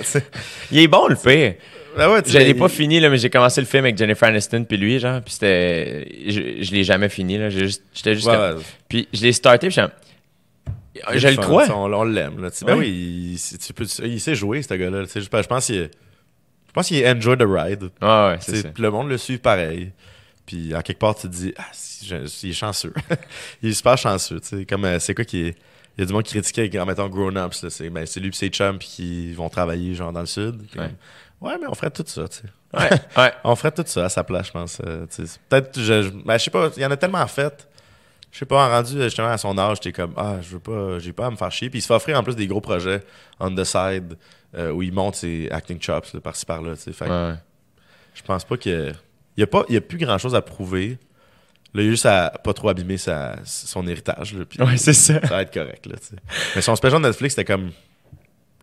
Il 0.72 0.80
est 0.80 0.88
bon, 0.88 1.08
le 1.08 1.16
pire. 1.16 1.56
Ben 1.98 2.10
ouais, 2.12 2.54
pas 2.54 2.70
fini, 2.70 3.00
là, 3.00 3.10
mais 3.10 3.18
j'ai 3.18 3.30
commencé 3.30 3.60
le 3.60 3.68
film 3.68 3.84
avec 3.86 3.98
Jennifer 3.98 4.28
Aniston 4.30 4.64
puis 4.64 4.78
lui, 4.78 4.98
genre, 5.00 5.20
puis 5.22 5.34
c'était... 5.34 6.08
Je, 6.28 6.64
je 6.64 6.72
l'ai 6.72 6.84
jamais 6.84 7.10
fini, 7.10 7.38
là. 7.38 7.50
Juste- 7.50 7.84
J'étais 7.94 8.16
juste... 8.16 8.28
Ouais, 8.28 8.34
comme- 8.36 8.58
ouais. 8.58 8.64
Puis 8.88 9.08
je 9.12 9.22
l'ai 9.24 9.34
starté, 9.34 9.68
puis 9.68 9.76
je 9.76 11.18
Je 11.20 11.28
le 11.28 11.34
fun, 11.36 11.42
crois. 11.42 11.68
On, 11.72 11.92
on 11.94 12.04
l'aime. 12.04 12.42
Là. 12.42 12.50
Ben 12.66 12.78
oui, 12.78 13.34
il, 13.34 13.58
tu 13.60 13.74
peux- 13.74 13.86
il 14.06 14.20
sait 14.20 14.36
jouer, 14.36 14.62
ce 14.62 14.74
gars-là. 14.74 15.04
Je, 15.04 15.20
pense- 15.28 15.44
je 15.44 15.48
pense 15.48 15.66
qu'il 15.66 15.90
je 16.68 16.74
pense 16.74 16.88
qu'il 16.88 17.06
enjoy 17.06 17.38
the 17.38 17.44
ride. 17.46 17.90
Ah 18.00 18.30
ouais, 18.30 18.38
c'est 18.40 18.72
puis 18.74 18.82
le 18.84 18.92
monde 18.92 19.10
le 19.10 19.18
suit 19.18 19.38
pareil. 19.38 19.92
Puis 20.52 20.76
en 20.76 20.82
quelque 20.82 21.00
part, 21.00 21.16
tu 21.16 21.22
te 21.30 21.34
dis, 21.34 21.54
ah, 21.58 21.64
il 22.44 22.50
est 22.50 22.54
chanceux. 22.54 22.94
il 23.62 23.70
est 23.70 23.74
super 23.74 23.98
chanceux. 23.98 24.42
Comme 24.68 24.84
euh, 24.84 25.00
c'est 25.00 25.16
quoi 25.16 25.24
qui 25.24 25.44
est. 25.48 25.58
Il 25.98 26.02
y 26.02 26.04
a 26.04 26.06
du 26.06 26.12
monde 26.14 26.24
qui 26.24 26.34
critiquait, 26.34 26.78
en 26.80 26.86
mettant 26.86 27.08
Grown 27.08 27.38
Ups. 27.38 27.64
là, 27.64 27.70
C'est 27.70 27.90
ben, 27.90 28.06
c'est 28.06 28.20
lui 28.20 28.30
et 28.30 28.32
ses 28.34 28.50
chums 28.50 28.78
qui 28.80 29.34
vont 29.34 29.48
travailler 29.50 29.94
genre 29.96 30.12
dans 30.12 30.20
le 30.22 30.26
sud. 30.26 30.62
Ouais. 30.62 30.68
comme, 30.76 30.88
ouais, 31.42 31.58
mais 31.60 31.68
on 31.68 31.74
ferait 31.74 31.90
tout 31.92 32.04
ça. 32.06 32.28
tu 32.28 32.38
sais. 32.40 32.44
Ouais, 32.78 32.90
ouais. 33.18 33.34
On 33.46 33.56
ferait 33.56 33.72
tout 33.72 33.84
ça 33.86 34.06
à 34.06 34.10
sa 34.10 34.24
place, 34.26 34.48
je 34.48 34.52
pense. 34.52 34.82
euh. 34.86 35.06
Peut-être, 35.50 35.80
je, 35.80 36.04
je, 36.04 36.10
ben, 36.10 36.38
je 36.38 36.44
sais 36.44 36.52
pas, 36.52 36.70
il 36.76 36.82
y 36.84 36.86
en 36.86 36.92
a 36.92 36.98
tellement 36.98 37.26
fait. 37.28 37.68
Je 38.32 38.40
sais 38.40 38.46
pas, 38.46 38.66
en 38.66 38.70
rendu 38.70 38.98
euh, 38.98 39.04
justement 39.06 39.30
à 39.30 39.38
son 39.38 39.58
âge, 39.58 39.78
j'étais 39.84 39.92
comme, 39.94 40.14
ah, 40.18 40.38
je 40.42 40.50
veux 40.54 40.60
pas, 40.60 41.00
j'ai 41.00 41.12
pas 41.14 41.28
à 41.28 41.32
me 41.32 41.36
faire 41.38 41.52
chier. 41.52 41.70
Puis 41.70 41.80
il 41.80 41.82
se 41.82 41.88
fait 41.88 41.94
offrir 41.94 42.18
en 42.20 42.24
plus 42.24 42.36
des 42.36 42.48
gros 42.48 42.62
projets 42.62 43.04
on 43.40 43.54
the 43.54 43.64
side 43.66 44.18
euh, 44.56 44.72
où 44.72 44.82
il 44.82 44.94
monte 44.94 45.16
ses 45.16 45.50
acting 45.52 45.82
chops 45.82 46.18
par-ci 46.24 46.46
par-là. 46.46 46.76
tu 46.76 46.84
sais. 46.84 46.94
Fait 46.94 47.06
que 47.06 47.30
Ouais. 47.32 47.36
je 48.14 48.22
pense 48.22 48.44
pas 48.46 48.56
que. 48.58 48.94
Il 49.70 49.74
y 49.74 49.76
a, 49.76 49.80
a 49.80 49.82
plus 49.82 49.98
grand 49.98 50.18
chose 50.18 50.36
à 50.36 50.42
prouver. 50.42 50.98
Là, 51.74 51.82
il 51.84 51.88
a 51.88 51.92
juste 51.92 52.06
à 52.06 52.30
pas 52.44 52.54
trop 52.54 52.70
abîmer 52.70 52.98
sa, 52.98 53.36
son 53.46 53.88
héritage. 53.88 54.34
Là, 54.34 54.44
puis 54.46 54.62
Ouais, 54.62 54.78
c'est 54.78 54.94
ça. 54.94 55.22
Ça 55.22 55.28
va 55.28 55.42
être 55.44 55.54
correct. 55.54 55.86
Là. 55.86 55.96
Mais 56.56 56.62
son 56.62 56.76
special 56.76 57.02
Netflix, 57.02 57.36
c'était 57.36 57.46
comme. 57.52 57.72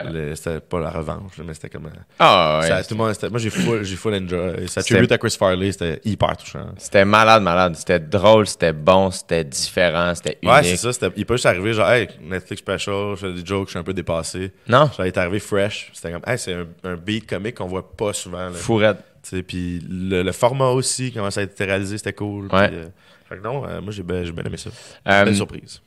Le- 0.05 0.37
C'était 0.37 0.61
pas 0.61 0.79
la 0.79 0.91
revanche, 0.91 1.33
mais 1.45 1.55
c'était 1.55 1.71
comme. 1.71 1.87
euh, 1.87 1.91
Ah, 2.21 2.61
ouais. 2.63 2.69
ça- 2.69 2.85
tout 2.85 2.95
le 2.95 2.99
monde, 2.99 3.13
moi, 3.31 3.41
j'ai 3.41 3.51
full, 3.51 3.83
j'ai 3.83 3.97
full 3.97 4.15
enjoy. 4.15 4.69
Ça 4.69 4.81
tribute 4.81 5.11
à 5.11 5.19
Chris 5.19 5.35
Farley, 5.37 5.73
c'était 5.73 6.01
hyper 6.05 6.37
touchant. 6.37 6.67
C'était 6.77 7.05
malade, 7.05 7.43
malade. 7.43 7.75
C'était 7.75 7.99
drôle, 7.99 8.47
c'était 8.47 8.73
bon, 8.73 9.11
c'était 9.11 9.43
différent, 9.43 10.15
c'était 10.15 10.39
unique. 10.41 10.55
Ouais, 10.55 10.63
c'est 10.63 10.77
ça. 10.77 10.93
c'était- 10.93 11.11
Il 11.17 11.27
peut 11.27 11.35
juste 11.35 11.47
arriver, 11.47 11.73
genre, 11.73 11.91
hey, 11.91 12.09
Netflix 12.23 12.61
special, 12.61 13.17
je 13.17 13.27
fais 13.27 13.33
des 13.33 13.45
jokes, 13.45 13.67
je 13.67 13.71
suis 13.71 13.79
un 13.81 13.83
peu 13.83 13.93
dépassé. 13.93 14.53
Non? 14.69 14.87
Genre, 14.87 15.01
il 15.01 15.07
est 15.09 15.19
arrivé 15.19 15.41
fresh. 15.41 15.91
C'était 15.93 16.13
comme, 16.13 16.23
hey, 16.29 16.39
c'est 16.39 16.55
un, 16.55 16.67
un 16.85 16.95
beat 16.95 17.27
comique 17.29 17.57
qu'on 17.57 17.67
voit 17.67 17.91
pas 17.97 18.13
souvent. 18.13 18.51
Là. 18.51 18.53
Fourette. 18.53 18.99
Puis 19.47 19.85
le, 19.89 20.23
le 20.23 20.33
format 20.33 20.69
aussi, 20.69 21.13
comment 21.13 21.31
ça 21.31 21.41
a 21.41 21.45
été 21.45 21.65
réalisé, 21.65 21.99
c'était 21.99 22.13
cool. 22.13 22.47
Ouais. 22.53 22.69
Puis, 22.69 22.77
euh, 22.77 22.85
fait 23.29 23.37
que 23.37 23.43
non, 23.43 23.67
euh, 23.67 23.81
moi, 23.81 23.93
j'ai 23.93 24.03
bien, 24.03 24.25
j'ai 24.25 24.33
bien 24.33 24.45
aimé 24.45 24.57
ça. 24.57 24.71
Euh, 25.09 25.25
Belle 25.25 25.37
surprise. 25.37 25.81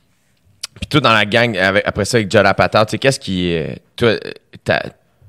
Puis 0.80 0.88
toi, 0.90 1.02
dans 1.02 1.14
la 1.14 1.26
gang, 1.26 1.58
avec- 1.58 1.84
après 1.86 2.06
ça, 2.06 2.18
avec 2.18 2.32
Jola 2.32 2.54
Patar, 2.54 2.86
tu 2.86 2.92
sais, 2.92 2.98
qu'est-ce 3.00 3.20
qui. 3.20 3.58
Toi, 3.96 4.18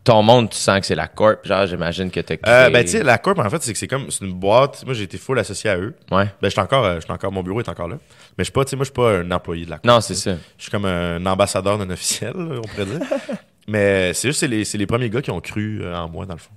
ton 0.04 0.20
monde, 0.22 0.50
tu 0.50 0.56
sens 0.56 0.80
que 0.80 0.86
c'est 0.86 0.96
la 0.96 1.06
corp, 1.06 1.46
genre, 1.46 1.64
j'imagine 1.64 2.10
que 2.10 2.18
t'as 2.18 2.36
créé... 2.36 2.52
Euh, 2.52 2.70
ben, 2.70 2.82
tu 2.84 2.90
sais, 2.90 3.04
la 3.04 3.18
Corp, 3.18 3.38
en 3.38 3.48
fait, 3.48 3.62
c'est 3.62 3.72
que 3.72 3.78
c'est 3.78 3.86
comme, 3.86 4.10
c'est 4.10 4.24
une 4.24 4.32
boîte. 4.32 4.82
Moi, 4.84 4.94
j'ai 4.94 5.04
été 5.04 5.16
full 5.16 5.38
associé 5.38 5.70
à 5.70 5.78
eux. 5.78 5.94
Ouais. 6.10 6.24
Ben, 6.42 6.48
j'étais 6.48 6.60
encore, 6.60 7.00
j'étais 7.00 7.12
encore, 7.12 7.30
mon 7.30 7.44
bureau 7.44 7.60
est 7.60 7.68
encore 7.68 7.86
là. 7.86 7.98
Mais 8.36 8.42
je 8.42 8.44
suis 8.46 8.52
pas, 8.52 8.64
tu 8.64 8.70
sais, 8.70 8.76
moi, 8.76 8.82
je 8.84 8.90
suis 8.90 8.94
pas 8.94 9.18
un 9.18 9.30
employé 9.30 9.64
de 9.64 9.70
la 9.70 9.76
Corp. 9.78 9.86
Non, 9.86 10.00
c'est 10.00 10.14
ça. 10.16 10.34
Je 10.58 10.62
suis 10.62 10.72
comme 10.72 10.86
un 10.86 11.24
ambassadeur 11.24 11.78
non 11.78 11.88
officiel, 11.88 12.32
on 12.36 12.62
pourrait 12.62 12.86
dire. 12.86 12.98
Mais 13.68 14.12
c'est 14.12 14.26
juste, 14.28 14.40
c'est 14.40 14.48
les, 14.48 14.64
c'est 14.64 14.76
les 14.76 14.86
premiers 14.88 15.08
gars 15.08 15.22
qui 15.22 15.30
ont 15.30 15.40
cru 15.40 15.82
en 15.86 16.08
moi, 16.08 16.26
dans 16.26 16.34
le 16.34 16.40
fond. 16.40 16.50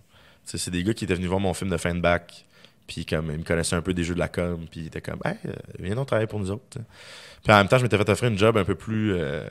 C'est 0.46 0.70
des 0.70 0.84
gars 0.84 0.94
qui 0.94 1.04
étaient 1.06 1.16
venus 1.16 1.28
voir 1.30 1.40
mon 1.40 1.54
film 1.54 1.70
de 1.70 1.78
fin 1.78 1.94
de 1.94 2.02
bac. 2.02 2.46
Puis 2.88 3.06
comme, 3.06 3.32
ils 3.32 3.40
me 3.40 3.44
connaissaient 3.44 3.76
un 3.76 3.82
peu 3.82 3.94
des 3.94 4.04
jeux 4.04 4.14
de 4.14 4.20
la 4.20 4.28
com. 4.28 4.66
Puis 4.70 4.82
ils 4.82 4.88
étaient 4.88 5.02
comme, 5.02 5.20
hey, 5.26 5.36
euh, 5.48 5.54
viens 5.80 5.96
donc 5.96 6.08
travailler 6.08 6.28
pour 6.28 6.40
nous 6.40 6.52
autres. 6.52 6.64
Puis 7.44 7.54
en 7.54 7.58
même 7.58 7.68
temps, 7.68 7.78
je 7.78 7.84
m'étais 7.84 7.98
fait 7.98 8.10
offrir 8.10 8.30
une 8.30 8.38
job 8.38 8.58
un 8.58 8.64
peu 8.64 8.76
plus, 8.76 9.14
euh, 9.16 9.48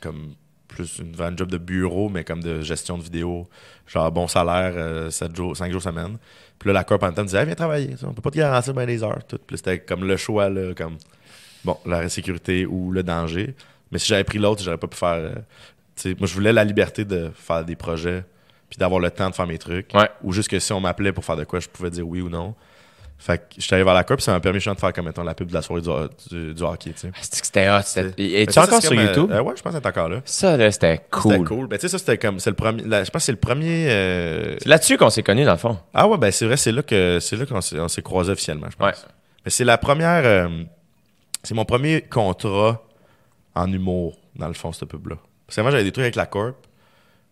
comme, 0.00 0.34
plus 0.68 0.98
une, 0.98 1.14
une 1.20 1.38
job 1.38 1.50
de 1.50 1.58
bureau, 1.58 2.08
mais 2.08 2.24
comme 2.24 2.42
de 2.42 2.60
gestion 2.60 2.98
de 2.98 3.02
vidéo. 3.04 3.48
Genre, 3.86 4.10
bon 4.10 4.26
salaire, 4.28 4.72
euh, 4.76 5.10
7 5.10 5.34
jours, 5.36 5.56
5 5.56 5.70
jours 5.70 5.82
semaine. 5.82 6.18
Puis 6.58 6.66
là, 6.68 6.72
la 6.74 6.84
corp 6.84 7.02
en 7.02 7.06
même 7.06 7.14
temps 7.14 7.22
me 7.22 7.26
disait, 7.26 7.38
Hey, 7.40 7.46
viens 7.46 7.54
travailler. 7.54 7.94
On 8.02 8.12
peut 8.12 8.22
pas 8.22 8.30
te 8.30 8.36
garantir 8.38 8.74
bien 8.74 8.86
les 8.86 9.02
heures. 9.02 9.24
Tout. 9.26 9.38
Puis 9.46 9.58
c'était 9.58 9.78
comme 9.80 10.04
le 10.04 10.16
choix, 10.16 10.48
là, 10.50 10.74
comme, 10.74 10.98
bon, 11.64 11.76
la 11.86 12.08
sécurité 12.08 12.66
ou 12.66 12.90
le 12.92 13.02
danger. 13.02 13.54
Mais 13.92 13.98
si 13.98 14.08
j'avais 14.08 14.24
pris 14.24 14.38
l'autre, 14.38 14.62
j'aurais 14.62 14.78
pas 14.78 14.86
pu 14.88 14.96
faire. 14.96 15.14
euh, 15.14 16.14
moi, 16.18 16.26
je 16.26 16.34
voulais 16.34 16.52
la 16.52 16.64
liberté 16.64 17.04
de 17.04 17.30
faire 17.34 17.64
des 17.64 17.76
projets, 17.76 18.24
puis 18.70 18.78
d'avoir 18.78 19.00
le 19.00 19.10
temps 19.10 19.28
de 19.28 19.34
faire 19.34 19.46
mes 19.46 19.58
trucs. 19.58 19.92
Ouais. 19.94 20.08
Ou 20.22 20.32
juste 20.32 20.48
que 20.48 20.58
si 20.58 20.72
on 20.72 20.80
m'appelait 20.80 21.12
pour 21.12 21.24
faire 21.24 21.36
de 21.36 21.44
quoi, 21.44 21.60
je 21.60 21.68
pouvais 21.68 21.90
dire 21.90 22.06
oui 22.08 22.20
ou 22.22 22.28
non. 22.30 22.54
Fait 23.18 23.36
que 23.36 23.44
j'étais 23.58 23.74
allé 23.74 23.84
vers 23.84 23.92
la 23.92 24.02
Corp, 24.02 24.16
puis 24.16 24.24
ça 24.24 24.32
m'a 24.32 24.40
permis 24.40 24.60
de 24.60 24.62
faire 24.62 24.92
comme 24.94 25.04
mettons 25.04 25.22
la 25.22 25.34
pub 25.34 25.48
de 25.48 25.52
la 25.52 25.60
soirée 25.60 25.82
du, 25.82 25.90
du, 26.30 26.54
du 26.54 26.62
hockey, 26.62 26.92
tu 26.92 27.00
sais. 27.00 27.10
Ah, 27.14 27.20
que 27.20 27.26
c'était 27.46 27.68
hot. 27.68 27.80
c'était- 27.84 28.40
Es-tu 28.42 28.52
ça, 28.54 28.62
encore 28.64 28.80
sur 28.80 28.94
YouTube? 28.94 29.30
euh, 29.30 29.42
ouais, 29.42 29.52
je 29.56 29.60
pense 29.62 29.74
être 29.74 29.84
encore 29.84 30.08
là. 30.08 30.22
Ça, 30.24 30.56
là, 30.56 30.72
c'était 30.72 31.02
cool. 31.10 31.32
C'était 31.32 31.44
cool. 31.44 31.66
Ben, 31.66 31.76
tu 31.76 31.82
sais, 31.82 31.88
ça, 31.88 31.98
c'était 31.98 32.16
comme. 32.16 32.40
C'est 32.40 32.48
le 32.48 32.56
premier. 32.56 32.82
la- 32.84 33.04
je 33.04 33.10
pense 33.10 33.20
que 33.20 33.26
c'est 33.26 33.32
le 33.32 33.38
premier. 33.38 33.88
euh, 33.90 34.56
C'est 34.62 34.70
là-dessus 34.70 34.96
qu'on 34.96 35.10
s'est 35.10 35.22
connus, 35.22 35.44
dans 35.44 35.52
le 35.52 35.58
fond. 35.58 35.76
Ah 35.92 36.08
ouais, 36.08 36.16
ben 36.16 36.30
c'est 36.32 36.46
vrai, 36.46 36.56
c'est 36.56 36.72
là 36.72 36.82
que 36.82 37.18
c'est 37.20 37.36
là 37.36 37.44
qu'on 37.44 37.60
s'est, 37.60 37.78
on 37.78 37.88
s'est 37.88 38.00
croisés 38.00 38.32
officiellement, 38.32 38.68
je 38.70 38.76
pense. 38.76 38.86
Ouais. 38.88 39.08
Mais 39.44 39.50
c'est 39.50 39.64
la 39.64 39.76
première. 39.76 40.22
euh, 40.24 40.48
c'est 41.42 41.54
mon 41.54 41.66
premier 41.66 42.00
contrat 42.00 42.82
en 43.54 43.70
humour, 43.70 44.16
dans 44.34 44.48
le 44.48 44.54
fond, 44.54 44.72
cette 44.72 44.88
pub-là. 44.88 45.16
Parce 45.46 45.56
que 45.56 45.60
moi, 45.60 45.70
j'avais 45.70 45.84
des 45.84 45.92
trucs 45.92 46.04
avec 46.04 46.16
la 46.16 46.24
Corp. 46.24 46.54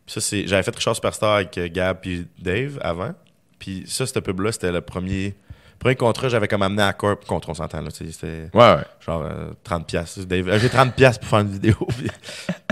Ça, 0.09 0.20
c'est. 0.20 0.47
J'avais 0.48 0.62
fait 0.64 0.74
Richard 0.74 0.97
Superstar 0.97 1.36
avec 1.36 1.56
euh, 1.59 1.68
Gab 1.70 2.01
puis 2.01 2.26
Dave 2.40 2.78
avant. 2.82 3.12
Puis 3.60 3.85
ça, 3.86 4.06
cette 4.06 4.20
pub-là, 4.20 4.51
c'était 4.52 4.72
le 4.72 4.80
premier. 4.80 5.36
Premier 5.78 5.94
contrat, 5.94 6.24
que 6.24 6.30
j'avais 6.30 6.48
comme 6.48 6.62
amené 6.62 6.82
à 6.82 6.93
Corp 6.93 7.24
contre, 7.24 7.51
on 7.51 7.55
s'entend, 7.55 7.80
là. 7.80 7.90
C'était 7.93 8.51
Ouais, 8.52 8.74
ouais. 8.74 8.82
genre 9.06 9.22
euh, 9.22 9.51
30 9.62 9.86
pièces 9.86 10.18
Dave 10.26 10.48
euh, 10.48 10.59
j'ai 10.59 10.68
30 10.70 10.93
pièces 10.93 11.18
pour 11.18 11.28
faire 11.28 11.39
une 11.39 11.51
vidéo 11.52 11.74
puis 11.97 12.09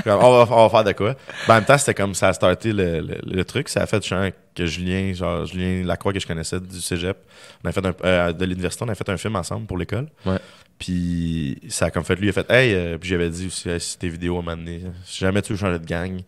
comme, 0.03 0.19
on, 0.25 0.45
va, 0.45 0.53
on 0.53 0.67
va 0.67 0.69
faire 0.71 0.83
de 0.83 0.91
quoi 0.91 1.15
Ben, 1.47 1.55
en 1.55 1.57
même 1.59 1.65
temps 1.65 1.79
c'était 1.79 1.95
comme 1.95 2.17
ça 2.17 2.31
a 2.31 2.33
starté 2.33 2.73
le, 2.73 2.99
le, 2.99 3.19
le 3.25 3.45
truc 3.45 3.69
ça 3.69 3.83
a 3.83 3.87
fait 3.87 4.05
genre, 4.05 4.27
que 4.57 4.67
Julien 4.67 5.13
genre 5.13 5.47
Julien 5.47 5.85
Lacroix 5.85 6.13
que 6.15 6.19
je 6.19 6.27
connaissais 6.27 6.59
du 6.59 6.81
cégep 6.81 7.17
on 7.65 7.69
a 7.69 7.71
fait 7.71 7.87
un, 7.87 7.95
euh, 8.05 8.33
de 8.33 8.45
l'université 8.45 8.85
on 8.85 8.89
a 8.89 8.95
fait 8.97 9.09
un 9.09 9.17
film 9.17 9.37
ensemble 9.37 9.67
pour 9.69 9.79
l'école 9.79 10.09
Ouais. 10.25 10.39
puis 10.77 11.61
ça 11.69 11.87
a 11.87 11.91
comme 11.93 12.05
fait 12.05 12.17
lui 12.17 12.27
il 12.27 12.31
a 12.31 12.33
fait 12.33 12.51
hey 12.51 12.75
euh, 12.75 12.99
puis 12.99 13.09
j'avais 13.09 13.31
dit 13.31 13.47
aussi 13.47 13.69
hey, 13.71 13.81
si 13.81 13.97
tes 13.99 14.09
vidéos 14.09 14.39
à 14.41 14.57
donné 14.57 14.83
si 15.05 15.21
jamais 15.21 15.43
tu 15.43 15.53
veux 15.53 15.59
changer 15.61 15.79
de 15.79 15.87
gang 15.87 16.21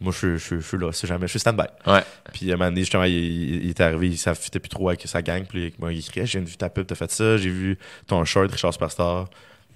moi 0.00 0.12
je, 0.12 0.36
je, 0.36 0.56
je 0.56 0.66
suis 0.66 0.78
là 0.78 0.92
si 0.92 1.06
jamais 1.06 1.26
je 1.26 1.30
suis 1.30 1.38
stand-by 1.40 1.64
Ouais. 1.86 2.02
puis 2.32 2.50
à 2.50 2.54
un 2.54 2.56
moment 2.56 2.70
donné, 2.70 2.80
justement, 2.82 3.04
il, 3.04 3.12
il- 3.14 3.64
il 3.64 3.70
est 3.70 3.80
arrivé, 3.80 4.08
il 4.08 4.18
s'affitait 4.18 4.58
plus 4.58 4.68
trop 4.68 4.88
avec 4.88 5.02
sa 5.06 5.22
gang. 5.22 5.44
Puis 5.46 5.72
moi, 5.78 5.92
il 5.92 5.98
écrit 6.00 6.26
J'ai 6.26 6.40
vu 6.40 6.56
ta 6.56 6.68
pub, 6.68 6.86
t'as 6.86 6.94
fait 6.94 7.10
ça. 7.10 7.36
J'ai 7.36 7.50
vu 7.50 7.78
ton 8.06 8.24
short, 8.24 8.50
Richard 8.50 8.72
Superstar. 8.72 9.28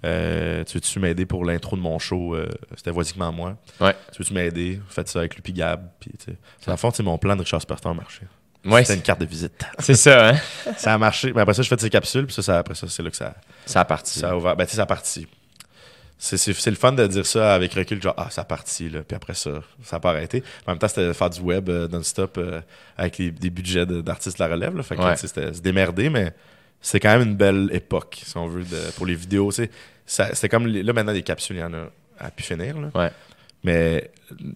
Euh, 0.05 0.65
tu 0.65 0.75
veux-tu 0.79 0.99
m'aider 0.99 1.27
pour 1.27 1.45
l'intro 1.45 1.77
de 1.77 1.83
mon 1.83 1.99
show? 1.99 2.35
Euh, 2.35 2.49
C'était 2.77 2.91
voisiquement 2.91 3.31
moi. 3.33 3.57
Ouais. 3.81 3.95
Tu 4.13 4.19
veux-tu 4.23 4.33
m'aider? 4.33 4.81
Faites 4.89 5.09
ça 5.09 5.19
avec 5.21 5.35
lui, 5.35 5.43
puis 5.43 5.53
Gab. 5.53 5.89
Puis, 6.01 6.11
tu 6.19 6.25
sais. 6.33 6.39
Dans 6.67 6.73
le 6.73 6.79
fond, 6.79 6.91
tu 6.91 6.97
sais, 6.99 7.03
mon 7.03 7.19
plan 7.19 7.37
de 7.37 7.43
Richard 7.43 7.61
Superstar 7.61 7.93
a 7.93 7.95
marché. 7.95 8.23
Ouais, 8.65 8.81
C'était 8.83 8.85
c'est 8.85 8.95
une 8.97 9.03
carte 9.03 9.21
de 9.21 9.27
visite. 9.27 9.63
c'est 9.79 9.95
ça, 9.95 10.31
hein? 10.31 10.37
ça 10.77 10.95
a 10.95 10.99
marché. 10.99 11.33
Mais 11.35 11.41
après 11.43 11.55
ça, 11.55 11.63
je 11.63 11.69
fais 11.69 11.79
ses 11.79 11.91
capsules. 11.91 12.27
Puis 12.27 12.35
ça, 12.35 12.43
ça- 12.43 12.59
après 12.59 12.75
ça, 12.75 12.87
c'est 12.89 13.03
là 13.03 13.11
que 13.11 13.17
ça, 13.17 13.35
Ça 13.67 13.81
a 13.81 13.85
parti. 13.85 14.19
ça 14.19 14.31
a 14.31 14.37
ouvert. 14.37 14.57
Ben, 14.57 14.65
tu 14.65 14.71
sais, 14.71 14.77
ça 14.77 14.83
a 14.83 14.87
parti. 14.87 15.27
C'est, 16.23 16.67
le 16.67 16.77
fun 16.77 16.93
de 16.93 17.07
dire 17.07 17.25
ça 17.25 17.55
avec 17.55 17.73
recul, 17.73 18.01
genre, 18.03 18.13
ah, 18.19 18.29
ça 18.29 18.43
a 18.43 18.45
parti, 18.45 18.91
là. 18.91 19.01
Puis 19.09 19.17
après 19.17 19.33
ça, 19.33 19.63
ça 19.83 19.97
n'a 19.97 20.01
pas 20.01 20.11
arrêté. 20.11 20.43
En 20.67 20.73
même 20.73 20.79
temps, 20.79 20.87
c'était 20.87 21.15
faire 21.15 21.31
du 21.31 21.41
web 21.41 21.71
euh, 21.71 21.89
non-stop 21.89 22.37
euh, 22.37 22.61
avec 22.99 23.17
les- 23.17 23.31
des 23.31 23.49
budgets 23.49 23.87
d'artistes 23.87 24.39
de 24.39 24.45
la 24.45 24.51
relève, 24.51 24.77
là. 24.77 24.83
Fait 24.83 24.97
que, 24.97 25.01
Ouais. 25.03 25.17
c'était 25.17 25.55
se 25.55 25.61
démerder, 25.63 26.11
mais 26.11 26.35
c'est 26.83 27.01
quand 27.01 27.17
même 27.19 27.27
une 27.27 27.37
belle 27.37 27.71
époque, 27.73 28.21
si 28.23 28.37
on 28.37 28.47
veut, 28.49 28.65
de- 28.65 28.91
pour 28.97 29.07
les 29.07 29.15
vidéos. 29.15 29.51
c'était 29.51 30.49
comme, 30.51 30.67
les- 30.67 30.83
là, 30.83 30.93
maintenant, 30.93 31.15
des 31.15 31.23
capsules, 31.23 31.57
il 31.57 31.61
y 31.61 31.65
en 31.65 31.73
a 31.73 31.87
à 32.19 32.31
pu 32.31 32.43
finir, 32.43 32.79
là. 32.79 32.91
Ouais. 32.95 33.11
Mais 33.65 34.11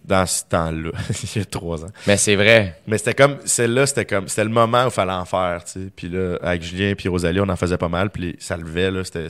dans 0.05 0.25
ce 0.27 0.43
temps-là, 0.45 0.91
il 1.35 1.39
y 1.39 1.41
a 1.41 1.45
trois 1.45 1.83
ans. 1.83 1.89
Mais 2.05 2.17
c'est 2.17 2.35
vrai. 2.35 2.79
Mais 2.85 2.97
c'était 2.99 3.13
comme, 3.15 3.37
celle-là, 3.45 3.87
c'était 3.87 4.05
comme, 4.05 4.27
c'était 4.27 4.43
le 4.43 4.49
moment 4.51 4.83
où 4.83 4.87
il 4.89 4.91
fallait 4.91 5.11
en 5.13 5.25
faire, 5.25 5.63
tu 5.63 5.71
sais. 5.71 5.89
Puis 5.95 6.09
là, 6.09 6.37
avec 6.43 6.61
Julien 6.61 6.93
puis 6.95 7.07
Rosalie, 7.09 7.39
on 7.39 7.49
en 7.49 7.55
faisait 7.55 7.77
pas 7.77 7.89
mal. 7.89 8.11
Puis 8.11 8.35
ça 8.39 8.55
levait, 8.55 8.91
là, 8.91 9.03
c'était, 9.03 9.29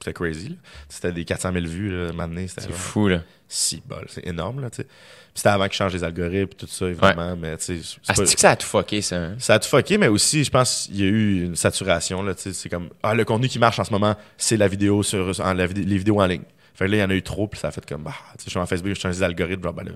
c'était, 0.00 0.12
crazy, 0.12 0.48
là. 0.50 0.54
C'était 0.88 1.12
des 1.12 1.24
400 1.24 1.52
000 1.52 1.66
vues, 1.66 1.90
là, 1.90 2.12
maintenant. 2.12 2.44
C'est 2.46 2.70
fou, 2.72 3.08
là. 3.08 3.22
si 3.48 3.82
bol, 3.86 4.04
c'est 4.08 4.26
énorme, 4.26 4.60
là, 4.60 4.70
tu 4.70 4.82
sais. 4.82 4.88
C'était 5.34 5.48
avant 5.50 5.64
qu'ils 5.66 5.74
changent 5.74 5.92
les 5.94 6.02
algorithmes, 6.04 6.52
tout 6.56 6.66
ça, 6.66 6.86
évidemment, 6.86 7.36
mais 7.36 7.56
tu 7.58 7.80
sais, 7.82 7.98
Ah, 8.08 8.14
pas- 8.14 8.22
que 8.24 8.40
ça 8.40 8.50
a 8.50 8.56
tout 8.56 8.66
fucké, 8.66 9.00
ça. 9.02 9.16
hein? 9.16 9.36
ça 9.38 9.54
a 9.54 9.58
tout 9.58 9.68
fucké, 9.68 9.96
mais 9.96 10.08
aussi, 10.08 10.42
je 10.44 10.50
pense 10.50 10.86
qu'il 10.86 10.96
y 10.96 11.02
a 11.02 11.06
eu 11.06 11.44
une 11.44 11.54
saturation, 11.56 12.22
là, 12.22 12.34
tu 12.34 12.42
sais. 12.42 12.52
C'est 12.52 12.68
comme, 12.68 12.90
ah, 13.02 13.14
le 13.14 13.24
contenu 13.24 13.48
qui 13.48 13.58
marche 13.58 13.78
en 13.78 13.84
ce 13.84 13.92
moment, 13.92 14.16
c'est 14.36 14.56
la 14.56 14.66
vidéo 14.68 15.02
sur, 15.02 15.38
en- 15.40 15.52
la 15.54 15.66
vid- 15.66 15.84
les 15.86 15.96
vidéos 15.98 16.20
en 16.20 16.26
ligne. 16.26 16.42
Fait 16.74 16.84
que 16.86 16.90
là, 16.90 16.96
il 16.96 17.00
y 17.00 17.02
en 17.04 17.10
a 17.10 17.14
eu 17.14 17.22
trop, 17.22 17.46
puis 17.48 17.58
ça 17.58 17.68
a 17.68 17.70
fait 17.70 17.84
comme, 17.88 18.02
bah, 18.02 18.14
tu 18.32 18.38
sais, 18.38 18.44
je 18.46 18.50
suis 18.50 18.58
en 18.58 18.66
Facebook, 18.66 18.94
je 18.94 19.00
change 19.00 19.14
les 19.16 19.22
algorithmes, 19.22 19.62
genre, 19.62 19.72
ben 19.74 19.84
là, 19.84 19.92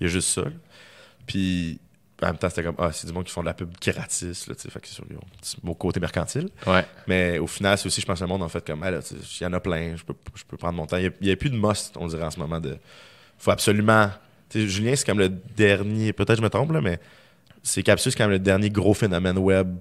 il 0.00 0.04
y 0.04 0.06
a 0.06 0.12
juste 0.12 0.28
ça, 0.28 0.42
là. 0.42 0.50
Puis, 1.26 1.80
en 2.24 2.28
même 2.28 2.38
temps, 2.38 2.48
c'était 2.48 2.62
comme, 2.64 2.74
ah, 2.78 2.90
c'est 2.92 3.06
du 3.06 3.12
monde 3.12 3.24
qui 3.24 3.32
font 3.32 3.40
de 3.42 3.46
la 3.46 3.54
pub 3.54 3.70
gratis, 3.80 4.46
là, 4.46 4.54
tu 4.54 4.62
sais, 4.62 4.70
fait 4.70 4.80
que 4.80 4.88
c'est 4.88 5.02
petit 5.02 5.56
mot 5.62 5.74
côté 5.74 6.00
mercantile. 6.00 6.48
Ouais. 6.66 6.84
Mais 7.06 7.38
au 7.38 7.46
final, 7.46 7.76
c'est 7.78 7.86
aussi, 7.86 8.00
je 8.00 8.06
pense, 8.06 8.20
le 8.20 8.26
monde 8.26 8.42
en 8.42 8.48
fait 8.48 8.64
comme, 8.66 8.82
ah, 8.82 8.90
là, 8.90 9.00
il 9.10 9.42
y 9.42 9.46
en 9.46 9.52
a 9.52 9.60
plein, 9.60 9.96
je 9.96 10.04
peux, 10.04 10.14
je 10.34 10.44
peux 10.44 10.56
prendre 10.56 10.74
mon 10.74 10.86
temps. 10.86 10.96
Il 10.96 11.12
n'y 11.20 11.30
a, 11.30 11.36
plus 11.36 11.50
de 11.50 11.56
must, 11.56 11.96
on 11.98 12.06
dirait, 12.06 12.24
en 12.24 12.30
ce 12.30 12.38
moment. 12.38 12.60
de 12.60 12.76
faut 13.38 13.50
absolument. 13.50 14.10
Tu 14.48 14.60
sais, 14.62 14.68
Julien, 14.68 14.94
c'est 14.96 15.04
comme 15.06 15.18
le 15.18 15.28
dernier, 15.28 16.12
peut-être 16.12 16.36
je 16.38 16.42
me 16.42 16.48
trompe, 16.50 16.72
là, 16.72 16.80
mais 16.80 16.98
c'est 17.62 17.82
Capsule, 17.82 18.12
c'est 18.12 18.18
quand 18.18 18.24
même 18.24 18.32
le 18.32 18.38
dernier 18.38 18.70
gros 18.70 18.94
phénomène 18.94 19.38
web 19.38 19.74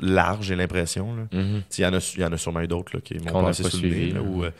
large, 0.00 0.46
j'ai 0.46 0.56
l'impression. 0.56 1.14
là. 1.14 1.22
Mhm. 1.32 1.58
Tu 1.60 1.64
sais, 1.68 1.82
Il 1.82 1.84
y, 1.84 1.88
en 1.88 1.94
a, 1.94 2.12
il 2.16 2.20
y 2.20 2.24
en 2.24 2.32
a 2.32 2.38
sûrement 2.38 2.60
eu 2.60 2.68
d'autres 2.68 2.94
là, 2.96 3.00
qui 3.00 3.18
m'ont 3.18 3.42
passé 3.44 3.62
pas 3.62 3.70
sous 3.70 3.82
le 3.82 3.88
nez. 3.88 4.10
là, 4.10 4.22
où, 4.22 4.44
euh, 4.44 4.50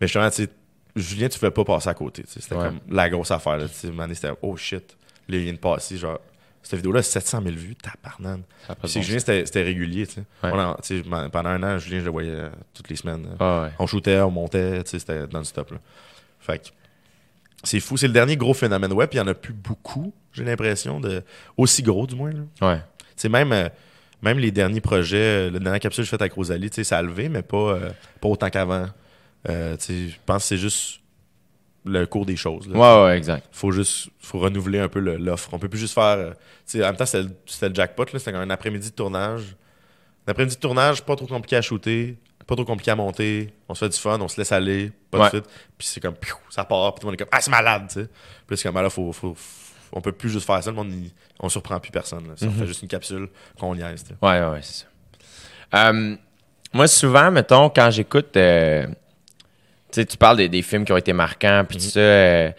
mais 0.00 0.06
justement, 0.06 0.28
tu 0.30 0.44
sais, 0.44 0.50
Julien, 0.96 1.28
tu 1.28 1.36
ne 1.36 1.38
pouvais 1.40 1.50
pas 1.52 1.64
passer 1.64 1.88
à 1.88 1.94
côté. 1.94 2.22
tu 2.24 2.30
sais, 2.32 2.40
C'était 2.40 2.56
Ouais. 2.56 2.64
comme 2.66 2.80
la 2.90 3.08
grosse 3.08 3.30
affaire. 3.30 3.58
Là, 3.58 3.68
tu 3.68 3.74
sais, 3.74 3.92
c'était 4.14 4.32
oh 4.42 4.56
shit, 4.56 4.96
là, 5.28 5.36
il 5.36 5.44
vient 5.44 5.52
de 5.52 5.58
passer. 5.58 5.96
Genre, 5.96 6.18
cette 6.62 6.76
vidéo-là, 6.76 7.02
700 7.02 7.42
000 7.42 7.54
vues, 7.56 7.74
tabarnane. 7.76 8.42
C'est 8.66 8.74
bon 8.74 8.88
que 8.88 9.00
Julien, 9.00 9.18
c'était 9.18 9.62
régulier. 9.62 10.06
tu 10.06 10.14
sais. 10.14 10.20
Ouais. 10.42 10.50
On 10.52 10.58
en- 10.58 10.74
tu 10.74 11.02
sais, 11.02 11.08
ma- 11.08 11.28
pendant 11.28 11.50
un 11.50 11.62
an, 11.62 11.78
Julien, 11.78 12.00
je 12.00 12.04
le 12.04 12.10
voyais 12.10 12.30
euh, 12.30 12.50
toutes 12.74 12.88
les 12.90 12.96
semaines. 12.96 13.24
sens. 13.24 13.36
Ah, 13.40 13.62
ouais. 13.64 13.70
On 13.78 13.86
shootait, 13.86 14.20
on 14.20 14.30
montait, 14.30 14.82
c'était 14.84 15.26
non-stop. 15.32 15.72
Fait 16.38 16.58
que 16.58 16.68
c'est 17.64 17.80
fou. 17.80 17.96
C'est 17.96 18.06
le 18.06 18.12
dernier 18.12 18.36
gros 18.36 18.54
phénomène 18.54 18.92
web. 18.92 19.08
puis 19.08 19.18
Il 19.18 19.22
n'y 19.22 19.28
en 19.28 19.32
a 19.32 19.34
plus 19.34 19.52
beaucoup, 19.54 20.12
j'ai 20.32 20.44
l'impression, 20.44 21.00
de 21.00 21.22
aussi 21.56 21.82
gros 21.82 22.06
du 22.06 22.14
moins. 22.14 22.32
là. 22.32 22.68
Ouais. 22.74 22.80
Sais, 23.16 23.28
même, 23.28 23.52
euh, 23.52 23.68
même 24.22 24.38
les 24.38 24.50
derniers 24.50 24.80
projets, 24.80 25.48
euh, 25.48 25.50
la 25.50 25.58
dernière 25.58 25.80
capsule 25.80 26.02
que 26.02 26.06
j'ai 26.06 26.10
faite 26.10 26.22
avec 26.22 26.32
Rosalie, 26.34 26.70
ça 26.84 26.98
a 26.98 27.02
levé, 27.02 27.28
mais 27.28 27.42
pas, 27.42 27.56
euh, 27.74 27.90
pas 28.20 28.28
autant 28.28 28.48
qu'avant. 28.50 28.86
Euh, 29.48 29.76
je 29.88 30.10
pense 30.26 30.42
que 30.42 30.48
c'est 30.48 30.56
juste 30.58 31.00
le 31.84 32.04
cours 32.06 32.26
des 32.26 32.36
choses. 32.36 32.68
là. 32.68 32.76
Ouais, 32.78 33.04
ouais, 33.06 33.16
exact. 33.18 33.46
Faut 33.52 33.72
juste 33.72 34.08
faut 34.20 34.38
renouveler 34.38 34.78
un 34.80 34.88
peu 34.88 35.00
l'offre. 35.00 35.48
On 35.52 35.58
peut 35.58 35.68
plus 35.68 35.78
juste 35.78 35.94
faire. 35.94 36.18
euh, 36.18 36.32
en 36.74 36.78
même 36.78 36.96
temps, 36.96 37.06
c'était 37.06 37.22
le, 37.24 37.68
le 37.68 37.74
jackpot. 37.74 38.04
là. 38.12 38.18
C'était 38.18 38.34
un 38.34 38.50
après-midi 38.50 38.90
de 38.90 38.94
tournage. 38.94 39.56
Un 40.26 40.32
après-midi 40.32 40.56
de 40.56 40.60
tournage, 40.60 41.02
pas 41.02 41.16
trop 41.16 41.26
compliqué 41.26 41.56
à 41.56 41.62
shooter, 41.62 42.16
pas 42.46 42.54
trop 42.54 42.64
compliqué 42.66 42.90
à 42.90 42.96
monter. 42.96 43.52
On 43.68 43.74
se 43.74 43.84
fait 43.84 43.88
du 43.88 43.98
fun, 43.98 44.18
on 44.20 44.28
se 44.28 44.36
laisse 44.36 44.52
aller, 44.52 44.92
pas 45.10 45.18
Ouais. 45.18 45.24
de 45.24 45.28
suite. 45.30 45.44
Puis 45.78 45.88
c'est 45.88 46.00
comme, 46.00 46.14
piou, 46.14 46.36
ça 46.50 46.64
part, 46.64 46.94
puis 46.94 47.00
tout 47.00 47.06
le 47.06 47.12
monde 47.12 47.14
est 47.14 47.24
comme, 47.24 47.32
ah, 47.32 47.40
c'est 47.40 47.50
malade, 47.50 47.84
tu 47.88 48.00
sais. 48.02 48.08
Puis 48.46 48.56
c'est 48.58 48.68
comme, 48.68 48.76
ah, 48.76 48.82
là, 48.82 48.90
faut, 48.90 49.12
faut, 49.12 49.34
on 49.92 50.00
peut 50.02 50.12
plus 50.12 50.28
juste 50.28 50.46
faire 50.46 50.62
ça. 50.62 50.70
Le 50.70 50.76
monde, 50.76 50.92
il- 50.92 51.10
on 51.40 51.48
surprend 51.48 51.80
plus 51.80 51.90
personne. 51.90 52.28
là. 52.28 52.34
Mhm. 52.40 52.48
On 52.48 52.52
fait 52.60 52.66
juste 52.66 52.82
une 52.82 52.88
capsule 52.88 53.28
qu'on 53.58 53.74
niaise. 53.74 54.04
tu 54.04 54.10
sais. 54.10 54.14
Ouais, 54.22 54.44
ouais, 54.50 54.60
c'est 54.62 54.84
ça. 55.72 55.88
Euh, 55.88 56.16
moi, 56.72 56.86
souvent, 56.86 57.30
mettons, 57.30 57.70
quand 57.70 57.90
j'écoute, 57.90 58.36
euh, 58.36 58.86
sais, 59.92 60.04
tu 60.06 60.16
parles 60.16 60.36
des, 60.38 60.48
des 60.48 60.62
films 60.62 60.84
qui 60.84 60.92
ont 60.92 60.96
été 60.96 61.12
marquants, 61.12 61.64
puis 61.68 61.78
tout 61.78 61.84
ça, 61.84 62.00
euh, 62.00 62.50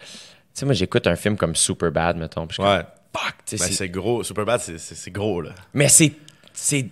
sais, 0.54 0.64
moi, 0.64 0.74
j'écoute 0.74 1.06
un 1.06 1.16
film 1.16 1.36
comme 1.36 1.54
Superbad, 1.54 2.16
mettons. 2.16 2.46
puis 2.46 2.56
je 2.58 2.62
Ouais. 2.62 2.78
comme, 3.12 3.22
fuck, 3.22 3.34
tu 3.46 3.56
Ben, 3.56 3.66
c'est- 3.66 3.88
gros. 3.88 4.22
Superbad, 4.22 4.60
c'est- 4.60 4.78
gros, 5.10 5.40
là. 5.40 5.50
Mais 5.74 5.88
c'est. 5.88 6.12
C'est. 6.52 6.86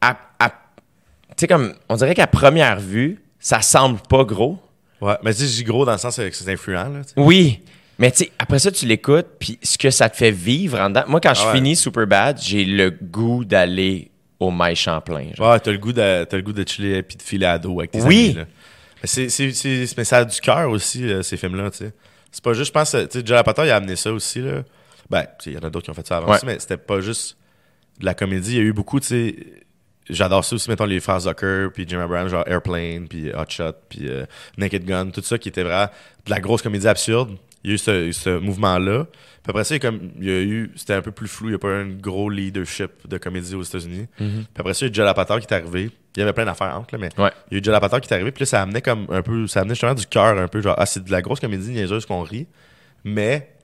à- 0.00 0.16
à- 0.38 0.48
Tu 1.36 1.42
sais, 1.42 1.46
comme. 1.48 1.74
On 1.88 1.96
dirait 1.96 2.14
qu'à 2.14 2.26
première 2.26 2.80
vue, 2.80 3.20
ça 3.38 3.60
semble 3.62 4.00
pas 4.08 4.24
gros. 4.24 4.58
Ouais. 5.00 5.14
Mais 5.22 5.32
tu 5.32 5.44
dis 5.44 5.62
gros 5.64 5.84
dans 5.84 5.92
le 5.92 5.98
sens 5.98 6.16
que 6.16 6.30
c'est 6.32 6.52
influent, 6.52 6.88
là. 6.88 7.00
tu. 7.04 7.12
Oui. 7.16 7.60
Mais 8.00 8.10
tu 8.10 8.18
sais, 8.24 8.32
après 8.38 8.58
ça, 8.58 8.70
tu 8.72 8.86
l'écoutes, 8.86 9.26
puis 9.38 9.58
ce 9.62 9.76
que 9.78 9.90
ça 9.90 10.08
te 10.08 10.16
fait 10.16 10.30
vivre 10.32 10.78
en 10.80 10.88
dedans. 10.88 11.04
Moi, 11.06 11.20
quand 11.20 11.34
je 11.34 11.42
Ah 11.42 11.46
ouais. 11.48 11.52
finis 11.54 11.76
Superbad, 11.76 12.40
j'ai 12.40 12.64
le 12.64 12.90
goût 12.90 13.44
d'aller 13.44 14.10
au 14.40 14.50
Maï 14.52 14.74
Champlain. 14.76 15.28
genre. 15.36 15.50
Ouais, 15.52 15.60
t'as 15.60 15.70
le 15.72 15.78
goût 15.78 15.92
de, 15.92 16.24
t'as 16.24 16.36
le 16.36 16.42
goût 16.42 16.52
de 16.52 16.66
chiller 16.68 16.98
et 16.98 17.02
de 17.02 17.22
filer 17.22 17.46
à 17.46 17.58
dos 17.58 17.78
avec 17.80 17.90
tes 17.92 18.00
Oui. 18.02 18.26
amis, 18.26 18.34
là. 18.34 18.44
Mais, 19.02 19.06
c'est, 19.08 19.28
c'est, 19.28 19.52
c'est- 19.52 19.96
mais 19.96 20.04
ça 20.04 20.18
a 20.18 20.24
du 20.24 20.40
cœur 20.40 20.70
aussi, 20.70 21.08
euh, 21.10 21.22
ces 21.22 21.36
films-là, 21.36 21.70
tu 21.70 21.78
sais. 21.78 21.92
C'est 22.32 22.42
pas 22.44 22.52
juste, 22.52 22.68
je 22.68 22.72
pense, 22.72 22.94
euh, 22.94 23.06
tu 23.06 23.20
sais, 23.20 23.24
il 23.26 23.32
a 23.70 23.76
amené 23.76 23.96
ça 23.96 24.12
aussi, 24.12 24.40
là. 24.40 24.62
Ben, 25.08 25.24
il 25.46 25.52
y 25.52 25.56
en 25.56 25.60
a 25.62 25.70
d'autres 25.70 25.84
qui 25.84 25.90
ont 25.90 25.94
fait 25.94 26.06
ça 26.06 26.18
avant 26.18 26.28
Ouais. 26.30 26.36
aussi, 26.36 26.46
mais 26.46 26.58
c'était 26.58 26.76
pas 26.76 27.00
juste 27.00 27.36
de 28.00 28.04
la 28.04 28.14
comédie. 28.14 28.52
Il 28.52 28.56
y 28.56 28.60
a 28.60 28.62
eu 28.64 28.72
beaucoup, 28.72 29.00
tu 29.00 29.06
sais. 29.06 29.36
J'adore 30.10 30.44
ça 30.44 30.54
aussi, 30.56 30.68
mettons, 30.70 30.84
les 30.86 31.00
frères 31.00 31.20
Zucker, 31.20 31.68
puis 31.72 31.84
Jim 31.86 32.00
Abraham, 32.00 32.28
genre 32.28 32.44
Airplane, 32.46 33.08
puis 33.08 33.30
Hot 33.34 33.44
Shot, 33.48 33.72
puis 33.90 34.08
euh, 34.08 34.24
Naked 34.56 34.84
Gun, 34.84 35.10
tout 35.10 35.20
ça 35.22 35.36
qui 35.38 35.48
était 35.50 35.62
vraiment 35.62 35.88
de 36.24 36.30
la 36.30 36.40
grosse 36.40 36.62
comédie 36.62 36.88
absurde. 36.88 37.36
Il 37.68 37.72
y 37.72 37.72
a 37.72 37.74
eu 37.74 37.78
ce, 37.78 38.12
ce 38.12 38.38
mouvement-là. 38.38 39.04
Puis 39.12 39.50
après 39.50 39.64
ça, 39.64 39.74
il 39.76 39.82
y 39.82 39.86
a 39.86 39.90
comme, 39.90 40.10
il 40.18 40.26
y 40.26 40.30
a 40.30 40.40
eu, 40.40 40.72
c'était 40.76 40.94
un 40.94 41.02
peu 41.02 41.10
plus 41.12 41.28
flou, 41.28 41.46
il 41.48 41.50
n'y 41.50 41.54
a 41.54 41.58
pas 41.58 41.68
eu 41.68 41.82
un 41.82 41.88
gros 41.88 42.28
leadership 42.30 43.06
de 43.06 43.18
comédie 43.18 43.54
aux 43.54 43.62
États-Unis. 43.62 44.06
Puis 44.16 44.46
après 44.58 44.74
ça, 44.74 44.86
il 44.86 44.88
y 44.88 44.90
a 44.90 44.92
eu 44.92 44.94
Joe 44.94 45.06
Apatow 45.08 45.38
qui 45.38 45.46
est 45.46 45.52
arrivé. 45.52 45.90
Il 46.16 46.20
y 46.20 46.22
avait 46.22 46.32
plein 46.32 46.44
d'affaires 46.46 46.74
entre, 46.76 46.94
là, 46.94 46.98
mais 46.98 47.22
Ouais. 47.22 47.30
il 47.50 47.54
y 47.54 47.56
a 47.56 47.60
eu 47.60 47.64
Joe 47.64 47.74
Apatow 47.74 48.00
qui 48.00 48.08
est 48.08 48.14
arrivé. 48.14 48.32
Puis 48.32 48.42
là, 48.42 48.46
ça 48.46 48.62
amenait 48.62 48.82
comme 48.82 49.06
un 49.10 49.22
peu, 49.22 49.46
ça 49.46 49.60
amenait 49.60 49.74
justement 49.74 49.94
du 49.94 50.06
cœur 50.06 50.38
un 50.38 50.48
peu, 50.48 50.60
genre, 50.60 50.74
ah, 50.78 50.86
c'est 50.86 51.04
de 51.04 51.10
la 51.10 51.20
grosse 51.22 51.40
comédie 51.40 51.70
niaiseuse 51.70 52.06
qu'on 52.06 52.22
rit, 52.22 52.46
mais 53.04 53.54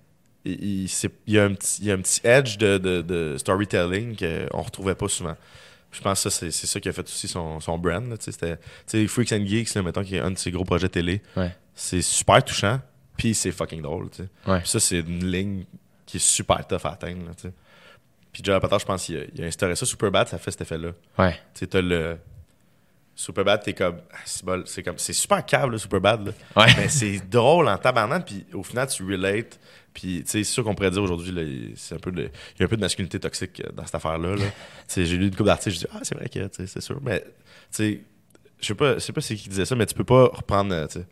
il, 0.44 0.82
il- 0.82 0.88
c'est- 0.88 1.10
il 1.26 1.34
y, 1.34 1.38
a 1.38 1.44
un 1.44 1.54
petit, 1.54 1.80
il 1.82 1.88
y 1.88 1.90
a 1.90 1.94
un 1.94 1.98
petit 2.00 2.20
edge 2.24 2.58
de, 2.58 2.78
de, 2.78 3.00
de 3.02 3.36
storytelling 3.38 4.16
qu'on 4.16 4.62
retrouvait 4.62 4.94
pas 4.94 5.08
souvent. 5.08 5.36
Je 5.92 6.00
pense 6.00 6.22
que 6.24 6.28
ça, 6.30 6.50
c'est, 6.50 6.66
ça 6.66 6.80
qui 6.80 6.88
a 6.88 6.92
fait 6.92 7.02
aussi 7.02 7.28
son, 7.28 7.60
son 7.60 7.78
brand. 7.78 8.08
là, 8.10 8.16
tu 8.16 8.24
sais, 8.24 8.32
c'était, 8.32 8.56
tu 8.56 8.62
sais, 8.86 9.06
Freaks 9.06 9.32
and 9.32 9.46
Geeks, 9.46 9.74
là, 9.74 9.82
mettons, 9.82 10.02
qui 10.02 10.16
est 10.16 10.20
un 10.20 10.30
de 10.32 10.38
ses 10.38 10.50
gros 10.50 10.64
projets 10.64 10.88
télé. 10.88 11.22
Ouais. 11.36 11.54
C'est 11.74 12.02
super 12.02 12.42
touchant, 12.44 12.80
puis 13.16 13.34
c'est 13.34 13.52
fucking 13.52 13.82
drôle. 13.82 14.10
tu 14.10 14.22
sais. 14.24 14.28
Ouais. 14.50 14.60
Puis 14.60 14.68
ça, 14.68 14.80
c'est 14.80 15.00
une 15.00 15.24
ligne 15.30 15.64
qui 16.06 16.16
est 16.18 16.20
super 16.20 16.66
tough 16.66 16.84
à 16.84 16.90
atteindre. 16.92 17.26
là, 17.26 17.34
tu 17.34 17.48
sais. 17.48 17.54
Puis 18.32 18.42
Joe 18.44 18.56
Apatow, 18.56 18.78
je 18.80 18.84
pense 18.84 19.04
qu'il 19.04 19.16
a, 19.18 19.22
il 19.32 19.42
a 19.42 19.46
instauré 19.46 19.76
ça. 19.76 19.86
Superbad, 19.86 20.26
ça 20.28 20.38
fait 20.38 20.50
cet 20.50 20.62
effet-là. 20.62 20.90
Ouais. 21.18 21.32
Tu 21.54 21.60
sais, 21.60 21.66
t'as 21.68 21.80
le. 21.80 22.18
Superbad, 23.16 23.62
t'es 23.62 23.74
comme. 23.74 24.00
ah, 24.12 24.16
C'est 24.64 24.82
comme. 24.82 24.98
C'est 24.98 25.12
super 25.12 25.44
câble, 25.46 25.74
là, 25.74 25.78
Superbad. 25.78 26.26
Là. 26.26 26.32
Ouais. 26.56 26.72
Mais 26.76 26.88
c'est 26.88 27.18
drôle 27.30 27.68
en 27.68 27.78
tabarnak, 27.78 28.26
puis 28.26 28.44
au 28.52 28.64
final, 28.64 28.88
tu 28.88 29.04
relates. 29.04 29.60
Puis, 29.92 30.24
tu 30.24 30.30
sais, 30.30 30.38
c'est 30.42 30.52
sûr 30.52 30.64
qu'on 30.64 30.74
pourrait 30.74 30.90
dire 30.90 31.02
aujourd'hui, 31.04 31.72
c'est 31.76 31.94
un 31.94 31.98
peu 31.98 32.10
de, 32.10 32.22
il 32.22 32.58
y 32.58 32.62
a 32.62 32.64
un 32.64 32.68
peu 32.68 32.74
de 32.76 32.80
masculinité 32.80 33.20
toxique 33.20 33.62
euh, 33.64 33.70
dans 33.72 33.86
cette 33.86 33.94
affaire-là. 33.94 34.34
là. 34.34 34.44
Tu 34.88 34.94
sais, 34.94 35.06
j'ai 35.06 35.16
lu 35.16 35.26
une 35.26 35.30
couple 35.30 35.44
d'articles, 35.44 35.76
je 35.76 35.80
dis, 35.82 35.86
ah, 35.94 36.00
c'est 36.02 36.16
vrai 36.16 36.28
que, 36.28 36.40
tu 36.48 36.48
sais, 36.56 36.66
c'est 36.66 36.80
sûr. 36.80 36.98
Mais, 37.00 37.20
tu 37.20 37.26
sais, 37.70 38.00
je 38.60 38.66
sais 38.66 38.74
pas, 38.74 38.94
je 38.94 38.98
sais 38.98 39.12
pas 39.12 39.20
c'est 39.20 39.36
qui 39.36 39.48
disait 39.48 39.64
ça, 39.64 39.76
mais 39.76 39.86
tu 39.86 39.94
peux 39.94 40.02
pas 40.02 40.24
reprendre, 40.32 40.74
euh, 40.74 40.86
tu 40.88 40.98
sais. 40.98 41.06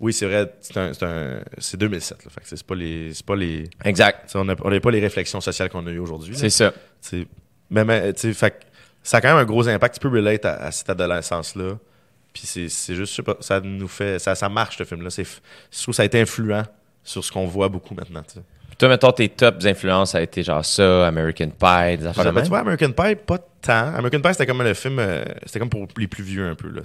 Oui, 0.00 0.12
c'est 0.12 0.26
vrai, 0.26 0.52
c'est 0.60 0.76
un, 0.76 0.92
c'est 0.92 1.02
un- 1.04 1.40
c'est 1.58 1.76
2007, 1.76 2.24
là. 2.24 2.30
Fait 2.30 2.40
que 2.40 2.46
c'est 2.48 2.62
pas 2.62 2.74
les, 2.76 3.12
c'est 3.14 3.26
pas 3.26 3.34
les, 3.34 3.68
Exact. 3.84 4.30
on 4.36 4.48
a, 4.48 4.54
on 4.62 4.72
a 4.72 4.78
pas 4.80 4.90
les 4.92 5.00
réflexions 5.00 5.40
sociales 5.40 5.68
qu'on 5.70 5.84
a 5.86 5.90
eues 5.90 5.98
aujourd'hui. 5.98 6.36
C'est 6.36 6.50
ça. 6.50 6.72
T'sais, 7.00 7.26
mais, 7.70 7.84
mais, 7.84 8.12
t'sais, 8.12 8.32
fait 8.32 8.50
que 8.50 8.56
ça 9.02 9.16
a 9.16 9.20
quand 9.20 9.28
même 9.28 9.38
un 9.38 9.44
gros 9.44 9.66
impact. 9.68 9.94
Tu 9.94 10.00
peux 10.00 10.08
relate 10.08 10.44
à, 10.44 10.54
à 10.54 10.70
cette 10.70 10.88
adolescence-là. 10.90 11.78
Puis 12.32 12.42
c'est, 12.46 12.68
juste, 12.94 13.10
je 13.10 13.16
sais 13.16 13.22
pas, 13.22 13.36
ça 13.40 13.58
nous 13.60 13.88
fait. 13.88 14.18
Ça, 14.20 14.34
ça 14.36 14.48
marche, 14.48 14.78
ce 14.78 14.84
film-là. 14.84 15.08
Je 15.10 15.22
trouve 15.82 15.86
que 15.86 15.92
ça 15.96 16.02
a 16.02 16.06
été 16.06 16.20
influent 16.20 16.62
sur 17.02 17.24
ce 17.24 17.32
qu'on 17.32 17.46
voit 17.46 17.68
beaucoup 17.68 17.94
maintenant. 17.94 18.22
t'sais. 18.22 18.40
Toi, 18.78 18.90
mettons, 18.90 19.10
tes 19.10 19.28
tops 19.28 19.66
influences, 19.66 20.12
ça 20.12 20.18
a 20.18 20.20
été 20.20 20.44
genre 20.44 20.64
ça, 20.64 21.08
American 21.08 21.48
Pie, 21.48 21.96
des 21.96 22.06
affaires 22.06 22.32
tu 22.42 22.48
vois, 22.48 22.60
American 22.60 22.92
Pie, 22.92 23.16
pas 23.16 23.38
tant. 23.60 23.92
American 23.96 24.20
Pie, 24.20 24.28
c'était 24.32 24.46
comme 24.46 24.62
le 24.62 24.74
film. 24.74 25.00
euh, 25.00 25.24
c'était 25.46 25.58
comme 25.58 25.70
pour 25.70 25.88
les 25.96 26.06
plus 26.06 26.22
vieux 26.22 26.46
un 26.46 26.54
peu. 26.54 26.68
Là. 26.68 26.82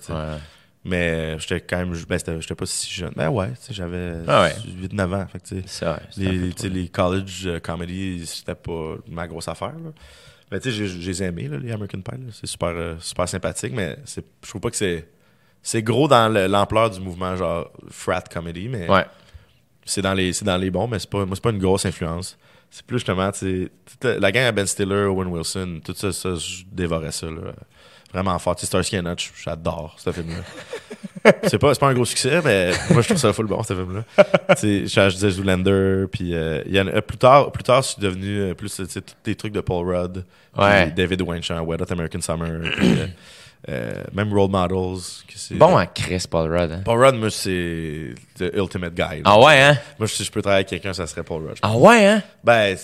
Mais 0.86 1.38
j'étais 1.40 1.62
quand 1.62 1.78
même. 1.78 1.94
Ben, 2.10 2.20
j'étais 2.42 2.56
pas 2.56 2.66
si 2.66 2.92
jeune. 2.94 3.14
Ben 3.16 3.30
ouais, 3.30 3.52
j'avais 3.70 4.16
Ah 4.28 4.44
ouais. 4.44 4.54
8-9 4.90 5.14
ans. 5.16 5.26
Fait 5.28 5.40
que, 5.40 5.62
c'est 5.66 5.90
les, 6.18 6.52
les 6.70 6.90
college 6.90 7.44
euh, 7.48 7.60
comedy, 7.60 8.26
c'était 8.26 8.56
pas 8.56 8.96
ma 9.08 9.26
grosse 9.28 9.48
affaire. 9.48 9.70
Là. 9.74 9.92
Mais 10.52 10.60
tu 10.60 10.70
sais, 10.72 10.76
j'ai- 10.76 10.88
j'ai 10.88 11.12
les 11.12 11.24
ai 11.24 11.26
aimés, 11.28 11.48
là, 11.48 11.58
les 11.58 11.72
American 11.72 12.02
Pie. 12.02 12.18
C'est 12.34 12.48
super, 12.48 12.70
euh, 12.76 12.96
super 13.00 13.28
sympathique, 13.30 13.74
mais 13.74 13.98
je 14.06 14.22
trouve 14.50 14.62
pas 14.62 14.70
que 14.70 14.76
c'est. 14.76 15.08
C'est 15.62 15.82
gros 15.82 16.10
dans 16.10 16.28
le- 16.28 16.48
l'ampleur 16.48 16.90
du 16.90 17.00
mouvement, 17.00 17.36
genre 17.38 17.72
frat 17.90 18.22
comedy, 18.30 18.68
mais 18.68 18.90
Ouais. 18.90 19.06
c'est 19.86 20.02
dans 20.02 20.14
les 20.14 20.34
c'est 20.34 20.44
dans 20.44 20.58
les 20.58 20.70
bons, 20.70 20.88
mais 20.90 21.00
c'est 21.00 21.10
pas, 21.10 21.26
moi, 21.26 21.36
c'est 21.38 21.42
pas 21.44 21.52
une 21.52 21.60
grosse 21.60 21.86
influence. 21.86 22.38
C'est 22.70 22.86
plus 22.86 22.98
justement, 22.98 23.32
la 24.04 24.32
gang 24.32 24.44
à 24.46 24.52
Ben 24.52 24.66
Stiller, 24.66 25.06
Owen 25.06 25.28
Wilson, 25.28 25.80
tout 25.86 25.94
ça, 25.96 26.12
ça 26.12 26.36
je 26.36 26.64
dévorais 26.72 27.12
ça. 27.14 27.28
Là. 27.28 27.54
Vraiment 28.14 28.38
fort. 28.40 28.56
Tu 28.56 28.62
sais, 28.62 28.68
Starsky 28.68 29.00
and 29.00 29.06
Hutch, 29.12 29.32
j'adore 29.44 29.96
ce 29.98 30.12
film-là. 30.12 31.32
c'est 31.48 31.58
pas, 31.58 31.74
c'est 31.74 31.80
pas 31.80 31.88
un 31.88 31.94
gros 31.94 32.06
succès, 32.06 32.42
mais 32.44 32.72
moi, 32.92 33.02
je 33.02 33.08
trouve 33.08 33.18
ça 33.18 33.34
full 33.34 33.48
bon, 33.48 33.64
ce 33.64 33.74
film-là. 33.74 34.04
tu 34.56 34.88
sais, 34.88 35.10
je 35.10 35.16
disais 35.16 35.30
Zoolander, 35.32 36.06
puis 36.12 36.36
euh, 36.36 36.62
il 36.66 36.76
y 36.76 36.80
en 36.82 36.88
a- 36.88 37.02
plus 37.02 37.18
tard, 37.18 37.52
plus 37.52 37.64
tard, 37.64 37.82
je 37.82 37.88
suis 37.90 38.02
devenu 38.02 38.40
euh, 38.40 38.54
plus, 38.54 38.74
tu 38.76 38.86
sais, 38.88 39.02
tous 39.02 39.14
les 39.26 39.36
trucs 39.36 39.54
de 39.54 39.62
Paul 39.62 39.88
Rudd, 39.88 40.24
Ouais. 40.58 40.92
David 40.92 41.22
Weinstein, 41.24 41.60
Wet 41.62 41.82
Hot 41.82 41.92
American 41.92 42.22
Summer, 42.22 42.62
puis, 42.78 43.00
euh, 43.00 43.08
euh, 43.70 44.04
même 44.14 44.32
Role 44.34 44.52
Models. 44.52 45.00
que 45.28 45.56
Bon 45.56 45.76
à 45.78 45.88
Chris, 45.88 46.26
Paul 46.30 46.52
Rudd. 46.54 46.72
hein. 46.72 46.82
Paul 46.86 47.04
Rudd, 47.04 47.16
moi, 47.16 47.32
c'est 47.32 48.14
the 48.38 48.52
ultimate 48.56 48.94
guy. 48.94 49.18
là. 49.18 49.22
Ah 49.26 49.40
ouais, 49.40 49.60
hein? 49.62 49.78
Moi, 49.98 50.08
si 50.08 50.24
je 50.24 50.32
peux 50.32 50.42
travailler 50.42 50.58
avec 50.60 50.68
quelqu'un, 50.68 50.94
ça 50.94 51.08
serait 51.08 51.24
Paul 51.24 51.48
Rudd. 51.48 51.58
Ah 51.64 51.76
ouais, 51.76 52.06
hein? 52.06 52.22
Ben, 52.44 52.76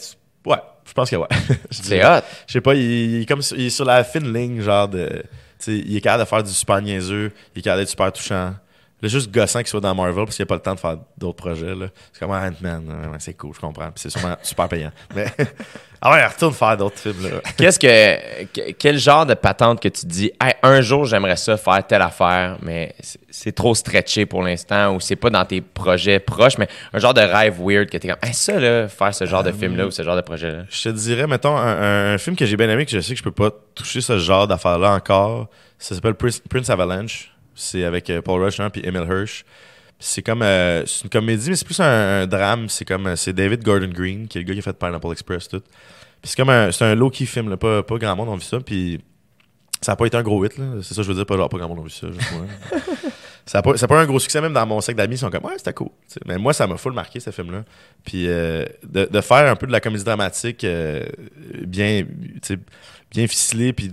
ouais, 0.45 0.57
je 0.89 0.93
pense 0.93 1.09
que 1.09 1.15
ouais. 1.15 1.27
C'est 1.71 2.03
hot. 2.03 2.21
Je 2.47 2.53
sais 2.53 2.61
pas, 2.61 2.73
il, 2.75 2.81
il 2.81 3.21
est 3.21 3.25
comme 3.25 3.41
sur, 3.41 3.57
il 3.57 3.67
est 3.67 3.69
sur 3.69 3.85
la 3.85 4.03
fine 4.03 4.33
ligne, 4.33 4.61
genre 4.61 4.87
de. 4.87 5.07
Tu 5.07 5.23
sais, 5.59 5.77
il 5.77 5.95
est 5.95 6.01
capable 6.01 6.23
de 6.23 6.29
faire 6.29 6.43
du 6.43 6.51
super 6.51 6.81
niaiseux, 6.81 7.31
il 7.55 7.59
est 7.59 7.61
capable 7.61 7.81
d'être 7.81 7.89
super 7.89 8.11
touchant. 8.11 8.53
Est 9.01 9.07
juste 9.09 9.31
gossant 9.31 9.59
qu'il 9.59 9.67
soit 9.69 9.79
dans 9.79 9.95
Marvel 9.95 10.25
parce 10.25 10.35
qu'il 10.35 10.43
a 10.43 10.45
pas 10.45 10.55
le 10.55 10.61
temps 10.61 10.75
de 10.75 10.79
faire 10.79 10.97
d'autres 11.17 11.37
projets. 11.37 11.73
là. 11.73 11.85
C'est 12.11 12.19
comme 12.19 12.31
ah, 12.31 12.47
Ant-Man, 12.49 12.83
ouais, 13.11 13.17
c'est 13.19 13.33
cool, 13.33 13.53
je 13.55 13.59
comprends. 13.61 13.85
Puis 13.91 13.93
c'est 14.01 14.09
sûrement 14.09 14.35
super 14.43 14.67
payant. 14.67 14.91
Mais 15.15 15.25
ah 16.01 16.11
ouais, 16.11 16.25
retourne 16.25 16.53
faire 16.53 16.75
d'autres 16.75 16.97
films. 16.97 17.23
Là. 17.23 17.29
Qu'est-ce 17.57 17.79
que, 17.79 18.43
que- 18.47 18.71
quel 18.73 18.97
genre 18.97 19.25
de 19.25 19.35
patente 19.35 19.81
que 19.81 19.87
tu 19.87 20.05
dis, 20.05 20.31
Hey, 20.41 20.53
un 20.63 20.81
jour 20.81 21.05
j'aimerais 21.05 21.37
ça 21.37 21.55
faire 21.55 21.87
telle 21.87 22.01
affaire, 22.01 22.57
mais 22.61 22.93
c'est- 22.99 23.19
c'est 23.29 23.51
trop 23.53 23.73
stretché 23.73 24.25
pour 24.25 24.43
l'instant 24.43 24.93
ou 24.95 24.99
c'est 24.99 25.15
pas 25.15 25.29
dans 25.29 25.45
tes 25.45 25.61
projets 25.61 26.19
proches, 26.19 26.57
mais 26.57 26.67
un 26.91 26.99
genre 26.99 27.13
de 27.13 27.21
rêve 27.21 27.55
weird 27.61 27.89
que 27.89 27.97
t'es 27.97 28.09
comme, 28.09 28.17
Hey, 28.21 28.33
ça 28.33 28.59
là, 28.59 28.89
faire 28.89 29.13
ce 29.15 29.25
genre 29.25 29.43
de 29.43 29.53
film 29.53 29.77
là 29.77 29.85
ou 29.87 29.91
ce 29.91 30.03
genre 30.03 30.17
de 30.17 30.21
projet 30.21 30.51
là. 30.51 30.63
Je 30.69 30.83
te 30.83 30.89
dirais, 30.89 31.25
mettons, 31.25 31.55
un, 31.55 32.15
un- 32.15 32.17
film 32.17 32.35
que 32.35 32.45
j'ai 32.45 32.57
bien 32.57 32.69
aimé, 32.69 32.85
que 32.85 32.91
je 32.91 32.99
sais 32.99 33.13
que 33.13 33.19
je 33.19 33.23
peux 33.23 33.31
pas 33.31 33.51
toucher 33.75 34.01
ce 34.01 34.17
genre 34.19 34.45
d'affaires-là 34.45 34.91
encore. 34.91 35.47
Ça 35.77 35.95
s'appelle 35.95 36.15
Prince 36.15 36.69
Avalanche. 36.69 37.31
C'est 37.59 37.83
avec 37.83 38.09
euh, 38.09 38.21
Paul 38.21 38.41
Rush 38.41 38.59
hein, 38.59 38.69
puis 38.69 38.81
Emil 38.85 39.01
Hirsch. 39.01 39.43
C'est 39.99 40.21
comme 40.21 40.41
euh, 40.41 40.85
c'est 40.85 41.03
une 41.03 41.09
comédie, 41.09 41.49
mais 41.49 41.55
c'est 41.57 41.65
plus 41.65 41.79
un, 41.81 42.21
un 42.21 42.27
drame. 42.27 42.69
C'est 42.69 42.85
comme 42.85 43.07
euh, 43.07 43.15
c'est 43.17 43.33
David 43.33 43.63
Gordon 43.63 43.89
Green, 43.89 44.27
qui 44.27 44.37
est 44.37 44.41
le 44.41 44.47
gars 44.47 44.53
qui 44.53 44.59
a 44.59 44.63
fait 44.63 44.77
Pineapple 44.77 45.11
Express 45.11 45.49
tout. 45.49 45.59
Puis 46.21 46.31
c'est 46.31 46.37
comme 46.37 46.49
un, 46.49 46.71
c'est 46.71 46.85
un 46.85 46.95
low-key 46.95 47.25
film, 47.25 47.49
là. 47.49 47.57
Pas, 47.57 47.83
pas 47.83 47.97
grand 47.97 48.15
monde 48.15 48.29
a 48.29 48.35
vu 48.35 48.41
ça. 48.41 48.59
Puis 48.61 49.01
ça 49.81 49.93
a 49.93 49.95
pas 49.97 50.05
été 50.05 50.15
un 50.15 50.23
gros 50.23 50.43
hit, 50.45 50.57
là. 50.57 50.65
C'est 50.81 50.93
ça 50.93 51.01
que 51.01 51.03
je 51.03 51.09
veux 51.09 51.15
dire, 51.15 51.25
pas 51.25 51.35
genre 51.35 51.49
pas 51.49 51.57
grand 51.57 51.67
monde 51.67 51.79
a 51.79 51.83
vu 51.83 51.89
ça, 51.89 52.07
ça 53.45 53.59
a 53.59 53.61
pas, 53.61 53.73
pas 53.73 53.99
un 53.99 54.05
gros 54.05 54.19
succès, 54.19 54.39
même 54.39 54.53
dans 54.53 54.65
mon 54.65 54.79
cercle 54.79 54.97
d'amis, 54.97 55.15
ils 55.15 55.19
sont 55.19 55.29
comme, 55.29 55.45
ouais, 55.45 55.57
c'était 55.57 55.73
cool. 55.73 55.89
Mais 56.25 56.37
moi, 56.37 56.53
ça 56.53 56.65
m'a 56.67 56.77
full 56.77 56.93
marqué, 56.93 57.19
ce 57.19 57.31
film-là. 57.31 57.63
Puis 58.05 58.27
euh, 58.27 58.65
de, 58.87 59.05
de 59.05 59.21
faire 59.21 59.51
un 59.51 59.55
peu 59.55 59.67
de 59.67 59.71
la 59.71 59.81
comédie 59.81 60.03
dramatique 60.03 60.63
euh, 60.63 61.05
bien, 61.65 62.05
bien 63.11 63.27
ficelée, 63.27 63.73
puis 63.73 63.91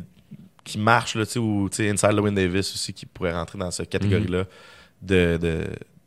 qui 0.67 0.79
marche, 0.79 1.15
là, 1.15 1.25
tu 1.25 1.33
sais, 1.33 1.39
ou 1.39 1.69
tu 1.71 1.77
sais, 1.77 1.89
Inside 1.89 2.13
Llewyn 2.13 2.33
Davis 2.35 2.73
aussi, 2.75 2.93
qui 2.93 3.07
pourrait 3.07 3.33
rentrer 3.33 3.59
dans 3.59 3.71
cette 3.71 3.89
catégorie-là 3.89 4.45
de, 5.01 5.39
de, 5.41 5.65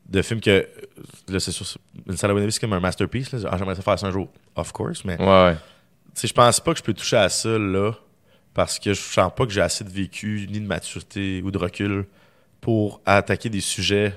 de 0.08 0.22
films 0.22 0.42
que, 0.42 0.68
là, 1.30 1.40
c'est 1.40 1.52
sûr, 1.52 1.66
Inside 2.08 2.28
Llewyn 2.28 2.42
Davis, 2.42 2.56
c'est 2.56 2.62
comme 2.62 2.74
un 2.74 2.80
masterpiece, 2.80 3.32
là. 3.32 3.40
Ah, 3.52 3.58
j'aimerais 3.58 3.76
ça 3.76 3.82
faire 3.82 3.98
ça 3.98 4.08
un 4.08 4.12
jour, 4.12 4.28
of 4.56 4.72
course, 4.72 5.04
mais 5.06 5.18
Ouais, 5.20 5.26
ouais. 5.26 5.56
je 6.22 6.34
pense 6.34 6.60
pas 6.60 6.74
que 6.74 6.80
je 6.80 6.84
peux 6.84 6.94
toucher 6.94 7.18
à 7.18 7.30
ça 7.30 7.58
là 7.58 7.94
parce 8.54 8.78
que 8.80 8.94
je 8.94 9.00
sens 9.00 9.32
pas 9.36 9.46
que 9.46 9.52
j'ai 9.52 9.62
assez 9.62 9.84
de 9.84 9.90
vécu 9.90 10.48
ni 10.52 10.60
de 10.60 10.66
maturité 10.68 11.42
ou 11.44 11.52
de 11.52 11.58
recul 11.58 12.06
pour 12.60 13.00
attaquer 13.06 13.50
des 13.50 13.62
sujets 13.62 14.14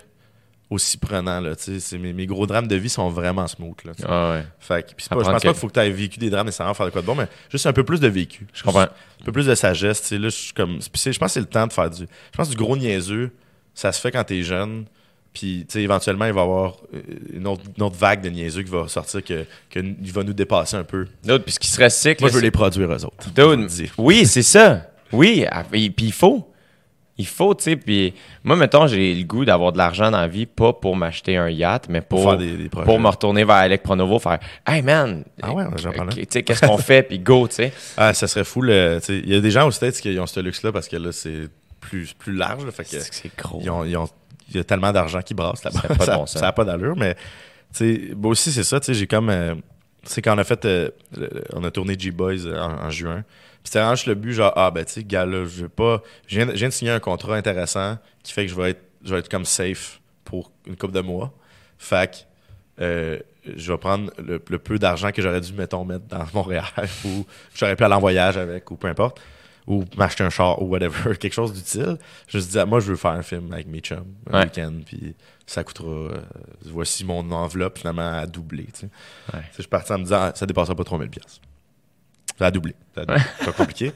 aussi 0.73 0.99
prenants 0.99 1.41
là, 1.41 1.55
tu 1.57 1.79
mes, 1.99 2.13
mes 2.13 2.27
gros 2.27 2.47
drames 2.47 2.67
de 2.67 2.77
vie 2.77 2.89
sont 2.89 3.09
vraiment 3.11 3.47
smooth 3.47 3.85
là. 3.85 3.93
tu. 3.95 4.05
Ouais, 4.05 4.11
ouais. 4.11 4.45
Fait 4.59 4.83
que- 4.83 4.89
pas- 4.93 4.97
je 5.01 5.09
pense 5.09 5.27
pas 5.27 5.41
qu'il 5.41 5.55
faut 5.55 5.69
que 5.69 5.73
tu 5.75 5.81
aies 5.81 5.91
vécu 5.91 6.19
des 6.19 6.31
drames 6.31 6.47
nécessairement 6.47 6.73
pour 6.73 6.79
faire 6.79 6.87
de 6.87 6.93
quoi 6.93 7.03
de 7.03 7.07
bon, 7.07 7.15
mais 7.15 7.29
juste 7.51 7.67
un 7.67 7.73
peu 7.73 7.85
plus 7.85 8.01
de 8.01 8.09
vécu. 8.09 8.47
Je 8.53 8.63
comprends. 8.63 8.81
Un 8.83 9.25
peu 9.25 9.33
plus 9.33 9.47
de 9.47 9.55
sagesse, 9.55 10.03
tu 10.09 10.19
là 10.19 10.29
je 10.29 10.53
comme 10.53 10.79
pense 10.79 10.89
que 10.93 11.29
c'est 11.29 11.41
le 11.41 11.47
temps 11.47 11.67
de 11.67 11.73
faire 11.73 11.91
du 11.91 12.03
je 12.03 12.37
pense 12.37 12.49
que 12.49 12.53
du 12.53 12.59
gros 12.59 12.77
niaiseux, 12.77 13.31
ça 13.75 13.93
se 13.93 14.01
fait 14.01 14.11
quand 14.11 14.25
t'es 14.25 14.43
jeune. 14.43 14.85
Puis, 15.33 15.65
tu 15.67 15.73
sais, 15.73 15.83
éventuellement, 15.83 16.27
il 16.27 16.33
va 16.35 16.41
y 16.41 16.45
avoir 16.45 16.77
euh, 16.95 17.01
une 17.33 17.47
autre, 17.47 17.63
une 17.75 17.83
autre 17.83 17.97
vague 17.97 18.21
de 18.21 18.29
niaiseux 18.29 18.63
qui 18.65 18.71
va 18.71 18.87
sortir, 18.87 19.25
que, 19.25 19.47
que 19.71 19.79
il 19.81 20.13
va 20.13 20.23
nous 20.25 20.35
dépasser 20.35 20.77
un 20.77 20.85
peu. 20.85 21.07
D'autres, 21.25 21.45
puis 21.45 21.55
ce 21.55 21.59
qui 21.59 21.69
serait 21.69 21.89
sick, 21.89 22.21
Moi, 22.21 22.29
je 22.29 22.35
veux 22.35 22.43
les 22.43 22.51
produire, 22.51 22.93
eux 22.93 23.05
autres. 23.07 23.31
Dude, 23.35 23.67
oui, 23.97 24.27
c'est 24.27 24.43
ça. 24.43 24.91
Oui, 25.11 25.47
ah, 25.51 25.65
puis 25.71 25.91
il 25.99 26.13
faut. 26.13 26.52
Il 27.23 27.27
faut, 27.27 27.55
tu 27.55 27.65
sais. 27.65 27.77
Puis 27.77 28.13
moi, 28.43 28.57
mettons, 28.57 28.87
j'ai 28.89 29.15
le 29.15 29.23
goût 29.25 29.45
d'avoir 29.45 29.73
de 29.73 29.79
l'argent 29.79 30.11
dans 30.11 30.21
la 30.21 30.27
vie, 30.29 30.47
pas 30.47 30.73
pour 30.73 30.97
m'acheter 30.97 31.37
un 31.37 31.49
yacht, 31.49 31.87
mais 31.89 32.01
pour, 32.01 32.21
Pour 32.23 32.31
faire 32.31 32.39
des- 32.39 32.57
des 32.57 32.69
projets. 32.69 32.85
pour 32.87 32.99
me 32.99 33.09
retourner 33.09 33.45
vers 33.45 33.57
Alec 33.57 33.83
Pronovo, 33.83 34.19
faire 34.19 34.39
Hey 34.67 34.83
man, 34.83 35.25
Ah 35.41 35.53
ouais, 35.53 35.65
j'en 35.77 35.91
ok, 35.91 36.15
tu 36.15 36.27
sais, 36.29 36.43
qu'est-ce 36.43 36.67
qu'on 36.67 36.79
fait, 36.79 37.03
puis 37.05 37.19
go, 37.21 37.47
tu 37.49 37.55
sais. 37.55 37.73
Ah, 37.97 38.13
ça 38.13 38.27
serait 38.27 38.45
fou. 38.45 38.61
le- 38.63 38.99
tu 39.01 39.07
sais, 39.07 39.19
Il 39.25 39.33
y 39.33 39.37
a 39.37 39.41
des 39.41 39.51
gens 39.51 39.67
aux 39.67 39.71
States 39.71 39.95
qui 40.01 40.19
ont 40.19 40.27
ce 40.27 40.41
luxe-là 40.41 40.73
parce 40.73 40.89
que 40.89 40.97
là, 40.97 41.13
c'est 41.13 41.49
plus, 41.81 42.13
plus 42.13 42.35
large. 42.35 42.65
là, 42.65 42.71
fait 42.73 42.85
que 42.85 42.91
C'est 42.91 43.13
c'est 43.15 43.37
gros. 43.37 43.61
ils 43.63 43.71
ont- 43.71 43.85
ils 43.85 43.97
ont- 43.97 44.09
il 44.51 44.57
y 44.57 44.61
a 44.61 44.65
tellement 44.65 44.93
d'argent 44.93 45.21
qui 45.23 45.35
brasse 45.35 45.65
là-bas. 45.65 45.81
Ça 45.81 45.89
a 45.93 45.95
pas 45.95 46.17
bon 46.19 46.27
ça 46.27 46.53
d'allure, 46.65 46.97
mais 46.97 47.15
tu 47.15 47.21
sais, 47.73 48.01
moi 48.17 48.33
aussi, 48.33 48.53
c'est 48.53 48.65
ça. 48.65 48.81
tu 48.81 48.87
sais, 48.87 48.95
J'ai 48.95 49.07
comme. 49.07 49.31
euh, 49.31 49.55
tu 50.05 50.13
sais, 50.13 50.21
quand 50.23 50.35
on 50.35 50.39
a 50.39 50.45
fait. 50.45 50.65
euh, 50.65 50.91
on 51.53 51.63
a 51.65 51.71
tourné 51.71 51.95
G-Boys 51.99 52.45
euh, 52.47 52.59
en, 52.61 52.87
en 52.87 52.91
juin. 52.91 53.25
Puis 53.63 53.71
c'était 53.71 53.79
vraiment 53.81 53.95
juste 53.95 54.07
le 54.09 54.15
but, 54.15 54.33
genre, 54.33 54.53
ah, 54.57 54.71
ben, 54.71 54.85
tu 54.85 54.93
sais, 54.93 55.05
gars, 55.05 55.25
là, 55.25 55.45
je 55.45 55.63
vais 55.63 55.69
pas. 55.69 56.03
Je 56.27 56.37
viens, 56.37 56.49
je 56.51 56.57
viens 56.59 56.69
de 56.69 56.73
signer 56.73 56.91
un 56.91 57.01
contrat 57.01 57.37
intéressant 57.37 57.97
qui 58.23 58.33
fait 58.33 58.47
que 58.47 58.51
je 58.53 58.57
vais 58.57 58.71
être, 58.71 58.83
je 59.05 59.13
vais 59.15 59.21
être 59.21 59.29
comme 59.29 59.45
safe 59.45 60.01
pour 60.25 60.51
une 60.67 60.77
couple 60.77 60.95
de 60.95 61.01
mois. 61.01 61.33
Fait 61.79 62.11
que. 62.11 62.83
euh, 62.83 63.19
je 63.57 63.73
vais 63.73 63.79
prendre 63.79 64.13
le, 64.25 64.41
le 64.49 64.59
peu 64.59 64.79
d'argent 64.79 65.11
que 65.11 65.21
j'aurais 65.21 65.41
dû, 65.41 65.53
mettons, 65.53 65.85
mettre 65.85 66.07
dans 66.07 66.25
Montréal 66.35 66.65
ou 67.05 67.27
j'aurais 67.57 67.75
pu 67.75 67.83
aller 67.83 67.95
en 67.95 67.99
voyage 68.01 68.37
avec 68.37 68.71
ou 68.71 68.77
peu 68.77 68.87
importe 68.87 69.21
ou 69.67 69.85
m'acheter 69.97 70.23
un 70.25 70.31
char 70.31 70.61
ou 70.63 70.67
whatever, 70.67 71.17
quelque 71.21 71.33
chose 71.33 71.53
d'utile. 71.53 71.99
Je 72.29 72.39
me 72.39 72.43
dit, 72.43 72.59
ah, 72.59 72.67
moi, 72.67 72.79
je 72.81 72.87
veux 72.91 72.97
faire 72.97 73.11
un 73.13 73.23
film 73.23 73.53
avec 73.53 73.67
mes 73.69 73.81
chums 73.81 74.05
un 74.31 74.39
Ouais. 74.39 74.45
week-end, 74.45 74.73
puis 74.87 75.15
ça 75.47 75.63
coûtera. 75.65 75.89
euh, 75.89 76.21
voici 76.67 77.05
mon 77.05 77.29
enveloppe 77.33 77.79
finalement 77.79 78.13
à 78.19 78.27
doubler. 78.27 78.67
Tu 78.73 78.81
sais. 78.81 78.89
Ouais. 79.35 79.43
Je 79.57 79.63
suis 79.63 79.69
parti 79.69 79.93
en 79.93 79.99
me 79.99 80.05
disant, 80.05 80.19
ah, 80.21 80.33
ça 80.35 80.47
dépassera 80.47 80.75
pas 80.77 80.85
3000 80.85 81.11
pièces. 81.11 81.41
Ça 82.43 82.47
a 82.49 82.51
doublé. 82.51 82.75
Ça 82.95 83.03
a 83.03 83.05
doublé. 83.05 83.23
C'est 83.39 83.47
pas 83.47 83.53
compliqué. 83.53 83.93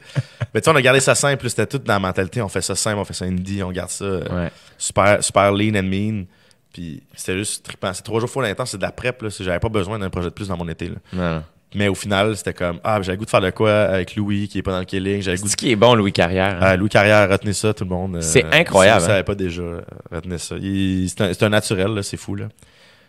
Mais 0.54 0.60
tu 0.60 0.64
sais, 0.66 0.70
on 0.70 0.76
a 0.76 0.82
gardé 0.82 1.00
ça 1.00 1.14
simple. 1.16 1.48
C'était 1.50 1.66
tout 1.66 1.78
dans 1.78 1.94
la 1.94 1.98
mentalité. 1.98 2.40
On 2.42 2.48
fait 2.48 2.60
ça 2.62 2.76
simple, 2.76 2.98
on 2.98 3.04
fait 3.04 3.12
ça 3.14 3.24
indie, 3.24 3.60
on 3.62 3.72
garde 3.72 3.90
ça 3.90 4.04
euh, 4.04 4.44
Ouais. 4.44 4.50
super, 4.78 5.22
super 5.24 5.50
lean 5.52 5.74
and 5.76 5.82
mean. 5.82 6.26
Puis 6.72 7.02
c'était 7.14 7.38
juste 7.38 7.64
trippant. 7.64 7.92
C'est 7.92 8.02
trois 8.02 8.20
jours 8.20 8.30
full 8.30 8.44
intense, 8.44 8.70
c'est 8.70 8.76
de 8.76 8.82
la 8.82 8.92
prep. 8.92 9.24
J'avais 9.40 9.58
pas 9.58 9.68
besoin 9.68 9.98
d'un 9.98 10.10
projet 10.10 10.28
de 10.28 10.34
plus 10.34 10.46
dans 10.48 10.56
mon 10.56 10.68
été. 10.68 10.92
là. 11.12 11.42
Mais 11.74 11.88
au 11.88 11.94
final, 11.96 12.36
c'était 12.36 12.54
comme, 12.54 12.78
ah, 12.84 13.02
j'avais 13.02 13.14
le 13.14 13.18
goût 13.18 13.24
de 13.24 13.30
faire 13.30 13.40
de 13.40 13.50
quoi 13.50 13.72
avec 13.82 14.14
Louis 14.14 14.46
qui 14.48 14.58
est 14.58 14.62
pas 14.62 14.70
dans 14.70 14.78
le 14.78 14.84
killing. 14.84 15.18
Goût 15.18 15.24
C'est 15.24 15.48
ce 15.48 15.56
qui 15.56 15.72
est 15.72 15.76
bon, 15.76 15.94
Louis 15.94 16.12
Carrière. 16.12 16.54
hein? 16.54 16.58
ah, 16.62 16.76
Louis 16.76 16.88
Carrière, 16.88 17.28
retenez 17.28 17.52
ça, 17.54 17.74
tout 17.74 17.82
le 17.84 17.90
monde. 17.90 18.16
euh, 18.16 18.20
C'est 18.22 18.44
incroyable, 18.54 19.00
Si 19.00 19.06
vous 19.06 19.10
hein? 19.10 19.14
savez 19.14 19.24
pas 19.24 19.34
déjà, 19.34 19.62
euh, 19.62 19.80
retenez 20.12 20.38
ça. 20.38 20.54
C'est 20.58 21.42
un, 21.42 21.48
naturel, 21.48 22.02
c'est 22.04 22.16
fou. 22.16 22.36
Là. 22.36 22.46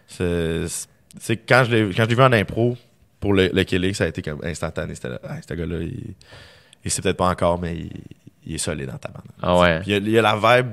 C'est, 0.07 1.37
quand 1.47 1.63
je 1.65 1.75
l'ai 1.75 1.83
vu 2.15 2.21
en 2.23 2.31
impro 2.33 2.75
pour 3.19 3.33
le, 3.33 3.49
le 3.51 3.63
Killing, 3.63 3.93
ça 3.93 4.05
a 4.05 4.07
été 4.07 4.21
comme 4.21 4.39
instantané. 4.43 4.95
C'était 4.95 5.09
là, 5.09 5.19
ce 5.47 5.53
gars-là, 5.53 5.77
il, 5.81 6.13
il 6.85 6.91
sait 6.91 7.01
peut-être 7.01 7.17
pas 7.17 7.29
encore, 7.29 7.59
mais 7.59 7.75
il, 7.75 7.91
il 8.47 8.55
est 8.55 8.59
solide 8.59 8.87
dans 8.87 8.97
ta 8.97 9.09
bande. 9.09 9.23
Ah 9.41 9.57
ouais. 9.59 9.79
Puis 9.81 9.95
il 9.95 10.09
y, 10.09 10.17
a, 10.17 10.21
la 10.21 10.35
vibe, 10.35 10.71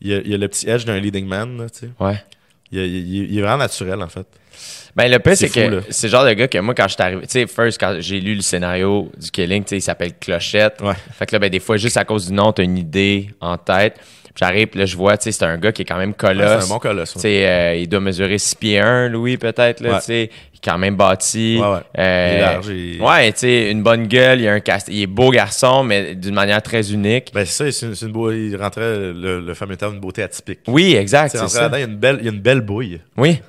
il 0.00 0.10
y 0.10 0.14
a, 0.14 0.18
il 0.18 0.28
y 0.28 0.34
a 0.34 0.38
le 0.38 0.48
petit 0.48 0.68
edge 0.68 0.84
d'un 0.84 0.98
leading 0.98 1.26
man, 1.26 1.58
là, 1.58 1.68
tu 1.68 1.80
sais. 1.80 1.90
Ouais. 1.98 2.22
Il, 2.70 3.38
est 3.38 3.42
vraiment 3.42 3.58
naturel, 3.58 4.00
en 4.02 4.08
fait. 4.08 4.26
Ben, 4.96 5.10
le 5.10 5.18
pire, 5.18 5.36
c'est 5.36 5.48
que 5.48 5.82
c'est 5.90 6.06
le 6.06 6.10
genre 6.10 6.24
de 6.24 6.32
gars 6.32 6.48
que 6.48 6.58
moi, 6.58 6.74
quand 6.74 6.88
je 6.88 6.94
suis 6.94 7.02
arrivé, 7.02 7.22
tu 7.22 7.28
sais, 7.30 7.46
first, 7.46 7.78
quand 7.78 7.96
j'ai 8.00 8.20
lu 8.20 8.34
le 8.34 8.40
scénario 8.40 9.10
du 9.18 9.30
Killing, 9.30 9.64
tu 9.64 9.70
sais, 9.70 9.76
il 9.78 9.82
s'appelle 9.82 10.14
Clochette. 10.18 10.80
Ouais. 10.80 10.94
Fait 11.12 11.26
que 11.26 11.34
là, 11.34 11.38
ben, 11.38 11.50
des 11.50 11.60
fois, 11.60 11.76
juste 11.76 11.96
à 11.96 12.04
cause 12.04 12.28
du 12.28 12.32
nom, 12.32 12.52
t'as 12.52 12.62
une 12.62 12.78
idée 12.78 13.30
en 13.40 13.58
tête. 13.58 13.98
J'arrive, 14.34 14.68
puis 14.68 14.80
là, 14.80 14.86
je 14.86 14.96
vois, 14.96 15.16
tu 15.18 15.24
sais, 15.24 15.32
c'est 15.32 15.44
un 15.44 15.58
gars 15.58 15.72
qui 15.72 15.82
est 15.82 15.84
quand 15.84 15.98
même 15.98 16.10
Ouais, 16.10 16.16
colosse. 16.16 16.64
c'est 16.64 16.70
un 16.72 16.74
bon 16.74 16.78
colosse. 16.78 17.10
Tu 17.12 17.16
ouais. 17.18 17.22
sais, 17.22 17.46
euh, 17.46 17.74
il 17.76 17.86
doit 17.88 18.00
mesurer 18.00 18.38
6 18.38 18.54
pieds 18.54 18.78
1, 18.78 19.08
Louis, 19.08 19.36
peut-être, 19.36 19.80
là, 19.80 19.90
Ouais. 19.94 19.98
tu 19.98 20.04
sais. 20.06 20.30
Il 20.54 20.56
est 20.56 20.70
quand 20.70 20.78
même 20.78 20.96
bâti. 20.96 21.58
Ouais, 21.60 21.66
ouais. 21.68 21.78
Euh, 21.98 22.28
Il 22.32 22.36
est 22.36 22.40
large, 22.40 22.66
il- 22.68 23.02
Ouais, 23.02 23.32
tu 23.32 23.38
sais, 23.40 23.70
une 23.70 23.82
bonne 23.82 24.06
gueule, 24.06 24.40
il 24.40 24.48
a 24.48 24.52
un 24.54 24.60
cast... 24.60 24.88
il 24.88 25.02
est 25.02 25.06
beau 25.06 25.30
garçon, 25.30 25.84
mais 25.84 26.14
d'une 26.14 26.34
manière 26.34 26.62
très 26.62 26.92
unique. 26.92 27.30
Ben, 27.34 27.44
c'est 27.44 27.70
ça, 27.72 27.92
c'est 27.94 28.06
une, 28.06 28.12
beau- 28.12 28.30
il 28.32 28.56
rentrait 28.56 29.12
le, 29.12 29.40
le 29.40 29.54
fameux 29.54 29.76
terme, 29.76 29.94
une 29.94 30.00
beauté 30.00 30.22
atypique. 30.22 30.60
Oui, 30.66 30.94
exact, 30.94 31.30
c'est 31.36 31.48
ça. 31.48 31.68
il 31.74 31.78
y 31.80 31.82
a 31.82 31.86
une 31.86 31.96
belle, 31.96 32.16
il 32.20 32.24
y 32.24 32.28
a 32.28 32.32
une 32.32 32.40
belle 32.40 32.60
bouille. 32.62 33.00
Oui. 33.18 33.40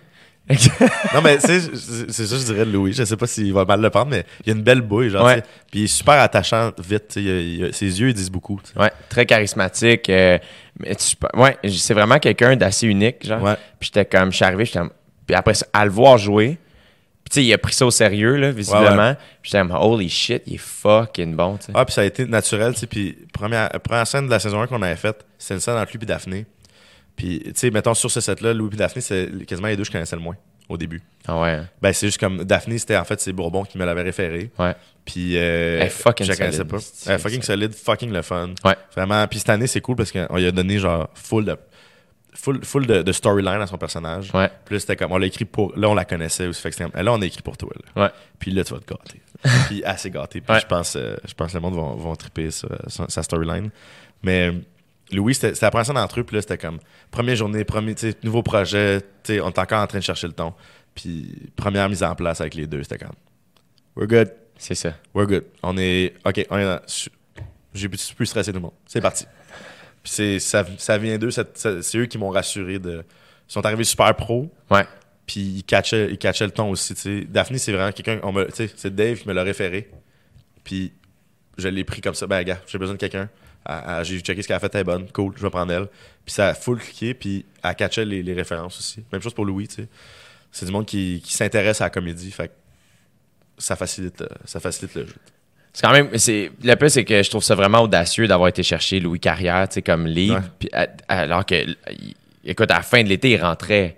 Non, 0.49 1.21
mais 1.23 1.37
tu 1.37 1.47
sais, 1.47 1.59
c'est 1.61 2.11
c'est 2.11 2.27
ça 2.27 2.37
je 2.37 2.43
dirais 2.43 2.65
de 2.65 2.71
Louis. 2.71 2.91
Je 2.93 3.03
sais 3.05 3.15
pas 3.15 3.27
s'il 3.27 3.53
va 3.53 3.63
mal 3.65 3.79
le 3.81 3.89
prendre, 3.89 4.11
mais 4.11 4.25
il 4.41 4.47
y 4.47 4.49
a 4.51 4.55
une 4.55 4.61
belle 4.63 4.81
bouille, 4.81 5.09
genre, 5.09 5.25
Ouais. 5.25 5.41
Puis 5.71 5.81
il 5.81 5.83
est 5.85 5.87
super 5.87 6.15
attachant 6.15 6.71
vite, 6.79 7.07
tu 7.07 7.13
sais. 7.13 7.21
il 7.23 7.29
a- 7.29 7.39
il 7.39 7.65
a- 7.69 7.71
Ses 7.73 8.01
yeux, 8.01 8.09
ils 8.09 8.13
disent 8.13 8.29
beaucoup. 8.31 8.59
Ouais, 8.75 8.91
très 9.09 9.25
charismatique. 9.25 10.09
euh, 10.09 10.37
mais 10.79 10.95
tu- 10.95 11.15
ouais, 11.39 11.57
c'est 11.69 11.93
vraiment 11.93 12.19
quelqu'un 12.19 12.55
d'assez 12.57 12.87
unique, 12.87 13.25
genre. 13.25 13.41
Ouais. 13.41 13.55
Puis 13.79 13.91
j'étais 13.93 14.05
comme, 14.05 14.31
je 14.31 14.35
suis 14.37 14.45
arrivé, 14.45 14.65
j'étais 14.65 14.79
puis 15.25 15.35
après 15.35 15.53
à 15.71 15.85
le 15.85 15.91
voir 15.91 16.17
jouer, 16.17 16.57
tu 17.31 17.35
sais, 17.35 17.45
il 17.45 17.53
a 17.53 17.57
pris 17.57 17.73
ça 17.73 17.85
au 17.85 17.91
sérieux, 17.91 18.35
là, 18.35 18.51
visiblement. 18.51 19.11
Ouais, 19.11 19.17
j'étais 19.43 19.59
comme, 19.59 19.71
holy 19.71 20.09
shit, 20.09 20.43
il 20.45 20.55
est 20.55 20.57
fucking 20.57 21.35
bon, 21.37 21.55
tu 21.57 21.67
sais. 21.67 21.71
Ah, 21.73 21.85
puis 21.85 21.93
ça 21.93 22.01
a 22.01 22.03
été 22.03 22.25
naturel, 22.25 22.73
tu 22.73 22.81
sais. 22.81 22.87
Puis 22.87 23.17
première, 23.31 23.69
première 23.81 24.05
scène 24.05 24.25
de 24.25 24.31
la 24.31 24.39
saison 24.39 24.61
1 24.61 24.67
qu'on 24.67 24.81
avait 24.81 24.97
faite, 24.97 25.25
c'était 25.37 25.53
une 25.53 25.59
scène 25.61 25.77
entre 25.77 25.91
lui 25.93 25.99
et 26.01 26.05
Daphné. 26.05 26.45
Puis, 27.15 27.39
tu 27.45 27.51
sais, 27.55 27.71
mettons 27.71 27.93
sur 27.93 28.09
ce 28.09 28.21
set-là, 28.21 28.53
Louis 28.53 28.69
et 28.73 28.77
Daphné, 28.77 29.01
c'est 29.01 29.29
quasiment 29.45 29.67
les 29.67 29.75
deux 29.75 29.83
que 29.83 29.87
je 29.87 29.91
connaissais 29.91 30.15
le 30.15 30.21
moins 30.21 30.35
au 30.69 30.77
début. 30.77 31.01
Ah 31.27 31.39
ouais. 31.41 31.49
hein? 31.51 31.67
Ben, 31.81 31.93
c'est 31.93 32.07
juste 32.07 32.19
comme 32.19 32.43
Daphné, 32.43 32.77
c'était 32.77 32.97
en 32.97 33.03
fait 33.03 33.19
c'est 33.19 33.33
Bourbon 33.33 33.63
qui 33.65 33.77
me 33.77 33.85
l'avait 33.85 34.01
référé. 34.01 34.49
Ouais. 34.57 34.73
Puis, 35.05 35.37
euh, 35.37 35.87
fucking 35.89 36.25
je 36.25 36.31
la 36.31 36.37
connaissais 36.37 36.65
pas. 36.65 36.79
Fucking 37.19 37.41
solide, 37.41 37.73
fucking 37.73 38.11
le 38.11 38.21
fun. 38.21 38.51
Ouais. 38.63 38.75
Vraiment. 38.95 39.27
Puis 39.27 39.39
cette 39.39 39.49
année, 39.49 39.67
c'est 39.67 39.81
cool 39.81 39.95
parce 39.95 40.11
qu'on 40.11 40.35
lui 40.37 40.45
a 40.47 40.51
donné 40.51 40.79
genre 40.79 41.09
full 41.13 41.45
de, 41.45 41.57
full, 42.33 42.63
full 42.63 42.87
de, 42.87 43.01
de 43.03 43.11
storyline 43.11 43.61
à 43.61 43.67
son 43.67 43.77
personnage. 43.77 44.31
Ouais. 44.33 44.49
Puis 44.65 44.75
là, 44.75 44.79
c'était 44.79 44.95
comme, 44.95 45.11
on 45.11 45.17
l'a 45.17 45.27
écrit 45.27 45.45
pour. 45.45 45.77
Là, 45.77 45.89
on 45.89 45.93
la 45.95 46.05
connaissait 46.05 46.47
aussi. 46.47 46.61
Fait 46.61 46.71
que 46.71 46.81
là, 46.81 47.13
on 47.13 47.21
a 47.21 47.25
écrit 47.25 47.41
pour 47.41 47.57
toi. 47.57 47.69
Là. 47.95 48.03
Ouais. 48.05 48.09
Puis 48.39 48.51
là, 48.51 48.63
tu 48.63 48.73
vas 48.73 48.79
te 48.79 48.85
gâter. 48.91 49.21
Puis 49.67 49.83
assez 49.83 50.09
gâté. 50.09 50.39
Puis 50.41 50.53
Ouais. 50.53 50.61
je 50.61 50.65
pense, 50.65 50.95
euh, 50.95 51.17
je 51.27 51.33
pense 51.33 51.51
que 51.51 51.57
le 51.57 51.61
monde 51.61 51.75
va, 51.75 52.09
va 52.09 52.15
triper 52.15 52.49
sa 52.51 53.21
storyline. 53.23 53.69
Mais 54.23 54.53
Louis, 55.15 55.35
c'était 55.35 55.53
la 55.61 55.71
première 55.71 55.85
scène 55.85 55.97
entre 55.97 56.19
eux. 56.19 56.23
Puis 56.23 56.35
là, 56.35 56.41
c'était 56.41 56.57
comme, 56.57 56.79
première 57.11 57.35
journée, 57.35 57.63
premier, 57.63 57.95
nouveau 58.23 58.43
projet. 58.43 59.01
On 59.29 59.31
est 59.31 59.59
encore 59.59 59.81
en 59.81 59.87
train 59.87 59.99
de 59.99 60.03
chercher 60.03 60.27
le 60.27 60.33
ton. 60.33 60.53
Puis 60.95 61.49
première 61.55 61.89
mise 61.89 62.03
en 62.03 62.13
place 62.15 62.41
avec 62.41 62.55
les 62.55 62.67
deux, 62.67 62.83
c'était 62.83 62.99
comme, 62.99 63.15
we're 63.95 64.07
good. 64.07 64.31
C'est 64.57 64.75
ça. 64.75 64.93
We're 65.13 65.27
good. 65.27 65.45
On 65.63 65.77
est. 65.77 66.13
OK, 66.25 66.45
on 66.49 66.57
est 66.57 66.65
dans- 66.65 66.79
J'ai 67.73 67.89
plus, 67.89 68.13
plus 68.13 68.25
stressé 68.27 68.51
tout 68.51 68.57
le 68.57 68.61
monde. 68.61 68.73
C'est 68.85 69.01
parti. 69.01 69.25
Puis 70.03 70.39
ça, 70.39 70.63
ça 70.77 70.97
vient 70.97 71.17
d'eux. 71.17 71.31
C'est 71.31 71.97
eux 71.97 72.05
qui 72.05 72.17
m'ont 72.17 72.29
rassuré 72.29 72.77
de. 72.79 73.03
Ils 73.49 73.51
sont 73.53 73.65
arrivés 73.65 73.83
super 73.83 74.15
pro. 74.15 74.51
Ouais. 74.69 74.85
Puis 75.25 75.39
ils 75.39 75.63
catchaient, 75.63 76.09
ils 76.11 76.17
catchaient 76.17 76.45
le 76.45 76.51
ton 76.51 76.69
aussi. 76.69 77.25
Daphné, 77.29 77.57
c'est 77.57 77.71
vraiment 77.71 77.91
quelqu'un. 77.91 78.19
C'est 78.75 78.93
Dave 78.93 79.19
qui 79.19 79.27
me 79.27 79.33
l'a 79.33 79.43
référé. 79.43 79.89
Puis 80.63 80.93
je 81.57 81.67
l'ai 81.67 81.83
pris 81.83 82.01
comme 82.01 82.15
ça. 82.15 82.27
Ben, 82.27 82.43
gars, 82.43 82.59
j'ai 82.67 82.77
besoin 82.77 82.93
de 82.95 82.99
quelqu'un. 82.99 83.29
J'ai 84.03 84.19
checké 84.19 84.41
ce 84.41 84.47
qu'elle 84.47 84.57
a 84.57 84.59
fait, 84.59 84.73
elle 84.75 84.81
est 84.81 84.83
bonne. 84.83 85.09
Cool, 85.11 85.33
je 85.37 85.41
vais 85.41 85.49
prendre 85.49 85.71
elle. 85.71 85.87
Puis 86.25 86.33
ça 86.33 86.49
a 86.49 86.53
full 86.53 86.79
cliqué. 86.79 87.13
Puis 87.13 87.45
elle 87.63 87.75
catchait 87.75 88.05
les, 88.05 88.21
les 88.23 88.33
références 88.33 88.77
aussi. 88.79 89.03
Même 89.11 89.21
chose 89.21 89.33
pour 89.33 89.45
Louis, 89.45 89.67
tu 89.67 89.75
sais. 89.75 89.87
C'est 90.51 90.65
du 90.65 90.71
monde 90.71 90.85
qui, 90.85 91.21
qui 91.25 91.33
s'intéresse 91.33 91.81
à 91.81 91.85
la 91.85 91.89
comédie. 91.89 92.31
Fait 92.31 92.49
que 92.49 92.53
ça 93.57 93.75
facilite, 93.75 94.21
euh, 94.21 94.27
ça 94.45 94.59
facilite 94.59 94.93
le 94.95 95.05
jeu. 95.07 95.15
C'est 95.73 95.81
quand 95.87 95.91
même. 95.93 96.15
C'est, 96.19 96.51
le 96.63 96.75
plus, 96.75 96.89
c'est 96.91 97.03
que 97.05 97.23
je 97.23 97.29
trouve 97.29 97.43
ça 97.43 97.55
vraiment 97.55 97.79
audacieux 97.81 98.27
d'avoir 98.27 98.49
été 98.49 98.61
chercher 98.61 98.99
Louis 98.99 99.19
Carrière, 99.19 99.67
tu 99.67 99.75
sais, 99.75 99.81
comme 99.81 100.05
lead. 100.05 100.31
Ouais. 100.33 100.39
Puis, 100.59 100.69
à- 100.71 100.87
alors 101.07 101.45
que, 101.45 101.55
écoute, 102.43 102.69
à 102.69 102.75
la 102.75 102.81
fin 102.83 103.01
de 103.03 103.09
l'été, 103.09 103.31
il 103.31 103.41
rentrait 103.41 103.97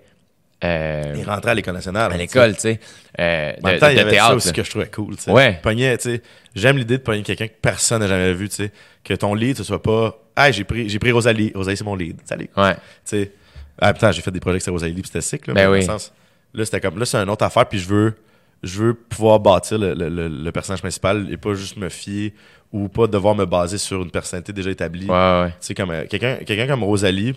euh, 0.64 1.14
Il 1.16 1.24
rentrait 1.24 1.50
à 1.50 1.54
l'école 1.54 1.74
nationale. 1.74 2.12
à 2.12 2.16
l'école, 2.16 2.54
tu 2.54 2.60
sais, 2.60 2.80
euh, 3.20 3.52
En 3.62 3.66
même 3.68 3.78
temps, 3.78 3.86
de 3.88 3.92
il 3.92 3.96
y 3.96 4.00
avait 4.00 4.10
théâtre. 4.10 4.28
ça 4.30 4.34
aussi 4.36 4.46
là. 4.48 4.52
que 4.54 4.62
je 4.64 4.70
trouvais 4.70 4.86
cool. 4.90 5.16
tu 5.16 5.22
sais. 5.24 5.30
Ouais. 5.30 5.60
Tu 5.62 5.96
sais, 6.00 6.22
J'aime 6.54 6.78
l'idée 6.78 6.96
de 6.98 7.02
pogner 7.02 7.22
quelqu'un 7.22 7.48
que 7.48 7.54
personne 7.60 8.00
n'a 8.00 8.08
jamais 8.08 8.32
vu. 8.32 8.48
tu 8.48 8.56
sais. 8.56 8.72
Que 9.04 9.14
ton 9.14 9.34
lead, 9.34 9.56
ce 9.56 9.64
soit 9.64 9.82
pas 9.82 10.18
Hey, 10.36 10.52
j'ai 10.52 10.64
pris, 10.64 10.88
j'ai 10.88 10.98
pris 10.98 11.12
Rosalie. 11.12 11.52
Rosalie, 11.54 11.76
c'est 11.76 11.84
mon 11.84 11.94
lead. 11.96 12.18
Salut. 12.24 12.48
Ouais. 12.56 12.74
Tu 12.74 12.80
sais. 13.04 13.32
Ah, 13.80 13.92
putain, 13.92 14.10
j'ai 14.12 14.22
fait 14.22 14.30
des 14.30 14.40
projets 14.40 14.56
avec 14.56 14.66
Rosalie, 14.68 14.94
puis 14.94 15.04
c'était 15.06 15.20
sick. 15.20 15.46
Là, 15.46 15.54
Ben 15.54 15.60
mais 15.62 15.66
dans 15.66 15.72
oui. 15.72 15.84
sens, 15.84 16.12
là, 16.54 16.64
c'était 16.64 16.80
comme, 16.80 16.98
là, 16.98 17.04
c'est 17.04 17.18
une 17.18 17.28
autre 17.30 17.44
affaire, 17.44 17.66
puis 17.66 17.78
je 17.78 17.88
veux, 17.88 18.14
je 18.62 18.82
veux 18.82 18.94
pouvoir 18.94 19.38
bâtir 19.40 19.78
le, 19.78 19.92
le- 19.94 20.08
le- 20.08 20.28
le 20.28 20.52
personnage 20.52 20.80
principal 20.80 21.26
et 21.30 21.36
pas 21.36 21.52
juste 21.54 21.76
me 21.76 21.88
fier 21.90 22.32
ou 22.72 22.88
pas 22.88 23.06
devoir 23.06 23.34
me 23.34 23.44
baser 23.44 23.76
sur 23.78 24.02
une 24.02 24.10
personnalité 24.10 24.52
déjà 24.54 24.70
établie. 24.70 25.06
Ouais, 25.06 25.12
ouais. 25.42 25.48
Tu 25.50 25.56
sais, 25.60 25.74
comme 25.74 25.90
euh, 25.90 26.04
quelqu'un 26.08 26.36
quelqu'un 26.36 26.66
comme 26.66 26.82
Rosalie, 26.84 27.34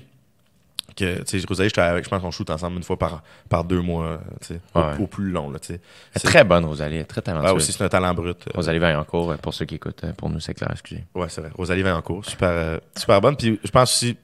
que, 1.00 1.24
tu 1.24 1.40
sais, 1.40 1.46
Rosalie, 1.48 1.70
je 1.70 2.10
pense 2.10 2.22
qu'on 2.22 2.32
shoot 2.32 2.50
ensemble 2.50 2.78
une 2.78 2.84
fois 2.84 2.98
par, 2.98 3.24
par 3.50 3.64
deux 3.64 3.82
mois, 3.82 4.20
tu 4.42 4.48
sais, 4.48 4.62
au- 4.76 4.80
Ouais. 4.80 4.98
au, 5.00 5.08
plus 5.08 5.30
long, 5.32 5.50
là, 5.50 5.60
tu 5.60 5.68
sais. 5.68 5.74
Elle 5.74 5.80
est 6.16 6.20
C'est- 6.20 6.28
très 6.28 6.44
bonne, 6.44 6.66
Rosalie. 6.66 7.04
Très 7.06 7.22
talentueuse. 7.22 7.52
aussi, 7.54 7.72
c'est 7.72 7.84
un 7.84 7.90
talent 7.90 8.14
brut. 8.14 8.38
euh, 8.48 8.52
Rosalie 8.56 8.80
Vaillancourt, 8.80 9.32
euh, 9.32 9.38
pour 9.38 9.54
ceux 9.54 9.66
qui 9.66 9.76
écoutent, 9.76 10.04
euh, 10.04 10.14
pour 10.14 10.30
nous, 10.30 10.40
c'est 10.40 10.54
clair, 10.54 10.70
excusez. 10.72 11.04
Ouais, 11.16 11.28
c'est 11.30 11.42
vrai. 11.42 11.52
Rosalie 11.56 11.82
Vaillancourt, 11.82 12.26
super, 12.26 12.80
super 12.98 13.22
bonne. 13.22 13.36
Puis 13.36 13.60
je 13.64 13.72
pense 13.72 13.92
aussi, 13.94 14.18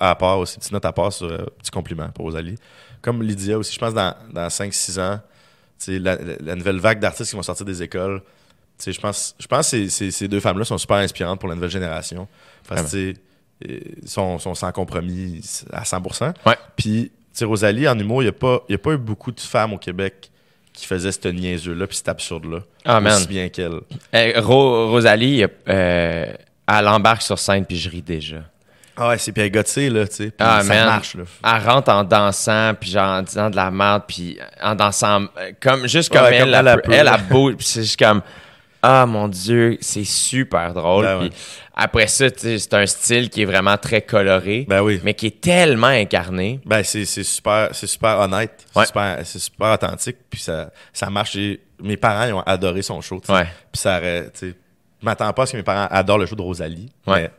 à, 0.00 0.14
part 0.14 0.38
aussi, 0.38 0.58
petite 0.58 0.72
note 0.72 0.84
à 0.84 0.92
part 0.92 1.12
sur 1.12 1.26
euh, 1.26 1.44
petit 1.58 1.70
compliment 1.70 2.08
pour 2.10 2.24
Rosalie. 2.26 2.56
Comme 3.02 3.22
Lydia 3.22 3.58
aussi, 3.58 3.74
je 3.74 3.78
pense 3.78 3.94
dans, 3.94 4.14
dans 4.32 4.48
5-6 4.48 4.98
ans, 5.00 5.20
la, 5.88 6.54
nouvelle 6.54 6.78
vague 6.78 7.00
d'artistes 7.00 7.30
qui 7.30 7.36
vont 7.36 7.42
sortir 7.42 7.64
des 7.66 7.82
écoles, 7.82 8.22
je 8.86 8.98
pense, 9.00 9.34
je 9.38 9.46
pense 9.46 9.66
que 9.66 9.70
ces- 9.70 9.90
ces, 9.90 10.10
ces 10.10 10.28
deux 10.28 10.40
femmes-là 10.40 10.64
sont 10.64 10.78
super 10.78 10.96
inspirantes 10.98 11.40
pour 11.40 11.48
la 11.48 11.54
nouvelle 11.54 11.70
génération. 11.70 12.28
Parce 12.68 12.82
que, 12.82 12.88
sais, 12.88 12.96
euh, 12.98 13.12
sont, 14.06 14.38
sont 14.38 14.54
sans 14.54 14.72
compromis 14.72 15.40
à 15.72 15.82
100%. 15.82 16.32
Ouais. 16.46 16.56
Puis, 16.76 17.10
tu 17.10 17.10
sais, 17.32 17.44
Rosalie, 17.44 17.86
en 17.88 17.98
humour, 17.98 18.22
il 18.22 18.26
n'y 18.26 18.30
a, 18.30 18.32
pas- 18.32 18.62
y 18.68 18.74
a 18.74 18.78
pas 18.78 18.92
eu 18.92 18.98
beaucoup 18.98 19.32
de 19.32 19.40
femmes 19.40 19.72
au 19.74 19.78
Québec 19.78 20.30
qui 20.72 20.86
faisaient 20.86 21.12
cette 21.12 21.26
niaiseux-là 21.26 21.86
puis 21.86 21.96
cet 21.96 22.08
absurde-là. 22.08 22.60
Ah. 22.84 23.00
Aussi 23.00 23.26
bien 23.26 23.48
qu'elle. 23.48 23.80
Euh, 24.14 24.32
Ro- 24.40 24.88
Rosalie, 24.90 25.44
euh, 25.68 26.32
elle 26.68 26.88
embarque 26.88 27.22
sur 27.22 27.38
scène, 27.38 27.64
puis 27.66 27.76
je 27.76 27.90
ris 27.90 28.02
déjà. 28.02 28.38
Ah 28.96 29.08
ouais, 29.08 29.18
c'est 29.18 29.32
puis 29.32 29.42
elle 29.42 29.50
là, 29.88 30.06
tu 30.06 30.14
sais. 30.16 30.32
Ah, 30.38 30.62
ça 30.62 30.74
man. 30.74 30.86
marche, 30.86 31.14
là. 31.14 31.22
Elle 31.44 31.68
rentre 31.68 31.90
en 31.90 32.04
dansant, 32.04 32.74
puis 32.78 32.90
genre 32.90 33.08
en 33.18 33.22
disant 33.22 33.48
de 33.50 33.56
la 33.56 33.70
merde, 33.70 34.02
puis 34.06 34.38
en 34.62 34.74
dansant, 34.74 35.22
euh, 35.38 35.52
comme, 35.60 35.86
juste 35.86 36.12
comme 36.12 36.22
Ouais, 36.22 36.34
elle, 36.36 36.40
comme 36.44 36.54
elle, 36.54 36.54
elle, 36.54 36.68
elle 36.68 36.92
elle, 36.92 36.98
elle, 36.98 37.04
peut. 37.14 37.20
elle 37.22 37.28
bouge, 37.28 37.54
puis 37.56 37.66
c'est 37.66 37.82
juste 37.82 37.98
comme, 37.98 38.20
ah 38.82 39.04
mon 39.06 39.28
Dieu, 39.28 39.76
c'est 39.80 40.04
super 40.04 40.72
drôle. 40.72 41.04
Ben 41.04 41.20
ouais. 41.20 41.30
après 41.74 42.06
ça, 42.06 42.26
c'est 42.34 42.74
un 42.74 42.86
style 42.86 43.28
qui 43.28 43.42
est 43.42 43.44
vraiment 43.44 43.76
très 43.76 44.02
coloré, 44.02 44.64
Ben 44.68 44.82
oui. 44.82 45.00
mais 45.04 45.14
qui 45.14 45.26
est 45.26 45.40
tellement 45.40 45.88
incarné. 45.88 46.60
Ben, 46.64 46.82
c'est 46.82 47.04
super, 47.04 47.68
c'est 47.72 47.86
super 47.86 48.18
honnête. 48.20 48.66
Ouais. 48.74 48.84
C'est 49.24 49.38
super, 49.38 49.74
authentique. 49.74 50.16
Puis 50.30 50.40
ça, 50.40 50.70
ça 50.92 51.10
marche. 51.10 51.36
Et 51.36 51.60
mes 51.82 51.96
parents, 51.96 52.24
ils 52.26 52.32
ont 52.32 52.40
adoré 52.40 52.82
son 52.82 53.00
show. 53.00 53.20
Ouais. 53.28 53.46
Puis 53.72 53.80
ça 53.80 54.00
tu 54.38 54.54
m'attends 55.02 55.32
pas 55.32 55.42
à 55.42 55.46
ce 55.46 55.52
que 55.52 55.56
mes 55.58 55.62
parents 55.62 55.88
adorent 55.90 56.18
le 56.18 56.26
show 56.26 56.36
de 56.36 56.42
Rosalie. 56.42 56.90
Ouais. 57.06 57.22
Mais 57.22 57.30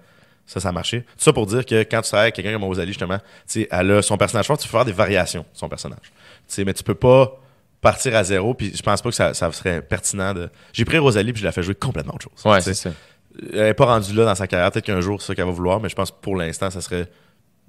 ça, 0.46 0.60
ça 0.60 0.70
a 0.70 0.72
marché. 0.72 1.02
Tout 1.02 1.24
ça 1.24 1.34
pour 1.34 1.46
dire 1.48 1.66
que 1.66 1.82
quand 1.84 2.02
tu 2.02 2.10
travailles 2.10 2.26
avec 2.26 2.36
quelqu'un 2.36 2.54
comme 2.54 2.64
Rosalie, 2.66 2.92
justement, 2.92 3.20
elle 3.56 3.92
a 3.92 4.02
son 4.02 4.18
personnage 4.18 4.46
fort, 4.46 4.58
tu 4.58 4.68
peux 4.68 4.78
faire 4.78 4.86
des 4.86 4.92
variations 4.92 5.42
de 5.42 5.58
son 5.58 5.70
personnage. 5.70 6.12
Mais 6.58 6.74
tu 6.74 6.84
peux 6.84 6.96
pas 6.96 7.40
partir 7.82 8.16
à 8.16 8.24
zéro. 8.24 8.54
Puis 8.54 8.72
je 8.76 8.82
pense 8.82 9.02
pas 9.02 9.10
que 9.10 9.16
ça, 9.16 9.34
ça 9.34 9.52
serait 9.52 9.82
pertinent 9.82 10.34
de. 10.34 10.50
J'ai 10.74 10.86
pris 10.86 10.98
Rosalie 10.98 11.34
puis 11.34 11.42
je 11.42 11.46
la 11.46 11.52
fais 11.52 11.64
jouer 11.64 11.76
complètement 11.76 12.14
autre 12.16 12.28
chose. 12.32 12.52
Ouais, 12.52 12.62
c'est 12.62 12.74
ça. 12.74 12.92
Elle 13.54 13.60
est 13.60 13.74
pas 13.74 13.86
rendue 13.86 14.14
là 14.14 14.26
dans 14.26 14.36
sa 14.36 14.46
carrière. 14.48 14.72
Peut-être 14.72 14.86
qu'un 14.86 15.02
jour, 15.02 15.22
c'est 15.22 15.28
ça 15.28 15.36
qu'elle 15.36 15.46
va 15.46 15.52
vouloir, 15.52 15.80
mais 15.80 15.90
je 15.90 15.96
pense 15.96 16.12
que 16.12 16.18
pour 16.22 16.36
l'instant, 16.36 16.70
ça 16.70 16.82
serait 16.82 17.08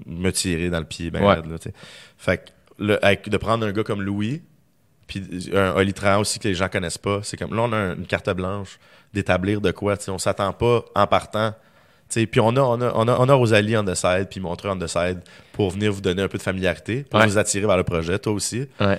me 0.07 0.31
tirer 0.31 0.71
dans 0.71 0.81
le 0.81 0.85
pied. 0.85 1.11
Ben 1.11 1.23
Ouais. 1.25 1.37
là, 1.37 1.43
fait 2.19 2.39
que 2.39 2.43
le- 2.79 3.05
avec- 3.05 3.29
de 3.29 3.37
prendre 3.37 3.65
un 3.67 3.73
gars 3.73 3.85
comme 3.85 4.03
Louis, 4.03 4.43
puis 5.07 5.51
un 5.55 5.73
Oli 5.75 5.95
aussi 6.19 6.39
que 6.39 6.49
les 6.49 6.55
gens 6.55 6.69
connaissent 6.69 6.99
pas, 6.99 7.21
c'est 7.23 7.37
comme 7.37 7.55
là, 7.55 7.63
on 7.63 7.73
a 7.73 7.93
une 7.95 8.07
carte 8.07 8.29
blanche 8.31 8.79
d'établir 9.13 9.61
de 9.61 9.71
quoi. 9.71 9.97
tu 9.97 10.05
sais, 10.05 10.11
On 10.11 10.19
s'attend 10.19 10.53
pas 10.53 10.85
en 10.95 11.07
partant. 11.07 11.53
tu 12.09 12.21
sais, 12.21 12.27
Puis 12.27 12.41
on 12.41 12.57
a, 12.57 12.61
on, 12.61 12.81
a, 12.81 12.93
on, 12.95 13.07
a, 13.09 13.17
on 13.21 13.29
a 13.29 13.35
Rosalie 13.35 13.77
on 13.77 13.85
the 13.85 13.95
side, 13.95 14.29
puis 14.31 14.41
Montreux 14.41 14.71
on 14.71 14.79
the 14.79 14.87
side 14.89 15.21
pour 15.53 15.71
venir 15.71 15.93
vous 15.93 16.01
donner 16.01 16.23
un 16.23 16.29
peu 16.29 16.39
de 16.39 16.43
familiarité, 16.43 17.05
pour 17.05 17.21
Ouais. 17.21 17.27
vous 17.27 17.39
attirer 17.39 17.67
vers 17.67 17.77
le 17.77 17.85
projet, 17.85 18.19
toi 18.19 18.33
aussi. 18.33 18.67
Ouais. 18.81 18.99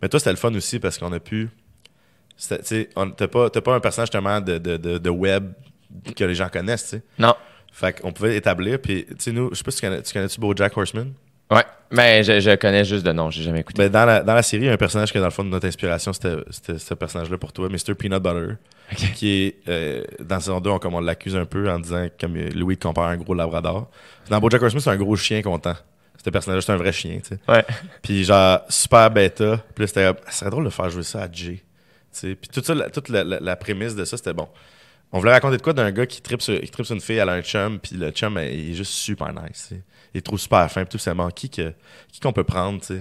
Tu. 0.00 0.02
Mais 0.02 0.08
toi, 0.08 0.18
c'était 0.20 0.30
le 0.30 0.36
fun 0.36 0.54
aussi 0.54 0.78
parce 0.78 0.98
qu'on 0.98 1.12
a 1.12 1.20
pu. 1.20 1.48
tu 2.38 2.88
T'as 3.16 3.28
pas, 3.28 3.50
pas 3.50 3.74
un 3.74 3.80
personnage 3.80 4.08
justement 4.08 4.40
de, 4.40 4.58
de, 4.58 4.76
de, 4.76 4.98
de 4.98 5.10
web 5.10 5.52
que 6.16 6.24
les 6.24 6.34
gens 6.34 6.48
connaissent, 6.48 6.84
tu 6.84 6.96
sais. 6.96 7.02
Non. 7.18 7.34
Fait 7.72 8.00
qu'on 8.00 8.12
pouvait 8.12 8.36
établir, 8.36 8.80
puis 8.80 9.06
tu 9.06 9.14
sais, 9.18 9.32
nous, 9.32 9.50
je 9.52 9.56
sais 9.56 9.62
pas 9.64 9.70
si 9.70 9.80
tu 9.80 9.86
connais, 9.86 10.02
tu 10.02 10.12
connais-tu 10.12 10.40
BoJack 10.40 10.76
Horseman? 10.76 11.12
Ouais. 11.50 11.64
Mais 11.92 12.22
je, 12.22 12.38
je 12.40 12.54
connais 12.56 12.84
juste 12.84 13.04
de 13.04 13.12
nom, 13.12 13.30
j'ai 13.30 13.42
jamais 13.42 13.60
écouté. 13.60 13.82
Ben, 13.82 13.88
dans, 13.90 14.04
la, 14.04 14.22
dans 14.22 14.34
la 14.34 14.42
série, 14.42 14.62
il 14.62 14.66
y 14.66 14.68
a 14.68 14.72
un 14.72 14.76
personnage 14.76 15.12
que 15.12 15.18
dans 15.18 15.24
le 15.24 15.30
fond 15.32 15.44
de 15.44 15.48
notre 15.48 15.66
inspiration, 15.66 16.12
c'était 16.12 16.36
ce 16.78 16.94
personnage-là 16.94 17.38
pour 17.38 17.52
toi, 17.52 17.68
Mr. 17.68 17.94
Peanut 17.96 18.22
Butter, 18.22 18.54
qui 19.16 19.32
est, 19.32 19.56
euh, 19.68 20.04
dans 20.20 20.38
saison 20.38 20.60
2, 20.60 20.70
on, 20.70 20.78
comme 20.78 20.94
on 20.94 21.00
l'accuse 21.00 21.34
un 21.36 21.46
peu 21.46 21.68
en 21.70 21.80
disant, 21.80 22.06
comme 22.20 22.36
euh, 22.36 22.50
Louis 22.54 22.76
compare 22.76 23.08
un 23.08 23.16
gros 23.16 23.34
labrador. 23.34 23.90
Dans 24.28 24.38
BoJack 24.40 24.62
Horseman, 24.62 24.80
c'est 24.80 24.90
un 24.90 24.96
gros 24.96 25.16
chien 25.16 25.42
content. 25.42 25.74
Ce 26.22 26.28
personnage-là, 26.30 26.60
c'est 26.62 26.72
un 26.72 26.76
vrai 26.76 26.92
chien, 26.92 27.18
tu 27.22 27.28
sais. 27.34 27.38
Ouais. 27.48 27.64
Puis 28.02 28.24
genre, 28.24 28.60
super 28.68 29.10
bêta. 29.10 29.64
Puis 29.74 29.88
c'était, 29.88 30.12
ça 30.26 30.32
serait 30.32 30.50
drôle 30.50 30.64
de 30.64 30.70
faire 30.70 30.90
jouer 30.90 31.02
ça 31.02 31.22
à 31.22 31.32
Jay. 31.32 31.56
Tu 31.56 31.62
sais, 32.12 32.34
Puis 32.34 32.48
toute, 32.52 32.66
ça, 32.66 32.74
la, 32.74 32.90
toute 32.90 33.08
la, 33.08 33.24
la- 33.24 33.40
la 33.40 33.56
prémisse 33.56 33.94
de 33.94 34.04
ça, 34.04 34.16
c'était 34.16 34.34
bon. 34.34 34.48
On 35.12 35.18
voulait 35.18 35.32
raconter 35.32 35.56
de 35.56 35.62
quoi 35.62 35.72
d'un 35.72 35.90
gars 35.90 36.06
qui 36.06 36.20
tripe 36.20 36.42
sur, 36.42 36.60
qui 36.60 36.68
tripe 36.70 36.84
sur 36.86 36.94
une 36.94 37.00
fille, 37.00 37.16
elle 37.16 37.28
a 37.28 37.32
un 37.32 37.42
chum, 37.42 37.78
puis 37.80 37.96
le 37.96 38.10
chum, 38.10 38.36
elle, 38.38 38.52
il 38.54 38.70
est 38.72 38.74
juste 38.74 38.92
super 38.92 39.32
nice. 39.32 39.66
tu 39.68 39.74
sais. 39.76 39.82
Il 40.14 40.18
est 40.18 40.22
trop 40.22 40.36
super 40.38 40.70
fin, 40.70 40.84
puis 40.84 40.90
tout, 40.92 40.98
c'est 40.98 41.14
bon. 41.14 41.28
Qui, 41.30 41.50
qu'on 42.22 42.32
peut 42.32 42.44
prendre, 42.44 42.80
tu 42.80 42.86
sais, 42.88 43.00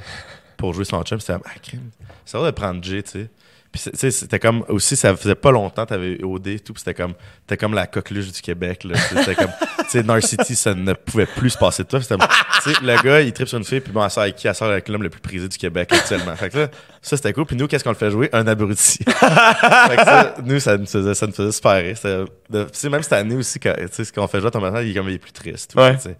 pour 0.58 0.74
jouer 0.74 0.86
son 0.86 1.02
chum? 1.04 1.20
C'était, 1.20 1.34
ah, 1.46 1.60
crime. 1.62 1.90
C'est 2.26 2.38
vrai 2.38 2.52
de 2.52 2.56
prendre 2.56 2.84
Jay, 2.84 3.04
tu 3.04 3.12
sais. 3.12 3.30
Puis 3.72 3.84
tu 3.84 3.92
sais, 3.94 4.10
c'était 4.10 4.40
comme 4.40 4.66
aussi, 4.68 4.96
ça 4.96 5.16
faisait 5.16 5.36
pas 5.36 5.52
longtemps, 5.52 5.86
t'avais 5.86 6.24
OD 6.24 6.48
et 6.48 6.60
tout, 6.60 6.74
c'était 6.76 6.96
comme, 6.96 7.14
t'étais 7.46 7.58
comme 7.58 7.76
la 7.76 7.86
coqueluche 7.86 8.32
du 8.32 8.42
Québec, 8.42 8.84
là. 8.84 8.98
C'était 8.98 9.36
comme, 9.36 9.52
tu 9.60 9.90
sais, 9.90 10.02
Narcity, 10.02 10.56
ça 10.56 10.74
ne 10.74 10.94
pouvait 10.94 11.28
plus 11.28 11.52
se 11.52 11.58
passer 11.58 11.84
de 11.84 11.88
toi. 11.88 12.02
C'était, 12.02 12.18
tu 12.18 12.74
sais, 12.74 12.80
le 12.82 13.02
gars, 13.04 13.22
il 13.22 13.32
tripe 13.32 13.48
sur 13.48 13.60
une 13.60 13.64
fille, 13.64 13.82
puis 13.82 13.94
bon, 13.94 14.04
elle 14.04 14.10
sort 14.10 14.24
avec 14.24 14.38
qui? 14.38 14.48
Elle 14.48 14.56
sort 14.56 14.70
avec 14.70 14.90
l'homme 14.90 15.04
le 15.04 15.12
plus 15.12 15.22
prisé 15.22 15.48
du 15.48 15.58
Québec 15.58 15.94
actuellement. 15.94 16.36
Fait 16.36 16.50
que 16.50 16.58
là, 16.58 16.68
ça, 17.02 17.16
c'était 17.16 17.32
cool. 17.32 17.46
Puis 17.46 17.56
nous, 17.56 17.68
qu'est-ce 17.68 17.84
qu'on 17.84 17.92
le 17.92 17.96
fait 17.96 18.10
jouer? 18.10 18.30
Un 18.34 18.48
abruti. 18.48 18.98
fait 19.04 19.06
que 19.06 20.04
ça, 20.04 20.36
nous, 20.44 20.60
ça 20.60 20.78
nous 20.78 20.88
faisait, 20.88 21.14
ça 21.14 21.28
nous 21.28 21.34
faisait 21.34 21.52
super 21.52 21.76
rire. 21.76 21.96
Tu 22.02 22.58
sais, 22.74 22.90
même 22.90 23.04
cette 23.04 23.14
année 23.14 23.36
aussi, 23.36 23.60
quand, 23.60 23.76
tu 23.78 23.88
sais, 23.92 24.04
ce 24.04 24.12
qu'on 24.12 24.28
fait 24.28 24.40
jouer 24.40 24.48
à 24.48 24.52
ton 24.52 24.62
personnage, 24.62 24.86
il 24.88 24.92
est 24.92 24.96
comme, 24.96 25.10
il 25.10 25.16
est 25.16 25.20
plus 25.20 25.32
triste. 25.32 25.76
Ouais. 25.76 25.96
tu 25.96 26.04
sais. 26.04 26.18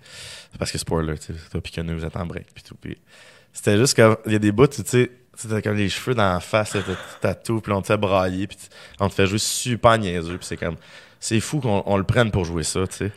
Parce 0.60 0.72
que 0.72 0.78
spoiler, 0.78 1.18
tu 1.18 1.34
sais, 1.34 1.40
toi, 1.52 1.62
puis 1.62 1.72
que 1.72 1.82
nous, 1.82 1.98
vous 1.98 2.06
êtes 2.06 2.16
en 2.16 2.26
break, 2.28 2.48
puis 2.54 2.64
tout. 2.64 2.76
Puis 2.80 2.98
c'était 3.54 3.78
juste 3.78 3.96
comme, 3.96 4.18
il 4.28 4.34
y 4.34 4.36
a 4.36 4.40
des 4.40 4.52
bouts, 4.52 4.68
tu 4.68 4.84
sais, 4.86 5.10
t'as 5.48 5.62
comme 5.62 5.78
les 5.78 5.90
cheveux 5.90 6.16
dans 6.16 6.34
la 6.34 6.40
face, 6.40 6.76
t'as 7.22 7.34
tout, 7.36 7.62
puis 7.62 7.72
on 7.72 7.82
te 7.82 7.88
fait 7.88 7.98
brailler, 7.98 8.48
puis 8.48 8.58
on 9.00 9.08
te 9.10 9.14
fait 9.14 9.26
jouer 9.28 9.38
super 9.40 9.98
niaiseux, 9.98 10.38
puis 10.38 10.46
c'est 10.46 10.58
comme, 10.58 10.76
c'est 11.20 11.40
fou 11.40 11.60
qu'on 11.60 11.84
on 11.86 11.98
le 11.98 12.04
prenne 12.04 12.32
pour 12.32 12.44
jouer 12.46 12.64
ça, 12.64 12.82
tu 12.88 12.96
sais. 12.98 13.12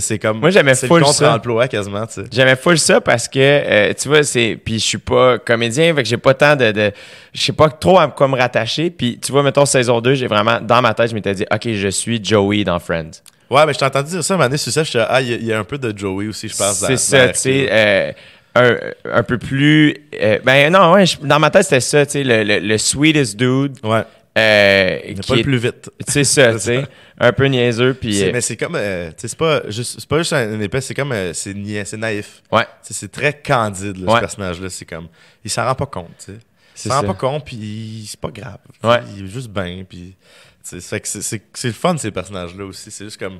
C'est 0.00 0.18
comme, 0.18 0.40
Moi, 0.40 0.50
j'aimais 0.50 0.74
full 0.74 0.98
le 0.98 1.06
ça. 1.06 1.12
contre-emploi 1.26 1.68
quasiment. 1.68 2.04
J'aimais 2.32 2.56
full 2.56 2.76
ça 2.76 3.00
parce 3.00 3.28
que, 3.28 3.38
euh, 3.38 3.92
tu 3.94 4.08
vois, 4.08 4.24
c'est. 4.24 4.58
Puis 4.64 4.80
je 4.80 4.84
suis 4.84 4.98
pas 4.98 5.38
comédien, 5.38 5.94
fait 5.94 6.02
que 6.02 6.08
j'ai 6.08 6.16
pas 6.16 6.34
tant 6.34 6.56
de. 6.56 6.72
de 6.72 6.90
je 7.32 7.40
sais 7.40 7.52
pas 7.52 7.68
trop 7.70 8.00
à 8.00 8.08
quoi 8.08 8.26
me 8.26 8.36
rattacher. 8.36 8.90
Puis 8.90 9.16
tu 9.20 9.30
vois, 9.30 9.44
mettons, 9.44 9.64
saison 9.64 10.00
2, 10.00 10.14
j'ai 10.16 10.26
vraiment. 10.26 10.58
Dans 10.60 10.82
ma 10.82 10.92
tête, 10.92 11.10
je 11.10 11.14
m'étais 11.14 11.34
dit, 11.34 11.46
OK, 11.48 11.68
je 11.72 11.86
suis 11.86 12.18
Joey 12.22 12.64
dans 12.64 12.80
Friends. 12.80 13.12
Ouais, 13.48 13.64
mais 13.64 13.74
je 13.74 13.78
t'ai 13.78 13.84
entendu 13.84 14.10
dire 14.10 14.24
ça, 14.24 14.34
un 14.34 14.38
moment 14.38 14.48
donné, 14.48 14.58
sur 14.58 14.72
ça, 14.72 14.82
je 14.82 14.90
suis 14.90 14.98
ah, 14.98 15.20
il 15.22 15.28
y, 15.28 15.32
a- 15.34 15.36
il 15.36 15.44
y 15.46 15.52
a 15.52 15.58
un 15.60 15.62
peu 15.64 15.78
de 15.78 15.96
Joey 15.96 16.26
aussi, 16.26 16.48
je 16.48 16.56
pense. 16.56 16.78
C'est 16.84 16.88
dans 16.94 16.96
ça, 16.98 17.28
tu 17.28 17.38
sais. 17.38 18.16
Un, 18.62 18.76
un 19.18 19.22
peu 19.22 19.38
plus. 19.38 19.96
euh, 20.20 20.38
ben 20.44 20.72
non, 20.72 20.92
ouais, 20.92 21.06
je- 21.06 21.18
dans 21.20 21.38
ma 21.38 21.50
tête, 21.50 21.64
c'était 21.64 21.80
ça, 21.80 22.04
tu 22.06 22.12
sais, 22.12 22.24
le, 22.24 22.42
le, 22.44 22.58
le 22.60 22.78
sweetest 22.78 23.36
dude. 23.36 23.76
Ouais, 23.84 24.02
Euh, 24.38 24.98
qui 25.14 25.20
pas 25.28 25.36
le 25.36 25.42
plus 25.42 25.56
vite. 25.58 25.90
C'est 26.06 26.24
ça, 26.24 26.52
tu 26.52 26.58
C'est 26.60 26.80
sais. 26.82 26.86
Un 27.18 27.32
peu 27.32 27.46
niaiseux, 27.46 27.94
puis. 27.94 28.22
Euh, 28.22 28.30
mais 28.32 28.40
c'est 28.42 28.56
comme, 28.56 28.74
euh, 28.76 29.08
tu 29.08 29.14
sais, 29.22 29.28
c'est 29.28 29.38
pas 29.38 29.62
juste, 29.70 29.96
c'est 30.00 30.08
pas 30.08 30.18
juste 30.18 30.32
un 30.34 30.60
épais, 30.60 30.80
c'est 30.82 30.94
comme, 30.94 31.12
euh, 31.12 31.32
c'est 31.32 31.54
naïf. 31.96 32.42
ouais, 32.52 32.66
c'est 32.82 33.10
très 33.10 33.32
candide, 33.32 33.96
là, 33.98 34.06
Ouais. 34.12 34.14
ce 34.16 34.20
personnage-là. 34.20 34.68
C'est 34.68 34.84
comme, 34.84 35.08
il 35.44 35.50
s'en 35.50 35.64
rend 35.64 35.74
pas 35.74 35.86
compte, 35.86 36.10
tu 36.18 36.32
sais. 36.32 36.38
Il 36.84 36.90
s'en 36.90 37.00
rend 37.00 37.06
pas 37.06 37.14
compte, 37.14 37.46
puis 37.46 38.04
c'est 38.06 38.20
pas 38.20 38.30
grave. 38.30 38.58
Ouais. 38.84 38.98
Il 39.16 39.24
est 39.24 39.28
juste 39.28 39.48
bien, 39.48 39.82
puis. 39.88 40.14
c'est 40.62 40.80
c'est 40.80 41.40
le 41.68 41.72
fun, 41.72 41.96
ces 41.96 42.10
personnages-là 42.10 42.64
aussi. 42.66 42.90
C'est 42.90 43.04
juste 43.04 43.18
comme 43.18 43.38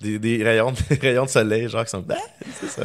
des, 0.00 0.18
des 0.18 0.42
rayons, 0.44 0.72
des 0.90 0.96
rayons 0.96 1.24
de 1.24 1.30
soleil, 1.30 1.68
genre, 1.68 1.84
qui 1.84 1.90
sont. 1.90 2.04
Ah, 2.10 2.14
c'est 2.60 2.68
ça. 2.68 2.82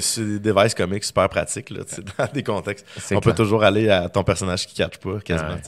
C'est 0.00 0.20
des 0.20 0.38
devices 0.52 0.74
comiques 0.74 1.04
super 1.04 1.28
pratiques, 1.28 1.70
là, 1.70 1.80
dans 2.18 2.26
des 2.32 2.42
contextes. 2.42 2.86
On 2.96 3.08
clair. 3.08 3.20
peut 3.20 3.34
toujours 3.34 3.62
aller 3.64 3.88
à 3.88 4.08
ton 4.08 4.24
personnage 4.24 4.66
qui 4.66 4.74
catch 4.74 4.98
pas, 4.98 5.20
quasiment, 5.24 5.50
ouais. 5.50 5.60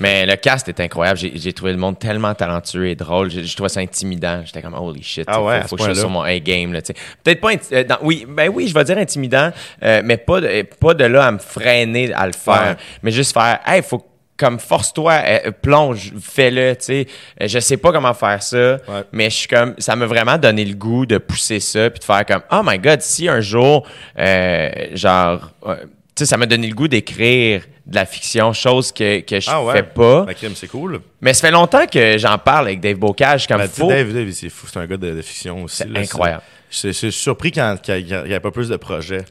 Mais 0.00 0.26
le 0.26 0.36
cast 0.36 0.68
est 0.68 0.78
incroyable. 0.78 1.18
J'ai 1.18 1.32
j'ai 1.36 1.52
trouvé 1.52 1.72
le 1.72 1.78
monde 1.78 1.98
tellement 1.98 2.32
talentueux 2.32 2.86
et 2.86 2.94
drôle. 2.94 3.30
J'ai- 3.32 3.42
Je 3.44 3.54
trouvais 3.56 3.68
ça 3.68 3.80
intimidant. 3.80 4.42
J'étais 4.44 4.62
comme, 4.62 4.74
holy 4.74 5.02
shit. 5.02 5.24
Ah 5.26 5.34
faut- 5.34 5.46
ouais, 5.48 5.62
faut, 5.62 5.76
ce 5.76 5.82
que 5.82 5.88
je 5.88 5.94
sois 5.94 6.00
sur 6.02 6.10
mon 6.10 6.20
A-game. 6.22 6.72
là, 6.72 6.80
tu 6.82 6.92
sais. 6.92 7.00
Peut-être 7.24 7.40
pas. 7.40 7.50
euh, 7.72 7.82
dans- 7.82 7.98
oui, 8.02 8.24
ben 8.28 8.48
oui, 8.48 8.68
je 8.68 8.74
vais 8.74 8.84
dire 8.84 8.96
intimidant, 8.96 9.50
euh, 9.82 10.02
mais 10.04 10.16
pas 10.16 10.40
de, 10.40 10.62
pas 10.62 10.94
de 10.94 11.04
là 11.04 11.26
à 11.26 11.32
me 11.32 11.38
freiner 11.38 12.12
à 12.14 12.26
le 12.28 12.32
faire. 12.32 12.76
Ouais. 12.76 12.76
Mais 13.02 13.10
juste 13.10 13.32
faire, 13.32 13.58
hey, 13.66 13.82
faut 13.82 14.04
comme 14.38 14.58
force-toi, 14.58 15.12
euh, 15.26 15.50
plonge, 15.50 16.12
fais-le, 16.20 16.76
tu 16.76 16.84
sais. 16.84 17.06
Euh, 17.42 17.46
Je 17.48 17.58
sais 17.58 17.76
pas 17.76 17.92
comment 17.92 18.14
faire 18.14 18.42
ça, 18.42 18.56
Ouais. 18.88 19.02
mais 19.12 19.28
je 19.30 19.34
suis 19.36 19.48
comme, 19.48 19.74
ça 19.78 19.96
m'a 19.96 20.06
vraiment 20.06 20.38
donné 20.38 20.64
le 20.64 20.74
goût 20.74 21.04
de 21.06 21.18
pousser 21.18 21.60
ça 21.60 21.90
puis 21.90 21.98
de 21.98 22.04
faire 22.04 22.24
comme, 22.24 22.42
oh 22.52 22.60
my 22.64 22.78
god, 22.78 23.02
si 23.02 23.28
un 23.28 23.40
jour, 23.40 23.86
euh, 24.18 24.70
genre, 24.94 25.50
euh, 25.66 25.74
tu 26.14 26.24
sais, 26.24 26.26
ça 26.26 26.36
m'a 26.36 26.46
donné 26.46 26.66
le 26.68 26.74
goût 26.74 26.88
d'écrire 26.88 27.62
de 27.86 27.94
la 27.94 28.04
fiction, 28.06 28.52
chose 28.52 28.92
que, 28.92 29.20
que 29.20 29.40
je 29.40 29.48
Ah 29.50 29.62
ouais? 29.64 29.72
fais 29.74 29.82
pas. 29.82 30.24
La 30.26 30.34
crime, 30.34 30.52
c'est 30.54 30.68
cool. 30.68 31.00
Mais 31.20 31.32
ça 31.34 31.46
fait 31.48 31.52
longtemps 31.52 31.86
que 31.86 32.18
j'en 32.18 32.36
parle 32.38 32.66
avec 32.66 32.80
Dave 32.80 32.96
Bocage. 32.98 33.46
Comme 33.46 33.58
Ben. 33.58 33.88
Dave, 33.88 34.12
Dave, 34.12 34.30
c'est 34.32 34.50
fou, 34.50 34.66
c'est 34.70 34.78
un 34.78 34.86
gars 34.86 34.96
de, 34.96 35.14
de 35.14 35.22
fiction 35.22 35.64
aussi. 35.64 35.76
C'est 35.78 35.96
incroyable. 35.98 36.42
Je 36.70 36.90
suis 36.90 37.12
surpris 37.12 37.50
qu'il 37.50 37.62
n'y 38.04 38.12
avait 38.14 38.40
pas 38.40 38.50
plus 38.50 38.68
de 38.68 38.76
projets 38.76 39.24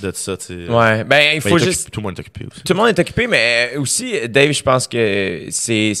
de 0.00 0.12
ça, 0.14 0.36
tu 0.36 0.44
sais. 0.46 0.54
Ouais, 0.70 1.04
ben 1.04 1.34
il 1.34 1.40
Ben, 1.40 1.42
faut 1.42 1.58
juste. 1.58 1.90
Tout 1.90 2.00
le 2.00 2.04
monde 2.06 2.16
est 2.18 2.20
occupé 2.20 2.46
aussi. 2.50 2.62
Tout 2.62 2.72
le 2.72 2.78
monde 2.78 2.88
est 2.88 2.98
occupé, 2.98 3.26
mais 3.26 3.72
aussi, 3.76 4.14
Dave, 4.28 4.52
je 4.52 4.62
pense 4.62 4.86
que 4.88 5.44
c'est. 5.50 5.92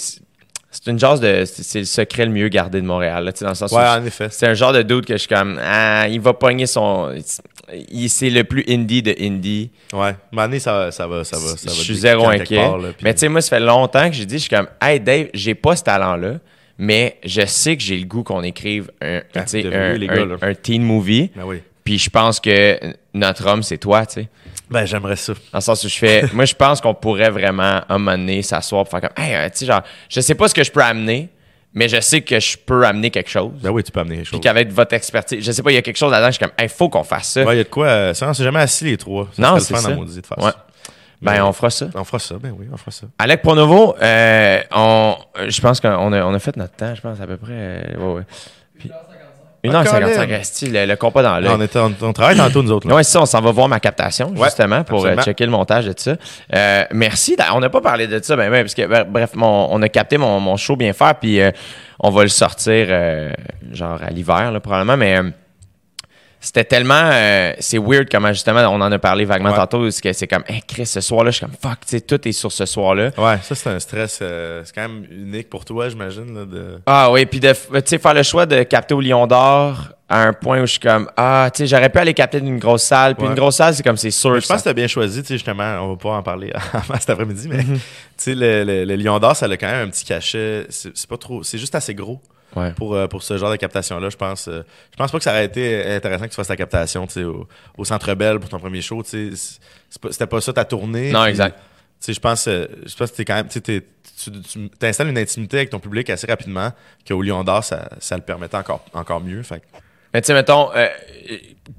C'est 0.72 0.86
une 0.88 1.00
genre 1.00 1.18
de. 1.18 1.44
C'est 1.46 1.80
le 1.80 1.84
secret 1.84 2.26
le 2.26 2.30
mieux 2.30 2.48
gardé 2.48 2.80
de 2.80 2.86
Montréal, 2.86 3.24
là, 3.24 3.32
tu 3.32 3.40
sais, 3.40 3.44
dans 3.44 3.50
le 3.50 3.56
sens 3.56 3.72
Ouais, 3.72 3.78
où 3.82 3.86
en 3.86 4.04
effet. 4.06 4.28
c'est 4.30 4.46
un 4.46 4.54
genre 4.54 4.72
de 4.72 4.82
doute 4.82 5.04
que 5.04 5.14
je 5.14 5.18
suis 5.18 5.28
comme. 5.28 5.58
Ah, 5.60 6.06
il 6.08 6.20
va 6.20 6.32
pogner 6.32 6.66
son. 6.66 7.12
C'est 8.08 8.30
le 8.30 8.44
plus 8.44 8.64
indie 8.68 9.02
de 9.02 9.14
indie. 9.20 9.70
Ouais. 9.92 10.14
Donné, 10.32 10.58
ça, 10.60 10.72
va- 10.72 10.90
ça 10.92 11.06
va, 11.08 11.24
ça 11.24 11.38
va, 11.38 11.56
ça 11.56 11.68
va. 11.70 11.74
je 11.74 11.80
suis 11.82 11.96
zéro 11.96 12.28
inquiet. 12.28 12.56
part, 12.56 12.78
là, 12.78 12.88
puis- 12.96 13.04
mais 13.04 13.14
tu 13.14 13.20
sais, 13.20 13.28
moi, 13.28 13.40
ça 13.40 13.48
fait 13.56 13.60
longtemps 13.60 14.08
que 14.08 14.14
j'ai 14.16 14.26
dit, 14.26 14.36
je 14.36 14.40
suis 14.42 14.48
comme, 14.50 14.68
hey 14.80 15.00
Dave, 15.00 15.26
j'ai 15.34 15.54
pas 15.56 15.74
ce 15.76 15.82
talent-là, 15.84 16.34
mais 16.78 17.18
je 17.24 17.44
sais 17.46 17.76
que 17.76 17.82
j'ai 17.82 17.96
le 17.98 18.04
goût 18.06 18.22
qu'on 18.22 18.42
écrive 18.42 18.90
un, 19.02 19.22
Ah, 19.34 19.44
un, 19.54 20.02
un- 20.08 20.38
un 20.40 20.54
teen 20.54 20.82
movie. 20.82 21.30
Ben 21.36 21.42
oui. 21.44 21.62
Puis 21.90 21.98
je 21.98 22.08
pense 22.08 22.38
que 22.38 22.78
notre 23.12 23.44
homme, 23.48 23.64
c'est 23.64 23.78
toi, 23.78 24.06
tu 24.06 24.20
sais. 24.22 24.28
Ben, 24.70 24.86
j'aimerais 24.86 25.16
ça. 25.16 25.32
Dans 25.32 25.58
le 25.58 25.60
sens 25.60 25.82
où 25.82 25.88
je 25.88 25.96
fais. 25.98 26.24
moi, 26.32 26.44
je 26.44 26.54
pense 26.54 26.80
qu'on 26.80 26.94
pourrait 26.94 27.30
vraiment, 27.30 27.62
à 27.80 27.84
un 27.88 27.98
moment 27.98 28.12
donné, 28.16 28.42
s'asseoir 28.42 28.84
pour 28.84 28.92
faire 28.92 29.08
comme. 29.10 29.24
Hey, 29.24 29.34
euh, 29.34 29.48
tu 29.50 29.56
sais, 29.58 29.66
genre, 29.66 29.82
je 30.08 30.20
sais 30.20 30.36
pas 30.36 30.46
ce 30.46 30.54
que 30.54 30.62
je 30.62 30.70
peux 30.70 30.84
amener, 30.84 31.30
mais 31.74 31.88
je 31.88 32.00
sais 32.00 32.20
que 32.20 32.38
je 32.38 32.56
peux 32.56 32.86
amener 32.86 33.10
quelque 33.10 33.28
chose. 33.28 33.50
Ben 33.60 33.70
oui, 33.70 33.82
tu 33.82 33.90
peux 33.90 33.98
amener 33.98 34.18
quelque 34.18 34.26
Puis 34.26 34.36
chose. 34.36 34.40
qu'avec 34.40 34.70
votre 34.70 34.94
expertise, 34.94 35.44
je 35.44 35.50
sais 35.50 35.64
pas, 35.64 35.72
il 35.72 35.74
y 35.74 35.78
a 35.78 35.82
quelque 35.82 35.96
chose 35.96 36.12
là-dedans, 36.12 36.28
je 36.28 36.36
suis 36.36 36.44
comme, 36.44 36.54
hey, 36.56 36.68
faut 36.68 36.88
qu'on 36.88 37.02
fasse 37.02 37.26
ça. 37.30 37.42
Ouais, 37.42 37.54
il 37.54 37.58
y 37.58 37.60
a 37.60 37.64
de 37.64 37.68
quoi. 37.68 37.86
euh, 37.86 38.14
ça, 38.14 38.28
on 38.28 38.34
s'est 38.34 38.44
jamais 38.44 38.60
assis 38.60 38.84
les 38.84 38.96
trois. 38.96 39.26
Ça 39.32 39.42
non, 39.42 39.58
c'est 39.58 39.74
ça. 39.74 39.88
de 39.90 39.94
faire 40.24 40.38
Ouais. 40.38 40.52
ça. 40.52 40.66
Ben, 41.20 41.32
Mais- 41.32 41.40
on 41.40 41.52
fera 41.52 41.70
ça. 41.70 41.88
On 41.96 42.04
fera 42.04 42.20
ça, 42.20 42.36
ben 42.40 42.54
oui, 42.56 42.66
on 42.72 42.76
fera 42.76 42.92
ça. 42.92 43.06
Alec 43.18 43.42
Pronovo, 43.42 43.96
euh, 44.00 44.60
on, 44.72 45.16
je 45.48 45.60
pense 45.60 45.80
qu'on 45.80 46.12
a, 46.12 46.22
on 46.24 46.32
a 46.32 46.38
fait 46.38 46.56
notre 46.56 46.76
temps, 46.76 46.94
je 46.94 47.00
pense, 47.00 47.20
à 47.20 47.26
peu 47.26 47.36
près. 47.36 47.50
euh, 47.52 47.96
ouais, 47.98 48.14
ouais. 48.18 48.22
Puis- 48.78 48.90
1h55, 49.68 50.00
Colin. 50.14 50.28
esti, 50.38 50.66
le, 50.70 50.86
le 50.86 50.96
compas 50.96 51.22
dans 51.22 51.38
l'œil. 51.38 51.50
on, 51.54 51.60
était, 51.60 51.78
on, 51.78 51.94
on 52.00 52.12
travaille 52.12 52.36
tantôt, 52.36 52.62
nous 52.62 52.72
autres. 52.72 52.88
là. 52.88 52.94
Ouais, 52.94 53.02
c'est 53.02 53.12
ça, 53.12 53.20
on 53.20 53.26
s'en 53.26 53.40
va 53.40 53.50
voir 53.50 53.68
ma 53.68 53.78
captation, 53.80 54.28
Ouais, 54.36 54.44
justement, 54.44 54.84
pour 54.84 54.98
euh, 55.00 55.08
absolument. 55.08 55.22
checker 55.22 55.44
le 55.44 55.50
montage 55.50 55.86
de 55.86 55.94
ça. 55.96 56.14
Euh, 56.54 56.84
merci. 56.92 57.36
On 57.54 57.60
n'a 57.60 57.68
pas 57.68 57.80
parlé 57.80 58.06
de 58.06 58.18
ça, 58.22 58.36
ben, 58.36 58.50
ben, 58.50 58.62
parce 58.62 58.74
que, 58.74 58.86
ben, 58.86 59.04
bref, 59.08 59.30
mon- 59.34 59.68
on 59.70 59.82
a 59.82 59.88
capté 59.88 60.16
mon, 60.18 60.40
mon 60.40 60.56
show 60.56 60.76
bien 60.76 60.92
faire, 60.92 61.14
puis 61.16 61.40
euh, 61.40 61.50
on 61.98 62.10
va 62.10 62.22
le 62.22 62.28
sortir, 62.28 62.86
euh, 62.88 63.30
genre, 63.72 63.98
à 64.02 64.10
l'hiver, 64.10 64.52
probablement, 64.62 64.96
mais 64.96 65.18
euh, 65.18 65.30
c'était 66.40 66.64
tellement. 66.64 67.10
euh, 67.12 67.52
c'est 67.58 67.78
weird 67.78 68.08
comment, 68.10 68.32
justement, 68.32 68.60
on 68.72 68.80
en 68.80 68.90
a 68.90 68.98
parlé 68.98 69.24
vaguement 69.24 69.50
Ouais. 69.50 69.56
tantôt, 69.56 69.82
parce 69.82 70.00
que 70.00 70.12
c'est 70.12 70.26
comme, 70.26 70.44
hey, 70.48 70.62
Chris, 70.66 70.86
ce 70.86 71.00
soir-là, 71.00 71.30
je 71.30 71.36
suis 71.36 71.46
comme, 71.46 71.54
fuck, 71.60 71.80
tu 71.80 71.88
sais, 71.88 72.00
tout 72.00 72.26
est 72.26 72.32
sur 72.32 72.50
ce 72.50 72.66
soir-là. 72.66 73.10
Ouais, 73.18 73.36
ça, 73.42 73.54
c'est 73.54 73.68
un 73.70 73.78
stress. 73.78 74.18
euh, 74.22 74.62
c'est 74.64 74.74
quand 74.74 74.82
même 74.88 75.04
unique 75.10 75.48
pour 75.50 75.64
toi, 75.64 75.88
j'imagine. 75.88 76.46
De... 76.46 76.80
Ah 76.86 77.10
oui, 77.12 77.26
puis 77.26 77.40
de 77.40 77.52
tu 77.80 77.98
faire 77.98 78.14
le 78.14 78.22
choix 78.22 78.46
de 78.46 78.62
capter 78.62 78.94
au 78.94 79.00
Lion 79.00 79.26
d'Or 79.26 79.90
à 80.08 80.24
un 80.24 80.32
point 80.32 80.58
où 80.60 80.66
je 80.66 80.72
suis 80.72 80.80
comme 80.80 81.08
ah, 81.16 81.48
tu 81.54 81.58
sais, 81.58 81.66
j'aurais 81.68 81.88
pu 81.88 81.98
aller 81.98 82.14
capter 82.14 82.40
d'une 82.40 82.58
grosse 82.58 82.82
salle, 82.82 83.14
puis 83.14 83.24
Ouais. 83.24 83.30
une 83.30 83.36
grosse 83.38 83.56
salle 83.56 83.74
c'est 83.74 83.82
comme 83.84 83.96
c'est 83.96 84.10
sûr. 84.10 84.32
Mais 84.32 84.40
je 84.40 84.46
pense 84.48 84.56
que 84.56 84.62
ça- 84.62 84.70
t'as 84.70 84.74
bien 84.74 84.88
choisi, 84.88 85.20
tu 85.22 85.28
sais, 85.28 85.34
justement, 85.34 85.78
on 85.82 85.90
va 85.90 85.96
pas 85.96 86.10
en 86.16 86.22
parler 86.24 86.50
avant 86.72 86.98
cet 86.98 87.10
après-midi, 87.10 87.46
mais 87.48 87.58
Mhm. 87.58 87.76
tu 87.76 87.80
sais, 88.16 88.34
le, 88.34 88.64
le, 88.64 88.84
le 88.86 88.96
Lion 88.96 89.18
d'Or, 89.20 89.36
ça 89.36 89.46
a 89.46 89.56
quand 89.56 89.68
même 89.68 89.86
un 89.86 89.90
petit 89.90 90.04
cachet. 90.04 90.66
C'est 90.70 91.06
pas 91.08 91.16
trop. 91.16 91.44
C'est 91.44 91.58
juste 91.58 91.74
assez 91.76 91.94
gros 91.94 92.20
Ouais. 92.56 92.72
pour, 92.72 92.94
euh, 92.94 93.06
pour 93.06 93.22
ce 93.22 93.38
genre 93.38 93.50
de 93.50 93.56
captation-là, 93.56 94.08
je 94.10 94.16
pense. 94.16 94.48
euh, 94.48 94.62
je 94.92 94.96
pense 94.96 95.10
pas 95.12 95.18
que 95.18 95.24
ça 95.24 95.30
aurait 95.30 95.44
été 95.44 95.84
intéressant 95.94 96.24
que 96.24 96.30
tu 96.30 96.34
fasses 96.36 96.48
ta 96.48 96.56
captation, 96.56 97.06
au, 97.18 97.46
au 97.78 97.84
Centre 97.84 98.14
Bell 98.14 98.38
pour 98.40 98.48
ton 98.48 98.58
premier 98.58 98.82
show, 98.82 99.02
C'était 99.04 100.26
pas 100.26 100.40
ça 100.40 100.52
ta 100.52 100.64
tournée. 100.64 101.12
Non, 101.12 101.24
exact. 101.26 101.58
Je 102.06 102.18
pense, 102.18 102.48
euh, 102.48 102.66
je 102.86 102.94
pense 102.96 103.10
que 103.10 103.16
t'es 103.16 103.24
quand 103.26 103.34
même, 103.34 103.48
tu 103.48 103.60
t'installes 104.78 105.08
une 105.08 105.18
intimité 105.18 105.58
avec 105.58 105.70
ton 105.70 105.78
public 105.80 106.08
assez 106.10 106.26
rapidement 106.26 106.70
qu'au 107.06 107.20
Lion 107.22 107.44
d'Or, 107.44 107.62
ça, 107.62 107.88
ça 108.00 108.16
le 108.16 108.22
permettait 108.22 108.56
encore, 108.56 108.84
encore 108.94 109.20
mieux. 109.20 109.42
Fait 109.42 109.62
Mais 110.14 110.20
tu 110.22 110.26
sais 110.28 110.34
mettons 110.34 110.70
euh, 110.74 110.88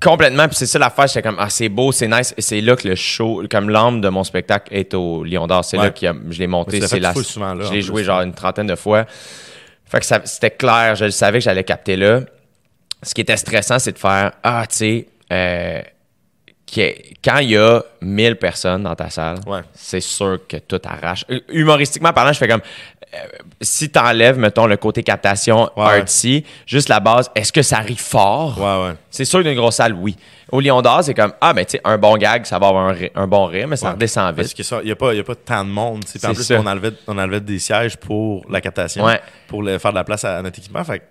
complètement 0.01 0.47
puis 0.47 0.55
c'est 0.55 0.67
ça 0.67 0.77
l'affaire, 0.79 1.07
j'étais 1.07 1.21
comme 1.23 1.37
ah 1.39 1.49
c'est 1.49 1.69
beau, 1.69 1.91
c'est 1.91 2.07
nice 2.07 2.33
et 2.37 2.41
c'est 2.41 2.61
là 2.61 2.75
que 2.75 2.87
le 2.87 2.95
show 2.95 3.43
comme 3.49 3.69
l'âme 3.69 3.99
de 3.99 4.09
mon 4.09 4.23
spectacle 4.23 4.73
est 4.73 4.93
au 4.93 5.23
Lion 5.23 5.47
d'Or, 5.47 5.65
c'est 5.65 5.77
Ouais. 5.77 5.85
là 5.85 5.89
que 5.91 6.31
je 6.31 6.39
l'ai 6.39 6.47
monté, 6.47 6.81
c'est 6.81 6.99
la 6.99 7.13
là, 7.13 7.55
je 7.65 7.73
l'ai 7.73 7.81
joué 7.81 8.03
genre 8.03 8.21
une 8.21 8.33
trentaine 8.33 8.67
de 8.67 8.75
fois. 8.75 9.05
Fait 9.91 9.99
que 9.99 10.05
ça- 10.05 10.21
c'était 10.25 10.51
clair, 10.51 10.95
je 10.95 11.05
le 11.05 11.11
savais 11.11 11.39
que 11.39 11.43
j'allais 11.43 11.63
capter 11.65 11.97
là. 11.97 12.21
Ce 13.03 13.13
qui 13.13 13.21
était 13.21 13.35
stressant, 13.37 13.77
c'est 13.79 13.91
de 13.91 13.97
faire 13.99 14.31
ah 14.43 14.63
tu 14.69 14.75
sais 14.77 15.07
euh, 15.31 15.81
quand 17.23 17.39
il 17.39 17.49
y 17.49 17.57
a 17.57 17.83
1000 18.01 18.37
personnes 18.37 18.83
dans 18.83 18.95
ta 18.95 19.09
salle, 19.09 19.39
Ouais. 19.45 19.59
c'est 19.73 19.99
sûr 19.99 20.39
que 20.47 20.55
tout 20.57 20.79
arrache. 20.85 21.25
Hu- 21.27 21.41
Humoristiquement 21.49 22.13
parlant, 22.13 22.31
je 22.31 22.37
fais 22.37 22.47
comme 22.47 22.61
si 23.59 23.89
t'enlèves, 23.89 24.37
mettons, 24.37 24.65
le 24.67 24.77
côté 24.77 25.03
captation 25.03 25.69
Ouais, 25.75 25.83
ouais. 25.85 25.99
artsy, 25.99 26.45
juste 26.65 26.89
la 26.89 26.99
base, 26.99 27.29
est-ce 27.35 27.51
que 27.51 27.61
ça 27.61 27.77
rit 27.79 27.95
fort? 27.97 28.57
Ouais, 28.59 28.87
ouais. 28.89 28.95
C'est 29.09 29.25
sûr 29.25 29.43
d'une 29.43 29.55
grosse 29.55 29.75
salle, 29.75 29.93
oui. 29.93 30.15
Au 30.51 30.59
Lion 30.59 30.81
d'Or, 30.81 31.03
c'est 31.03 31.13
comme, 31.13 31.33
ah, 31.41 31.53
ben, 31.53 31.65
tu 31.65 31.71
sais, 31.71 31.81
un 31.83 31.97
bon 31.97 32.15
gag, 32.17 32.45
ça 32.45 32.59
va 32.59 32.67
avoir 32.67 32.87
un, 32.89 32.95
un 33.15 33.27
bon 33.27 33.45
rire, 33.45 33.67
mais 33.67 33.75
ça 33.77 33.91
redescend 33.91 34.35
Parce 34.35 34.49
vite. 34.53 34.65
qu'il 34.65 34.85
n'y 34.85 34.91
a, 34.91 34.95
pas- 34.95 35.13
y 35.13 35.19
a 35.19 35.23
pas 35.23 35.35
tant 35.35 35.63
de 35.63 35.69
monde. 35.69 36.03
En 36.23 36.33
plus, 36.33 36.51
on 36.51 36.65
enlevait, 36.65 36.91
on 37.07 37.17
enlevait 37.17 37.39
des 37.41 37.59
sièges 37.59 37.97
pour 37.97 38.45
la 38.49 38.59
captation, 38.61 39.03
Ouais. 39.05 39.19
pour 39.47 39.63
le- 39.63 39.77
faire 39.77 39.91
de 39.91 39.97
la 39.97 40.03
place 40.03 40.25
à, 40.25 40.37
à 40.37 40.41
notre 40.41 40.59
équipement. 40.59 40.83
Fait 40.83 41.01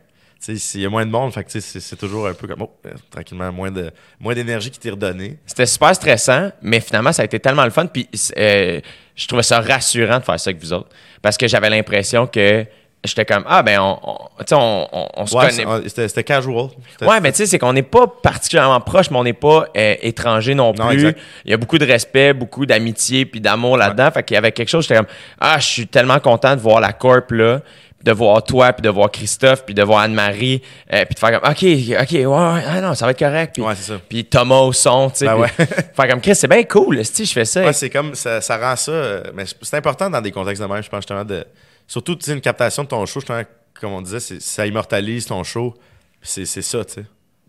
s'il 0.41 0.81
y 0.81 0.87
a 0.87 0.89
moins 0.89 1.05
de 1.05 1.11
monde, 1.11 1.33
fait 1.35 1.45
que, 1.45 1.61
c'est 1.61 1.97
toujours 1.97 2.27
un 2.27 2.33
peu 2.35 2.47
comme, 2.49 2.63
oh, 2.63 2.71
euh, 2.87 2.91
tranquillement, 3.11 3.53
moins 3.53 3.71
de 3.71 3.91
moins 4.19 4.35
d'énergie 4.35 4.71
qui 4.71 4.79
t'est 4.79 4.91
redonnée. 4.91 5.37
C'était 5.47 5.67
super 5.67 5.95
stressant, 5.95 6.51
mais 6.63 6.81
finalement, 6.81 7.13
ça 7.13 7.23
a 7.23 7.25
été 7.27 7.39
tellement 7.39 7.65
le 7.65 7.71
fun. 7.71 7.87
Puis, 7.87 8.09
euh, 8.39 8.81
je 9.15 9.27
trouvais 9.29 9.43
ça 9.43 9.61
rassurant 9.61 10.19
de 10.19 10.25
faire 10.25 10.41
ça 10.41 10.51
avec 10.51 10.61
vous 10.63 10.73
autres. 10.73 10.89
Parce 11.21 11.37
que 11.37 11.47
j'avais 11.47 11.69
l'impression 11.69 12.27
que 12.27 12.65
j'étais 13.05 13.27
comme, 13.27 13.45
ah, 13.47 13.63
ben, 13.63 13.81
on, 13.81 13.99
on- 14.03 14.17
tu 14.39 14.45
sais, 14.49 14.55
on, 14.55 14.89
on, 14.93 15.09
on 15.15 15.27
se 15.27 15.37
Ouais, 15.37 15.51
connaît. 15.51 15.89
c'était 15.89 16.25
casual. 16.25 16.69
Ouais, 17.03 17.21
mais 17.21 17.33
tu 17.33 17.39
sais, 17.39 17.47
c'est 17.47 17.59
qu'on 17.59 17.75
n'est 17.75 17.83
pas 17.83 18.07
particulièrement 18.07 18.81
proche, 18.81 19.11
mais 19.11 19.19
on 19.19 19.25
n'est 19.25 19.33
pas 19.35 19.67
euh, 19.77 19.95
étranger 20.01 20.55
non 20.55 20.73
plus. 20.73 21.03
Non. 21.05 21.13
Il 21.45 21.51
y 21.51 21.55
a 21.55 21.59
beaucoup 21.59 21.77
de 21.79 21.85
respect, 21.87 22.33
beaucoup 22.33 22.65
d'amitié 22.65 23.27
puis 23.27 23.41
d'amour 23.43 23.77
là-dedans. 23.77 24.11
Fait 24.11 24.23
qu'il 24.23 24.37
y 24.37 24.39
avait 24.39 24.53
quelque 24.53 24.69
chose, 24.71 24.85
j'étais 24.85 24.97
comme, 24.97 25.07
ah, 25.39 25.59
je 25.59 25.67
suis 25.67 25.87
tellement 25.87 26.19
content 26.21 26.57
de 26.57 26.61
voir 26.61 26.81
la 26.81 26.93
corp 26.95 27.31
là, 27.33 27.61
de 28.03 28.13
voir 28.13 28.43
toi, 28.43 28.73
puis 28.73 28.83
de 28.83 28.89
voir 28.89 29.11
Christophe, 29.11 29.65
puis 29.67 29.75
de 29.75 29.83
voir 29.83 30.01
Anne-Marie, 30.01 30.63
euh, 30.93 31.05
puis 31.05 31.15
de 31.15 31.19
faire 31.19 31.39
comme, 31.41 31.51
OK, 31.51 31.63
OK, 31.63 32.11
ouais, 32.13 32.27
ouais, 32.27 32.65
ah 32.67 32.81
non, 32.81 32.95
ça 32.95 33.05
va 33.05 33.11
être 33.13 33.19
correct. 33.19 33.53
Puis, 33.55 33.63
Ouais, 33.63 33.75
c'est 33.77 33.93
ça. 33.93 34.01
puis 34.09 34.25
Thomas 34.25 34.61
au 34.61 34.73
son, 34.73 35.11
tu 35.11 35.19
sais. 35.19 35.27
Ben 35.27 35.37
ouais. 35.37 35.49
faire 35.95 36.09
comme, 36.09 36.21
Chris, 36.21 36.35
c'est 36.35 36.49
bien 36.49 36.63
cool, 36.65 37.05
si 37.05 37.27
je 37.27 37.33
fais 37.33 37.45
ça. 37.45 37.65
Ouais, 37.65 37.73
c'est 37.75 37.91
comme 37.91 38.15
ça, 38.15 38.41
ça 38.41 38.57
rend 38.57 38.77
ça. 38.77 38.93
euh, 38.93 39.23
mais 39.35 39.45
c'est 39.61 39.77
important 39.77 40.09
dans 40.09 40.21
des 40.21 40.33
contextes 40.33 40.63
de 40.63 40.67
même, 40.67 40.83
je 40.83 40.89
pense 40.89 41.01
justement 41.01 41.25
de. 41.25 41.45
Surtout, 41.87 42.15
tu 42.17 42.25
sais, 42.25 42.33
une 42.33 42.41
captation 42.41 42.85
de 42.85 42.89
ton 42.89 43.05
show, 43.05 43.21
justement, 43.21 43.43
comme 43.81 43.93
on 43.93 44.01
disait, 44.03 44.21
c'est- 44.21 44.41
ça 44.41 44.67
immortalise 44.67 45.27
ton 45.27 45.43
show. 45.45 45.75
Puis 46.21 46.31
C'est 46.33 46.47
c'est 46.47 46.63
ça, 46.63 46.85
tu 46.85 46.95
sais. 46.95 47.05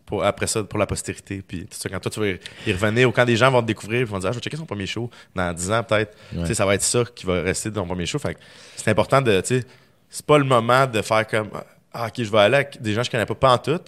Pour, 0.06 0.26
après 0.26 0.48
ça, 0.48 0.62
pour 0.64 0.78
la 0.80 0.86
postérité. 0.86 1.42
Puis 1.48 1.62
tout 1.62 1.78
ça, 1.80 1.88
quand 1.88 2.00
toi, 2.02 2.12
tu 2.12 2.20
vas 2.20 2.28
y- 2.68 2.74
revenir, 2.74 3.08
ou 3.08 3.14
quand 3.14 3.24
des 3.24 3.38
gens 3.38 3.50
vont 3.50 3.62
te 3.62 3.68
découvrir, 3.68 4.02
ils 4.02 4.06
vont 4.06 4.20
dire, 4.20 4.28
ah, 4.30 4.32
je 4.34 4.38
vais 4.40 4.42
checker 4.44 4.58
son 4.58 4.66
premier 4.66 4.86
show 4.86 5.10
dans 5.34 5.54
10 5.54 5.72
ans, 5.72 5.84
peut-être. 5.84 6.18
Tu 6.32 6.46
sais, 6.48 6.54
ça 6.54 6.66
va 6.66 6.76
être 6.76 6.82
ça 6.82 7.04
qui 7.16 7.26
va 7.26 7.42
rester 7.42 7.70
dans 7.72 7.82
ton 7.84 7.88
premier 7.88 8.06
show. 8.06 8.20
Fait 8.20 8.34
que 8.34 8.40
c'est 8.76 8.90
important 8.92 9.22
de, 9.22 9.40
tu 9.40 9.60
sais, 9.60 9.66
c'est 10.12 10.26
pas 10.26 10.38
le 10.38 10.44
moment 10.44 10.86
de 10.86 11.02
faire 11.02 11.26
comme, 11.26 11.50
ah, 11.94 12.06
ok, 12.08 12.14
je 12.18 12.32
vais 12.32 12.38
aller 12.38 12.56
avec 12.58 12.80
des 12.82 12.94
gens 12.94 13.02
que 13.02 13.08
je 13.08 13.12
connais 13.12 13.26
pas, 13.26 13.34
pas 13.36 13.54
en 13.54 13.58
tout. 13.58 13.80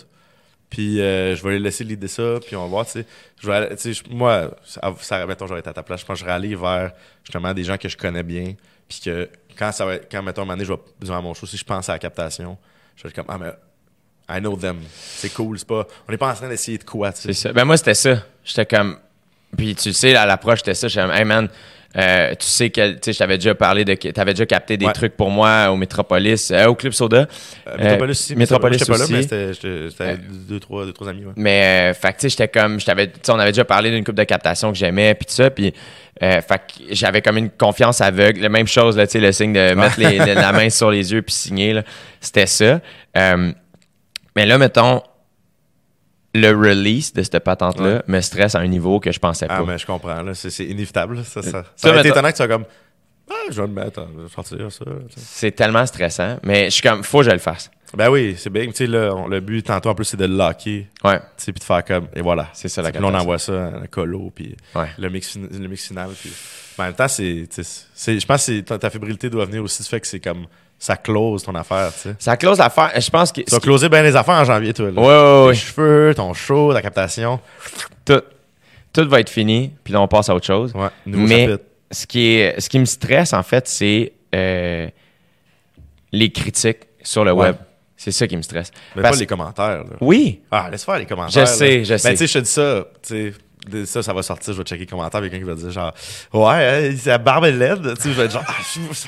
Puis 0.70 1.00
euh, 1.00 1.36
je 1.36 1.44
vais 1.44 1.52
les 1.52 1.60
laisser 1.60 1.84
l'idée 1.84 2.08
ça, 2.08 2.40
puis 2.44 2.56
on 2.56 2.64
va 2.64 2.68
voir, 2.68 2.86
tu 2.86 2.94
sais. 2.94 3.06
Je 3.40 3.46
vais 3.46 3.54
aller- 3.54 3.76
moi, 4.10 4.50
ça, 4.66 4.82
ça, 5.02 5.24
mettons, 5.28 5.46
j'aurais 5.46 5.60
été 5.60 5.70
à 5.70 5.74
ta 5.74 5.84
place, 5.84 6.02
je 6.02 6.06
pense 6.06 6.16
que 6.16 6.22
j'aurais 6.22 6.34
allé 6.36 6.56
vers 6.56 6.94
justement 7.24 7.54
des 7.54 7.64
gens 7.64 7.78
que 7.78 7.88
je 7.88 7.96
connais 7.96 8.24
bien, 8.24 8.56
puis 8.90 9.00
que 9.06 9.30
quand 9.56 9.72
ça 9.72 9.86
va 9.86 10.00
quand, 10.00 10.24
mettons, 10.24 10.42
un 10.42 10.46
moment 10.46 10.56
donné, 10.56 10.66
je 10.66 10.74
vais 10.74 10.80
devant 11.00 11.22
mon 11.22 11.36
show, 11.36 11.46
si 11.46 11.58
je 11.58 11.64
pense 11.64 11.90
à 11.90 11.92
la 11.94 12.00
captation, 12.00 12.58
je 12.96 13.04
vais 13.04 13.10
être 13.10 13.16
comme, 13.16 13.26
ah, 13.28 13.38
mais 13.38 13.52
I 14.36 14.40
know 14.40 14.56
them. 14.56 14.80
C'est 14.90 15.32
cool, 15.32 15.60
c'est 15.60 15.68
pas, 15.68 15.86
on 16.08 16.12
n'est 16.12 16.18
pas 16.18 16.32
en 16.32 16.34
train 16.34 16.50
d'essayer 16.50 16.80
de 16.80 16.86
quoi, 16.86 17.12
tu 17.14 17.22
sais. 17.22 17.34
C'est 17.34 17.50
ça. 17.50 17.54
Ben 17.54 17.66
moi, 17.66 17.78
c'était 17.78 17.94
ça. 17.94 18.24
J'étais 18.44 18.66
comme. 18.66 18.98
Puis 19.56 19.76
tu 19.76 19.94
sais, 19.94 20.16
à 20.16 20.26
l'approche, 20.26 20.60
c'était 20.60 20.74
ça. 20.74 20.88
J'étais 20.88 21.06
comme, 21.06 21.16
hey 21.16 21.26
man, 21.26 21.50
euh, 21.98 22.32
tu 22.32 22.46
sais 22.48 22.70
que 22.70 22.94
tu 22.94 23.14
je 23.14 23.18
t'avais 23.18 23.38
déjà 23.38 23.54
parlé 23.56 23.86
de. 23.86 23.94
T'avais 23.94 24.34
déjà 24.34 24.46
capté 24.46 24.78
des 24.78 24.86
Ouais. 24.88 24.94
trucs 24.94 25.16
pour 25.16 25.30
moi 25.30 25.70
au 25.70 25.76
Métropolis, 25.78 26.50
euh, 26.52 26.66
au 26.68 26.76
Club 26.76 26.94
Soda. 26.94 27.28
Euh, 27.68 27.78
Métropolis 27.78 28.02
Euh, 28.02 28.24
aussi, 28.24 28.36
Métropolis 28.36 28.80
j'étais 28.80 28.92
pas 28.92 28.98
là, 28.98 29.04
aussi. 29.04 29.14
mais 29.14 29.22
c'était- 29.54 30.18
deux, 30.50 30.60
trois, 30.60 30.86
deux, 30.86 30.94
trois 30.94 31.10
amis, 31.10 31.26
ouais. 31.26 31.34
Mais, 31.36 31.92
euh, 31.92 31.94
fait 31.94 32.10
que, 32.14 32.18
tu 32.18 32.22
sais, 32.22 32.30
j'étais 32.30 32.48
comme, 32.48 32.78
tu 32.78 32.90
on 33.32 33.40
avait 33.40 33.52
déjà 33.52 33.66
parlé 33.66 33.92
d'une 33.92 34.04
coupe 34.04 34.16
de 34.16 34.24
captation 34.24 34.72
que 34.72 34.78
j'aimais, 34.78 35.14
puis 35.14 35.26
tout 35.28 35.34
ça, 35.34 35.50
puis, 35.52 35.74
euh, 36.24 36.42
fait 36.42 36.58
que 36.58 36.94
j'avais 36.96 37.22
comme 37.22 37.38
une 37.38 37.50
confiance 37.52 38.02
aveugle, 38.02 38.42
la 38.42 38.50
même 38.50 38.68
chose, 38.68 38.98
là, 38.98 39.06
tu 39.06 39.12
sais, 39.14 39.20
le 39.20 39.32
signe 39.32 39.54
de 39.54 39.74
mettre 39.76 40.00
les- 40.00 40.18
le- 40.18 40.34
la 40.34 40.52
main 40.52 40.70
sur 40.70 40.90
les 40.90 41.12
yeux 41.14 41.22
puis 41.22 41.34
signer, 41.36 41.80
c'était 42.20 42.48
ça. 42.48 42.80
Mais 44.36 44.46
là, 44.46 44.58
mettons, 44.58 45.02
le 46.34 46.50
release 46.52 47.14
de 47.14 47.22
cette 47.24 47.40
patente-là 47.40 47.96
Ouais. 47.96 48.02
me 48.08 48.22
stresse 48.22 48.56
à 48.56 48.60
un 48.60 48.68
niveau 48.68 49.00
que 49.00 49.12
je 49.12 49.20
pensais 49.20 49.48
pas. 49.48 49.58
Ah, 49.60 49.64
mais 49.68 49.78
je 49.78 49.86
comprends, 49.86 50.22
là, 50.24 50.34
c'est 50.34 50.66
inévitable, 50.66 51.18
là. 51.18 51.24
Ça, 51.24 51.42
ça, 51.42 51.64
ça 51.76 52.02
étonnant 52.04 52.28
que 52.30 52.34
tu 52.34 52.38
sois 52.38 52.48
comme, 52.48 52.66
ah, 53.30 53.34
je 53.50 53.62
vais 53.62 53.68
le 53.68 53.74
mettre, 53.74 54.00
hein, 54.00 54.08
je 54.18 54.22
vais 54.24 54.30
sortir 54.30 54.72
ça. 54.72 54.86
C'est 55.16 55.52
tellement 55.52 55.86
stressant, 55.86 56.38
mais 56.44 56.66
je 56.66 56.70
suis 56.72 56.82
comme, 56.82 57.04
faut 57.04 57.20
que 57.20 57.26
je 57.26 57.32
le 57.32 57.38
fasse. 57.40 57.70
Ben 57.96 58.10
oui, 58.10 58.34
c'est 58.40 58.50
bien. 58.50 58.66
Tu 58.66 58.74
sais, 58.74 58.88
là, 58.88 59.14
on- 59.16 59.28
le 59.28 59.40
but 59.40 59.62
tantôt, 59.62 59.90
en 59.90 59.94
plus, 59.96 60.06
c'est 60.06 60.18
de 60.18 60.26
le 60.26 60.36
locker. 60.36 60.88
Ouais. 61.04 61.20
Tu 61.20 61.26
sais, 61.46 61.52
puis 61.54 61.60
de 61.60 61.64
faire 61.64 61.86
comme, 61.86 62.08
et 62.16 62.22
voilà. 62.22 62.50
C'est 62.54 62.68
ça, 62.68 62.82
la 62.82 62.92
Puis 62.92 63.00
on 63.04 63.14
envoie 63.14 63.38
ça 63.38 63.68
à 63.68 63.80
la 63.82 63.88
colo, 63.88 64.32
puis 64.34 64.56
Ouais. 64.74 64.88
le, 64.98 65.10
mix, 65.12 65.34
fin- 65.34 65.48
le 65.52 65.68
mix 65.68 65.88
final. 65.88 66.10
Puis... 66.20 66.32
Mais 66.80 66.86
en 66.86 66.88
même 66.88 66.96
temps, 66.96 67.08
c'est, 67.08 67.48
je 67.56 68.26
pense 68.26 68.48
que 68.48 68.62
ta 68.62 68.90
fébrilité 68.90 69.30
doit 69.30 69.46
venir 69.46 69.62
aussi 69.64 69.84
du 69.84 69.88
fait 69.90 70.00
que 70.00 70.08
c'est 70.08 70.20
comme, 70.20 70.48
ça 70.84 70.98
close 70.98 71.44
ton 71.44 71.56
affaire, 71.56 71.94
tu 71.94 72.00
sais. 72.10 72.16
Ça 72.20 72.36
close 72.36 72.58
l'affaire. 72.58 72.92
Je 73.00 73.10
pense 73.10 73.32
que. 73.32 73.40
Vas 73.50 73.60
closer 73.62 73.88
bien 73.88 74.04
les 74.04 74.16
affaires 74.18 74.36
en 74.36 74.44
janvier, 74.44 74.74
toi. 74.74 74.92
Là. 74.92 75.02
Ouais, 75.02 75.08
ouais, 75.08 75.42
Tes 75.44 75.48
ouais. 75.48 75.54
cheveux, 75.56 76.14
ton 76.16 76.34
show, 76.34 76.74
ta 76.74 76.82
captation. 76.82 77.40
Tout, 78.04 78.22
tout 78.92 79.08
va 79.08 79.22
être 79.22 79.30
fini, 79.30 79.72
puis 79.84 79.94
là, 79.94 80.02
on 80.02 80.08
passe 80.10 80.28
à 80.30 80.36
autre 80.36 80.46
chose. 80.46 80.74
Ouais, 80.76 80.90
nouveau 81.06 81.26
Mais 81.28 81.46
chapitre. 81.48 81.64
ce 81.92 82.06
qui, 82.06 82.28
est, 82.36 82.60
ce 82.60 82.68
qui 82.68 82.80
me 82.80 82.86
stresse, 82.86 83.32
en 83.32 83.44
fait, 83.44 83.66
c'est 83.68 84.12
euh, 84.36 84.90
les 86.12 86.32
critiques 86.32 86.80
sur 87.02 87.24
le 87.24 87.32
Ouais. 87.32 87.48
web. 87.48 87.56
C'est 87.96 88.12
ça 88.12 88.28
qui 88.28 88.36
me 88.36 88.42
stresse. 88.42 88.70
Mais 88.96 89.02
Parce- 89.02 89.16
pas 89.16 89.20
les 89.22 89.28
commentaires, 89.28 89.78
là. 89.86 89.96
Oui, 90.02 90.42
Ah, 90.52 90.68
laisse 90.70 90.84
faire 90.84 90.98
les 91.00 91.06
commentaires. 91.06 91.32
Je 91.34 91.40
là. 91.40 91.46
sais, 91.46 91.86
je 91.86 91.96
sais. 91.96 92.10
Ben, 92.10 92.18
tu 92.18 92.18
sais, 92.18 92.28
je 92.28 92.34
te 92.40 92.44
dis 92.44 92.52
ça, 92.52 92.86
tu 93.02 93.32
sais. 93.32 93.34
Ça, 93.86 94.04
ça 94.04 94.14
va 94.14 94.22
sortir, 94.24 94.54
je 94.54 94.58
vais 94.58 94.64
checker 94.64 94.82
les 94.82 94.86
commentaires, 94.88 95.22
quelqu'un 95.22 95.38
qui 95.38 95.44
va 95.44 95.56
dire 95.56 95.72
genre, 95.72 95.94
ouais, 96.34 96.90
hein, 96.92 96.96
sa 96.98 97.18
barbe 97.18 97.46
est 97.46 97.52
laide. 97.52 97.96
Tu 97.96 98.02
sais, 98.04 98.10
je 98.10 98.16
vais 98.16 98.26
être 98.26 98.32
genre, 98.34 98.44
ah, 98.48 98.54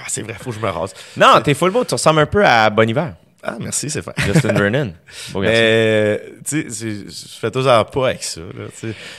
c'est 0.08 0.22
vrai, 0.22 0.36
faut 0.40 0.50
que 0.52 0.56
je 0.56 0.62
me 0.62 0.70
rase. 0.70 0.94
non, 1.18 1.42
t'es 1.44 1.54
full 1.54 1.72
beau. 1.72 1.84
Tu 1.84 1.94
ressembles 1.94 2.20
un 2.22 2.26
peu 2.26 2.46
à 2.46 2.70
Bon 2.70 2.88
Hiver, 2.88 3.14
Ah, 3.44 3.58
merci, 3.60 3.90
c'est 3.90 4.02
fait. 4.02 4.12
Justin 4.26 4.54
Vernon. 4.54 4.94
Mais, 5.36 6.22
tu 6.48 6.72
sais, 6.72 6.86
je 7.08 7.40
fais 7.40 7.52
toujours 7.52 7.86
pas 7.86 8.08
avec 8.08 8.24
ça, 8.24 8.42
là. 8.42 8.66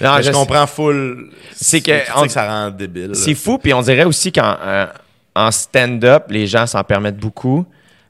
Non, 0.01 0.23
je 0.23 0.31
comprends 0.33 0.67
full. 0.67 1.31
C'est 1.55 1.81
que- 1.81 1.93
ça 2.29 2.47
rend 2.49 2.71
débile. 2.71 3.15
C'est 3.15 3.35
fou, 3.35 3.59
puis 3.59 3.73
on 3.75 3.83
dirait 3.83 4.05
aussi 4.05 4.33
qu'en 4.33 4.57
euh, 4.61 4.87
en 5.35 5.51
stand-up, 5.51 6.25
les 6.31 6.47
gens 6.47 6.67
s'en 6.67 6.83
permettent 6.83 7.19
beaucoup. 7.19 7.65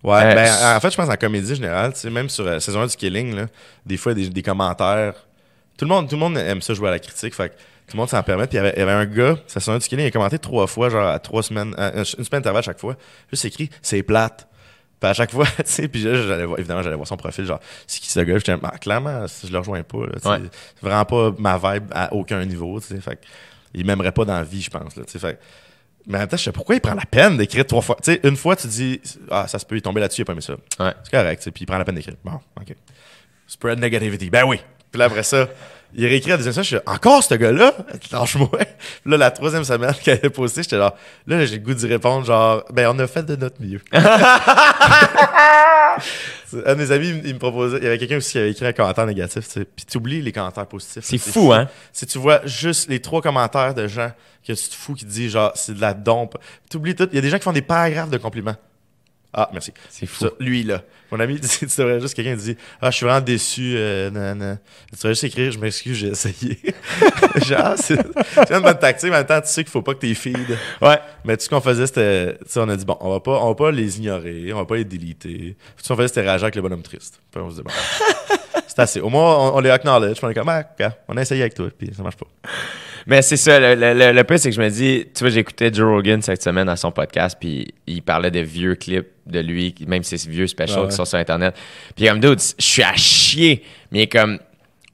Ouais, 0.05 0.20
Euh, 0.23 0.35
ben, 0.35 0.77
en 0.77 0.81
fait, 0.81 0.90
je 0.93 0.97
pense 0.97 1.09
en 1.11 1.16
comédie 1.16 1.55
générale, 1.57 1.93
tu 1.93 1.98
sais, 2.01 2.11
même 2.11 2.28
sur 2.28 2.44
la 2.44 2.61
saison 2.61 2.82
1 2.82 2.86
du 2.86 2.97
Killing, 2.97 3.35
là, 3.35 3.47
des 3.85 3.97
fois, 3.97 4.12
il 4.12 4.19
y 4.19 4.23
a 4.23 4.28
des, 4.28 4.35
des 4.35 4.43
commentaires. 4.43 5.15
Tout 5.77 5.85
le, 5.85 5.89
monde, 5.90 6.09
tout 6.09 6.15
le 6.15 6.20
monde 6.20 6.39
aime 6.39 6.62
ça 6.62 6.74
jouer 6.74 6.89
à 6.89 6.93
la 6.93 6.98
critique, 6.98 7.35
fait 7.35 7.51
que 7.51 7.55
tout 7.55 7.93
le 7.94 7.98
monde 7.98 8.09
s'en 8.09 8.23
permet. 8.23 8.47
Puis 8.47 8.55
il 8.57 8.57
y 8.57 8.61
avait, 8.61 8.73
il 8.77 8.78
y 8.81 8.82
avait 8.82 8.93
un 8.93 9.05
gars, 9.07 9.36
saison 9.47 9.73
1 9.73 9.78
du 9.78 9.86
Killing, 9.89 10.05
il 10.07 10.09
a 10.09 10.11
commenté 10.11 10.39
trois 10.39 10.66
fois, 10.66 10.89
genre 10.89 11.07
à 11.07 11.19
trois 11.19 11.43
semaines, 11.43 11.74
à- 11.77 11.98
une 11.98 12.05
semaine 12.05 12.27
d'intervalle 12.31 12.62
chaque 12.62 12.81
fois. 12.81 12.97
Juste 13.31 13.44
écrit, 13.44 13.70
c'est 13.82 14.03
plate. 14.03 14.48
Puis 14.98 15.11
à 15.11 15.12
chaque 15.12 15.31
fois, 15.31 15.44
tu 15.57 15.62
sais, 15.66 15.89
puis 15.89 16.01
j'allais 16.01 16.47
voir, 16.47 16.59
évidemment, 16.59 16.82
j'allais 16.82 16.97
voir 16.97 17.07
son 17.07 17.16
profil, 17.19 17.44
genre, 17.44 17.61
c'est 17.86 18.01
qui 18.01 18.09
ce 18.09 18.20
gars? 18.20 18.39
J'étais, 18.39 18.57
ah, 18.62 18.78
clairement, 18.78 19.27
je 19.27 19.53
le 19.53 19.59
rejoins 19.59 19.82
pas, 19.82 19.98
là. 19.98 20.07
Ouais. 20.39 20.47
C'est 20.81 20.82
vraiment 20.86 21.05
pas 21.05 21.32
ma 21.39 21.59
vibe 21.59 21.85
à 21.93 22.12
aucun 22.15 22.44
niveau, 22.44 22.81
tu 22.81 22.86
sais. 22.89 23.01
Fait 23.01 23.16
que 23.16 23.23
il 23.74 23.85
m'aimerait 23.85 24.12
pas 24.12 24.24
dans 24.24 24.32
la 24.39 24.44
vie, 24.44 24.62
je 24.62 24.70
pense, 24.70 24.97
là, 24.97 25.05
tu 25.05 25.12
sais. 25.12 25.19
Fait 25.19 25.39
mais 26.09 26.19
en 26.19 26.20
même 26.20 26.28
temps, 26.28 26.36
je 26.36 26.44
sais 26.44 26.53
pourquoi 26.53 26.77
il 26.77 26.81
prend 26.81 26.94
la 26.94 27.05
peine 27.05 27.36
d'écrire 27.36 27.66
trois 27.66 27.82
fois. 27.82 27.97
Tu 28.03 28.12
sais, 28.12 28.20
une 28.23 28.36
fois, 28.36 28.55
tu 28.55 28.69
dis, 28.69 29.01
ah, 29.31 29.47
ça 29.48 29.59
se 29.59 29.66
peut, 29.66 29.74
il 29.74 29.78
est 29.78 29.82
tombé 29.82 30.01
là-dessus, 30.01 30.20
il 30.20 30.23
a 30.23 30.24
pas 30.24 30.32
aimé 30.32 30.40
ça. 30.40 30.55
Ouais. 30.78 30.93
C'est 31.03 31.11
correct, 31.11 31.39
tu 31.40 31.44
sais, 31.44 31.51
puis 31.51 31.65
il 31.65 31.66
prend 31.66 31.77
la 31.78 31.85
peine 31.85 31.97
d'écrire. 31.97 32.15
Bon, 32.24 32.39
OK. 32.61 32.74
Spread 33.48 33.78
negativity. 33.81 34.31
Ben 34.31 34.44
oui. 34.44 34.61
Puis 34.90 34.98
là, 34.98 35.06
après 35.06 35.22
ça, 35.22 35.48
il 35.94 36.06
réécrit 36.06 36.30
la 36.30 36.36
deuxième 36.36 36.52
semaine, 36.52 36.64
je 36.64 36.76
suis 36.76 36.84
encore 36.86 37.22
ce 37.22 37.34
gars-là? 37.34 37.72
Lâche-moi. 38.12 38.58
Puis 38.58 39.10
là, 39.10 39.16
la 39.16 39.30
troisième 39.30 39.64
semaine 39.64 39.94
qu'elle 40.02 40.20
a 40.24 40.30
posté, 40.30 40.62
j'étais 40.62 40.76
genre, 40.76 40.94
là, 41.26 41.46
j'ai 41.46 41.56
le 41.56 41.62
goût 41.62 41.74
d'y 41.74 41.86
répondre, 41.86 42.26
genre, 42.26 42.64
ben, 42.72 42.92
on 42.94 42.98
a 42.98 43.06
fait 43.06 43.22
de 43.22 43.36
notre 43.36 43.62
mieux. 43.62 43.80
un 43.92 44.02
de 46.74 46.76
mes 46.78 46.90
amis, 46.90 47.22
il 47.24 47.34
me 47.34 47.38
proposait, 47.38 47.78
il 47.78 47.84
y 47.84 47.86
avait 47.86 47.98
quelqu'un 47.98 48.18
aussi 48.18 48.32
qui 48.32 48.38
avait 48.38 48.50
écrit 48.50 48.66
un 48.66 48.72
commentaire 48.72 49.06
négatif, 49.06 49.46
tu 49.46 49.52
sais. 49.52 49.64
Puis 49.64 49.86
tu 49.86 49.96
oublies 49.96 50.20
les 50.20 50.32
commentaires 50.32 50.66
positifs. 50.66 51.04
C'est 51.04 51.18
fou, 51.18 51.52
hein? 51.52 51.68
Si 51.92 52.04
tu 52.06 52.18
vois 52.18 52.40
juste 52.44 52.88
les 52.88 53.00
trois 53.00 53.22
commentaires 53.22 53.74
de 53.74 53.86
gens 53.86 54.10
que 54.46 54.52
tu 54.52 54.68
te 54.68 54.74
fous 54.74 54.94
qui 54.94 55.06
disent, 55.06 55.32
genre, 55.32 55.52
c'est 55.54 55.74
de 55.74 55.80
la 55.80 55.94
dompe. 55.94 56.36
Tu 56.70 56.76
oublies 56.76 56.94
tout. 56.94 57.08
Il 57.10 57.16
y 57.16 57.18
a 57.18 57.22
des 57.22 57.30
gens 57.30 57.38
qui 57.38 57.44
font 57.44 57.52
des 57.52 57.62
paragraphes 57.62 58.10
de 58.10 58.18
compliments. 58.18 58.56
Ah, 59.38 59.50
merci. 59.52 59.70
C'est 59.90 60.06
fou. 60.06 60.24
Ça, 60.24 60.30
lui, 60.40 60.62
là. 60.62 60.82
Mon 61.12 61.20
ami, 61.20 61.38
dit- 61.38 61.48
tu 61.48 61.66
devrais 61.66 62.00
juste 62.00 62.14
quelqu'un 62.14 62.34
qui 62.36 62.42
dit 62.42 62.56
Ah, 62.80 62.90
je 62.90 62.96
suis 62.96 63.04
vraiment 63.04 63.20
déçu. 63.20 63.74
Euh, 63.76 64.10
nan, 64.10 64.38
nan. 64.38 64.58
Tu 64.88 64.94
devrais 64.96 65.10
juste 65.10 65.24
écrire 65.24 65.52
Je 65.52 65.58
m'excuse, 65.58 65.94
j'ai 65.98 66.08
essayé. 66.08 66.58
Genre, 67.46 67.74
c'est 67.76 67.98
c'est 68.46 68.50
une 68.54 68.60
bonne 68.62 68.78
tactique, 68.78 69.10
mais 69.10 69.16
en 69.16 69.18
même 69.20 69.26
temps, 69.26 69.40
tu 69.42 69.48
sais 69.48 69.62
qu'il 69.62 69.70
faut 69.70 69.82
pas 69.82 69.92
que 69.94 70.00
t'es 70.00 70.14
feed. 70.14 70.38
Ouais. 70.80 70.98
Mais 71.24 71.36
tout 71.36 71.44
ce 71.44 71.48
qu'on 71.50 71.60
faisait, 71.60 71.86
c'était. 71.86 72.38
Tu 72.38 72.44
sais, 72.52 72.60
on 72.60 72.68
a 72.70 72.76
dit 72.76 72.84
Bon, 72.86 72.96
on 73.00 73.10
va, 73.10 73.20
pas, 73.20 73.38
on 73.42 73.48
va 73.48 73.54
pas 73.54 73.70
les 73.70 73.98
ignorer, 73.98 74.52
on 74.54 74.56
va 74.56 74.64
pas 74.64 74.76
les 74.76 74.84
déliter. 74.84 75.56
Tout 75.76 75.82
ce 75.84 75.88
qu'on 75.88 75.96
faisait, 75.96 76.08
c'était 76.08 76.22
réagir 76.22 76.44
avec 76.44 76.56
le 76.56 76.62
bonhomme 76.62 76.82
triste. 76.82 77.20
Puis 77.30 77.40
on 77.40 77.50
se 77.50 77.56
dit 77.56 77.62
Bon. 77.62 77.70
C'est 78.66 78.78
assez. 78.78 79.00
Au 79.00 79.08
moins, 79.08 79.36
on, 79.52 79.56
on 79.56 79.60
les 79.60 79.70
acknowledge. 79.70 80.18
On 80.22 80.28
est 80.30 80.34
comme 80.34 80.48
Ah, 80.48 80.64
on 81.08 81.16
a 81.16 81.22
essayé 81.22 81.42
avec 81.42 81.54
toi, 81.54 81.68
puis 81.76 81.90
ça 81.96 82.02
marche 82.02 82.16
pas. 82.16 82.26
Mais 83.08 83.22
c'est 83.22 83.36
ça, 83.36 83.60
le, 83.60 83.74
le, 83.76 84.12
le, 84.12 84.36
c'est 84.38 84.50
que 84.50 84.56
je 84.56 84.60
me 84.60 84.68
dis, 84.68 85.06
tu 85.14 85.20
vois, 85.22 85.30
j'écoutais 85.30 85.72
Joe 85.72 85.88
Rogan 85.88 86.20
cette 86.22 86.42
semaine 86.42 86.68
à 86.68 86.74
son 86.74 86.90
podcast, 86.90 87.36
puis 87.38 87.72
il 87.86 88.02
parlait 88.02 88.32
de 88.32 88.40
vieux 88.40 88.74
clips 88.74 89.06
de 89.26 89.38
lui, 89.38 89.74
même 89.86 90.02
ses 90.02 90.16
vieux 90.28 90.48
specials 90.48 90.78
Ah 90.78 90.82
ouais. 90.84 90.88
qui 90.88 90.96
sont 90.96 91.04
sur 91.04 91.18
Internet. 91.18 91.54
Puis 91.94 92.06
comme, 92.08 92.18
dude, 92.18 92.40
je 92.58 92.64
suis 92.64 92.82
à 92.82 92.94
chier, 92.96 93.62
mais 93.92 94.08
comme, 94.08 94.40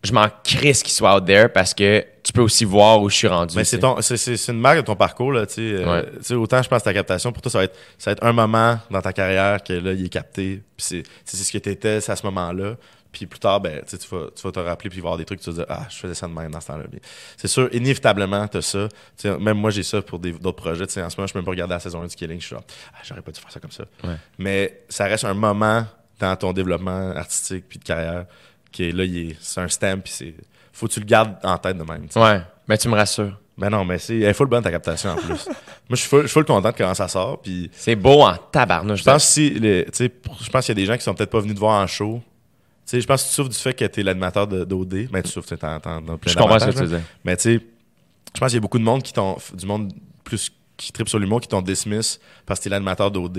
je 0.04 0.12
m'en 0.12 0.26
crisse 0.44 0.82
qu'il 0.82 0.92
soit 0.92 1.16
out 1.16 1.24
there 1.24 1.48
parce 1.48 1.72
que 1.72 2.04
tu 2.22 2.32
peux 2.34 2.42
aussi 2.42 2.64
voir 2.66 3.00
où 3.00 3.08
je 3.08 3.14
suis 3.16 3.28
rendu. 3.28 3.56
Mais 3.56 3.64
c'est 3.64 3.78
ton, 3.78 3.96
une 3.98 4.60
marque 4.60 4.78
de 4.78 4.82
ton 4.82 4.96
parcours, 4.96 5.32
là, 5.32 5.46
tu 5.46 5.54
sais. 5.54 5.60
euh, 5.62 5.90
Ouais. 6.02 6.06
tu 6.18 6.24
sais, 6.24 6.34
autant 6.34 6.60
je 6.62 6.68
pense 6.68 6.80
que 6.80 6.84
ta 6.84 6.92
captation, 6.92 7.32
pour 7.32 7.40
toi, 7.40 7.50
ça 7.50 7.58
va 7.58 7.64
être, 7.64 7.76
ça 7.98 8.10
va 8.10 8.12
être 8.12 8.24
un 8.24 8.32
moment 8.32 8.78
dans 8.90 9.00
ta 9.00 9.12
carrière 9.14 9.62
que 9.62 9.72
là, 9.72 9.92
il 9.92 10.04
est 10.04 10.08
capté. 10.08 10.60
Puis 10.76 11.02
c'est 11.24 11.36
ce 11.36 11.50
que 11.52 11.58
t'étais, 11.58 12.00
c'est 12.02 12.12
à 12.12 12.16
ce 12.16 12.26
moment-là. 12.26 12.74
Puis 13.12 13.26
plus 13.26 13.38
tard, 13.38 13.60
ben, 13.60 13.82
tu 13.86 13.96
vas, 14.10 14.26
tu 14.34 14.42
vas 14.42 14.52
te 14.52 14.58
rappeler, 14.58 14.88
puis 14.88 14.98
avoir 15.00 15.18
des 15.18 15.24
trucs, 15.26 15.40
tu 15.40 15.50
vas 15.50 15.56
dire, 15.56 15.66
ah, 15.68 15.86
je 15.90 15.96
faisais 15.98 16.14
ça 16.14 16.26
de 16.26 16.32
même 16.32 16.50
dans 16.50 16.60
ce 16.60 16.66
temps-là. 16.68 16.84
C'est 17.36 17.46
sûr, 17.48 17.68
inévitablement, 17.74 18.48
t'as 18.48 18.62
ça. 18.62 18.88
Tu 18.88 19.28
sais, 19.28 19.38
même 19.38 19.58
moi, 19.58 19.70
j'ai 19.70 19.82
ça 19.82 20.00
pour 20.00 20.18
d'autres 20.18 20.52
projets. 20.52 20.84
En 20.84 20.88
ce 21.10 21.16
moment, 21.16 21.26
je 21.26 21.32
peux 21.34 21.38
même 21.38 21.44
pas 21.44 21.50
regarder 21.50 21.74
la 21.74 21.80
saison 21.80 22.02
1 22.02 22.06
du 22.06 22.16
Killing. 22.16 22.40
Je 22.40 22.46
suis 22.46 22.54
genre, 22.56 22.64
ah, 22.94 22.98
j'aurais 23.04 23.20
pas 23.20 23.30
dû 23.32 23.38
faire 23.40 23.52
ça 23.52 23.60
comme 23.60 23.70
ça. 23.70 23.84
Ouais. 24.04 24.16
Mais 24.38 24.84
ça 24.88 25.04
reste 25.04 25.24
un 25.24 25.34
moment 25.34 25.84
dans 26.18 26.36
ton 26.36 26.52
développement 26.54 27.10
artistique 27.10 27.66
puis 27.68 27.78
de 27.78 27.84
carrière 27.84 28.24
qui 28.70 28.84
est 28.88 28.92
là, 28.92 29.04
c'est 29.40 29.60
un 29.60 29.68
stamp, 29.68 30.00
puis 30.00 30.12
c'est, 30.16 30.34
faut 30.72 30.86
que 30.88 30.92
tu 30.94 31.00
le 31.00 31.04
gardes 31.06 31.36
en 31.42 31.58
tête 31.58 31.76
de 31.76 31.82
même. 31.84 32.06
Ouais, 32.16 32.40
mais 32.66 32.78
tu 32.78 32.88
me 32.88 32.94
rassures. 32.94 33.38
Ben 33.58 33.68
non, 33.68 33.84
mais 33.84 33.98
c'est, 33.98 34.16
elle 34.16 34.22
est 34.22 34.32
full 34.32 34.46
bonne 34.46 34.62
ta 34.64 34.70
captation 34.70 35.10
en 35.10 35.16
plus. 35.16 35.26
Moi, 35.46 35.54
je 35.90 35.96
suis 35.96 36.08
full, 36.08 36.26
full 36.26 36.44
content 36.46 36.70
de 36.70 36.74
comment 36.76 36.94
ça 36.94 37.06
sort. 37.06 37.42
Puis 37.42 37.70
C'est 37.74 37.94
beau 37.96 38.22
en 38.22 38.34
tabarnouche. 38.34 39.00
je 39.00 39.04
pense 39.04 39.24
si, 39.28 39.52
tu 39.60 39.84
sais, 39.92 40.08
pour- 40.08 40.38
je 40.42 40.48
pense 40.48 40.64
qu'il 40.64 40.74
y 40.74 40.80
a 40.80 40.82
des 40.82 40.86
gens 40.86 40.96
qui 40.96 41.02
sont 41.02 41.12
peut-être 41.14 41.28
pas 41.30 41.40
venus 41.40 41.54
te 41.54 41.60
voir 41.60 41.82
en 41.82 41.86
show. 41.86 42.22
Tu 42.84 42.90
sais, 42.96 43.00
je 43.00 43.06
pense 43.06 43.22
que 43.22 43.28
tu 43.28 43.34
souffres 43.34 43.48
du 43.50 43.56
fait 43.56 43.74
que 43.74 43.84
t'es 43.84 44.02
l'animateur 44.02 44.46
de- 44.46 44.64
d'OD. 44.64 45.08
Ben, 45.10 45.22
tu 45.22 45.30
souffres, 45.30 45.48
tu 45.48 45.56
t'en- 45.56 45.78
Je 46.26 46.34
comprends 46.34 46.58
ce 46.58 46.66
que 46.66 46.70
tu 46.70 46.86
dire. 46.88 47.00
Mais 47.24 47.36
tu 47.36 47.42
sais, 47.42 47.60
je 48.34 48.40
pense 48.40 48.48
qu'il 48.48 48.56
y 48.56 48.58
a 48.58 48.60
beaucoup 48.60 48.78
de 48.78 48.84
monde 48.84 49.02
qui 49.02 49.12
t'ont, 49.12 49.36
du 49.54 49.66
monde 49.66 49.92
plus 50.24 50.50
qui 50.76 50.90
tripe 50.92 51.08
sur 51.08 51.18
l'humour, 51.18 51.40
qui 51.40 51.48
t'ont 51.48 51.62
dismiss 51.62 52.18
parce 52.44 52.58
que 52.58 52.64
t'es 52.64 52.70
l'animateur 52.70 53.10
d'OD, 53.10 53.38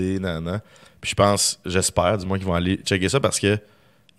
Puis 1.00 1.10
je 1.10 1.14
pense, 1.14 1.60
j'espère, 1.66 2.16
du 2.18 2.24
moins, 2.26 2.38
qu'ils 2.38 2.46
vont 2.46 2.54
aller 2.54 2.76
checker 2.76 3.08
ça 3.10 3.20
parce 3.20 3.38
que 3.38 3.58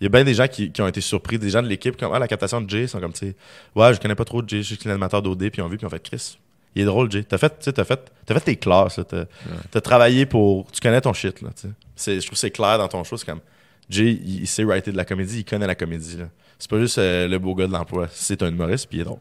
il 0.00 0.04
y 0.04 0.06
a 0.06 0.10
bien 0.10 0.22
des 0.24 0.34
gens 0.34 0.46
qui, 0.46 0.70
qui 0.70 0.82
ont 0.82 0.86
été 0.86 1.00
surpris, 1.00 1.38
des 1.38 1.48
gens 1.50 1.62
de 1.62 1.66
l'équipe, 1.68 1.96
comme, 1.96 2.12
ah, 2.12 2.18
la 2.18 2.28
captation 2.28 2.60
de 2.60 2.68
Jay, 2.68 2.82
ils 2.82 2.88
sont 2.88 3.00
comme, 3.00 3.14
tu 3.14 3.20
sais, 3.28 3.36
ouais, 3.74 3.94
je 3.94 3.98
connais 4.00 4.14
pas 4.14 4.26
trop 4.26 4.42
Jay, 4.46 4.62
je 4.62 4.74
suis 4.74 4.78
l'animateur 4.84 5.22
d'OD, 5.22 5.38
puis 5.38 5.50
ils 5.56 5.62
ont 5.62 5.68
vu, 5.68 5.78
puis 5.78 5.84
ils 5.84 5.86
ont 5.86 5.90
fait, 5.90 6.02
Chris, 6.02 6.36
il 6.74 6.82
est 6.82 6.84
drôle, 6.84 7.10
Jay. 7.10 7.24
T'as 7.24 7.38
fait, 7.38 7.48
tu 7.48 7.56
sais, 7.60 7.72
t'as 7.72 7.84
fait, 7.84 7.98
t'as 8.26 8.34
fait 8.34 8.40
tes 8.40 8.56
classes, 8.56 8.98
là. 8.98 9.04
T'as, 9.04 9.24
t'as 9.70 9.80
travaillé 9.80 10.26
pour, 10.26 10.70
tu 10.70 10.80
connais 10.82 11.00
ton 11.00 11.14
shit, 11.14 11.40
là, 11.40 11.48
tu 11.58 11.68
sais. 11.96 12.16
Je 12.20 12.26
trouve 12.26 12.34
que 12.34 12.38
c'est 12.38 12.50
clair 12.50 12.76
dans 12.76 12.86
ton 12.88 13.02
show, 13.04 13.16
c'est 13.16 13.24
comme, 13.24 13.40
Jay, 13.88 14.18
il, 14.24 14.40
il 14.42 14.46
sait 14.46 14.64
writer 14.64 14.92
de 14.92 14.96
la 14.96 15.04
comédie, 15.04 15.40
il 15.40 15.44
connaît 15.44 15.66
la 15.66 15.74
comédie, 15.74 16.16
là. 16.18 16.24
C'est 16.58 16.70
pas 16.70 16.78
juste 16.80 16.98
euh, 16.98 17.28
le 17.28 17.38
beau 17.38 17.54
gars 17.54 17.66
de 17.66 17.72
l'emploi, 17.72 18.08
c'est 18.12 18.42
un 18.42 18.48
humoriste, 18.48 18.88
puis 18.88 18.98
il 18.98 19.00
est 19.02 19.04
drôle. 19.04 19.18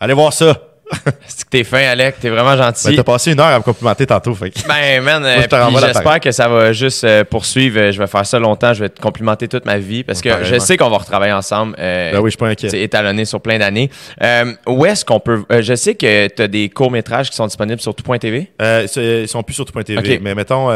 Allez 0.00 0.14
voir 0.14 0.32
ça! 0.32 0.56
C'est 1.26 1.44
que 1.44 1.50
t'es 1.50 1.64
fin, 1.64 1.80
Alec, 1.80 2.20
t'es 2.20 2.30
vraiment 2.30 2.56
gentil. 2.56 2.86
Ben, 2.90 2.94
t'as 2.94 3.02
passé 3.02 3.32
une 3.32 3.40
heure 3.40 3.46
à 3.46 3.58
me 3.58 3.64
complimenter 3.64 4.06
tantôt, 4.06 4.36
fait 4.36 4.50
que- 4.50 4.68
Ben, 4.68 5.02
man, 5.02 5.24
euh, 5.24 5.34
Moi, 5.34 5.42
je 5.42 5.48
te 5.48 5.54
puis 5.56 5.58
renvoie 5.64 5.80
j'espère 5.80 6.20
que 6.20 6.30
ça 6.30 6.48
va 6.48 6.72
juste 6.72 7.02
euh, 7.02 7.24
poursuivre. 7.24 7.90
Je 7.90 7.98
vais 7.98 8.06
faire 8.06 8.24
ça 8.24 8.38
longtemps. 8.38 8.72
Je 8.72 8.84
vais 8.84 8.88
te 8.88 9.00
complimenter 9.00 9.48
toute 9.48 9.64
ma 9.64 9.78
vie 9.78 10.04
parce 10.04 10.20
que 10.22 10.44
je 10.44 10.60
sais 10.60 10.76
qu'on 10.76 10.88
va 10.88 10.98
retravailler 10.98 11.32
ensemble. 11.32 11.74
euh, 11.80 12.12
Ben 12.12 12.20
oui, 12.20 12.26
je 12.30 12.34
suis 12.34 12.38
pas 12.38 12.46
inquiet. 12.46 12.68
c'est 12.68 12.80
étalonné 12.82 13.24
sur 13.24 13.40
plein 13.40 13.58
d'années. 13.58 13.90
Euh, 14.22 14.52
où 14.68 14.86
est-ce 14.86 15.04
qu'on 15.04 15.18
peut. 15.18 15.44
je 15.58 15.74
sais 15.74 15.96
que 15.96 16.28
tu 16.28 16.40
as 16.42 16.46
des 16.46 16.68
courts-métrages 16.68 17.30
qui 17.30 17.36
sont 17.36 17.48
disponibles 17.48 17.80
sur 17.80 17.92
tout.tv. 17.92 18.52
Euh, 18.62 18.86
ils 18.96 19.26
sont 19.28 19.42
plus 19.42 19.54
sur 19.54 19.64
tout.tv. 19.64 20.20
Mais 20.22 20.36
mettons, 20.36 20.68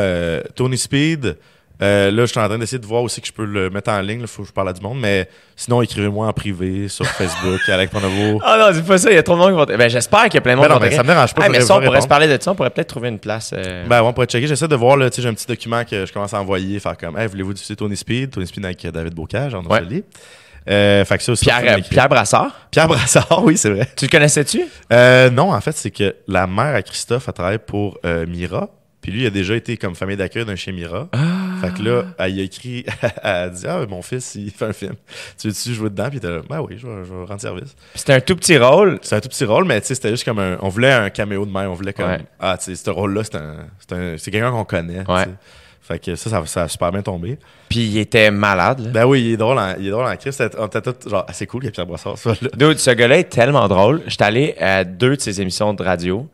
Tony 0.56 0.76
Speed, 0.76 1.36
euh, 1.82 2.10
là, 2.10 2.22
je 2.22 2.30
suis 2.30 2.38
en 2.40 2.46
train 2.48 2.58
d'essayer 2.58 2.78
de 2.78 2.86
voir 2.86 3.02
aussi 3.02 3.20
que 3.20 3.26
je 3.26 3.32
peux 3.32 3.44
le 3.44 3.70
mettre 3.70 3.90
en 3.90 4.00
ligne. 4.00 4.20
Il 4.20 4.26
faut 4.26 4.42
que 4.42 4.48
je 4.48 4.52
parle 4.52 4.68
à 4.68 4.72
du 4.72 4.80
monde. 4.80 4.98
Mais 5.00 5.28
sinon, 5.56 5.80
écrivez-moi 5.82 6.26
en 6.26 6.32
privé 6.32 6.88
sur 6.88 7.06
Facebook, 7.06 7.60
Alec 7.68 7.90
Pronovo. 7.90 8.40
Ah 8.44 8.56
non, 8.58 8.70
dis 8.72 8.82
pas 8.82 8.98
ça. 8.98 9.10
Il 9.10 9.14
y 9.14 9.18
a 9.18 9.22
trop 9.22 9.34
de 9.34 9.38
monde 9.40 9.50
qui 9.50 9.72
vont. 9.72 9.78
Ben, 9.78 9.88
j'espère 9.88 10.24
qu'il 10.24 10.34
y 10.34 10.38
a 10.38 10.40
plein 10.42 10.52
de 10.52 10.56
monde 10.58 10.68
Ben 10.68 10.74
non, 10.74 10.80
mais 10.80 10.90
ça 10.90 11.02
me 11.02 11.08
dérange 11.08 11.34
pas, 11.34 11.42
Ah, 11.46 11.48
mais 11.48 11.60
ça, 11.60 11.76
on 11.76 11.80
pourrait 11.82 12.00
se 12.00 12.08
parler 12.08 12.26
de 12.28 12.42
ça. 12.42 12.52
On 12.52 12.54
pourrait 12.54 12.70
peut-être 12.70 12.88
trouver 12.88 13.08
une 13.08 13.18
place. 13.18 13.52
euh, 13.56 13.86
Ben, 13.86 14.02
on 14.02 14.12
pourrait 14.12 14.26
checker. 14.26 14.46
J'essaie 14.46 14.68
de 14.68 14.76
voir, 14.76 14.96
là, 14.96 15.08
tu 15.10 15.16
sais, 15.16 15.22
j'ai 15.22 15.28
un 15.28 15.34
petit 15.34 15.46
document 15.46 15.84
que 15.84 16.04
je 16.06 16.12
commence 16.12 16.34
à 16.34 16.40
envoyer, 16.40 16.78
faire 16.80 16.96
comme, 16.96 17.16
hey, 17.18 17.26
voulez-vous 17.28 17.54
diffuser 17.54 17.76
Tony 17.76 17.96
Speed? 17.96 18.30
Tony 18.30 18.46
Speed 18.46 18.64
avec 18.64 18.86
David 18.86 19.14
Bocage, 19.14 19.54
en 19.54 19.60
Ouais. 19.60 19.66
Australie. 19.80 20.04
Euh, 20.68 21.04
fait 21.06 21.16
que 21.16 21.22
ça 21.24 21.32
aussi, 21.32 21.46
Pierre, 21.46 21.62
euh. 21.78 21.80
Pierre 21.88 22.08
Brassard? 22.10 22.50
Pierre 22.70 22.86
Brassard, 22.86 23.42
oui, 23.44 23.56
c'est 23.56 23.70
vrai. 23.70 23.88
Tu 23.96 24.04
le 24.04 24.10
connaissais-tu? 24.10 24.62
Euh, 24.92 25.30
non, 25.30 25.52
en 25.54 25.60
fait, 25.62 25.72
c'est 25.72 25.90
que 25.90 26.14
la 26.28 26.46
mère 26.46 26.74
à 26.74 26.82
Christophe 26.82 27.28
a 27.30 27.32
travaillé 27.32 27.56
pour 27.58 27.96
euh, 28.04 28.26
Mira. 28.26 28.68
Puis 29.00 29.10
lui, 29.10 29.22
il 29.22 29.26
a 29.26 29.30
déjà 29.30 29.54
été 29.56 29.78
comme 29.78 29.94
famille 29.94 30.18
d'accueil 30.18 30.44
d'un 30.44 30.56
chez 30.56 30.72
Mira. 30.72 31.08
Fait 31.60 31.74
que 31.74 31.82
là, 31.82 32.04
elle 32.18 32.36
y 32.36 32.40
a 32.40 32.44
écrit, 32.44 32.84
elle 33.22 33.30
a 33.30 33.48
dit 33.48 33.64
Ah, 33.66 33.84
mon 33.88 34.02
fils, 34.02 34.34
il 34.34 34.50
fait 34.50 34.66
un 34.66 34.72
film. 34.72 34.94
Tu 35.38 35.48
veux-tu 35.48 35.74
jouer 35.74 35.90
dedans? 35.90 36.04
Puis 36.08 36.14
il 36.14 36.18
était 36.18 36.30
là, 36.30 36.40
Ben 36.48 36.60
oui, 36.60 36.76
je 36.78 36.86
vais, 36.86 37.04
je 37.04 37.12
vais 37.12 37.24
rendre 37.24 37.40
service. 37.40 37.74
C'était 37.94 38.14
un 38.14 38.20
tout 38.20 38.36
petit 38.36 38.56
rôle. 38.58 38.98
C'est 39.02 39.16
un 39.16 39.20
tout 39.20 39.28
petit 39.28 39.44
rôle, 39.44 39.64
mais 39.64 39.80
tu 39.80 39.88
sais, 39.88 39.94
c'était 39.94 40.10
juste 40.10 40.24
comme 40.24 40.38
un. 40.38 40.56
On 40.60 40.68
voulait 40.68 40.92
un 40.92 41.10
caméo 41.10 41.44
de 41.46 41.52
même. 41.52 41.70
On 41.70 41.74
voulait 41.74 41.92
comme. 41.92 42.06
Ouais. 42.10 42.20
Ah, 42.38 42.56
tu 42.58 42.74
sais, 42.74 42.82
ce 42.84 42.90
rôle-là, 42.90 43.22
c'est 43.24 43.36
un. 43.36 43.56
C'est 43.78 43.92
un- 43.94 44.14
c'est 44.18 44.30
quelqu'un 44.30 44.50
qu'on 44.50 44.64
connaît. 44.64 45.04
Ouais. 45.08 45.24
Fait 45.82 45.98
que 45.98 46.14
ça, 46.14 46.30
ça, 46.30 46.46
ça 46.46 46.62
a 46.64 46.68
super 46.68 46.92
bien 46.92 47.02
tombé. 47.02 47.36
Puis 47.68 47.80
il 47.80 47.98
était 47.98 48.30
malade. 48.30 48.78
là. 48.80 48.90
Ben 48.90 49.04
oui, 49.06 49.22
il 49.22 49.32
est 49.32 49.36
drôle 49.36 49.58
en, 49.58 49.74
il 49.78 49.88
est 49.88 49.90
drôle 49.90 50.06
en 50.06 50.14
Christ. 50.16 50.42
On 50.58 50.66
était 50.66 50.82
tous 50.82 51.08
genre, 51.08 51.24
ah, 51.26 51.32
c'est 51.32 51.46
cool 51.46 51.62
qu'il 51.62 51.66
y 51.66 51.70
ait 51.70 51.72
Pierre 51.72 51.86
Brassard, 51.86 52.16
ça, 52.16 52.30
là. 52.40 52.48
Dude, 52.56 52.78
ce 52.78 52.90
gars-là 52.92 53.18
est 53.18 53.24
tellement 53.28 53.66
drôle. 53.66 54.02
J'étais 54.06 54.24
allé 54.24 54.54
à 54.60 54.84
deux 54.84 55.16
de 55.16 55.20
ses 55.20 55.40
émissions 55.40 55.74
de 55.74 55.82
radio 55.82 56.28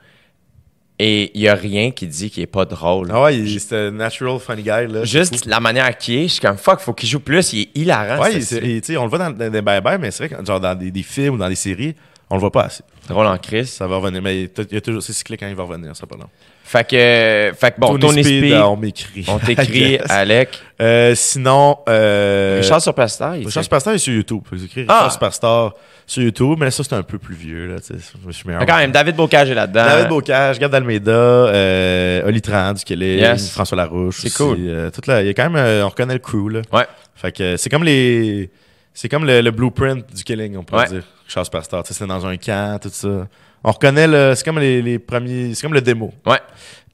et 0.98 1.30
il 1.34 1.42
y 1.42 1.48
a 1.48 1.54
rien 1.54 1.90
qui 1.90 2.06
dit 2.06 2.30
qu'il 2.30 2.42
est 2.42 2.46
pas 2.46 2.64
drôle. 2.64 3.10
Ah 3.12 3.22
ouais, 3.24 3.36
il- 3.38 3.60
c'était 3.60 3.76
un 3.76 3.90
natural 3.90 4.38
funny 4.40 4.62
guy, 4.62 4.68
là. 4.88 5.00
C'est 5.00 5.06
Juste 5.06 5.44
la 5.46 5.60
manière 5.60 5.96
qu'il 5.98 6.14
est, 6.16 6.22
je 6.28 6.32
suis 6.34 6.40
comme 6.40 6.56
fuck, 6.56 6.80
faut 6.80 6.94
qu'il 6.94 7.08
joue 7.08 7.20
plus. 7.20 7.52
Il 7.52 7.60
est 7.62 7.68
hilarant. 7.74 8.22
Ouais, 8.22 8.34
il- 8.34 8.42
c'est- 8.44 8.96
on 8.96 9.02
le 9.04 9.08
voit 9.10 9.18
dans, 9.18 9.30
dans 9.30 9.50
des 9.50 9.60
bye-bye, 9.60 9.98
mais 9.98 10.10
c'est 10.10 10.26
vrai 10.28 10.36
que 10.38 10.44
genre 10.46 10.60
dans 10.60 10.74
des, 10.74 10.90
des 10.90 11.02
films 11.02 11.34
ou 11.34 11.38
dans 11.38 11.48
des 11.48 11.54
séries, 11.54 11.94
on 12.30 12.34
le 12.34 12.40
voit 12.40 12.52
pas 12.52 12.64
assez. 12.64 12.82
drôle 13.08 13.26
en 13.26 13.38
crise. 13.38 13.70
Ça 13.70 13.86
va 13.86 13.96
revenir, 13.98 14.20
mais 14.20 14.34
il 14.36 14.42
y 14.42 14.44
a- 14.46 14.64
il 14.68 14.74
y 14.74 14.76
a 14.78 14.80
toujours, 14.80 15.00
c'est 15.02 15.12
cyclique 15.12 15.38
quand 15.40 15.46
il 15.48 15.54
va 15.54 15.62
revenir, 15.62 15.94
ça 15.94 16.06
pas 16.06 16.16
long. 16.16 16.28
Fait 16.64 16.82
que, 16.82 17.52
fait 17.56 17.70
que 17.70 17.78
bon, 17.78 17.96
Tony, 17.96 18.24
Speed, 18.24 18.52
euh, 18.52 18.62
on 18.64 18.76
m'écrit. 18.76 19.24
on 19.28 19.38
t'écrit. 19.46 19.98
Alec. 20.08 20.58
Euh, 20.82 21.14
sinon, 21.14 21.78
euh, 21.88 22.58
Richard 22.60 22.82
Superstar. 22.82 23.36
il 23.36 23.46
Richard 23.46 23.62
Superstar 23.62 23.94
est 23.94 23.98
sur 23.98 24.12
YouTube. 24.12 24.40
Vous 24.50 24.64
écrivez 24.64 24.86
Ah! 24.90 24.94
Richard 24.94 25.12
Superstar 25.12 25.74
sur 26.04 26.24
YouTube, 26.24 26.56
mais 26.58 26.72
ça, 26.72 26.82
c'est 26.82 26.94
un 26.94 27.04
peu 27.04 27.18
plus 27.18 27.36
vieux, 27.36 27.68
là, 27.68 27.78
tu 27.78 27.94
sais. 27.94 28.00
Je 28.20 28.26
me 28.26 28.32
suis 28.32 28.44
meilleur. 28.44 28.60
Mais 28.60 28.66
quand 28.66 28.76
même, 28.78 28.90
David 28.90 29.14
Bocage 29.14 29.48
est 29.50 29.54
là-dedans. 29.54 29.84
David 29.86 30.08
Bocage, 30.08 30.58
Gab 30.58 30.74
Almeida, 30.74 31.12
euh, 31.12 32.26
Oli 32.26 32.42
Tran 32.42 32.72
du 32.72 32.82
Québec, 32.82 33.20
Yes. 33.20 33.50
François 33.52 33.76
Larouche. 33.76 34.18
C'est 34.22 34.34
cool. 34.34 34.56
euh, 34.60 34.90
toute 34.90 35.06
la- 35.06 35.22
il 35.22 35.26
y 35.28 35.30
a 35.30 35.34
quand 35.34 35.44
même, 35.48 35.54
euh, 35.56 35.84
on 35.84 35.88
reconnaît 35.90 36.14
le 36.14 36.18
crew, 36.18 36.48
là. 36.50 36.62
Ouais. 36.72 36.86
Fait 37.14 37.30
que 37.30 37.42
euh, 37.42 37.56
c'est 37.56 37.70
comme 37.70 37.84
les, 37.84 38.50
c'est 38.92 39.08
comme 39.08 39.24
le, 39.24 39.40
le 39.40 39.50
blueprint 39.52 40.04
du 40.12 40.24
Killing, 40.24 40.56
on 40.56 40.64
pourrait 40.64 40.82
Ouais. 40.88 40.94
dire. 40.94 41.04
Tu 41.26 41.40
sais, 41.40 41.94
c'est 41.94 42.06
dans 42.06 42.26
un 42.26 42.36
camp, 42.36 42.80
tout 42.80 42.88
ça. 42.92 43.26
On 43.64 43.72
reconnaît 43.72 44.06
le, 44.06 44.34
c'est 44.34 44.44
comme 44.44 44.58
les, 44.58 44.80
les 44.80 44.98
premiers, 44.98 45.54
c'est 45.54 45.62
comme 45.62 45.74
le 45.74 45.80
démo. 45.80 46.12
Ouais. 46.24 46.38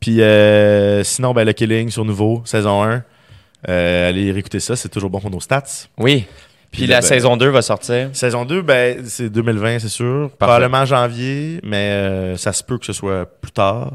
Puis 0.01 0.21
euh, 0.23 1.05
sinon, 1.05 1.33
ben 1.35 1.45
le 1.45 1.53
Killing 1.53 1.91
sur 1.91 2.05
nouveau, 2.05 2.43
saison 2.45 2.83
1. 2.83 3.03
Euh, 3.69 4.09
allez 4.09 4.33
réécouter 4.33 4.59
ça, 4.59 4.75
c'est 4.75 4.89
toujours 4.89 5.11
bon 5.11 5.21
pour 5.21 5.31
nos 5.31 5.41
stats. 5.41 5.87
Oui. 5.99 6.27
Puis 6.71 6.83
Puis 6.83 6.87
la 6.87 7.01
ben- 7.01 7.07
saison 7.07 7.37
2 7.37 7.49
va 7.51 7.63
sortir. 7.63 8.09
Saison 8.15 8.45
2, 8.45 8.63
ben, 8.63 9.05
c'est 9.07 9.29
2020, 9.29 9.79
c'est 9.81 9.89
sûr. 9.89 10.31
Probablement 10.39 10.85
janvier, 10.87 11.61
mais 11.63 11.91
euh, 11.91 12.37
ça 12.39 12.53
se 12.53 12.65
peut 12.65 12.79
que 12.79 12.87
ce 12.87 12.95
soit 12.95 13.27
plus 13.27 13.53
tard. 13.53 13.93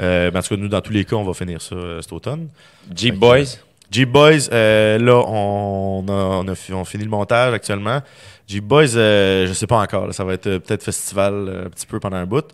Euh, 0.00 0.30
mais 0.32 0.38
en 0.38 0.42
tout 0.42 0.54
cas, 0.54 0.60
nous, 0.60 0.68
dans 0.68 0.80
tous 0.80 0.92
les 0.92 1.04
cas, 1.04 1.16
on 1.16 1.24
va 1.24 1.34
finir 1.34 1.60
ça 1.60 1.74
cet 2.00 2.12
automne. 2.12 2.48
Jeep 2.94 3.16
Boys. 3.16 3.58
G-Boys, 3.90 4.48
euh, 4.52 4.98
là, 4.98 5.18
on 5.28 6.04
a, 6.08 6.12
on 6.12 6.48
a 6.48 6.54
on 6.72 6.84
finit 6.84 7.04
le 7.04 7.10
montage 7.10 7.54
actuellement. 7.54 8.00
G-Boys, 8.46 8.96
euh, 8.96 9.46
je 9.46 9.52
sais 9.52 9.66
pas 9.66 9.78
encore. 9.80 10.06
là. 10.06 10.12
ça 10.12 10.24
va 10.24 10.34
être 10.34 10.46
euh, 10.46 10.58
peut-être 10.58 10.82
festival 10.82 11.32
euh, 11.48 11.66
un 11.66 11.70
petit 11.70 11.86
peu 11.86 11.98
pendant 12.00 12.16
un 12.16 12.26
bout. 12.26 12.44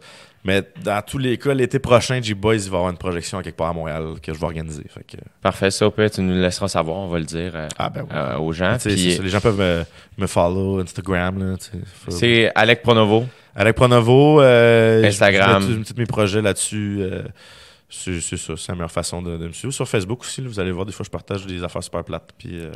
Mais 0.43 0.63
dans 0.83 1.03
tous 1.03 1.19
les 1.19 1.37
cas, 1.37 1.53
l'été 1.53 1.79
prochain, 1.79 2.23
G-Boys, 2.23 2.55
il 2.55 2.61
va 2.71 2.77
y 2.77 2.77
avoir 2.79 2.91
une 2.91 2.97
projection 2.97 3.43
quelque 3.43 3.57
part 3.57 3.69
à 3.69 3.73
Montréal 3.75 4.15
que 4.23 4.33
je 4.33 4.39
vais 4.39 4.45
organiser. 4.47 4.85
Fait 4.89 5.05
que, 5.05 5.19
Parfait, 5.43 5.71
ça, 5.71 5.91
pire, 5.91 6.11
tu 6.11 6.23
nous 6.23 6.41
laisseras 6.41 6.69
savoir, 6.69 6.97
on 6.99 7.09
va 7.09 7.19
le 7.19 7.27
dire 7.27 7.53
euh, 7.55 7.69
Ah, 7.77 7.91
ben 7.91 8.03
oui. 8.03 8.09
euh, 8.15 8.39
aux 8.39 8.53
gens. 8.53 8.77
Puis, 8.81 9.17
ça, 9.17 9.23
les 9.23 9.29
gens 9.29 9.41
peuvent 9.41 9.59
me, 9.59 9.83
me 10.17 10.27
follow 10.27 10.79
Instagram. 10.81 11.57
Faut- 12.07 12.11
c'est 12.11 12.51
Alec 12.55 12.81
Pronovo. 12.83 13.27
Avec 13.55 13.77
Pronovo, 13.77 14.41
euh, 14.41 15.05
Instagram. 15.05 15.63
Tous 15.85 15.93
tous 15.93 15.99
mes 16.01 16.07
projets 16.07 16.41
là-dessus. 16.41 16.99
euh, 17.01 17.23
c'est 17.91 18.21
ça, 18.21 18.55
c'est 18.57 18.69
la 18.69 18.77
meilleure 18.77 18.91
façon 18.93 19.21
de, 19.21 19.37
de 19.37 19.49
me 19.49 19.53
suivre. 19.53 19.75
Sur 19.75 19.87
Facebook 19.89 20.21
aussi, 20.21 20.41
là, 20.41 20.49
vous 20.49 20.61
allez 20.61 20.71
voir, 20.71 20.87
des 20.87 20.93
fois, 20.93 21.05
je 21.05 21.11
partage 21.11 21.45
des 21.45 21.63
affaires 21.65 21.83
super 21.83 22.05
plates. 22.05 22.31
Puis, 22.39 22.61
euh, 22.61 22.71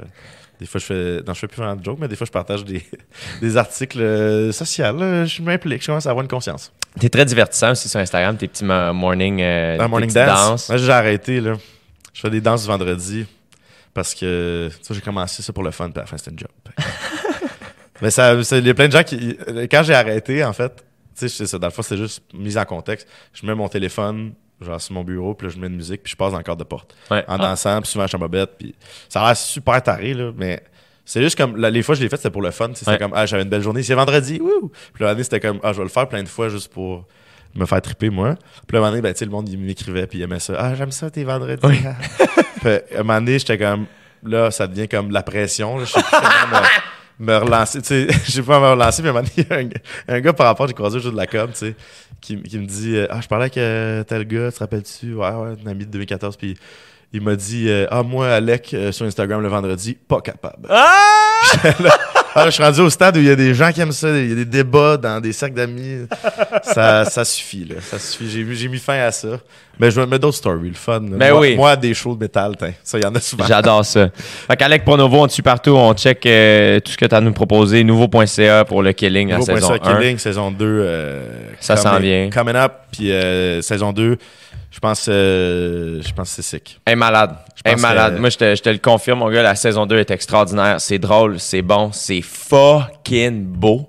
des 0.60 0.66
fois, 0.66 0.80
je 0.80 0.84
fais. 0.86 1.20
Non, 1.26 1.34
je 1.34 1.38
fais 1.40 1.46
plus 1.48 1.56
vraiment 1.56 1.76
de 1.76 1.84
jokes, 1.84 1.98
mais 2.00 2.08
des 2.08 2.16
fois, 2.16 2.26
je 2.26 2.32
partage 2.32 2.64
des, 2.64 2.82
des 3.40 3.56
articles 3.56 4.00
euh, 4.00 4.52
sociaux. 4.52 4.84
Je 5.26 5.42
m'implique, 5.42 5.82
je 5.82 5.86
commence 5.86 6.06
à 6.06 6.10
avoir 6.10 6.22
une 6.22 6.28
conscience. 6.30 6.72
T'es 6.98 7.08
très 7.08 7.24
divertissant 7.24 7.72
aussi 7.72 7.88
sur 7.88 7.98
Instagram, 8.00 8.36
tes 8.36 8.46
petits 8.48 8.64
mo- 8.64 8.92
morning, 8.92 9.40
euh, 9.42 9.78
tes 9.78 9.88
morning 9.88 10.12
dance. 10.12 10.26
danses. 10.50 10.68
Moi, 10.68 10.78
j'ai 10.78 10.90
arrêté, 10.92 11.40
là. 11.40 11.54
Je 12.12 12.20
fais 12.20 12.30
des 12.30 12.40
danses 12.40 12.66
vendredi 12.66 13.26
parce 13.92 14.14
que, 14.14 14.68
tu 14.70 14.76
sais, 14.82 14.94
j'ai 14.94 15.00
commencé 15.00 15.42
ça 15.42 15.52
pour 15.52 15.62
le 15.64 15.70
fun, 15.72 15.90
puis 15.90 15.98
à 15.98 16.02
la 16.02 16.06
fin, 16.06 16.16
c'était 16.16 16.30
une 16.30 16.38
job. 16.38 16.48
mais 18.00 18.10
ça, 18.10 18.42
ça- 18.44 18.58
il 18.58 18.66
y 18.66 18.70
a 18.70 18.74
plein 18.74 18.86
de 18.88 18.92
gens 18.92 19.02
qui. 19.02 19.36
Quand 19.70 19.82
j'ai 19.82 19.94
arrêté, 19.94 20.44
en 20.44 20.52
fait, 20.52 20.72
tu 20.76 20.82
sais, 21.14 21.28
c'est 21.28 21.46
ça, 21.46 21.58
dans 21.58 21.66
le 21.68 21.72
fond, 21.72 21.82
c'est 21.82 21.96
juste 21.96 22.22
mise 22.32 22.58
en 22.58 22.64
contexte. 22.64 23.06
Je 23.32 23.46
mets 23.46 23.54
mon 23.54 23.68
téléphone, 23.68 24.32
genre, 24.60 24.80
sur 24.80 24.94
mon 24.94 25.04
bureau, 25.04 25.34
puis 25.34 25.46
là, 25.48 25.52
je 25.54 25.60
mets 25.60 25.66
une 25.66 25.76
musique, 25.76 26.02
puis 26.02 26.10
je 26.12 26.16
passe 26.16 26.32
dans 26.32 26.38
le 26.38 26.44
cadre 26.44 26.58
de 26.58 26.64
porte. 26.64 26.94
Ouais. 27.10 27.24
En 27.28 27.34
Ah, 27.34 27.38
dansant, 27.38 27.80
puis 27.80 27.90
souvent, 27.90 28.04
je 28.04 28.08
suis 28.08 28.16
en 28.16 28.20
bobette, 28.20 28.50
puis 28.58 28.74
ça 29.08 29.22
a 29.22 29.26
l'air 29.26 29.36
super 29.36 29.82
taré, 29.82 30.14
là, 30.14 30.30
mais. 30.36 30.62
C'est 31.06 31.20
juste 31.20 31.36
comme, 31.36 31.58
là, 31.58 31.68
les 31.68 31.82
fois 31.82 31.94
que 31.94 31.98
je 31.98 32.04
l'ai 32.04 32.08
fait, 32.08 32.16
c'était 32.16 32.30
pour 32.30 32.40
le 32.40 32.50
fun. 32.50 32.70
C'était 32.72 32.92
Ouais. 32.92 32.98
comme, 32.98 33.12
ah, 33.14 33.26
j'avais 33.26 33.42
une 33.42 33.50
belle 33.50 33.60
journée, 33.60 33.82
c'est 33.82 33.92
vendredi, 33.94 34.40
wouh! 34.40 34.72
Puis 34.94 35.04
l'année, 35.04 35.22
c'était 35.22 35.38
comme, 35.38 35.60
ah, 35.62 35.70
je 35.74 35.76
vais 35.76 35.82
le 35.84 35.90
faire 35.90 36.08
plein 36.08 36.22
de 36.22 36.28
fois 36.28 36.48
juste 36.48 36.72
pour 36.72 37.04
me 37.54 37.66
faire 37.66 37.82
triper, 37.82 38.08
moi. 38.08 38.36
Puis 38.66 38.74
là, 38.74 38.78
un 38.78 38.80
moment 38.80 38.90
donné, 38.90 39.02
ben, 39.02 39.12
tu 39.12 39.18
sais, 39.18 39.24
le 39.26 39.30
monde, 39.30 39.46
il 39.50 39.58
m'écrivait, 39.58 40.06
puis 40.06 40.18
il 40.18 40.22
aimait 40.22 40.40
ça. 40.40 40.54
Ah, 40.58 40.74
j'aime 40.74 40.92
ça, 40.92 41.10
tes 41.10 41.22
vendredis. 41.24 41.60
puis, 41.60 42.68
à 42.70 42.78
un 42.94 43.02
moment 43.02 43.20
donné, 43.20 43.38
j'étais 43.38 43.58
comme, 43.58 43.84
là, 44.22 44.50
ça 44.50 44.66
devient 44.66 44.88
comme 44.88 45.10
la 45.10 45.22
pression. 45.22 45.76
là. 45.76 45.84
Je 45.84 45.92
sais 45.92 46.00
plus 46.02 46.10
comment 46.10 46.62
me, 47.18 47.36
relancer. 47.36 47.80
Tu 47.82 47.88
sais, 47.88 48.06
je 48.24 48.30
sais 48.30 48.42
pas 48.42 48.60
me 48.60 48.70
relancer, 48.70 49.02
mais 49.02 49.08
à 49.08 49.12
un 49.12 49.14
moment 49.14 49.26
donné, 49.36 49.46
il 49.48 49.50
y 49.50 49.52
a 50.12 50.14
un, 50.14 50.20
gars- 50.20 50.32
par 50.32 50.46
rapport, 50.46 50.66
j'ai 50.66 50.74
croisé 50.74 50.98
au 50.98 51.00
jeu 51.00 51.10
de 51.10 51.16
la 51.16 51.26
com, 51.26 51.50
tu 51.52 51.58
sais, 51.58 51.74
qui, 52.20 52.40
qui 52.42 52.58
me 52.58 52.66
dit, 52.66 52.96
euh, 52.96 53.06
ah, 53.10 53.20
je 53.20 53.28
parlais 53.28 53.44
avec 53.44 53.58
euh, 53.58 54.02
tel 54.04 54.24
gars, 54.26 54.48
tu 54.50 54.54
te 54.54 54.58
rappelles-tu? 54.60 55.14
Ouais, 55.14 55.30
ouais, 55.30 55.54
un 55.64 55.66
ami 55.70 55.86
de 55.86 55.90
2014, 55.90 56.36
puis 56.36 56.56
il 57.12 57.20
m'a 57.20 57.36
dit, 57.36 57.68
euh, 57.68 57.86
ah, 57.90 58.02
moi, 58.02 58.28
Alec, 58.28 58.72
euh, 58.74 58.90
sur 58.92 59.06
Instagram 59.06 59.40
le 59.40 59.48
vendredi, 59.48 59.94
pas 59.94 60.20
capable. 60.20 60.66
Ah, 60.68 60.92
je 62.46 62.50
suis 62.50 62.62
rendu 62.62 62.80
au 62.80 62.90
stade 62.90 63.16
où 63.16 63.20
il 63.20 63.26
y 63.26 63.30
a 63.30 63.36
des 63.36 63.54
gens 63.54 63.70
qui 63.72 63.80
aiment 63.80 63.92
ça, 63.92 64.08
il 64.10 64.28
y 64.28 64.32
a 64.32 64.34
des 64.36 64.44
débats 64.44 64.96
dans 64.96 65.20
des 65.20 65.32
cercles 65.32 65.54
d'amis. 65.54 66.06
ça, 66.62 67.04
ça 67.04 67.24
suffit, 67.24 67.64
là. 67.64 67.76
Ça 67.80 67.98
suffit. 67.98 68.28
J'ai, 68.54 68.68
mis- 68.68 68.78
fin 68.78 68.98
à 69.00 69.12
ça. 69.12 69.28
Mais 69.78 69.90
je 69.90 69.98
vais 70.00 70.06
mettre 70.06 70.22
d'autres 70.22 70.36
stories, 70.36 70.68
le 70.68 70.74
fun. 70.74 71.00
là. 71.00 71.16
Ben 71.16 71.30
moi, 71.32 71.40
oui. 71.40 71.56
moi, 71.56 71.74
des 71.76 71.94
shows 71.94 72.14
de 72.14 72.20
métal, 72.20 72.54
ça, 72.84 72.98
il 72.98 73.02
y 73.02 73.06
en 73.06 73.14
a 73.14 73.20
souvent. 73.20 73.44
J'adore 73.46 73.84
ça. 73.84 74.08
Fait 74.14 74.56
qu'Alec 74.56 74.84
Pronovo, 74.84 75.22
on 75.22 75.26
te 75.26 75.32
suit 75.32 75.42
partout, 75.42 75.70
on 75.72 75.92
check 75.94 76.24
euh, 76.26 76.78
tout 76.80 76.92
ce 76.92 76.96
que 76.96 77.06
tu 77.06 77.14
as 77.14 77.18
à 77.18 77.20
nous 77.20 77.32
proposer. 77.32 77.82
Nouveau.ca 77.82 78.64
pour 78.64 78.82
le 78.82 78.92
Killing 78.92 79.30
Nouveau 79.30 79.44
point 79.46 79.54
saison 79.56 79.68
ça, 79.82 79.90
1. 79.90 79.96
Killing, 80.00 80.18
saison 80.18 80.50
2. 80.52 80.64
euh, 80.64 81.22
Ça 81.60 81.76
s'en 81.76 81.98
vient. 81.98 82.30
Coming 82.32 82.54
up, 82.56 82.72
puis 82.92 83.10
euh, 83.10 83.62
saison 83.62 83.92
2, 83.92 84.16
je 84.70 84.78
pense, 84.80 85.06
euh, 85.08 86.00
je 86.06 86.12
pense 86.12 86.28
que 86.36 86.42
c'est 86.42 86.56
sick. 86.56 86.80
Elle 86.84 86.92
est 86.92 86.96
malade. 86.96 87.34
Elle 87.64 87.72
est 87.72 87.80
malade. 87.80 88.14
que- 88.16 88.20
Moi, 88.20 88.30
je 88.30 88.36
te, 88.38 88.54
je 88.54 88.62
te 88.62 88.68
le 88.68 88.78
confirme, 88.78 89.20
mon 89.20 89.30
gars, 89.30 89.42
la 89.42 89.54
saison 89.56 89.86
2 89.86 89.96
est 89.98 90.10
extraordinaire. 90.10 90.76
C'est 90.80 90.98
drôle, 90.98 91.40
c'est 91.40 91.62
bon, 91.62 91.90
c'est 91.92 92.20
fucking 92.24 93.44
beau. 93.44 93.88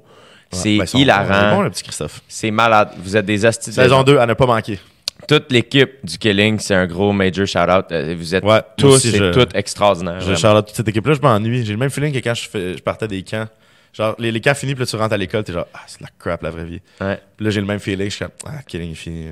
C'est 0.51 0.77
ben, 0.77 0.85
hilarant. 0.93 1.69
Christophe. 1.69 2.21
C'est 2.27 2.51
malade. 2.51 2.89
Vous 2.97 3.17
êtes 3.17 3.25
des 3.25 3.45
astuces. 3.45 3.73
Saison 3.75 4.03
2, 4.03 4.17
à 4.19 4.25
ne 4.25 4.33
pas 4.33 4.45
manquer. 4.45 4.79
Toute 5.27 5.51
l'équipe 5.51 5.91
du 6.03 6.17
Killing, 6.17 6.59
c'est 6.59 6.75
un 6.75 6.85
gros 6.85 7.11
major 7.11 7.45
shout-out. 7.47 7.85
Euh, 7.91 8.15
Vous 8.17 8.35
êtes 8.35 8.43
Ouais, 8.43 8.61
tous 8.77 8.87
aussi, 8.95 9.09
et 9.09 9.17
je- 9.17 9.31
toutes 9.33 9.55
extraordinaires. 9.55 10.21
Je 10.21 10.35
charlotte 10.35 10.67
toute 10.67 10.75
cette 10.75 10.87
équipe-là, 10.87 11.13
je 11.15 11.21
m'ennuie. 11.21 11.65
J'ai 11.65 11.71
le 11.73 11.79
même 11.79 11.89
feeling 11.89 12.13
que 12.13 12.19
quand 12.19 12.33
je, 12.35 12.47
fais- 12.47 12.77
je 12.77 12.81
partais 12.83 13.07
des 13.07 13.23
camps. 13.23 13.47
Genre, 13.93 14.13
les, 14.19 14.31
les 14.31 14.41
camps 14.41 14.53
finis, 14.53 14.75
puis 14.75 14.81
là, 14.83 14.85
tu 14.87 14.95
rentres 14.97 15.13
à 15.13 15.17
l'école, 15.17 15.43
t'es 15.43 15.53
genre, 15.53 15.67
ah, 15.73 15.79
c'est 15.87 16.01
la 16.01 16.09
crap, 16.19 16.43
la 16.43 16.49
vraie 16.51 16.65
vie. 16.65 16.81
Ouais. 17.01 17.17
Puis 17.37 17.45
là, 17.45 17.49
j'ai 17.49 17.61
le 17.61 17.65
même 17.65 17.79
feeling, 17.79 18.09
je 18.09 18.15
suis 18.15 18.25
comme, 18.25 18.33
ah, 18.45 18.61
Killing 18.67 18.91
est 18.91 18.95
fini. 18.95 19.27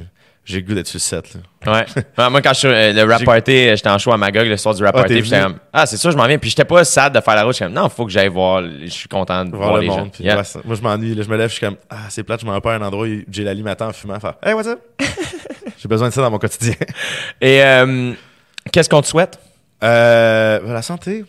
J'ai 0.45 0.57
le 0.59 0.67
goût 0.67 0.73
d'être 0.73 0.87
sur 0.87 0.97
le 0.97 0.99
set, 0.99 1.33
là. 1.35 1.71
Ouais. 1.73 1.85
Ouais, 2.17 2.29
Moi, 2.29 2.41
quand 2.41 2.51
je 2.53 2.59
suis 2.59 2.67
euh, 2.67 2.91
le 2.91 3.03
rap 3.09 3.23
party, 3.23 3.51
euh, 3.69 3.75
j'étais 3.77 3.89
en 3.89 3.97
show 3.97 4.11
à 4.11 4.17
Magog 4.17 4.45
le 4.45 4.57
soir 4.57 4.75
du 4.75 4.83
rap 4.83 4.93
Ah, 4.97 4.99
party. 4.99 5.23
j'étais 5.23 5.41
comme, 5.41 5.55
ah, 5.71 5.85
c'est 5.85 5.95
sûr, 5.95 6.11
je 6.11 6.17
m'en 6.17 6.27
viens. 6.27 6.37
Puis 6.37 6.49
j'étais 6.49 6.65
pas 6.65 6.83
sad 6.83 7.15
de 7.15 7.21
faire 7.21 7.35
la 7.35 7.43
route. 7.45 7.53
J'étais 7.53 7.65
comme, 7.65 7.73
non, 7.75 7.87
faut 7.87 8.05
que 8.05 8.11
j'aille 8.11 8.27
voir. 8.27 8.61
Je 8.61 8.87
suis 8.89 9.07
content 9.07 9.45
de 9.45 9.51
voir, 9.55 9.69
Voir 9.69 9.75
le 9.75 9.81
les 9.83 9.87
monde. 9.87 9.99
gens. 9.99 10.09
puis 10.09 10.23
Yeah. 10.25 10.35
ouais, 10.37 10.43
ça- 10.43 10.59
moi, 10.65 10.75
je 10.75 10.81
m'ennuie. 10.81 11.15
Je 11.23 11.29
me 11.29 11.37
lève, 11.37 11.47
je 11.49 11.55
suis 11.55 11.65
comme, 11.65 11.77
ah, 11.89 11.95
c'est 12.09 12.23
plate, 12.23 12.41
je 12.41 12.45
m'en 12.45 12.53
vais 12.53 12.59
pas 12.61 12.73
à 12.73 12.75
un 12.77 12.81
endroit 12.81 13.07
où 13.07 13.21
j'ai 13.31 13.43
la 13.45 13.55
m'attend 13.55 13.87
en 13.87 13.93
fumant. 13.93 14.19
Faire, 14.19 14.33
hey, 14.43 14.53
what's 14.53 14.67
up? 14.67 14.79
j'ai 15.79 15.87
besoin 15.87 16.09
de 16.09 16.13
ça 16.13 16.21
dans 16.21 16.31
mon 16.31 16.39
quotidien. 16.39 16.75
Et 17.41 17.63
euh, 17.63 18.11
qu'est-ce 18.71 18.89
qu'on 18.89 19.01
te 19.01 19.07
souhaite? 19.07 19.39
Euh, 19.81 20.59
la 20.73 20.81
santé. 20.81 21.23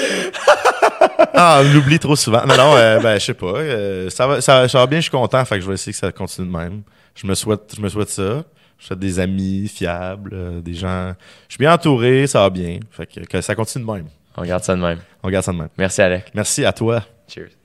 ah, 1.34 1.62
on 1.62 1.72
l'oublie 1.74 1.98
trop 1.98 2.16
souvent. 2.16 2.44
Non, 2.46 2.56
non, 2.56 2.76
euh, 2.76 2.98
ben, 3.00 3.18
je 3.18 3.24
sais 3.26 3.34
pas. 3.34 3.46
euh, 3.46 4.10
ça, 4.10 4.26
va, 4.26 4.40
ça, 4.40 4.68
ça 4.68 4.78
va 4.78 4.86
bien, 4.86 4.98
je 4.98 5.02
suis 5.04 5.10
content. 5.10 5.44
Fait 5.44 5.56
que 5.56 5.62
je 5.62 5.68
vais 5.68 5.74
essayer 5.74 5.92
que 5.92 5.98
ça 5.98 6.12
continue 6.12 6.46
de 6.48 6.52
même. 6.56 6.82
Je 7.14 7.26
me 7.26 7.34
souhaite, 7.34 7.74
je 7.76 7.80
me 7.80 7.88
souhaite 7.88 8.10
ça. 8.10 8.44
Je 8.78 8.86
souhaite 8.86 8.98
des 8.98 9.18
amis 9.20 9.68
fiables, 9.68 10.30
euh, 10.32 10.60
des 10.60 10.74
gens. 10.74 11.12
Je 11.48 11.54
suis 11.54 11.58
bien 11.58 11.72
entouré, 11.74 12.26
ça 12.26 12.40
va 12.40 12.50
bien. 12.50 12.80
Fait 12.90 13.06
que, 13.06 13.20
que 13.20 13.40
ça 13.40 13.54
continue 13.54 13.84
de 13.84 13.90
même. 13.90 14.06
On 14.36 14.42
garde 14.44 14.64
ça 14.64 14.74
de 14.74 14.80
même. 14.80 14.98
On 15.22 15.28
garde 15.28 15.44
ça 15.44 15.52
de 15.52 15.58
même. 15.58 15.68
Merci, 15.76 16.00
Alec. 16.00 16.30
Merci 16.34 16.64
à 16.64 16.72
toi. 16.72 17.02
Cheers. 17.28 17.59